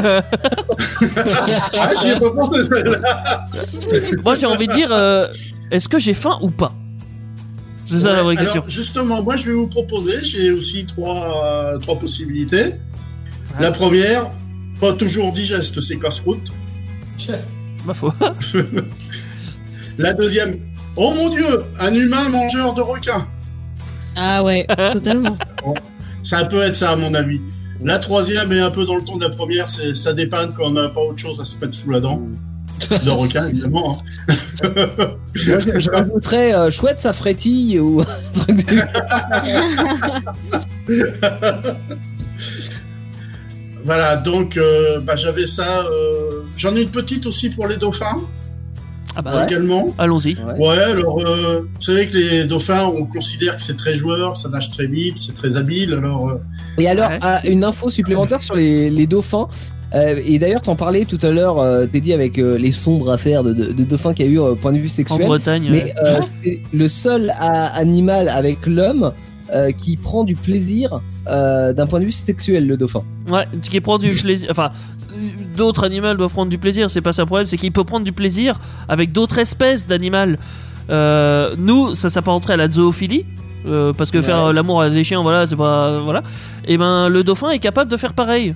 Ah, 1.76 1.90
j'y 2.00 2.10
ai 2.10 2.20
pas 2.20 2.30
pensé 2.30 2.64
celle-là. 2.64 3.46
Moi 4.22 4.34
j'ai 4.36 4.46
envie 4.46 4.68
de 4.68 4.72
dire, 4.72 4.88
euh, 4.92 5.26
est-ce 5.72 5.88
que 5.88 5.98
j'ai 5.98 6.14
faim 6.14 6.38
ou 6.42 6.50
pas? 6.50 6.72
C'est 7.86 7.98
ça 8.00 8.12
la 8.12 8.22
vraie 8.22 8.34
Ouais, 8.34 8.40
question. 8.42 8.62
Alors, 8.62 8.70
justement, 8.70 9.22
moi, 9.22 9.36
je 9.36 9.46
vais 9.46 9.52
vous 9.52 9.66
proposer, 9.66 10.22
j'ai 10.22 10.50
aussi 10.50 10.86
trois, 10.86 11.44
euh, 11.46 11.78
trois 11.78 11.98
possibilités. 11.98 12.76
La 13.60 13.70
première, 13.72 14.30
pas 14.80 14.92
toujours 14.94 15.32
digeste, 15.32 15.80
c'est 15.80 15.96
casse-route. 15.98 16.50
Ma 17.84 17.94
foi. 17.94 18.14
La 19.98 20.12
deuxième, 20.12 20.58
oh 20.96 21.12
mon 21.14 21.28
dieu, 21.28 21.64
un 21.78 21.94
humain 21.94 22.28
mangeur 22.28 22.74
de 22.74 22.80
requins. 22.80 23.26
Ah 24.16 24.42
ouais, 24.44 24.66
totalement. 24.92 25.36
Ça 26.24 26.44
peut 26.46 26.62
être 26.62 26.74
ça, 26.74 26.90
à 26.90 26.96
mon 26.96 27.12
avis. 27.14 27.40
La 27.82 27.98
troisième 27.98 28.50
est 28.52 28.60
un 28.60 28.70
peu 28.70 28.86
dans 28.86 28.96
le 28.96 29.02
ton 29.04 29.18
de 29.18 29.24
la 29.24 29.30
première, 29.30 29.68
c'est 29.68 29.92
ça 29.94 30.14
dépanne 30.14 30.54
quand 30.56 30.64
on 30.68 30.70
n'a 30.70 30.88
pas 30.88 31.02
autre 31.02 31.18
chose 31.18 31.38
à 31.40 31.44
se 31.44 31.58
mettre 31.58 31.74
sous 31.74 31.90
la 31.90 32.00
dent. 32.00 32.22
De 33.04 33.10
requin, 33.10 33.46
évidemment. 33.48 34.02
hein. 34.30 34.34
Moi, 35.46 35.58
je, 35.58 35.78
je 35.78 35.90
rajouterais 35.90 36.54
euh, 36.54 36.70
chouette, 36.70 36.98
ça 37.00 37.12
frétille 37.12 37.78
ou 37.78 38.00
un 38.02 38.04
truc 38.40 38.66
de- 38.66 38.82
Voilà, 43.84 44.16
donc 44.16 44.56
euh, 44.56 45.00
bah, 45.00 45.16
j'avais 45.16 45.46
ça. 45.46 45.80
euh, 45.84 46.42
J'en 46.56 46.74
ai 46.76 46.82
une 46.82 46.90
petite 46.90 47.26
aussi 47.26 47.50
pour 47.50 47.66
les 47.66 47.76
dauphins, 47.76 48.16
Ah 49.16 49.22
bah 49.22 49.44
également. 49.48 49.94
allons-y. 49.98 50.36
Ouais. 50.36 50.68
Ouais, 50.68 50.78
alors, 50.82 51.20
euh, 51.24 51.60
vous 51.74 51.82
savez 51.82 52.06
que 52.06 52.16
les 52.16 52.44
dauphins, 52.44 52.86
on 52.86 53.04
considère 53.06 53.56
que 53.56 53.62
c'est 53.62 53.76
très 53.76 53.96
joueur, 53.96 54.36
ça 54.36 54.48
nage 54.48 54.70
très 54.70 54.86
vite, 54.86 55.18
c'est 55.18 55.34
très 55.34 55.56
habile. 55.56 55.92
Alors, 55.94 56.30
euh, 56.30 56.38
Et 56.78 56.88
alors, 56.88 57.10
Ouais. 57.10 57.18
ah, 57.22 57.40
une 57.46 57.62
info 57.64 57.88
supplémentaire 57.88 58.42
sur 58.42 58.54
les, 58.56 58.90
les 58.90 59.06
dauphins. 59.06 59.48
Euh, 59.94 60.20
et 60.26 60.40
d'ailleurs, 60.40 60.60
t'en 60.62 60.74
parlais 60.74 61.04
tout 61.04 61.20
à 61.22 61.30
l'heure, 61.30 61.60
euh, 61.60 61.86
Teddy, 61.86 62.12
avec 62.12 62.38
euh, 62.38 62.58
les 62.58 62.72
sombres 62.72 63.10
affaires 63.12 63.44
de, 63.44 63.52
de, 63.52 63.72
de 63.72 63.84
dauphins 63.84 64.12
qu'il 64.12 64.26
y 64.26 64.28
a 64.28 64.32
eu 64.32 64.38
au 64.38 64.56
point 64.56 64.72
de 64.72 64.78
vue 64.78 64.86
En 64.88 64.90
sexuel. 64.90 65.26
Bretagne. 65.26 65.68
Mais 65.70 65.94
euh, 66.02 66.18
c'est 66.42 66.58
le 66.72 66.88
seul 66.88 67.32
animal 67.38 68.28
avec 68.28 68.66
l'homme 68.66 69.12
euh, 69.54 69.70
qui 69.72 69.96
prend 69.96 70.24
du 70.24 70.34
plaisir 70.36 71.00
euh, 71.28 71.72
d'un 71.72 71.86
point 71.86 72.00
de 72.00 72.04
vue 72.04 72.12
sexuel, 72.12 72.66
le 72.66 72.76
dauphin. 72.76 73.02
Ouais, 73.30 73.46
qui 73.62 73.80
prend 73.80 73.98
du 73.98 74.14
plaisir. 74.14 74.48
Enfin, 74.50 74.70
d'autres 75.56 75.84
animaux 75.84 76.14
doivent 76.14 76.30
prendre 76.32 76.50
du 76.50 76.58
plaisir. 76.58 76.90
C'est 76.90 77.00
pas 77.00 77.12
ça 77.12 77.22
le 77.22 77.26
problème, 77.26 77.46
c'est 77.46 77.56
qu'il 77.56 77.72
peut 77.72 77.84
prendre 77.84 78.04
du 78.04 78.12
plaisir 78.12 78.58
avec 78.88 79.12
d'autres 79.12 79.38
espèces 79.38 79.86
d'animaux. 79.86 80.36
Euh, 80.90 81.54
nous, 81.56 81.94
ça 81.94 82.10
s'apparenterait 82.10 82.54
à 82.54 82.56
la 82.58 82.68
zoophilie. 82.68 83.24
euh, 83.66 83.94
parce 83.94 84.10
que 84.10 84.18
Ouais. 84.18 84.24
faire 84.24 84.44
euh, 84.46 84.52
l'amour 84.52 84.82
à 84.82 84.90
des 84.90 85.04
chiens, 85.04 85.22
voilà, 85.22 85.46
c'est 85.46 85.56
pas. 85.56 85.98
Voilà. 86.00 86.22
Et 86.66 86.76
ben, 86.76 87.08
le 87.08 87.24
dauphin 87.24 87.50
est 87.50 87.58
capable 87.60 87.90
de 87.90 87.96
faire 87.96 88.12
pareil. 88.12 88.54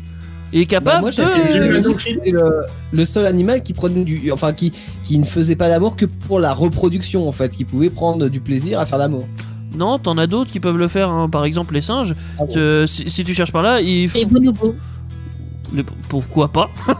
Il 0.52 0.60
est 0.60 0.64
Bah, 0.64 0.68
capable 0.70 1.00
moi, 1.00 1.10
de. 1.10 2.30
le, 2.30 2.62
le 2.92 3.04
seul 3.06 3.24
animal 3.26 3.62
qui 3.62 3.72
prenait 3.74 4.04
du, 4.04 4.30
enfin 4.32 4.52
qui, 4.52 4.72
qui 5.04 5.18
ne 5.18 5.24
faisait 5.24 5.56
pas 5.56 5.68
l'amour 5.68 5.96
que 5.96 6.04
pour 6.06 6.40
la 6.40 6.52
reproduction 6.52 7.26
en 7.28 7.32
fait, 7.32 7.50
qui 7.50 7.64
pouvait 7.64 7.88
prendre 7.90 8.28
du 8.28 8.40
plaisir 8.40 8.80
à 8.80 8.84
faire 8.86 8.98
l'amour. 8.98 9.26
Non, 9.76 9.98
t'en 9.98 10.16
as 10.18 10.26
d'autres 10.26 10.50
qui 10.50 10.60
peuvent 10.60 10.78
le 10.78 10.88
faire. 10.88 11.08
hein. 11.10 11.28
Par 11.28 11.44
exemple, 11.44 11.74
les 11.74 11.80
singes. 11.80 12.14
Ah 12.38 12.44
bon. 12.44 12.52
Euh, 12.56 12.86
si, 12.86 13.08
si 13.10 13.24
tu 13.24 13.34
cherches 13.34 13.52
par 13.52 13.62
là, 13.62 13.80
ils 13.80 14.10
Les 14.14 14.24
bonobos. 14.24 14.74
Les- 15.74 15.84
Pourquoi 16.08 16.48
pas 16.48 16.70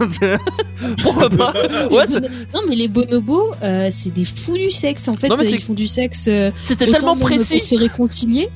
Pourquoi 1.01 1.29
pas 1.29 1.51
Ouais, 1.91 2.05
Non, 2.53 2.59
mais 2.69 2.75
les 2.75 2.87
bonobos, 2.87 3.51
euh, 3.63 3.89
c'est 3.91 4.13
des 4.13 4.25
fous 4.25 4.57
du 4.57 4.69
sexe. 4.71 5.07
En 5.07 5.15
fait, 5.15 5.29
Non, 5.29 5.37
ils 5.41 5.59
font 5.61 5.73
du 5.73 5.87
sexe. 5.87 6.25
euh, 6.27 6.51
c'était 6.61 6.85
tellement 6.85 7.15
précis. 7.17 7.57
Pour 7.59 7.63
se 7.67 7.75
réconcilier. 7.75 8.49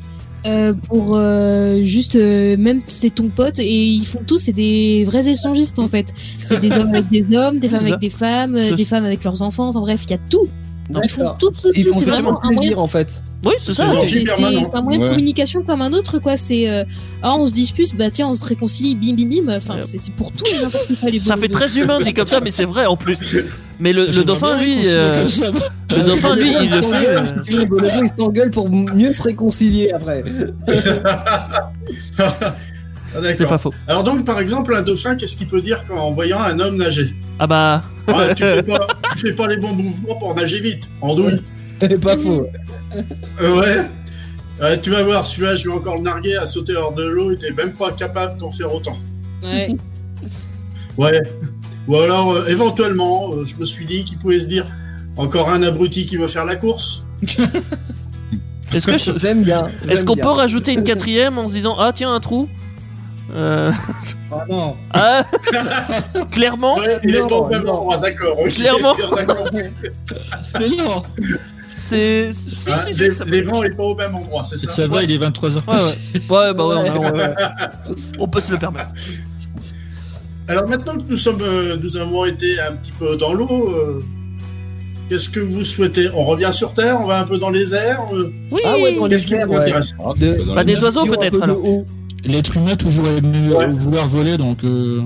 euh, 0.45 0.73
pour 0.73 1.15
euh, 1.15 1.83
juste 1.85 2.15
euh, 2.17 2.57
même 2.57 2.81
c'est 2.85 3.15
ton 3.15 3.29
pote 3.29 3.59
et 3.59 3.85
ils 3.85 4.05
font 4.05 4.19
tous 4.27 4.39
c'est 4.39 4.51
des 4.51 5.05
vrais 5.05 5.25
échangistes 5.25 5.79
en 5.79 5.87
fait 5.87 6.07
c'est 6.43 6.59
des 6.59 6.69
hommes 6.69 6.89
avec 6.89 7.07
des 7.09 7.33
hommes 7.33 7.59
des 7.59 7.69
femmes 7.69 7.85
avec 7.85 7.99
des 7.99 8.09
femmes 8.09 8.55
euh, 8.57 8.75
des 8.75 8.83
femmes 8.83 9.05
avec 9.05 9.23
leurs 9.23 9.41
enfants 9.41 9.69
enfin 9.69 9.79
bref 9.79 10.01
il 10.05 10.11
y 10.11 10.13
a 10.15 10.17
tout 10.29 10.49
ils 11.01 11.07
font 11.09 11.31
tout 11.39 11.49
tout, 11.49 11.71
tout 11.71 11.93
c'est 11.97 12.09
vraiment 12.09 12.43
un 12.43 12.47
moyen 12.51 12.59
plaisir 12.59 12.79
en 12.79 12.87
fait. 12.87 13.23
Oui, 13.45 13.53
c'est 13.59 13.73
ça. 13.73 13.87
C'est 14.03 14.75
un 14.75 14.81
moyen 14.81 14.99
de 14.99 15.09
communication 15.09 15.63
comme 15.63 15.81
un 15.81 15.91
autre 15.93 16.19
quoi 16.19 16.37
c'est 16.37 16.69
euh, 16.69 16.83
ah 17.21 17.35
on 17.37 17.45
se 17.45 17.51
dispute 17.53 17.95
bah 17.95 18.09
tiens 18.09 18.27
on 18.27 18.35
se 18.35 18.45
réconcilie 18.45 18.95
bim 18.95 19.15
bim 19.15 19.27
bim 19.45 19.55
enfin 19.57 19.75
Ouais. 19.75 19.81
c'est 19.81 20.13
pour 20.13 20.31
tout 20.31 20.45
les 21.03 21.21
Ça 21.21 21.35
fait 21.35 21.47
très 21.49 21.77
humain 21.77 21.99
dit 21.99 22.13
comme 22.13 22.27
ça, 22.27 22.39
mais 22.39 22.51
c'est 22.51 22.65
vrai 22.65 22.85
en 22.85 22.95
plus. 22.97 23.19
Mais 23.79 23.91
le, 23.91 24.05
le 24.05 24.23
dauphin, 24.23 24.57
lui, 24.57 24.81
euh, 24.85 25.25
le 25.89 26.03
dauphin, 26.03 26.35
lui, 26.35 26.53
il 26.63 26.69
le 26.71 26.81
fait. 26.81 27.09
euh, 27.09 27.65
bonobos 27.65 28.03
ils 28.03 28.11
s'engueulent 28.17 28.51
pour 28.51 28.69
mieux 28.69 29.11
se 29.13 29.23
réconcilier 29.23 29.91
après. 29.91 30.23
Ah. 32.19 33.19
C'est 33.35 33.45
pas 33.45 33.57
faux. 33.59 33.73
Alors 33.87 34.03
donc, 34.03 34.25
par 34.25 34.39
exemple, 34.39 34.73
un 34.73 34.81
dauphin, 34.81 35.15
qu'est-ce 35.15 35.37
qu'il 35.37 35.47
peut 35.47 35.61
dire 35.61 35.83
quand, 35.87 35.97
en 35.99 36.11
voyant 36.11 36.39
un 36.41 36.59
homme 36.59 36.77
nager? 36.77 37.13
Ah 37.37 37.45
bah, 37.45 37.83
Ouais, 38.07 38.33
tu, 38.33 38.43
fais 38.43 38.63
pas, 38.63 38.87
tu 39.15 39.27
fais 39.27 39.33
pas 39.33 39.47
les 39.47 39.57
bons 39.57 39.73
mouvements 39.73 40.15
pour 40.15 40.33
nager 40.33 40.59
vite, 40.59 40.89
en 41.01 41.13
douille. 41.13 41.41
C'est 41.89 41.99
pas 41.99 42.17
faux. 42.17 42.47
Euh, 43.41 43.59
ouais. 44.59 44.79
Tu 44.81 44.89
vas 44.91 45.03
voir, 45.03 45.23
celui-là, 45.23 45.55
je 45.55 45.67
vais 45.67 45.73
encore 45.73 45.95
le 45.97 46.03
narguer 46.03 46.35
à 46.37 46.45
sauter 46.45 46.75
hors 46.75 46.93
de 46.93 47.03
l'eau, 47.05 47.31
il 47.31 47.43
est 47.45 47.51
même 47.51 47.73
pas 47.73 47.91
capable 47.91 48.37
d'en 48.37 48.51
faire 48.51 48.73
autant. 48.73 48.97
Ouais. 49.43 49.75
Ouais. 50.97 51.21
Ou 51.87 51.95
alors, 51.97 52.33
euh, 52.33 52.45
éventuellement, 52.47 53.33
euh, 53.33 53.45
je 53.47 53.55
me 53.55 53.65
suis 53.65 53.83
dit 53.83 54.03
qu'il 54.05 54.19
pouvait 54.19 54.39
se 54.39 54.47
dire 54.47 54.67
encore 55.17 55.49
un 55.49 55.63
abruti 55.63 56.05
qui 56.05 56.17
veut 56.17 56.27
faire 56.27 56.45
la 56.45 56.55
course. 56.55 57.03
est-ce 58.73 58.85
que 58.85 58.97
je- 58.99 59.17
J'aime 59.17 59.41
bien. 59.43 59.69
est-ce 59.89 60.05
qu'on 60.05 60.13
bien. 60.13 60.23
peut 60.23 60.29
rajouter 60.31 60.71
une 60.73 60.83
quatrième 60.83 61.39
en 61.39 61.47
se 61.47 61.53
disant 61.53 61.75
ah 61.79 61.91
tiens 61.93 62.13
un 62.13 62.19
trou 62.19 62.47
Euh, 63.33 63.71
Ah 64.31 64.45
non. 64.47 64.75
Ah 64.93 65.23
clairement, 66.31 66.77
Ouais, 66.77 66.99
il 67.03 67.15
est 67.15 67.21
non, 67.21 67.27
pas 67.27 67.35
au 67.37 67.47
même 67.49 67.63
non. 67.63 67.73
endroit, 67.73 67.97
d'accord. 67.97 68.37
Clairement. 68.49 68.95
d'accord. 69.15 69.49
Mais 70.59 70.69
non, 70.77 71.01
c'est 71.75 72.31
si 72.33 72.69
Hein, 72.71 72.77
si, 72.77 72.93
si, 72.93 73.01
les, 73.01 73.09
les 73.31 73.41
vents 73.43 73.63
est 73.63 73.71
pas 73.75 73.83
au 73.83 73.95
même 73.95 74.15
endroit, 74.15 74.43
c'est 74.43 74.57
ça 74.59 74.69
ça 74.69 74.87
va, 74.87 75.03
il 75.03 75.11
est 75.11 75.17
23h. 75.17 75.51
Ouais, 75.67 75.75
ouais. 75.75 75.81
Ouais, 76.29 76.53
bah 76.53 76.65
ouais, 76.67 76.89
on, 76.97 78.23
ouais. 78.23 78.27
peut 78.31 78.39
se 78.41 78.51
le 78.51 78.57
permettre. 78.57 78.91
Alors 80.47 80.67
maintenant 80.67 80.97
que 80.97 81.03
nous 81.09 81.17
sommes, 81.17 81.41
euh, 81.41 81.77
nous 81.81 81.95
avons 81.97 82.25
été 82.25 82.59
un 82.59 82.73
petit 82.73 82.91
peu 82.91 83.15
dans 83.15 83.33
l'eau, 83.33 83.73
euh, 83.73 84.03
qu'est-ce 85.09 85.29
que 85.29 85.39
vous 85.39 85.63
souhaitez? 85.63 86.09
On 86.13 86.25
revient 86.25 86.49
sur 86.51 86.73
Terre, 86.73 86.99
on 87.01 87.07
va 87.07 87.19
un 87.21 87.23
peu 87.23 87.37
dans 87.37 87.49
les 87.49 87.73
airs. 87.73 88.01
euh, 88.13 88.31
Oui. 88.51 88.61
Ah 88.65 88.75
ouais, 88.77 88.95
dans 88.95 89.05
les 89.07 89.33
airs, 89.33 89.49
intéresse 89.51 89.93
De- 90.17 90.53
Bah, 90.53 90.63
des 90.65 90.81
oiseaux 90.83 91.05
peut-être 91.05 91.37
peu 91.37 91.43
alors. 91.43 91.61
L'être 92.25 92.55
humain 92.57 92.75
toujours 92.75 93.07
aimé 93.07 93.53
Ouais. 93.53 93.67
vouloir 93.67 94.07
voler, 94.07 94.37
donc 94.37 94.63
euh, 94.63 95.01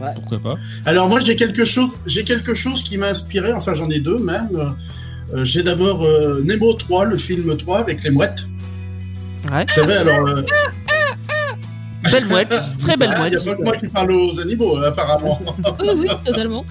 Ouais. 0.00 0.08
pourquoi 0.14 0.38
pas. 0.38 0.54
Alors 0.84 1.08
moi 1.08 1.20
j'ai 1.20 1.36
quelque 1.36 1.64
chose, 1.64 1.90
j'ai 2.06 2.24
quelque 2.24 2.54
chose 2.54 2.82
qui 2.82 2.96
m'a 2.98 3.08
inspiré. 3.08 3.52
Enfin 3.52 3.74
j'en 3.74 3.88
ai 3.90 4.00
deux 4.00 4.18
même. 4.18 4.48
Euh, 5.34 5.44
j'ai 5.44 5.62
d'abord 5.62 6.04
euh, 6.04 6.42
Nemo 6.44 6.72
3, 6.74 7.06
le 7.06 7.16
film 7.16 7.56
3 7.56 7.78
avec 7.80 8.02
les 8.02 8.10
mouettes. 8.10 8.44
Ouais. 9.50 9.64
Vous 9.66 9.74
savez 9.74 9.94
alors. 9.94 10.26
euh, 10.28 10.42
Belle 12.10 12.26
mouette, 12.26 12.52
très 12.80 12.96
belle 12.96 13.14
ah, 13.16 13.28
Il 13.28 13.36
n'y 13.36 13.36
mouette. 13.36 13.46
a 13.46 13.50
pas 13.50 13.56
que 13.56 13.62
moi 13.62 13.76
qui 13.76 13.86
parle 13.86 14.10
aux 14.12 14.40
animaux, 14.40 14.76
euh, 14.78 14.88
apparemment. 14.88 15.40
Oui, 15.80 15.88
oui, 15.98 16.08
totalement. 16.24 16.64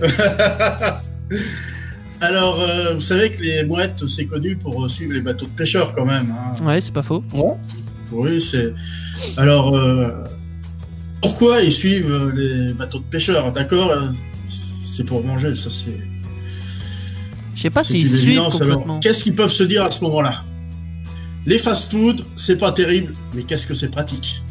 Alors, 2.20 2.60
euh, 2.60 2.94
vous 2.94 3.00
savez 3.00 3.30
que 3.30 3.42
les 3.42 3.64
mouettes, 3.64 4.06
c'est 4.08 4.24
connu 4.24 4.56
pour 4.56 4.88
suivre 4.88 5.12
les 5.12 5.20
bateaux 5.20 5.44
de 5.46 5.50
pêcheurs 5.50 5.92
quand 5.94 6.06
même. 6.06 6.32
hein. 6.32 6.64
Ouais, 6.64 6.80
c'est 6.80 6.92
pas 6.94 7.02
faux. 7.02 7.22
Oui, 8.12 8.40
c'est. 8.40 8.72
Alors, 9.36 9.76
euh, 9.76 10.24
pourquoi 11.20 11.60
ils 11.60 11.72
suivent 11.72 12.32
les 12.34 12.72
bateaux 12.72 12.98
de 13.00 13.04
pêcheurs 13.04 13.52
D'accord 13.52 13.92
C'est 14.84 15.04
pour 15.04 15.22
manger, 15.24 15.54
ça 15.54 15.68
c'est. 15.70 16.00
Je 17.54 17.62
sais 17.62 17.70
pas 17.70 17.84
s'ils 17.84 18.08
suivent 18.08 18.48
complètement. 18.50 19.00
Qu'est-ce 19.00 19.22
qu'ils 19.22 19.34
peuvent 19.34 19.52
se 19.52 19.64
dire 19.64 19.82
à 19.84 19.90
ce 19.90 20.02
moment-là? 20.04 20.42
Les 21.46 21.58
fast-food, 21.58 22.24
c'est 22.36 22.56
pas 22.56 22.72
terrible, 22.72 23.14
mais 23.34 23.42
qu'est-ce 23.42 23.66
que 23.66 23.74
c'est 23.74 23.88
pratique? 23.88 24.42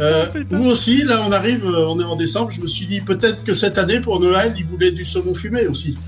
Euh, 0.00 0.26
ou 0.50 0.66
aussi, 0.66 1.04
là 1.04 1.22
on 1.24 1.30
arrive, 1.30 1.64
euh, 1.64 1.86
on 1.86 2.00
est 2.00 2.04
en 2.04 2.16
décembre, 2.16 2.50
je 2.50 2.60
me 2.60 2.66
suis 2.66 2.86
dit 2.86 3.00
peut-être 3.00 3.44
que 3.44 3.54
cette 3.54 3.78
année 3.78 4.00
pour 4.00 4.18
Noël, 4.18 4.52
ils 4.58 4.66
voulaient 4.66 4.90
du 4.90 5.04
saumon 5.04 5.34
fumé 5.34 5.66
aussi. 5.66 5.96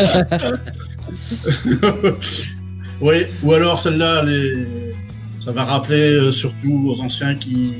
Euh, 0.00 0.56
oui, 3.00 3.14
ou 3.42 3.52
alors 3.52 3.78
celle-là, 3.78 4.24
les... 4.24 4.66
ça 5.38 5.52
va 5.52 5.64
rappeler 5.64 6.14
euh, 6.14 6.32
surtout 6.32 6.86
aux 6.88 7.00
anciens 7.00 7.34
qui, 7.34 7.74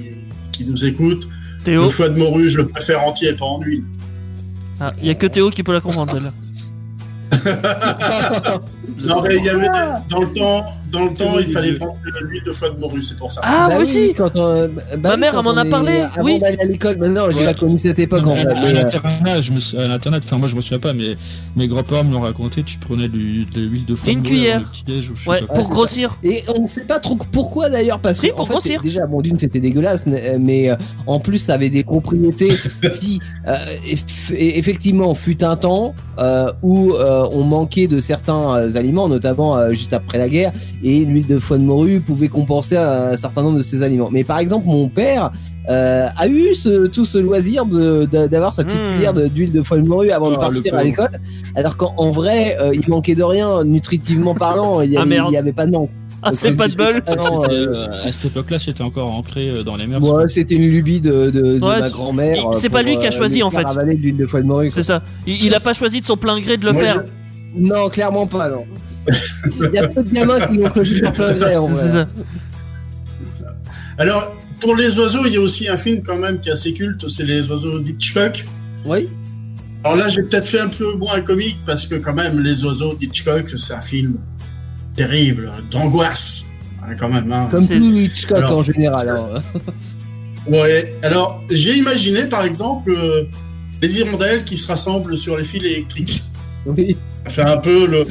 qui 0.53 0.65
nous 0.65 0.85
écoutent. 0.85 1.27
Théo, 1.65 1.85
Le 1.85 1.89
foie 1.91 2.09
de 2.11 2.19
morue, 2.19 2.51
je 2.51 2.59
le 2.59 2.69
préfère 2.69 3.03
entier, 3.03 3.32
pas 3.32 3.45
en 3.47 3.61
huile. 3.61 3.85
ah, 4.81 4.93
il 5.01 5.07
y 5.07 5.11
a 5.11 5.15
que 5.15 5.27
Théo 5.27 5.51
qui 5.51 5.62
peut 5.62 5.73
la 5.73 5.81
comprendre 5.81 6.12
celle-là. 6.12 6.32
Non, 9.05 9.23
mais 9.23 9.36
il 9.36 9.44
y 9.44 9.48
avait 9.51 9.66
dans 10.09 10.20
le 10.23 10.32
temps, 10.32 10.65
dans 10.90 11.05
le 11.05 11.15
temps, 11.15 11.39
il 11.39 11.48
fallait 11.52 11.74
prendre 11.74 11.97
de 12.05 12.24
l'huile 12.27 12.43
de 12.44 12.52
foie 12.52 12.70
de 12.70 12.78
morue, 12.78 13.02
c'est 13.02 13.16
pour 13.16 13.31
ça. 13.31 13.40
Ah, 13.44 13.66
Bah 13.69 13.74
oui, 13.78 13.82
aussi 13.85 14.15
quand 14.16 14.31
on- 14.36 14.69
bah 14.98 15.11
Ma 15.11 15.16
mère, 15.16 15.35
elle 15.36 15.44
m'en 15.44 15.56
a 15.56 15.65
parlé, 15.65 16.01
Avant 16.15 16.23
oui. 16.24 16.39
d'aller 16.39 16.56
à 16.61 16.65
l'école, 16.65 16.97
mais 17.01 17.09
non, 17.09 17.28
j'ai 17.31 17.40
Ouais. 17.40 17.44
pas 17.47 17.55
connu 17.55 17.78
cette 17.78 17.98
époque 17.98 18.24
en 18.27 18.31
Non, 18.31 18.36
fait. 18.36 18.47
mais 18.47 18.55
mais, 18.55 18.61
à 18.61 18.70
euh, 18.70 18.73
l'internat, 18.85 19.43
suis- 20.20 20.27
enfin 20.27 20.39
moi 20.39 20.48
je 20.48 20.55
me 20.56 20.61
souviens 20.62 20.78
pas, 20.78 20.93
mais 20.94 21.16
mes 21.56 21.69
grands-parents 21.69 22.05
me 22.05 22.12
l'ont 22.15 22.20
raconté, 22.20 22.62
tu 22.62 22.78
prenais 22.78 23.09
de 23.09 23.16
l'huile 23.16 23.85
de 23.86 23.94
foie 23.94 24.11
Une 24.12 24.19
de 24.23 24.23
morue 24.23 24.35
cuillère. 24.36 24.61
le 24.61 24.66
petit-déj 24.66 25.11
ou 25.11 25.16
je 25.16 25.24
sais 25.24 25.31
Ouais, 25.31 25.43
pour 25.43 25.69
grossir. 25.69 26.16
Et 26.23 26.44
on 26.56 26.62
ne 26.62 26.69
sait 26.69 26.85
pas 26.85 27.01
trop 27.01 27.16
pourquoi 27.32 27.69
d'ailleurs, 27.69 27.98
parce 27.98 28.19
Si, 28.20 28.28
que 28.28 28.32
pour 28.32 28.43
en 28.43 28.47
fait, 28.47 28.52
grossir. 28.52 28.82
déjà, 28.82 29.06
bon, 29.06 29.20
d'une, 29.20 29.39
c'était 29.39 29.61
dégueulasse, 29.61 30.05
mais 30.39 30.70
euh, 30.70 30.77
en 31.06 31.20
plus, 31.20 31.39
ça 31.39 31.55
avait 31.55 31.70
des 31.70 31.85
propriétés. 31.85 32.56
si, 32.93 33.20
euh, 33.48 33.56
eff- 33.86 34.35
effectivement, 34.35 35.15
fut 35.15 35.43
un 35.44 35.56
temps 35.56 35.94
euh, 36.19 36.52
où 36.62 36.93
euh, 36.93 37.24
on 37.33 37.43
manquait 37.45 37.87
de 37.87 37.99
certains 38.01 38.57
euh, 38.57 38.77
aliments, 38.77 39.09
notamment 39.09 39.57
euh, 39.57 39.71
juste 39.73 39.93
après 39.93 40.19
la 40.19 40.29
guerre, 40.29 40.53
et 40.83 41.05
l'huile 41.05 41.27
de 41.27 41.39
foie 41.39 41.59
de 41.59 41.63
morue 41.65 42.01
pouvait 42.01 42.29
compenser 42.29 42.77
un 42.77 43.17
certain 43.17 43.43
nombre 43.43 43.59
de 43.59 43.63
ces 43.63 43.83
aliments. 43.83 44.09
Mais 44.13 44.25
par 44.25 44.39
exemple, 44.39 44.67
mon 44.67 44.89
père 44.89 45.31
euh, 45.71 46.07
a 46.17 46.29
eu 46.29 46.55
ce, 46.55 46.87
tout 46.89 47.05
ce 47.07 47.17
loisir 47.19 47.65
de, 47.65 48.05
de- 48.05 48.27
d'avoir 48.27 48.53
sa 48.53 48.65
petite 48.65 48.81
Mm. 48.81 48.93
cuillère 48.95 49.13
d'huile 49.15 49.53
de 49.53 49.63
foie 49.63 49.79
de 49.79 49.87
morue 49.89 50.11
avant 50.11 50.29
de 50.31 50.37
Ah, 50.37 50.41
partir 50.51 50.75
à 50.75 50.85
l'école, 50.85 51.09
alors 51.55 51.77
qu'en 51.79 51.95
en 51.97 52.11
vrai, 52.11 52.57
euh, 52.61 52.75
il 52.75 52.89
manquait 52.91 53.15
de 53.15 53.23
rien, 53.23 53.65
nutritivement 53.65 54.35
parlant, 54.35 54.81
il 54.83 54.91
y 54.93 54.97
Ah, 54.99 55.03
avait, 55.03 55.37
avait 55.37 55.53
pas 55.53 55.65
de 55.67 55.71
manque. 55.73 55.91
Ah, 56.27 56.31
c'est 56.35 56.57
pas 56.57 56.69
de 56.69 56.75
bol. 56.75 57.03
euh, 57.09 58.05
à 58.07 58.11
cette 58.13 58.25
époque-là, 58.27 58.59
c'était 58.59 58.83
encore 58.83 59.13
ancré 59.15 59.49
euh, 59.51 59.63
dans 59.63 59.77
les 59.77 59.87
mers. 59.87 60.03
Ouais, 60.03 60.27
c'était 60.29 60.55
une 60.55 60.71
lubie 60.71 61.01
de, 61.01 61.31
de, 61.31 61.59
de 61.59 61.65
Ouais, 61.65 61.81
ma 61.81 61.87
c'est- 61.87 61.93
grand-mère. 61.93 62.37
il- 62.37 62.47
euh, 62.47 62.53
c'est 62.55 62.69
pas 62.71 62.83
lui 62.83 62.99
qui 62.99 63.07
a 63.07 63.11
choisi, 63.11 63.43
en 63.43 63.51
fait. 63.51 63.63
de 63.65 63.91
l'huile 63.93 64.17
de 64.17 64.27
foie 64.27 64.41
de 64.41 64.47
morue. 64.47 64.67
quoi. 64.69 64.75
C'est 64.75 64.83
ça. 64.83 65.03
Il, 65.27 65.45
il 65.45 65.55
a 65.55 65.61
pas 65.61 65.73
choisi 65.75 66.01
de 66.01 66.07
son 66.07 66.17
plein 66.17 66.41
gré 66.41 66.57
de 66.57 66.65
le 66.65 66.73
Moi, 66.73 66.83
faire. 66.83 67.05
Non, 67.57 67.89
clairement 67.89 68.27
pas, 68.27 68.49
non. 68.51 68.65
Il 69.61 69.71
y 69.75 69.79
a 69.79 69.87
peu 69.89 70.03
de 70.03 70.13
gamins 70.15 70.41
qui 70.41 70.57
l'ont 70.57 70.73
choisi 70.73 71.01
par 71.03 71.13
plein 71.13 71.33
gré, 71.35 71.57
en 71.57 71.69
C'est 71.75 71.89
vrai. 71.89 71.93
ça. 71.93 72.09
Alors, 73.99 74.33
pour 74.61 74.75
les 74.77 74.99
oiseaux, 74.99 75.25
il 75.27 75.35
y 75.35 75.37
a 75.37 75.41
aussi 75.41 75.69
un 75.69 75.77
film 75.77 76.03
quand 76.03 76.17
même 76.17 76.41
qui 76.41 76.49
est 76.49 76.53
assez 76.53 76.73
culte, 76.73 77.09
c'est 77.09 77.23
les 77.25 77.49
oiseaux 77.51 77.79
d'Hitchcock. 77.79 78.45
Oui. 78.87 79.09
Alors 79.85 79.97
là, 79.99 80.09
j'ai 80.09 80.23
peut-être 80.23 80.47
fait 80.47 80.61
un 80.61 80.69
peu 80.69 80.95
moins 80.95 81.21
comique 81.21 81.59
parce 81.67 81.87
que 81.87 81.97
quand 81.97 82.15
même, 82.15 82.41
les 82.41 82.65
oiseaux 82.65 82.95
d'Hitchcock, 82.95 83.51
c'est 83.51 83.75
un 83.75 83.83
film 83.83 84.17
terrible, 84.97 85.53
d'angoisse, 85.71 86.45
hein, 86.83 86.95
quand 86.99 87.09
même. 87.09 87.31
hein. 87.33 87.49
Comme 87.51 87.66
tout 87.66 87.75
Hitchcock 87.75 88.39
Alors- 88.39 88.59
en 88.59 88.65
général. 88.65 89.09
hein. 89.09 89.61
Ouais. 90.47 90.95
Alors, 91.03 91.43
j'ai 91.51 91.77
imaginé, 91.77 92.25
par 92.27 92.45
exemple, 92.45 92.91
euh, 92.91 93.25
les 93.81 93.99
hirondelles 93.99 94.45
qui 94.45 94.59
se 94.59 94.69
rassemblent 94.69 95.16
sur 95.16 95.37
les 95.39 95.45
fils 95.45 95.62
électriques. 95.65 96.23
Oui. 96.66 96.97
Ça 97.25 97.31
fait 97.31 97.43
un 97.43 97.57
peu 97.57 97.87
le, 97.87 98.07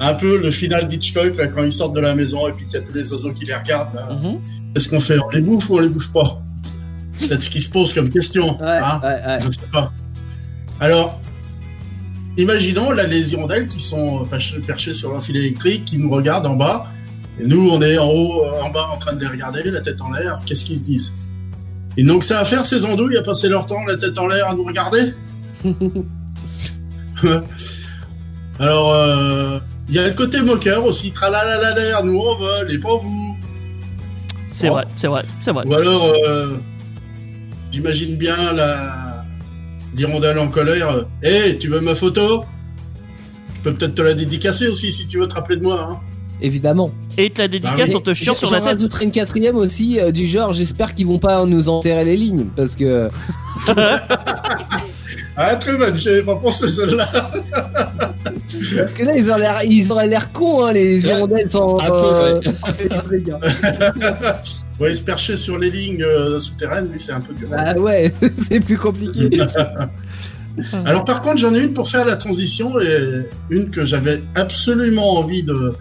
un 0.00 0.14
peu 0.14 0.38
le 0.38 0.50
final 0.50 0.88
d'Hitchcock 0.88 1.34
quand 1.54 1.62
ils 1.62 1.72
sortent 1.72 1.94
de 1.94 2.00
la 2.00 2.14
maison 2.14 2.48
et 2.48 2.52
puis 2.52 2.64
qu'il 2.66 2.74
y 2.74 2.76
a 2.78 2.80
tous 2.86 2.94
les 2.94 3.12
oiseaux 3.12 3.32
qui 3.32 3.44
les 3.44 3.54
regardent. 3.54 3.94
Mhm. 4.22 4.38
Qu'est-ce 4.74 4.88
qu'on 4.88 5.00
fait 5.00 5.18
On 5.18 5.28
les 5.30 5.40
bouffe 5.42 5.68
ou 5.70 5.76
on 5.76 5.80
les 5.80 5.88
bouffe 5.88 6.10
pas? 6.12 6.42
C'est 7.18 7.42
ce 7.42 7.48
qui 7.50 7.60
se 7.62 7.68
pose 7.70 7.92
comme 7.94 8.08
question. 8.10 8.58
Ouais, 8.60 8.66
hein? 8.82 9.00
ouais, 9.02 9.08
ouais. 9.08 9.38
Je 9.42 9.50
sais 9.50 9.66
pas. 9.72 9.92
Alors, 10.80 11.20
imaginons 12.36 12.90
là 12.92 13.06
les 13.06 13.32
hirondelles 13.32 13.66
qui 13.66 13.80
sont 13.80 14.24
perchées, 14.24 14.58
perchées 14.58 14.94
sur 14.94 15.10
leur 15.12 15.22
fil 15.22 15.36
électrique, 15.36 15.84
qui 15.84 15.98
nous 15.98 16.10
regardent 16.10 16.46
en 16.46 16.56
bas. 16.56 16.86
Et 17.40 17.44
nous, 17.46 17.68
on 17.70 17.80
est 17.82 17.98
en 17.98 18.08
haut, 18.10 18.44
euh, 18.44 18.60
en 18.62 18.70
bas, 18.70 18.88
en 18.92 18.96
train 18.98 19.12
de 19.14 19.20
les 19.20 19.26
regarder, 19.28 19.62
la 19.70 19.80
tête 19.80 20.00
en 20.00 20.10
l'air. 20.12 20.40
Qu'est-ce 20.46 20.64
qu'ils 20.64 20.78
se 20.78 20.84
disent? 20.84 21.12
Ils 21.98 22.04
n'ont 22.06 22.18
que 22.18 22.24
ça 22.24 22.40
à 22.40 22.44
faire, 22.44 22.64
ces 22.66 22.84
andouilles, 22.84 23.16
à 23.18 23.22
passer 23.22 23.48
leur 23.48 23.66
temps, 23.66 23.84
la 23.86 23.96
tête 23.96 24.18
en 24.18 24.26
l'air, 24.26 24.48
à 24.48 24.54
nous 24.54 24.64
regarder 24.64 25.12
Alors, 28.58 28.92
euh, 28.92 29.58
il 29.88 29.94
y 29.94 29.98
a 29.98 30.08
le 30.08 30.14
côté 30.14 30.40
moqueur 30.42 30.84
aussi. 30.84 31.10
Tralalalalaire, 31.12 32.04
nous 32.04 32.18
on 32.18 32.34
vole, 32.36 32.70
et 32.70 32.78
pas 32.78 32.96
vous. 33.02 33.36
C'est 34.50 34.68
Oh. 34.70 34.74
vrai, 34.74 34.84
c'est 34.96 35.06
vrai, 35.08 35.24
c'est 35.40 35.52
vrai. 35.52 35.64
Ou 35.66 35.74
alors, 35.74 36.12
euh, 36.26 36.56
j'imagine 37.72 38.16
bien 38.16 38.52
la 38.54 39.05
l'hirondelle 39.96 40.38
en 40.38 40.48
colère. 40.48 41.06
Hé, 41.22 41.56
tu 41.58 41.68
veux 41.68 41.80
ma 41.80 41.94
photo? 41.94 42.44
Je 43.56 43.60
peux 43.62 43.74
peut-être 43.74 43.94
te 43.94 44.02
la 44.02 44.14
dédicacer 44.14 44.68
aussi 44.68 44.92
si 44.92 45.06
tu 45.06 45.18
veux 45.18 45.26
te 45.26 45.34
rappeler 45.34 45.56
de 45.56 45.62
moi. 45.62 45.88
Hein. 45.90 45.96
Évidemment. 46.42 46.90
Et 47.16 47.30
te 47.30 47.40
la 47.40 47.48
dédicace 47.48 47.90
Bah 47.90 47.96
en 47.96 48.00
te 48.00 48.12
chiant 48.14 48.34
sur 48.34 48.50
la 48.50 48.58
tête. 48.60 48.74
rajouterai 48.74 49.06
une 49.06 49.10
quatrième 49.10 49.56
aussi, 49.56 49.98
euh, 49.98 50.12
du 50.12 50.26
genre, 50.26 50.52
j'espère 50.52 50.94
qu'ils 50.94 51.06
vont 51.06 51.18
pas 51.18 51.44
nous 51.46 51.68
enterrer 51.70 52.04
les 52.04 52.16
lignes, 52.16 52.44
parce 52.54 52.76
que 52.76 53.08
Ah, 55.38 55.54
très 55.56 55.76
bonne, 55.76 55.96
j'avais 55.96 56.22
pas 56.22 56.36
pensé 56.36 56.66
celle-là. 56.68 57.08
Parce 57.12 58.92
que 58.94 59.02
là, 59.02 59.16
ils 59.16 59.30
auraient 59.30 59.40
l'air, 59.40 59.60
ils 59.64 59.92
auraient 59.92 60.06
l'air 60.06 60.32
cons, 60.32 60.64
hein, 60.64 60.72
les 60.72 61.06
hirondelles 61.06 61.50
sans, 61.50 61.78
Un 61.78 61.86
peu, 61.86 61.92
euh, 61.94 62.40
ouais. 62.40 62.42
Ouais, 64.78 64.94
se 64.94 65.00
percher 65.02 65.36
sur 65.36 65.58
les 65.58 65.70
lignes 65.70 66.02
euh, 66.02 66.38
souterraines, 66.38 66.88
oui, 66.92 66.98
c'est 66.98 67.12
un 67.12 67.20
peu 67.20 67.32
dur. 67.34 67.48
Bah 67.50 67.72
ouais, 67.78 68.12
c'est 68.48 68.60
plus 68.60 68.76
compliqué. 68.76 69.30
Alors 70.84 71.04
par 71.04 71.20
contre, 71.22 71.38
j'en 71.38 71.54
ai 71.54 71.60
une 71.60 71.72
pour 71.74 71.88
faire 71.88 72.04
la 72.06 72.16
transition 72.16 72.78
et 72.80 73.26
une 73.50 73.70
que 73.70 73.84
j'avais 73.84 74.22
absolument 74.34 75.18
envie 75.18 75.42
de, 75.42 75.74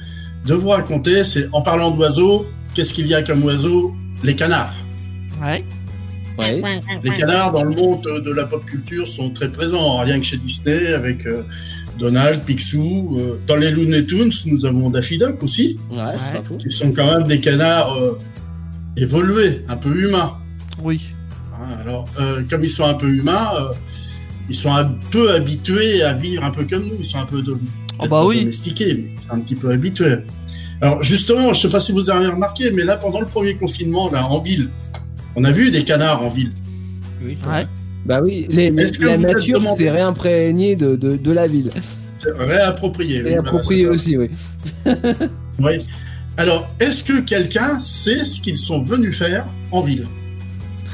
de 0.46 0.54
vous 0.54 0.70
raconter, 0.70 1.24
c'est 1.24 1.48
en 1.54 1.62
parlant 1.62 1.92
d'oiseaux, 1.92 2.46
qu'est-ce 2.74 2.94
qu'il 2.94 3.08
y 3.08 3.14
a 3.16 3.22
comme 3.22 3.44
oiseau? 3.44 3.94
Les 4.24 4.36
canards. 4.36 4.74
Ouais. 5.42 5.64
Ouais. 6.38 6.62
Les 7.04 7.12
canards 7.12 7.54
dans 7.54 7.64
le 7.64 7.74
monde 7.76 8.02
de 8.26 8.34
la 8.34 8.44
pop 8.46 8.66
culture 8.66 9.08
sont 9.08 9.30
très 9.30 9.50
présents, 9.50 10.00
rien 10.00 10.20
que 10.20 10.26
chez 10.26 10.36
Disney 10.38 10.88
avec 10.94 11.26
euh, 11.26 11.44
Donald, 11.98 12.42
Picsou. 12.44 13.16
euh, 13.18 13.36
dans 13.48 13.56
les 13.56 13.72
Looney 13.72 14.06
Tunes, 14.06 14.32
nous 14.46 14.66
avons 14.66 14.90
Daffy 14.90 15.18
Duck 15.18 15.42
aussi, 15.44 15.78
Ouais, 15.90 16.42
qui 16.60 16.70
sont 16.72 16.92
quand 16.92 17.18
même 17.18 17.28
des 17.28 17.40
canards 17.40 17.96
euh, 17.98 18.20
évolués, 18.98 19.64
un 19.68 19.78
peu 19.78 19.90
humains. 19.96 20.34
Oui. 20.82 21.02
Hein, 21.54 21.78
alors, 21.82 22.06
euh, 22.20 22.44
comme 22.50 22.64
ils 22.64 22.70
sont 22.70 22.84
un 22.86 22.94
peu 22.94 23.08
humains, 23.08 23.50
euh, 23.58 23.74
ils 24.50 24.56
sont 24.56 24.74
un 24.74 24.86
peu 25.12 25.32
habitués 25.34 26.02
à 26.04 26.14
vivre 26.14 26.44
un 26.44 26.52
peu 26.52 26.66
comme 26.66 26.84
nous. 26.88 26.96
Ils 27.00 27.06
sont 27.06 27.20
un 27.20 27.26
peu 27.26 27.42
dom- 27.42 27.60
Oh 27.98 28.00
peut-être 28.00 28.10
bah 28.12 28.26
oui. 28.26 28.40
domestiqués, 28.42 28.94
mais 28.94 29.10
ils 29.16 29.22
sont 29.28 29.34
un 29.36 29.40
petit 29.40 29.56
peu 29.56 29.72
habitués. 29.72 30.18
Alors 30.82 31.02
justement, 31.02 31.54
je 31.54 31.62
sais 31.62 31.70
pas 31.70 31.80
si 31.80 31.94
vous 31.94 32.10
avez 32.10 32.28
remarqué, 32.28 32.70
mais 32.72 32.84
là, 32.84 32.98
pendant 32.98 33.22
le 33.22 33.26
premier 33.26 33.56
confinement, 33.56 34.12
là, 34.12 34.26
en 34.26 34.42
ville, 34.42 34.70
on 35.38 35.44
a 35.46 35.52
vu 35.52 35.72
des 35.72 35.84
canards 35.86 36.22
en 36.22 36.28
ville. 36.30 36.52
Ouais. 37.24 37.66
Bah 38.06 38.20
oui, 38.22 38.46
les, 38.50 38.70
la 38.70 39.18
nature 39.18 39.60
demandé- 39.62 39.78
s'est 39.78 39.90
réimprégnée 39.90 40.76
de, 40.76 40.96
de, 40.96 41.16
de 41.16 41.32
la 41.32 41.48
ville. 41.48 41.72
C'est 42.20 42.32
réapproprié. 42.38 43.24
oui, 43.24 43.36
voilà, 43.84 43.90
aussi, 43.92 44.18
oui. 44.18 44.30
Oui. 45.60 45.86
Alors, 46.38 46.68
est-ce 46.80 47.02
que 47.04 47.20
quelqu'un 47.22 47.80
sait 47.80 48.26
ce 48.26 48.40
qu'ils 48.42 48.58
sont 48.58 48.82
venus 48.84 49.18
faire 49.18 49.46
en 49.72 49.82
ville 49.82 50.06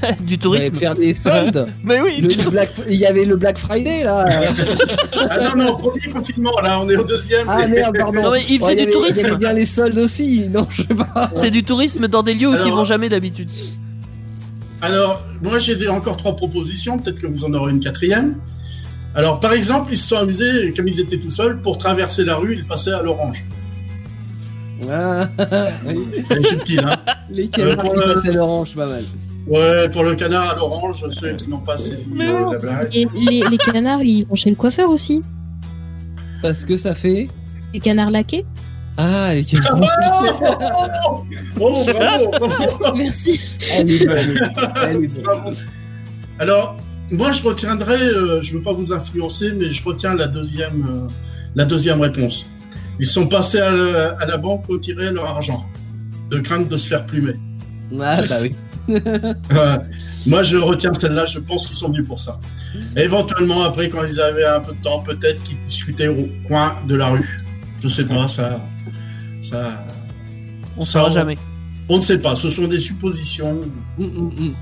du 0.22 0.38
tourisme. 0.40 0.74
faire 0.76 0.96
des 0.96 1.14
soldes. 1.14 1.68
Mais 1.84 2.02
oui. 2.02 2.22
Le- 2.22 2.28
tu- 2.28 2.40
le 2.40 2.50
Black- 2.50 2.74
il 2.90 2.96
y 2.96 3.06
avait 3.06 3.26
le 3.26 3.36
Black 3.36 3.58
Friday 3.60 4.04
là. 4.04 4.26
Ah 5.30 5.38
non, 5.56 5.64
non, 5.64 5.76
premier 5.78 6.08
confinement, 6.08 6.60
là, 6.64 6.80
on 6.82 6.90
est 6.90 6.96
au 6.96 7.04
deuxième. 7.04 7.46
Ah 7.48 7.68
merde, 7.68 7.96
pardon. 7.98 8.22
Non, 8.24 8.32
mais 8.32 8.42
il 8.50 8.58
faisait 8.60 8.70
Ouais, 8.70 8.76
du 8.76 8.82
avait- 8.84 8.92
tourisme. 8.92 9.20
Il 9.20 9.24
y 9.24 9.26
avait 9.28 9.38
bien 9.38 9.54
les 9.54 9.66
soldes 9.68 9.98
aussi. 10.00 10.46
Non, 10.50 10.66
je 10.72 10.82
sais 10.82 10.88
pas. 10.96 11.30
C'est 11.36 11.52
du 11.52 11.64
tourisme 11.64 12.08
dans 12.08 12.24
des 12.24 12.34
lieux 12.34 12.50
où 12.50 12.56
ils 12.66 12.72
vont 12.72 12.84
jamais 12.84 13.10
d'habitude. 13.10 13.50
Alors, 14.82 15.22
moi 15.44 15.60
j'ai 15.60 15.88
encore 15.88 16.18
trois 16.18 16.36
propositions, 16.36 16.98
peut-être 16.98 17.20
que 17.20 17.28
vous 17.28 17.46
en 17.46 17.54
aurez 17.54 17.72
une 17.72 17.80
quatrième. 17.80 18.36
Alors, 19.14 19.40
par 19.40 19.54
exemple, 19.54 19.90
ils 19.92 19.98
se 20.00 20.08
sont 20.08 20.16
amusés, 20.18 20.74
comme 20.76 20.88
ils 20.88 21.00
étaient 21.00 21.18
tout 21.20 21.30
seuls, 21.30 21.62
pour 21.62 21.78
traverser 21.78 22.24
la 22.24 22.36
rue, 22.38 22.56
ils 22.56 22.66
passaient 22.66 22.94
à 22.94 23.04
l'orange. 23.04 23.44
Ah, 24.90 25.28
oui. 25.86 26.00
Les 26.30 26.44
subtils, 26.44 26.80
hein. 26.80 26.96
Les 27.30 27.48
canards 27.48 27.78
pour 27.78 27.94
qui 27.94 28.08
le- 28.08 28.14
passaient 28.14 28.32
l'orange, 28.32 28.76
pas 28.76 28.88
mal. 28.88 29.04
Ouais, 29.48 29.90
pour 29.90 30.04
le 30.04 30.16
canard 30.16 30.52
à 30.52 30.56
l'orange, 30.56 31.04
ceux 31.10 31.34
qui 31.34 31.50
n'ont 31.50 31.58
pas 31.60 31.78
saisi 31.78 32.08
euh, 32.20 32.52
la 32.52 32.58
blague. 32.60 32.96
Et 32.96 33.08
les, 33.16 33.44
les 33.50 33.58
canards, 33.58 34.02
ils 34.04 34.24
vont 34.26 34.36
chez 34.36 34.50
le 34.52 34.56
coiffeur 34.56 34.90
aussi. 34.90 35.22
Parce 36.42 36.64
que 36.64 36.78
ça 36.78 36.94
fait. 36.96 37.28
Les 37.74 37.80
canards 37.80 38.12
laqués. 38.12 38.46
Ah, 38.98 39.34
les 39.34 39.44
canards. 39.46 39.80
Oh, 41.00 41.24
oh, 41.60 41.86
bravo, 41.86 42.32
Merci, 42.58 42.78
bravo. 42.80 42.98
merci. 42.98 43.40
Alors, 46.40 46.78
moi 47.12 47.32
je 47.32 47.42
retiendrai, 47.44 47.96
euh, 48.02 48.42
je 48.42 48.54
ne 48.54 48.58
veux 48.58 48.64
pas 48.64 48.74
vous 48.74 48.92
influencer, 48.94 49.52
mais 49.54 49.74
je 49.74 49.84
retiens 49.84 50.16
la 50.16 50.28
deuxième, 50.28 50.86
euh, 50.90 51.08
la 51.56 51.66
deuxième 51.66 52.02
réponse. 52.02 52.46
Ils 53.02 53.08
sont 53.08 53.28
passés 53.28 53.60
à 53.60 53.72
la, 53.72 54.10
à 54.20 54.26
la 54.26 54.38
banque 54.38 54.66
retirer 54.68 55.12
leur 55.12 55.26
argent, 55.26 55.66
de 56.30 56.40
crainte 56.40 56.70
de 56.70 56.78
se 56.78 56.88
faire 56.88 57.04
plumer. 57.06 57.34
Ah, 58.00 58.22
bah 58.30 58.38
oui. 58.42 58.56
Euh, 59.52 59.78
moi, 60.26 60.42
je 60.44 60.58
retiens 60.58 60.92
celle-là. 60.94 61.26
Je 61.26 61.40
pense 61.40 61.68
qu'ils 61.68 61.76
sont 61.76 61.90
venus 61.90 62.06
pour 62.08 62.20
ça. 62.20 62.38
Éventuellement, 62.96 63.64
après, 63.64 63.90
quand 63.90 64.04
ils 64.04 64.20
avaient 64.20 64.46
un 64.46 64.60
peu 64.60 64.74
de 64.74 64.82
temps, 64.82 65.00
peut-être 65.02 65.42
qu'ils 65.44 65.58
discutaient 65.66 66.08
au 66.08 66.28
coin 66.48 66.76
de 66.88 66.96
la 66.96 67.08
rue. 67.10 67.42
Je 67.84 67.88
sais 67.88 68.06
pas, 68.06 68.28
ça, 68.28 68.60
ça, 69.42 69.84
On 70.78 70.82
Ça, 70.82 70.92
saura 70.94 71.08
on- 71.08 71.10
jamais. 71.10 71.38
on 71.90 71.98
ne 71.98 72.02
sait 72.02 72.18
pas. 72.18 72.36
Ce 72.36 72.50
sont 72.50 72.68
des 72.68 72.80
suppositions. 72.80 73.62
Mm, 73.98 74.04
mm, 74.06 74.32
mm. 74.40 74.54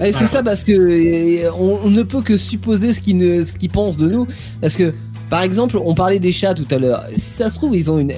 Ouais, 0.00 0.12
c'est 0.12 0.24
ça 0.26 0.42
parce 0.42 0.64
que 0.64 0.72
euh, 0.72 1.50
on, 1.58 1.80
on 1.84 1.90
ne 1.90 2.02
peut 2.02 2.22
que 2.22 2.36
supposer 2.38 2.92
ce 2.94 3.00
qu'ils 3.00 3.18
ne- 3.18 3.44
ce 3.44 3.52
qu'ils 3.52 3.70
pensent 3.70 3.98
de 3.98 4.08
nous. 4.08 4.26
Parce 4.60 4.74
que, 4.76 4.94
par 5.30 5.42
exemple, 5.42 5.78
on 5.82 5.94
parlait 5.94 6.18
des 6.18 6.32
chats 6.32 6.54
tout 6.54 6.66
à 6.70 6.78
l'heure. 6.78 7.04
Si 7.16 7.30
ça 7.30 7.48
se 7.48 7.54
trouve, 7.54 7.76
ils 7.76 7.90
ont 7.90 7.98
une. 7.98 8.12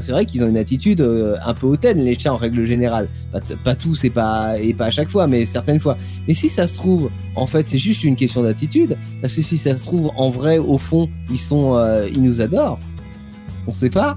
C'est 0.00 0.10
vrai 0.10 0.24
qu'ils 0.24 0.42
ont 0.42 0.48
une 0.48 0.56
attitude 0.56 1.00
euh, 1.02 1.36
un 1.44 1.54
peu 1.54 1.68
hautaine, 1.68 2.02
les 2.02 2.18
chats 2.18 2.32
en 2.32 2.36
règle 2.36 2.64
générale. 2.64 3.08
Pas, 3.30 3.40
pas 3.62 3.74
tous 3.76 4.02
et 4.04 4.10
pas, 4.10 4.58
et 4.58 4.74
pas 4.74 4.86
à 4.86 4.90
chaque 4.90 5.08
fois, 5.08 5.26
mais 5.28 5.44
certaines 5.44 5.78
fois. 5.78 5.96
Mais 6.26 6.34
si 6.34 6.48
ça 6.48 6.66
se 6.66 6.74
trouve, 6.74 7.10
en 7.36 7.46
fait, 7.46 7.66
c'est 7.68 7.78
juste 7.78 8.02
une 8.02 8.16
question 8.16 8.42
d'attitude. 8.42 8.96
Parce 9.20 9.34
que 9.34 9.42
si 9.42 9.56
ça 9.56 9.76
se 9.76 9.84
trouve, 9.84 10.10
en 10.16 10.30
vrai, 10.30 10.58
au 10.58 10.78
fond, 10.78 11.08
ils 11.30 11.38
sont, 11.38 11.76
euh, 11.76 12.08
ils 12.12 12.22
nous 12.22 12.40
adorent. 12.40 12.80
On 13.66 13.72
sait 13.72 13.90
pas. 13.90 14.16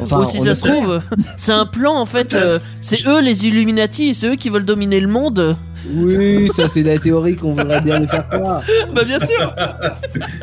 Enfin, 0.00 0.20
Ou 0.20 0.24
si 0.26 0.40
ça 0.40 0.54
se 0.54 0.60
trouve, 0.60 1.00
c'est 1.36 1.52
un 1.52 1.66
plan 1.66 1.98
en 1.98 2.06
fait. 2.06 2.34
euh, 2.34 2.58
c'est 2.80 3.06
eux 3.06 3.20
les 3.20 3.46
Illuminati 3.46 4.08
et 4.08 4.14
c'est 4.14 4.28
eux 4.28 4.36
qui 4.36 4.50
veulent 4.50 4.64
dominer 4.64 5.00
le 5.00 5.08
monde. 5.08 5.56
Oui, 5.94 6.48
ça 6.54 6.68
c'est 6.68 6.82
la 6.82 6.98
théorie 6.98 7.36
qu'on 7.36 7.54
voudrait 7.54 7.80
bien 7.80 8.00
les 8.00 8.08
faire 8.08 8.28
croire. 8.28 8.62
bah 8.94 9.04
bien 9.04 9.18
sûr. 9.18 9.54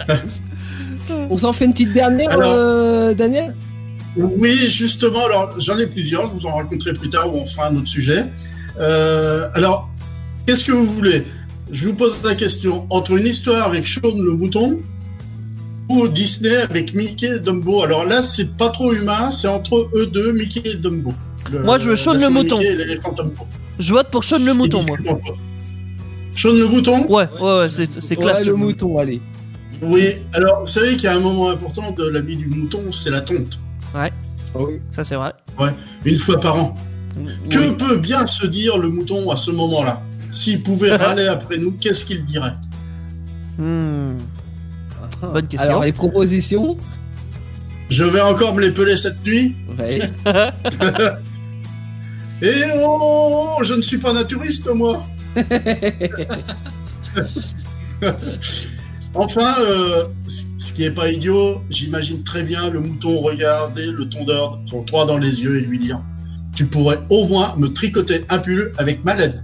On 1.30 1.38
s'en 1.38 1.54
fait 1.54 1.66
une 1.66 1.72
petite 1.74 1.94
dernière, 1.94 2.30
Alors- 2.32 2.54
euh, 2.56 3.14
Daniel? 3.14 3.56
Oui, 4.16 4.70
justement. 4.70 5.26
Alors, 5.26 5.60
j'en 5.60 5.78
ai 5.80 5.88
plusieurs. 5.88 6.28
Je 6.28 6.32
vous 6.34 6.46
en 6.46 6.56
raconterai 6.56 6.94
plus 6.94 7.10
tard 7.10 7.34
ou 7.34 7.40
on 7.40 7.46
fera 7.46 7.68
un 7.70 7.76
autre 7.76 7.88
sujet. 7.88 8.26
Euh, 8.80 9.48
alors, 9.56 9.90
qu'est-ce 10.46 10.64
que 10.66 10.72
vous 10.72 10.86
voulez? 10.86 11.26
Je 11.72 11.88
vous 11.90 11.96
pose 11.96 12.18
la 12.24 12.36
question 12.36 12.86
entre 12.92 13.18
une 13.18 13.26
histoire 13.26 13.68
avec 13.68 13.86
Shaun 13.86 14.16
le 14.24 14.34
mouton 14.34 14.80
ou 15.90 16.08
Disney 16.08 16.56
avec 16.58 16.94
Mickey 16.94 17.28
et 17.38 17.40
Dumbo? 17.40 17.82
Alors 17.84 18.06
là, 18.06 18.22
c'est 18.22 18.56
pas 18.56 18.70
trop 18.70 18.94
humain. 18.94 19.32
C'est 19.32 19.48
entre 19.48 19.90
eux 19.96 20.06
deux, 20.06 20.32
Mickey 20.32 20.62
et 20.64 20.76
Dumbo. 20.76 21.14
Le- 21.52 21.64
Moi, 21.64 21.78
je 21.80 21.90
veux 21.90 21.96
Shaun 21.96 22.14
la 22.14 22.28
le 22.28 22.30
mouton. 22.34 22.60
Je 23.80 23.94
vote 23.94 24.10
pour 24.12 24.24
Sean 24.24 24.38
le 24.40 24.54
mouton 24.54 24.80
moi. 24.88 24.98
Shaun 26.36 26.54
le 26.56 26.68
mouton? 26.68 27.06
Ouais, 27.10 27.28
ouais, 27.42 27.68
c'est 27.70 28.16
classe. 28.16 28.40
Ouais, 28.42 28.46
le 28.46 28.56
mouton, 28.56 28.98
allez. 29.00 29.20
Oui. 29.84 30.16
Alors, 30.34 30.62
vous 30.62 30.68
savez 30.68 30.92
qu'il 30.92 31.04
y 31.04 31.08
a 31.08 31.16
un 31.16 31.20
moment 31.20 31.50
important 31.50 31.92
de 31.92 32.08
la 32.08 32.22
vie 32.22 32.38
du 32.38 32.48
mouton, 32.48 32.92
c'est 32.92 33.10
la 33.10 33.22
tonte. 33.22 33.60
Ça 34.92 35.04
c'est 35.04 35.16
vrai. 35.16 35.34
Une 36.06 36.18
fois 36.18 36.40
par 36.40 36.56
an. 36.56 36.76
Que 37.50 37.72
peut 37.72 37.98
bien 37.98 38.26
se 38.26 38.48
dire 38.48 38.78
le 38.78 38.90
mouton 38.90 39.30
à 39.30 39.36
ce 39.36 39.52
moment-là? 39.52 40.02
S'il 40.32 40.64
pouvait 40.64 40.96
râler 40.98 41.28
après 41.28 41.58
nous, 41.58 41.72
qu'est-ce 41.72 42.06
qu'il 42.06 42.26
dirait? 42.26 42.56
Hmm. 43.58 44.18
Bonne 45.22 45.48
question. 45.48 45.70
Alors, 45.70 45.84
les 45.84 45.92
propositions? 45.92 46.76
Je 47.90 48.04
vais 48.04 48.22
encore 48.22 48.56
me 48.56 48.62
les 48.62 48.72
peler 48.72 48.98
cette 48.98 49.24
nuit 49.24 49.56
Ouais. 49.78 50.02
Et 52.42 52.64
oh, 52.86 53.58
je 53.64 53.74
ne 53.76 53.82
suis 53.82 54.00
pas 54.00 54.12
naturiste, 54.12 54.68
moi 54.68 55.04
Enfin, 59.16 59.56
euh, 59.62 60.06
ce 60.58 60.72
qui 60.72 60.84
est 60.84 60.92
pas 60.92 61.12
idiot, 61.12 61.62
j'imagine 61.70 62.24
très 62.24 62.44
bien 62.44 62.70
le 62.70 62.80
mouton 62.80 63.20
regarder 63.20 63.88
le 63.88 64.10
tondeur 64.10 64.60
son 64.66 64.82
droit 64.82 65.06
dans 65.06 65.18
les 65.18 65.42
yeux 65.42 65.58
et 65.58 65.62
lui 65.62 65.78
dire 65.78 66.02
Tu 66.56 66.66
pourrais 66.66 67.00
au 67.10 67.28
moins 67.28 67.54
me 67.58 67.68
tricoter 67.68 68.26
un 68.30 68.40
pull 68.40 68.72
avec 68.78 69.04
ma 69.06 69.16
laine. 69.16 69.44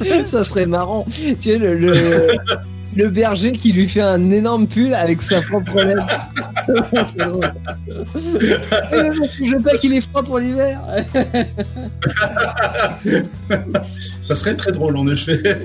Ça 0.24 0.42
serait 0.42 0.66
marrant. 0.66 1.06
Tu 1.14 1.36
sais, 1.38 1.56
le, 1.56 1.78
le, 1.78 2.32
le 2.96 3.08
berger 3.10 3.52
qui 3.52 3.72
lui 3.72 3.88
fait 3.88 4.00
un 4.00 4.30
énorme 4.30 4.66
pull 4.66 4.92
avec 4.92 5.22
sa 5.22 5.40
propre 5.40 5.80
laine. 5.80 6.04
Je 8.16 9.56
veux 9.56 9.62
pas 9.62 9.76
qu'il 9.76 9.94
ait 9.94 10.00
froid 10.00 10.22
pour 10.24 10.40
l'hiver. 10.40 10.80
Ça 14.22 14.34
serait 14.34 14.56
très 14.56 14.72
drôle 14.72 14.96
en 14.96 15.06
effet. 15.08 15.58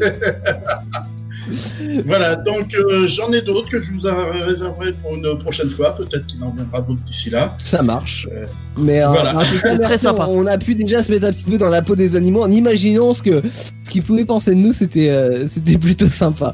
Voilà, 2.05 2.35
donc 2.35 2.73
euh, 2.73 3.07
j'en 3.07 3.31
ai 3.31 3.41
d'autres 3.41 3.69
que 3.69 3.79
je 3.79 3.91
vous 3.91 4.07
réserverai 4.45 4.93
pour 4.93 5.15
une 5.15 5.37
prochaine 5.39 5.69
fois. 5.69 5.95
Peut-être 5.95 6.25
qu'il 6.27 6.43
en 6.43 6.51
viendra 6.51 6.81
d'autres 6.81 7.01
d'ici 7.03 7.29
là. 7.29 7.55
Ça 7.63 7.81
marche. 7.81 8.27
Euh, 8.31 8.45
Mais 8.77 9.01
euh, 9.03 9.07
voilà. 9.07 9.37
en 9.37 9.43
tout 9.43 9.59
cas, 9.61 9.77
Très 9.77 9.97
sympa. 9.97 10.25
On, 10.29 10.43
on 10.43 10.45
a 10.47 10.57
pu 10.57 10.75
déjà 10.75 11.01
se 11.03 11.11
mettre 11.11 11.25
un 11.27 11.31
petit 11.31 11.45
peu 11.45 11.57
dans 11.57 11.69
la 11.69 11.81
peau 11.81 11.95
des 11.95 12.15
animaux 12.15 12.43
en 12.43 12.51
imaginant 12.51 13.13
ce 13.13 13.23
que 13.23 13.41
ce 13.89 13.93
qu'ils 13.93 14.03
pouvaient 14.03 14.25
penser 14.25 14.51
de 14.51 14.55
nous. 14.55 14.71
C'était 14.71 15.09
euh, 15.09 15.47
c'était 15.47 15.77
plutôt 15.77 16.07
sympa. 16.09 16.53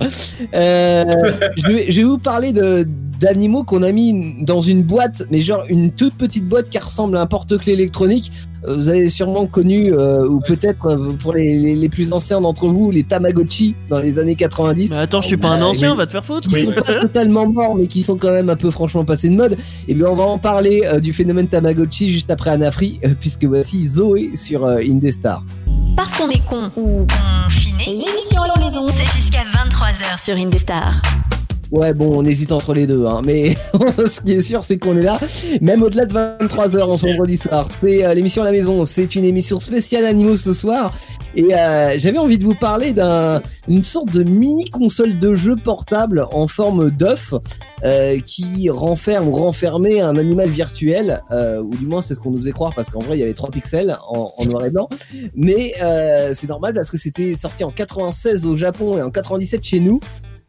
Euh, 0.53 1.03
je, 1.57 1.67
vais, 1.67 1.91
je 1.91 1.97
vais 2.01 2.07
vous 2.07 2.17
parler 2.17 2.53
de 2.53 2.87
d'animaux 3.19 3.63
qu'on 3.63 3.81
a 3.83 3.91
mis 3.93 4.35
dans 4.43 4.59
une 4.61 4.83
boîte, 4.83 5.23
mais 5.31 5.39
genre 5.39 5.63
une 5.69 5.91
toute 5.91 6.15
petite 6.15 6.47
boîte 6.49 6.69
qui 6.69 6.77
ressemble 6.77 7.15
à 7.15 7.21
un 7.21 7.25
porte-clés 7.27 7.71
électronique. 7.73 8.29
Euh, 8.67 8.75
Vous 8.75 8.89
avez 8.89 9.07
sûrement 9.07 9.45
connu, 9.47 9.93
euh, 9.93 10.27
ou 10.27 10.41
peut-être 10.41 10.97
pour 11.21 11.33
les, 11.33 11.57
les, 11.59 11.75
les 11.75 11.89
plus 11.89 12.11
anciens 12.11 12.41
d'entre 12.41 12.67
vous, 12.67 12.91
les 12.91 13.03
Tamagotchi 13.03 13.73
dans 13.89 13.99
les 13.99 14.19
années 14.19 14.35
90 14.35 14.89
Mais 14.91 14.97
attends, 14.97 15.21
je 15.21 15.27
suis 15.27 15.37
pas 15.37 15.47
un 15.49 15.61
ancien, 15.61 15.91
oui. 15.91 15.97
va 15.97 16.05
te 16.07 16.11
faire 16.11 16.25
foutre. 16.25 16.49
qui 16.49 16.55
Oui. 16.55 16.63
sont 16.65 16.71
pas 16.73 16.81
totalement 17.01 17.47
morts, 17.47 17.75
mais 17.75 17.87
qui 17.87 18.03
sont 18.03 18.17
quand 18.17 18.31
même 18.33 18.49
un 18.49 18.57
peu 18.57 18.69
franchement 18.69 19.05
passés 19.05 19.29
de 19.29 19.35
mode. 19.35 19.55
Et 19.87 19.93
bien, 19.93 20.07
on 20.09 20.15
va 20.15 20.23
en 20.25 20.37
parler 20.37 20.81
euh, 20.83 20.99
du 20.99 21.13
phénomène 21.13 21.47
Tamagotchi 21.47 22.11
juste 22.11 22.31
après 22.31 22.49
Anafri, 22.49 22.99
euh, 23.05 23.09
puisque 23.17 23.45
voici 23.45 23.87
Zoé 23.87 24.31
sur 24.35 24.65
euh, 24.65 24.79
Indestar. 24.79 25.41
Parce 25.95 26.13
qu'on 26.13 26.29
est 26.29 26.45
con 26.45 26.69
ou 26.75 27.07
confiné, 27.07 27.85
l'émission 27.85 28.41
à 28.43 28.47
la 28.47 28.57
maison, 28.57 28.87
c'est 28.89 29.05
jusqu'à 29.05 29.43
23h 29.43 30.23
sur 30.23 30.35
Indestar. 30.35 31.01
Ouais, 31.71 31.93
bon, 31.93 32.11
on 32.19 32.23
hésite 32.25 32.51
entre 32.51 32.73
les 32.73 32.85
deux, 32.87 33.05
hein, 33.05 33.21
mais 33.25 33.55
ce 33.97 34.21
qui 34.21 34.33
est 34.33 34.41
sûr, 34.41 34.63
c'est 34.63 34.77
qu'on 34.77 34.95
est 34.97 35.01
là, 35.01 35.19
même 35.61 35.81
au-delà 35.83 36.05
de 36.05 36.13
23h 36.13 36.81
en 36.83 36.95
vendredi 36.95 37.37
soir. 37.37 37.67
C'est 37.81 38.05
euh, 38.05 38.13
l'émission 38.13 38.43
à 38.43 38.45
la 38.45 38.51
maison, 38.51 38.85
c'est 38.85 39.15
une 39.15 39.25
émission 39.25 39.59
spéciale 39.59 40.05
animaux 40.05 40.37
ce 40.37 40.53
soir, 40.53 40.93
et 41.35 41.53
euh, 41.55 41.95
j'avais 41.97 42.17
envie 42.19 42.37
de 42.37 42.43
vous 42.43 42.55
parler 42.55 42.93
d'un- 42.93 43.41
d'une 43.67 43.83
sorte 43.83 44.11
de 44.13 44.23
mini 44.23 44.69
console 44.69 45.17
de 45.19 45.33
jeu 45.35 45.55
portable 45.55 46.25
en 46.31 46.47
forme 46.47 46.91
d'œuf 46.91 47.33
euh, 47.83 48.19
qui 48.19 48.69
renferme 48.69 49.27
ou 49.27 49.33
renfermait 49.33 49.99
un 49.99 50.15
animal 50.17 50.47
virtuel, 50.47 51.21
euh, 51.31 51.61
ou 51.61 51.71
du 51.75 51.87
moins 51.87 52.01
c'est 52.01 52.13
ce 52.15 52.19
qu'on 52.19 52.29
nous 52.31 52.37
faisait 52.37 52.51
croire 52.51 52.73
parce 52.75 52.89
qu'en 52.89 52.99
vrai 52.99 53.17
il 53.17 53.21
y 53.21 53.23
avait 53.23 53.33
3 53.33 53.49
pixels 53.49 53.97
en, 54.07 54.31
en 54.37 54.45
noir 54.45 54.65
et 54.65 54.69
blanc, 54.69 54.87
mais 55.35 55.73
euh, 55.81 56.31
c'est 56.35 56.47
normal 56.47 56.73
parce 56.75 56.91
que 56.91 56.97
c'était 56.97 57.35
sorti 57.35 57.63
en 57.63 57.71
96 57.71 58.45
au 58.45 58.55
Japon 58.55 58.97
et 58.97 59.01
en 59.01 59.09
97 59.09 59.63
chez 59.63 59.79
nous. 59.79 59.99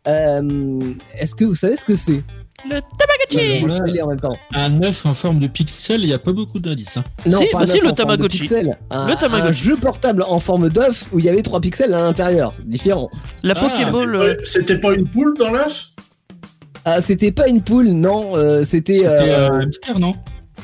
Euh, 0.07 0.78
Est-ce 1.19 1.35
que 1.35 1.45
vous 1.45 1.55
savez 1.55 1.77
ce 1.77 1.85
que 1.85 1.95
c'est? 1.95 2.23
Le 2.69 2.81
Tamagotchi 2.99 4.01
en 4.03 4.07
même 4.09 4.20
temps. 4.20 4.37
Un 4.55 4.83
œuf 4.83 5.05
en 5.05 5.12
forme 5.15 5.39
de 5.41 5.47
pixel, 5.47 6.01
il 6.01 6.07
n'y 6.07 6.12
a 6.15 6.19
pas 6.19 6.33
beaucoup 6.33 6.59
d'indices. 6.59 6.97
Hein. 6.97 7.05
Non, 7.27 7.39
Si, 7.39 7.47
pas 7.51 7.59
bah 7.59 7.65
un 7.65 7.66
si, 7.66 7.81
le 7.81 7.93
Tamagotchi. 7.93 8.39
pixel, 8.41 8.77
un, 8.91 9.09
Le 9.09 9.15
Tamagotchi. 9.16 9.49
un 9.51 9.53
jeu 9.53 9.77
portable 9.77 10.24
en 10.27 10.39
forme 10.41 10.70
d'œuf 10.70 11.05
où 11.12 11.19
il 11.19 11.27
y 11.27 11.28
avait 11.28 11.43
3 11.43 11.61
pixels 11.61 11.93
à 11.93 12.01
l'intérieur. 12.01 12.55
Différent. 12.65 13.11
La 13.43 13.55
Ah, 13.57 13.61
Pokéball. 13.61 14.15
euh, 14.16 14.37
C'était 14.43 14.78
pas 14.81 14.95
une 14.95 15.07
poule 15.07 15.37
dans 15.39 15.51
l'œuf? 15.53 15.89
Ah, 16.87 17.03
c'était 17.03 17.33
pas 17.33 17.47
une 17.49 17.61
poule, 17.62 17.89
non. 17.89 18.37
euh, 18.37 18.62
c'était. 18.65 18.95
C'était 18.95 19.07
euh, 19.09 19.51
un 19.51 19.61
hamster, 19.61 19.99
non? 19.99 20.15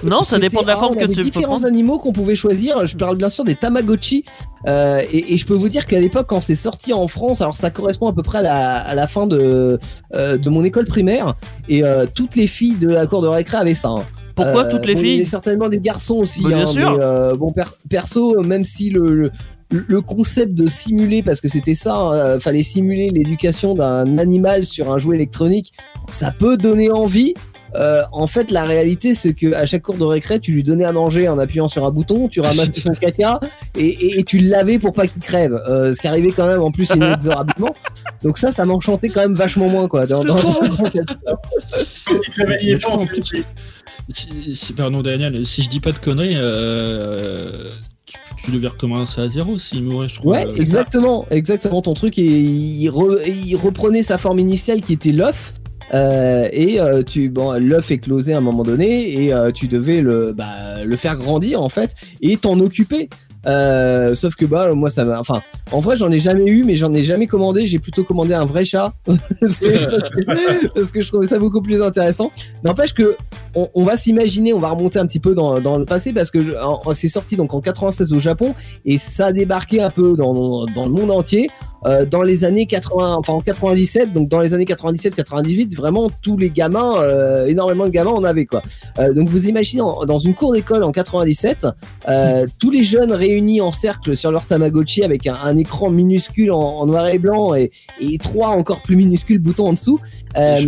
Non, 0.04 0.22
ça 0.22 0.38
dépend 0.38 0.62
de 0.62 0.66
la 0.66 0.74
ah, 0.76 0.80
forme 0.80 0.94
on 0.94 0.98
que 0.98 1.04
avait 1.04 1.14
tu 1.14 1.22
différents 1.22 1.64
animaux 1.64 1.98
qu'on 1.98 2.12
pouvait 2.12 2.34
choisir. 2.34 2.86
Je 2.86 2.96
parle 2.96 3.16
bien 3.16 3.28
sûr 3.28 3.44
des 3.44 3.54
Tamagotchi. 3.54 4.24
Euh, 4.66 5.00
et, 5.12 5.34
et 5.34 5.36
je 5.36 5.46
peux 5.46 5.54
vous 5.54 5.68
dire 5.68 5.86
qu'à 5.86 6.00
l'époque, 6.00 6.26
quand 6.28 6.40
c'est 6.40 6.54
sorti 6.56 6.92
en 6.92 7.06
France, 7.08 7.40
alors 7.40 7.56
ça 7.56 7.70
correspond 7.70 8.08
à 8.08 8.12
peu 8.12 8.22
près 8.22 8.38
à 8.38 8.42
la, 8.42 8.76
à 8.78 8.94
la 8.94 9.06
fin 9.06 9.26
de, 9.26 9.78
euh, 10.14 10.36
de 10.36 10.50
mon 10.50 10.64
école 10.64 10.86
primaire. 10.86 11.34
Et 11.68 11.84
euh, 11.84 12.06
toutes 12.12 12.34
les 12.36 12.46
filles 12.46 12.76
de 12.76 12.88
la 12.88 13.06
cour 13.06 13.22
de 13.22 13.28
récré 13.28 13.56
avaient 13.58 13.74
ça. 13.74 13.88
hein. 13.90 14.04
Pourquoi 14.34 14.64
toutes 14.64 14.86
les 14.86 14.94
bon, 14.94 15.00
Il 15.00 15.06
y 15.06 15.10
avait 15.10 15.18
filles 15.18 15.26
certainement 15.26 15.68
des 15.68 15.78
garçons 15.78 16.16
aussi. 16.16 16.42
Bah, 16.42 16.48
bien 16.48 16.62
hein, 16.62 16.66
sûr. 16.66 16.96
mais, 16.98 17.34
bon, 17.34 17.52
per- 17.52 17.64
perso, 17.88 18.40
même 18.42 18.64
si 18.64 18.88
le, 18.88 19.14
le, 19.14 19.30
le 19.70 20.00
concept 20.00 20.54
de 20.54 20.68
simuler, 20.68 21.22
parce 21.22 21.40
que 21.40 21.48
c'était 21.48 21.74
ça, 21.74 22.10
euh, 22.12 22.40
fallait 22.40 22.62
simuler 22.62 23.10
l'éducation 23.10 23.74
d'un 23.74 24.16
animal 24.18 24.64
sur 24.64 24.90
un 24.90 24.96
jouet 24.98 25.16
électronique, 25.16 25.74
ça 26.10 26.30
peut 26.36 26.56
donner 26.56 26.90
envie. 26.90 27.34
Euh, 27.74 28.02
en 28.12 28.26
fait, 28.26 28.50
la 28.50 28.64
réalité, 28.64 29.14
c'est 29.14 29.32
que 29.34 29.54
à 29.54 29.64
chaque 29.66 29.82
cours 29.82 29.96
de 29.96 30.04
récré, 30.04 30.40
tu 30.40 30.52
lui 30.52 30.62
donnais 30.62 30.84
à 30.84 30.92
manger 30.92 31.28
en 31.28 31.38
appuyant 31.38 31.68
sur 31.68 31.86
un 31.86 31.90
bouton, 31.90 32.28
tu 32.28 32.40
ramassais 32.40 32.72
son 32.74 32.90
caca 33.00 33.40
et, 33.78 33.86
et, 33.86 34.18
et 34.20 34.24
tu 34.24 34.38
le 34.38 34.48
lavais 34.50 34.78
pour 34.78 34.92
pas 34.92 35.06
qu'il 35.06 35.22
crève. 35.22 35.58
Euh, 35.68 35.94
ce 35.94 36.00
qui 36.00 36.06
arrivait 36.06 36.32
quand 36.32 36.46
même 36.46 36.60
en 36.60 36.70
plus 36.70 36.88
inexorablement. 36.94 37.74
Donc 38.22 38.38
ça, 38.38 38.52
ça 38.52 38.64
m'enchantait 38.64 39.08
quand 39.08 39.20
même 39.20 39.34
vachement 39.34 39.68
moins 39.68 39.88
quoi. 39.88 40.06
Dans, 40.06 40.22
il 42.62 42.78
pas 42.78 42.90
en 42.90 43.06
plus. 43.06 43.44
Si, 44.54 44.72
pardon 44.72 45.02
Daniel, 45.02 45.46
si 45.46 45.62
je 45.62 45.68
dis 45.70 45.80
pas 45.80 45.92
de 45.92 45.98
conneries, 45.98 46.34
euh, 46.36 47.70
tu, 48.04 48.16
tu 48.44 48.50
devais 48.50 48.68
recommencer 48.68 49.20
à 49.20 49.28
zéro 49.28 49.58
s'il 49.58 49.84
mourait, 49.84 50.08
je 50.08 50.18
crois. 50.18 50.32
Ouais, 50.38 50.46
Euh, 50.46 50.56
exactement, 50.56 51.26
exactement 51.30 51.80
ton 51.82 51.94
truc. 51.94 52.18
Et 52.18 52.22
il, 52.26 52.88
re- 52.90 53.20
il 53.26 53.54
reprenait 53.56 54.02
sa 54.02 54.18
forme 54.18 54.38
initiale 54.40 54.80
qui 54.82 54.92
était 54.92 55.12
l'œuf. 55.12 55.54
Euh, 55.94 56.48
et 56.52 56.80
euh, 56.80 57.02
tu 57.02 57.28
bon 57.28 57.52
l'œuf 57.60 57.90
éclosait 57.90 58.34
à 58.34 58.38
un 58.38 58.42
moment 58.42 58.62
donné 58.62 59.24
et 59.24 59.32
euh, 59.32 59.50
tu 59.50 59.68
devais 59.68 60.00
le 60.00 60.32
bah, 60.32 60.84
le 60.84 60.96
faire 60.96 61.16
grandir 61.16 61.62
en 61.62 61.68
fait 61.68 61.94
et 62.20 62.36
t'en 62.36 62.58
occuper. 62.60 63.08
Euh, 63.44 64.14
sauf 64.14 64.36
que 64.36 64.44
bah 64.44 64.72
moi 64.72 64.88
ça 64.88 65.04
m'a 65.04 65.18
enfin 65.18 65.42
en 65.72 65.80
vrai 65.80 65.96
j'en 65.96 66.12
ai 66.12 66.20
jamais 66.20 66.48
eu 66.48 66.62
mais 66.62 66.76
j'en 66.76 66.94
ai 66.94 67.02
jamais 67.02 67.26
commandé. 67.26 67.66
J'ai 67.66 67.80
plutôt 67.80 68.04
commandé 68.04 68.34
un 68.34 68.44
vrai 68.44 68.64
chat. 68.64 68.92
Parce 69.06 69.58
que 70.92 71.00
je 71.00 71.08
trouvais 71.08 71.26
ça 71.26 71.38
beaucoup 71.38 71.60
plus 71.60 71.82
intéressant. 71.82 72.30
N'empêche 72.64 72.94
que 72.94 73.16
on, 73.54 73.68
on 73.74 73.84
va 73.84 73.96
s'imaginer 73.96 74.52
on 74.52 74.60
va 74.60 74.70
remonter 74.70 74.98
un 74.98 75.06
petit 75.06 75.20
peu 75.20 75.34
dans, 75.34 75.58
le 75.58 75.84
passé 75.84 76.12
parce 76.12 76.30
que 76.30 76.38
c'est 76.94 77.08
sorti 77.08 77.36
donc 77.36 77.52
en 77.52 77.60
96 77.60 78.12
au 78.12 78.18
Japon 78.20 78.54
et 78.84 78.96
ça 78.96 79.26
a 79.26 79.32
débarqué 79.32 79.82
un 79.82 79.90
peu 79.90 80.14
dans, 80.16 80.64
dans 80.66 80.86
le 80.86 80.92
monde 80.92 81.10
entier 81.10 81.50
euh, 81.86 82.04
dans 82.04 82.22
les 82.22 82.44
années 82.44 82.66
80 82.66 83.16
enfin 83.18 83.32
en 83.32 83.40
97 83.40 84.12
donc 84.12 84.28
dans 84.28 84.40
les 84.40 84.54
années 84.54 84.64
97 84.64 85.14
98 85.16 85.74
vraiment 85.74 86.10
tous 86.22 86.36
les 86.36 86.50
gamins 86.50 87.00
euh, 87.02 87.46
énormément 87.46 87.84
de 87.84 87.90
gamins 87.90 88.10
en 88.10 88.24
avaient 88.24 88.46
quoi 88.46 88.62
Euh, 88.98 89.12
donc 89.14 89.28
vous 89.28 89.48
imaginez 89.48 89.82
en- 89.82 90.04
dans 90.04 90.18
une 90.18 90.34
cour 90.34 90.52
d'école 90.52 90.82
en 90.84 90.92
97 90.92 91.66
euh, 92.08 92.46
tous 92.60 92.70
les 92.70 92.84
jeunes 92.84 93.12
réunis 93.12 93.60
en 93.60 93.72
cercle 93.72 94.16
sur 94.16 94.30
leur 94.30 94.46
Tamagotchi 94.46 95.02
avec 95.02 95.26
un, 95.26 95.34
un 95.42 95.56
écran 95.56 95.90
minuscule 95.90 96.52
en, 96.52 96.60
en 96.60 96.86
noir 96.86 97.06
et 97.08 97.18
blanc 97.18 97.54
et, 97.54 97.70
et 98.00 98.18
trois 98.18 98.48
encore 98.48 98.82
plus 98.82 98.96
minuscules 98.96 99.38
boutons 99.38 99.68
en 99.68 99.72
dessous 99.72 99.98
euh, 100.36 100.60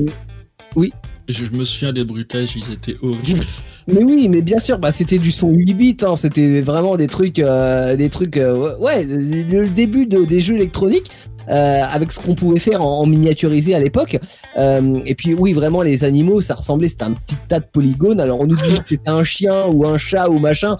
Je, 1.28 1.44
je 1.46 1.50
me 1.52 1.64
souviens 1.64 1.92
des 1.92 2.04
bruitages, 2.04 2.56
ils 2.56 2.72
étaient 2.72 2.96
horribles. 3.02 3.44
Mais 3.86 4.02
oui, 4.02 4.28
mais 4.28 4.40
bien 4.40 4.58
sûr, 4.58 4.78
bah 4.78 4.92
c'était 4.92 5.18
du 5.18 5.30
son 5.30 5.50
8 5.50 5.74
bits, 5.74 5.96
hein, 6.02 6.16
c'était 6.16 6.62
vraiment 6.62 6.96
des 6.96 7.06
trucs, 7.06 7.38
euh, 7.38 7.96
des 7.96 8.08
trucs, 8.08 8.36
euh, 8.38 8.76
ouais, 8.78 9.04
le 9.04 9.66
début 9.68 10.06
de, 10.06 10.24
des 10.24 10.40
jeux 10.40 10.54
électroniques. 10.54 11.10
euh, 11.50 11.82
avec 11.82 12.10
ce 12.10 12.18
qu'on 12.20 12.34
pouvait 12.34 12.58
faire 12.58 12.80
en, 12.82 13.00
en 13.00 13.06
miniaturisé 13.06 13.74
à 13.74 13.78
l'époque. 13.78 14.18
Euh, 14.56 15.00
et 15.04 15.14
puis 15.14 15.34
oui, 15.34 15.52
vraiment 15.52 15.82
les 15.82 16.02
animaux, 16.02 16.40
ça 16.40 16.54
ressemblait, 16.54 16.88
c'était 16.88 17.04
un 17.04 17.12
petit 17.12 17.36
tas 17.48 17.60
de 17.60 17.66
polygones. 17.70 18.18
Alors 18.18 18.40
on 18.40 18.46
nous 18.46 18.56
dit 18.56 18.78
que 18.78 18.88
c'était 18.88 19.10
un 19.10 19.24
chien 19.24 19.66
ou 19.66 19.86
un 19.86 19.98
chat 19.98 20.30
ou 20.30 20.38
machin. 20.38 20.78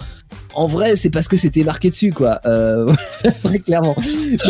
En 0.55 0.67
vrai, 0.67 0.97
c'est 0.97 1.11
parce 1.11 1.29
que 1.29 1.37
c'était 1.37 1.65
marqué 1.65 1.91
dessus, 1.91 2.13
quoi. 2.13 2.41
Euh, 2.47 2.91
très 3.43 3.59
clairement. 3.59 3.95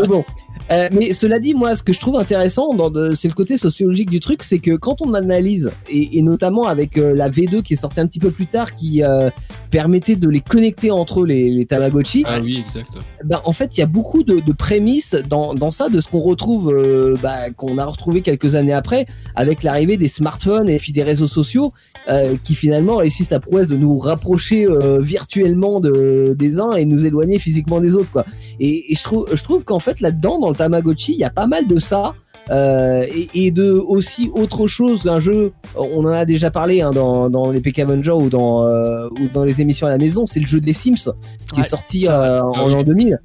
Mais 0.01 0.07
bon. 0.07 0.25
Euh, 0.71 0.89
mais 0.93 1.13
cela 1.13 1.39
dit, 1.39 1.55
moi, 1.55 1.77
ce 1.77 1.83
que 1.83 1.93
je 1.93 2.01
trouve 2.01 2.17
intéressant, 2.17 2.69
c'est 3.15 3.29
le 3.29 3.35
côté 3.35 3.57
sociologique 3.57 4.11
du 4.11 4.21
truc, 4.21 4.43
c'est 4.43 4.59
que 4.59 4.77
quand 4.77 5.03
on 5.03 5.15
analyse, 5.15 5.71
et, 5.91 6.19
et 6.19 6.23
notamment 6.23 6.67
avec 6.67 6.97
euh, 6.97 7.15
la 7.15 7.29
V2 7.29 7.63
qui 7.63 7.75
est 7.75 7.77
sortie 7.77 8.01
un 8.01 8.07
petit 8.07 8.19
peu 8.19 8.31
plus 8.31 8.47
tard, 8.47 8.75
qui 8.75 9.03
euh, 9.03 9.31
permettait 9.71 10.17
de 10.17 10.29
les 10.29 10.41
connecter 10.41 10.91
entre 10.91 11.23
eux, 11.23 11.27
les, 11.27 11.51
les 11.51 11.67
Tamagotchi, 11.67 12.25
Ah 12.27 12.39
oui, 12.43 12.63
exact. 12.67 12.91
ben, 13.25 13.41
en 13.45 13.53
fait, 13.53 13.77
il 13.77 13.81
y 13.81 13.83
a 13.83 13.87
beaucoup 13.87 14.23
de, 14.23 14.41
de 14.41 14.53
prémices 14.53 15.17
dans, 15.29 15.55
dans 15.55 15.71
ça, 15.71 15.89
de 15.89 16.01
ce 16.01 16.09
qu'on 16.09 16.21
retrouve, 16.21 16.73
euh, 16.73 17.15
bah, 17.23 17.51
qu'on 17.57 17.77
a 17.79 17.85
retrouvé 17.85 18.23
quelques 18.23 18.55
années 18.55 18.73
après, 18.73 19.05
avec 19.35 19.63
l'arrivée 19.63 19.97
des 19.97 20.09
smartphones 20.09 20.69
et 20.69 20.79
puis 20.79 20.93
des 20.93 21.03
réseaux 21.03 21.27
sociaux, 21.27 21.73
euh, 22.09 22.37
qui 22.43 22.55
finalement 22.55 22.97
réussissent 22.97 23.31
la 23.31 23.41
prouesse 23.41 23.67
de 23.67 23.77
nous 23.77 23.99
rapprocher 23.99 24.67
euh, 24.67 25.01
virtuellement 25.01 25.81
de, 25.81 26.35
des 26.39 26.61
uns 26.61 26.73
et 26.73 26.85
nous 26.85 27.07
éloigner 27.07 27.39
physiquement 27.39 27.81
des 27.81 27.97
autres, 27.97 28.11
quoi. 28.13 28.25
Et, 28.61 28.93
et 28.93 28.95
je 28.95 29.03
trouve, 29.03 29.27
je 29.35 29.43
trouve 29.43 29.65
qu'en 29.65 29.79
fait, 29.81 30.01
là-dedans, 30.01 30.39
dans 30.39 30.54
le 30.55 30.59
Tamagotchi, 30.59 31.13
il 31.13 31.19
y 31.19 31.25
a 31.25 31.31
pas 31.31 31.47
mal 31.47 31.67
de 31.67 31.79
ça. 31.79 32.15
Euh, 32.51 33.07
et, 33.11 33.47
et 33.47 33.51
de 33.51 33.71
aussi 33.73 34.31
autre 34.35 34.67
chose 34.67 35.05
qu'un 35.05 35.19
jeu, 35.19 35.53
on 35.77 36.05
en 36.05 36.09
a 36.13 36.27
déjà 36.27 36.51
parlé 36.51 36.83
hein, 36.83 36.91
dans, 36.91 37.31
dans 37.31 37.51
les 37.51 37.61
PK 37.63 37.79
Avenger 37.79 38.11
ou 38.11 38.29
dans, 38.29 38.67
euh, 38.67 39.09
ou 39.19 39.29
dans 39.33 39.45
les 39.45 39.63
émissions 39.63 39.87
à 39.87 39.91
la 39.91 39.97
maison, 39.97 40.27
c'est 40.27 40.41
le 40.41 40.47
jeu 40.47 40.61
des 40.61 40.75
Sims 40.75 40.93
qui 40.95 41.61
Ouais, 41.61 41.61
est 41.61 41.69
sorti 41.69 42.07
euh, 42.07 42.43
en, 42.43 42.53
Ah 42.55 42.63
en 42.65 42.83
2000. 42.83 43.19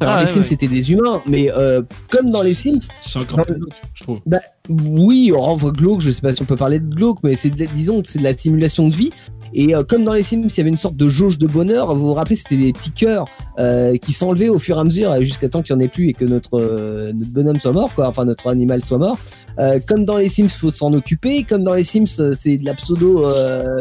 Alors 0.00 0.14
Ah, 0.14 0.18
les 0.20 0.26
ouais, 0.26 0.32
Sims 0.32 0.38
ouais. 0.38 0.42
c'était 0.44 0.66
des 0.66 0.90
humains, 0.90 1.22
mais 1.26 1.48
comme 2.10 2.32
dans 2.32 2.42
les 2.42 2.54
Sims, 2.54 2.78
C'est 3.02 3.20
encore 3.20 3.44
plus 3.46 3.54
glauque, 3.54 3.72
je 3.94 4.02
trouve. 4.02 4.20
oui, 4.68 5.30
on 5.32 5.40
renvoie 5.40 5.70
glauque, 5.70 6.00
je 6.00 6.10
sais 6.10 6.20
pas 6.22 6.34
si 6.34 6.42
on 6.42 6.46
peut 6.46 6.56
parler 6.56 6.80
de 6.80 6.92
glauque, 6.92 7.18
mais 7.22 7.36
c'est 7.36 7.50
disons 7.50 8.02
que 8.02 8.08
c'est 8.08 8.18
de 8.18 8.24
la 8.24 8.36
simulation 8.36 8.88
de 8.88 8.96
vie. 8.96 9.12
Et 9.52 9.74
euh, 9.74 9.82
comme 9.82 10.04
dans 10.04 10.14
les 10.14 10.22
Sims, 10.22 10.42
il 10.44 10.56
y 10.56 10.60
avait 10.60 10.70
une 10.70 10.76
sorte 10.76 10.96
de 10.96 11.08
jauge 11.08 11.38
de 11.38 11.46
bonheur. 11.46 11.94
Vous 11.94 12.06
vous 12.06 12.12
rappelez, 12.12 12.36
c'était 12.36 12.56
des 12.56 12.72
petits 12.72 12.92
cœurs 12.92 13.26
euh, 13.58 13.96
qui 13.96 14.12
s'enlevaient 14.12 14.48
au 14.48 14.58
fur 14.58 14.76
et 14.76 14.80
à 14.80 14.84
mesure 14.84 15.10
euh, 15.10 15.20
jusqu'à 15.20 15.48
temps 15.48 15.62
qu'il 15.62 15.74
n'y 15.76 15.82
en 15.82 15.84
ait 15.84 15.88
plus 15.88 16.08
et 16.08 16.12
que 16.12 16.24
notre, 16.24 16.60
euh, 16.60 17.12
notre 17.12 17.30
bonhomme 17.32 17.58
soit 17.58 17.72
mort, 17.72 17.94
quoi. 17.94 18.08
Enfin, 18.08 18.24
notre 18.24 18.48
animal 18.48 18.84
soit 18.84 18.98
mort. 18.98 19.18
Euh, 19.58 19.78
comme 19.86 20.04
dans 20.04 20.16
les 20.16 20.28
Sims, 20.28 20.48
faut 20.48 20.70
s'en 20.70 20.92
occuper. 20.92 21.44
Comme 21.44 21.64
dans 21.64 21.74
les 21.74 21.84
Sims, 21.84 22.04
euh, 22.20 22.32
c'est 22.38 22.56
de 22.56 22.64
la 22.64 22.74
pseudo 22.74 23.24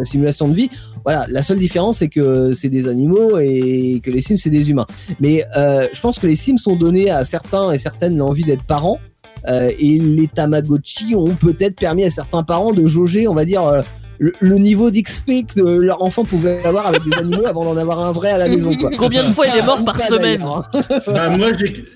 simulation 0.03 0.47
de 0.47 0.53
vie. 0.53 0.69
Voilà, 1.05 1.25
la 1.29 1.43
seule 1.43 1.59
différence, 1.59 1.97
c'est 1.97 2.09
que 2.09 2.51
c'est 2.53 2.69
des 2.69 2.87
animaux 2.87 3.39
et 3.39 4.01
que 4.03 4.11
les 4.11 4.21
Sims, 4.21 4.37
c'est 4.37 4.49
des 4.49 4.69
humains. 4.69 4.87
Mais 5.19 5.45
je 5.55 6.01
pense 6.01 6.19
que 6.19 6.27
les 6.27 6.35
Sims 6.35 6.57
ont 6.67 6.75
donné 6.75 7.09
à 7.09 7.23
certains 7.23 7.71
et 7.71 7.77
certaines 7.77 8.17
l'envie 8.17 8.43
d'être 8.43 8.63
parents. 8.63 8.99
Euh, 9.47 9.71
et 9.79 9.99
les 9.99 10.27
Tamagotchi 10.27 11.15
ont 11.15 11.35
peut-être 11.35 11.75
permis 11.75 12.03
à 12.03 12.09
certains 12.09 12.43
parents 12.43 12.73
de 12.73 12.85
jauger, 12.85 13.27
on 13.27 13.33
va 13.33 13.45
dire, 13.45 13.63
euh, 13.65 13.81
le, 14.19 14.33
le 14.39 14.55
niveau 14.55 14.91
d'XP 14.91 15.31
que 15.55 15.61
leur 15.61 16.03
enfant 16.03 16.23
pouvait 16.25 16.59
avoir 16.65 16.87
avec 16.87 17.03
des 17.05 17.13
animaux 17.17 17.45
avant 17.47 17.63
d'en 17.65 17.77
avoir 17.77 17.99
un 17.99 18.11
vrai 18.11 18.31
à 18.31 18.37
la 18.37 18.47
maison. 18.49 18.75
Quoi. 18.75 18.91
Combien 18.97 19.23
de 19.25 19.31
fois 19.31 19.47
il 19.47 19.57
est 19.57 19.65
mort 19.65 19.83
par 19.85 19.99
semaine. 20.01 20.43
Bah, 21.07 21.29
moi, 21.29 21.47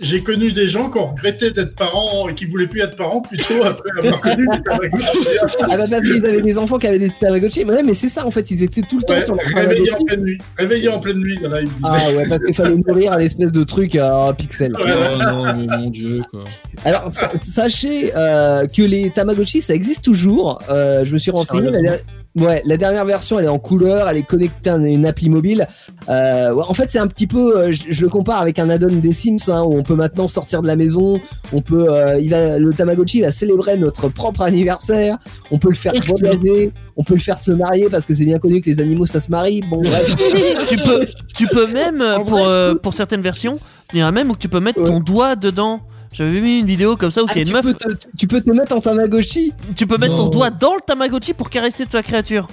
j'ai- 0.01 0.23
connu 0.23 0.51
des 0.53 0.67
gens 0.67 0.89
qui 0.89 0.97
ont 0.97 1.07
regretté 1.13 1.51
d'être 1.51 1.75
parents 1.75 2.29
et 2.29 2.33
qui 2.35 2.45
voulaient 2.45 2.67
plus 2.67 2.81
être 2.81 2.95
parents 2.95 3.21
plutôt 3.21 3.61
après 3.63 3.89
avoir 3.99 4.21
connu 4.21 4.47
les 4.51 4.61
Tamagotchi. 4.63 5.17
Ah 5.61 5.77
bah 5.77 5.85
parce 5.89 6.01
qu'ils 6.03 6.25
avaient 6.25 6.41
des 6.41 6.57
enfants 6.57 6.77
qui 6.79 6.87
avaient 6.87 6.99
des 6.99 7.09
Tamagotchi. 7.09 7.65
Mais 7.65 7.73
ouais, 7.73 7.83
mais 7.83 7.93
c'est 7.93 8.07
ça 8.09 8.25
en 8.25 8.31
fait, 8.31 8.49
ils 8.51 8.63
étaient 8.63 8.81
tout 8.81 8.97
le 8.99 9.03
temps 9.03 9.13
Ouais, 9.15 9.21
sur 9.25 9.35
leur 9.35 9.45
réveillés 9.53 9.93
en 9.93 10.03
pleine 10.05 10.21
nuit. 10.23 10.37
Réveillés 10.57 10.89
en 10.89 10.99
pleine 10.99 11.17
nuit, 11.17 11.37
ils. 11.41 11.67
Ah 11.83 11.97
ouais, 12.15 12.25
parce 12.29 12.43
qu'il 12.43 12.53
fallait 12.55 12.75
nourrir 12.77 13.11
un 13.13 13.19
espèce 13.19 13.51
de 13.51 13.63
truc 13.63 13.95
à 13.97 14.27
un 14.27 14.33
pixel. 14.33 14.73
Ouais. 14.75 14.81
Oh 14.93 15.17
non, 15.21 15.43
mais 15.55 15.77
mon 15.77 15.89
dieu, 15.89 16.21
quoi. 16.31 16.45
Alors, 16.85 17.11
sa- 17.11 17.31
sachez 17.41 18.11
euh, 18.15 18.65
que 18.67 18.81
les 18.81 19.09
Tamagotchi, 19.09 19.61
ça 19.61 19.73
existe 19.75 20.03
toujours. 20.03 20.59
Euh, 20.69 21.03
je 21.03 21.13
me 21.13 21.17
suis 21.17 21.31
renseigné. 21.31 21.69
La- 21.71 21.97
Ouais, 22.35 22.63
la 22.65 22.77
dernière 22.77 23.05
version, 23.05 23.37
elle 23.37 23.45
est 23.45 23.49
en 23.49 23.59
couleur, 23.59 24.09
elle 24.09 24.17
est 24.17 24.23
connectée 24.23 24.71
à 24.71 24.77
une 24.77 25.05
appli 25.05 25.29
mobile. 25.29 25.67
Euh, 26.09 26.55
en 26.67 26.73
fait, 26.73 26.89
c'est 26.89 26.97
un 26.97 27.05
petit 27.05 27.27
peu, 27.27 27.55
euh, 27.55 27.71
je, 27.71 27.83
je 27.89 28.01
le 28.01 28.09
compare 28.09 28.41
avec 28.41 28.57
un 28.57 28.69
add-on 28.71 28.87
des 28.87 29.11
Sims, 29.11 29.37
hein, 29.49 29.61
où 29.61 29.77
on 29.77 29.83
peut 29.83 29.93
maintenant 29.93 30.27
sortir 30.27 30.63
de 30.63 30.67
la 30.67 30.75
maison, 30.75 31.19
on 31.53 31.61
peut, 31.61 31.85
euh, 31.93 32.19
il 32.19 32.31
va, 32.31 32.57
le 32.57 32.73
Tamagotchi 32.73 33.21
va 33.21 33.31
célébrer 33.31 33.77
notre 33.77 34.09
propre 34.09 34.41
anniversaire, 34.41 35.19
on 35.51 35.59
peut 35.59 35.69
le 35.69 35.75
faire 35.75 35.93
voyager, 36.07 36.71
on 36.97 37.03
peut 37.03 37.13
le 37.13 37.19
faire 37.19 37.39
se 37.39 37.51
marier 37.51 37.87
parce 37.91 38.07
que 38.07 38.15
c'est 38.15 38.25
bien 38.25 38.39
connu 38.39 38.61
que 38.61 38.69
les 38.71 38.79
animaux 38.79 39.05
ça 39.05 39.19
se 39.19 39.29
marie. 39.29 39.61
Bon, 39.69 39.81
bref. 39.83 40.15
tu 40.67 40.77
peux, 40.77 41.05
tu 41.35 41.45
peux 41.45 41.67
même 41.67 42.03
pour 42.25 42.39
vrai, 42.39 42.43
euh, 42.47 42.73
pour 42.75 42.95
certaines 42.95 43.21
versions, 43.21 43.59
il 43.93 43.99
y 43.99 44.03
en 44.03 44.07
a 44.07 44.11
même 44.11 44.31
où 44.31 44.35
tu 44.35 44.49
peux 44.49 44.59
mettre 44.59 44.79
Ouais. 44.81 44.87
ton 44.87 44.99
doigt 44.99 45.35
dedans. 45.35 45.81
J'avais 46.13 46.39
vu 46.39 46.59
une 46.59 46.65
vidéo 46.65 46.95
comme 46.95 47.09
ça 47.09 47.23
où 47.23 47.25
Ah, 47.27 47.33
il 47.35 47.39
y 47.39 47.41
a 47.41 47.45
tu, 47.45 47.49
une 47.49 47.55
meuf, 47.57 47.65
peux 47.65 47.73
te, 47.73 48.07
tu 48.17 48.27
peux 48.27 48.39
te 48.41 48.51
mettre 48.51 48.75
en 48.75 48.81
Tamagotchi. 48.81 49.51
tu 49.75 49.87
peux 49.87 49.97
mettre 49.97 50.15
ton 50.15 50.27
doigt 50.29 50.51
dans 50.51 50.75
le 50.75 50.81
Tamagotchi 50.85 51.33
pour 51.33 51.49
caresser 51.49 51.85
ta 51.87 52.03
créature. 52.03 52.47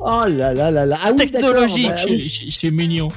Oh 0.00 0.24
là 0.28 0.52
là 0.52 0.70
là 0.70 0.84
là. 0.86 0.98
Ah 1.02 1.10
oui, 1.12 1.16
Technologie. 1.30 1.88
bah 1.88 1.94
oui. 2.06 2.50
C'est 2.50 2.70
mignon. 2.70 3.08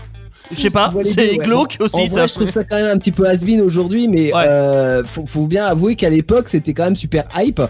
Je 0.51 0.59
sais 0.59 0.69
pas, 0.69 0.93
c'est 1.05 1.31
ouais. 1.31 1.37
glauque 1.37 1.77
En 1.81 1.85
aussi 1.85 1.97
vrai, 2.07 2.07
ça. 2.07 2.27
je 2.27 2.33
trouve 2.33 2.49
ça 2.49 2.63
quand 2.63 2.75
même 2.75 2.95
un 2.95 2.97
petit 2.97 3.11
peu 3.11 3.25
has-been 3.27 3.61
aujourd'hui, 3.61 4.07
mais 4.07 4.33
Ouais. 4.33 4.43
euh, 4.47 5.03
faut, 5.03 5.25
faut 5.25 5.47
bien 5.47 5.65
avouer 5.65 5.95
qu'à 5.95 6.09
l'époque, 6.09 6.47
c'était 6.49 6.73
quand 6.73 6.83
même 6.83 6.95
super 6.95 7.25
hype. 7.35 7.61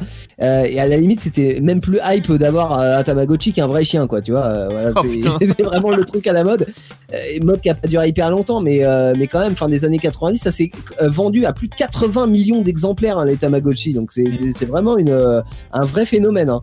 Euh, 0.42 0.64
et 0.66 0.80
à 0.80 0.88
la 0.88 0.98
limite, 0.98 1.22
c'était 1.22 1.60
même 1.62 1.80
plus 1.80 2.00
hype 2.06 2.32
d'avoir 2.34 2.78
euh, 2.80 2.98
un 2.98 3.04
Tamagotchi 3.04 3.54
qu'un 3.54 3.68
vrai 3.68 3.84
chien, 3.86 4.08
quoi. 4.08 4.22
Tu 4.22 4.32
vois, 4.32 4.46
euh, 4.46 4.68
voilà, 4.70 4.92
Oh, 4.96 5.02
c'était 5.40 5.64
vraiment 5.64 5.92
le 5.92 6.04
truc 6.04 6.28
à 6.28 6.34
la 6.34 6.44
mode. 6.44 6.66
Mode 7.42 7.62
qui 7.62 7.70
a 7.70 7.76
pas 7.76 7.88
duré 7.88 8.10
hyper 8.10 8.30
longtemps, 8.30 8.60
mais 8.62 8.82
mais 9.18 9.28
quand 9.28 9.40
même, 9.40 9.56
fin 9.56 9.70
des 9.70 9.86
années 9.86 10.00
90, 10.00 10.38
ça 10.38 10.52
s'est 10.52 10.70
vendu 11.02 11.46
à 11.46 11.54
plus 11.54 11.70
de 11.70 11.76
80 11.76 12.28
millions 12.28 12.62
d'exemplaires 12.62 13.18
hein, 13.20 13.26
les 13.26 13.38
Tamagotchi. 13.38 13.94
Donc 13.94 14.12
c'est 14.12 14.66
vraiment 14.66 14.98
une 14.98 15.44
un 15.72 15.86
vrai 15.86 16.06
phénomène. 16.06 16.50
Hein. 16.50 16.62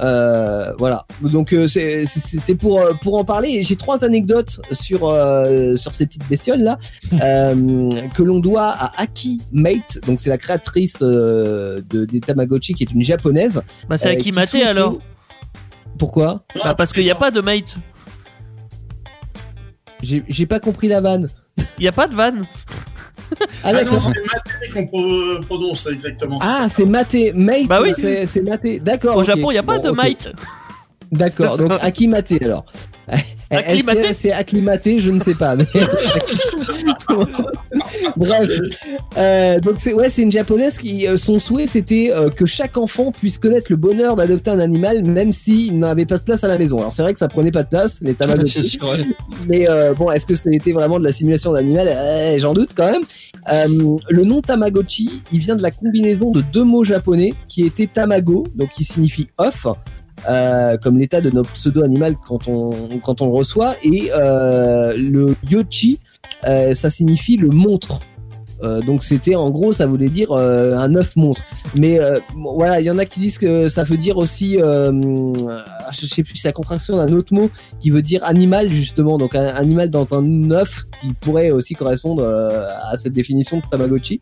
Euh, 0.00 0.72
voilà. 0.78 1.06
Donc 1.22 1.52
euh, 1.52 1.66
c'était 1.66 2.54
pour 2.54 2.80
euh, 2.80 2.92
pour 3.02 3.16
en 3.16 3.24
parler. 3.24 3.62
J'ai 3.62 3.76
trois 3.76 4.04
anecdotes 4.04 4.60
sur 4.72 5.08
euh, 5.08 5.76
sur 5.76 5.94
ces 5.94 6.06
petites 6.06 6.28
bestioles 6.28 6.62
là 6.62 6.78
que 7.10 8.22
l'on 8.22 8.40
doit 8.40 8.68
à 8.68 9.00
Aki 9.00 9.40
Mate. 9.52 9.98
Donc 10.06 10.20
c'est 10.20 10.30
la 10.30 10.38
créatrice 10.38 10.98
de 11.00 11.82
des 11.90 12.20
Tamagotchi 12.20 12.74
qui 12.74 12.82
est 12.82 12.92
une 12.92 13.02
japonaise. 13.02 13.62
Bah 13.88 13.96
c'est 13.98 14.16
qui 14.18 14.32
souhaitait- 14.32 14.62
alors. 14.64 14.98
Pourquoi? 15.98 16.44
Bah 16.62 16.74
parce 16.74 16.92
qu'il 16.92 17.04
y 17.04 17.10
a 17.10 17.14
pas 17.14 17.30
de 17.30 17.40
mate. 17.40 17.78
J'ai 20.02 20.46
pas 20.46 20.60
compris 20.60 20.88
la 20.88 21.00
vanne. 21.00 21.28
Il 21.78 21.84
y 21.84 21.88
a 21.88 21.92
pas 21.92 22.06
de 22.06 22.14
van. 22.14 22.32
Ah 23.64 23.70
Ah 23.74 23.84
non, 23.84 23.98
c'est 23.98 24.08
Maté 24.08 24.72
qu'on 24.72 24.86
pro- 24.86 25.40
prononce 25.46 25.86
exactement. 25.86 26.38
Ah 26.40 26.66
c'est 26.68 26.84
maté 26.86 27.32
Mate. 27.32 27.66
Bah 27.66 27.80
oui. 27.82 27.92
C'est 27.96 28.42
maté. 28.42 28.78
D'accord. 28.80 29.16
Au. 29.16 29.22
Japon, 29.22 29.50
il 29.50 29.54
y 29.54 29.58
a 29.58 29.62
pas 29.62 29.78
Bon, 29.78 29.90
de 29.90 29.90
mate. 29.90 30.28
D'accord, 31.12 31.56
donc 31.68 31.70
acclimaté 31.80 32.38
alors. 32.42 32.64
Acclimaté 33.50 34.12
C'est 34.12 34.32
acclimaté, 34.32 34.98
je 34.98 35.12
ne 35.12 35.20
sais 35.20 35.34
pas. 35.34 35.54
mais- 35.54 35.64
Bref, 38.16 38.50
euh, 39.16 39.60
donc 39.60 39.74
c'est 39.78 39.92
ouais, 39.92 40.08
c'est 40.08 40.22
une 40.22 40.32
japonaise 40.32 40.78
qui 40.78 41.06
euh, 41.06 41.16
son 41.16 41.38
souhait 41.38 41.66
c'était 41.66 42.10
euh, 42.12 42.28
que 42.28 42.46
chaque 42.46 42.76
enfant 42.76 43.12
puisse 43.12 43.38
connaître 43.38 43.66
le 43.70 43.76
bonheur 43.76 44.16
d'adopter 44.16 44.50
un 44.50 44.58
animal, 44.58 45.04
même 45.04 45.32
s'il 45.32 45.78
n'avait 45.78 46.06
pas 46.06 46.18
de 46.18 46.22
place 46.22 46.44
à 46.44 46.48
la 46.48 46.58
maison. 46.58 46.78
Alors 46.78 46.92
c'est 46.92 47.02
vrai 47.02 47.12
que 47.12 47.18
ça 47.18 47.28
prenait 47.28 47.52
pas 47.52 47.62
de 47.62 47.68
place 47.68 47.98
les 48.00 48.16
ouais. 48.82 49.06
mais 49.46 49.66
bon, 49.96 50.10
est-ce 50.10 50.26
que 50.26 50.34
c'était 50.34 50.72
vraiment 50.72 50.98
de 50.98 51.04
la 51.04 51.12
simulation 51.12 51.52
d'animal? 51.52 52.38
J'en 52.38 52.54
doute 52.54 52.70
quand 52.76 52.90
même. 52.90 53.02
Le 54.08 54.24
nom 54.24 54.40
Tamagotchi, 54.40 55.22
il 55.32 55.38
vient 55.38 55.56
de 55.56 55.62
la 55.62 55.70
combinaison 55.70 56.30
de 56.30 56.40
deux 56.40 56.64
mots 56.64 56.84
japonais 56.84 57.34
qui 57.48 57.64
étaient 57.64 57.86
Tamago, 57.86 58.46
donc 58.54 58.70
qui 58.70 58.84
signifie 58.84 59.28
œuf, 59.40 59.66
euh, 60.28 60.76
comme 60.78 60.98
l'état 60.98 61.20
de 61.20 61.30
notre 61.30 61.52
pseudo-animal 61.52 62.16
quand 62.26 62.48
on, 62.48 62.98
quand 63.02 63.20
on 63.22 63.26
le 63.26 63.36
reçoit, 63.36 63.76
et 63.82 64.10
euh, 64.12 64.96
le 64.96 65.36
Yochi, 65.48 66.00
euh, 66.46 66.74
ça 66.74 66.90
signifie 66.90 67.36
le 67.36 67.48
montre. 67.48 68.00
Euh, 68.62 68.80
donc 68.80 69.02
c'était 69.02 69.34
en 69.34 69.50
gros 69.50 69.72
ça 69.72 69.86
voulait 69.86 70.08
dire 70.08 70.32
euh, 70.32 70.76
un 70.76 70.94
œuf 70.94 71.14
montre 71.14 71.42
mais 71.74 72.00
euh, 72.00 72.18
bon, 72.34 72.54
voilà 72.54 72.80
il 72.80 72.86
y 72.86 72.90
en 72.90 72.96
a 72.96 73.04
qui 73.04 73.20
disent 73.20 73.36
que 73.36 73.68
ça 73.68 73.82
veut 73.84 73.98
dire 73.98 74.16
aussi 74.16 74.58
euh, 74.58 74.90
je 75.92 76.06
sais 76.06 76.22
plus 76.22 76.36
c'est 76.36 76.48
la 76.48 76.52
contraction 76.52 76.96
d'un 76.96 77.12
autre 77.12 77.34
mot 77.34 77.50
qui 77.80 77.90
veut 77.90 78.02
dire 78.02 78.22
animal 78.24 78.68
justement, 78.68 79.18
donc 79.18 79.34
un 79.34 79.46
animal 79.46 79.90
dans 79.90 80.14
un 80.14 80.50
œuf 80.50 80.84
qui 81.00 81.12
pourrait 81.20 81.50
aussi 81.50 81.74
correspondre 81.74 82.22
euh, 82.22 82.68
à 82.82 82.96
cette 82.96 83.12
définition 83.12 83.58
de 83.58 83.62
Tamagotchi. 83.70 84.20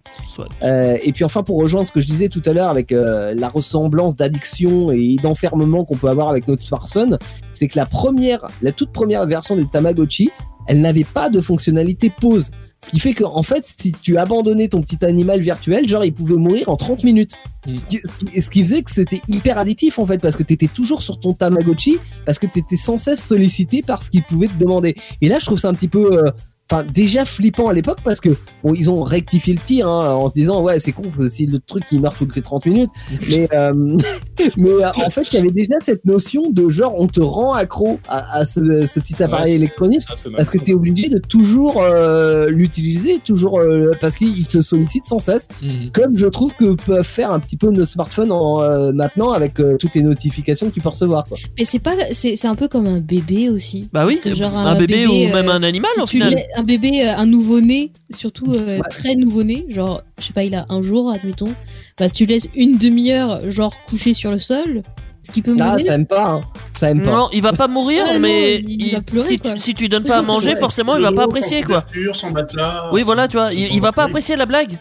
Et 0.62 1.12
puis 1.12 1.24
enfin 1.24 1.43
pour 1.43 1.59
rejoindre 1.59 1.86
ce 1.86 1.93
que 1.93 2.01
je 2.01 2.06
disais 2.06 2.28
tout 2.28 2.43
à 2.47 2.52
l'heure 2.52 2.69
avec 2.69 2.93
euh, 2.93 3.35
la 3.35 3.48
ressemblance 3.48 4.16
d'addiction 4.16 4.90
et 4.93 5.16
d'enfermement 5.23 5.85
qu'on 5.85 5.97
peut 5.97 6.09
avoir 6.09 6.28
avec 6.28 6.48
notre 6.48 6.62
smartphone, 6.62 7.19
c'est 7.52 7.69
que 7.69 7.78
la 7.78 7.86
première, 7.86 8.47
la 8.62 8.73
toute 8.73 8.93
première 8.93 9.27
version 9.27 9.56
des 9.56 9.66
Tamagotchi, 9.66 10.31
elle 10.66 10.81
n'avait 10.81 11.05
pas 11.05 11.28
de 11.28 11.40
fonctionnalité 11.40 12.11
pause. 12.11 12.51
Ce 12.85 12.90
qui 12.90 13.01
fait 13.01 13.15
qu'en 13.15 13.43
fait, 13.43 13.65
si 13.81 13.93
tu 13.93 14.19
abandonnais 14.19 14.69
ton 14.69 14.81
petit 14.82 15.02
animal 15.05 15.40
virtuel, 15.40 15.89
genre 15.89 16.05
il 16.05 16.12
pouvait 16.12 16.35
mourir 16.36 16.69
en 16.69 16.77
30 16.77 17.02
minutes. 17.02 17.32
Mm. 17.66 17.77
Ce 17.78 17.86
qui- 18.27 18.40
Ce 18.43 18.51
qui 18.51 18.62
faisait 18.65 18.82
que 18.82 18.90
c'était 18.93 19.23
hyper 19.27 19.56
addictif 19.59 19.98
en 19.98 20.06
fait, 20.06 20.19
parce 20.19 20.36
que 20.36 20.43
t'étais 20.43 20.69
toujours 20.69 21.01
sur 21.02 21.19
ton 21.19 21.32
Tamagotchi, 21.32 21.97
parce 22.27 22.39
que 22.39 22.47
t'étais 22.47 22.77
sans 22.77 22.98
cesse 22.98 23.24
sollicité 23.24 23.81
par 23.82 24.02
ce 24.02 24.11
qu'il 24.11 24.23
pouvait 24.23 24.48
te 24.48 24.59
demander. 24.59 24.94
Et 25.23 25.28
là, 25.28 25.39
je 25.39 25.47
trouve 25.47 25.59
ça 25.59 25.69
un 25.69 25.74
petit 25.74 25.89
peu, 25.89 26.19
euh, 26.19 26.31
enfin 26.70 26.82
déjà 26.95 27.24
flippant 27.24 27.69
à 27.69 27.73
l'époque, 27.73 27.99
parce 28.05 28.20
que 28.20 28.31
bon, 28.62 28.73
ils 28.74 28.91
ont 28.91 29.03
rectifié 29.03 29.55
le 29.55 29.61
tir 29.61 29.89
hein, 29.89 30.12
en 30.15 30.28
se 30.28 30.35
disant 30.35 30.62
ouais 30.62 30.81
c'est 30.81 30.93
con, 30.93 31.05
si 31.31 31.47
le 31.47 31.59
truc 31.59 31.85
il 31.93 32.01
meurt 32.01 32.16
toutes 32.16 32.35
les 32.36 32.43
30 32.43 32.66
minutes, 32.66 32.91
mais 33.28 33.49
euh, 33.53 33.73
mais 34.57 34.70
euh, 34.70 34.89
en 35.05 35.11
fait 35.11 35.23
il 35.32 35.35
y 35.35 35.39
avait 35.39 35.49
déjà 35.51 35.74
cette 35.82 36.05
notion 36.05 36.51
de 36.51 36.69
genre 36.70 36.95
on 36.99 37.07
te 37.07 37.20
rend 37.20 37.53
accro 37.55 37.99
à, 38.09 38.39
à 38.39 38.45
ce, 38.47 38.61
ce 38.86 39.01
petit 39.01 39.23
appareil 39.23 39.45
Ouais, 39.45 39.53
électronique. 39.57 40.03
Parce 40.36 40.49
que 40.49 40.57
tu 40.59 40.70
es 40.70 40.74
obligé 40.74 41.09
de 41.11 41.19
toujours 41.19 41.82
euh, 41.82 42.49
l'utiliser, 42.49 43.19
toujours 43.19 43.61
euh, 43.61 43.93
parce 44.01 44.15
qu'il 44.15 44.47
te 44.47 44.61
sollicite 44.62 45.05
sans 45.07 45.19
cesse, 45.19 45.49
Mhm. 45.62 45.91
comme 45.93 46.16
je 46.16 46.27
trouve 46.27 46.55
que 46.55 46.74
peuvent 46.74 47.03
faire 47.05 47.31
un 47.31 47.41
petit 47.41 47.57
peu 47.57 47.70
nos 47.70 47.85
smartphones 47.85 48.32
en, 48.32 48.62
euh, 48.62 48.93
maintenant 48.93 49.32
avec 49.32 49.61
euh, 49.61 49.77
toutes 49.78 49.95
les 49.95 50.03
notifications 50.03 50.69
que 50.70 50.74
tu 50.74 50.81
peux 50.81 50.89
recevoir. 50.89 51.24
Quoi. 51.24 51.36
Mais 51.59 51.65
c'est 51.65 51.78
pas, 51.78 51.93
c'est 52.12 52.36
c'est 52.36 52.49
un 52.49 52.55
peu 52.55 52.69
comme 52.69 52.86
un 52.86 53.01
bébé 53.01 53.51
aussi. 53.51 53.89
Bah 53.93 54.07
oui, 54.07 54.19
genre 54.24 54.57
un, 54.57 54.66
un 54.66 54.74
bébé, 54.77 55.05
bébé, 55.07 55.27
ou 55.28 55.32
même 55.35 55.49
un 55.49 55.62
animal 55.62 55.91
Si 55.97 56.01
tu 56.05 56.07
final. 56.09 56.43
Un 56.56 56.62
bébé, 56.62 57.06
euh, 57.06 57.16
un 57.16 57.26
nouveau-né, 57.26 57.93
surtout 58.10 58.52
euh, 58.52 58.78
Ouais. 58.78 58.89
très 58.90 59.14
nouveau-né, 59.16 59.66
genre, 59.68 60.02
je 60.18 60.24
sais 60.26 60.32
pas, 60.32 60.44
il 60.44 60.55
a 60.55 60.66
un 60.68 60.82
jour, 60.82 61.10
admettons. 61.12 61.52
Bah, 61.98 62.09
si 62.09 62.14
tu 62.14 62.26
laisses 62.26 62.48
une 62.55 62.76
demi-heure, 62.78 63.51
genre, 63.51 63.74
couché 63.86 64.14
sur 64.14 64.31
le 64.31 64.39
sol, 64.39 64.82
est-ce 65.22 65.32
qu'il 65.32 65.43
peut 65.43 65.56
Ah, 65.60 65.70
mourir 65.70 65.86
ça 65.86 65.94
aime 65.94 66.06
pas, 66.06 66.28
hein. 66.28 66.40
ça 66.74 66.90
aime 66.90 67.02
pas. 67.02 67.10
Non, 67.12 67.28
il 67.32 67.40
va 67.43 67.52
pas 67.52 67.66
mourir, 67.68 68.05
Ouais, 68.05 68.18
mais 68.18 68.60
non, 68.62 68.68
il 68.68 68.93
va 68.93 69.01
pleurer, 69.01 69.26
si, 69.26 69.39
tu, 69.39 69.59
si 69.59 69.74
tu 69.74 69.89
donnes 69.89 70.05
pas 70.05 70.18
à 70.18 70.22
manger, 70.22 70.51
Ouais, 70.55 70.56
forcément, 70.60 70.97
il 70.97 71.02
va 71.02 71.12
pas 71.12 71.24
apprécier 71.24 71.62
quoi. 71.62 71.85
Sans 72.12 72.31
matelas. 72.31 72.90
Oui, 72.93 73.02
voilà, 73.02 73.26
tu 73.28 73.36
vois, 73.36 73.52
il, 73.52 73.72
il 73.74 73.81
va 73.81 73.93
pas 73.93 74.05
apprécier 74.05 74.36
la 74.36 74.47
blague. 74.47 74.78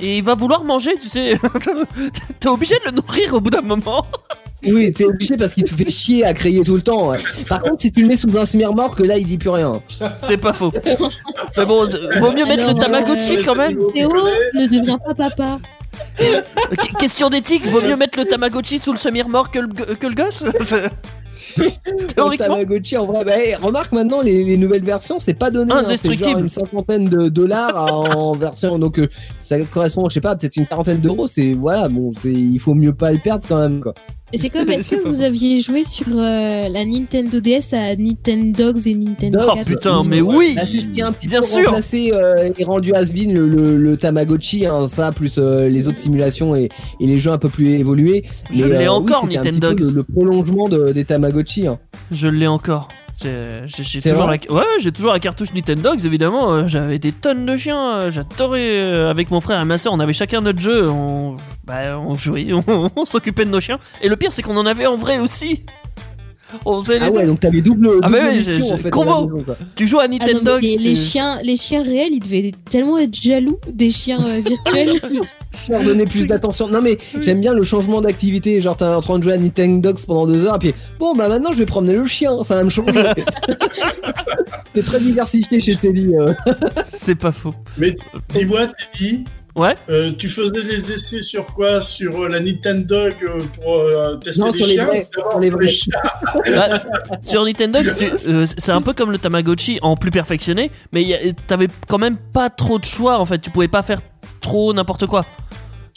Et 0.00 0.18
il 0.18 0.24
va 0.24 0.34
vouloir 0.34 0.64
manger, 0.64 0.90
tu 1.00 1.08
sais. 1.08 1.34
T'es 2.40 2.48
obligé 2.48 2.74
de 2.80 2.86
le 2.86 2.96
nourrir 2.96 3.32
au 3.34 3.40
bout 3.40 3.50
d'un 3.50 3.60
moment. 3.62 4.04
Oui, 4.66 4.92
t'es 4.92 5.04
obligé 5.04 5.36
parce 5.36 5.52
qu'il 5.54 5.64
te 5.64 5.74
fait 5.74 5.90
chier 5.90 6.24
à 6.24 6.34
crier 6.34 6.62
tout 6.64 6.74
le 6.76 6.82
temps. 6.82 7.10
ouais. 7.10 7.18
Par 7.48 7.60
contre, 7.60 7.82
si 7.82 7.92
tu 7.92 8.02
le 8.02 8.08
mets 8.08 8.16
sous 8.16 8.36
un 8.36 8.46
semi-remorque, 8.46 9.00
là, 9.00 9.16
il 9.18 9.26
dit 9.26 9.38
plus 9.38 9.50
rien. 9.50 9.82
C'est 10.20 10.36
pas 10.38 10.52
faux. 10.52 10.72
Mais 11.56 11.64
bon, 11.66 11.86
vaut 12.20 12.32
mieux 12.32 12.44
mettre 12.46 12.64
le 12.64 12.70
Alors, 12.70 12.78
Tamagotchi 12.78 13.36
euh, 13.38 13.42
quand 13.44 13.54
même. 13.56 13.76
Théo 13.92 14.08
ne 14.54 14.66
devient 14.66 14.98
pas 15.06 15.14
papa. 15.14 15.58
Qu- 16.18 16.94
Question 16.98 17.30
d'éthique, 17.30 17.66
vaut 17.66 17.80
mieux 17.82 17.96
mettre 17.96 18.18
le 18.18 18.24
Tamagotchi 18.24 18.78
sous 18.78 18.92
le 18.92 18.98
semi-remorque 18.98 19.54
que 19.54 19.58
le, 19.60 19.68
que 19.68 20.06
le 20.06 20.14
gosse? 20.14 20.44
Le 21.56 21.70
Théoriquement. 22.08 22.46
Tamagotchi, 22.56 22.96
en 22.96 23.06
vrai, 23.06 23.24
bah, 23.24 23.38
hey, 23.38 23.54
remarque 23.54 23.92
maintenant 23.92 24.22
les, 24.22 24.42
les 24.42 24.56
nouvelles 24.56 24.82
versions, 24.82 25.20
c'est 25.20 25.34
pas 25.34 25.52
donné. 25.52 25.72
hein, 25.72 25.80
c'est 25.82 25.84
Indestructible. 25.86 26.30
genre 26.30 26.38
une 26.40 26.48
cinquantaine 26.48 27.04
de 27.04 27.28
dollars 27.28 27.76
en 28.16 28.32
version, 28.36 28.76
donc 28.80 28.98
euh, 28.98 29.06
ça 29.44 29.60
correspond, 29.60 30.08
je 30.08 30.14
sais 30.14 30.20
pas, 30.20 30.34
peut-être 30.34 30.56
une 30.56 30.66
quarantaine 30.66 30.98
d'euros. 30.98 31.28
C'est 31.28 31.52
voilà, 31.52 31.86
bon, 31.88 32.12
c'est 32.16 32.32
il 32.32 32.58
faut 32.58 32.74
mieux 32.74 32.92
pas 32.94 33.12
le 33.12 33.18
perdre 33.18 33.46
quand 33.46 33.58
même 33.58 33.80
quoi. 33.80 33.94
Et 34.32 34.38
c'est 34.38 34.48
comme, 34.48 34.68
est-ce 34.70 34.88
C'est 34.88 34.98
que 35.00 35.08
vous 35.08 35.20
aviez 35.22 35.60
joué 35.60 35.84
sur 35.84 36.06
euh, 36.08 36.68
la 36.68 36.84
Nintendo 36.84 37.40
DS 37.40 37.72
à 37.72 37.94
Nintendogs 37.94 38.86
et 38.86 38.94
Nintendo 38.94 39.38
Dogs. 39.38 39.48
Oh 39.50 39.54
4 39.54 39.66
putain, 39.66 40.02
mais 40.04 40.20
oui 40.20 40.54
Là, 40.56 40.66
c'est 40.66 40.80
ce 40.80 40.88
qui 40.88 41.00
est 41.00 41.02
un 41.02 41.12
petit 41.12 41.26
Bien 41.26 41.40
peu 41.40 41.46
sûr. 41.46 41.64
remplacé 41.66 42.10
euh, 42.12 42.50
et 42.58 42.64
rendu 42.64 42.92
has-been 42.94 43.32
le, 43.32 43.46
le, 43.48 43.76
le 43.76 43.96
Tamagotchi, 43.96 44.66
hein, 44.66 44.88
ça 44.88 45.12
plus 45.12 45.36
euh, 45.38 45.68
les 45.68 45.86
autres 45.88 45.98
simulations 46.00 46.56
et, 46.56 46.68
et 47.00 47.06
les 47.06 47.18
jeux 47.18 47.30
un 47.32 47.38
peu 47.38 47.48
plus 47.48 47.70
évolués. 47.74 48.24
Je 48.50 48.64
Mais, 48.64 48.78
l'ai 48.78 48.86
euh, 48.86 48.92
encore, 48.92 49.24
oui, 49.24 49.34
c'était 49.34 49.48
un 49.48 49.52
Nintendo 49.52 49.68
petit 49.68 49.76
peu 49.76 49.84
Dogs. 49.84 49.94
Le, 49.94 49.96
le 49.96 50.02
prolongement 50.02 50.68
de, 50.68 50.92
des 50.92 51.04
Tamagotchi. 51.04 51.66
Hein. 51.66 51.78
Je 52.10 52.28
l'ai 52.28 52.46
encore. 52.48 52.88
J'ai 53.22 54.00
toujours 54.00 54.26
la... 54.26 54.32
ouais, 54.50 54.64
j'ai 54.80 54.90
toujours 54.92 55.12
la 55.12 55.20
cartouche 55.20 55.52
Nintendogs 55.54 56.04
évidemment. 56.04 56.52
euh, 56.52 56.68
J'avais 56.68 56.98
des 56.98 57.12
tonnes 57.12 57.46
de 57.46 57.56
chiens. 57.56 57.96
euh, 57.96 58.10
J'adorais 58.10 58.80
euh, 58.82 59.10
avec 59.10 59.30
mon 59.30 59.40
frère 59.40 59.60
et 59.60 59.64
ma 59.64 59.78
soeur. 59.78 59.92
On 59.92 60.00
avait 60.00 60.12
chacun 60.12 60.40
notre 60.40 60.58
jeu. 60.60 60.88
On, 60.90 61.36
bah, 61.64 61.98
on 61.98 62.14
jouait, 62.16 62.48
on, 62.66 62.90
on 62.96 63.04
s'occupait 63.04 63.44
de 63.44 63.50
nos 63.50 63.60
chiens. 63.60 63.78
Et 64.02 64.08
le 64.08 64.16
pire, 64.16 64.32
c'est 64.32 64.42
qu'on 64.42 64.56
en 64.56 64.66
avait 64.66 64.86
en 64.86 64.96
vrai 64.96 65.18
aussi. 65.18 65.62
On 66.64 66.82
faisait 66.84 67.00
les 67.00 67.06
Ah 67.06 67.10
deux. 67.10 67.16
ouais, 67.16 67.26
donc 67.26 67.40
t'avais 67.40 67.60
double, 67.62 67.86
double 67.86 68.00
Ah 68.02 68.08
bah 68.08 68.18
ouais, 68.28 68.36
mission, 68.36 68.64
j'ai- 68.64 68.72
en 68.74 68.78
fait. 68.78 68.90
combo. 68.90 69.28
maison. 69.38 69.56
Tu 69.74 69.88
joues 69.88 69.98
à 69.98 70.04
Ah 70.04 70.08
Nintendogs. 70.08 70.62
les, 70.62 70.76
les 70.76 70.94
chiens, 70.94 71.40
les 71.42 71.56
chiens 71.56 71.82
réels, 71.82 72.12
ils 72.12 72.20
devaient 72.20 72.52
tellement 72.70 72.98
être 72.98 73.14
jaloux 73.14 73.58
des 73.72 73.90
chiens 73.90 74.24
euh, 74.24 74.40
virtuels. 74.44 75.00
leur 75.68 75.82
donner 75.82 76.04
plus 76.04 76.26
d'attention. 76.26 76.68
Non 76.68 76.80
mais 76.82 76.98
j'aime 77.20 77.40
bien 77.40 77.52
le 77.54 77.62
changement 77.62 78.00
d'activité. 78.00 78.60
Genre 78.60 78.76
t'es 78.76 78.84
en 78.84 79.00
train 79.00 79.18
de 79.18 79.22
jouer 79.24 79.34
à 79.34 79.38
Nintendo 79.38 79.92
Dogs 79.92 80.04
pendant 80.06 80.26
deux 80.26 80.44
heures, 80.44 80.56
et 80.56 80.58
puis 80.58 80.74
bon 80.98 81.14
bah 81.14 81.28
maintenant 81.28 81.52
je 81.52 81.58
vais 81.58 81.66
promener 81.66 81.96
le 81.96 82.06
chien, 82.06 82.42
ça 82.42 82.56
va 82.56 82.62
me 82.64 82.70
changer. 82.70 82.92
c'est 84.74 84.84
très 84.84 85.00
diversifié 85.00 85.60
chez 85.60 85.76
Teddy. 85.76 86.14
euh. 86.14 86.32
C'est 86.84 87.14
pas 87.14 87.32
faux. 87.32 87.54
Mais 87.78 87.96
dis-moi, 88.34 88.68
Teddy, 88.92 89.24
Ouais. 89.56 89.76
euh, 89.88 90.10
tu 90.18 90.28
faisais 90.28 90.62
les 90.64 90.90
essais 90.90 91.22
sur 91.22 91.44
quoi? 91.46 91.80
Sur 91.80 92.22
euh, 92.24 92.28
la 92.28 92.40
Nintendo 92.40 92.94
euh, 92.96 93.12
pour 93.54 93.74
euh, 93.76 94.16
tester 94.16 94.40
Non, 94.40 94.50
les 94.50 94.58
sur 94.58 94.66
les 94.66 94.74
chiens? 94.74 94.84
vrais, 94.86 95.08
les 95.40 95.50
vrais. 95.50 95.66
chiens 95.68 95.92
Bah, 96.34 96.82
sur 97.24 97.44
Nintendo, 97.44 97.78
euh, 98.26 98.46
c'est 98.46 98.72
un 98.72 98.82
peu 98.82 98.92
comme 98.94 99.12
le 99.12 99.18
Tamagotchi 99.18 99.78
en 99.82 99.96
plus 99.96 100.10
perfectionné, 100.10 100.72
mais 100.92 101.34
t'avais 101.46 101.68
quand 101.88 101.98
même 101.98 102.16
pas 102.16 102.50
trop 102.50 102.78
de 102.80 102.84
choix 102.84 103.18
en 103.20 103.24
fait. 103.26 103.38
Tu 103.38 103.50
pouvais 103.50 103.68
pas 103.68 103.82
faire 103.82 104.00
trop 104.40 104.72
n'importe 104.74 105.06
quoi. 105.06 105.24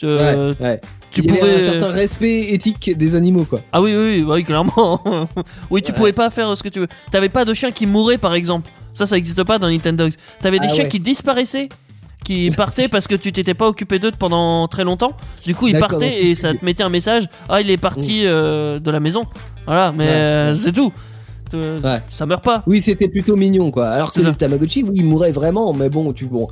Euh, 0.04 0.54
ouais, 0.60 0.64
ouais. 0.64 0.80
Tu 1.10 1.22
Il 1.22 1.26
y 1.26 1.30
avait 1.30 1.38
pouvais. 1.40 1.54
un 1.54 1.62
certain 1.72 1.90
respect 1.90 2.52
éthique 2.52 2.96
des 2.96 3.16
animaux 3.16 3.44
quoi. 3.44 3.62
Ah 3.72 3.80
oui, 3.82 3.92
oui, 3.96 4.22
oui, 4.22 4.24
oui, 4.28 4.44
clairement. 4.44 5.00
oui, 5.70 5.82
tu 5.82 5.90
Ouais. 5.90 5.96
pouvais 5.98 6.12
pas 6.12 6.30
faire 6.30 6.56
ce 6.56 6.62
que 6.62 6.68
tu 6.68 6.78
veux. 6.78 6.88
T'avais 7.10 7.28
pas 7.28 7.44
de 7.44 7.52
chien 7.54 7.72
qui 7.72 7.86
mourait 7.86 8.18
par 8.18 8.34
exemple. 8.34 8.70
Ça, 8.94 9.06
ça 9.06 9.16
existe 9.16 9.42
pas 9.42 9.58
dans 9.58 9.68
Nintendo. 9.68 10.08
T'avais 10.40 10.60
des 10.60 10.68
Ah 10.70 10.74
chiens 10.74 10.84
ouais. 10.84 10.90
qui 10.90 11.00
disparaissaient. 11.00 11.68
Qui 12.24 12.50
partaient 12.50 12.88
parce 12.88 13.06
que 13.06 13.14
tu 13.14 13.32
t'étais 13.32 13.54
pas 13.54 13.66
occupé 13.68 13.98
d'eux 13.98 14.10
pendant 14.18 14.68
très 14.68 14.84
longtemps. 14.84 15.12
Du 15.46 15.54
coup, 15.54 15.66
ils 15.68 15.78
partaient 15.78 16.10
donc 16.20 16.28
et 16.30 16.34
ça 16.34 16.52
te 16.52 16.62
mettait 16.64 16.82
un 16.82 16.90
message. 16.90 17.28
Ah, 17.48 17.60
il 17.62 17.70
est 17.70 17.78
parti 17.78 18.26
euh, 18.26 18.78
de 18.78 18.90
la 18.90 19.00
maison. 19.00 19.24
Voilà, 19.66 19.92
mais 19.92 20.04
Ouais. 20.04 20.10
euh, 20.10 20.54
c'est 20.54 20.72
tout. 20.72 20.92
Euh, 21.54 21.80
Ouais. 21.80 22.02
Ça 22.08 22.26
meurt 22.26 22.44
pas. 22.44 22.62
Oui, 22.66 22.82
c'était 22.84 23.08
plutôt 23.08 23.34
mignon 23.36 23.70
quoi. 23.70 23.88
Alors 23.88 24.12
que 24.12 24.20
le 24.20 24.34
Tamagotchi, 24.34 24.82
oui, 24.82 24.92
il 24.96 25.04
mourait 25.06 25.32
vraiment, 25.32 25.72
mais 25.72 25.88
bon, 25.88 26.12
tu 26.12 26.26
bon, 26.26 26.48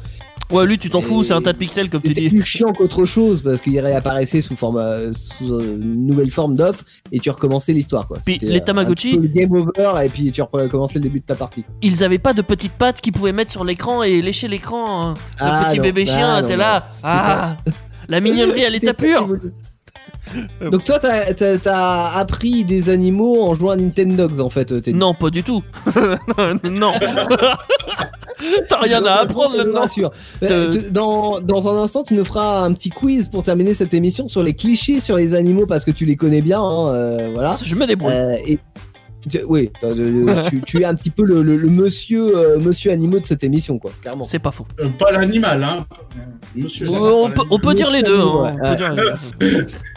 Ouais, 0.52 0.64
lui, 0.64 0.78
tu 0.78 0.90
t'en 0.90 1.00
fous, 1.00 1.24
c'est 1.24 1.32
un 1.32 1.42
tas 1.42 1.52
de 1.52 1.58
pixels 1.58 1.90
comme 1.90 2.00
tu 2.02 2.12
dis. 2.12 2.28
plus 2.28 2.42
chiant 2.44 2.72
qu'autre 2.72 3.04
chose 3.04 3.42
parce 3.42 3.60
qu'il 3.60 3.78
réapparaissait 3.80 4.40
sous 4.40 4.56
forme, 4.56 4.76
euh, 4.76 5.12
sous 5.12 5.52
euh, 5.52 5.76
une 5.80 6.06
nouvelle 6.06 6.30
forme 6.30 6.54
d'offre 6.54 6.84
et 7.10 7.18
tu 7.18 7.30
recommençais 7.30 7.72
l'histoire 7.72 8.06
quoi. 8.06 8.18
Puis 8.24 8.38
les 8.40 8.58
euh, 8.60 8.64
Tamagotchi- 8.64 9.20
le 9.20 9.26
game 9.28 9.52
over 9.52 10.04
et 10.04 10.08
puis 10.08 10.30
tu 10.30 10.40
recommençais 10.42 10.94
le 10.94 11.00
début 11.00 11.18
de 11.20 11.24
ta 11.24 11.34
partie. 11.34 11.64
Ils 11.82 12.04
avaient 12.04 12.18
pas 12.18 12.32
de 12.32 12.42
petites 12.42 12.74
pattes 12.74 13.00
qu'ils 13.00 13.12
pouvaient 13.12 13.32
mettre 13.32 13.50
sur 13.50 13.64
l'écran 13.64 14.02
et 14.04 14.22
lécher 14.22 14.46
l'écran. 14.46 15.08
hein. 15.08 15.14
Le 15.40 15.46
Ah, 15.46 15.64
petit 15.68 15.78
non. 15.78 15.82
bébé 15.82 16.04
Ah, 16.08 16.12
chien, 16.12 16.42
t'es 16.44 16.56
là. 16.56 16.86
Ah, 17.02 17.56
la 18.08 18.20
mignonnerie 18.20 18.64
à 18.64 18.70
l'état 18.70 18.94
pur. 18.94 19.28
Possible. 20.26 20.70
Donc 20.70 20.84
toi, 20.84 20.98
t'as- 20.98 21.32
t'as 21.34 21.58
t'as 21.58 22.04
appris 22.12 22.64
des 22.64 22.90
animaux 22.90 23.42
en 23.42 23.54
jouant 23.54 23.70
à 23.72 23.76
Nintendo 23.76 24.28
en 24.40 24.50
fait. 24.50 24.72
euh, 24.72 24.80
t'es- 24.80 24.92
Non, 24.92 25.14
pas 25.14 25.30
du 25.30 25.42
tout. 25.42 25.62
non. 26.64 26.92
T'as 28.68 28.80
rien 28.80 29.04
à 29.04 29.14
apprendre 29.22 29.56
là-dedans. 29.56 29.86
Te- 30.40 30.46
Euh, 30.52 30.70
Dans, 30.90 31.40
dans 31.40 31.68
un 31.74 31.82
instant, 31.82 32.02
tu 32.02 32.14
nous 32.14 32.24
feras 32.24 32.60
un 32.62 32.72
petit 32.74 32.90
quiz 32.90 33.28
pour 33.28 33.42
terminer 33.42 33.72
cette 33.72 33.94
émission 33.94 34.28
sur 34.28 34.42
les 34.42 34.52
clichés 34.54 35.00
sur 35.00 35.16
les 35.16 35.34
animaux 35.34 35.64
parce 35.66 35.84
que 35.86 35.90
tu 35.90 36.04
les 36.04 36.16
connais 36.16 36.42
bien. 36.42 36.60
hein, 36.60 36.88
euh, 36.88 37.30
voilà. 37.32 37.56
Je 37.62 37.74
me 37.74 37.86
débrouille. 37.86 38.12
Euh, 38.12 38.36
et 38.46 38.58
oui, 39.48 39.70
euh, 39.82 40.42
tu, 40.50 40.60
tu 40.60 40.82
es 40.82 40.84
un 40.84 40.94
petit 40.94 41.10
peu 41.10 41.24
le, 41.24 41.42
le- 41.42 41.56
le 41.56 41.68
monsieur, 41.68 42.36
euh, 42.36 42.58
monsieur 42.60 42.92
animaux 42.92 43.18
de 43.18 43.26
cette 43.26 43.42
émission, 43.42 43.78
quoi, 43.78 43.90
clairement. 44.02 44.22
C'est 44.24 44.38
pas 44.38 44.52
faux. 44.52 44.66
Euh, 44.80 44.88
Pas 44.98 45.10
l'animal, 45.12 45.64
hein. 45.64 45.86
Monsieur. 46.54 46.88
on, 46.90 47.30
peut, 47.30 47.42
on 47.50 47.58
peut 47.58 47.74
dire 47.74 47.90
les 47.90 48.02
deux. 48.02 48.20
hein, 48.20 48.42
Ouais, 48.42 48.52
on 48.62 48.68
peut 48.70 48.76
dire 48.76 48.92
les 48.92 49.02
deux. 49.48 49.66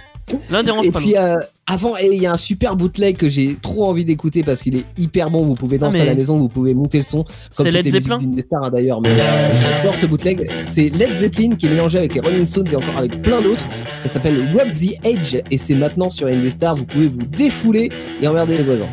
L'un 0.50 0.64
dérange 0.64 0.88
Et 0.88 0.92
pas 0.92 1.00
puis 1.00 1.16
euh, 1.18 1.36
avant, 1.68 1.98
et 1.98 2.10
il 2.12 2.22
y 2.22 2.26
a 2.26 2.32
un 2.34 2.38
super 2.38 2.76
bootleg 2.76 3.18
que 3.18 3.30
j'ai 3.30 3.56
trop 3.62 3.86
envie 3.86 4.06
d'écouter 4.06 4.44
parce 4.44 4.62
qu'il 4.62 4.76
est 4.76 4.86
hyper 4.98 5.30
bon. 5.30 5.44
Vous 5.46 5.54
pouvez 5.56 5.78
danser 5.78 5.98
Ah, 6.00 6.04
mais- 6.04 6.10
à 6.10 6.12
la 6.14 6.18
maison, 6.18 6.38
vous 6.38 6.50
pouvez 6.50 6.74
monter 6.74 6.98
le 6.98 7.04
son. 7.04 7.26
C'est 7.52 7.70
Led 7.72 7.88
Zeppelin 7.90 8.18
d'Indestar, 8.18 8.64
hein, 8.64 8.70
d'ailleurs, 8.70 9.02
mais 9.02 9.10
euh, 9.10 9.50
j'adore 9.78 9.96
ce 9.96 10.06
bootleg. 10.06 10.50
C'est 10.68 10.90
Led 10.90 11.18
Zeppelin 11.20 11.56
qui 11.56 11.66
est 11.68 11.70
mélangé 11.70 11.98
avec 12.00 12.14
les 12.16 12.22
Rolling 12.22 12.46
Stones 12.46 12.68
et 12.72 12.76
encore 12.76 12.98
avec 12.98 13.22
plein 13.22 13.42
d'autres. 13.42 13.66
Ça 14.02 14.10
s'appelle 14.10 14.38
Rock 14.54 14.72
the 14.72 14.96
Edge 15.06 15.38
et 15.52 15.58
c'est 15.58 15.76
maintenant 15.76 16.10
sur 16.10 16.28
Indestar. 16.28 16.76
Vous 16.76 16.86
pouvez 16.86 17.08
vous 17.08 17.24
défouler 17.24 17.90
et 18.22 18.28
emmerder 18.28 18.58
les 18.58 18.64
voisins. 18.64 18.88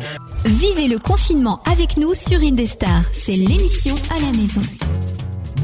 Vivez 0.45 0.87
le 0.87 0.99
confinement 0.99 1.59
avec 1.69 1.97
nous 1.97 2.13
sur 2.13 2.39
Indestar. 2.41 3.01
C'est 3.13 3.33
l'émission 3.35 3.95
à 4.15 4.19
la 4.19 4.37
maison. 4.37 4.61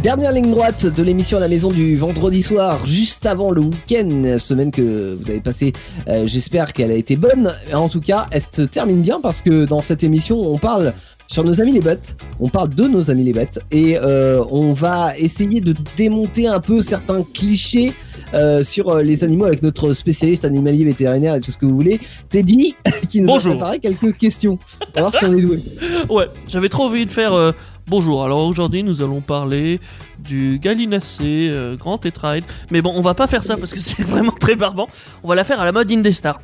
Dernière 0.04 0.34
ligne 0.34 0.52
droite 0.52 0.86
de 0.86 1.02
l'émission 1.02 1.38
à 1.38 1.40
la 1.40 1.48
maison 1.48 1.72
du 1.72 1.96
vendredi 1.96 2.44
soir, 2.44 2.86
juste 2.86 3.26
avant 3.26 3.52
le 3.52 3.62
week-end, 3.62 4.38
semaine 4.38 4.70
que 4.70 5.16
vous 5.16 5.30
avez 5.30 5.40
passée. 5.40 5.72
Euh, 6.10 6.28
J'espère 6.28 6.74
qu'elle 6.74 6.92
a 6.92 6.96
été 6.96 7.16
bonne. 7.16 7.56
En 7.74 7.88
tout 7.88 8.02
cas, 8.02 8.28
elle 8.32 8.42
se 8.42 8.64
termine 8.64 9.02
bien 9.02 9.22
parce 9.22 9.42
que 9.42 9.64
dans 9.64 9.82
cette 9.82 10.04
émission, 10.04 10.38
on 10.42 10.58
parle 10.58 10.94
sur 11.28 11.46
nos 11.46 11.62
amis 11.62 11.72
les 11.72 11.80
bêtes. 11.80 12.18
On 12.42 12.50
parle 12.50 12.76
de 12.76 12.84
nos 12.84 13.12
amis 13.12 13.24
les 13.24 13.32
bêtes 13.32 13.62
et 13.72 13.98
euh, 13.98 14.44
on 14.52 14.74
va 14.74 15.18
essayer 15.18 15.62
de 15.62 15.74
démonter 15.96 16.48
un 16.48 16.60
peu 16.60 16.82
certains 16.82 17.24
clichés 17.24 17.94
euh, 18.34 18.64
sur 18.64 18.90
euh, 18.90 19.02
les 19.04 19.24
animaux 19.24 19.46
avec 19.46 19.62
notre 19.62 19.94
spécialiste 19.94 20.46
animalier 20.46 20.86
vétérinaire 20.86 21.36
et 21.36 21.42
tout 21.42 21.52
ce 21.52 21.58
que 21.58 21.66
vous 21.66 21.76
voulez. 21.76 22.00
Teddy, 22.30 22.76
qui 23.10 23.22
nous 23.22 23.28
Bonjour. 23.28 23.54
a 23.54 23.56
préparé 23.56 23.80
quelques 23.80 24.18
questions. 24.18 24.58
On 24.82 25.02
va 25.02 25.10
voir 25.10 25.14
si 25.16 25.26
on 25.26 25.38
est 25.38 25.42
doué. 25.42 25.60
Ouais, 26.10 26.28
j'avais 26.48 26.70
trop 26.70 26.84
envie 26.86 27.06
de 27.06 27.12
faire. 27.12 27.34
euh, 27.34 27.52
bonjour, 27.88 28.24
alors 28.24 28.40
aujourd'hui 28.40 28.84
nous 28.84 29.02
allons 29.02 29.22
parler 29.22 29.80
du 30.20 30.60
gallinacé 30.60 31.48
euh, 31.50 31.76
grand 31.78 31.98
tétraide. 31.98 32.44
Mais 32.72 32.82
bon, 32.82 32.92
on 32.96 33.02
va 33.02 33.14
pas 33.14 33.28
faire 33.28 33.44
ça 33.44 33.56
parce 33.58 33.72
que 33.74 33.80
c'est 33.82 34.04
vraiment 34.04 34.32
très 34.38 34.56
barbant. 34.56 34.88
On 35.24 35.28
va 35.30 35.36
la 35.36 35.44
faire 35.44 35.60
à 35.60 35.66
la 35.66 35.72
mode 35.72 35.92
Indestar. 35.92 36.40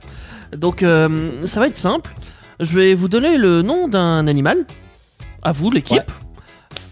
Donc 0.56 0.80
ça 0.82 1.60
va 1.60 1.68
être 1.68 1.78
simple. 1.78 2.12
Je 2.60 2.76
vais 2.78 2.94
vous 2.96 3.08
donner 3.08 3.38
le 3.38 3.62
nom 3.62 3.88
d'un 3.88 4.28
animal. 4.28 4.66
À 5.44 5.52
vous, 5.54 5.72
l'équipe. 5.72 6.12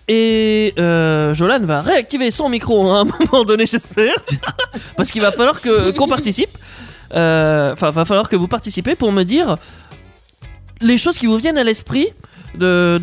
Et 0.08 0.74
euh, 0.80 1.34
Jolan 1.34 1.60
va 1.62 1.82
réactiver 1.82 2.32
son 2.32 2.48
micro 2.50 2.90
à 2.90 3.02
un 3.02 3.04
moment 3.32 3.44
donné, 3.44 3.66
j'espère. 3.66 4.16
parce 4.98 5.12
qu'il 5.12 5.22
va 5.22 5.32
falloir 5.32 5.62
que 5.62 5.92
qu'on 5.92 6.08
participe. 6.08 6.50
Euh, 7.14 7.74
Enfin, 7.74 7.92
va 7.92 8.06
falloir 8.06 8.30
que 8.30 8.36
vous 8.36 8.48
participez 8.48 8.96
pour 8.96 9.12
me 9.12 9.24
dire 9.24 9.58
les 10.82 10.98
choses 10.98 11.18
qui 11.18 11.26
vous 11.26 11.38
viennent 11.38 11.58
à 11.58 11.64
l'esprit 11.64 12.10
de 12.58 13.00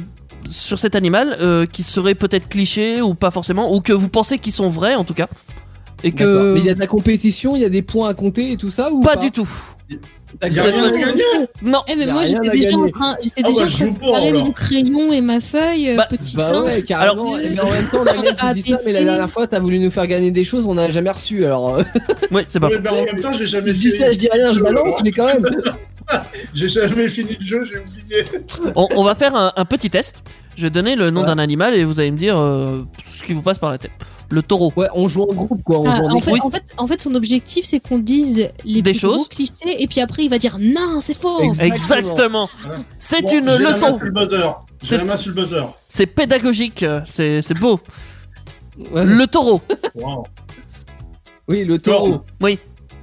sur 0.51 0.79
cet 0.79 0.95
animal 0.95 1.37
euh, 1.41 1.65
qui 1.67 1.83
seraient 1.83 2.15
peut-être 2.15 2.49
clichés 2.49 3.01
ou 3.01 3.15
pas 3.15 3.31
forcément 3.31 3.75
ou 3.75 3.81
que 3.81 3.95
vous 3.95 4.11
pensez 4.11 4.39
qu'ils 4.39 4.53
sont 4.53 4.69
vrais 4.69 4.95
en 4.95 5.05
tout 5.05 5.15
cas 5.15 5.29
et 6.03 6.13
que 6.13 6.53
Mais 6.53 6.61
il 6.61 6.67
y 6.67 6.71
a 6.71 6.75
de 6.75 6.81
la 6.81 6.87
compétition, 6.87 7.57
il 7.57 7.63
y 7.63 7.65
a 7.65 7.71
des 7.71 7.81
points 7.81 8.11
à 8.11 8.15
compter 8.15 8.53
et 8.53 8.57
tout 8.59 8.71
ça 8.71 8.93
ou 8.93 9.01
pas 9.01 9.15
pas, 9.17 9.23
du 9.23 9.31
tout 9.31 9.49
T'as 10.41 10.49
rien 10.49 10.65
à 10.85 10.91
gagner 10.91 11.23
non 11.63 11.83
Eh 11.89 11.93
a 11.93 12.13
moi 12.13 12.25
j'étais 12.25 12.51
déjà 12.51 12.77
en 12.77 12.89
train, 12.91 13.17
j'étais 13.23 13.43
Ah 13.45 13.49
déjà 13.49 13.65
bah, 13.65 13.71
en 13.71 13.71
train 13.71 13.87
de 13.87 13.99
préparer 13.99 14.33
mon 14.33 14.53
crayon 14.53 15.13
et 15.13 15.21
ma 15.21 15.41
feuille, 15.41 15.91
euh, 15.91 15.97
Bah, 15.97 16.07
petit 16.11 16.37
Bah 16.37 16.63
ouais, 16.63 16.83
carrément. 16.83 17.13
Alors, 17.13 17.39
mais 17.41 17.61
en 17.61 17.71
même 17.71 17.87
temps, 17.91 18.05
Daniel, 18.05 18.37
tu 18.37 18.45
Ah, 18.45 18.55
dis 18.55 18.63
ça, 18.63 18.79
mais 18.85 18.93
la 18.93 19.05
dernière 19.05 19.31
fois, 19.31 19.47
t'as 19.47 19.61
voulu 19.61 19.79
nous 19.79 19.91
faire 19.91 20.07
gagner 20.07 20.31
des 20.31 20.45
choses, 20.45 20.65
on 20.67 20.75
n'a 20.75 20.91
jamais 20.91 21.11
reçu. 21.11 21.45
Alors, 21.45 21.77
euh, 21.77 21.83
ouais 22.31 22.45
c'est 22.47 22.61
pas 22.61 22.69
Ouais, 22.69 22.79
ben, 22.79 22.91
En 22.93 23.05
même 23.05 23.21
temps, 23.21 23.33
j'ai 23.33 23.47
jamais 23.47 23.71
je 23.75 23.79
dis 23.81 23.89
fini. 23.89 23.99
ça, 23.99 24.13
je 24.13 24.19
dis 24.19 24.29
rien, 24.31 24.53
je 24.53 24.61
balance, 24.61 24.95
mais 25.03 25.11
quand 25.13 25.27
même. 25.27 25.45
J'ai 26.53 26.69
jamais 26.69 27.09
fini 27.09 27.35
le 27.41 27.47
jeu, 27.47 27.65
j'ai 27.65 27.79
oublié. 27.79 28.25
on, 28.77 28.87
on 28.95 29.05
va 29.05 29.15
faire 29.15 29.35
un, 29.35 29.53
un 29.57 29.65
petit 29.65 29.89
test 29.89 30.23
je 30.55 30.65
vais 30.65 30.71
donner 30.71 30.97
le 30.97 31.11
nom 31.11 31.23
Ouais. 31.23 31.27
d'un 31.29 31.39
animal 31.39 31.75
et 31.75 31.83
vous 31.85 31.99
allez 31.99 32.11
me 32.11 32.19
dire 32.19 32.39
euh, 32.39 32.83
ce 33.03 33.25
qui 33.25 33.33
vous 33.33 33.41
passe 33.41 33.59
par 33.59 33.71
la 33.71 33.79
tête 33.79 33.91
le 34.31 34.43
taureau 34.43 34.73
Ouais, 34.77 34.89
on 34.95 35.09
joue 35.09 35.23
en 35.23 35.33
groupe, 35.35 35.63
quoi. 35.63 35.81
On 35.81 35.87
Ah, 35.87 35.97
joue 35.97 36.05
en 36.17 36.21
fait, 36.21 36.33
Oui. 36.33 36.41
en, 36.43 36.51
fait, 36.51 36.65
en 36.79 36.87
fait, 36.87 37.01
son 37.01 37.15
objectif, 37.15 37.65
c'est 37.65 37.81
qu'on 37.81 37.99
dise 37.99 38.49
les 38.65 38.83
Des 38.83 38.93
plus 38.93 39.01
choses. 39.01 39.15
gros 39.17 39.25
clichés, 39.27 39.53
et 39.79 39.87
puis 39.87 40.01
après, 40.01 40.25
il 40.25 40.31
va 40.31 40.39
dire 40.39 40.57
non, 40.61 41.01
c'est 41.01 41.17
faux. 41.19 41.41
Exact. 41.43 41.65
exactement 41.67 42.49
c'est 42.99 43.23
Bon, 43.23 43.39
une 43.39 43.57
leçon 43.57 43.99
C'est- 44.81 44.97
la 44.99 45.05
main 45.05 45.17
sur 45.17 45.31
le 45.35 45.43
buzzer. 45.43 45.63
c'est 45.89 46.07
pédagogique 46.07 46.85
c'est 47.07 47.41
c'est 47.43 47.55
beau 47.59 47.81
Ouais. 48.93 49.05
le 49.05 49.27
taureau 49.27 49.61
Wow. 49.95 50.25
Oui, 51.49 51.65
le 51.65 51.79
taureau. 51.79 52.23
Oui. 52.41 52.59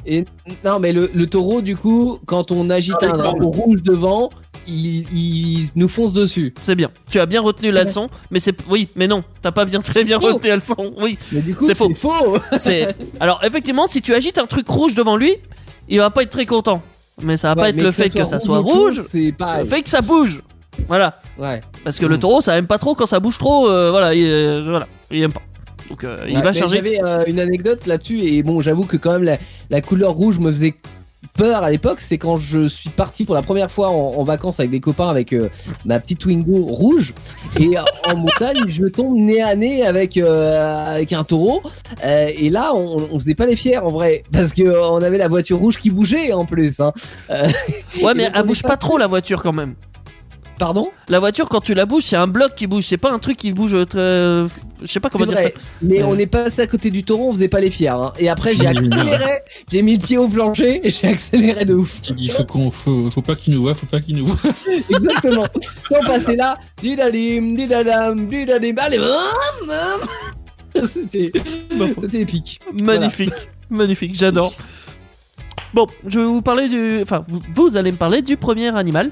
Et 0.06 0.26
non, 0.66 0.80
mais 0.80 0.92
le, 0.94 1.12
le 1.14 1.28
taureau, 1.28 1.62
du 1.62 1.76
coup, 1.78 2.18
quand 2.26 2.52
on 2.52 2.70
agite 2.72 2.96
Ah, 3.02 3.06
un 3.06 3.18
drapeau 3.18 3.52
rouge 3.52 3.84
devant, 3.84 4.32
il, 4.68 5.68
nous 5.76 5.88
fonce 5.88 6.14
dessus. 6.14 6.54
c'est 6.62 6.76
bien 6.76 6.90
tu 7.10 7.20
as 7.20 7.26
bien 7.26 7.42
retenu 7.42 7.72
la 7.72 7.84
leçon 7.84 8.10
mais 8.30 8.40
c'est 8.40 8.56
oui 8.70 8.88
mais 8.96 9.08
non 9.08 9.24
t'as 9.42 9.52
pas 9.52 9.66
bien 9.66 9.80
très 9.82 10.04
bien 10.04 10.20
faux. 10.20 10.34
retenu 10.34 10.50
la 10.50 10.56
leçon 10.56 10.94
oui 11.02 11.18
Mais 11.32 11.42
du 11.42 11.56
coup, 11.56 11.66
C'est 11.68 11.76
faux. 11.76 11.92
faux. 11.94 12.38
Alors 13.20 13.42
effectivement 13.44 13.88
si 13.88 14.02
tu 14.02 14.14
agites 14.14 14.38
un 14.38 14.46
truc 14.48 14.68
rouge 14.68 14.96
devant 14.96 15.16
lui, 15.18 15.36
il 15.90 15.98
va 16.00 16.10
pas 16.10 16.24
être 16.24 16.30
très 16.30 16.46
content. 16.46 16.82
Mais 17.22 17.38
ça 17.38 17.50
va 17.50 17.56
pas 17.56 17.70
être 17.70 17.78
le 17.82 17.92
fait 17.92 18.10
que 18.10 18.24
ça 18.24 18.40
soit 18.40 18.60
rouge, 18.60 19.02
C'est 19.10 19.34
le 19.60 19.66
fait 19.66 19.82
que 19.84 19.90
ça 19.90 20.02
bouge. 20.02 20.42
Voilà, 20.88 21.20
Ouais. 21.38 21.62
parce 21.84 22.00
que 22.00 22.06
le 22.06 22.18
taureau 22.18 22.40
ça 22.42 22.58
aime 22.58 22.66
pas 22.68 22.78
trop 22.78 22.96
quand 22.96 23.06
ça 23.06 23.20
bouge 23.20 23.38
trop. 23.38 23.70
euh, 23.70 23.92
voilà, 23.92 24.16
il, 24.16 24.26
euh, 24.26 24.62
voilà, 24.64 24.88
il 25.12 25.22
aime 25.22 25.34
pas. 25.34 25.42
Donc 25.90 26.04
euh, 26.06 26.26
il 26.30 26.38
Ouais, 26.38 26.42
va 26.42 26.54
changer. 26.54 26.78
J'avais 26.78 27.04
euh, 27.04 27.26
une 27.28 27.40
anecdote 27.40 27.86
là-dessus 27.86 28.22
et 28.22 28.42
bon, 28.44 28.62
j'avoue 28.62 28.86
que 28.86 28.96
quand 28.98 29.12
même 29.12 29.24
la, 29.26 29.38
la 29.70 29.82
couleur 29.82 30.12
rouge 30.14 30.40
me 30.40 30.50
faisait 30.52 30.76
peur 31.42 31.64
à 31.64 31.70
l'époque. 31.72 32.00
C'est 32.02 32.18
quand 32.18 32.38
je 32.38 32.68
suis 32.68 32.90
parti 32.90 33.26
pour 33.26 33.34
la 33.36 33.42
première 33.42 33.72
fois 33.72 33.90
en, 33.90 34.20
en 34.20 34.24
vacances 34.24 34.60
avec 34.60 34.72
des 34.72 34.80
copains 34.80 35.10
avec 35.10 35.34
euh, 35.34 35.50
ma 35.86 36.00
petite 36.00 36.20
Twingo 36.20 36.66
rouge 36.66 37.14
et 37.60 37.72
en 37.80 38.16
montagne, 38.16 38.58
je 38.68 38.86
tombe 38.86 39.16
nez 39.18 39.42
à 39.42 39.56
nez 39.56 39.84
avec 39.86 40.18
euh, 40.18 40.94
avec 40.96 41.14
un 41.14 41.24
taureau 41.24 41.62
Euh, 42.04 42.30
et 42.36 42.50
là, 42.50 42.74
on, 42.76 43.08
on 43.12 43.20
faisait 43.20 43.36
pas 43.36 43.46
les 43.46 43.56
fiers 43.56 43.78
en 43.78 43.92
vrai 43.92 44.24
parce 44.32 44.54
que 44.54 44.64
on 44.92 45.02
avait 45.02 45.18
la 45.18 45.28
voiture 45.28 45.58
rouge 45.58 45.78
qui 45.78 45.90
bougeait 45.90 46.32
en 46.34 46.46
plus. 46.46 46.80
Hein. 46.80 46.94
Ouais, 47.30 48.14
mais 48.16 48.30
elle 48.34 48.46
bouge 48.46 48.62
pas- 48.62 48.78
trop 48.78 48.98
la 48.98 49.08
voiture 49.08 49.42
quand 49.44 49.54
même. 49.54 49.76
Pardon 50.62 50.92
La 51.10 51.18
voiture, 51.20 51.50
quand 51.50 51.62
tu 51.62 51.74
la 51.74 51.88
bouges, 51.88 52.04
c'est 52.04 52.16
un 52.16 52.28
bloc 52.28 52.54
qui 52.54 52.68
bouge, 52.68 52.84
c'est 52.86 52.98
pas 52.98 53.12
un 53.12 53.18
truc 53.18 53.36
qui 53.36 53.52
bouge 53.52 53.76
très. 53.88 54.00
Je 54.00 54.86
sais 54.86 55.00
pas 55.00 55.10
comment 55.10 55.26
dire 55.26 55.34
vrai, 55.38 55.56
mais 55.82 56.04
Euh. 56.04 56.06
on 56.08 56.16
est 56.20 56.28
passé 56.28 56.62
à 56.62 56.68
côté 56.68 56.92
du 56.92 57.04
taureau, 57.04 57.30
on 57.30 57.34
faisait 57.34 57.48
pas 57.48 57.60
les 57.60 57.72
fiers. 57.72 57.88
hein. 57.90 58.14
Et 58.20 58.30
après, 58.30 58.54
j'ai 58.54 58.68
oui. 58.68 58.78
accéléré, 58.78 59.40
j'ai 59.72 59.82
mis 59.82 59.98
le 59.98 60.04
pied 60.06 60.18
au 60.20 60.28
plancher 60.28 60.80
et 60.88 60.92
j'ai 60.92 61.08
accéléré 61.08 61.66
de 61.66 61.74
ouf. 61.74 62.00
Dit, 62.04 62.30
faut 62.30 62.44
qu'on, 62.46 62.70
faut, 62.70 63.10
faut 63.10 63.22
pas 63.24 63.34
qu'il 63.36 63.56
nous 63.56 63.62
voit, 63.64 63.74
faut 63.74 63.88
pas 63.88 64.00
qu'il 64.02 64.16
nous 64.18 64.28
voit. 64.28 64.38
Exactement. 64.90 65.46
On 65.90 66.06
passait 66.06 66.36
là, 66.36 66.60
didadim, 66.80 67.56
didadam, 67.56 68.28
didadim, 68.28 68.76
allez. 68.78 69.00
C'était 70.94 71.32
c'était 72.00 72.22
épique. 72.22 72.60
ça. 72.78 72.86
Magnifique, 72.86 73.34
magnifique, 73.70 74.14
j'adore. 74.16 74.54
Bon, 75.74 75.88
je 76.06 76.20
vais 76.20 76.26
vous 76.26 76.42
parler 76.44 76.70
du. 76.70 77.00
Enfin, 77.02 77.26
vous, 77.28 77.42
vous 77.56 77.78
allez 77.78 77.92
me 77.92 77.98
parler 77.98 78.22
du 78.22 78.38
premier 78.38 78.76
animal. 78.76 79.10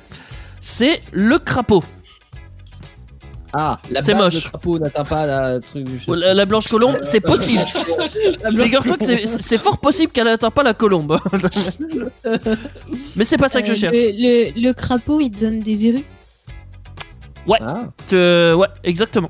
C'est 0.62 1.02
le 1.12 1.38
crapaud. 1.40 1.84
Ah, 3.52 3.80
la 3.90 4.04
C'est 4.04 4.14
moche. 4.14 4.50
crapaud 4.50 4.78
n'atteint 4.78 5.04
pas 5.04 5.26
la 5.26 5.60
truc 5.60 5.84
du 5.84 6.00
La, 6.08 6.36
la 6.36 6.46
blanche 6.46 6.68
colombe, 6.68 7.00
c'est 7.02 7.20
possible. 7.22 7.64
Figure-toi 8.58 8.96
que 8.98 9.06
c'est- 9.06 9.42
c'est 9.42 9.58
fort 9.58 9.80
possible 9.80 10.12
qu'elle 10.12 10.26
n'atteint 10.26 10.52
pas 10.52 10.62
la 10.62 10.76
colombe. 10.76 11.18
Mais 13.16 13.26
c'est 13.26 13.38
pas 13.38 13.50
ça 13.50 13.62
que 13.62 13.68
je 13.68 13.74
Euh, 13.74 13.76
cherche. 13.76 13.96
Le, 13.96 14.12
le, 14.54 14.62
le 14.68 14.74
crapaud, 14.74 15.20
il 15.20 15.32
donne 15.32 15.62
des 15.62 15.76
verrues? 15.76 16.04
Ah, 17.62 17.86
Euh, 18.14 18.54
ouais, 18.54 18.68
exactement. 18.84 19.30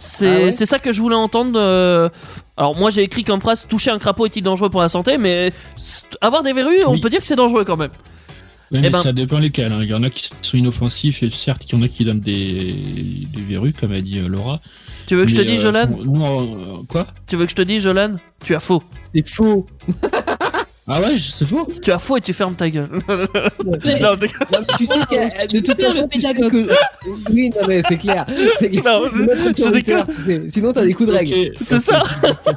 C'est 0.00 0.26
Ah 0.28 0.44
ouais 0.46 0.52
c'est 0.52 0.64
ça 0.64 0.78
que 0.78 0.92
je 0.92 1.02
voulais 1.02 1.16
entendre. 1.16 1.58
euh. 1.60 2.08
Alors 2.56 2.76
moi 2.76 2.88
j'ai 2.90 3.02
écrit 3.02 3.24
comme 3.24 3.40
phrase 3.40 3.66
toucher 3.68 3.90
un 3.90 3.98
crapaud 3.98 4.26
est-il 4.26 4.42
dangereux 4.42 4.70
pour 4.70 4.80
la 4.80 4.88
santé, 4.88 5.18
mais 5.18 5.52
avoir 6.20 6.42
des 6.44 6.52
verrues, 6.52 6.84
on 6.86 6.98
peut 6.98 7.10
dire 7.10 7.20
que 7.20 7.26
c'est 7.26 7.36
dangereux 7.36 7.64
quand 7.64 7.76
même. 7.76 7.90
Ouais, 8.70 8.78
Eh 8.78 8.82
mais 8.82 8.90
ben- 8.90 9.02
ça 9.02 9.12
dépend 9.12 9.38
lesquels. 9.38 9.72
hein. 9.72 9.78
Il 9.82 9.88
y 9.88 9.94
en 9.94 10.02
a 10.02 10.10
qui 10.10 10.28
sont 10.42 10.56
inoffensifs 10.58 11.22
et 11.22 11.30
certes, 11.30 11.64
il 11.68 11.72
y 11.72 11.78
en 11.78 11.82
a 11.82 11.88
qui 11.88 12.04
donnent 12.04 12.20
des, 12.20 12.74
des 13.32 13.40
verrues, 13.40 13.72
comme 13.72 13.92
a 13.92 14.00
dit 14.02 14.18
euh, 14.18 14.28
Laura. 14.28 14.60
Tu 15.06 15.16
veux 15.16 15.24
que 15.24 15.30
je 15.30 15.36
te 15.36 15.40
dise, 15.42 15.64
euh, 15.64 15.72
Jolan? 15.72 15.88
font- 15.88 16.04
non, 16.04 16.42
euh, 16.42 16.82
quoi? 16.88 17.06
Tu 17.26 17.36
veux 17.36 17.44
que 17.46 17.50
je 17.50 17.56
te 17.56 17.62
dise, 17.62 17.82
Jolan? 17.82 18.16
Tu 18.44 18.54
as 18.54 18.60
faux. 18.60 18.82
c'est 19.14 19.26
faux. 19.28 19.64
Ah 20.88 21.00
ouais, 21.00 21.16
c'est 21.18 21.44
faux 21.44 21.68
Tu 21.82 21.92
as 21.92 21.98
faux 21.98 22.16
et 22.16 22.20
tu 22.20 22.32
fermes 22.32 22.54
ta 22.54 22.68
gueule. 22.70 22.88
non, 23.08 23.72
Non, 23.72 24.16
tu 24.78 24.86
sais 24.86 24.94
que 24.94 25.46
de 25.56 25.60
toute 25.60 25.80
façon, 25.80 26.08
tu 26.10 26.20
sais 26.20 26.32
pédagogue. 26.34 26.66
que. 26.66 26.72
Oui, 27.30 27.50
non, 27.50 27.66
mais 27.66 27.82
c'est 27.88 27.96
clair. 27.96 28.26
C'est. 28.58 28.72
Non, 28.72 29.02
je 29.12 29.52
tu 29.52 30.22
sais. 30.24 30.42
Sinon, 30.48 30.72
t'as 30.72 30.84
des 30.84 30.94
coups 30.94 31.08
de 31.10 31.14
règle. 31.14 31.52
C'est 31.64 31.78
ça. 31.80 32.02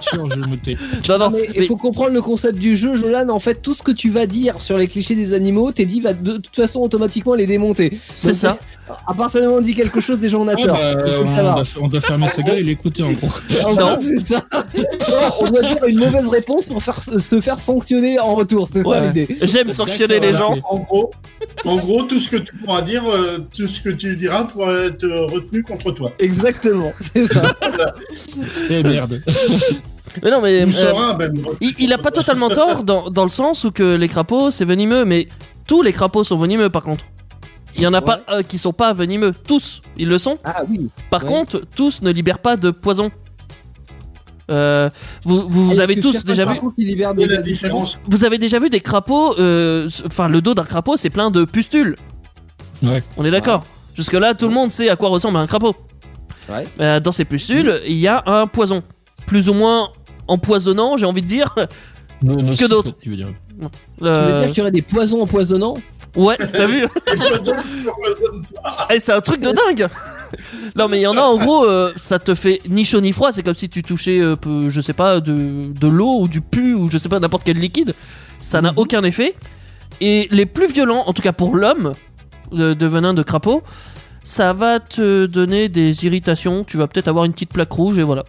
sûr, 0.01 0.27
je 0.29 1.11
non, 1.11 1.17
non, 1.17 1.29
mais 1.31 1.47
il 1.53 1.61
mais- 1.61 1.67
faut 1.67 1.77
comprendre 1.77 2.11
le 2.11 2.21
concept 2.21 2.57
du 2.57 2.75
jeu, 2.75 2.95
Jolan. 2.95 3.29
En 3.29 3.39
fait, 3.39 3.61
tout 3.61 3.73
ce 3.73 3.83
que 3.83 3.91
tu 3.91 4.09
vas 4.09 4.25
dire 4.25 4.61
sur 4.61 4.77
les 4.77 4.87
clichés 4.87 5.15
des 5.15 5.33
animaux, 5.33 5.71
Teddy 5.71 6.01
va 6.01 6.13
de 6.13 6.37
toute 6.37 6.55
façon 6.55 6.79
automatiquement 6.79 7.33
les 7.35 7.45
démonter. 7.47 7.99
c'est 8.13 8.33
ça. 8.33 8.57
À 9.07 9.13
partir 9.13 9.39
du 9.39 9.45
moment 9.47 9.57
où 9.57 9.61
on 9.61 9.63
dit 9.63 9.73
quelque 9.73 10.01
chose, 10.01 10.19
déjà 10.19 10.37
on 10.37 10.49
a 10.49 10.53
Ah, 10.53 10.65
tort. 10.65 10.73
bah, 10.77 11.03
on, 11.21 11.23
doit, 11.53 11.63
on 11.83 11.87
doit 11.87 12.01
fermer 12.01 12.27
ce 12.35 12.41
gars 12.41 12.55
et 12.55 12.63
l'écouter 12.63 13.03
en 13.03 13.13
gros. 13.13 13.29
Non. 13.63 13.73
gros, 13.93 13.95
c'est 14.01 14.27
ça. 14.27 14.43
Non, 14.53 15.29
on 15.39 15.45
doit 15.49 15.61
dire 15.61 15.77
une 15.87 15.99
mauvaise 15.99 16.27
réponse 16.27 16.65
pour 16.67 16.83
faire, 16.83 17.01
se 17.01 17.39
faire 17.39 17.61
sanctionner 17.61 18.19
en 18.21 18.35
retour. 18.35 18.67
C'est 18.71 18.85
Ouais. 18.85 18.97
ça 18.97 19.05
l'idée. 19.11 19.35
J'aime 19.41 19.71
sanctionner 19.71 20.19
les 20.19 20.33
gens. 20.33 20.55
En 20.69 20.77
gros, 20.79 21.11
en 21.65 21.75
gros, 21.77 22.03
tout 22.03 22.19
ce 22.19 22.29
que 22.29 22.37
tu 22.37 22.55
pourras 22.57 22.81
dire, 22.81 23.03
euh, 23.09 23.39
tout 23.55 23.67
ce 23.67 23.81
que 23.81 23.89
tu 23.89 24.15
diras 24.15 24.43
pourra 24.45 24.73
être 24.85 25.05
retenu 25.33 25.61
contre 25.63 25.91
toi. 25.91 26.11
Exactement, 26.19 26.91
c'est 27.13 27.27
ça. 27.27 27.41
Eh 28.69 28.83
merde. 28.83 29.21
Mais 30.23 30.29
non, 30.31 30.41
mais 30.41 30.61
euh, 30.65 30.71
sera 30.71 31.15
même. 31.17 31.33
il, 31.61 31.73
il 31.79 31.93
a 31.93 31.97
pas 31.97 32.11
totalement 32.11 32.49
tort 32.49 32.83
dans, 32.83 33.09
dans 33.09 33.23
le 33.23 33.29
sens 33.29 33.63
où 33.63 33.71
que 33.71 33.95
les 33.95 34.07
crapauds 34.09 34.51
c'est 34.51 34.65
venimeux, 34.65 35.05
mais 35.05 35.27
tous 35.67 35.81
les 35.81 35.93
crapauds 35.93 36.23
sont 36.23 36.37
venimeux 36.37 36.69
par 36.69 36.83
contre. 36.83 37.05
Il 37.77 37.81
y 37.81 37.87
en 37.87 37.93
a 37.93 38.01
pas 38.01 38.19
euh, 38.29 38.43
qui 38.43 38.57
sont 38.57 38.73
pas 38.73 38.91
venimeux, 38.91 39.31
tous 39.47 39.81
ils 39.97 40.09
le 40.09 40.17
sont. 40.17 40.37
Ah 40.43 40.63
oui. 40.69 40.89
Par 41.09 41.23
Ouais. 41.23 41.29
contre, 41.29 41.61
tous 41.75 42.01
ne 42.01 42.11
libèrent 42.11 42.39
pas 42.39 42.57
de 42.57 42.71
poison. 42.71 43.09
Euh, 44.51 44.89
vous 45.23 45.47
vous, 45.49 45.67
vous 45.67 45.79
Et 45.79 45.81
avez 45.81 45.99
tous 45.99 46.23
déjà 46.23 46.45
vu 46.45 46.59
des 46.77 46.91
est 46.91 47.27
la 47.27 47.41
différence 47.41 47.97
vous 48.07 48.25
avez 48.25 48.37
déjà 48.37 48.59
vu 48.59 48.69
des 48.69 48.81
crapauds 48.81 49.35
euh, 49.39 49.89
enfin 50.05 50.27
le 50.27 50.41
dos 50.41 50.53
d'un 50.53 50.65
crapaud 50.65 50.97
c'est 50.97 51.09
plein 51.09 51.31
de 51.31 51.45
pustules. 51.45 51.95
Ouais. 52.83 53.03
On 53.17 53.25
est 53.25 53.31
d'accord. 53.31 53.63
Jusque 53.95 54.13
là 54.13 54.33
tout 54.33 54.47
le 54.47 54.53
monde 54.53 54.71
sait 54.71 54.89
à 54.89 54.95
quoi 54.95 55.09
ressemble 55.09 55.37
un 55.37 55.47
crapaud. 55.47 55.75
Ouais. 56.49 56.65
Euh, 56.79 56.99
dans 56.99 57.11
ces 57.11 57.25
pustules, 57.25 57.79
il 57.85 57.97
y 57.97 58.07
a 58.07 58.23
un 58.25 58.47
poison 58.47 58.83
plus 59.25 59.49
ou 59.49 59.53
moins 59.53 59.89
empoisonnant, 60.27 60.97
j'ai 60.97 61.05
envie 61.05 61.21
de 61.21 61.27
dire. 61.27 61.55
Que 62.21 62.67
d'autres 62.67 62.95
Tu 63.01 63.09
veux 63.09 63.15
dire. 63.15 63.29
Euh, 64.01 64.47
qu'il 64.47 64.57
y 64.57 64.61
aurait 64.61 64.71
des 64.71 64.81
poisons 64.81 65.21
empoisonnants? 65.21 65.75
Ouais, 66.15 66.37
t'as 66.37 66.65
vu? 66.65 66.85
Eh, 68.89 68.99
c'est 68.99 69.13
un 69.13 69.21
truc 69.21 69.41
de 69.41 69.51
dingue 69.51 69.89
Non 70.75 70.87
mais 70.87 70.99
il 70.99 71.01
y 71.03 71.07
en 71.07 71.17
a 71.17 71.21
en 71.21 71.37
gros, 71.37 71.65
euh, 71.65 71.91
ça 71.95 72.19
te 72.19 72.33
fait 72.35 72.61
ni 72.69 72.83
chaud 72.85 73.01
ni 73.01 73.11
froid, 73.11 73.31
c'est 73.31 73.43
comme 73.43 73.55
si 73.55 73.69
tu 73.69 73.81
touchais, 73.83 74.19
euh, 74.21 74.35
peu- 74.35 74.69
je 74.69 74.81
sais 74.81 74.93
pas, 74.93 75.19
de, 75.19 75.71
de 75.73 75.87
l'eau 75.87 76.21
ou 76.21 76.27
du 76.27 76.41
pu 76.41 76.73
ou 76.73 76.89
je 76.89 76.97
sais 76.97 77.09
pas, 77.09 77.19
n'importe 77.19 77.43
quel 77.45 77.57
liquide. 77.57 77.93
Ça 78.39 78.61
n'a 78.61 78.73
aucun 78.75 79.03
effet. 79.03 79.35
Et 79.99 80.27
les 80.31 80.45
plus 80.45 80.71
violents, 80.71 81.03
en 81.05 81.13
tout 81.13 81.21
cas 81.21 81.33
pour 81.33 81.55
l'homme, 81.55 81.93
de, 82.51 82.73
de 82.73 82.85
venin 82.87 83.13
de 83.13 83.23
crapaud, 83.23 83.61
ça 84.23 84.53
va 84.53 84.79
te 84.79 85.25
donner 85.25 85.69
des 85.69 86.05
irritations, 86.05 86.63
tu 86.63 86.77
vas 86.77 86.87
peut-être 86.87 87.07
avoir 87.07 87.25
une 87.25 87.33
petite 87.33 87.51
plaque 87.53 87.71
rouge 87.71 87.97
et 87.99 88.03
voilà. 88.03 88.23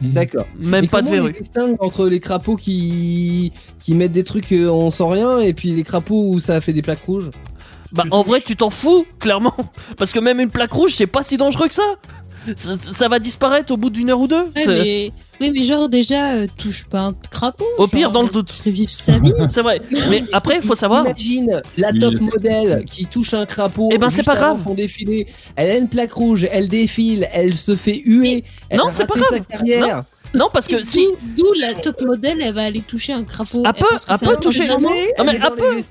Mhm. 0.00 0.10
D'accord. 0.12 0.46
Même 0.58 0.88
pas 0.88 1.00
de 1.02 1.08
verrue. 1.08 1.32
distingue 1.32 1.76
entre 1.80 2.06
les 2.06 2.20
crapauds 2.20 2.56
qui 2.56 3.52
qui 3.78 3.94
mettent 3.94 4.12
des 4.12 4.24
trucs 4.24 4.52
euh, 4.52 4.68
on 4.68 4.90
sent 4.90 5.04
rien 5.08 5.38
et 5.38 5.54
puis 5.54 5.70
les 5.72 5.84
crapauds 5.84 6.28
où 6.34 6.38
ça 6.40 6.60
fait 6.60 6.74
des 6.74 6.82
plaques 6.82 7.02
rouges? 7.06 7.30
Bah 7.92 8.04
en 8.10 8.22
vrai 8.22 8.40
tu 8.40 8.56
t'en 8.56 8.70
fous, 8.70 9.06
clairement. 9.18 9.54
Parce 9.96 10.12
que 10.12 10.20
même 10.20 10.40
une 10.40 10.50
plaque 10.50 10.72
rouge 10.72 10.92
c'est 10.94 11.06
pas 11.06 11.22
si 11.22 11.36
dangereux 11.36 11.68
que 11.68 11.74
ça. 11.74 11.82
Ça, 12.56 12.76
ça 12.92 13.08
va 13.08 13.18
disparaître 13.18 13.72
au 13.72 13.76
bout 13.76 13.90
d'une 13.90 14.08
heure 14.10 14.20
ou 14.20 14.28
deux. 14.28 14.36
Ouais, 14.36 14.50
C'est- 14.54 14.66
mais... 14.66 15.12
Oui, 15.38 15.50
mais 15.52 15.64
genre, 15.64 15.90
déjà, 15.90 16.32
euh, 16.32 16.46
touche 16.56 16.84
pas 16.84 17.00
un 17.00 17.12
crapaud. 17.30 17.66
Au 17.76 17.86
pire, 17.88 18.04
genre, 18.04 18.12
dans 18.12 18.22
le 18.22 18.30
doute. 18.30 18.46
Tu 18.48 18.54
ferais 18.54 18.70
vivre 18.70 18.90
sa 18.90 19.18
vie. 19.18 19.34
C'est 19.50 19.60
vrai. 19.60 19.82
Mais 20.08 20.24
après, 20.32 20.56
il 20.56 20.62
faut 20.62 20.74
savoir. 20.74 21.02
Imagine 21.04 21.60
la 21.76 21.90
Oui. 21.90 22.00
top 22.00 22.14
modèle 22.20 22.84
qui 22.86 23.04
touche 23.04 23.34
un 23.34 23.44
crapaud. 23.44 23.90
Eh 23.92 23.98
ben, 23.98 24.08
c'est 24.08 24.22
pas 24.22 24.34
grave. 24.36 24.60
Son 24.64 24.72
défilé, 24.72 25.26
elle 25.56 25.70
a 25.72 25.76
une 25.76 25.88
plaque 25.88 26.12
rouge, 26.14 26.46
elle 26.50 26.68
défile, 26.68 27.28
elle 27.34 27.54
se 27.54 27.76
fait 27.76 28.00
huer. 28.06 28.44
Elle 28.70 28.78
Non, 28.78 28.84
c'est 28.90 29.06
pas 29.06 29.16
grave. 29.18 29.28
sa 29.30 29.40
carrière. 29.40 29.96
Non, 29.98 30.02
parce 30.52 30.66
que 30.66 30.82
si. 30.82 31.06
D'où 31.36 31.44
la 31.58 31.74
top 31.74 32.00
modèle, 32.00 32.38
elle 32.42 32.54
va 32.54 32.64
aller 32.64 32.80
toucher 32.82 33.12
un 33.12 33.24
crapaud? 33.24 33.62
Elle 33.66 33.72
peut- 33.72 33.86
elle 34.08 34.18
peut 34.18 34.32
un 34.32 34.36
toucher- 34.40 34.68
Non, 34.68 34.78
mais 34.80 35.12
elle 35.18 35.40
peut. 35.56 35.82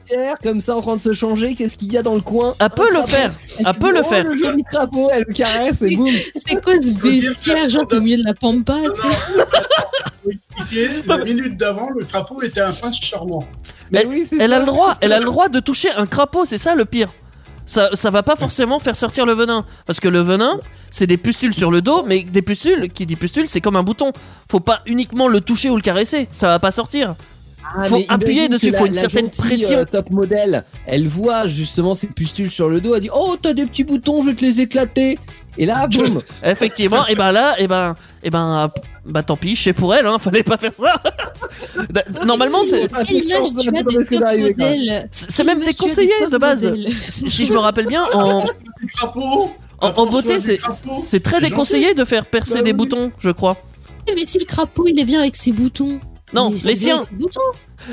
comme 0.43 0.59
ça 0.59 0.75
en 0.75 0.81
train 0.81 0.95
de 0.97 1.01
se 1.01 1.13
changer. 1.13 1.55
Qu'est-ce 1.55 1.77
qu'il 1.77 1.91
y 1.91 1.97
a 1.97 2.03
dans 2.03 2.15
le 2.15 2.21
coin? 2.21 2.55
Elle 2.59 2.69
peut 2.69 2.91
le 2.93 3.01
faire. 3.07 3.31
Elle 3.57 3.73
peut 3.77 3.91
le 3.91 4.01
Oh, 4.03 4.07
faire. 4.07 4.23
Le 4.25 4.37
joli 4.37 4.63
crapaud, 4.63 5.09
elle 5.11 5.25
le 5.27 5.33
caresse 5.33 5.81
et 5.81 5.95
boum. 5.95 6.09
C'est 6.45 6.61
quoi 6.63 6.73
ce 6.81 6.93
vestiaire, 6.93 7.69
genre 7.69 7.85
au 7.91 7.99
milieu 7.99 8.17
de 8.17 8.23
la 8.23 8.33
pampa, 8.33 8.77
tu 8.93 9.01
sais? 9.01 10.37
Expliquer, 10.57 10.89
la 11.07 11.17
minute 11.19 11.57
d'avant, 11.57 11.89
le 11.97 12.03
crapaud 12.05 12.41
était 12.41 12.61
un 12.61 12.71
prince 12.71 12.99
charmant. 13.01 13.45
Mais 13.91 14.01
Elle- 14.01 14.07
oui, 14.07 14.25
c'est 14.29 14.37
Elle 14.39 14.49
ça. 14.51 14.55
a 14.57 14.59
le 14.59 14.65
droit. 14.65 14.95
Elle 15.01 15.13
a 15.13 15.19
le 15.19 15.25
droit 15.25 15.49
de 15.49 15.59
toucher 15.59 15.91
un 15.91 16.05
crapaud. 16.05 16.45
C'est 16.45 16.57
ça 16.57 16.73
le 16.75 16.85
pire. 16.85 17.09
Ça, 17.65 17.89
ça 17.93 18.09
va 18.11 18.21
pas 18.23 18.35
forcément 18.35 18.79
faire 18.79 18.95
sortir 18.95 19.25
le 19.25 19.33
venin. 19.33 19.65
Parce 19.85 19.99
que 19.99 20.07
le 20.07 20.21
venin, 20.21 20.59
c'est 20.91 21.07
des 21.07 21.17
pustules 21.17 21.53
sur 21.53 21.71
le 21.71 21.81
dos, 21.81 22.03
mais 22.05 22.23
des 22.23 22.41
pustules, 22.41 22.89
qui 22.93 23.05
dit 23.05 23.15
pustules, 23.15 23.47
c'est 23.47 23.61
comme 23.61 23.75
un 23.75 23.83
bouton. 23.83 24.11
Faut 24.49 24.59
pas 24.59 24.81
uniquement 24.85 25.27
le 25.27 25.41
toucher 25.41 25.69
ou 25.69 25.75
le 25.75 25.81
caresser. 25.81 26.27
Ça 26.33 26.47
va 26.47 26.59
pas 26.59 26.71
sortir. 26.71 27.15
Ah, 27.75 27.85
Faut 27.85 27.99
appuyer 28.09 28.47
dessus, 28.47 28.71
faut 28.71 28.85
une 28.85 28.93
la 28.93 29.01
certaine 29.01 29.25
gentille, 29.25 29.41
pression. 29.43 29.79
euh, 29.79 29.85
top 29.85 30.11
modèle, 30.11 30.63
elle 30.85 31.07
voit 31.07 31.47
justement 31.47 31.95
ces 31.95 32.05
pustules 32.05 32.51
sur 32.51 32.69
le 32.69 32.79
dos, 32.79 32.93
elle 32.93 33.01
dit 33.01 33.09
Oh, 33.11 33.37
t'as 33.41 33.53
des 33.53 33.65
petits 33.65 33.83
boutons, 33.83 34.21
je 34.21 34.29
vais 34.29 34.35
te 34.35 34.45
les 34.45 34.61
éclater. 34.61 35.17
Et 35.57 35.65
là, 35.65 35.87
boum 35.91 36.21
Effectivement, 36.43 37.07
et 37.07 37.15
ben 37.15 37.31
là, 37.31 37.55
et 37.59 37.67
ben, 37.67 37.95
et 38.23 38.29
ben, 38.29 38.69
bah 39.05 39.23
tant 39.23 39.37
pis, 39.37 39.55
c'est 39.55 39.73
pour 39.73 39.93
elle, 39.93 40.07
hein, 40.07 40.17
fallait 40.17 40.43
pas 40.43 40.57
faire 40.57 40.73
ça. 40.73 41.01
Normalement, 42.25 42.63
c'est, 42.63 42.89
c'est 45.11 45.43
même 45.43 45.63
déconseillé 45.63 46.11
de 46.29 46.37
base. 46.37 46.73
Si, 46.97 47.45
je 47.45 47.53
me 47.53 47.59
rappelle 47.59 47.87
bien, 47.87 48.05
en, 48.13 48.43
en, 49.81 50.05
beauté, 50.07 50.39
c'est, 50.41 51.19
très 51.21 51.41
déconseillé 51.41 51.93
de 51.93 52.03
faire 52.05 52.25
percer 52.25 52.55
Bah 52.55 52.61
des 52.61 52.71
oui. 52.71 52.77
boutons, 52.77 53.11
je 53.19 53.29
crois. 53.31 53.57
Mais 54.13 54.25
si 54.25 54.39
le 54.39 54.45
crapaud, 54.45 54.87
il 54.87 54.99
est 54.99 55.05
bien 55.05 55.21
avec 55.21 55.35
ses 55.35 55.51
boutons. 55.51 55.99
Non, 56.33 56.51
les 56.63 56.75
siens. 56.75 57.01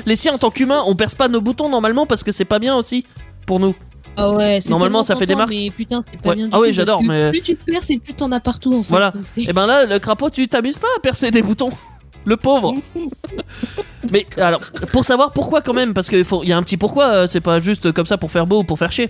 Les 0.05 0.15
siens 0.15 0.33
en 0.33 0.37
tant 0.37 0.51
qu'humains, 0.51 0.83
on 0.85 0.95
perce 0.95 1.15
pas 1.15 1.27
nos 1.27 1.41
boutons 1.41 1.69
normalement 1.69 2.05
parce 2.05 2.23
que 2.23 2.31
c'est 2.31 2.45
pas 2.45 2.59
bien 2.59 2.75
aussi 2.75 3.05
pour 3.45 3.59
nous. 3.59 3.75
Ah 4.15 4.31
ouais, 4.33 4.59
c'est 4.61 4.69
Normalement, 4.69 5.01
ça 5.03 5.15
fait 5.15 5.25
des 5.25 5.35
marques. 5.35 5.49
Mais 5.49 5.69
putain, 5.75 6.01
c'est 6.11 6.21
pas 6.21 6.29
Ouais. 6.29 6.35
bien 6.35 6.45
du 6.47 6.51
Ah 6.53 6.59
oui, 6.59 6.71
j'adore, 6.73 7.01
mais- 7.03 7.31
Plus 7.31 7.41
tu 7.41 7.55
perces 7.55 7.89
et 7.89 7.97
plus 7.97 8.13
t'en 8.13 8.31
as 8.31 8.39
partout, 8.39 8.73
en 8.73 8.83
fait. 8.83 8.89
Voilà. 8.89 9.13
Et 9.37 9.53
ben 9.53 9.65
là, 9.65 9.85
le 9.85 9.97
crapaud, 9.99 10.29
tu 10.29 10.47
t'amuses 10.47 10.77
pas 10.79 10.87
à 10.97 10.99
percer 10.99 11.31
des 11.31 11.41
boutons. 11.41 11.69
Le 12.25 12.37
pauvre. 12.37 12.73
Mais 14.11 14.25
alors, 14.37 14.61
pour 14.93 15.03
savoir 15.03 15.31
pourquoi 15.33 15.61
quand 15.61 15.73
même, 15.73 15.93
parce 15.93 16.07
qu'il 16.09 16.23
faut, 16.23 16.43
y 16.45 16.53
a 16.53 16.57
un 16.57 16.63
petit 16.63 16.77
pourquoi. 16.77 17.05
euh, 17.07 17.27
C'est 17.27 17.41
pas 17.41 17.59
juste 17.59 17.91
comme 17.91 18.05
ça 18.05 18.17
pour 18.17 18.31
faire 18.31 18.47
beau 18.47 18.59
ou 18.59 18.63
pour 18.63 18.79
faire 18.79 18.91
chier. 18.93 19.09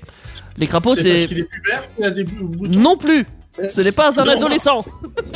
Les 0.58 0.66
crapauds, 0.66 0.96
C'est 0.96 1.04
parce 1.14 1.26
qu'il 1.28 1.38
est 1.40 1.44
pubère 1.44 1.84
qu'il 1.96 2.06
a 2.06 2.10
des 2.10 2.24
bou- 2.24 2.48
boutons. 2.48 2.80
non 2.80 2.98
plus. 2.98 3.26
Ce 3.70 3.82
n'est 3.82 3.92
pas 3.92 4.20
un 4.20 4.26
Non. 4.26 4.32
adolescent. 4.32 4.84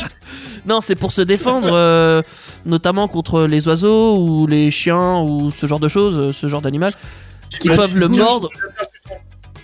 non, 0.66 0.80
c'est 0.80 0.96
pour 0.96 1.12
se 1.12 1.20
défendre, 1.22 1.68
euh, 1.70 2.20
notamment 2.66 3.06
contre 3.06 3.42
les 3.42 3.68
oiseaux 3.68 4.16
ou 4.18 4.46
les 4.48 4.72
chiens 4.72 5.20
ou 5.20 5.52
ce 5.52 5.66
genre 5.66 5.78
de 5.80 5.86
choses, 5.88 6.18
euh, 6.18 6.32
ce 6.32 6.48
genre 6.48 6.62
d'animal 6.62 6.94
qui 7.60 7.70
Ah, 7.70 7.76
peuvent 7.76 7.96
le 7.96 8.08
mordre. 8.08 8.50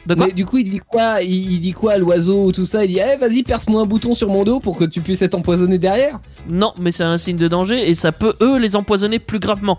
De 0.06 0.14
quoi 0.14 0.26
Mais 0.26 0.32
du 0.32 0.44
coup, 0.44 0.58
il 0.58 0.70
dit 0.70 0.80
quoi 0.80 1.22
il, 1.22 1.60
dit 1.60 1.72
quoi 1.72 1.96
l'oiseau 1.96 2.46
ou 2.46 2.52
tout 2.52 2.66
ça 2.66 2.84
Il 2.84 2.92
dit 2.92 3.00
eh, 3.00 3.16
vas-y, 3.16 3.42
perce-moi 3.42 3.82
un 3.82 3.86
bouton 3.86 4.14
sur 4.14 4.28
mon 4.28 4.44
dos 4.44 4.60
pour 4.60 4.76
que 4.76 4.84
tu 4.84 5.00
puisses 5.00 5.22
être 5.22 5.34
empoisonné 5.34 5.78
derrière. 5.78 6.20
Non, 6.48 6.74
mais 6.78 6.92
c'est 6.92 7.04
un 7.04 7.18
signe 7.18 7.36
de 7.36 7.48
danger 7.48 7.88
et 7.88 7.94
ça 7.94 8.12
peut 8.12 8.34
eux 8.40 8.58
les 8.58 8.76
empoisonner 8.76 9.18
plus 9.18 9.38
gravement, 9.38 9.78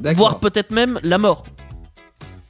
D'accord. 0.00 0.18
voire 0.18 0.38
peut-être 0.40 0.70
même 0.70 1.00
la 1.02 1.18
mort. 1.18 1.44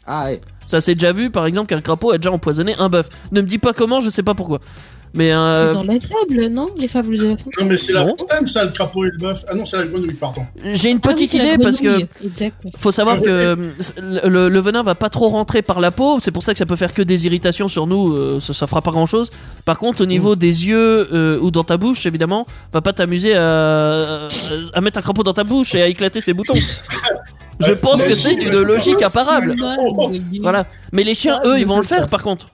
Ah 0.06 0.24
ouais. 0.26 0.40
Ça 0.66 0.82
s'est 0.82 0.94
déjà 0.94 1.12
vu, 1.12 1.30
par 1.30 1.46
exemple, 1.46 1.68
qu'un 1.68 1.80
crapaud 1.80 2.10
a 2.10 2.18
déjà 2.18 2.30
empoisonné 2.30 2.74
un 2.78 2.90
bœuf. 2.90 3.08
Ne 3.32 3.40
me 3.40 3.46
dis 3.46 3.58
pas 3.58 3.72
comment, 3.72 4.00
je 4.00 4.10
sais 4.10 4.22
pas 4.22 4.34
pourquoi. 4.34 4.60
Mais 5.14 5.32
euh, 5.32 5.68
C'est 5.68 5.74
dans 5.86 5.92
les 5.92 6.00
fables, 6.00 6.46
non 6.48 6.68
Les 6.76 6.88
fables 6.88 7.16
de 7.16 7.24
la 7.28 7.36
fontaine. 7.36 7.52
Non, 7.60 7.66
mais 7.66 7.78
c'est 7.78 7.92
la 7.92 8.04
Non. 8.04 8.14
fontaine, 8.18 8.46
ça, 8.46 8.64
le 8.64 8.70
crapaud 8.72 9.04
et 9.06 9.10
le 9.10 9.18
bœuf. 9.18 9.44
Ah 9.48 9.54
non, 9.54 9.64
c'est 9.64 9.78
la 9.78 9.84
grenouille, 9.86 10.12
pardon. 10.14 10.42
j'ai 10.74 10.90
une 10.90 10.98
Ah 11.02 11.08
oui, 11.08 11.14
petite 11.14 11.32
la 11.34 11.44
idée 11.44 11.58
parce 11.62 11.78
que 11.78 12.00
Exact. 12.24 12.62
faut 12.76 12.92
savoir 12.92 13.20
que 13.22 13.28
euh, 13.28 13.56
le, 14.24 14.48
le 14.48 14.60
venin 14.60 14.82
va 14.82 14.94
pas 14.94 15.08
trop 15.08 15.28
rentrer 15.28 15.62
par 15.62 15.80
la 15.80 15.90
peau, 15.90 16.18
c'est 16.20 16.30
pour 16.30 16.42
ça 16.42 16.52
que 16.52 16.58
ça 16.58 16.66
peut 16.66 16.76
faire 16.76 16.92
que 16.92 17.02
des 17.02 17.26
irritations 17.26 17.68
sur 17.68 17.86
nous, 17.86 18.12
euh, 18.12 18.38
ça, 18.40 18.52
ça 18.52 18.66
fera 18.66 18.82
pas 18.82 18.90
grand 18.90 19.06
chose. 19.06 19.30
Par 19.64 19.78
contre, 19.78 20.02
au 20.02 20.06
niveau 20.06 20.36
des 20.36 20.66
yeux 20.68 21.08
euh, 21.12 21.38
ou 21.40 21.50
dans 21.50 21.64
ta 21.64 21.76
bouche, 21.78 22.04
évidemment, 22.06 22.46
va 22.72 22.80
pas 22.82 22.92
t'amuser 22.92 23.34
à, 23.34 24.28
à 24.74 24.80
mettre 24.80 24.98
un 24.98 25.02
crapaud 25.02 25.22
dans 25.22 25.32
ta 25.34 25.44
bouche 25.44 25.74
et 25.74 25.82
à 25.82 25.86
éclater 25.86 26.20
ses 26.20 26.32
boutons. 26.34 26.54
Je 27.60 27.72
pense 27.72 28.04
que 28.04 28.14
c'est 28.14 28.34
une 28.40 28.60
logique 28.60 29.02
imparable. 29.02 29.56
Voilà. 30.40 30.66
Mais 30.92 31.02
les 31.02 31.14
chiens, 31.14 31.40
eux, 31.44 31.58
ils 31.58 31.66
vont 31.66 31.78
le 31.78 31.82
faire 31.82 32.08
par 32.08 32.22
contre. 32.22 32.50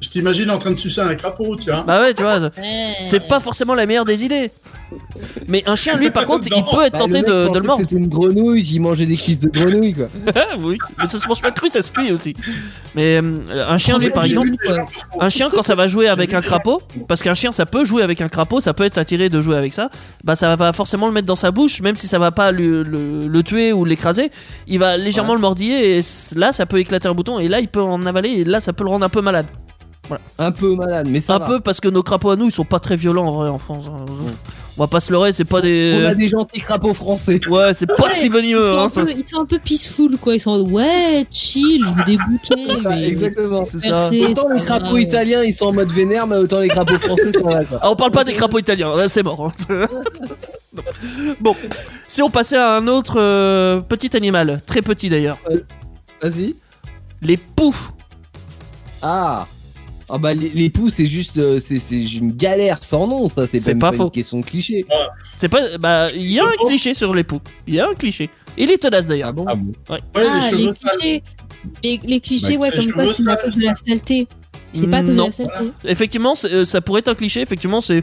Je 0.00 0.08
t'imagine 0.08 0.50
en 0.50 0.58
train 0.58 0.70
de 0.72 0.76
sucer 0.78 1.00
un 1.00 1.14
crapaud, 1.14 1.56
tiens. 1.56 1.82
Bah 1.86 2.00
ouais, 2.02 2.12
tu 2.14 2.22
vois, 2.22 2.50
c'est 3.02 3.26
pas 3.26 3.40
forcément 3.40 3.74
la 3.74 3.86
meilleure 3.86 4.04
des 4.04 4.24
idées. 4.24 4.50
Mais 5.48 5.64
un 5.66 5.74
chien, 5.74 5.96
lui, 5.96 6.10
par 6.10 6.26
contre, 6.26 6.46
il 6.54 6.64
peut 6.64 6.84
être 6.84 6.92
Bah, 6.92 6.98
tenté 7.00 7.22
le 7.22 7.44
mec 7.44 7.52
de, 7.52 7.58
le 7.58 7.64
mordre. 7.66 7.82
C'était 7.82 7.96
une 7.96 8.08
grenouille 8.08 8.62
qui 8.62 8.78
mangeait 8.78 9.06
des 9.06 9.16
cuisses 9.16 9.40
de 9.40 9.48
grenouille 9.48 9.94
quoi. 9.94 10.06
oui, 10.58 10.78
mais 10.98 11.06
ça 11.08 11.18
se 11.18 11.26
mange 11.26 11.40
pas 11.42 11.50
cru, 11.50 11.68
ça 11.70 11.80
se 11.82 11.90
cuit 11.90 12.12
aussi. 12.12 12.34
Mais 12.94 13.20
euh, 13.20 13.64
un 13.68 13.78
chien, 13.78 13.98
lui, 13.98 14.10
par 14.10 14.24
exemple, 14.24 14.50
un 15.18 15.28
chien, 15.28 15.48
quand 15.52 15.62
ça 15.62 15.74
va 15.74 15.86
jouer 15.86 16.08
avec 16.08 16.34
un 16.34 16.40
crapaud, 16.42 16.82
parce 17.08 17.22
qu'un 17.22 17.34
chien, 17.34 17.50
ça 17.52 17.66
peut 17.66 17.84
jouer 17.84 18.02
avec 18.02 18.20
un 18.20 18.28
crapaud, 18.28 18.60
ça 18.60 18.74
peut 18.74 18.84
être 18.84 18.98
attiré 18.98 19.28
de 19.28 19.40
jouer 19.40 19.56
avec 19.56 19.72
ça, 19.74 19.90
bah 20.24 20.36
ça 20.36 20.54
va 20.56 20.72
forcément 20.72 21.06
le 21.06 21.12
mettre 21.12 21.26
dans 21.26 21.34
sa 21.36 21.50
bouche, 21.50 21.80
même 21.80 21.96
si 21.96 22.06
ça 22.06 22.18
va 22.18 22.30
pas 22.30 22.52
le, 22.52 22.82
le- 22.82 23.26
le 23.26 23.42
tuer 23.42 23.72
ou 23.72 23.84
l'écraser, 23.84 24.30
il 24.68 24.78
va 24.78 24.96
légèrement 24.96 25.34
le 25.34 25.40
mordiller 25.40 25.98
et 25.98 26.02
là, 26.36 26.52
ça 26.52 26.66
peut 26.66 26.78
éclater 26.78 27.08
un 27.08 27.14
bouton 27.14 27.38
et 27.38 27.48
là, 27.48 27.60
il 27.60 27.68
peut 27.68 27.82
en 27.82 28.04
avaler 28.06 28.28
et 28.30 28.44
là, 28.44 28.60
ça 28.60 28.72
peut 28.72 28.84
le 28.84 28.90
rendre 28.90 29.04
un 29.06 29.08
peu 29.10 29.20
malade. 29.22 29.46
Un 30.38 30.52
peu 30.52 30.74
malade, 30.74 31.08
mais 31.10 31.20
ça 31.20 31.36
un 31.36 31.38
va. 31.38 31.46
peu 31.46 31.60
parce 31.60 31.80
que 31.80 31.88
nos 31.88 32.02
crapauds 32.02 32.30
à 32.30 32.36
nous, 32.36 32.46
ils 32.46 32.52
sont 32.52 32.64
pas 32.64 32.78
très 32.80 32.96
violents 32.96 33.26
en 33.28 33.32
vrai 33.32 33.48
en 33.48 33.58
France. 33.58 33.84
On 34.78 34.82
va 34.82 34.88
pas 34.88 35.00
se 35.00 35.10
leurrer, 35.10 35.32
c'est 35.32 35.46
pas 35.46 35.62
des. 35.62 35.98
On 36.02 36.06
a 36.06 36.14
des 36.14 36.28
gentils 36.28 36.60
crapauds 36.60 36.92
français. 36.92 37.40
Ouais, 37.48 37.72
c'est 37.72 37.86
pas 37.86 38.10
si 38.10 38.26
Ils 38.26 38.32
venimeux. 38.32 38.62
sont, 38.72 38.78
hein, 38.78 38.84
un 38.84 38.88
ça. 38.90 39.04
peu, 39.04 39.10
ils 39.10 39.26
sont 39.26 39.40
un 39.40 39.46
peu 39.46 39.58
peaceful, 39.58 40.18
quoi. 40.18 40.34
Ils 40.34 40.40
sont 40.40 40.50
en 40.50 40.58
mode, 40.58 40.72
ouais, 40.72 41.26
chill, 41.30 41.82
je 42.06 42.84
mais- 42.88 43.04
exactement. 43.08 43.64
C'est 43.64 43.78
ça. 43.78 44.10
Autant 44.28 44.48
les 44.50 44.60
crapauds 44.62 44.98
italiens 44.98 45.42
ils 45.44 45.54
sont 45.54 45.66
en 45.66 45.72
mode 45.72 45.90
vénère, 45.90 46.26
mais 46.26 46.36
autant 46.36 46.60
les 46.60 46.68
crapauds 46.68 46.98
français 46.98 47.32
ça 47.32 47.40
va 47.42 47.64
quoi. 47.64 47.78
Ah, 47.80 47.90
on 47.90 47.96
parle 47.96 48.10
pas 48.10 48.24
des 48.24 48.34
crapauds 48.34 48.58
italiens, 48.58 48.94
là 48.94 49.08
c'est 49.08 49.22
mort. 49.22 49.50
hein. 49.70 49.86
Non. 50.74 50.82
bon, 51.40 51.56
si 52.06 52.20
on 52.20 52.28
passait 52.28 52.58
à 52.58 52.72
un 52.76 52.86
autre 52.86 53.14
euh, 53.18 53.80
petit 53.80 54.14
animal, 54.14 54.60
très 54.66 54.82
petit 54.82 55.08
d'ailleurs, 55.08 55.38
Vas-y. 56.22 56.54
les 57.22 57.38
poux. 57.38 57.74
Ah. 59.00 59.46
Ah 60.08 60.18
bah 60.18 60.34
les, 60.34 60.50
les 60.50 60.70
poux 60.70 60.88
c'est 60.88 61.06
juste 61.06 61.36
euh, 61.38 61.58
c'est 61.58 61.80
c'est 61.80 62.00
une 62.00 62.30
galère 62.30 62.78
sans 62.84 63.08
nom 63.08 63.28
ça 63.28 63.44
c'est 63.46 63.74
pas 63.74 63.90
pas, 63.90 63.96
faux. 63.96 64.04
une 64.04 64.10
question 64.12 64.38
de 64.40 64.44
cliché. 64.44 64.86
C'est 65.36 65.48
pas. 65.48 65.76
Bah, 65.78 66.08
il 66.14 66.30
y 66.30 66.38
a 66.38 66.44
un 66.44 66.66
cliché 66.66 66.94
sur 66.94 67.12
les 67.14 67.24
poux. 67.24 67.40
Il 67.66 67.74
y 67.74 67.80
a 67.80 67.88
un 67.88 67.94
cliché. 67.94 68.30
Il 68.56 68.70
est 68.70 68.78
tenace 68.78 69.06
d'ailleurs. 69.08 69.30
Ah 69.30 69.32
bon 69.32 69.44
Ah 69.48 69.54
bon 69.56 69.72
Ouais, 69.92 69.98
Ah, 70.14 70.50
les 70.52 70.64
sales. 70.64 70.74
clichés. 70.74 71.22
Les, 71.82 72.00
les 72.04 72.20
clichés, 72.20 72.56
Bah, 72.56 72.62
ouais, 72.68 72.70
comme 72.76 72.92
quoi 72.92 73.06
c'est 73.08 73.28
à 73.28 73.36
cause 73.36 73.50
de 73.56 73.62
la 73.62 73.74
saleté. 73.74 74.28
C'est 74.72 74.86
pas 74.88 74.98
à 74.98 75.02
cause 75.02 75.14
Non. 75.16 75.24
de 75.24 75.28
la 75.28 75.32
saleté. 75.32 75.64
Effectivement, 75.84 76.34
euh, 76.44 76.64
ça 76.64 76.80
pourrait 76.80 77.00
être 77.00 77.08
un 77.08 77.14
cliché. 77.16 77.40
Effectivement, 77.40 77.80
c'est. 77.80 78.02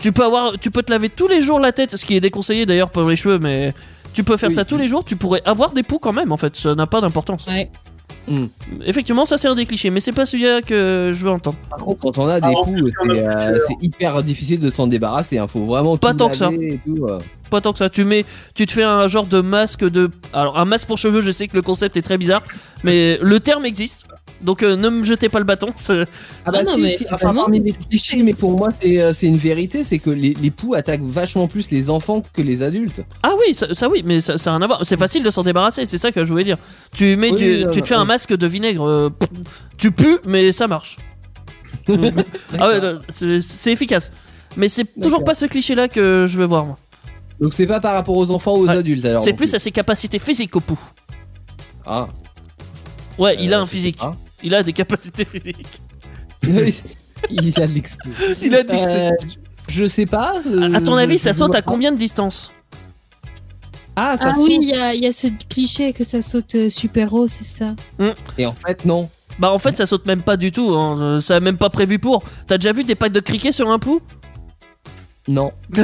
Tu 0.00 0.12
peux 0.12 0.24
avoir, 0.24 0.58
tu 0.58 0.70
peux 0.70 0.82
te 0.82 0.92
laver 0.92 1.08
tous 1.08 1.26
les 1.28 1.40
jours 1.40 1.58
la 1.58 1.72
tête, 1.72 1.96
ce 1.96 2.04
qui 2.04 2.14
est 2.14 2.20
déconseillé 2.20 2.66
d'ailleurs 2.66 2.90
pour 2.90 3.02
les 3.08 3.16
cheveux, 3.16 3.38
mais 3.40 3.72
tu 4.12 4.22
peux 4.22 4.36
faire 4.36 4.50
Oui. 4.50 4.54
ça 4.54 4.64
tous 4.64 4.76
les 4.76 4.86
jours. 4.86 5.02
Tu 5.04 5.16
pourrais 5.16 5.42
avoir 5.44 5.72
des 5.72 5.82
poux 5.82 5.98
quand 5.98 6.12
même. 6.12 6.30
En 6.30 6.36
fait, 6.36 6.54
ça 6.56 6.74
n'a 6.74 6.86
pas 6.86 7.00
d'importance. 7.00 7.46
Ouais. 7.46 7.70
Effectivement, 8.84 9.24
ça 9.24 9.36
un 9.48 9.54
des 9.54 9.66
clichés, 9.66 9.90
mais 9.90 10.00
c'est 10.00 10.12
pas 10.12 10.26
celui-là 10.26 10.62
que 10.62 11.10
je 11.14 11.24
veux 11.24 11.30
entendre. 11.30 11.56
Par 11.70 11.78
contre 11.78 12.00
quand 12.00 12.18
on 12.18 12.28
a 12.28 12.40
des 12.40 12.46
Alors, 12.46 12.64
poux 12.64 12.74
on 13.02 13.10
a 13.10 13.14
c'est 13.14 13.26
euh, 13.26 13.58
c'est 13.66 13.76
hyper 13.80 14.22
difficile 14.22 14.60
de 14.60 14.70
s'en 14.70 14.86
débarrasser. 14.86 15.38
Hein. 15.38 15.48
Faut 15.48 15.64
vraiment 15.64 15.96
Pas 15.96 16.12
tout 16.12 16.18
tant 16.18 16.28
que 16.28 16.36
ça. 16.36 16.50
tout, 16.84 17.06
euh. 17.06 17.18
Pas 17.50 17.60
tant 17.60 17.72
que 17.72 17.78
ça. 17.78 17.88
Tu 17.88 18.04
mets, 18.04 18.24
tu 18.54 18.66
te 18.66 18.72
fais 18.72 18.82
un 18.82 19.08
genre 19.08 19.26
de 19.26 19.40
masque 19.40 19.84
de. 19.84 20.10
Alors 20.32 20.58
un 20.58 20.64
masque 20.64 20.86
pour 20.86 20.98
cheveux, 20.98 21.20
je 21.20 21.30
sais 21.30 21.48
que 21.48 21.56
le 21.56 21.62
concept 21.62 21.96
est 21.96 22.02
très 22.02 22.18
bizarre, 22.18 22.42
mais 22.84 23.18
le 23.22 23.40
terme 23.40 23.64
existe. 23.64 24.00
Donc 24.40 24.62
euh, 24.62 24.76
ne 24.76 24.88
me 24.88 25.02
jetez 25.04 25.28
pas 25.28 25.38
le 25.40 25.44
bâton. 25.44 25.68
c'est- 25.76 26.06
Ah 26.44 26.52
bah 26.52 26.58
Ah 26.60 26.62
non, 26.64 26.74
si, 26.74 26.80
mais 26.82 26.96
si, 26.96 27.06
enfin, 27.12 27.34
parmi 27.34 27.60
les 27.60 27.72
clichés, 27.72 28.22
mais 28.22 28.32
pour 28.34 28.56
moi 28.56 28.68
c'est 28.80 29.00
euh, 29.00 29.12
une 29.22 29.36
vérité, 29.36 29.82
c'est 29.84 29.98
que 29.98 30.10
les, 30.10 30.34
les 30.40 30.50
poux 30.50 30.74
attaquent 30.74 31.02
vachement 31.02 31.48
plus 31.48 31.70
les 31.70 31.90
enfants 31.90 32.22
que 32.32 32.42
les 32.42 32.62
adultes. 32.62 33.02
Ah 33.22 33.32
oui, 33.40 33.54
ça, 33.54 33.74
ça 33.74 33.88
oui, 33.88 34.02
mais 34.04 34.20
ça, 34.20 34.38
ça 34.38 34.50
a 34.50 34.56
rien 34.56 34.62
à 34.62 34.66
voir. 34.68 34.80
C'est 34.84 34.96
facile 34.98 35.22
de 35.24 35.30
s'en 35.30 35.42
débarrasser. 35.42 35.86
C'est 35.86 35.98
ça 35.98 36.12
que 36.12 36.24
je 36.24 36.30
voulais 36.30 36.44
dire. 36.44 36.58
Tu 36.94 37.16
mets, 37.16 37.30
Oui, 37.30 37.36
tu, 37.36 37.44
non, 37.64 37.70
tu 37.72 37.78
non, 37.78 37.82
te 37.82 37.88
fais 37.88 37.94
un 37.96 38.04
masque 38.04 38.36
de 38.36 38.46
vinaigre. 38.46 38.86
euh, 38.86 39.10
pff, 39.10 39.28
tu 39.76 39.90
pues, 39.90 40.18
mais 40.24 40.52
ça 40.52 40.68
marche. 40.68 40.96
ah 42.58 42.68
ouais, 42.68 42.80
c'est 43.08 43.40
c'est 43.42 43.72
efficace. 43.72 44.12
Mais 44.56 44.68
c'est 44.68 44.84
toujours 45.00 45.24
pas 45.24 45.34
ce 45.34 45.46
cliché-là 45.46 45.88
que 45.88 46.26
je 46.28 46.38
veux 46.38 46.44
voir. 46.46 46.66
moi. 46.66 46.78
Donc 47.40 47.52
c'est 47.54 47.66
pas 47.66 47.80
par 47.80 47.94
rapport 47.94 48.16
aux 48.16 48.30
enfants 48.30 48.54
ou 48.56 48.64
aux 48.64 48.66
Ouais. 48.68 48.76
adultes 48.76 49.04
alors. 49.04 49.22
C'est 49.22 49.32
plus 49.32 49.54
à 49.54 49.58
ses 49.58 49.70
capacités 49.72 50.18
physiques 50.18 50.54
au 50.56 50.60
pou. 50.60 50.78
Ah. 51.86 52.08
Ouais, 53.18 53.36
il 53.40 53.52
a 53.54 53.60
un 53.60 53.66
physique. 53.66 53.98
pas. 53.98 54.16
Il 54.42 54.54
a 54.54 54.62
des 54.62 54.72
capacités 54.72 55.24
physiques. 55.24 55.66
il 56.42 56.48
a 57.60 57.66
de 57.66 57.72
l'expérience. 57.72 58.18
Il 58.42 58.54
a 58.54 58.62
de 58.62 58.72
l'expérience. 58.72 59.12
Euh, 59.22 59.26
je 59.68 59.84
sais 59.86 60.06
pas. 60.06 60.34
euh, 60.46 60.72
À 60.74 60.80
ton 60.80 60.94
avis, 60.94 61.18
je 61.18 61.22
ça 61.24 61.32
saute 61.32 61.54
à 61.54 61.62
combien 61.62 61.90
de 61.92 61.96
distance 61.98 62.52
Ah, 63.96 64.16
ça 64.16 64.28
Ah 64.30 64.34
saute. 64.34 64.44
oui, 64.48 64.58
il 64.62 64.68
y 64.68 64.74
a, 64.74 64.94
il 64.94 65.02
y 65.02 65.06
a 65.06 65.12
ce 65.12 65.26
cliché 65.48 65.92
que 65.92 66.04
ça 66.04 66.22
saute 66.22 66.54
euh, 66.54 66.70
super 66.70 67.12
haut, 67.12 67.26
c'est 67.28 67.44
ça. 67.44 67.74
Et 68.38 68.46
en 68.46 68.54
fait, 68.54 68.84
non. 68.84 69.08
Bah 69.38 69.52
en 69.52 69.58
fait 69.60 69.76
ça 69.76 69.86
saute 69.86 70.04
même 70.04 70.22
pas 70.22 70.36
du 70.36 70.50
tout, 70.50 70.70
hein. 70.74 71.00
Euh, 71.00 71.20
ça 71.20 71.36
a 71.36 71.40
même 71.40 71.58
pas 71.58 71.70
prévu 71.70 72.00
pour. 72.00 72.24
T'as 72.48 72.58
déjà 72.58 72.72
vu 72.72 72.82
des 72.82 72.96
pattes 72.96 73.12
de 73.12 73.20
criquet 73.20 73.52
sur 73.52 73.70
un 73.70 73.78
pou 73.78 74.00
Non. 75.28 75.52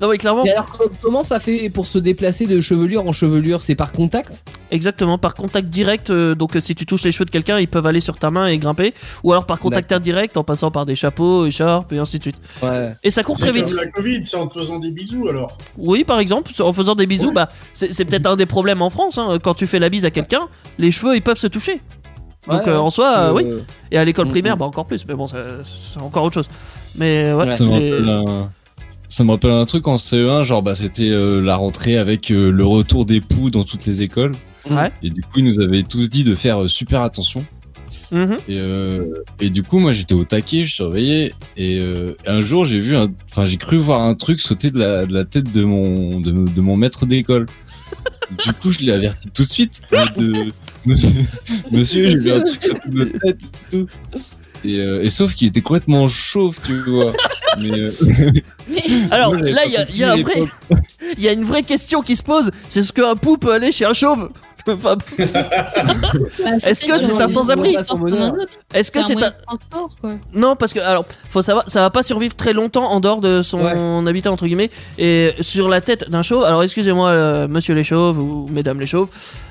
Non 0.00 0.08
mais 0.10 0.18
clairement, 0.18 0.44
Et 0.44 0.50
alors, 0.50 0.66
co- 0.66 0.90
comment 1.00 1.22
ça 1.22 1.38
fait 1.38 1.70
pour 1.70 1.86
se 1.86 1.98
déplacer 1.98 2.46
de 2.46 2.60
chevelure 2.60 3.06
en 3.06 3.12
chevelure? 3.12 3.62
C'est 3.62 3.76
par 3.76 3.92
contact? 3.92 4.42
Exactement 4.72 5.18
par 5.18 5.34
contact 5.34 5.68
direct, 5.68 6.10
euh, 6.10 6.34
donc 6.34 6.56
euh, 6.56 6.60
si 6.60 6.74
tu 6.74 6.84
touches 6.84 7.04
les 7.04 7.12
cheveux 7.12 7.24
de 7.24 7.30
quelqu'un 7.30 7.58
ils 7.60 7.68
peuvent 7.68 7.86
aller 7.86 8.00
sur 8.00 8.16
ta 8.16 8.30
main 8.32 8.48
et 8.48 8.58
grimper, 8.58 8.92
ou 9.22 9.30
alors 9.32 9.46
par 9.46 9.60
contact 9.60 9.92
indirect 9.92 10.36
en 10.36 10.42
passant 10.44 10.70
par 10.72 10.84
des 10.84 10.96
chapeaux, 10.96 11.46
écharpes 11.46 11.92
et 11.92 11.98
ainsi 11.98 12.18
de 12.18 12.24
suite. 12.24 12.36
Ouais. 12.62 12.92
Et 13.04 13.10
ça 13.10 13.22
court 13.22 13.38
très 13.38 13.52
vite. 13.52 13.66
comme 13.68 13.76
la 13.76 13.86
Covid, 13.86 14.22
c'est 14.26 14.36
en 14.36 14.48
te 14.48 14.58
faisant 14.58 14.78
des 14.80 14.90
bisous 14.90 15.28
alors. 15.28 15.56
Oui 15.78 16.02
par 16.04 16.18
exemple, 16.18 16.50
en 16.60 16.72
faisant 16.72 16.94
des 16.96 17.06
bisous, 17.06 17.28
Ouais. 17.28 17.32
bah 17.34 17.48
c'est 17.74 18.04
peut-être 18.04 18.26
un 18.26 18.36
des 18.36 18.46
problèmes 18.46 18.82
en 18.82 18.90
France, 18.90 19.16
hein. 19.16 19.38
quand 19.42 19.54
tu 19.54 19.66
fais 19.68 19.78
la 19.78 19.90
bise 19.90 20.04
à 20.04 20.10
quelqu'un, 20.10 20.48
les 20.78 20.90
cheveux 20.90 21.14
ils 21.14 21.22
peuvent 21.22 21.38
se 21.38 21.46
toucher. 21.46 21.80
Donc 22.48 22.66
Ouais, 22.66 22.72
euh, 22.72 22.78
en 22.80 22.90
soi, 22.90 23.06
euh, 23.16 23.28
euh, 23.28 23.32
oui. 23.34 23.46
Et 23.92 23.98
à 23.98 24.04
l'école 24.04 24.26
Mm, 24.26 24.30
primaire, 24.30 24.56
mm. 24.56 24.58
bah 24.58 24.64
encore 24.64 24.86
plus, 24.86 25.06
mais 25.06 25.14
bon 25.14 25.28
c'est 25.28 26.00
encore 26.00 26.24
autre 26.24 26.34
chose. 26.34 26.48
Mais 26.96 27.32
ouais, 27.32 27.44
ça 29.12 29.24
me 29.24 29.30
rappelle 29.30 29.50
un 29.50 29.66
truc 29.66 29.88
en 29.88 29.96
CE1, 29.96 30.42
genre 30.42 30.62
bah 30.62 30.74
c'était 30.74 31.10
euh, 31.10 31.42
la 31.42 31.56
rentrée 31.56 31.98
avec 31.98 32.30
euh, 32.30 32.50
le 32.50 32.64
retour 32.64 33.04
des 33.04 33.20
poux 33.20 33.50
dans 33.50 33.64
toutes 33.64 33.84
les 33.84 34.00
écoles. 34.00 34.32
Ouais. 34.70 34.90
Et 35.02 35.10
du 35.10 35.20
coup, 35.20 35.40
ils 35.40 35.44
nous 35.44 35.60
avaient 35.60 35.82
tous 35.82 36.08
dit 36.08 36.24
de 36.24 36.34
faire 36.34 36.62
euh, 36.62 36.68
super 36.68 37.02
attention. 37.02 37.44
Mhm. 38.10 38.36
Et, 38.48 38.60
et 39.40 39.48
du 39.48 39.62
coup, 39.62 39.78
moi, 39.78 39.94
j'étais 39.94 40.12
au 40.14 40.24
taquet, 40.24 40.64
je 40.64 40.74
surveillais. 40.74 41.32
Et 41.56 41.82
un 42.26 42.42
jour, 42.42 42.66
j'ai 42.66 42.78
vu, 42.78 42.94
enfin, 43.30 43.44
j'ai 43.44 43.56
cru 43.56 43.78
voir 43.78 44.02
un 44.02 44.14
truc 44.14 44.42
sauter 44.42 44.70
de 44.70 44.78
la, 44.78 45.06
de 45.06 45.14
la 45.14 45.24
tête 45.24 45.50
de 45.50 45.64
mon, 45.64 46.20
de, 46.20 46.30
de 46.30 46.60
mon 46.60 46.76
maître 46.76 47.06
d'école. 47.06 47.46
du 48.44 48.52
coup, 48.52 48.70
je 48.70 48.80
l'ai 48.80 48.92
averti 48.92 49.30
tout 49.30 49.44
de 49.44 49.48
suite. 49.48 49.80
De... 50.16 50.52
Monsieur, 50.84 51.08
monsieur 51.72 52.10
j'ai 52.10 52.18
vu 52.18 52.32
un 52.32 52.42
truc 52.42 52.62
sauter 52.62 52.88
de 52.90 52.98
votre 52.98 53.18
tête 53.18 53.38
et 53.42 53.70
tout. 53.70 53.86
Et, 54.62 54.76
et 54.76 55.08
sauf 55.08 55.34
qu'il 55.34 55.48
était 55.48 55.62
complètement 55.62 56.06
chauve, 56.06 56.58
tu 56.62 56.74
vois. 56.82 57.12
Mais 57.58 57.70
euh, 57.70 57.90
Alors 59.10 59.34
moi, 59.34 59.42
là, 59.42 59.62
il 59.66 59.72
y 59.72 59.76
a, 59.76 59.84
compris 59.84 59.94
il 59.94 60.00
y 60.00 60.04
a 60.04 60.08
un 60.08 60.12
à 60.12 60.16
vrai, 60.16 60.34
l'époque. 60.34 60.48
il 61.16 61.22
y 61.22 61.28
a 61.28 61.32
une 61.32 61.44
vraie 61.44 61.62
question 61.62 62.02
qui 62.02 62.16
se 62.16 62.22
pose. 62.22 62.50
C'est 62.68 62.82
ce 62.82 62.92
qu'un 62.92 63.16
pou 63.16 63.36
peut 63.36 63.52
aller 63.52 63.72
chez 63.72 63.84
un 63.84 63.92
chauve 63.92 64.30
Enfin, 64.68 64.96
Bah, 65.18 65.26
Est-ce 66.64 66.86
que 66.86 66.96
c'est 66.96 67.20
un 67.20 67.28
sans-abri 67.28 67.76
un 67.76 67.80
autre. 67.80 68.58
Est-ce 68.72 68.90
que 68.90 69.02
C'est 69.02 69.22
un 69.22 69.32
un 70.02 70.18
non 70.34 70.56
parce 70.56 70.72
que 70.72 70.80
alors 70.80 71.04
faut 71.28 71.42
savoir 71.42 71.64
ça 71.68 71.80
va 71.80 71.90
pas 71.90 72.02
survivre 72.02 72.34
très 72.34 72.52
longtemps 72.52 72.90
en 72.90 73.00
dehors 73.00 73.20
de 73.20 73.42
son 73.42 74.06
habitat 74.06 74.30
entre 74.30 74.46
guillemets 74.46 74.70
et 74.98 75.32
sur 75.40 75.68
la 75.68 75.80
tête 75.80 76.10
d'un 76.10 76.22
chauve 76.22 76.44
alors 76.44 76.62
excusez-moi 76.62 77.08
euh, 77.08 77.48
monsieur 77.48 77.74
les 77.74 77.84
chauves 77.84 78.18
ou 78.18 78.48
mesdames 78.50 78.80
les 78.80 78.86
chauves 78.86 79.08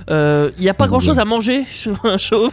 euh, 0.10 0.52
il 0.58 0.64
y 0.64 0.70
a 0.70 0.74
pas 0.74 0.88
grand 0.88 1.00
chose 1.00 1.20
à 1.20 1.26
manger 1.26 1.66
sur 1.74 2.06
un 2.06 2.18
chauve 2.18 2.52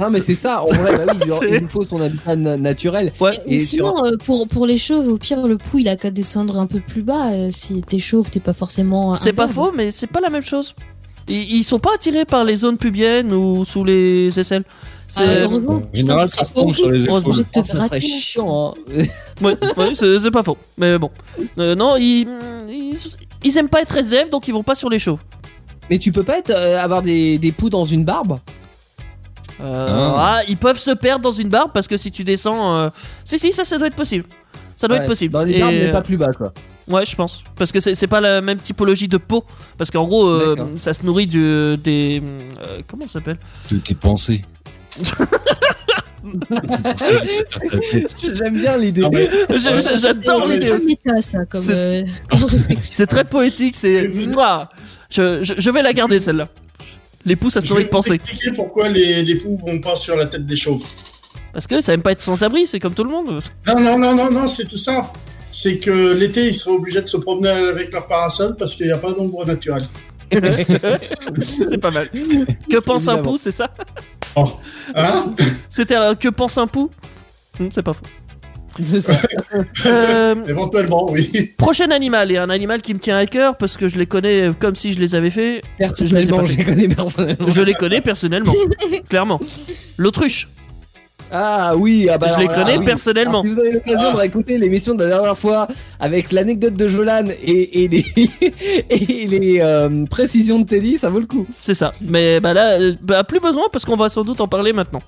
Non, 0.00 0.10
mais 0.10 0.20
c'est 0.20 0.34
ça. 0.34 0.62
En 0.62 0.68
vrai, 0.68 0.96
bah 1.06 1.12
oui, 1.12 1.28
il 1.50 1.60
nous 1.62 1.68
faut 1.68 1.82
son 1.82 2.00
habitat 2.00 2.34
na- 2.36 2.56
naturel. 2.56 3.12
ouais 3.20 3.38
Et 3.46 3.56
Et 3.56 3.58
sinon, 3.60 4.04
euh, 4.04 4.16
pour, 4.24 4.48
pour 4.48 4.66
les 4.66 4.78
chauves, 4.78 5.06
au 5.08 5.18
pire, 5.18 5.46
le 5.46 5.58
pou, 5.58 5.78
il 5.78 5.88
a 5.88 5.96
qu'à 5.96 6.10
descendre 6.10 6.58
un 6.58 6.66
peu 6.66 6.80
plus 6.80 7.02
bas. 7.02 7.32
euh, 7.32 7.50
si 7.52 7.82
t'es 7.82 7.98
chauve, 7.98 8.30
t'es 8.30 8.40
pas 8.40 8.52
forcément. 8.54 9.14
c'est 9.16 9.32
pas 9.32 9.48
faux 9.48 9.72
mais 9.76 9.90
c'est 9.90 10.06
pas 10.06 10.20
la 10.20 10.30
même 10.30 10.42
chose 10.42 10.74
Ils, 11.28 11.56
ils 11.58 11.64
sont 11.64 11.78
pas 11.78 11.90
attirés 11.94 12.24
par 12.24 12.44
les 12.44 12.56
zones 12.56 12.78
pubiennes 12.78 13.32
ou 13.32 13.64
sous 13.64 13.84
les 13.84 14.38
aisselles. 14.38 14.64
C'est 15.06 15.22
Ah, 15.24 15.40
heureusement. 15.42 15.82
En 15.92 15.94
général, 15.96 16.28
ça 16.28 16.44
se 16.44 16.52
tombe 16.52 16.72
sur 16.74 16.88
les 16.90 17.04
épaules. 17.04 17.22
Te 17.22 17.28
Oh, 17.60 17.64
ça 17.64 17.64
serait 17.64 17.88
gratte. 17.88 18.00
chiant. 18.02 18.74
hein. 18.88 19.04
ouais, 19.42 19.56
ouais, 19.76 19.90
c'est 19.94 20.18
c'est 20.20 20.30
pas 20.30 20.42
faux. 20.44 20.56
Mais 20.78 20.98
bon, 20.98 21.10
Euh, 21.58 21.74
non, 21.74 21.96
ils, 21.96 22.26
ils 22.68 22.96
ils 23.42 23.58
aiment 23.58 23.68
pas 23.68 23.82
être 23.82 23.96
SDF 23.96 24.30
donc 24.30 24.46
ils 24.48 24.52
vont 24.54 24.62
pas 24.62 24.74
sur 24.76 24.88
les 24.88 24.98
chauves. 25.00 25.18
Mais 25.90 25.98
tu 25.98 26.12
peux 26.12 26.22
pas 26.22 26.38
être, 26.38 26.50
euh, 26.50 26.78
avoir 26.78 27.02
des, 27.02 27.38
des 27.38 27.50
poux 27.50 27.68
dans 27.70 27.84
une 27.84 28.04
barbe? 28.04 28.38
Euh, 29.62 30.10
Ah. 30.16 30.38
ah, 30.38 30.42
ils 30.48 30.56
peuvent 30.56 30.78
se 30.78 30.90
perdre 30.92 31.22
dans 31.22 31.30
une 31.32 31.48
barbe 31.48 31.70
parce 31.74 31.86
que 31.88 31.96
si 31.96 32.10
tu 32.10 32.24
descends, 32.24 32.74
euh, 32.76 32.88
si 33.24 33.38
si 33.38 33.52
ça 33.52 33.64
ça 33.64 33.76
doit 33.78 33.88
être 33.88 33.96
possible. 33.96 34.24
Ça 34.76 34.88
doit 34.88 34.96
Ouais, 34.96 35.02
être 35.02 35.08
possible. 35.08 35.32
Dans 35.34 35.44
les 35.44 35.52
Et, 35.56 35.60
barbes, 35.60 35.72
mais 35.74 35.88
euh, 35.88 35.92
pas 35.92 36.00
plus 36.00 36.16
bas, 36.16 36.32
quoi. 36.32 36.52
Ouais, 36.88 37.04
je 37.04 37.14
pense. 37.14 37.44
Parce 37.56 37.70
que 37.70 37.80
c'est 37.80 38.06
pas 38.06 38.20
la 38.22 38.40
même 38.40 38.58
typologie 38.58 39.08
de 39.08 39.18
peau. 39.18 39.44
Parce 39.76 39.90
qu'en 39.90 40.06
gros, 40.06 40.26
euh, 40.26 40.56
ça 40.76 40.94
se 40.94 41.04
nourrit 41.04 41.26
du, 41.26 41.76
des. 41.76 42.22
euh, 42.66 42.80
comment 42.88 43.06
ça 43.06 43.14
s'appelle? 43.14 43.36
De 43.70 43.76
tes 43.76 43.94
pensées. 43.94 44.42
J'aime 48.34 48.58
bien 48.58 48.76
l'idée. 48.76 49.02
J'adore 49.56 50.46
l'idée 50.46 50.72
C'est- 51.58 53.02
euh, 53.02 53.06
très 53.06 53.24
poétique, 53.24 53.76
c'est. 53.76 54.10
Je, 55.10 55.42
je, 55.42 55.54
je 55.58 55.70
vais 55.70 55.82
la 55.82 55.92
garder 55.92 56.20
celle-là. 56.20 56.48
Les 57.24 57.36
pouces, 57.36 57.54
ça 57.54 57.60
se 57.60 57.68
nourrit 57.68 57.84
de 57.84 57.88
pensée. 57.88 58.14
expliquer 58.14 58.50
pourquoi 58.52 58.88
les, 58.88 59.22
les 59.22 59.34
poux 59.36 59.56
vont 59.56 59.78
pas 59.80 59.94
sur 59.94 60.16
la 60.16 60.26
tête 60.26 60.46
des 60.46 60.56
chauves. 60.56 60.84
Parce 61.52 61.66
que 61.66 61.80
ça 61.80 61.92
aime 61.92 62.02
pas 62.02 62.12
être 62.12 62.22
sans 62.22 62.42
abri, 62.42 62.66
c'est 62.66 62.78
comme 62.80 62.94
tout 62.94 63.04
le 63.04 63.10
monde. 63.10 63.40
Non, 63.66 63.80
non, 63.80 63.98
non, 63.98 64.14
non, 64.14 64.30
non, 64.30 64.46
c'est 64.46 64.66
tout 64.66 64.76
ça. 64.76 65.12
C'est 65.52 65.78
que 65.78 66.12
l'été, 66.12 66.46
ils 66.46 66.54
seraient 66.54 66.76
obligés 66.76 67.02
de 67.02 67.08
se 67.08 67.16
promener 67.16 67.48
avec 67.48 67.92
leur 67.92 68.06
parasol 68.06 68.56
parce 68.56 68.74
qu'il 68.76 68.86
n'y 68.86 68.92
a 68.92 68.98
pas 68.98 69.12
d'ombre 69.12 69.44
naturelle. 69.44 69.88
c'est 70.32 71.78
pas 71.78 71.90
mal. 71.90 72.08
Que 72.70 72.78
pense 72.78 73.08
un 73.08 73.18
pou, 73.18 73.36
c'est 73.36 73.50
ça? 73.50 73.68
Hein? 74.94 75.34
C'était 75.68 75.96
un 75.96 76.14
que 76.14 76.28
pense 76.28 76.56
un 76.56 76.68
pou? 76.68 76.88
Hmm, 77.58 77.66
C'est 77.72 77.82
pas 77.82 77.92
faux. 77.92 78.04
C'est 78.84 79.00
ça. 79.00 79.12
Euh, 79.86 80.34
Éventuellement, 80.46 81.10
oui. 81.10 81.52
prochain 81.58 81.90
animal, 81.90 82.30
et 82.30 82.36
un 82.36 82.50
animal 82.50 82.80
qui 82.82 82.94
me 82.94 82.98
tient 83.00 83.16
à 83.16 83.26
cœur 83.26 83.56
parce 83.56 83.76
que 83.76 83.88
je 83.88 83.98
les 83.98 84.06
connais 84.06 84.50
comme 84.58 84.76
si 84.76 84.92
je 84.92 85.00
les 85.00 85.14
avais 85.14 85.30
fait. 85.30 85.62
Personnellement, 85.78 86.44
je 86.44 86.56
les 86.56 86.64
connais 86.64 86.88
personnellement. 86.88 87.48
Je 87.48 87.62
les 87.62 87.74
connais 87.74 88.00
personnellement, 88.00 88.54
clairement. 89.08 89.40
L'autruche, 89.96 90.48
Ah 91.32 91.74
oui, 91.76 92.08
ah 92.10 92.18
bah 92.18 92.26
je 92.28 92.34
alors 92.34 92.48
les 92.48 92.54
connais 92.54 92.78
oui. 92.78 92.84
personnellement. 92.84 93.40
Alors, 93.40 93.44
si 93.46 93.50
vous 93.52 93.60
avez 93.60 93.72
l'occasion 93.72 94.06
Ah. 94.08 94.12
de 94.12 94.16
réécouter 94.18 94.58
l'émission 94.58 94.94
de 94.94 95.02
la 95.04 95.10
dernière 95.10 95.38
fois 95.38 95.66
avec 95.98 96.30
l'anecdote 96.32 96.74
de 96.74 96.86
Jolan 96.88 97.24
et, 97.42 97.84
et 97.84 97.88
les, 97.88 98.04
et 98.90 99.26
les 99.26 99.60
euh, 99.60 100.04
précisions 100.06 100.58
de 100.60 100.64
Teddy, 100.66 100.96
ça 100.98 101.10
vaut 101.10 101.20
le 101.20 101.26
coup. 101.26 101.46
C'est 101.60 101.74
ça. 101.74 101.92
Mais 102.00 102.38
bah 102.40 102.54
là, 102.54 102.80
euh, 102.80 102.92
bah, 103.02 103.24
plus 103.24 103.40
besoin 103.40 103.64
parce 103.72 103.84
qu'on 103.84 103.96
va 103.96 104.08
sans 104.08 104.22
doute 104.24 104.40
en 104.40 104.48
parler 104.48 104.72
maintenant. 104.72 105.02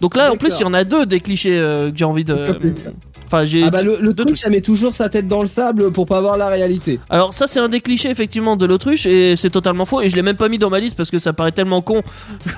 Donc 0.00 0.16
là, 0.16 0.32
en 0.32 0.36
plus, 0.36 0.54
il 0.58 0.62
y 0.62 0.64
en 0.64 0.74
a 0.74 0.84
deux 0.84 1.06
des 1.06 1.20
clichés 1.20 1.58
euh, 1.58 1.90
que 1.90 1.96
j'ai 1.98 2.04
envie 2.04 2.24
de. 2.24 2.52
Complètement. 2.52 2.92
Enfin, 3.26 3.44
j'ai. 3.44 3.64
Ah 3.64 3.70
bah 3.70 3.82
le, 3.82 3.98
le 4.00 4.14
truc, 4.14 4.36
ça 4.36 4.48
met 4.48 4.60
toujours 4.62 4.94
sa 4.94 5.08
tête 5.10 5.28
dans 5.28 5.42
le 5.42 5.48
sable 5.48 5.92
pour 5.92 6.06
pas 6.06 6.20
voir 6.20 6.36
la 6.38 6.48
réalité. 6.48 6.98
Alors 7.10 7.34
ça, 7.34 7.46
c'est 7.46 7.60
un 7.60 7.68
des 7.68 7.80
clichés 7.82 8.08
effectivement 8.08 8.56
de 8.56 8.64
l'autruche 8.64 9.04
et 9.06 9.36
c'est 9.36 9.50
totalement 9.50 9.84
faux. 9.84 10.00
Et 10.00 10.08
je 10.08 10.16
l'ai 10.16 10.22
même 10.22 10.36
pas 10.36 10.48
mis 10.48 10.56
dans 10.58 10.70
ma 10.70 10.80
liste 10.80 10.96
parce 10.96 11.10
que 11.10 11.18
ça 11.18 11.32
paraît 11.34 11.52
tellement 11.52 11.82
con. 11.82 12.02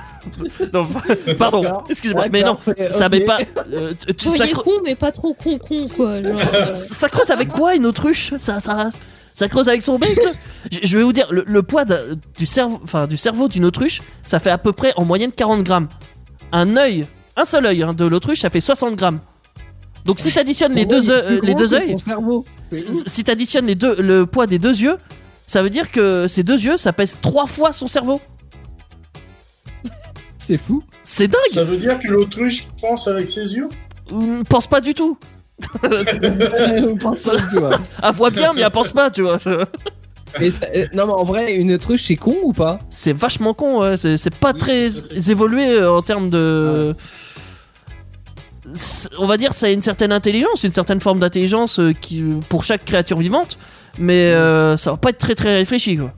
non, 0.73 0.87
pardon. 1.37 1.65
Excusez-moi, 1.89 2.25
mais 2.31 2.43
non, 2.43 2.57
ça 2.91 3.09
met 3.09 3.21
pas. 3.21 3.39
euh, 3.73 3.91
tu- 4.17 4.29
ça, 4.29 4.45
il 4.45 4.51
est 4.51 4.53
cre- 4.53 4.63
con, 4.63 4.71
mais 4.85 4.95
pas 4.95 5.11
trop 5.11 5.33
con, 5.33 5.57
con, 5.57 5.87
quoi. 5.93 6.21
Genre, 6.21 6.39
euh, 6.53 6.73
ça 6.73 7.09
creuse 7.09 7.31
avec 7.31 7.49
quoi 7.49 7.75
une 7.75 7.85
autruche? 7.85 8.31
Ça, 8.37 8.59
ça, 8.61 8.91
ça 9.33 9.47
creuse 9.49 9.67
avec 9.67 9.81
son 9.83 9.99
bec. 9.99 10.17
je, 10.83 10.97
vais 10.97 11.03
vous 11.03 11.11
dire, 11.13 11.27
le, 11.31 11.43
le 11.45 11.63
poids 11.63 11.83
du 12.37 12.45
cerveau, 12.45 12.79
enfin 12.83 13.07
du 13.07 13.17
cerveau 13.17 13.49
d'une 13.49 13.65
autruche, 13.65 14.01
ça 14.25 14.39
fait 14.39 14.51
à 14.51 14.57
peu 14.57 14.71
près 14.71 14.93
en 14.95 15.03
moyenne 15.03 15.31
40 15.35 15.63
grammes. 15.63 15.89
Un 16.53 16.77
œil, 16.77 17.05
un 17.37 17.45
seul 17.45 17.65
œil 17.65 17.83
hein, 17.83 17.93
de 17.93 18.05
l'autruche, 18.05 18.39
ça 18.41 18.49
fait 18.49 18.61
60 18.61 18.95
grammes. 18.95 19.19
Donc 20.05 20.19
si 20.19 20.31
t'additionnes 20.31 20.73
les 20.73 20.85
deux, 20.85 21.09
euh, 21.11 21.39
les 21.43 21.53
deux 21.55 21.73
œils, 21.73 21.95
si- 23.05 23.23
t'additionnes 23.23 23.67
les 23.67 23.75
deux, 23.75 23.95
le 24.01 24.25
poids 24.25 24.47
des 24.47 24.57
deux 24.59 24.75
yeux, 24.75 24.97
ça 25.47 25.61
veut 25.61 25.69
dire 25.69 25.91
que 25.91 26.27
ces 26.27 26.43
deux 26.43 26.59
yeux, 26.59 26.77
ça 26.77 26.91
pèse 26.93 27.17
trois 27.21 27.45
fois 27.45 27.71
son 27.71 27.87
cerveau. 27.87 28.19
C'est 30.37 30.57
fou. 30.57 30.83
C'est 31.03 31.27
dingue. 31.27 31.39
Ça 31.53 31.63
veut 31.63 31.77
dire 31.77 31.99
que 31.99 32.07
l'autruche 32.07 32.67
pense 32.81 33.07
avec 33.07 33.29
ses 33.29 33.53
yeux? 33.53 33.69
Hum, 34.11 34.43
Pense 34.43 34.65
pas 34.67 34.81
du 34.81 34.93
tout. 34.93 35.17
On 35.83 36.95
pense 36.97 37.23
pas 37.23 37.37
du 37.37 37.43
tout, 37.55 37.63
hein. 37.65 37.79
Elle 38.03 38.11
voit 38.13 38.31
bien, 38.31 38.51
mais 38.53 38.61
elle 38.61 38.71
pense 38.71 38.91
pas, 38.91 39.11
tu 39.11 39.21
vois. 39.21 39.37
Ça- 40.39 40.67
euh, 40.75 40.85
non 40.93 41.05
mais 41.07 41.13
en 41.13 41.23
vrai, 41.23 41.55
une 41.55 41.73
autruche 41.73 42.03
c'est 42.07 42.15
con 42.15 42.35
ou 42.43 42.53
pas? 42.53 42.79
C'est 42.89 43.13
vachement 43.13 43.53
con, 43.53 43.81
ouais. 43.81 43.97
c'est 43.97 44.17
c'est 44.17 44.33
pas 44.33 44.53
très 44.53 44.87
évolué 45.29 45.69
euh, 45.71 45.91
en 45.91 46.01
termes 46.01 46.29
de. 46.29 46.95
C'est- 48.73 49.09
On 49.19 49.25
va 49.27 49.37
dire 49.37 49.53
ça 49.53 49.65
a 49.65 49.69
une 49.69 49.81
certaine 49.81 50.11
intelligence, 50.11 50.63
une 50.63 50.71
certaine 50.71 51.01
forme 51.01 51.19
d'intelligence 51.19 51.79
euh, 51.79 51.93
qui 51.93 52.23
pour 52.49 52.63
chaque 52.63 52.85
créature 52.85 53.17
vivante, 53.17 53.57
mais 53.97 54.31
euh, 54.31 54.77
ça 54.77 54.91
va 54.91 54.97
pas 54.97 55.09
être 55.09 55.17
très 55.17 55.35
très 55.35 55.55
réfléchi 55.57 55.97
quoi. 55.97 56.13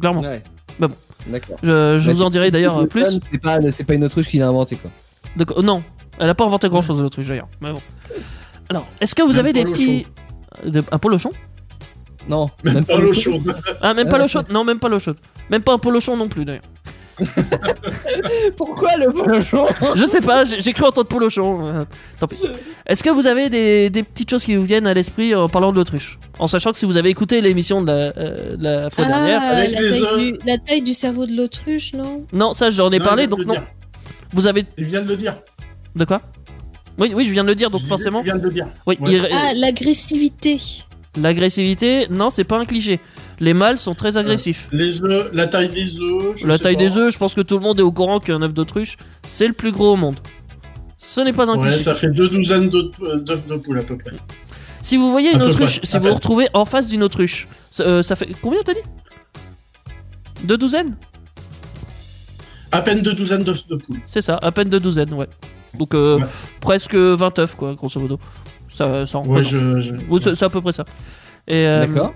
Clairement. 0.00 0.22
Ouais. 0.22 0.42
Bah 0.78 0.88
bon. 0.88 0.94
D'accord. 1.26 1.56
Je, 1.62 1.98
je 1.98 2.06
Bah, 2.08 2.12
vous 2.14 2.22
en 2.22 2.30
dirai 2.30 2.50
d'ailleurs 2.50 2.78
euh, 2.78 2.86
plus. 2.86 3.20
C'est 3.30 3.38
pas, 3.40 3.58
c'est 3.70 3.84
pas 3.84 3.94
une 3.94 4.04
autruche 4.04 4.28
qui 4.28 4.38
l'a 4.38 4.48
inventé 4.48 4.76
quoi. 4.76 4.90
Donc, 5.36 5.52
euh, 5.56 5.62
non, 5.62 5.82
elle 6.18 6.30
a 6.30 6.34
pas 6.34 6.44
inventé 6.44 6.68
grand 6.68 6.82
chose 6.82 7.00
l'autruche 7.00 7.26
d'ailleurs. 7.26 7.48
Mais 7.60 7.72
bon. 7.72 7.78
Alors, 8.68 8.86
est-ce 9.00 9.14
que 9.14 9.22
vous 9.22 9.36
Un 9.36 9.38
avez 9.38 9.52
des 9.52 9.62
polochon. 9.64 9.82
petits. 9.82 10.06
De- 10.64 10.82
Un 10.90 10.98
polochon? 10.98 11.30
Non, 12.28 12.50
Même 12.64 12.84
pas 12.84 12.98
l'eau 12.98 13.12
chaude. 13.12 13.54
Ah, 13.80 13.94
même 13.94 14.08
pas 14.08 14.18
l'eau 14.18 14.28
chaude 14.28 14.46
Non, 14.50 14.64
même 14.64 14.78
pas 14.78 14.88
l'eau 14.88 14.98
chaude. 14.98 15.16
Même 15.50 15.62
pas 15.62 15.72
un 15.72 15.78
polochon 15.78 16.16
non 16.16 16.28
plus 16.28 16.44
d'ailleurs. 16.44 16.62
Pourquoi 18.56 18.96
le 18.96 19.10
polochon 19.12 19.66
Je 19.96 20.04
sais 20.06 20.20
pas, 20.20 20.44
j'ai 20.44 20.72
cru 20.72 20.84
entendre 20.84 21.08
polochon. 21.08 21.66
euh, 21.66 21.84
tant 22.18 22.26
pis. 22.26 22.36
Est-ce 22.86 23.02
que 23.04 23.10
vous 23.10 23.26
avez 23.26 23.48
des, 23.50 23.90
des 23.90 24.02
petites 24.02 24.30
choses 24.30 24.44
qui 24.44 24.54
vous 24.56 24.64
viennent 24.64 24.86
à 24.86 24.94
l'esprit 24.94 25.34
en 25.34 25.48
parlant 25.48 25.72
de 25.72 25.76
l'autruche? 25.76 26.18
En 26.38 26.46
sachant 26.46 26.72
que 26.72 26.78
si 26.78 26.86
vous 26.86 26.96
avez 26.96 27.10
écouté 27.10 27.40
l'émission 27.40 27.82
de 27.82 27.86
la, 27.88 27.92
euh, 27.92 28.56
la 28.58 28.90
fois 28.90 29.04
dernière. 29.04 29.40
Ah, 29.42 29.48
Avec 29.50 29.72
la 29.72 29.80
taille, 29.80 30.32
du, 30.32 30.38
la 30.46 30.58
taille 30.58 30.82
du 30.82 30.94
cerveau 30.94 31.26
de 31.26 31.36
l'autruche, 31.36 31.92
non? 31.92 32.24
Non, 32.32 32.52
ça 32.54 32.70
j'en 32.70 32.90
ai 32.90 32.98
Non, 32.98 33.04
parlé 33.04 33.24
il 33.24 33.28
donc 33.28 33.40
non. 33.40 33.52
dire. 33.54 33.66
Vous 34.32 34.46
avez. 34.46 34.64
Il 34.78 34.84
vient 34.84 35.02
de 35.02 35.08
le 35.08 35.16
dire. 35.16 35.36
De 35.94 36.04
quoi? 36.04 36.22
Oui, 36.98 37.12
oui, 37.14 37.24
je 37.24 37.32
viens 37.32 37.42
de 37.44 37.48
le 37.48 37.54
dire 37.54 37.70
donc 37.70 37.82
Je 37.82 37.86
forcément. 37.86 38.22
qu'il 38.22 38.32
vient 38.32 38.40
de 38.40 38.46
le 38.46 38.52
dire. 38.52 38.68
Oui, 38.86 38.96
Ouais. 39.00 39.12
il- 39.12 39.28
Ah, 39.32 39.52
l'agressivité. 39.54 40.58
L'agressivité, 41.16 42.06
non, 42.10 42.30
c'est 42.30 42.44
pas 42.44 42.58
un 42.58 42.64
cliché. 42.64 43.00
Les 43.40 43.54
mâles 43.54 43.78
sont 43.78 43.94
très 43.94 44.16
agressifs. 44.16 44.68
Les 44.72 45.02
œufs, 45.02 45.30
la 45.32 45.46
taille 45.46 45.68
des 45.68 45.98
œufs. 46.00 46.36
je 46.36 46.46
La 46.46 46.58
taille 46.58 46.76
pas. 46.76 46.82
des 46.84 46.96
œufs, 46.96 47.12
je 47.12 47.18
pense 47.18 47.34
que 47.34 47.40
tout 47.40 47.56
le 47.56 47.62
monde 47.62 47.78
est 47.80 47.82
au 47.82 47.92
courant 47.92 48.20
qu'un 48.20 48.40
œuf 48.42 48.54
d'autruche, 48.54 48.96
c'est 49.26 49.46
le 49.46 49.52
plus 49.52 49.72
gros 49.72 49.92
au 49.92 49.96
monde. 49.96 50.18
Ce 50.98 51.20
n'est 51.20 51.32
pas 51.32 51.50
un 51.50 51.56
Ouais, 51.58 51.68
cliché. 51.68 51.82
ça 51.82 51.94
fait 51.94 52.10
deux 52.10 52.28
douzaines 52.28 52.70
d'œufs 52.70 53.46
de 53.46 53.56
poule 53.56 53.78
à 53.80 53.82
peu 53.82 53.96
près. 53.98 54.12
Si 54.80 54.96
vous 54.96 55.10
voyez 55.10 55.32
une 55.32 55.42
autruche, 55.42 55.78
près, 55.78 55.86
si 55.86 55.96
à 55.96 55.98
vous 56.00 56.08
vous 56.08 56.14
retrouvez 56.14 56.48
en 56.54 56.64
face 56.64 56.88
d'une 56.88 57.02
autruche, 57.02 57.48
ça, 57.70 57.82
euh, 57.84 58.02
ça 58.02 58.14
fait 58.16 58.28
combien 58.40 58.60
t'as 58.64 58.74
dit? 58.74 58.80
Deux 60.44 60.56
douzaines? 60.56 60.96
À 62.70 62.80
peine 62.82 63.00
deux 63.02 63.12
douzaines 63.12 63.42
d'œufs 63.42 63.66
de 63.68 63.76
poule. 63.76 63.98
C'est 64.06 64.22
ça, 64.22 64.38
à 64.40 64.50
peine 64.50 64.68
deux 64.70 64.80
douzaines, 64.80 65.12
ouais. 65.14 65.28
Donc 65.78 65.94
euh, 65.94 66.18
Ouais. 66.18 66.24
presque 66.60 66.94
20 66.94 67.38
œufs, 67.38 67.54
quoi, 67.54 67.74
grosso 67.74 68.00
modo. 68.00 68.18
Ça, 68.72 69.06
ça 69.06 69.18
en 69.18 69.22
Ouais, 69.26 69.40
représente. 69.42 69.50
je, 69.52 69.80
je- 69.82 69.92
Oui, 70.08 70.20
c'est 70.22 70.42
à 70.42 70.48
peu 70.48 70.60
près 70.60 70.72
ça. 70.72 70.84
Et 71.46 71.66
euh, 71.66 71.86
D'accord. 71.86 72.14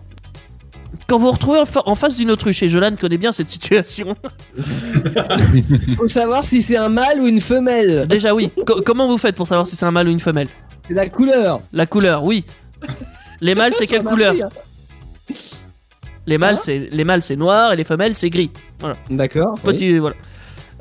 quand 1.09 1.18
vous 1.18 1.26
vous 1.26 1.33
retrouvez 1.33 1.59
en, 1.60 1.67
fa- 1.67 1.83
en 1.86 1.94
face 1.94 2.17
d'une 2.17 2.31
autruche, 2.31 2.62
et 2.62 2.68
Jolan 2.68 2.94
connaît 2.99 3.18
bien 3.18 3.33
cette 3.33 3.51
situation. 3.51 4.17
Faut 5.97 6.09
savoir 6.09 6.44
si 6.44 6.62
c'est 6.62 6.76
un 6.76 6.89
mâle 6.89 7.20
ou 7.20 7.26
une 7.26 7.41
femelle. 7.41 8.07
Déjà, 8.09 8.35
oui. 8.35 8.51
Co- 8.67 8.81
comment 8.85 9.07
vous 9.09 9.18
faites 9.18 9.35
pour 9.36 9.47
savoir 9.47 9.67
si 9.67 9.76
c'est 9.76 9.85
un 9.86 9.91
mâle 9.91 10.09
ou 10.09 10.10
une 10.12 10.20
femelle? 10.20 10.49
C'est 10.89 10.94
la 10.94 11.09
couleur. 11.09 11.60
La 11.73 11.86
couleur, 11.86 12.25
oui. 12.25 12.44
Les 13.41 13.55
mâles, 13.55 13.73
c'est 13.76 13.86
quelle 13.86 14.02
couleur? 14.05 14.35
hein. 14.43 14.49
Les 16.26 16.39
mâles, 16.39 16.59
c'est 16.59 16.89
les 16.91 17.05
mâles, 17.05 17.23
c'est 17.23 17.36
noir 17.36 17.73
et 17.73 17.76
les 17.76 17.85
femelles, 17.85 18.15
c'est 18.15 18.31
gris. 18.31 18.51
D'accord. 19.10 19.55
oui. 19.65 19.99
Voilà. 19.99 20.17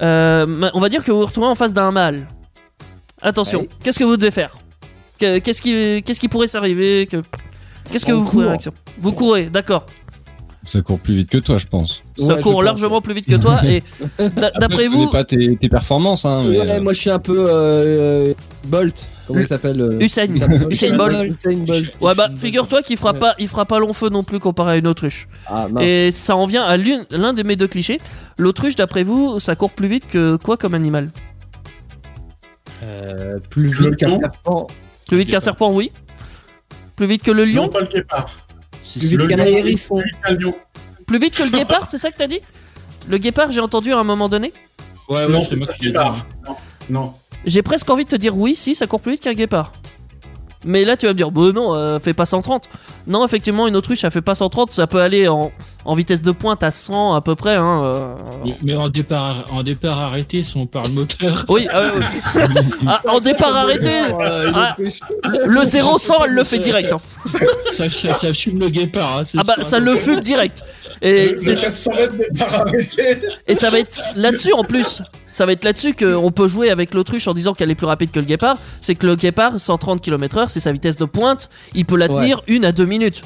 Euh, 0.02 0.46
ma- 0.46 0.72
on 0.74 0.80
va 0.80 0.90
dire 0.90 1.04
que 1.04 1.12
vous 1.12 1.20
vous 1.20 1.26
retrouvez 1.26 1.48
en 1.48 1.56
face 1.56 1.74
d'un 1.74 1.92
mâle. 1.92 2.28
Attention, 3.22 3.62
Ouais. 3.62 3.70
qu'est-ce 3.84 3.98
que 4.00 4.04
vous 4.04 4.18
devez 4.18 4.32
faire? 4.32 4.58
Qu'est-ce 5.20 5.62
qui, 5.62 6.04
qu'est-ce 6.04 6.20
qui 6.20 6.28
pourrait 6.28 6.48
s'arriver 6.48 7.08
que... 7.10 7.24
Qu'est-ce 7.92 8.06
que 8.06 8.12
On 8.12 8.22
vous 8.22 8.30
pouvez 8.30 8.44
court. 8.44 8.50
réaction? 8.50 8.72
Vous 9.00 9.12
courez, 9.12 9.46
d'accord. 9.50 9.86
Ça 10.68 10.82
court 10.82 11.00
plus 11.00 11.14
vite 11.16 11.30
que 11.30 11.38
toi, 11.38 11.60
je 11.60 11.68
pense. 11.68 12.02
Ça 12.18 12.24
Ouais, 12.34 12.36
je 12.38 12.42
court 12.44 12.54
pense, 12.54 12.64
largement 12.64 13.00
plus 13.00 13.14
vite 13.14 13.28
que 13.28 13.36
toi 13.36 13.62
et 13.64 13.84
d'a- 14.36 14.50
d'après 14.60 14.86
je 14.86 14.90
vous, 14.90 14.98
connais 15.06 15.12
pas 15.12 15.24
tes, 15.24 15.56
tes 15.58 15.70
performances, 15.70 16.26
hein, 16.26 16.44
mais 16.50 16.60
Ouais, 16.60 16.70
euh, 16.72 16.82
moi 16.82 16.94
je 16.94 17.02
suis 17.02 17.10
un 17.12 17.20
peu 17.20 17.36
euh, 17.48 18.34
Bolt. 18.66 19.06
Comment 19.28 19.42
il 19.42 19.48
s'appelle 19.48 19.80
euh, 19.80 20.00
Usain, 20.00 20.26
Usain 20.72 20.98
Bolt. 20.98 21.38
Usain 21.46 21.58
Bolt. 21.66 21.92
Ouais 22.02 22.16
bah 22.16 22.30
figure-toi 22.36 22.82
qu'il 22.82 22.98
fera 22.98 23.14
pas, 23.14 23.36
il 23.38 23.48
fera 23.48 23.66
pas 23.66 23.78
long 23.78 23.94
feu 23.94 24.10
non 24.10 24.24
plus 24.24 24.40
comparé 24.40 24.72
à 24.74 24.76
une 24.78 24.88
autruche. 24.88 25.28
Ah. 25.48 25.68
Et 25.82 26.10
ça 26.12 26.36
en 26.36 26.48
vient 26.48 26.64
à 26.64 26.78
l'une- 26.78 27.06
l'un 27.12 27.34
de 27.34 27.44
mes 27.44 27.56
deux 27.56 27.68
clichés. 27.68 28.00
L'autruche, 28.40 28.76
d'après 28.76 29.04
vous, 29.04 29.40
ça 29.40 29.56
court 29.56 29.72
plus 29.72 29.88
vite 29.88 30.08
que 30.08 30.36
quoi 30.38 30.58
comme 30.58 30.74
animal? 30.74 31.10
Euh, 32.84 33.38
plus 33.50 33.68
vite 33.68 33.98
qu'un 33.98 34.20
serpent. 34.20 34.68
Plus 35.08 35.18
vite 35.20 35.30
qu'un 35.30 35.40
serpent, 35.40 35.72
oui. 35.72 35.92
Plus 36.96 37.06
vite 37.08 37.24
que 37.24 37.32
le 37.32 37.46
lion 37.46 37.64
Non, 37.64 37.70
pas 37.70 37.82
le 37.82 37.88
guépard. 37.88 38.30
Si, 38.84 39.00
Plus 39.00 39.08
vite 39.10 39.18
Le 39.18 39.28
qu'un 39.28 39.38
lion, 39.38 39.46
hérisson. 39.46 39.96
plus 39.98 40.06
vite 40.06 40.22
qu'un 40.24 40.34
lion. 40.34 40.56
Plus 41.08 41.20
vite 41.20 41.36
que 41.36 41.44
le 41.44 41.50
guépard, 41.58 41.88
c'est 41.88 41.98
ça 41.98 42.12
que 42.12 42.18
t'as 42.18 42.28
dit? 42.28 42.40
Le 43.08 43.18
guépard, 43.18 43.52
j'ai 43.52 43.60
entendu 43.62 43.94
à 43.94 43.98
un 44.00 44.04
moment 44.04 44.30
donné? 44.30 44.52
Ouais, 45.10 45.28
Non, 45.28 45.40
ouais, 45.40 45.46
c'est 45.48 45.56
moi 45.56 45.68
qui 45.68 45.74
l'ai 45.74 45.78
dit. 45.80 45.86
guépard. 45.88 46.26
Non, 46.48 46.56
non. 46.90 47.14
J'ai 47.46 47.62
presque 47.62 47.90
envie 47.90 48.06
de 48.06 48.10
te 48.10 48.16
dire 48.16 48.36
oui, 48.36 48.56
si, 48.56 48.74
ça 48.74 48.88
court 48.88 49.02
plus 49.02 49.14
vite 49.14 49.22
qu'un 49.22 49.34
guépard. 49.34 49.74
Mais 50.66 50.84
là, 50.84 50.98
tu 50.98 51.06
vas 51.06 51.14
me 51.14 51.18
dire, 51.18 51.30
bah 51.32 51.52
non, 51.54 51.76
euh, 51.76 52.00
fait 52.00 52.14
pas 52.16 52.26
130. 52.26 52.68
Non, 53.08 53.24
effectivement, 53.24 53.68
une 53.68 53.76
autruche, 53.76 54.04
elle 54.04 54.10
fait 54.12 54.22
pas 54.22 54.34
130, 54.36 54.72
ça 54.72 54.88
peut 54.88 55.00
aller 55.00 55.28
en, 55.28 55.52
en 55.86 55.94
vitesse 55.96 56.22
de 56.24 56.32
pointe 56.32 56.64
à 56.64 56.72
100 56.72 57.14
à 57.14 57.22
peu 57.22 57.36
près. 57.36 57.56
Hein, 57.56 57.82
euh. 57.84 58.16
Mais- 58.44 58.58
Mais 58.64 58.74
en 58.76 58.90
départ, 58.90 59.46
en 59.52 59.62
départ 59.64 60.00
arrêté, 60.02 60.44
si 60.44 60.58
on 60.58 60.66
parle 60.66 60.90
moteur. 60.90 61.46
Oui, 61.50 61.68
ah 61.72 61.82
ouais, 61.84 61.92
ouais. 61.92 62.44
Ah, 62.88 63.02
en 63.08 63.20
départ 63.20 63.56
arrêté, 63.56 63.92
Euh, 64.20 64.52
Ah. 64.56 64.76
le 65.46 65.62
0-100, 65.62 66.14
elle 66.26 66.32
le 66.32 66.44
fait 66.44 66.58
direct. 66.60 66.92
hein. 66.94 67.02
ça, 67.72 67.90
ça, 67.90 68.14
ça 68.14 68.34
fume 68.34 68.60
le 68.60 68.70
guépard. 68.70 69.20
Hein, 69.20 69.24
Ah 69.38 69.44
bah, 69.44 69.56
ça 69.62 69.80
le 69.80 69.96
fume 69.96 70.22
direct. 70.22 70.64
Et, 71.02 71.30
Le 71.32 71.38
c'est- 71.38 71.56
400 71.62 71.92
mètres 71.96 72.16
n'est 72.18 72.38
pas 72.40 72.62
arrêté. 72.62 73.18
et 73.48 73.54
ça 73.56 73.70
va 73.70 73.80
être 73.80 73.98
là-dessus 74.16 74.54
en 74.54 74.64
plus. 74.64 75.02
Ça 75.36 75.46
va 75.46 75.52
être 75.52 75.66
là-dessus 75.66 75.94
qu'on 75.94 76.32
peut 76.32 76.48
jouer 76.48 76.70
avec 76.70 76.94
l'autruche 76.94 77.28
en 77.28 77.34
disant 77.34 77.54
qu'elle 77.54 77.70
est 77.70 77.76
plus 77.76 77.88
rapide 77.88 78.10
que 78.10 78.20
le 78.20 78.26
guépard. 78.26 78.58
C'est 78.80 78.96
que 78.96 79.06
le 79.06 79.18
guépard, 79.18 79.60
130 79.60 80.00
km/h, 80.02 80.46
c'est 80.48 80.62
sa 80.62 80.72
vitesse 80.72 80.96
de 80.96 81.04
pointe. 81.04 81.50
Il 81.74 81.84
peut 81.84 81.98
la 81.98 82.08
Ouais. 82.10 82.22
tenir 82.22 82.42
une 82.48 82.64
à 82.64 82.72
deux 82.72 82.86
minutes. 82.86 83.22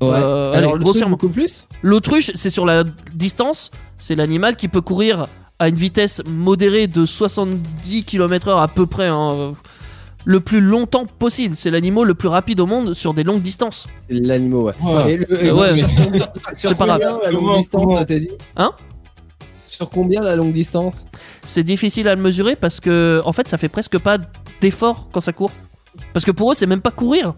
Ouais. 0.00 0.10
Euh, 0.12 0.52
Alors, 0.54 0.76
grossièrement. 0.76 1.10
beaucoup 1.16 1.28
plus 1.28 1.68
L'autruche, 1.82 2.32
c'est 2.34 2.50
sur 2.50 2.66
la 2.66 2.82
distance. 3.14 3.70
C'est 3.96 4.16
l'animal 4.16 4.56
qui 4.56 4.66
peut 4.66 4.80
courir 4.80 5.28
à 5.60 5.68
une 5.68 5.76
vitesse 5.76 6.20
modérée 6.28 6.88
de 6.88 7.06
70 7.06 8.02
km/h 8.04 8.60
à 8.60 8.66
peu 8.66 8.86
près. 8.86 9.06
hein, 9.06 9.52
le 10.24 10.40
plus 10.40 10.60
longtemps 10.60 11.06
possible. 11.06 11.54
C'est 11.56 11.70
l'animal 11.70 12.06
le 12.06 12.14
plus 12.14 12.28
rapide 12.28 12.58
au 12.60 12.66
monde 12.66 12.92
sur 12.92 13.14
des 13.14 13.22
longues 13.22 13.40
distances. 13.40 13.86
C'est 14.06 14.14
l'animal, 14.14 14.60
ouais. 14.60 14.74
Ouais. 14.82 15.20
Et 15.42 15.50
Ouais. 15.52 15.78
sur 15.78 15.88
combien- 16.04 16.28
C'est 16.56 16.74
pas 16.76 16.86
grave. 16.86 17.00
la 17.22 17.30
longue 17.30 17.40
Comment- 17.40 17.56
distance, 17.58 17.84
comment- 17.86 18.04
t'as 18.04 18.18
dit? 18.18 18.28
Hein? 18.56 18.72
Sur 19.80 19.88
combien 19.88 20.20
la 20.20 20.36
longue 20.36 20.52
distance? 20.52 21.06
C'est 21.46 21.62
difficile 21.62 22.06
à 22.06 22.14
le 22.14 22.20
mesurer 22.20 22.54
parce 22.54 22.80
que 22.80 23.22
en 23.24 23.32
fait 23.32 23.48
ça 23.48 23.56
fait 23.56 23.70
presque 23.70 23.96
pas 23.98 24.18
d'effort 24.60 25.08
quand 25.10 25.22
ça 25.22 25.32
court. 25.32 25.52
Parce 26.12 26.26
que 26.26 26.30
pour 26.32 26.52
eux 26.52 26.54
c'est 26.54 26.66
même 26.66 26.82
pas 26.82 26.90
courir. 26.90 27.32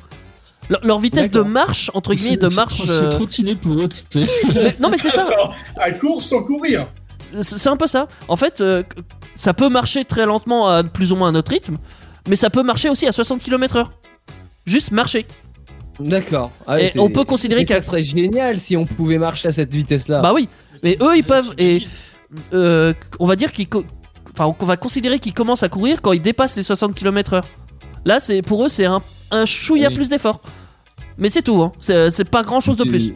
Leur, 0.68 0.84
leur 0.84 0.98
vitesse 0.98 1.30
de 1.30 1.42
marche 1.42 1.92
entre 1.94 2.14
guillemets 2.14 2.36
de 2.36 2.48
marche. 2.48 2.82
C'est 2.84 2.90
euh, 2.90 3.10
trottiné 3.10 3.54
pour 3.54 3.74
eux. 3.74 3.88
mais- 4.16 4.74
non 4.80 4.88
mais 4.90 4.98
c'est 4.98 5.10
ça. 5.10 5.22
Attends, 5.22 5.52
à 5.76 5.92
court 5.92 6.20
sans 6.20 6.42
courir. 6.42 6.88
C'est 7.42 7.68
un 7.68 7.76
peu 7.76 7.86
ça. 7.86 8.08
En 8.26 8.34
fait 8.34 8.60
euh, 8.60 8.82
ça 9.36 9.54
peut 9.54 9.68
marcher 9.68 10.04
très 10.04 10.26
lentement 10.26 10.66
à 10.68 10.82
plus 10.82 11.12
ou 11.12 11.16
moins 11.16 11.28
un 11.28 11.36
autre 11.36 11.52
rythme, 11.52 11.76
mais 12.28 12.34
ça 12.34 12.50
peut 12.50 12.64
marcher 12.64 12.88
aussi 12.90 13.06
à 13.06 13.12
60 13.12 13.40
km/h. 13.40 13.86
Juste 14.66 14.90
marcher. 14.90 15.26
D'accord. 16.00 16.50
Ah 16.66 16.74
ouais, 16.74 16.92
on 16.98 17.08
peut 17.08 17.22
considérer 17.24 17.64
qu'à 17.64 17.80
ça 17.80 17.86
serait 17.86 18.02
génial 18.02 18.58
si 18.58 18.76
on 18.76 18.84
pouvait 18.84 19.18
marcher 19.18 19.46
à 19.46 19.52
cette 19.52 19.72
vitesse-là. 19.72 20.20
Bah 20.22 20.32
oui, 20.34 20.48
mais 20.82 20.96
eux 21.00 21.16
ils 21.16 21.22
peuvent 21.22 21.54
et 21.58 21.84
euh, 22.52 22.94
on 23.18 23.26
va 23.26 23.36
dire 23.36 23.50
enfin 24.32 24.54
on 24.58 24.64
va 24.64 24.76
considérer 24.76 25.18
qu'ils 25.18 25.34
commencent 25.34 25.62
à 25.62 25.68
courir 25.68 26.00
quand 26.02 26.12
ils 26.12 26.22
dépassent 26.22 26.56
les 26.56 26.62
60 26.62 26.94
km/h. 26.94 27.42
Là 28.04 28.20
c'est 28.20 28.42
pour 28.42 28.64
eux 28.64 28.68
c'est 28.68 28.84
un 28.86 29.02
un 29.30 29.44
chouïa 29.46 29.88
Oui. 29.88 29.94
plus 29.94 30.08
d'effort. 30.08 30.40
Mais 31.18 31.28
c'est 31.28 31.42
tout 31.42 31.60
hein. 31.62 31.72
C'est 31.78 32.10
c'est 32.10 32.24
pas 32.24 32.42
grand 32.42 32.60
chose 32.60 32.76
de 32.76 32.84
plus. 32.84 33.14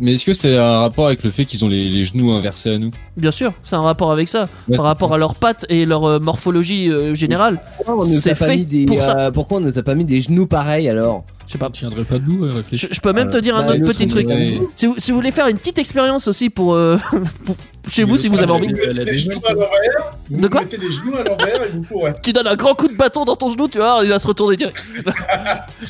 Mais 0.00 0.14
est-ce 0.14 0.24
que 0.24 0.32
c'est 0.32 0.56
un 0.56 0.80
rapport 0.80 1.06
avec 1.06 1.22
le 1.22 1.30
fait 1.30 1.44
qu'ils 1.44 1.64
ont 1.64 1.68
les, 1.68 1.88
les 1.90 2.04
genoux 2.04 2.32
inversés 2.32 2.70
à 2.74 2.78
nous? 2.78 2.90
Bien 3.16 3.30
sûr, 3.30 3.52
c'est 3.62 3.76
un 3.76 3.82
rapport 3.82 4.10
avec 4.12 4.28
ça, 4.28 4.48
Ouais. 4.68 4.76
par 4.76 4.86
rapport 4.86 5.12
à 5.12 5.18
leurs 5.18 5.34
pattes 5.34 5.66
et 5.68 5.84
leur 5.84 6.04
euh, 6.04 6.18
morphologie 6.18 6.90
euh, 6.90 7.14
générale. 7.14 7.60
pourquoi 7.76 7.94
on 7.96 8.08
nous 8.08 8.20
c'est 8.20 8.30
a 8.30 8.34
pas 8.34 8.46
fait 8.46 8.56
mis 8.56 8.64
des, 8.64 8.84
pour 8.86 9.02
ça. 9.02 9.16
euh, 9.18 9.30
pourquoi 9.30 9.58
on 9.58 9.60
nous 9.60 9.78
a 9.78 9.82
pas 9.82 9.94
mis 9.94 10.04
des 10.06 10.20
genoux 10.22 10.46
pareils 10.46 10.88
alors? 10.88 11.24
Je 11.46 11.52
sais 11.54 11.58
pas. 11.58 11.68
Tiendrait 11.70 12.04
pas 12.04 12.14
debout, 12.20 12.46
Je, 12.70 12.86
je 12.90 13.00
peux 13.00 13.12
même 13.12 13.28
te 13.28 13.36
dire 13.36 13.56
un 13.56 13.66
Bah, 13.66 13.74
autre 13.74 13.84
petit 13.84 14.06
truc 14.06 14.28
Ouais. 14.28 14.60
Si 14.76 14.86
vous, 14.86 14.94
si 14.98 15.10
vous 15.10 15.16
voulez 15.16 15.32
faire 15.32 15.48
une 15.48 15.58
petite 15.58 15.78
expérience 15.78 16.28
aussi 16.28 16.48
pour, 16.48 16.74
euh, 16.74 16.96
pour- 17.44 17.56
chez 17.88 18.04
vous, 18.04 18.16
si 18.16 18.28
vous 18.28 18.38
avez 18.40 18.52
envie, 18.52 18.68
les 18.68 19.18
genoux 19.18 19.40
à 19.48 19.52
l'envers. 19.52 20.12
De 20.30 20.46
quoi? 20.46 20.60
mettez 20.60 20.76
les 20.76 20.92
genoux 20.92 21.14
à 21.16 21.24
l'envers 21.28 21.64
et 21.64 21.68
vous 21.72 21.82
courez. 21.82 22.12
tu 22.22 22.32
donnes 22.32 22.46
un 22.46 22.54
grand 22.54 22.74
coup 22.74 22.86
de 22.86 22.94
bâton 22.96 23.24
dans 23.24 23.34
ton 23.34 23.50
genou, 23.50 23.66
tu 23.66 23.78
vois, 23.78 23.98
il 24.04 24.10
va 24.10 24.20
se 24.20 24.28
retourner 24.28 24.56
direct. 24.56 24.76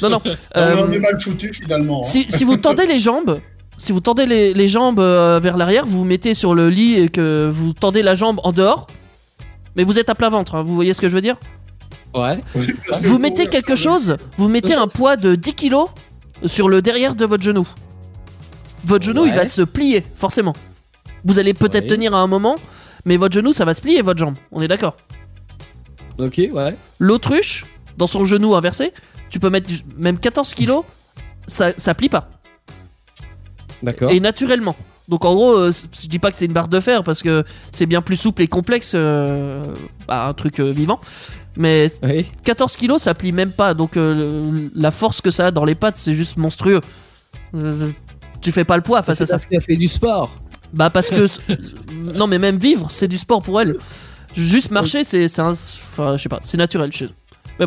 non, 0.03 0.09
non. 0.09 0.21
Non, 0.25 0.33
euh, 0.57 0.77
on 0.89 0.93
est 0.93 0.99
mal 0.99 1.21
foutu 1.21 1.53
finalement. 1.53 2.01
hein. 2.01 2.09
si, 2.09 2.25
si 2.31 2.45
vous 2.45 2.57
tendez 2.57 2.87
les 2.87 2.99
jambes, 2.99 3.39
si 3.81 3.93
vous 3.93 4.01
tendez 4.01 4.27
les, 4.27 4.53
les 4.55 4.69
jambes 4.69 5.01
euh, 5.01 5.41
vers 5.43 5.57
l'arrière, 5.57 5.87
vous 5.87 5.99
vous 5.99 6.05
mettez 6.05 6.35
sur 6.35 6.55
le 6.55 6.69
lit 6.69 6.95
et 6.97 7.09
que 7.09 7.51
vous 7.53 7.73
tendez 7.73 8.03
la 8.03 8.15
jambe 8.15 8.39
en 8.45 8.53
dehors, 8.53 8.87
mais 9.75 9.85
vous 9.85 9.99
êtes 9.99 10.11
à 10.11 10.15
plat 10.15 10.29
ventre, 10.29 10.55
hein, 10.57 10.63
vous 10.63 10.75
voyez 10.75 10.93
ce 10.95 11.01
que 11.01 11.09
je 11.09 11.15
veux 11.15 11.21
dire? 11.23 11.37
Ouais. 12.15 12.41
Vous 13.03 13.19
mettez 13.19 13.47
quelque 13.47 13.77
chose, 13.77 14.17
vous 14.37 14.49
mettez 14.49 14.75
un 14.75 14.87
poids 14.89 15.17
de 15.17 15.35
10 15.35 15.55
kg 15.55 15.75
sur 16.47 16.69
le 16.69 16.83
derrière 16.83 17.15
de 17.15 17.25
votre 17.25 17.43
genou. 17.43 17.67
Votre 18.85 19.05
genou, 19.05 19.25
il 19.27 19.33
va 19.33 19.47
se 19.49 19.63
plier, 19.63 20.05
forcément. 20.17 20.55
Vous 21.25 21.39
allez 21.39 21.55
peut-être 21.55 21.85
Ouais. 21.85 21.89
tenir 21.91 22.15
à 22.15 22.19
un 22.19 22.27
moment, 22.27 22.57
mais 23.05 23.17
votre 23.17 23.35
genou, 23.35 23.53
ça 23.53 23.65
va 23.65 23.75
se 23.75 23.81
plier, 23.81 24.03
votre 24.03 24.19
jambe. 24.19 24.35
On 24.53 24.61
est 24.61 24.69
d'accord? 24.69 24.97
Ok, 26.19 26.39
ouais. 26.53 26.77
L'autruche, 26.99 27.65
dans 27.97 28.07
son 28.07 28.25
genou 28.25 28.55
inversé, 28.55 28.93
tu 29.31 29.39
peux 29.39 29.49
mettre 29.51 29.71
même 29.97 30.19
14 30.19 30.53
kg, 30.55 30.81
ça, 31.47 31.73
ça 31.77 31.95
plie 31.95 32.09
pas. 32.09 32.29
D'accord. 33.83 34.11
Et 34.11 34.21
naturellement. 34.21 34.77
Donc 35.09 35.25
en 35.25 35.35
gros, 35.35 35.55
euh, 35.55 35.73
je 36.01 36.07
dis 36.07 36.19
pas 36.21 36.31
que 36.31 36.37
c'est 36.37 36.45
une 36.45 36.53
barre 36.53 36.69
de 36.69 36.79
fer 36.79 37.03
parce 37.03 37.23
que 37.23 37.45
c'est 37.73 37.87
bien 37.87 38.01
plus 38.01 38.17
souple 38.17 38.43
et 38.43 38.47
complexe, 38.47 38.93
euh, 38.95 39.67
bah, 40.07 40.27
un 40.29 40.35
truc 40.35 40.61
euh, 40.61 40.71
vivant. 40.71 41.01
Mais 41.57 41.91
Oui. 42.05 42.27
14 42.45 42.77
kilos, 42.77 43.03
ça 43.03 43.15
plie 43.15 43.33
même 43.33 43.51
pas. 43.51 43.75
Donc 43.75 43.93
la 43.97 44.91
force 44.93 45.21
que 45.21 45.31
ça 45.31 45.49
a 45.49 45.51
dans 45.51 45.65
les 45.65 45.75
pattes, 45.75 45.97
c'est 45.97 46.15
juste 46.15 46.37
monstrueux. 46.37 46.81
Tu 48.41 48.53
fais 48.53 48.65
pas 48.65 48.77
le 48.77 48.83
poids 48.83 49.03
face 49.03 49.21
à 49.21 49.27
ça. 49.27 49.35
parce 49.35 49.47
qu'il 49.47 49.59
a 49.59 49.61
fait 49.61 49.77
du 49.77 49.89
sport. 49.89 50.33
Bah 50.73 50.89
parce 50.91 51.11
que 51.11 51.27
non, 52.15 52.29
mais 52.29 52.39
même 52.39 52.59
vivre, 52.59 52.87
c'est 52.91 53.09
du 53.09 53.19
sport 53.19 53.43
pour 53.43 53.61
elle. 53.61 53.77
Juste 54.37 54.71
marcher, 54.71 55.03
c'est 55.03 55.27
c'est 55.27 55.43
un, 55.43 55.51
enfin, 55.51 56.17
je 56.17 56.23
sais 56.23 56.29
pas, 56.29 56.39
c'est 56.43 56.57
naturel 56.57 56.93
chez 56.93 57.07
eux. 57.07 57.67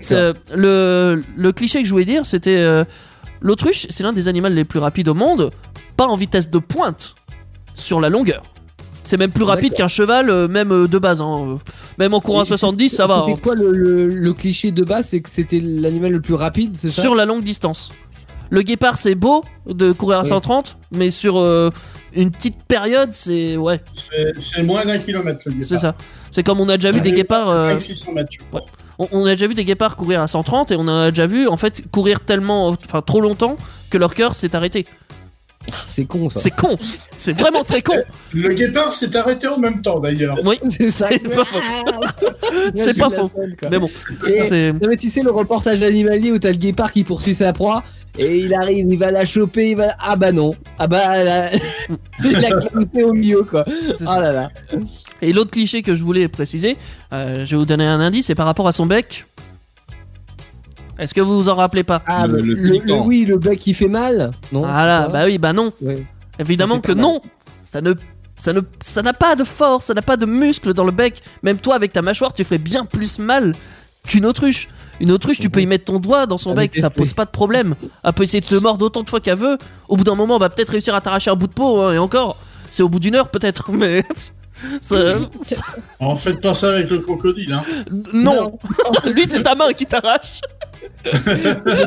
C'est, 0.00 0.14
euh, 0.14 0.32
le, 0.54 1.24
le 1.36 1.52
cliché 1.52 1.80
que 1.80 1.88
je 1.88 1.92
voulais 1.92 2.04
dire, 2.04 2.26
c'était 2.26 2.84
l'autruche, 3.44 3.86
c'est 3.90 4.02
l'un 4.02 4.12
des 4.12 4.26
animaux 4.26 4.48
les 4.48 4.64
plus 4.64 4.80
rapides 4.80 5.06
au 5.08 5.14
monde, 5.14 5.52
pas 5.96 6.06
en 6.06 6.16
vitesse 6.16 6.50
de 6.50 6.58
pointe, 6.58 7.14
sur 7.74 8.00
la 8.00 8.08
longueur. 8.08 8.42
C'est 9.04 9.18
même 9.18 9.30
plus 9.30 9.44
rapide 9.44 9.74
qu'un 9.74 9.86
cheval, 9.86 10.30
euh, 10.30 10.48
même 10.48 10.72
euh, 10.72 10.88
de 10.88 10.98
base. 10.98 11.20
hein. 11.20 11.58
Même 11.98 12.14
en 12.14 12.20
courant 12.20 12.40
à 12.40 12.44
Et 12.44 12.46
70, 12.46 12.88
ça 12.88 13.06
va. 13.06 13.20
C'était 13.26 13.32
hein. 13.38 13.40
quoi 13.42 13.54
le, 13.54 13.70
le- 13.70 14.08
le 14.08 14.32
cliché 14.32 14.70
de 14.72 14.82
base 14.82 15.08
C'est 15.10 15.20
que 15.20 15.28
c'était 15.28 15.60
l'animal 15.60 16.10
le 16.12 16.20
plus 16.22 16.32
rapide, 16.34 16.74
c'est 16.78 16.88
ça? 16.88 17.02
Sur 17.02 17.14
la 17.14 17.26
longue 17.26 17.44
distance. 17.44 17.92
Le 18.48 18.62
guépard, 18.62 18.96
c'est 18.96 19.14
beau 19.14 19.44
de 19.66 19.92
courir 19.92 20.18
à 20.18 20.22
Oui. 20.22 20.28
130, 20.28 20.78
mais 20.92 21.10
sur 21.10 21.36
euh, 21.38 21.70
une 22.14 22.30
petite 22.30 22.62
période, 22.64 23.12
c'est. 23.12 23.56
Ouais, 23.58 23.80
C'est- 24.38 24.62
moins 24.62 24.86
d'un 24.86 24.98
kilomètre 24.98 25.40
le 25.44 25.52
guépard. 25.52 25.68
c'est 25.68 25.78
ça. 25.78 25.94
C'est 26.30 26.42
comme 26.42 26.60
on 26.60 26.68
a 26.70 26.76
déjà 26.78 26.90
vu 26.90 27.02
des 27.02 27.12
guépards. 27.12 27.50
euh, 27.50 27.78
500 27.78 28.12
mètres, 28.12 28.30
je 28.32 28.38
crois. 28.48 28.62
On, 28.98 29.24
a 29.24 29.30
déjà 29.30 29.46
vu 29.46 29.54
des 29.54 29.64
guépards 29.64 29.96
courir 29.96 30.20
à 30.20 30.28
130 30.28 30.70
et 30.70 30.76
on 30.76 30.88
a 30.88 31.10
déjà 31.10 31.26
vu 31.26 31.48
en 31.48 31.56
fait 31.56 31.90
courir 31.90 32.20
tellement, 32.20 32.68
enfin 32.68 33.02
trop 33.02 33.20
longtemps 33.20 33.56
que 33.90 33.98
leur 33.98 34.14
cœur 34.14 34.34
s'est 34.34 34.54
arrêté. 34.54 34.86
C'est 35.88 36.04
con 36.04 36.28
ça. 36.30 36.40
C'est 36.40 36.50
con, 36.50 36.76
c'est 37.18 37.38
vraiment 37.38 37.64
très 37.64 37.82
con. 37.82 37.94
Le 38.34 38.52
guépard 38.54 38.90
s'est 38.92 39.14
arrêté 39.16 39.46
en 39.46 39.58
même 39.58 39.80
temps 39.82 40.00
d'ailleurs. 40.00 40.38
Oui, 40.44 40.58
C'est 40.70 40.90
ça. 40.90 41.08
c'est 41.10 41.18
pas 41.20 41.44
faux. 41.44 41.58
C'est 42.74 42.98
pas 42.98 43.10
faux. 43.10 43.30
Mais 43.70 43.78
bon, 43.78 43.88
Et- 44.26 44.38
c'est. 44.38 44.72
Non 44.72 44.88
mais 44.88 44.96
tu 44.96 45.08
sais 45.08 45.22
le 45.22 45.30
reportage 45.30 45.82
animalier 45.82 46.32
où 46.32 46.38
t'as 46.38 46.50
le 46.50 46.56
guépard 46.56 46.92
qui 46.92 47.04
poursuit 47.04 47.34
sa 47.34 47.52
proie 47.52 47.82
et 48.16 48.38
il 48.38 48.54
arrive, 48.54 48.86
il 48.92 48.98
va 48.98 49.10
la 49.10 49.24
choper, 49.24 49.70
il 49.70 49.76
va 49.76 49.96
ah 49.98 50.14
bah 50.14 50.30
non, 50.30 50.54
ah 50.78 50.86
bah 50.86 51.24
la... 51.24 51.50
il 52.24 52.36
a 52.44 52.50
clamsé 52.60 53.02
au 53.02 53.12
milieu 53.12 53.42
quoi. 53.42 53.64
c'est 53.66 54.04
Oh 54.04 54.06
ça. 54.06 54.20
là 54.20 54.32
là. 54.32 54.50
Et 55.20 55.32
l'autre 55.32 55.50
cliché 55.50 55.82
que 55.82 55.94
je 55.96 56.04
voulais 56.04 56.28
préciser, 56.28 56.76
euh, 57.12 57.44
je 57.44 57.50
vais 57.50 57.56
vous 57.56 57.66
donner 57.66 57.84
un 57.86 57.98
indice, 57.98 58.26
c'est 58.26 58.36
par 58.36 58.46
rapport 58.46 58.68
à 58.68 58.72
son 58.72 58.86
bec. 58.86 59.26
Est-ce 60.98 61.14
que 61.14 61.20
vous 61.20 61.36
vous 61.36 61.48
en 61.48 61.56
rappelez 61.56 61.82
pas 61.82 62.02
Ah 62.06 62.26
Le- 62.26 62.40
le, 62.40 62.54
le 62.54 62.62
le- 62.62 62.72
piquant. 62.80 63.04
oui 63.06 63.24
le 63.24 63.36
bec 63.38 63.58
qui 63.58 63.74
fait 63.74 63.88
mal 63.88 64.30
non 64.52 64.60
Voilà, 64.60 65.04
c'est 65.06 65.12
bah 65.12 65.24
oui, 65.24 65.38
bah 65.38 65.52
non. 65.52 65.72
Ouais. 65.82 66.06
Évidemment 66.38 66.80
que 66.80 66.92
non. 66.92 67.20
Ça 67.64 67.80
ne, 67.80 67.94
ça 68.38 68.52
ne, 68.52 68.60
ça 68.80 69.02
n'a 69.02 69.12
pas 69.12 69.34
de 69.36 69.44
force, 69.44 69.86
ça 69.86 69.94
n'a 69.94 70.02
pas 70.02 70.16
de 70.16 70.26
muscle 70.26 70.72
dans 70.74 70.84
le 70.84 70.92
bec. 70.92 71.20
Même 71.42 71.58
toi, 71.58 71.74
avec 71.74 71.92
ta 71.92 72.02
mâchoire, 72.02 72.32
tu 72.32 72.44
ferais 72.44 72.58
bien 72.58 72.84
plus 72.84 73.18
mal 73.18 73.54
qu'une 74.06 74.26
autruche. 74.26 74.68
Une 75.00 75.10
autruche, 75.10 75.40
tu 75.40 75.50
peux 75.50 75.60
y 75.60 75.66
mettre 75.66 75.86
ton 75.86 75.98
doigt 75.98 76.26
dans 76.26 76.38
son 76.38 76.52
Avec 76.52 76.72
bec, 76.74 76.80
ça 76.80 76.90
pose 76.90 77.12
pas 77.14 77.24
de 77.24 77.30
problème. 77.30 77.74
Elle 78.04 78.12
peut 78.12 78.22
essayer 78.22 78.40
de 78.40 78.46
te 78.46 78.54
mordre 78.54 78.84
autant 78.86 79.02
de 79.02 79.08
fois 79.10 79.18
qu'elle 79.18 79.38
veut. 79.38 79.58
Au 79.88 79.96
bout 79.96 80.04
d'un 80.04 80.14
moment, 80.14 80.36
on 80.36 80.38
va 80.38 80.50
peut-être 80.50 80.70
réussir 80.70 80.94
à 80.94 81.00
t'arracher 81.00 81.30
un 81.30 81.34
bout 81.36 81.48
de 81.48 81.52
peau, 81.52 81.80
hein, 81.80 81.92
et 81.94 81.98
encore. 81.98 82.36
C'est 82.70 82.82
au 82.84 82.88
bout 82.88 83.00
d'une 83.00 83.16
heure 83.16 83.28
peut-être, 83.30 83.72
mais 83.72 84.04
ça- 84.80 85.18
ça- 85.42 85.62
En 86.00 86.16
fait 86.16 86.34
pas 86.40 86.54
ça 86.54 86.70
avec 86.70 86.90
le 86.90 86.98
crocodile. 87.00 87.52
Hein. 87.52 87.62
non. 88.12 88.58
Lui, 89.12 89.26
c'est 89.26 89.42
ta 89.42 89.54
main 89.54 89.72
qui 89.72 89.86
t'arrache. 89.86 90.40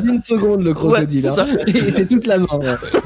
Une 0.04 0.22
seconde 0.22 0.62
le 0.62 0.74
crocodile. 0.74 1.24
Ouais, 1.26 1.30
c'est 1.32 2.02
hein. 2.02 2.06
Toute 2.08 2.26
la 2.26 2.38
main. 2.38 2.46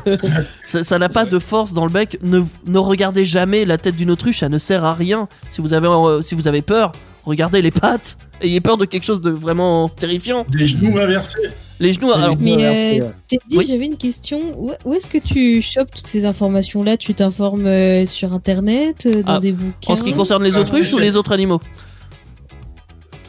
ouais. 0.07 0.18
Ça 0.66 0.82
ça 0.82 0.99
n'a 0.99 1.08
pas 1.08 1.24
de 1.26 1.39
force 1.39 1.73
dans 1.74 1.84
le 1.84 1.91
bec. 1.92 2.18
Ne, 2.23 2.41
ne 2.66 2.78
regardez 2.78 3.24
jamais 3.24 3.65
la 3.65 3.78
tête 3.78 3.97
d'une 3.97 4.10
autruche, 4.10 4.39
ça 4.41 4.49
ne 4.49 4.58
sert 4.58 4.84
à 4.84 4.94
rien. 4.94 5.28
Si 5.49 5.60
vous 5.60 5.73
avez, 5.73 5.89
euh, 5.89 6.23
si 6.23 6.34
vous 6.34 6.49
avez 6.49 6.62
peur, 6.62 6.92
regardez 7.24 7.62
les 7.62 7.70
pattes. 7.70 8.16
Ayez 8.41 8.60
peur 8.60 8.76
de 8.76 8.84
quelque 8.84 9.05
chose 9.05 9.20
de 9.20 9.31
vraiment 9.31 9.89
terrifiant. 9.89 10.44
Des 10.49 10.66
genoux 10.66 10.99
inversés. 10.99 11.50
Les 11.81 11.92
genoux, 11.92 12.12
alors, 12.12 12.36
Oui. 12.39 12.55
Mais 12.57 13.01
euh, 13.01 13.09
Teddy, 13.28 13.57
Oui. 13.57 13.67
j'avais 13.68 13.86
une 13.86 13.97
question. 13.97 14.39
Où, 14.84 14.92
est-ce 14.94 15.10
que 15.10 15.18
tu 15.18 15.60
chopes 15.62 15.91
toutes 15.94 16.07
ces 16.07 16.25
informations-là? 16.26 16.97
Tu 16.97 17.15
t'informes 17.15 17.67
euh, 17.67 18.07
sur 18.07 18.33
Internet, 18.33 19.07
euh, 19.07 19.23
dans 19.23 19.34
Ah, 19.34 19.41
des 19.41 19.52
bouquins? 19.52 19.92
en 19.92 19.97
ce 19.97 20.05
qui 20.05 20.12
concerne 20.12 20.44
les 20.44 20.57
Ah, 20.57 20.60
autruches 20.60 20.92
ou 20.92 20.99
les 20.99 21.17
autres 21.17 21.33
animaux? 21.33 21.60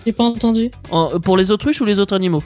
J'ai 0.06 0.12
pas 0.14 0.24
entendu. 0.26 0.72
En- 0.92 1.20
Pour 1.20 1.38
les 1.38 1.50
autruches 1.52 1.82
ou 1.82 1.86
les 1.86 2.00
autres 2.00 2.16
animaux? 2.16 2.44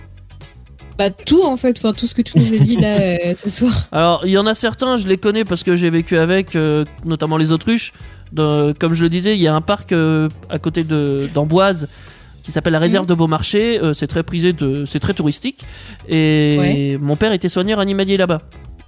Bah 0.98 1.11
tout 1.11 1.43
en 1.43 1.58
fait, 1.58 1.77
enfin 1.77 1.93
tout 1.93 2.08
ce 2.08 2.16
que 2.16 2.24
tu 2.24 2.40
nous 2.40 2.53
as 2.53 2.58
dit 2.58 2.76
là 2.76 2.98
euh, 3.00 3.34
ce 3.38 3.50
soir. 3.51 3.88
Alors, 3.92 4.22
il 4.26 4.32
y 4.32 4.38
en 4.38 4.48
a 4.48 4.56
certains, 4.56 4.98
je 4.98 5.08
les 5.08 5.17
connais 5.17 5.43
parce 5.43 5.61
que 5.64 5.76
j'ai 5.76 5.90
vécu 5.92 6.17
avec, 6.17 6.56
euh, 6.56 6.85
notamment 7.06 7.38
les 7.38 7.51
autruches. 7.51 7.93
De- 8.32 8.74
comme 8.80 8.93
je 8.93 9.03
le 9.03 9.09
disais, 9.09 9.35
il 9.35 9.42
y 9.42 9.48
a 9.48 9.53
un 9.56 9.61
parc 9.61 9.92
euh, 9.92 10.27
à 10.50 10.58
côté 10.59 10.84
de 10.84 11.30
d'Amboise 11.34 11.88
qui 12.48 12.53
s'appelle 12.53 12.72
la 12.74 12.80
réserve 12.80 13.03
Mhm. 13.03 13.09
de 13.09 13.14
Beaumarchais. 13.14 13.80
Euh, 13.84 13.93
c'est 13.93 14.08
très 14.08 14.24
prisé, 14.24 14.53
de, 14.53 14.85
c'est 14.85 15.00
très 15.01 15.14
touristique. 15.14 15.59
Et 16.08 16.98
mon 17.01 17.17
père 17.17 17.34
était 17.34 17.50
soigneur 17.50 17.77
animalier 17.80 18.16
là-bas. 18.17 18.40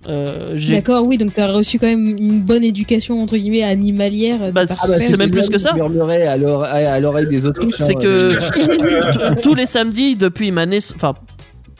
Euh, 0.08 0.58
D'accord, 0.70 1.06
oui, 1.06 1.18
donc 1.18 1.34
t'as 1.34 1.48
reçu 1.52 1.78
quand 1.78 1.86
même 1.86 2.16
une 2.18 2.40
bonne 2.40 2.64
éducation 2.64 3.22
entre 3.22 3.36
guillemets 3.36 3.64
animalière. 3.64 4.54
Bah, 4.54 4.64
Ah 4.70 4.88
bah, 4.88 4.98
c'est 4.98 5.18
même 5.18 5.30
plus 5.30 5.50
que 5.50 5.58
ça. 5.58 5.74
murmurait 5.74 6.26
à 6.26 6.38
l'oreille 6.38 6.86
à 6.86 7.00
l'oreille 7.02 7.28
des 7.28 7.46
autruches. 7.46 7.76
c'est 7.78 7.98
hein, 7.98 8.00
que 8.02 9.34
t- 9.36 9.42
tous 9.42 9.56
les 9.56 9.66
samedis 9.66 10.16
depuis 10.16 10.52
ma 10.52 10.66
naissance, 10.66 10.96
enfin 10.96 11.16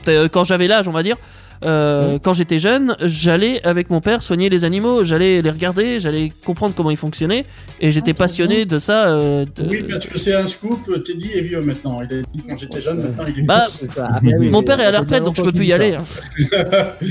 euh, 0.08 0.28
quand 0.28 0.44
j'avais 0.44 0.68
l'âge, 0.68 0.86
on 0.86 0.92
va 0.92 1.02
dire. 1.02 1.16
Euh, 1.64 2.18
Quand 2.22 2.32
j'étais 2.32 2.58
jeune, 2.58 2.96
j'allais 3.02 3.62
avec 3.66 3.90
mon 3.90 4.00
père 4.00 4.22
soigner 4.22 4.48
les 4.48 4.64
animaux, 4.64 5.04
j'allais 5.04 5.42
les 5.42 5.50
regarder, 5.50 6.00
j'allais 6.00 6.32
comprendre 6.44 6.74
comment 6.74 6.90
ils 6.90 6.96
fonctionnaient, 6.96 7.44
et 7.80 7.92
j'étais 7.92 8.12
Ah, 8.12 8.14
passionné 8.14 8.64
de 8.64 8.78
ça. 8.78 9.08
euh, 9.08 9.44
de- 9.56 9.64
Oui, 9.68 9.82
parce 9.88 10.06
que 10.06 10.18
c'est 10.18 10.32
un 10.34 10.46
scoop. 10.46 11.02
Teddy 11.04 11.30
est 11.34 11.42
vieux 11.42 11.60
maintenant. 11.60 12.00
Il 12.02 12.18
a 12.18 12.22
dit 12.22 12.42
quand 12.48 12.56
j'étais 12.58 12.80
jeune, 12.80 12.98
maintenant 13.02 13.24
il 13.28 13.40
est 13.40 13.42
Bah. 13.42 13.66
Ah, 13.98 14.20
bah 14.22 14.30
oui, 14.38 14.48
Mon 14.48 14.62
père 14.62 14.80
est 14.80 14.86
à 14.86 14.90
la 14.90 15.00
retraite, 15.00 15.22
donc 15.24 15.36
je 15.36 15.42
peux 15.42 15.52
plus 15.52 15.66
y 15.66 15.72
aller. 15.72 15.94
hein. 15.94 16.02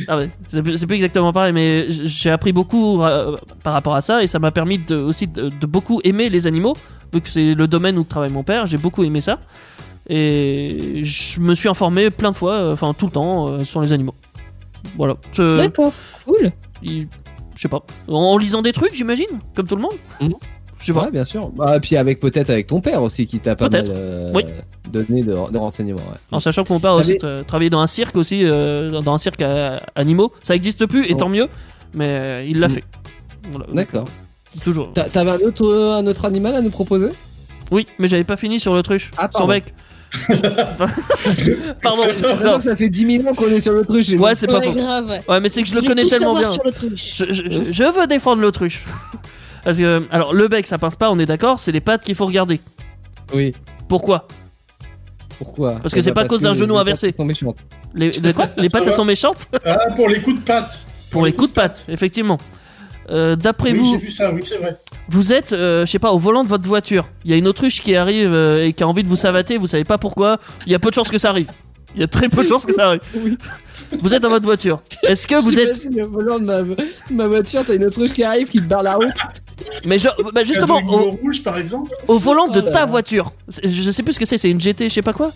ah 0.07 0.17
ouais, 0.17 0.29
c'est 0.47 0.61
plus 0.63 0.77
c'est 0.77 0.87
plus 0.87 0.95
exactement 0.95 1.31
pareil, 1.33 1.53
mais 1.53 1.85
j'ai 1.89 2.31
appris 2.31 2.51
beaucoup 2.51 3.03
euh, 3.03 3.37
par 3.63 3.73
rapport 3.73 3.95
à 3.95 4.01
ça 4.01 4.23
et 4.23 4.27
ça 4.27 4.39
m'a 4.39 4.51
permis 4.51 4.79
de, 4.79 4.95
aussi 4.95 5.27
de, 5.27 5.49
de 5.49 5.65
beaucoup 5.67 6.01
aimer 6.03 6.29
les 6.29 6.47
animaux, 6.47 6.75
vu 7.13 7.21
que 7.21 7.29
c'est 7.29 7.53
le 7.53 7.67
domaine 7.67 7.97
où 7.97 8.03
travaille 8.03 8.31
mon 8.31 8.43
père. 8.43 8.65
J'ai 8.65 8.77
beaucoup 8.77 9.03
aimé 9.03 9.21
ça 9.21 9.39
et 10.09 11.01
je 11.03 11.39
me 11.39 11.53
suis 11.53 11.69
informé 11.69 12.09
plein 12.09 12.31
de 12.31 12.37
fois, 12.37 12.53
euh, 12.53 12.73
enfin 12.73 12.93
tout 12.97 13.05
le 13.05 13.11
temps, 13.11 13.47
euh, 13.47 13.63
sur 13.63 13.81
les 13.81 13.91
animaux. 13.91 14.15
Voilà. 14.97 15.15
D'accord, 15.37 15.93
cool. 16.25 16.51
il- 16.83 17.07
Je 17.55 17.61
sais 17.63 17.67
pas. 17.67 17.83
En 18.07 18.37
lisant 18.37 18.61
des 18.61 18.71
trucs, 18.71 18.93
j'imagine, 18.93 19.27
comme 19.55 19.67
tout 19.67 19.75
le 19.75 19.81
monde. 19.81 19.95
Mhm. 20.21 20.33
Je 20.79 20.85
sais 20.85 20.93
pas. 20.93 21.03
Ouais, 21.05 21.11
bien 21.11 21.25
sûr. 21.25 21.49
Bah, 21.49 21.77
puis 21.81 21.97
avec 21.97 22.21
peut-être 22.21 22.49
avec 22.49 22.67
ton 22.67 22.79
père 22.79 23.03
aussi 23.03 23.27
qui 23.27 23.39
t'a 23.39 23.57
pas 23.57 23.67
mal 23.67 23.83
Peut-être. 23.83 23.97
euh, 23.97 24.31
Oui. 24.33 24.43
donné 24.89 25.23
de, 25.23 25.33
de 25.51 25.57
renseignements. 25.57 25.97
ouais. 25.99 26.17
En 26.31 26.39
sachant 26.39 26.63
que 26.63 26.71
mon 26.71 26.79
père 26.79 26.91
a 26.91 26.95
aussi 26.95 27.17
T'avais- 27.17 27.41
tra- 27.41 27.45
travaillé 27.45 27.69
dans 27.69 27.81
un 27.81 27.87
cirque 27.87 28.15
aussi, 28.15 28.45
euh, 28.45 29.01
dans- 29.01 29.13
un 29.13 29.17
cirque 29.17 29.41
à 29.41 29.81
animaux. 29.95 30.31
Ça 30.41 30.55
existe 30.55 30.85
plus, 30.85 31.05
et 31.05 31.13
Oh. 31.15 31.17
tant 31.17 31.27
mieux, 31.27 31.47
mais 31.93 32.05
euh, 32.07 32.45
il 32.47 32.59
l'a 32.61 32.69
Mm. 32.69 32.71
fait. 32.71 32.83
Voilà. 33.51 33.65
D'accord. 33.73 34.05
Toujours. 34.63 34.93
T'a- 34.93 35.09
T'avais 35.09 35.31
un 35.31 35.39
autre, 35.45 35.67
un 35.69 36.07
autre 36.07 36.23
animal 36.23 36.55
à 36.55 36.61
nous 36.61 36.69
proposer? 36.71 37.09
Oui, 37.71 37.85
mais 37.99 38.07
j'avais 38.07 38.23
pas 38.23 38.37
fini 38.37 38.57
sur 38.59 38.73
l'autruche. 38.73 39.11
Ah, 39.17 39.29
Sans 39.33 39.47
bec. 39.47 39.73
Pardon. 41.81 42.03
Non. 42.43 42.59
ça 42.59 42.75
fait 42.75 42.89
10 42.89 43.17
000 43.21 43.27
ans 43.29 43.33
qu'on 43.35 43.47
est 43.47 43.59
sur 43.59 43.73
l'autruche. 43.73 44.09
Ouais, 44.09 44.35
c'est 44.35 44.47
pas 44.47 44.59
Ouais, 44.59 44.65
faux. 44.65 44.73
grave. 44.73 45.07
ouais. 45.07 45.21
Ouais, 45.27 45.39
mais 45.39 45.49
c'est 45.49 45.61
que 45.61 45.67
je 45.69 45.75
le 45.75 45.81
connais 45.81 46.05
tellement 46.07 46.35
bien. 46.35 46.51
Je, 46.95 47.25
je- 47.25 47.33
je- 47.33 47.71
je 47.71 47.83
veux 47.99 48.07
défendre 48.07 48.41
l'autruche. 48.41 48.83
Parce 49.63 49.77
que, 49.77 50.03
alors, 50.11 50.33
le 50.33 50.47
bec, 50.47 50.65
ça 50.67 50.77
pince 50.77 50.95
pas, 50.95 51.11
on 51.11 51.19
est 51.19 51.25
d'accord, 51.25 51.59
c'est 51.59 51.71
les 51.71 51.81
pattes 51.81 52.03
qu'il 52.03 52.15
faut 52.15 52.25
regarder. 52.25 52.59
Oui. 53.33 53.53
Pourquoi? 53.87 54.27
Pourquoi? 55.37 55.79
Parce 55.81 55.93
que 55.93 55.99
Eh 55.99 56.01
c'est 56.01 56.09
ben, 56.11 56.15
pas 56.15 56.21
à 56.21 56.27
cause 56.27 56.41
d'un 56.41 56.53
genou 56.53 56.77
inversé. 56.77 57.13
sont 57.15 57.25
méchantes. 57.25 57.57
les, 57.93 58.11
les, 58.11 58.33
quoi 58.33 58.47
les 58.57 58.69
pattes, 58.69 58.83
elles 58.87 58.93
sont 58.93 59.05
méchantes? 59.05 59.47
Ah, 59.65 59.77
pour 59.95 60.09
les 60.09 60.21
coups 60.21 60.39
de 60.39 60.45
patte. 60.45 60.79
Pour 61.11 61.25
les 61.25 61.33
coups 61.33 61.49
de 61.49 61.55
patte, 61.55 61.85
effectivement. 61.89 62.37
Euh, 63.09 63.35
D'après 63.35 63.71
Oui, 63.71 63.77
vous, 63.79 63.97
vu 63.99 64.11
ça, 64.11 64.31
oui, 64.33 64.41
c'est 64.45 64.57
vrai. 64.57 64.75
vous 65.09 65.33
êtes, 65.33 65.53
euh, 65.53 65.85
je 65.85 65.91
sais 65.91 65.99
pas, 65.99 66.11
au 66.11 66.19
volant 66.19 66.43
de 66.43 66.49
votre 66.49 66.67
voiture. 66.67 67.09
Il 67.25 67.31
y 67.31 67.33
a 67.33 67.37
une 67.37 67.47
autruche 67.47 67.81
qui 67.81 67.95
arrive 67.95 68.31
euh, 68.33 68.65
et 68.65 68.73
qui 68.73 68.83
a 68.83 68.87
envie 68.87 69.03
de 69.03 69.07
vous 69.07 69.15
savater, 69.15 69.57
vous 69.57 69.67
savez 69.67 69.83
pas 69.83 69.97
pourquoi. 69.97 70.37
Il 70.65 70.71
y 70.71 70.75
a 70.75 70.79
peu 70.79 70.89
de 70.89 70.95
chances 70.95 71.09
que 71.09 71.17
ça 71.17 71.29
arrive. 71.29 71.49
Il 71.95 72.01
y 72.01 72.03
a 72.03 72.07
très 72.07 72.29
peu 72.29 72.43
de 72.43 72.47
chances 72.47 72.65
que 72.65 72.73
ça 72.73 72.87
arrive. 72.87 73.01
Vous 74.01 74.13
êtes 74.13 74.21
dans 74.21 74.29
votre 74.29 74.45
voiture. 74.45 74.83
Est-ce 75.01 75.27
que 75.27 75.41
vous 75.41 75.57
êtes. 75.59 75.85
Le 75.91 76.03
volant 76.03 76.37
de 76.37 76.75
ma, 77.09 77.27
voiture, 77.27 77.63
t'as 77.65 77.73
une 77.73 77.85
autruche 77.85 78.13
qui 78.13 78.23
arrive, 78.23 78.47
qui 78.47 78.59
te 78.59 78.67
barre 78.67 78.83
la 78.83 78.93
route. 78.93 79.15
Mais 79.83 79.97
je- 79.97 80.09
bah, 80.31 80.43
justement, 80.43 80.79
au, 80.87 81.11
rouge, 81.11 81.41
par 81.41 81.57
exemple. 81.57 81.91
au 82.07 82.19
volant 82.19 82.47
de 82.47 82.61
ta 82.61 82.85
voiture. 82.85 83.31
Je 83.63 83.89
sais 83.89 84.03
plus 84.03 84.13
ce 84.13 84.19
que 84.19 84.25
c'est, 84.25 84.37
c'est 84.37 84.51
une 84.51 84.61
GT, 84.61 84.89
je 84.89 84.93
sais 84.93 85.01
pas 85.01 85.13
quoi. 85.13 85.31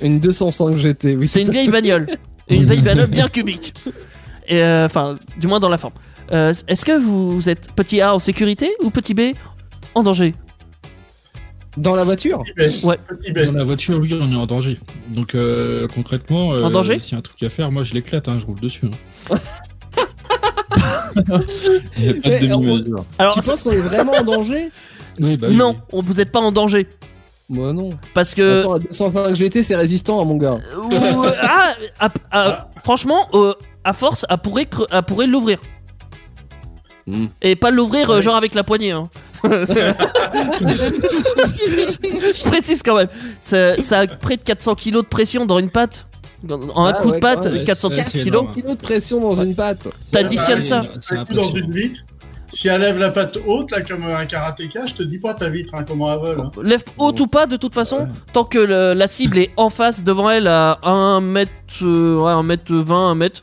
Une 0.00 0.18
205 0.18 0.76
GT, 0.76 1.14
oui. 1.14 1.28
C'est 1.28 1.42
une 1.42 1.50
vieille 1.50 1.68
bagnole. 1.68 2.08
Une 2.48 2.64
vieille 2.66 2.82
bagnole 2.82 3.06
bien 3.06 3.28
cubique. 3.28 3.72
Et 4.48 4.60
euh, 4.60 4.84
enfin, 4.86 5.16
du 5.38 5.46
moins 5.46 5.60
dans 5.60 5.68
la 5.70 5.78
forme. 5.78 5.94
Euh, 6.32 6.52
Est-ce 6.68 6.84
que 6.84 6.98
vous 6.98 7.48
êtes 7.48 7.70
petit 7.72 8.00
A 8.00 8.14
en 8.14 8.18
sécurité 8.18 8.74
ou 8.82 8.90
petit 8.90 9.14
B 9.14 9.20
en 9.94 10.02
danger 10.02 10.34
Dans 11.76 11.94
la 11.94 12.04
voiture 12.04 12.42
Petit 12.56 12.80
B. 12.80 12.84
Ouais. 12.84 12.98
Dans 13.46 13.52
la 13.52 13.64
voiture, 13.64 13.98
oui, 14.00 14.16
on 14.20 14.32
est 14.32 14.36
en 14.36 14.46
danger. 14.46 14.78
Donc 15.08 15.34
euh, 15.34 15.86
concrètement, 15.94 16.52
euh, 16.54 16.62
En 16.64 16.70
danger 16.70 16.98
s'il 17.00 17.12
y 17.12 17.14
a 17.14 17.18
un 17.18 17.22
truc 17.22 17.42
à 17.42 17.50
faire, 17.50 17.70
moi 17.70 17.84
je 17.84 17.92
l'éclate, 17.94 18.28
hein, 18.28 18.38
je 18.40 18.46
roule 18.46 18.60
dessus. 18.60 18.86
hein. 19.30 19.36
Il 21.16 22.02
n'y 22.02 22.08
a 22.10 22.14
pas 22.14 22.28
de 22.30 22.46
demi-mesure. 22.46 23.04
Alors, 23.18 23.34
Tu 23.34 23.40
penses 23.40 23.62
qu'on 23.62 23.70
est 23.70 23.76
vraiment 23.78 24.12
en 24.12 24.22
danger 24.24 24.70
Oui, 25.20 25.36
bah 25.36 25.46
oui, 25.48 25.54
non, 25.56 25.70
oui. 25.70 25.76
on- 25.92 26.02
vous 26.02 26.14
n'êtes 26.14 26.32
pas 26.32 26.40
en 26.40 26.50
danger. 26.50 26.88
Moi 27.48 27.72
non. 27.72 27.90
Parce 28.14 28.34
que. 28.34 28.60
Attends, 28.60 28.72
la 28.74 28.78
205 28.80 29.34
GT, 29.36 29.62
c'est 29.62 29.76
résistant, 29.76 30.20
hein, 30.20 30.24
mon 30.24 30.36
gars. 30.36 30.56
Euh, 30.90 31.30
ah, 32.32 32.68
franchement, 32.82 33.28
euh, 33.34 33.52
à 33.84 33.92
force, 33.92 34.26
elle 34.28 34.38
pourrait, 34.38 34.66
pourrait 35.06 35.26
l'ouvrir. 35.28 35.58
Et 37.42 37.54
pas 37.56 37.70
l'ouvrir 37.70 38.08
euh, 38.10 38.16
Ouais. 38.16 38.22
genre 38.22 38.36
avec 38.36 38.54
la 38.54 38.64
poignée. 38.64 38.92
hein. 38.92 39.08
Je 41.04 42.42
précise 42.44 42.82
quand 42.82 42.96
même. 42.96 43.08
Ça, 43.40 43.80
ça 43.82 44.00
a 44.00 44.06
près 44.06 44.36
de 44.36 44.42
400 44.42 44.74
kilos 44.74 45.02
de 45.04 45.08
pression 45.08 45.46
dans 45.46 45.58
une 45.58 45.70
patte. 45.70 46.06
En 46.48 46.84
un 46.86 46.90
Ah 46.90 46.92
coup 47.00 47.08
de 47.08 47.12
ouais, 47.14 47.20
patte, 47.20 47.46
même, 47.46 47.64
400 47.64 47.88
ouais, 47.90 48.02
c'est 48.04 48.10
kilos. 48.12 48.26
énorme. 48.28 48.50
Kilo 48.50 48.70
de 48.74 48.80
pression 48.80 49.20
dans 49.20 49.42
une 49.42 49.54
patte. 49.54 49.86
T'additionnes 50.10 50.62
ça. 50.64 50.84
C'est 51.00 51.16
Un 51.16 51.24
coup 51.24 51.34
dans 51.34 51.50
une 51.52 51.72
vitre. 51.74 52.00
Si 52.50 52.68
elle 52.68 52.82
lève 52.82 52.98
la 52.98 53.08
patte 53.10 53.38
haute, 53.46 53.70
là, 53.72 53.80
comme 53.80 54.04
un 54.04 54.26
karatéka, 54.26 54.84
je 54.86 54.94
te 54.94 55.02
dis 55.02 55.18
pas 55.18 55.34
ta 55.34 55.48
vitre, 55.48 55.74
hein, 55.74 55.84
comment 55.86 56.12
elle 56.12 56.20
vole. 56.20 56.40
hein. 56.40 56.50
Lève 56.62 56.84
haute 56.98 57.18
ou 57.20 57.26
pas, 57.26 57.46
de 57.46 57.56
toute 57.56 57.74
façon, 57.74 58.06
tant 58.32 58.44
que 58.44 58.58
le- 58.58 58.92
la 58.94 59.08
cible 59.08 59.38
est 59.38 59.50
en 59.56 59.70
face 59.70 60.04
devant 60.04 60.30
elle 60.30 60.46
à 60.46 60.78
1 60.84 61.20
mètre, 61.20 61.50
euh, 61.82 62.20
ouais, 62.22 62.30
1 62.30 62.42
mètre 62.44 62.72
20, 62.72 63.10
1 63.10 63.14
mètre 63.16 63.42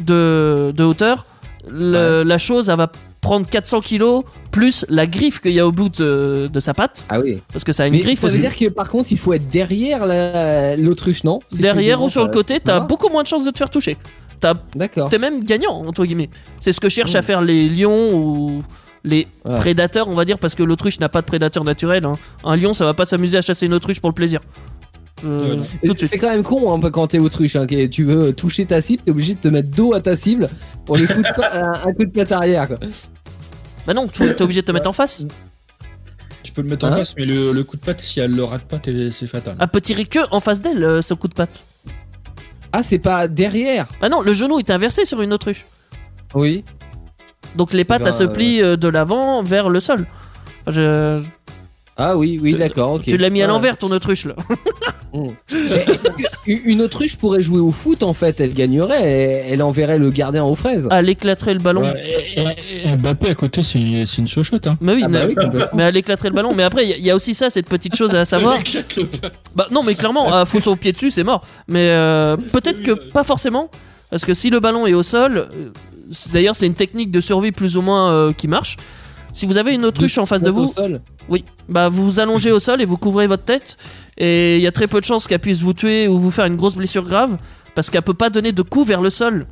de, 0.00 0.72
de 0.74 0.84
hauteur, 0.84 1.26
le- 1.70 2.22
la 2.22 2.38
chose, 2.38 2.68
elle 2.68 2.76
va 2.76 2.90
prendre 3.20 3.46
400 3.48 3.80
kilos 3.80 4.24
plus 4.52 4.84
la 4.88 5.06
griffe 5.06 5.40
qu'il 5.40 5.52
y 5.52 5.60
a 5.60 5.66
au 5.66 5.72
bout 5.72 5.88
de, 5.88 6.48
de 6.52 6.60
sa 6.60 6.72
patte, 6.74 7.04
Ah 7.08 7.18
oui. 7.20 7.42
parce 7.52 7.64
que 7.64 7.72
ça 7.72 7.82
a 7.84 7.86
une 7.86 7.94
Mais 7.94 8.00
griffe 8.00 8.20
ça 8.20 8.28
veut 8.28 8.32
aussi. 8.34 8.40
dire 8.40 8.56
que 8.56 8.68
par 8.68 8.88
contre, 8.88 9.10
il 9.12 9.18
faut 9.18 9.32
être 9.32 9.48
derrière 9.50 10.06
la- 10.06 10.76
l'autruche, 10.76 11.24
non 11.24 11.40
Derrière 11.52 12.00
ou 12.02 12.10
sur 12.10 12.22
le 12.24 12.30
côté, 12.30 12.60
t'as 12.60 12.80
beaucoup 12.80 13.08
moins 13.08 13.22
de 13.22 13.28
chances 13.28 13.44
de 13.44 13.50
te 13.50 13.58
faire 13.58 13.70
toucher. 13.70 13.96
T'es 15.10 15.18
même 15.18 15.44
gagnant, 15.44 15.84
entre 15.86 16.04
guillemets. 16.04 16.30
C'est 16.60 16.72
ce 16.72 16.80
que 16.80 16.88
cherchent 16.88 17.16
à 17.16 17.22
faire 17.22 17.42
les 17.42 17.68
lions 17.68 18.14
ou 18.14 18.62
les 19.04 19.26
Ouais. 19.44 19.56
prédateurs, 19.56 20.08
on 20.08 20.14
va 20.14 20.24
dire, 20.24 20.38
parce 20.38 20.54
que 20.54 20.62
l'autruche 20.62 21.00
n'a 21.00 21.08
pas 21.08 21.20
de 21.20 21.26
prédateur 21.26 21.64
naturel. 21.64 22.04
hein. 22.06 22.12
Un 22.44 22.56
lion, 22.56 22.72
ça 22.74 22.84
va 22.84 22.94
pas 22.94 23.04
s'amuser 23.06 23.38
à 23.38 23.42
chasser 23.42 23.66
une 23.66 23.74
autruche 23.74 24.00
pour 24.00 24.10
le 24.10 24.14
plaisir. 24.14 24.40
Euh, 25.24 25.56
suite. 25.84 26.06
C'est 26.06 26.18
quand 26.18 26.30
même 26.30 26.42
con 26.42 26.72
hein, 26.72 26.90
quand 26.90 27.06
t'es 27.08 27.18
autruche. 27.18 27.56
Hein, 27.56 27.66
que 27.66 27.86
tu 27.86 28.04
veux 28.04 28.32
toucher 28.32 28.66
ta 28.66 28.80
cible, 28.80 29.02
t'es 29.04 29.10
obligé 29.10 29.34
de 29.34 29.40
te 29.40 29.48
mettre 29.48 29.70
dos 29.74 29.92
à 29.94 30.00
ta 30.00 30.14
cible 30.16 30.48
pour 30.86 30.96
les 30.96 31.06
foutre 31.06 31.40
un, 31.52 31.72
un 31.86 31.92
coup 31.92 32.04
de 32.04 32.10
patte 32.10 32.32
arrière. 32.32 32.68
Quoi. 32.68 32.76
Bah 33.86 33.94
non, 33.94 34.06
tu- 34.06 34.34
t'es 34.34 34.42
obligé 34.42 34.60
de 34.60 34.66
te 34.66 34.72
mettre 34.72 34.88
en 34.88 34.92
face. 34.92 35.24
Tu 36.42 36.52
peux 36.52 36.62
le 36.62 36.68
mettre 36.68 36.86
en 36.86 36.92
Hein 36.92 36.96
face, 36.98 37.14
mais 37.16 37.24
le, 37.26 37.52
le 37.52 37.64
coup 37.64 37.76
de 37.76 37.82
patte, 37.82 38.00
si 38.00 38.20
elle 38.20 38.30
le 38.34 38.44
rate 38.44 38.62
pas, 38.64 38.78
t'es- 38.78 39.10
c'est 39.12 39.26
fatal. 39.26 39.56
Un 39.58 39.66
petit 39.66 39.94
que 40.06 40.20
en 40.30 40.40
face 40.40 40.62
d'elle, 40.62 40.84
euh, 40.84 41.02
ce 41.02 41.14
coup 41.14 41.28
de 41.28 41.34
patte. 41.34 41.62
Ah, 42.72 42.82
c'est 42.82 42.98
pas 42.98 43.28
derrière. 43.28 43.88
Bah 44.00 44.08
non, 44.08 44.20
le 44.22 44.32
genou 44.32 44.58
est 44.58 44.70
inversé 44.70 45.04
sur 45.04 45.20
une 45.22 45.32
autruche. 45.32 45.64
Oui. 46.34 46.64
Donc 47.56 47.72
les 47.72 47.84
pattes, 47.84 48.02
ben, 48.02 48.08
elles 48.08 48.12
se 48.14 48.24
plient 48.24 48.62
euh, 48.62 48.76
de 48.76 48.88
l'avant 48.88 49.42
vers 49.42 49.68
le 49.70 49.80
sol. 49.80 50.06
Je- 50.66 51.20
Ah 52.00 52.16
oui, 52.16 52.38
oui, 52.40 52.54
d'accord. 52.54 53.00
Tu 53.02 53.16
l'as 53.16 53.28
mis 53.28 53.42
à 53.42 53.46
Voilà. 53.46 53.54
l'envers, 53.58 53.76
ton 53.76 53.90
autruche, 53.90 54.24
là. 54.26 54.34
Mm. 55.14 55.28
Une- 56.46 56.60
une 56.66 56.82
autruche 56.82 57.16
pourrait 57.16 57.40
jouer 57.40 57.60
au 57.60 57.70
foot 57.70 58.02
en 58.02 58.12
fait, 58.12 58.40
elle 58.40 58.52
gagnerait, 58.52 59.02
elle, 59.02 59.52
elle 59.54 59.62
enverrait 59.62 59.96
le 59.98 60.10
gardien 60.10 60.44
aux 60.44 60.54
fraises. 60.54 60.86
Elle 60.90 61.08
éclaterait 61.08 61.54
le 61.54 61.60
ballon. 61.60 61.80
Ouais, 61.80 62.04
et, 62.36 62.40
et- 62.42 62.88
et 62.88 62.96
Mbappé 62.96 63.30
à 63.30 63.34
côté, 63.34 63.62
c'est 63.62 63.78
c'est 64.06 64.18
une 64.18 64.28
chochotte. 64.28 64.66
Hein. 64.66 64.76
Mais 64.82 64.92
oui, 64.92 65.00
Ah 65.04 65.08
bah 65.08 65.20
mais- 65.22 65.28
oui, 65.28 65.34
complètement. 65.34 65.68
mais 65.74 65.82
elle 65.84 65.96
éclaterait 65.96 66.28
le 66.28 66.34
ballon. 66.34 66.52
Mais 66.54 66.62
après, 66.62 66.84
il 66.84 66.90
y 66.90 66.92
a- 66.92 66.96
il 66.98 67.04
y, 67.06 67.10
a 67.10 67.16
aussi 67.16 67.32
ça, 67.32 67.48
cette 67.48 67.70
petite 67.70 67.96
chose 67.96 68.14
à 68.14 68.26
savoir. 68.26 68.58
Bah 69.56 69.66
non, 69.70 69.82
mais 69.82 69.94
clairement, 69.94 70.30
à 70.30 70.44
foutre 70.44 70.68
au 70.68 70.76
pied 70.76 70.92
dessus, 70.92 71.10
c'est 71.10 71.24
mort. 71.24 71.42
Mais 71.68 71.88
euh, 71.88 72.36
peut-être 72.36 72.82
que 72.82 72.92
pas 72.92 73.24
forcément, 73.24 73.70
parce 74.10 74.26
que 74.26 74.34
si 74.34 74.50
le 74.50 74.60
ballon 74.60 74.86
est 74.86 74.92
au 74.94 75.02
sol, 75.02 75.38
euh, 75.38 75.70
d'ailleurs 76.34 76.54
c'est 76.54 76.66
une 76.66 76.74
technique 76.74 77.10
de 77.10 77.20
survie 77.22 77.50
plus 77.52 77.78
ou 77.78 77.82
moins 77.82 78.12
euh, 78.12 78.32
qui 78.34 78.46
marche. 78.46 78.76
Si 79.38 79.46
vous 79.46 79.56
avez 79.56 79.72
une 79.72 79.84
autruche 79.84 80.18
en 80.18 80.26
face 80.26 80.42
de 80.42 80.50
vous, 80.50 80.74
oui, 81.28 81.44
bah 81.68 81.88
vous 81.88 82.04
vous 82.04 82.18
allongez 82.18 82.50
au 82.50 82.58
sol 82.58 82.80
et 82.82 82.84
vous 82.84 82.96
couvrez 82.96 83.28
votre 83.28 83.44
tête, 83.44 83.76
et 84.16 84.56
il 84.56 84.62
y 84.62 84.66
a 84.66 84.72
très 84.72 84.88
peu 84.88 84.98
de 84.98 85.04
chances 85.04 85.28
qu'elle 85.28 85.38
puisse 85.38 85.60
vous 85.60 85.74
tuer 85.74 86.08
ou 86.08 86.18
vous 86.18 86.32
faire 86.32 86.46
une 86.46 86.56
grosse 86.56 86.74
blessure 86.74 87.04
grave, 87.04 87.36
parce 87.76 87.88
qu'elle 87.88 88.02
peut 88.02 88.14
pas 88.14 88.30
donner 88.30 88.50
de 88.50 88.62
coups 88.62 88.88
vers 88.88 89.00
le 89.00 89.10
sol. 89.10 89.46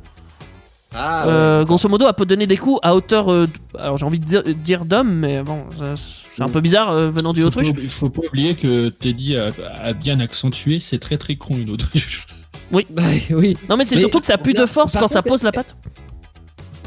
Ah, 0.93 1.25
ouais. 1.25 1.31
Euh, 1.33 1.63
grosso 1.63 1.87
modo, 1.87 2.05
elle 2.05 2.13
peut 2.15 2.25
donner 2.25 2.47
des 2.47 2.57
coups 2.57 2.79
à 2.83 2.95
hauteur. 2.95 3.31
euh, 3.31 3.47
alors 3.79 3.95
j'ai 3.95 4.05
envie 4.05 4.19
de 4.19 4.25
dire, 4.25 4.43
dire 4.43 4.83
d'homme, 4.83 5.13
mais 5.13 5.41
bon, 5.41 5.63
c'est 6.35 6.43
un 6.43 6.49
peu 6.49 6.59
bizarre 6.59 6.91
euh, 6.91 7.09
venant 7.09 7.31
d'une 7.31 7.45
autruche. 7.45 7.71
pas, 7.71 7.81
faut 7.87 8.09
pas 8.09 8.23
oublier 8.27 8.55
que 8.55 8.89
Teddy 8.89 9.37
a, 9.37 9.51
a 9.81 9.93
bien 9.93 10.19
accentué, 10.19 10.81
c'est 10.81 10.99
très 10.99 11.15
très 11.15 11.37
con 11.37 11.55
une 11.55 11.69
autruche. 11.69 12.27
Bah, 12.71 13.03
oui. 13.29 13.55
Non, 13.69 13.77
mais 13.77 13.85
c'est 13.85 13.95
surtout 13.95 14.19
que 14.19 14.25
ça 14.25 14.37
pue 14.37 14.53
de 14.53 14.65
force 14.65 14.97
quand 14.97 15.07
ça 15.07 15.21
pose 15.21 15.43
la 15.43 15.53
patte. 15.53 15.77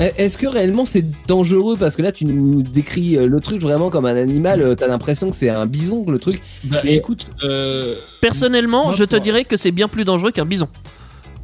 Eh, 0.01 0.11
Est-ce 0.17 0.39
que 0.39 0.47
réellement 0.47 0.87
c'est 0.87 1.05
dangereux 1.27 1.77
Parce 1.79 1.95
que 1.97 2.03
là, 2.03 2.11
tu 2.13 2.25
nous 2.25 2.63
décris 2.63 3.17
euh, 3.17 3.27
le 3.27 3.41
truc 3.41 3.61
vraiment 3.61 3.91
comme 3.91 4.07
un 4.07 4.17
animal. 4.17 4.63
euh, 4.63 4.75
T'as 4.75 4.87
l'impression 4.87 5.29
que 5.31 5.37
c'est 5.37 5.51
un 5.51 5.67
bison, 5.67 6.05
le 6.09 6.19
truc. 6.19 6.41
Bah 6.65 6.81
Et- 6.85 6.95
écoute, 6.97 7.27
euh, 7.45 7.97
Personnellement, 8.21 8.85
moi, 8.87 8.95
je 8.97 9.05
te 9.05 9.17
dirais 9.17 9.45
que 9.45 9.57
c'est 9.57 9.71
bien 9.73 9.89
plus 9.89 10.05
dangereux 10.05 10.31
qu'un 10.31 10.47
bison. 10.47 10.69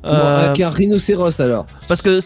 Bon, 0.03 0.11
Euh, 0.11 0.47
avec 0.49 0.61
un 0.61 0.71
rhinocéros 0.71 1.41
alors. 1.41 1.67
parce 1.89 2.01
que. 2.01 2.19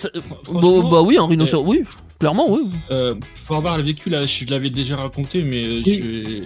bah, 0.53 0.61
bah 0.91 1.03
oui, 1.03 1.17
un 1.19 1.27
rhinocéros, 1.27 1.65
oui, 1.67 1.83
clairement, 2.19 2.51
oui. 2.51 2.61
euh, 2.91 3.15
pour 3.47 3.57
avoir 3.57 3.79
vécu 3.79 4.11
là, 4.11 4.23
je 4.27 4.45
l'avais 4.51 4.69
déjà 4.71 4.97
raconté, 4.97 5.43
mais 5.43 5.83
je 5.83 6.43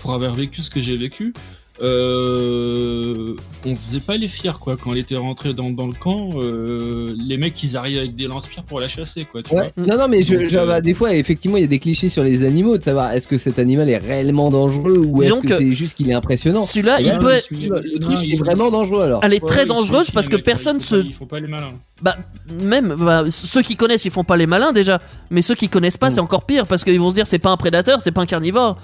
pour 0.00 0.14
avoir 0.14 0.32
vécu 0.32 0.62
ce 0.62 0.70
que 0.70 0.80
j'ai 0.80 0.96
vécu, 0.96 1.32
euh, 1.80 3.34
on 3.66 3.74
faisait 3.76 4.00
pas 4.00 4.16
les 4.16 4.28
fiers 4.28 4.52
quoi. 4.60 4.76
Quand 4.76 4.92
elle 4.92 4.98
était 4.98 5.16
rentrée 5.16 5.54
dans, 5.54 5.70
dans 5.70 5.86
le 5.86 5.92
camp, 5.92 6.30
euh, 6.42 7.14
les 7.18 7.36
mecs 7.38 7.62
ils 7.62 7.76
arrivaient 7.76 7.98
avec 8.00 8.16
des 8.16 8.26
lance-pierres 8.26 8.64
pour 8.64 8.80
la 8.80 8.88
chasser 8.88 9.24
quoi. 9.30 9.42
Tu 9.42 9.54
Ouais. 9.54 9.72
Non, 9.76 9.96
non, 9.98 10.08
mais 10.08 10.22
je, 10.22 10.36
Donc, 10.36 10.48
je- 10.48 10.56
euh, 10.58 10.66
bah, 10.66 10.80
des 10.80 10.94
fois, 10.94 11.14
effectivement, 11.14 11.56
il 11.56 11.60
y 11.60 11.64
a 11.64 11.68
des 11.68 11.78
clichés 11.78 12.08
sur 12.08 12.22
les 12.22 12.44
animaux 12.44 12.78
de 12.78 12.82
savoir 12.82 13.12
est-ce 13.12 13.26
que 13.28 13.38
cet 13.38 13.58
animal 13.58 13.88
est 13.88 13.96
réellement 13.98 14.50
dangereux 14.50 14.98
ou 14.98 15.22
est-ce 15.22 15.34
que, 15.40 15.46
que 15.48 15.58
c'est 15.58 15.70
juste 15.74 15.96
qu'il 15.96 16.10
est 16.10 16.14
impressionnant? 16.14 16.64
Celui-là, 16.64 17.00
il 17.00 17.06
là, 17.08 17.18
peut 17.18 17.30
être. 17.32 17.48
L'autruche 17.50 18.20
il 18.24 18.34
est 18.34 18.36
vraiment 18.38 18.70
dangereux 18.70 19.02
alors. 19.02 19.20
Elle 19.24 19.34
est 19.34 19.42
Ouais, 19.42 19.48
très 19.48 19.66
dangereuse 19.66 20.10
parce 20.10 20.28
que 20.28 20.36
personne 20.36 20.80
se. 20.80 20.96
Ils 20.96 21.14
font 21.14 21.26
pas 21.26 21.40
les 21.40 21.48
malins. 21.48 21.72
Bah, 22.02 22.16
même, 22.62 22.94
bah, 22.98 23.24
ceux 23.30 23.62
qui 23.62 23.76
connaissent, 23.76 24.04
ils 24.04 24.10
font 24.10 24.24
pas 24.24 24.36
les 24.36 24.46
malins 24.46 24.72
déjà. 24.72 25.00
Mais 25.30 25.42
ceux 25.42 25.54
qui 25.54 25.68
connaissent 25.68 25.96
pas, 25.98 26.08
Mm. 26.08 26.12
c'est 26.12 26.20
encore 26.20 26.44
pire 26.44 26.66
parce 26.66 26.84
qu'ils 26.84 27.00
vont 27.00 27.10
se 27.10 27.14
dire 27.14 27.26
c'est 27.26 27.38
pas 27.38 27.50
un 27.50 27.56
prédateur, 27.56 28.00
c'est 28.00 28.12
pas 28.12 28.20
un 28.22 28.26
carnivore. 28.26 28.78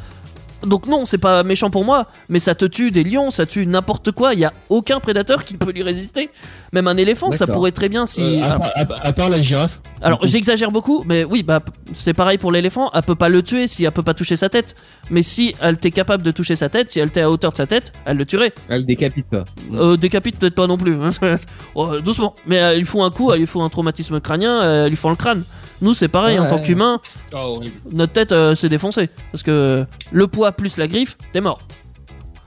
Donc 0.67 0.87
non, 0.87 1.07
c'est 1.07 1.19
pas 1.19 1.43
méchant 1.43 1.71
pour 1.71 1.85
moi, 1.85 2.07
mais 2.29 2.39
ça 2.39 2.55
te 2.55 2.65
tue 2.65 2.91
des 2.91 3.05
lions, 3.05 3.31
ça 3.31 3.47
tue 3.47 3.67
n'importe 3.67 4.13
quoi. 4.13 4.35
Il 4.35 4.41
y 4.41 4.45
a 4.45 4.53
aucun 4.69 5.01
prédateur 5.01 5.45
qui 5.45 5.57
peut 5.57 5.71
lui 5.73 5.83
résister. 5.83 6.31
Même 6.73 6.89
un 6.89 6.97
éléphant, 6.97 7.31
ça 7.33 7.47
pourrait 7.53 7.73
très 7.73 7.89
bien 7.89 8.07
si. 8.07 8.23
Euh, 8.23 8.43
à, 8.43 8.59
part, 8.59 8.73
à- 8.75 9.07
à 9.09 9.13
part 9.13 9.31
la 9.31 9.41
girafe. 9.43 9.79
alors, 10.03 10.19
j'exagère 10.27 10.71
beaucoup, 10.71 11.05
mais 11.07 11.25
oui, 11.25 11.43
bah 11.43 11.61
c'est 11.93 12.15
pareil 12.15 12.39
pour 12.39 12.51
l'éléphant. 12.53 12.91
Elle 12.95 13.03
peut 13.03 13.15
pas 13.15 13.29
le 13.29 13.43
tuer 13.43 13.67
si 13.67 13.85
elle 13.85 13.93
peut 13.93 14.03
pas 14.03 14.15
toucher 14.15 14.37
sa 14.37 14.49
tête. 14.49 14.75
Mais 15.11 15.23
si 15.23 15.55
elle 15.61 15.75
était 15.75 15.91
capable 15.91 16.23
de 16.23 16.31
toucher 16.31 16.57
sa 16.57 16.69
tête, 16.69 16.91
si 16.91 17.01
elle 17.01 17.09
était 17.09 17.21
à 17.23 17.31
hauteur 17.31 17.53
de 17.53 17.57
sa 17.57 17.67
tête, 17.67 17.93
elle 18.05 18.17
le 18.17 18.27
tuerait. 18.27 18.53
Elle 18.69 18.85
décapite 18.87 19.27
quoi. 19.31 19.45
Euh, 19.73 19.97
décapite 19.97 20.39
peut-être 20.39 20.55
pas 20.55 20.67
non 20.67 20.77
plus. 20.77 20.97
Oh, 21.75 22.01
doucement. 22.01 22.35
Mais 22.47 22.57
elle 22.57 22.79
lui 22.79 22.87
fout 22.87 23.03
un 23.03 23.11
coup, 23.11 23.33
elle 23.33 23.41
lui 23.41 23.47
fout 23.47 23.63
un 23.63 23.69
traumatisme 23.69 24.21
crânien, 24.21 24.85
elle 24.85 24.89
lui 24.91 24.97
fend 24.97 25.11
le 25.11 25.17
crâne. 25.17 25.43
Nous, 25.85 25.95
c'est 25.95 26.09
pareil, 26.09 26.39
en 26.39 26.43
Ouais. 26.45 26.49
tant 26.49 26.59
qu'humain, 26.61 26.99
Ah, 27.33 27.45
notre 27.93 28.13
tête 28.15 28.33
euh, 28.33 28.55
s'est 28.55 28.69
défoncée. 28.71 29.09
Parce 29.31 29.43
que 29.43 29.85
le 30.11 30.27
poids 30.27 30.51
plus 30.53 30.79
la 30.79 30.89
griffe, 30.89 31.17
t'es 31.33 31.41
mort. 31.43 31.61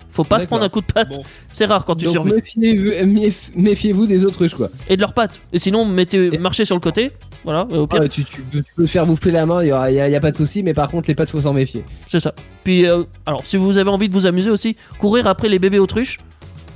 Faut 0.10 0.24
pas 0.24 0.40
se 0.40 0.48
prendre 0.48 0.64
un 0.64 0.70
coup 0.70 0.82
de 0.82 0.92
patte. 0.92 1.16
Bon. 1.16 1.22
C'est 1.52 1.66
rare 1.66 1.86
quand 1.86 1.96
tu 1.96 2.06
Donc 2.06 2.14
survis. 2.14 2.32
méfiez-vous 2.34 2.90
méf- 3.06 3.52
méfiez-vous 3.56 4.08
des 4.08 4.26
autruches 4.26 4.56
quoi. 4.56 4.70
Et 4.90 4.96
de 4.96 5.02
leurs 5.02 5.14
pattes. 5.14 5.42
Et 5.54 5.60
sinon, 5.60 5.86
mettez, 5.86 6.34
Et- 6.34 6.38
marchez 6.40 6.66
sur 6.66 6.74
le 6.76 6.82
côté. 6.82 7.12
Voilà, 7.44 7.66
au 7.66 7.86
pire, 7.86 8.02
Ah, 8.04 8.10
tu, 8.10 8.24
tu 8.26 8.42
peux, 8.42 8.64
tu 8.64 8.74
peux 8.76 8.88
faire 8.88 9.06
bouffer 9.06 9.30
la 9.30 9.46
main, 9.46 9.62
il 9.64 9.68
y, 9.68 9.72
aura- 9.72 9.92
y 9.92 10.16
a, 10.16 10.20
pas 10.20 10.32
de 10.32 10.38
souci, 10.38 10.64
mais 10.64 10.74
par 10.74 10.90
contre 10.90 11.08
les 11.08 11.14
pattes 11.14 11.30
faut 11.30 11.42
s'en 11.42 11.54
méfier. 11.54 11.86
c'est 12.08 12.20
ça. 12.20 12.34
Puis, 12.64 12.88
euh, 12.88 13.04
alors, 13.28 13.44
si 13.46 13.58
vous 13.58 13.78
avez 13.78 13.92
envie 13.92 14.10
de 14.10 14.14
vous 14.16 14.26
amuser 14.26 14.50
aussi, 14.50 14.76
courir 14.98 15.28
après 15.28 15.50
les 15.50 15.60
bébés 15.60 15.78
autruches. 15.78 16.18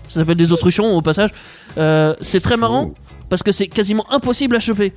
Ça 0.08 0.20
s'appelle 0.20 0.38
des 0.38 0.52
autruchons 0.52 0.92
au 0.96 1.02
passage. 1.02 1.32
Euh, 1.80 2.14
c'est 2.22 2.42
très 2.42 2.58
marrant 2.58 2.94
parce 3.30 3.42
que 3.42 3.52
c'est 3.52 3.68
quasiment 3.68 4.06
impossible 4.12 4.56
à 4.56 4.60
choper. 4.60 4.94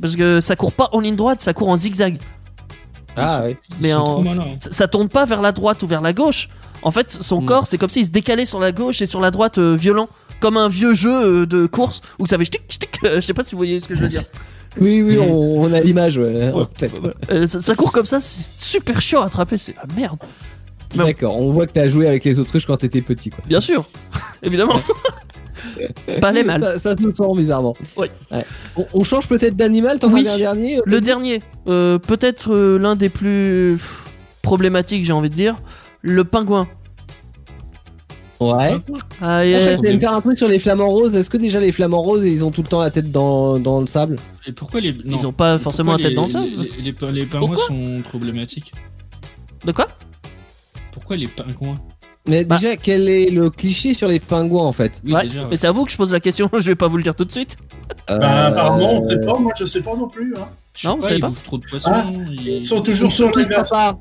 Parce 0.00 0.16
que 0.16 0.40
ça 0.40 0.56
court 0.56 0.72
pas 0.72 0.88
en 0.92 1.00
ligne 1.00 1.16
droite, 1.16 1.40
ça 1.40 1.52
court 1.54 1.68
en 1.68 1.76
zigzag. 1.76 2.18
Ah 3.16 3.42
ouais. 3.42 3.56
Mais 3.80 3.94
en- 3.94 4.22
malins. 4.22 4.56
ça, 4.60 4.72
ça 4.72 4.88
tourne 4.88 5.08
pas 5.08 5.24
vers 5.24 5.40
la 5.40 5.52
droite 5.52 5.82
ou 5.82 5.86
vers 5.86 6.00
la 6.00 6.12
gauche. 6.12 6.48
En 6.82 6.90
fait, 6.90 7.10
son 7.10 7.42
Mm. 7.42 7.46
corps, 7.46 7.66
c'est 7.66 7.78
comme 7.78 7.88
s'il 7.90 8.04
se 8.04 8.10
décalait 8.10 8.44
sur 8.44 8.58
la 8.58 8.72
gauche 8.72 9.00
et 9.02 9.06
sur 9.06 9.20
la 9.20 9.30
droite 9.30 9.58
euh, 9.58 9.74
violent. 9.76 10.08
Comme 10.40 10.56
un 10.56 10.68
vieux 10.68 10.94
jeu 10.94 11.42
euh, 11.42 11.46
de 11.46 11.66
course 11.66 12.00
où 12.18 12.26
ça 12.26 12.36
fait 12.36 12.44
ch'tic 12.44 12.62
ch'tic. 12.68 12.90
Euh, 13.04 13.16
je 13.16 13.20
sais 13.20 13.32
pas 13.34 13.44
si 13.44 13.52
vous 13.52 13.58
voyez 13.58 13.78
ce 13.80 13.86
que 13.88 13.94
je 13.94 14.00
veux 14.02 14.08
dire. 14.08 14.22
Oui, 14.80 15.00
oui, 15.02 15.18
on, 15.20 15.62
on 15.62 15.72
a 15.72 15.78
l'image, 15.78 16.18
ouais. 16.18 16.50
en 16.50 16.64
tête. 16.64 16.90
Euh, 17.30 17.46
ça, 17.46 17.60
ça 17.60 17.76
court 17.76 17.92
comme 17.92 18.06
ça, 18.06 18.20
c'est 18.20 18.50
super 18.58 19.00
chiant 19.00 19.22
à 19.22 19.26
attraper, 19.26 19.56
c'est 19.56 19.76
la 19.76 19.84
merde. 19.94 20.18
D'accord, 20.96 21.38
on 21.40 21.52
voit 21.52 21.68
que 21.68 21.72
t'as 21.74 21.86
joué 21.86 22.08
avec 22.08 22.24
les 22.24 22.40
autruches 22.40 22.66
quand 22.66 22.76
t'étais 22.78 23.00
petit, 23.00 23.30
quoi. 23.30 23.44
Bien 23.46 23.60
sûr, 23.60 23.88
évidemment. 24.42 24.80
pas 26.20 26.32
les 26.32 26.42
mal. 26.44 26.60
Ça, 26.60 26.78
ça 26.78 26.96
se 26.96 27.12
sent 27.12 27.22
bizarrement. 27.36 27.74
Oui. 27.96 28.06
Ouais. 28.30 28.44
On, 28.76 28.86
on 28.94 29.04
change 29.04 29.28
peut-être 29.28 29.56
d'animal, 29.56 29.98
t'en 29.98 30.10
Oui. 30.12 30.26
un 30.28 30.36
dernier 30.38 30.78
euh, 30.78 30.82
Le 30.84 31.00
dernier, 31.00 31.42
euh, 31.68 31.98
peut-être 31.98 32.52
euh, 32.54 32.78
l'un 32.78 32.96
des 32.96 33.08
plus 33.08 33.78
problématiques, 34.42 35.04
j'ai 35.04 35.12
envie 35.12 35.30
de 35.30 35.34
dire, 35.34 35.56
le 36.02 36.24
pingouin. 36.24 36.68
Ouais. 38.40 38.76
Ah, 39.22 39.46
et, 39.46 39.54
En 39.56 39.58
fait, 39.60 39.66
euh, 39.68 39.76
t'allais 39.76 39.94
me 39.94 40.00
faire 40.00 40.12
un 40.12 40.20
truc 40.20 40.36
sur 40.36 40.48
les 40.48 40.58
flamants 40.58 40.88
roses. 40.88 41.14
Est-ce 41.14 41.30
que 41.30 41.36
déjà 41.38 41.60
les 41.60 41.72
flamants 41.72 42.02
roses, 42.02 42.24
ils 42.24 42.44
ont 42.44 42.50
tout 42.50 42.62
le 42.62 42.68
temps 42.68 42.80
la 42.82 42.90
tête 42.90 43.10
dans, 43.12 43.58
dans 43.58 43.80
le 43.80 43.86
sable 43.86 44.16
Et 44.46 44.52
pourquoi 44.52 44.80
les. 44.80 44.92
non. 44.92 45.18
ils 45.18 45.26
ont 45.26 45.32
pas 45.32 45.56
forcément 45.58 45.96
la 45.96 46.02
tête 46.02 46.14
dans 46.14 46.28
ça. 46.28 46.40
les, 46.40 46.50
les, 46.50 46.56
les, 46.56 46.92
les- 46.92 47.12
les 47.20 47.26
pingouins 47.26 47.48
Pourquoi 47.54 47.66
sont 47.68 48.02
problématiques. 48.02 48.72
De 49.64 49.72
quoi 49.72 49.88
Pourquoi 50.92 51.16
les 51.16 51.28
pingouins 51.28 51.76
Mais 52.26 52.42
Bah. 52.44 52.56
déjà, 52.56 52.76
quel 52.76 53.08
est 53.08 53.26
le 53.30 53.50
cliché 53.50 53.92
sur 53.92 54.08
les 54.08 54.18
pingouins 54.18 54.64
en 54.64 54.72
fait 54.72 55.00
Oui, 55.04 55.12
Ouais, 55.12 55.24
déjà. 55.24 55.46
mais 55.50 55.56
c'est 55.56 55.66
à 55.66 55.72
vous 55.72 55.84
que 55.84 55.92
je 55.92 55.96
pose 55.96 56.10
la 56.12 56.20
question, 56.20 56.48
je 56.54 56.58
vais 56.60 56.74
pas 56.74 56.88
vous 56.88 56.96
le 56.96 57.02
dire 57.02 57.14
tout 57.14 57.24
de 57.26 57.30
suite. 57.32 57.56
Euh, 58.10 58.16
Bah, 58.18 58.46
apparemment, 58.46 59.00
on 59.02 59.08
sait 59.08 59.20
pas, 59.20 59.38
moi 59.38 59.52
je 59.58 59.64
sais 59.66 59.82
pas 59.82 59.94
non 59.94 60.08
plus. 60.08 60.32
Hein. 60.38 60.48
Je 60.74 60.88
Non, 60.88 60.94
vous 60.94 61.00
pas, 61.02 61.06
savez 61.08 61.18
ils 61.18 61.20
pas 61.20 61.28
bouffent 61.28 61.44
trop 61.44 61.58
de 61.58 61.64
poissons. 61.66 61.90
Ah, 61.92 62.06
ils... 62.10 62.48
Ils 62.48 62.66
sont 62.66 62.80
toujours 62.80 63.12
sur 63.12 63.30
les 63.36 63.44
glaces. 63.44 63.68
papa. 63.68 63.98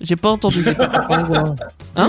J'ai 0.00 0.16
pas 0.16 0.30
entendu. 0.30 0.64
Pingouin. 1.08 1.54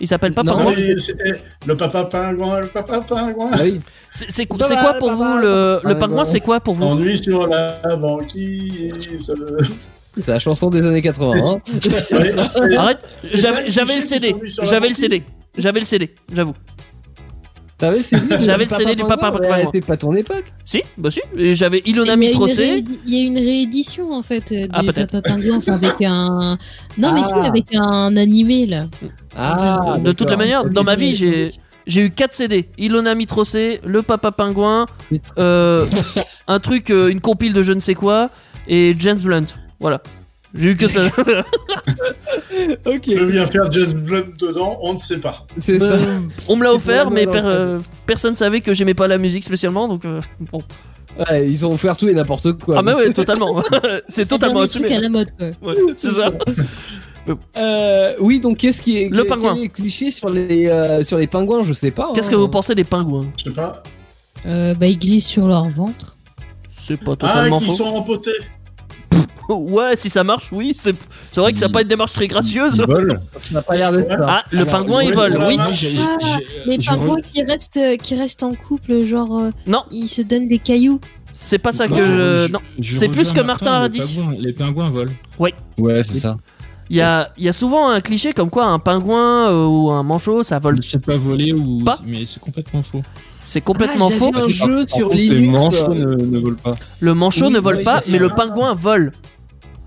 Il 0.00 0.06
s'appelle 0.06 0.32
pas 0.32 0.44
pingouin 0.44 0.74
Oui, 0.76 0.94
c'était 0.98 1.40
le 1.66 1.76
papa 1.76 2.04
pingouin, 2.04 2.60
le 2.60 2.66
papa 2.68 3.00
pingouin. 3.00 3.50
Ah 3.52 3.58
oui. 3.64 3.80
C'est 4.10 4.46
quoi, 4.46 4.94
pour 5.00 5.12
vous 5.12 5.38
le, 5.38 5.80
le 5.82 5.98
pingouin. 5.98 6.24
C'est 6.24 6.38
quoi 6.40 6.60
pour 6.60 6.74
vous? 6.74 6.84
Ennui 6.84 7.18
sur 7.18 7.46
la 7.48 7.96
banquise. 7.96 9.32
C'est 10.22 10.32
la 10.32 10.38
chanson 10.38 10.68
des 10.70 10.84
années 10.86 11.02
80. 11.02 11.34
Hein. 11.44 11.60
Arrête, 12.78 12.98
j'avais 13.32 13.96
le 13.96 14.00
CD, 14.02 14.34
j'avais 14.62 14.88
le. 14.88 14.94
CD, 14.94 15.22
j'avais 15.56 15.80
le 15.80 15.86
CD, 15.86 16.14
j'avoue. 16.32 16.54
T'avais 17.76 17.98
le 17.98 18.02
CD 18.02 18.36
du 18.36 18.42
J'avais 18.44 18.64
le 18.64 18.70
Papa 18.70 18.82
CD 18.82 18.96
du 18.96 19.04
Papa. 19.04 19.32
Ouais, 19.40 19.64
C'était 19.66 19.80
pas 19.86 19.96
ton 19.96 20.12
époque. 20.14 20.52
Si, 20.64 20.82
bah 20.96 21.10
si, 21.12 21.20
j'avais 21.54 21.80
Ilona 21.86 22.16
Mais 22.16 22.26
il 22.26 22.28
y 22.30 22.32
a 22.32 22.34
une 22.34 22.40
Mitrocé. 22.42 22.84
Il 23.06 23.14
y 23.14 23.22
a 23.22 23.26
une 23.28 23.38
réédition 23.38 24.12
en 24.12 24.22
fait 24.22 24.50
euh, 24.50 24.62
du 24.64 24.70
Ah, 24.72 24.82
peut-être. 24.82 25.12
Papa 25.12 25.28
Pingouin, 25.28 25.60
avec 25.68 25.94
un. 26.02 26.58
Non 26.98 27.12
mais 27.12 27.20
Ah. 27.22 27.28
si, 27.28 27.46
avec 27.48 27.66
un 27.74 28.16
animé 28.16 28.66
là. 28.66 28.86
Ah, 29.36 29.94
de 30.02 30.10
toute 30.10 30.28
la 30.28 30.36
manière, 30.36 30.64
dans 30.64 30.82
ma 30.82 30.96
vie, 30.96 31.14
j'ai 31.14 31.52
j'ai 31.86 32.02
eu 32.02 32.10
4 32.10 32.34
CD. 32.34 32.68
Ilona 32.78 33.14
Mitrocé, 33.14 33.80
Le 33.86 34.02
Papa 34.02 34.32
Pingouin, 34.32 34.86
euh, 35.38 35.86
un 36.48 36.58
truc, 36.58 36.90
euh, 36.90 37.08
une 37.08 37.20
compile 37.20 37.52
de 37.54 37.62
je 37.62 37.72
ne 37.72 37.80
sais 37.80 37.94
quoi, 37.94 38.28
et 38.66 38.94
James 38.98 39.18
Blunt. 39.18 39.46
Voilà. 39.80 40.00
J'ai 40.54 40.70
eu 40.70 40.76
que 40.76 40.86
ça. 40.86 41.02
Ok, 42.86 43.04
Je 43.06 43.24
viens 43.24 43.46
faire 43.46 43.70
Jazz 43.72 43.94
Blood 43.94 44.36
dedans, 44.38 44.78
on 44.82 44.94
ne 44.94 44.98
sait 44.98 45.18
pas. 45.18 45.46
c'est 45.58 45.78
ça. 45.78 45.84
Euh, 45.92 46.20
On 46.48 46.56
me 46.56 46.64
l'a 46.64 46.70
C'est 46.70 46.76
offert, 46.76 47.10
mais 47.10 47.26
per- 47.26 47.40
euh, 47.44 47.78
personne 48.06 48.34
savait 48.34 48.60
que 48.60 48.74
j'aimais 48.74 48.94
pas 48.94 49.06
la 49.06 49.18
musique 49.18 49.44
spécialement, 49.44 49.86
donc 49.88 50.04
euh, 50.04 50.20
bon. 50.52 50.62
Ouais, 51.30 51.48
ils 51.48 51.66
ont 51.66 51.72
offert 51.74 51.96
tout 51.96 52.08
et 52.08 52.14
n'importe 52.14 52.52
quoi. 52.58 52.76
Ah, 52.78 52.82
mais 52.82 52.94
ouais, 52.94 53.12
totalement. 53.12 53.62
C'est 54.08 54.26
totalement 54.26 54.60
assumé. 54.60 54.94
à 54.94 55.00
la 55.00 55.08
mode 55.08 55.28
quoi. 55.36 55.48
Ouais, 55.62 55.74
c'est 55.96 56.10
ça. 56.10 56.32
Euh, 57.56 58.14
oui, 58.20 58.40
donc 58.40 58.56
qu'est-ce 58.58 58.80
qui 58.80 58.98
est 59.02 59.08
Le 59.10 59.18
quel- 59.18 59.26
pingouin. 59.26 59.56
est 59.56 59.68
cliché 59.68 60.10
sur 60.10 60.30
les 60.30 60.66
euh, 60.66 61.02
sur 61.02 61.18
les 61.18 61.26
pingouins 61.26 61.62
Je 61.64 61.72
sais 61.74 61.90
pas. 61.90 62.10
Qu'est-ce 62.14 62.28
hein. 62.28 62.30
que 62.30 62.36
vous 62.36 62.48
pensez 62.48 62.74
des 62.74 62.84
pingouins? 62.84 63.26
Je 63.36 63.44
sais 63.44 63.50
pas. 63.50 63.82
Euh, 64.46 64.74
bah 64.74 64.86
ils 64.86 64.98
glissent 64.98 65.26
sur 65.26 65.46
leur 65.48 65.68
ventre. 65.68 66.16
C'est 66.68 66.96
pas 66.98 67.12
Ah, 67.12 67.16
totalement 67.16 67.58
qui 67.58 67.66
faux. 67.66 67.72
sont 67.74 67.84
empotés. 67.86 68.30
Ouais, 69.54 69.96
si 69.96 70.10
ça 70.10 70.24
marche, 70.24 70.50
oui. 70.52 70.72
C'est 70.76 70.94
c'est 71.30 71.40
vrai 71.40 71.52
que 71.52 71.58
ça 71.58 71.66
n'a 71.66 71.72
pas 71.72 71.82
une 71.82 71.88
démarche 71.88 72.12
très 72.12 72.28
gracieuse. 72.28 72.76
Ils 72.78 72.84
volent. 72.92 73.14
Ça 73.46 73.54
n'a 73.54 73.62
pas 73.62 73.76
l'air 73.76 73.92
d'être 73.92 74.08
ça. 74.08 74.16
Ah, 74.28 74.44
le 74.50 74.60
Alors, 74.60 74.72
pingouin 74.72 75.02
il 75.02 75.14
vole, 75.14 75.38
oui. 75.48 75.56
Ah, 75.58 76.38
Les 76.66 76.78
pingouins 76.78 77.20
qui 77.22 77.42
restent 77.42 77.76
euh, 77.78 77.96
qui 77.96 78.14
restent 78.14 78.42
en 78.42 78.54
couple, 78.54 79.04
genre 79.04 79.38
euh, 79.38 79.50
Non, 79.66 79.84
ils 79.90 80.08
se 80.08 80.22
donnent 80.22 80.48
des 80.48 80.58
cailloux. 80.58 81.00
c'est 81.32 81.58
pas 81.58 81.72
ça 81.72 81.88
que 81.88 81.96
je. 82.04 82.46
je- 82.46 82.52
Non, 82.52 82.60
je 82.78 82.98
c'est 82.98 83.08
plus 83.08 83.32
que 83.32 83.40
Martin 83.40 83.82
a 83.82 83.88
dit. 83.88 84.02
Les 84.38 84.52
pingouins 84.52 84.90
volent. 84.90 85.12
Ouais, 85.38 85.54
c'est 86.02 86.18
ça. 86.18 86.36
Il 86.90 86.96
y 86.96 87.02
a, 87.02 87.28
il 87.36 87.44
y 87.44 87.48
a 87.50 87.52
souvent 87.52 87.90
un 87.90 88.00
cliché 88.00 88.32
comme 88.32 88.48
quoi 88.48 88.64
un 88.64 88.78
pingouin 88.78 89.50
euh, 89.50 89.66
ou 89.66 89.90
un 89.90 90.02
manchot 90.02 90.42
ça 90.42 90.58
vole. 90.58 90.82
C'est 90.82 91.04
pas 91.04 91.18
voler 91.18 91.52
ou. 91.52 91.84
Pas. 91.84 91.98
Mais 92.06 92.20
c'est 92.26 92.40
complètement 92.40 92.82
faux. 92.82 93.02
C'est 93.42 93.60
complètement 93.60 94.08
Ah, 94.10 94.14
faux. 94.14 94.32
un 94.34 94.48
jeu 94.48 94.86
sur 94.86 95.08
contre, 95.08 95.14
les 95.16 95.28
Linux. 95.28 95.52
manchots 95.52 95.94
ne, 95.94 96.16
ne 96.16 96.38
volent 96.38 96.56
pas. 96.62 96.74
Le 97.00 97.12
manchot 97.14 97.46
Oui, 97.46 97.52
ne 97.52 97.58
vole 97.60 97.76
oui, 97.78 97.84
pas, 97.84 98.00
mais 98.08 98.18
le 98.18 98.28
pingouin 98.30 98.72
vole. 98.74 99.12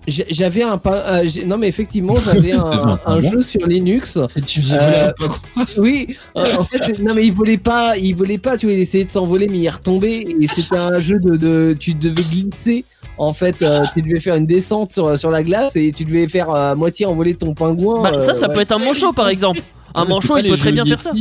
J'avais 0.08 0.64
un 0.64 0.82
euh, 0.86 1.30
non 1.46 1.58
mais 1.58 1.68
effectivement 1.68 2.16
j'avais 2.16 2.54
un, 2.54 3.00
un 3.06 3.22
jeu 3.22 3.42
sur 3.42 3.66
Linux. 3.68 4.18
Et 4.36 4.42
tu 4.42 4.62
faisais 4.62 4.78
Euh, 4.80 5.10
un 5.10 5.14
pingouin. 5.14 5.38
Oui, 5.78 6.18
euh, 6.38 6.46
en 6.58 6.66
fait, 6.66 6.98
non 7.00 7.14
mais 7.14 7.26
il 7.28 7.34
volait 7.34 7.58
pas, 7.58 7.96
il 7.98 8.16
volait 8.16 8.40
pas, 8.40 8.58
tu 8.58 8.66
vois, 8.66 8.74
il 8.74 8.82
essayait 8.82 9.06
de 9.06 9.12
s'envoler 9.12 9.48
mais 9.48 9.60
il 9.60 9.70
retombait 9.70 10.26
et 10.42 10.48
c'était 10.48 10.78
un 10.78 11.00
jeu 11.00 11.20
de, 11.20 11.36
de, 11.36 11.78
tu 11.80 11.94
devais 11.94 12.24
glisser. 12.24 12.84
En 13.18 13.34
fait, 13.34 13.62
euh, 13.62 13.84
tu 13.94 14.02
devais 14.02 14.20
faire 14.20 14.36
une 14.36 14.48
descente 14.48 14.92
sur, 14.94 15.18
sur 15.20 15.30
la 15.30 15.44
glace 15.44 15.76
et 15.76 15.92
tu 15.92 16.04
devais 16.06 16.28
faire 16.28 16.50
euh, 16.50 16.72
à 16.72 16.76
moitié 16.76 17.06
envoler 17.06 17.36
ton 17.36 17.54
pingouin. 17.54 18.02
Bah, 18.02 18.20
ça, 18.20 18.32
euh, 18.32 18.34
ça 18.34 18.48
ouais. 18.48 18.54
peut 18.56 18.62
être 18.62 18.72
un 18.72 18.80
manchot 18.80 19.14
par 19.14 19.30
exemple. 19.30 19.62
Un 19.94 20.06
manchot, 20.06 20.34
pas 20.34 20.40
il 20.40 20.50
peut 20.50 20.58
très 20.58 20.72
bien 20.72 20.86
faire 20.86 21.00
ça. 21.00 21.12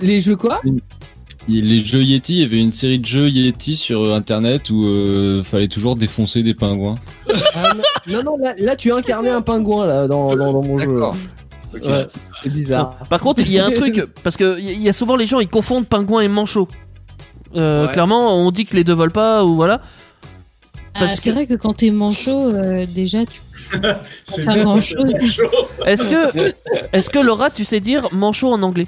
Les 0.00 0.20
jeux 0.20 0.36
quoi? 0.36 0.60
Les 1.48 1.78
jeux 1.78 2.02
Yeti, 2.02 2.34
il 2.34 2.40
y 2.40 2.44
avait 2.44 2.60
une 2.60 2.72
série 2.72 2.98
de 2.98 3.06
jeux 3.06 3.28
Yeti 3.28 3.76
sur 3.76 4.02
euh, 4.04 4.14
internet 4.14 4.68
où 4.70 4.84
euh, 4.84 5.42
fallait 5.42 5.68
toujours 5.68 5.96
défoncer 5.96 6.42
des 6.42 6.52
pingouins. 6.52 6.96
Ah, 7.54 7.72
non, 8.06 8.22
non, 8.22 8.36
là, 8.38 8.54
là, 8.58 8.76
tu 8.76 8.92
incarnais 8.92 9.30
un 9.30 9.40
pingouin 9.40 9.86
là 9.86 10.06
dans, 10.06 10.34
dans, 10.36 10.52
dans 10.52 10.62
mon 10.62 10.78
jeu. 10.78 11.00
Ouais, 11.72 12.06
c'est 12.42 12.50
bizarre. 12.52 12.96
Par 13.08 13.20
contre, 13.20 13.40
il 13.40 13.50
y 13.50 13.58
a 13.58 13.64
un 13.64 13.70
truc, 13.70 14.04
parce 14.22 14.36
que 14.36 14.58
il 14.60 14.80
y 14.82 14.88
a 14.88 14.92
souvent 14.92 15.16
les 15.16 15.24
gens, 15.26 15.40
ils 15.40 15.48
confondent 15.48 15.86
pingouin 15.86 16.20
et 16.20 16.28
manchot. 16.28 16.68
Euh, 17.56 17.86
Ouais. 17.86 17.92
Clairement, 17.92 18.36
on 18.36 18.50
dit 18.50 18.66
que 18.66 18.76
les 18.76 18.84
deux 18.84 18.92
volent 18.92 19.10
pas, 19.12 19.42
ou 19.44 19.54
voilà. 19.56 19.80
Ah, 20.94 21.00
Parce 21.00 21.14
c'est 21.16 21.30
que- 21.30 21.34
vrai 21.34 21.46
que 21.46 21.54
quand 21.54 21.72
t'es 21.74 21.90
manchot, 21.90 22.52
euh, 22.52 22.84
déjà, 22.86 23.24
tu 23.24 23.40
C'est 24.26 24.42
faire 24.42 24.82
c'est 24.82 25.26
chaud. 25.26 25.46
Est-ce 25.86 26.08
que, 26.08 26.52
est-ce 26.92 27.08
que 27.08 27.18
Laura, 27.18 27.48
tu 27.50 27.64
sais 27.64 27.80
dire 27.80 28.08
manchot 28.12 28.48
en 28.52 28.62
anglais? 28.62 28.86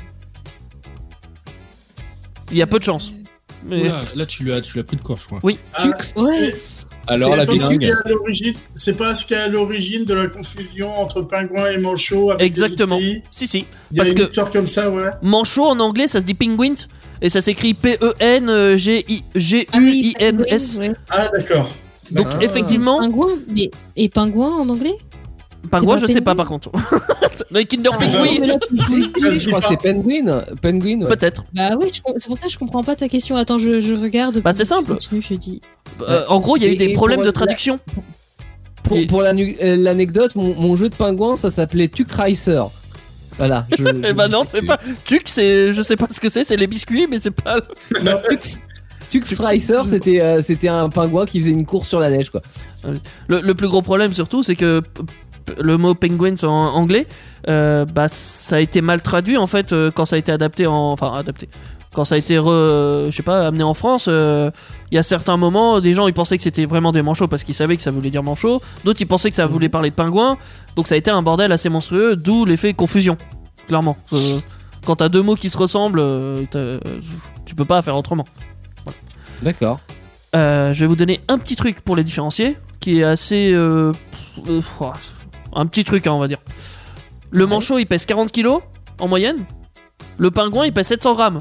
Il 2.50 2.56
y 2.58 2.62
a 2.62 2.66
peu 2.66 2.78
de 2.78 2.84
chance. 2.84 3.12
Mais... 3.66 3.80
Oula, 3.82 4.02
là, 4.14 4.26
tu 4.26 4.44
l'as, 4.44 4.60
tu 4.62 4.76
l'as 4.76 4.84
pris 4.84 4.96
de 4.96 5.02
court, 5.02 5.18
je 5.20 5.26
crois. 5.26 5.40
Ah, 5.74 5.82
Tux. 5.82 5.90
Ouais. 6.16 6.52
c'est- 6.52 6.56
Alors 7.06 7.30
c'est 7.30 7.36
la 7.36 7.46
pas 7.46 7.52
ce 7.52 7.56
qui 7.56 7.58
bilingue. 7.78 7.82
est 7.84 7.92
à 7.92 8.08
l'origine- 8.08 8.54
C'est 8.74 8.92
pas 8.96 9.14
ce 9.14 9.24
qui 9.24 9.34
est 9.34 9.38
à 9.38 9.48
l'origine 9.48 10.04
de 10.04 10.14
la 10.14 10.26
confusion 10.28 10.90
entre 10.98 11.22
pingouin 11.22 11.70
et 11.70 11.78
manchot. 11.78 12.30
avec 12.30 12.42
Exactement. 12.46 12.98
Si, 13.30 13.46
si. 13.46 13.64
Il 13.90 13.96
y 13.96 14.00
a 14.00 14.02
Parce 14.04 14.10
une 14.10 14.14
que 14.16 14.22
histoire 14.28 14.50
comme 14.50 14.66
ça, 14.66 14.90
ouais. 14.90 15.10
manchot 15.22 15.64
en 15.64 15.80
anglais, 15.80 16.06
ça 16.06 16.20
se 16.20 16.24
dit 16.24 16.34
penguins, 16.34 16.74
et 17.22 17.28
ça 17.28 17.40
s'écrit 17.40 17.74
Ah 17.82 17.88
oui, 17.90 17.96
P-E-N-G-U-I-N-S. 19.34 20.78
Ah, 21.08 21.28
d'accord. 21.36 21.70
Donc, 22.10 22.26
Ah. 22.32 22.38
effectivement, 22.42 22.98
Pingouin, 23.00 23.38
mais 23.48 23.70
et 23.96 24.08
pingouin 24.08 24.50
en 24.56 24.68
anglais? 24.68 24.96
Pingouin, 25.70 25.97
je 25.97 26.06
sais 26.06 26.20
pas 26.20 26.34
par 26.34 26.47
contre. 26.48 26.70
Non, 27.52 27.60
Kinder 27.68 27.90
Ah, 27.94 27.98
Penguin, 27.98 28.58
je 29.39 29.47
crois 29.48 29.60
que 29.60 29.66
c'est 29.68 29.76
Penguin. 29.92 30.44
Penguin. 30.62 31.00
ouais. 31.02 31.08
peut-être. 31.08 31.42
Bah 31.52 31.70
oui, 31.80 31.90
c'est 32.18 32.26
pour 32.28 32.39
ça 32.39 32.47
que 32.47 32.52
je 32.52 32.58
comprends 32.58 32.82
pas 32.84 32.94
ta 32.94 33.08
question. 33.08 33.34
Attends, 33.36 33.58
je, 33.58 33.80
je 33.80 33.94
regarde. 33.94 34.40
Bah, 34.40 34.52
c'est 34.55 34.62
Je 34.64 34.68
simple. 34.68 34.92
continue, 34.94 35.22
je 35.22 35.34
dis. 35.34 35.62
Euh, 36.02 36.24
en 36.28 36.39
gros, 36.39 36.56
il 36.58 36.62
y 36.62 36.66
a 36.66 36.68
eu 36.72 36.76
des 36.76 36.92
problèmes 36.92 37.22
de 37.22 37.30
traduction. 37.32 37.80
Pour, 38.84 38.98
pour 39.08 39.22
la 39.22 39.32
nu- 39.32 39.56
euh, 39.62 39.74
l'anecdote, 39.76 40.34
mon, 40.36 40.55
mon 40.55 40.76
jeu 40.76 40.89
de 40.90 40.94
pingouin, 40.94 41.36
ça 41.36 41.50
s'appelait 41.50 41.89
Tuck 41.89 42.12
Racer. 42.12 42.68
Voilà. 43.39 43.66
Je, 43.76 43.82
Eh 44.05 44.08
je 44.08 44.12
bah 44.12 44.28
non, 44.28 44.42
c'est 44.47 44.62
pas. 44.62 44.78
Tuc, 45.05 45.22
c'est. 45.26 45.72
Je 45.72 45.82
sais 45.82 45.97
pas 45.97 46.06
ce 46.10 46.20
que 46.20 46.28
c'est, 46.28 46.44
c'est 46.44 46.56
les 46.56 46.66
biscuits, 46.68 47.06
mais 47.10 47.18
c'est 47.18 47.30
pas. 47.32 47.60
Non, 48.02 48.20
Tux, 48.28 49.24
Tux 49.24 49.40
Racer, 49.40 49.86
c'était 49.89 50.20
euh, 50.20 50.40
c'était 50.40 50.68
un 50.68 50.89
pingouin 50.89 51.26
qui 51.26 51.40
faisait 51.40 51.50
une 51.50 51.66
course 51.66 51.89
sur 51.89 51.98
la 52.00 52.10
neige, 52.10 52.30
quoi. 52.30 52.42
Le, 53.28 53.40
le 53.40 53.55
plus 53.55 53.66
gros 53.68 53.82
problème 53.82 54.12
surtout, 54.12 54.42
c'est 54.44 54.56
que 54.56 54.82
le 55.58 55.76
mot 55.76 55.94
penguins 55.94 56.42
en 56.44 56.74
anglais, 56.74 57.06
euh, 57.48 57.84
bah 57.84 58.08
ça 58.08 58.56
a 58.56 58.60
été 58.60 58.80
mal 58.80 59.02
traduit 59.02 59.36
en 59.36 59.46
fait 59.46 59.72
euh, 59.72 59.90
quand 59.90 60.06
ça 60.06 60.16
a 60.16 60.18
été 60.18 60.32
adapté 60.32 60.66
en. 60.66 60.92
Enfin, 60.92 61.12
adapté. 61.12 61.48
Quand 61.92 62.04
ça 62.04 62.14
a 62.14 62.18
été, 62.18 62.36
re- 62.36 63.06
je 63.06 63.10
sais 63.10 63.24
pas, 63.24 63.48
amené 63.48 63.64
en 63.64 63.74
France, 63.74 64.06
euh, 64.08 64.52
il 64.92 64.94
y 64.94 64.98
a 64.98 65.02
certains 65.02 65.36
moments, 65.36 65.80
des 65.80 65.92
gens 65.92 66.06
ils 66.06 66.14
pensaient 66.14 66.36
que 66.36 66.42
c'était 66.44 66.64
vraiment 66.64 66.92
des 66.92 67.02
manchots 67.02 67.26
parce 67.26 67.42
qu'ils 67.42 67.56
savaient 67.56 67.76
que 67.76 67.82
ça 67.82 67.90
voulait 67.90 68.10
dire 68.10 68.22
manchot. 68.22 68.62
D'autres 68.84 69.00
ils 69.00 69.08
pensaient 69.08 69.28
que 69.28 69.34
ça 69.34 69.46
voulait 69.46 69.68
parler 69.68 69.90
de 69.90 69.96
pingouin. 69.96 70.38
Donc 70.76 70.86
ça 70.86 70.94
a 70.94 70.98
été 70.98 71.10
un 71.10 71.20
bordel 71.20 71.50
assez 71.50 71.68
monstrueux, 71.68 72.14
d'où 72.14 72.44
l'effet 72.44 72.74
confusion. 72.74 73.18
Clairement. 73.66 73.96
Quand 74.86 74.96
t'as 74.96 75.08
deux 75.08 75.22
mots 75.22 75.34
qui 75.34 75.50
se 75.50 75.58
ressemblent, 75.58 76.02
tu 77.44 77.56
peux 77.56 77.64
pas 77.64 77.82
faire 77.82 77.96
autrement. 77.96 78.24
D'accord. 79.42 79.80
Euh, 80.36 80.72
je 80.72 80.80
vais 80.82 80.86
vous 80.86 80.94
donner 80.94 81.20
un 81.26 81.38
petit 81.38 81.56
truc 81.56 81.80
pour 81.80 81.96
les 81.96 82.04
différencier, 82.04 82.56
qui 82.78 83.00
est 83.00 83.04
assez... 83.04 83.50
euh, 83.52 83.90
pff, 83.90 84.48
euh, 84.48 84.60
un 85.52 85.66
petit 85.66 85.84
truc, 85.84 86.06
hein, 86.06 86.12
on 86.12 86.18
va 86.18 86.28
dire. 86.28 86.38
Le 87.30 87.46
manchot, 87.46 87.78
il 87.78 87.86
pèse 87.86 88.06
40 88.06 88.30
kilos 88.32 88.60
en 88.98 89.08
moyenne. 89.08 89.44
Le 90.18 90.30
pingouin, 90.30 90.66
il 90.66 90.72
pèse 90.72 90.88
700 90.88 91.14
grammes. 91.14 91.40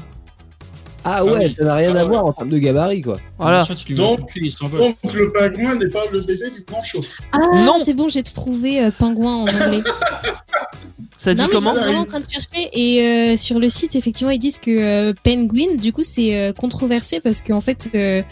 Ah 1.02 1.24
ouais, 1.24 1.46
oui. 1.48 1.54
ça 1.54 1.64
n'a 1.64 1.74
rien 1.76 1.94
Ah 1.96 2.00
à 2.00 2.02
ouais. 2.02 2.08
voir 2.08 2.26
en 2.26 2.32
termes 2.34 2.50
de 2.50 2.58
gabarit, 2.58 3.00
quoi. 3.00 3.16
Voilà. 3.38 3.66
Donc- 3.90 4.34
le 4.34 5.32
pingouin 5.32 5.74
n'est 5.76 5.88
pas 5.88 6.04
le 6.12 6.20
bébé 6.20 6.50
du 6.50 6.62
manchot. 6.70 7.00
Ah, 7.32 7.38
Non. 7.64 7.78
c'est 7.82 7.94
bon, 7.94 8.08
j'ai 8.10 8.22
trouvé 8.22 8.84
euh, 8.84 8.90
pingouin 8.90 9.34
en 9.36 9.46
anglais. 9.48 9.82
Ça 11.16 11.34
dit 11.34 11.40
non, 11.40 11.46
mais 11.48 11.52
comment 11.52 11.72
j'étais 11.72 11.84
vraiment 11.84 12.00
en 12.00 12.04
train 12.06 12.20
de 12.20 12.26
chercher 12.30 12.70
et 12.72 13.02
euh, 13.32 13.36
sur 13.36 13.58
le 13.58 13.68
site, 13.68 13.94
effectivement, 13.94 14.30
ils 14.30 14.38
disent 14.38 14.58
que 14.58 14.70
euh, 15.10 15.12
penguin, 15.22 15.74
du 15.76 15.92
coup, 15.92 16.02
c'est 16.02 16.34
euh, 16.34 16.52
controversé 16.54 17.20
parce 17.20 17.42
qu'en 17.42 17.60
fait, 17.60 17.90
euh, 17.94 18.22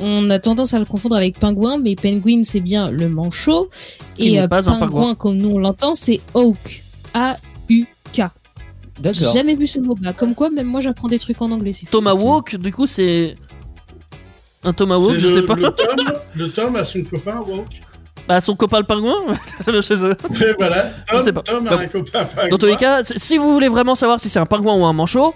on 0.00 0.28
a 0.30 0.38
tendance 0.38 0.74
à 0.74 0.78
le 0.78 0.84
confondre 0.84 1.16
avec 1.16 1.38
pingouin, 1.38 1.78
mais 1.78 1.94
penguin, 1.94 2.42
c'est 2.44 2.60
bien 2.60 2.90
le 2.90 3.08
manchot. 3.08 3.68
Qui 4.16 4.34
et 4.34 4.40
euh, 4.40 4.48
pas 4.48 4.68
un 4.68 4.78
pingouin. 4.78 5.14
comme 5.14 5.36
nous 5.36 5.50
on 5.50 5.58
l'entend, 5.58 5.94
c'est 5.94 6.20
hawk. 6.34 6.82
A-U-K. 7.14 7.86
J'ai 8.16 8.22
D'accord. 9.02 9.32
jamais 9.32 9.54
vu 9.54 9.66
ce 9.66 9.78
mot. 9.78 9.96
Bah, 10.00 10.12
comme 10.12 10.34
quoi, 10.34 10.50
même 10.50 10.66
moi, 10.66 10.80
j'apprends 10.80 11.08
des 11.08 11.18
trucs 11.18 11.40
en 11.42 11.50
anglais. 11.50 11.72
fou. 11.72 11.86
Tomahawk, 11.90 12.56
du 12.56 12.72
coup, 12.72 12.86
c'est... 12.86 13.34
Un 14.64 14.72
tomahawk, 14.72 15.14
C'est 15.14 15.20
je 15.20 15.28
le, 15.28 15.34
sais 15.34 15.42
pas. 15.42 15.54
Le 15.54 15.70
Tom, 15.70 15.96
le 16.36 16.50
Tom 16.50 16.76
a 16.76 16.84
son 16.84 17.02
copain 17.02 17.40
Walk. 17.40 17.82
Bah, 18.26 18.40
son 18.40 18.56
copain 18.56 18.78
le 18.78 18.84
pingouin 18.86 19.34
Je 19.66 19.80
sais 19.82 19.96
pas. 19.96 20.28
Et 20.40 20.54
voilà. 20.58 20.86
Je 21.10 21.16
Tom, 21.16 21.24
sais 21.24 21.32
pas. 21.32 21.42
Tom 21.42 21.66
a 21.66 21.70
Donc, 21.70 21.80
un 21.80 21.86
copain 21.88 22.24
pingouin. 22.24 22.48
Dans 22.48 22.58
tous 22.58 22.66
les 22.66 22.76
cas, 22.76 23.02
si 23.04 23.36
vous 23.36 23.52
voulez 23.52 23.68
vraiment 23.68 23.94
savoir 23.94 24.18
si 24.20 24.28
c'est 24.28 24.38
un 24.38 24.46
pingouin 24.46 24.74
ou 24.74 24.84
un 24.86 24.92
manchot, 24.94 25.34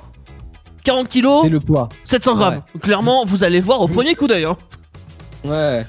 40 0.88 1.08
kilos, 1.10 1.42
C'est 1.42 1.48
le 1.50 1.60
poids. 1.60 1.88
700 2.04 2.34
grammes. 2.36 2.62
Clairement, 2.80 3.24
vous 3.26 3.44
allez 3.44 3.60
voir 3.60 3.80
au 3.82 3.88
premier 3.88 4.14
coup 4.14 4.26
d'œil. 4.26 4.44
hein. 4.44 4.56
Ouais. 5.44 5.84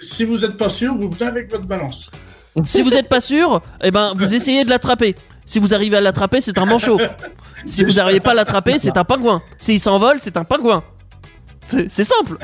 Si 0.00 0.24
vous 0.24 0.38
n'êtes 0.38 0.56
pas 0.56 0.68
sûr, 0.68 0.96
vous 0.96 1.08
venez 1.08 1.30
avec 1.30 1.48
votre 1.50 1.66
balance. 1.66 2.10
Si 2.66 2.82
vous 2.82 2.94
êtes 2.96 3.08
pas 3.08 3.20
sûr, 3.20 3.62
eh 3.82 3.92
ben 3.92 4.12
vous 4.16 4.34
essayez 4.38 4.64
de 4.64 4.70
l'attraper. 4.70 5.14
Si 5.46 5.60
vous 5.60 5.72
arrivez 5.72 5.96
à 5.98 6.00
l'attraper, 6.00 6.40
c'est 6.40 6.58
un 6.58 6.64
manchot. 6.66 6.98
Si 7.64 7.84
vous 7.84 7.92
n'arrivez 7.92 8.18
pas 8.20 8.32
à 8.32 8.34
l'attraper, 8.34 8.78
c'est 8.80 8.96
un 8.96 9.04
pingouin. 9.04 9.40
S'il 9.60 9.78
s'envole, 9.78 10.16
c'est 10.18 10.36
un 10.36 10.44
pingouin. 10.44 10.82
C'est 11.62 11.88
simple. 12.04 12.38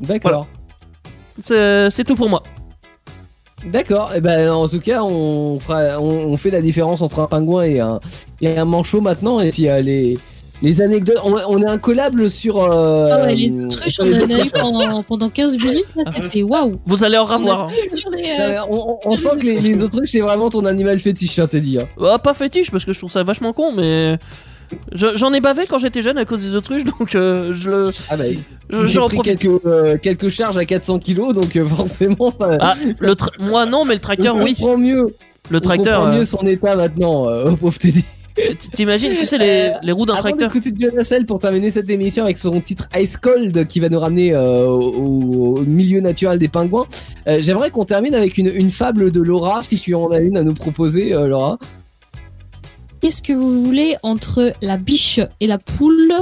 D'accord. 0.00 0.46
C'est 1.44 1.90
c'est 1.90 2.04
tout 2.04 2.16
pour 2.16 2.30
moi. 2.30 2.42
D'accord. 3.66 4.14
Et 4.14 4.22
ben 4.22 4.50
en 4.50 4.66
tout 4.66 4.80
cas, 4.80 5.02
on 5.02 5.60
fera, 5.60 6.00
on, 6.00 6.32
on 6.32 6.36
fait 6.38 6.50
la 6.50 6.62
différence 6.62 7.02
entre 7.02 7.18
un 7.20 7.26
pingouin 7.26 7.64
et 7.64 7.80
un 7.80 8.00
et 8.40 8.56
un 8.56 8.64
manchot 8.64 9.02
maintenant. 9.02 9.40
Et 9.40 9.50
puis 9.52 9.68
euh, 9.68 9.82
les 9.82 10.18
les 10.62 10.80
anecdotes. 10.82 11.18
On, 11.24 11.34
on 11.48 11.62
est 11.62 11.66
incollable 11.68 12.28
sur. 12.30 12.62
euh, 12.62 13.08
Ah 13.12 13.22
ouais, 13.26 13.34
les 13.34 13.50
euh, 13.50 13.70
sur 13.88 14.04
on 14.04 14.06
les 14.10 14.22
en 14.22 14.30
a 14.30 14.44
eu 14.44 14.50
pendant, 14.50 15.02
pendant 15.02 15.28
15 15.30 15.56
minutes. 15.58 15.86
Là, 15.96 16.04
c'était 16.22 16.42
waouh. 16.42 16.80
Vous 16.86 17.04
allez 17.04 17.18
en 17.18 17.22
On 17.22 17.36
revoir. 17.36 17.60
hein. 17.62 17.66
euh, 18.12 18.16
Euh, 18.40 18.58
on, 18.70 18.98
on- 19.04 19.12
on 19.12 19.16
sent 19.16 19.30
que 19.40 19.46
les, 19.46 19.60
les 19.60 19.82
autruches 19.82 20.10
c'est 20.12 20.20
vraiment 20.20 20.50
ton 20.50 20.64
animal 20.64 20.98
fétiche, 20.98 21.38
hein, 21.38 21.46
Teddy. 21.46 21.78
hein. 21.78 21.86
Ah, 22.04 22.18
pas 22.18 22.34
fétiche 22.34 22.70
parce 22.70 22.84
que 22.84 22.92
je 22.92 22.98
trouve 22.98 23.10
ça 23.10 23.22
vachement 23.22 23.52
con, 23.52 23.72
mais 23.76 24.18
je- 24.92 25.16
j'en 25.16 25.32
ai 25.32 25.40
bavé 25.40 25.66
quand 25.68 25.78
j'étais 25.78 26.02
jeune 26.02 26.18
à 26.18 26.24
cause 26.24 26.42
des 26.44 26.54
autruches, 26.54 26.84
donc 26.84 27.14
euh, 27.14 27.52
je 27.52 27.70
le. 27.70 27.90
Ah 28.08 28.16
bah, 28.16 28.24
je- 28.70 28.86
j'ai 28.86 29.00
pris 29.00 29.18
quelques 29.20 29.66
euh, 29.66 29.96
quelques 30.00 30.28
charges 30.28 30.56
à 30.56 30.64
400 30.64 30.98
kilos, 31.00 31.34
donc 31.34 31.56
euh, 31.56 31.64
forcément. 31.66 32.32
euh, 32.42 32.56
Ah, 32.60 32.74
le 32.98 33.14
tra- 33.14 33.30
moi 33.40 33.66
non, 33.66 33.84
mais 33.84 33.94
le 33.94 34.00
tracteur 34.00 34.36
on 34.36 34.42
oui. 34.44 34.56
mieux. 34.78 35.16
Le 35.48 35.56
on 35.56 35.60
tracteur. 35.60 35.98
comprend 36.00 36.12
euh, 36.14 36.18
mieux 36.18 36.24
son 36.24 36.38
état 36.46 36.76
maintenant, 36.76 37.28
euh, 37.28 37.44
au 37.50 37.56
pauvre 37.56 37.78
Teddy. 37.78 38.04
T'imagines, 38.72 39.12
tu 39.18 39.26
sais 39.26 39.38
les, 39.38 39.72
les 39.82 39.92
roues 39.92 40.06
d'un 40.06 40.14
Avant 40.14 40.22
tracteur. 40.22 40.50
d'écouter 40.52 40.74
John 40.78 40.98
Hassel 40.98 41.26
pour 41.26 41.38
terminer 41.38 41.70
cette 41.70 41.88
émission 41.90 42.24
avec 42.24 42.38
son 42.38 42.60
titre 42.60 42.88
Ice 42.98 43.16
Cold 43.16 43.66
qui 43.66 43.80
va 43.80 43.88
nous 43.88 44.00
ramener 44.00 44.32
euh, 44.32 44.66
au, 44.66 45.56
au 45.58 45.60
milieu 45.62 46.00
naturel 46.00 46.38
des 46.38 46.48
pingouins, 46.48 46.86
euh, 47.28 47.38
j'aimerais 47.40 47.70
qu'on 47.70 47.84
termine 47.84 48.14
avec 48.14 48.38
une, 48.38 48.48
une 48.54 48.70
fable 48.70 49.10
de 49.12 49.20
Laura, 49.20 49.62
si 49.62 49.78
tu 49.80 49.94
en 49.94 50.10
as 50.10 50.18
une 50.20 50.36
à 50.36 50.42
nous 50.42 50.54
proposer, 50.54 51.12
euh, 51.14 51.26
Laura. 51.28 51.58
Qu'est-ce 53.00 53.22
que 53.22 53.32
vous 53.32 53.64
voulez 53.64 53.96
entre 54.02 54.52
la 54.60 54.76
biche 54.76 55.20
et 55.40 55.46
la 55.46 55.58
poule 55.58 56.12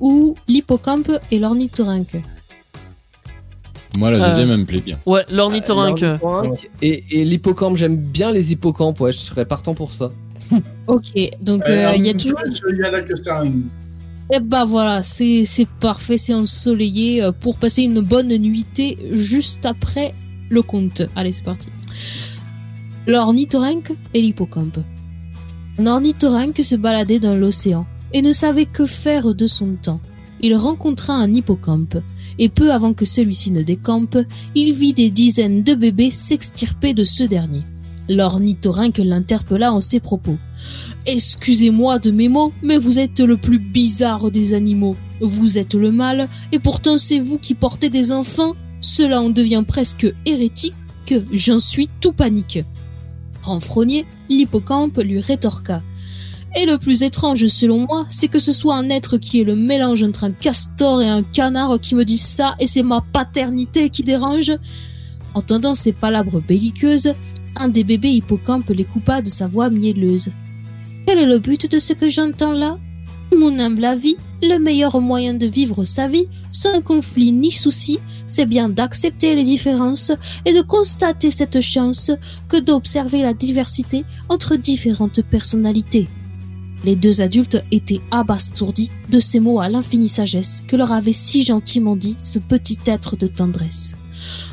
ou 0.00 0.34
l'hippocampe 0.48 1.12
et 1.30 1.38
l'ornithorynque? 1.38 2.16
Moi, 3.98 4.10
la 4.10 4.24
Euh, 4.24 4.28
deuxième, 4.30 4.50
elle 4.50 4.56
me 4.60 4.64
plaît 4.64 4.80
bien. 4.80 4.98
Ouais, 5.04 5.22
l'ornithorynque. 5.30 6.02
Euh, 6.02 6.16
l'ornithorynque 6.22 6.70
Et, 6.80 7.04
et 7.10 7.24
l'hippocampe, 7.24 7.76
j'aime 7.76 7.96
bien 7.96 8.32
les 8.32 8.50
hippocampes, 8.50 8.98
ouais, 9.00 9.12
je 9.12 9.18
serais 9.18 9.44
partant 9.44 9.74
pour 9.74 9.92
ça. 9.92 10.10
Ok, 10.86 11.12
donc 11.40 11.62
Euh, 11.68 11.88
euh, 11.88 11.96
il 11.96 12.06
y 12.06 12.10
a 12.10 12.14
toujours. 12.14 12.38
Il 12.46 12.78
y 12.78 12.82
a 12.82 13.16
ça. 13.16 13.42
Et 14.32 14.40
bah 14.40 14.64
voilà, 14.64 15.02
c'est 15.02 15.44
c'est 15.44 15.68
parfait, 15.68 16.16
c'est 16.16 16.34
ensoleillé 16.34 17.22
euh, 17.22 17.32
pour 17.32 17.56
passer 17.56 17.82
une 17.82 18.00
bonne 18.00 18.34
nuitée 18.36 18.98
juste 19.12 19.66
après 19.66 20.14
le 20.48 20.62
conte. 20.62 21.02
Allez, 21.16 21.32
c'est 21.32 21.44
parti. 21.44 21.68
L'ornithorynque 23.06 23.92
et 24.14 24.22
l'hippocampe. 24.22 24.78
Un 25.78 25.86
ornithorynque 25.86 26.62
se 26.62 26.76
baladait 26.76 27.18
dans 27.18 27.34
l'océan 27.34 27.86
et 28.12 28.22
ne 28.22 28.32
savait 28.32 28.66
que 28.66 28.86
faire 28.86 29.34
de 29.34 29.46
son 29.46 29.74
temps. 29.74 30.00
Il 30.40 30.54
rencontra 30.56 31.14
un 31.14 31.32
hippocampe 31.34 31.98
et 32.38 32.48
peu 32.48 32.72
avant 32.72 32.92
que 32.92 33.04
celui-ci 33.04 33.50
ne 33.50 33.62
décampe, 33.62 34.18
il 34.54 34.72
vit 34.72 34.92
des 34.92 35.10
dizaines 35.10 35.62
de 35.62 35.74
bébés 35.74 36.10
s'extirper 36.10 36.94
de 36.94 37.04
ce 37.04 37.24
dernier. 37.24 37.62
L'ornithorynque 38.08 38.98
l'interpella 38.98 39.72
en 39.72 39.80
ces 39.80 40.00
propos. 40.00 40.36
Excusez-moi 41.06 41.98
de 41.98 42.10
mes 42.10 42.28
mots, 42.28 42.52
mais 42.62 42.78
vous 42.78 42.98
êtes 42.98 43.20
le 43.20 43.36
plus 43.36 43.58
bizarre 43.58 44.30
des 44.30 44.54
animaux. 44.54 44.96
Vous 45.20 45.58
êtes 45.58 45.74
le 45.74 45.90
mâle, 45.90 46.28
et 46.52 46.58
pourtant 46.58 46.98
c'est 46.98 47.18
vous 47.18 47.38
qui 47.38 47.54
portez 47.54 47.90
des 47.90 48.12
enfants. 48.12 48.54
Cela 48.80 49.20
en 49.20 49.30
devient 49.30 49.64
presque 49.66 50.12
hérétique, 50.26 50.74
j'en 51.32 51.60
suis 51.60 51.88
tout 52.00 52.12
panique. 52.12 52.60
Renfrogné, 53.42 54.06
l'hippocampe 54.28 54.98
lui 54.98 55.20
rétorqua. 55.20 55.82
Et 56.54 56.66
le 56.66 56.78
plus 56.78 57.02
étrange 57.02 57.46
selon 57.46 57.86
moi, 57.86 58.04
c'est 58.10 58.28
que 58.28 58.38
ce 58.38 58.52
soit 58.52 58.76
un 58.76 58.90
être 58.90 59.16
qui 59.16 59.40
est 59.40 59.44
le 59.44 59.56
mélange 59.56 60.02
entre 60.02 60.24
un 60.24 60.32
castor 60.32 61.00
et 61.00 61.08
un 61.08 61.22
canard 61.22 61.80
qui 61.80 61.94
me 61.94 62.04
dise 62.04 62.20
ça 62.20 62.54
et 62.60 62.66
c'est 62.66 62.82
ma 62.82 63.00
paternité 63.12 63.88
qui 63.88 64.02
dérange. 64.02 64.52
Entendant 65.34 65.74
ces 65.74 65.92
palabres 65.92 66.42
belliqueuses, 66.42 67.14
un 67.56 67.68
des 67.68 67.84
bébés 67.84 68.12
hippocampes 68.12 68.70
les 68.70 68.84
coupa 68.84 69.22
de 69.22 69.28
sa 69.28 69.46
voix 69.46 69.70
mielleuse. 69.70 70.30
Quel 71.06 71.18
est 71.18 71.26
le 71.26 71.38
but 71.38 71.70
de 71.70 71.78
ce 71.78 71.92
que 71.92 72.08
j'entends 72.08 72.52
là? 72.52 72.78
Mon 73.36 73.58
humble 73.58 73.84
avis, 73.84 74.16
le 74.42 74.58
meilleur 74.58 75.00
moyen 75.00 75.34
de 75.34 75.46
vivre 75.46 75.84
sa 75.84 76.08
vie, 76.08 76.26
sans 76.50 76.80
conflit 76.82 77.32
ni 77.32 77.50
souci, 77.50 77.98
c'est 78.26 78.46
bien 78.46 78.68
d'accepter 78.68 79.34
les 79.34 79.44
différences 79.44 80.12
et 80.44 80.52
de 80.52 80.60
constater 80.62 81.30
cette 81.30 81.60
chance 81.60 82.10
que 82.48 82.58
d'observer 82.58 83.22
la 83.22 83.34
diversité 83.34 84.04
entre 84.28 84.56
différentes 84.56 85.22
personnalités. 85.22 86.08
Les 86.84 86.96
deux 86.96 87.20
adultes 87.20 87.62
étaient 87.70 88.00
abasourdis 88.10 88.90
de 89.10 89.20
ces 89.20 89.38
mots 89.38 89.60
à 89.60 89.68
l'infinie 89.68 90.08
sagesse 90.08 90.64
que 90.66 90.76
leur 90.76 90.92
avait 90.92 91.12
si 91.12 91.42
gentiment 91.42 91.94
dit 91.94 92.16
ce 92.18 92.38
petit 92.38 92.78
être 92.86 93.16
de 93.16 93.28
tendresse. 93.28 93.94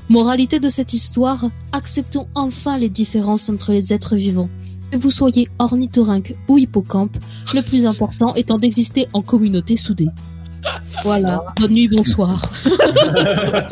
Moralité 0.09 0.59
de 0.59 0.69
cette 0.69 0.93
histoire, 0.93 1.49
acceptons 1.71 2.27
enfin 2.35 2.77
les 2.77 2.89
différences 2.89 3.47
entre 3.49 3.71
les 3.71 3.93
êtres 3.93 4.15
vivants. 4.15 4.49
Que 4.91 4.97
vous 4.97 5.11
soyez 5.11 5.47
ornithorynque 5.59 6.35
ou 6.47 6.57
hippocampe, 6.57 7.15
le 7.53 7.61
plus 7.61 7.85
important 7.85 8.33
étant 8.33 8.57
d'exister 8.57 9.07
en 9.13 9.21
communauté 9.21 9.77
soudée. 9.77 10.07
Voilà, 11.03 11.43
bonne 11.59 11.71
nuit, 11.73 11.87
bonsoir. 11.87 12.51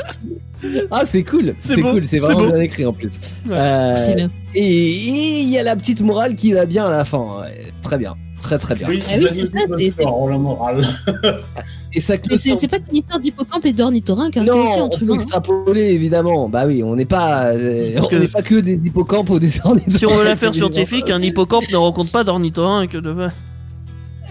Ah, 0.90 1.04
c'est 1.06 1.24
cool, 1.24 1.54
C'est 1.60 1.80
cool, 1.80 2.04
c'est 2.04 2.18
vraiment 2.18 2.40
beau. 2.40 2.48
bien 2.48 2.62
écrit 2.62 2.84
en 2.84 2.92
plus. 2.92 3.12
Euh, 3.48 3.94
C'est 3.96 4.16
bien. 4.16 4.32
et 4.56 5.42
il 5.44 5.48
y 5.50 5.60
a 5.60 5.62
la 5.64 5.76
petite 5.76 6.02
morale 6.02 6.34
qui 6.34 6.52
va 6.52 6.66
bien 6.66 6.88
à 6.88 6.90
la 6.90 7.06
fin. 7.06 7.20
ouais. 7.42 7.72
Très 7.84 8.00
bien, 8.00 8.16
très 8.42 8.58
très 8.58 8.74
bien. 8.74 8.88
Oui, 8.90 9.04
Ah 9.08 9.14
oui, 9.20 9.28
c'est 9.30 9.46
ça, 9.46 9.52
c'est- 9.92 10.04
la 10.04 10.38
morale. 10.40 10.84
Et 11.94 12.00
ça 12.02 12.16
Mais 12.30 12.38
c'est 12.38 12.56
c'est 12.56 12.68
pas 12.68 12.80
qu'une 12.80 12.98
histoire 12.98 13.20
d'hippocampe 13.20 13.66
et 13.66 13.74
d'ornithorynque, 13.74 14.38
hein, 14.38 14.44
c'est 14.46 14.54
Non, 14.54 14.64
aussi 14.64 14.74
on 14.78 14.82
entre 14.84 15.00
peut 15.00 15.06
humains. 15.06 15.16
extrapoler 15.16 15.82
évidemment. 15.94 16.50
Bah 16.50 16.64
oui, 16.68 16.84
on 16.84 16.96
n'est 16.96 17.06
pas, 17.06 17.46
euh, 17.54 17.94
Parce 17.96 18.08
on 18.08 18.10
que- 18.10 18.16
n'est 18.18 18.28
pas 18.28 18.42
que 18.42 18.56
des 18.56 18.74
hippocampes 18.76 19.30
ou 19.30 19.40
des 19.40 19.60
ornithorynques. 19.64 19.98
Si 19.98 20.06
on 20.06 20.16
veut 20.16 20.24
la 20.26 20.36
faire 20.36 20.54
scientifique, 20.54 21.10
un 21.10 21.22
hippocampe 21.22 21.70
ne 21.72 21.78
rencontre 21.78 22.12
pas 22.12 22.24
d'ornithorynque. 22.24 22.92
De... 22.98 23.16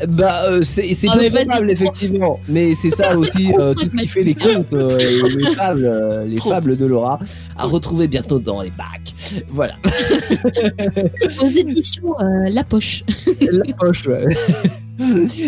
Bah 0.08 0.42
euh, 0.50 0.62
c'est 0.62 0.94
c'est 0.94 1.08
Ah, 1.10 1.16
probable 1.16 1.70
effectivement, 1.70 2.38
mais 2.50 2.74
c'est 2.74 2.90
ça 2.90 3.16
aussi 3.18 3.50
euh, 3.58 3.72
tout 3.72 3.88
ce 3.90 3.96
qui 4.02 4.06
fait 4.06 4.22
les 4.22 4.34
contes, 4.34 4.74
euh, 4.74 4.98
et 4.98 5.22
les 5.34 5.54
fables, 5.54 5.86
euh, 5.86 6.26
les 6.26 6.36
fables 6.38 6.76
de 6.76 6.84
Laura 6.84 7.18
à 7.56 7.64
retrouver 7.64 8.06
bientôt 8.06 8.38
dans 8.38 8.60
les 8.60 8.68
bacs. 8.68 9.14
Voilà, 9.48 9.76
Aux 11.42 11.46
éditions 11.46 12.14
euh, 12.20 12.50
La 12.50 12.62
Poche. 12.64 13.04
la 13.40 13.72
poche. 13.74 14.06
ouais. 14.06 14.36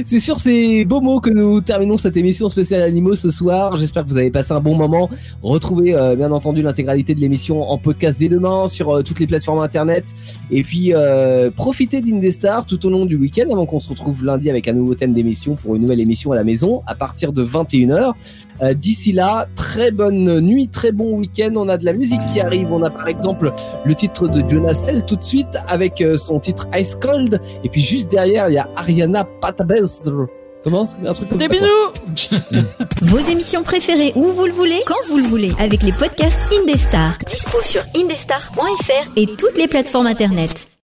C'est 0.05 0.19
sur 0.19 0.39
ces 0.41 0.85
beaux 0.85 1.01
mots 1.01 1.21
que 1.21 1.31
nous 1.31 1.61
terminons 1.61 1.97
cette 1.97 2.17
émission 2.17 2.49
spéciale 2.49 2.83
animaux 2.83 3.15
ce 3.15 3.31
soir. 3.31 3.77
J'espère 3.77 4.05
que 4.05 4.11
vous 4.11 4.17
avez 4.17 4.31
passé 4.31 4.53
un 4.53 4.61
bon 4.61 4.77
moment. 4.77 5.09
Retrouvez 5.43 5.95
euh, 5.95 6.17
bien 6.17 6.31
entendu 6.33 6.63
l'intégralité 6.63 7.15
de 7.15 7.21
l'émission 7.21 7.63
en 7.63 7.79
podcast 7.79 8.19
dès 8.19 8.29
demain 8.29 8.69
sur 8.69 8.91
euh, 8.91 9.03
toutes 9.03 9.21
les 9.21 9.27
plateformes 9.27 9.61
internet. 9.61 10.15
Et 10.51 10.63
puis 10.63 10.93
euh, 10.93 11.51
profitez 11.51 12.01
d'Indestar 12.01 12.67
tout 12.67 12.85
au 12.87 12.91
long 12.91 13.07
du 13.07 13.17
week-end 13.17 13.47
avant 13.51 13.67
qu'on 13.67 13.81
se 13.81 13.89
retrouve 13.89 14.25
lundi 14.25 14.51
avec 14.51 14.69
un 14.69 14.75
nouveau 14.75 14.95
thème 14.95 15.15
d'émission 15.15 15.55
pour 15.55 15.77
une 15.77 15.83
nouvelle 15.83 16.01
émission 16.01 16.33
à 16.33 16.37
la 16.37 16.45
maison 16.45 16.83
à 16.87 16.95
partir 16.95 17.33
de 17.33 17.45
21h. 17.45 18.13
Euh, 18.63 18.75
D'ici 18.75 19.13
là, 19.13 19.47
très 19.57 19.91
bonne 19.91 20.41
nuit, 20.41 20.69
très 20.69 20.93
bon 20.93 21.17
week-end. 21.17 21.53
On 21.57 21.69
a 21.69 21.77
de 21.77 21.85
la 21.85 21.93
musique 21.93 22.25
qui 22.33 22.41
arrive. 22.41 22.73
On 22.73 22.83
a 22.83 22.91
par 22.91 23.09
exemple 23.09 23.53
le 23.85 23.95
titre 23.95 24.29
de 24.29 24.49
Jonas 24.49 24.85
L 24.89 25.05
tout 25.07 25.17
de 25.17 25.25
suite 25.25 25.59
avec 25.69 26.01
euh, 26.01 26.17
son 26.17 26.41
titre 26.41 26.67
Ice 26.77 26.97
Cold. 27.01 27.41
Et 27.65 27.69
puis 27.69 27.81
juste 27.81 28.11
derrière, 28.11 28.49
il 28.49 28.55
y 28.55 28.59
a 28.59 28.69
Ariana 28.77 29.25
Patabezr. 29.41 30.27
Comment 30.65 30.89
Un 31.07 31.13
truc 31.13 31.29
comme 31.29 31.39
Des 31.39 31.47
ça, 31.47 31.55
bisous 31.55 32.65
Vos 33.03 33.19
émissions 33.19 33.63
préférées 33.63 34.13
où 34.17 34.25
vous 34.25 34.47
le 34.47 34.53
voulez, 34.53 34.83
quand 34.87 34.95
vous 35.09 35.19
le 35.19 35.23
voulez, 35.23 35.53
avec 35.59 35.83
les 35.83 35.93
podcasts 35.93 36.53
Indestar. 36.53 37.17
Dispo 37.27 37.59
sur 37.63 37.83
indestar.fr 37.97 39.11
et 39.17 39.27
toutes 39.27 39.57
les 39.57 39.69
plateformes 39.69 40.09
internet. 40.09 40.78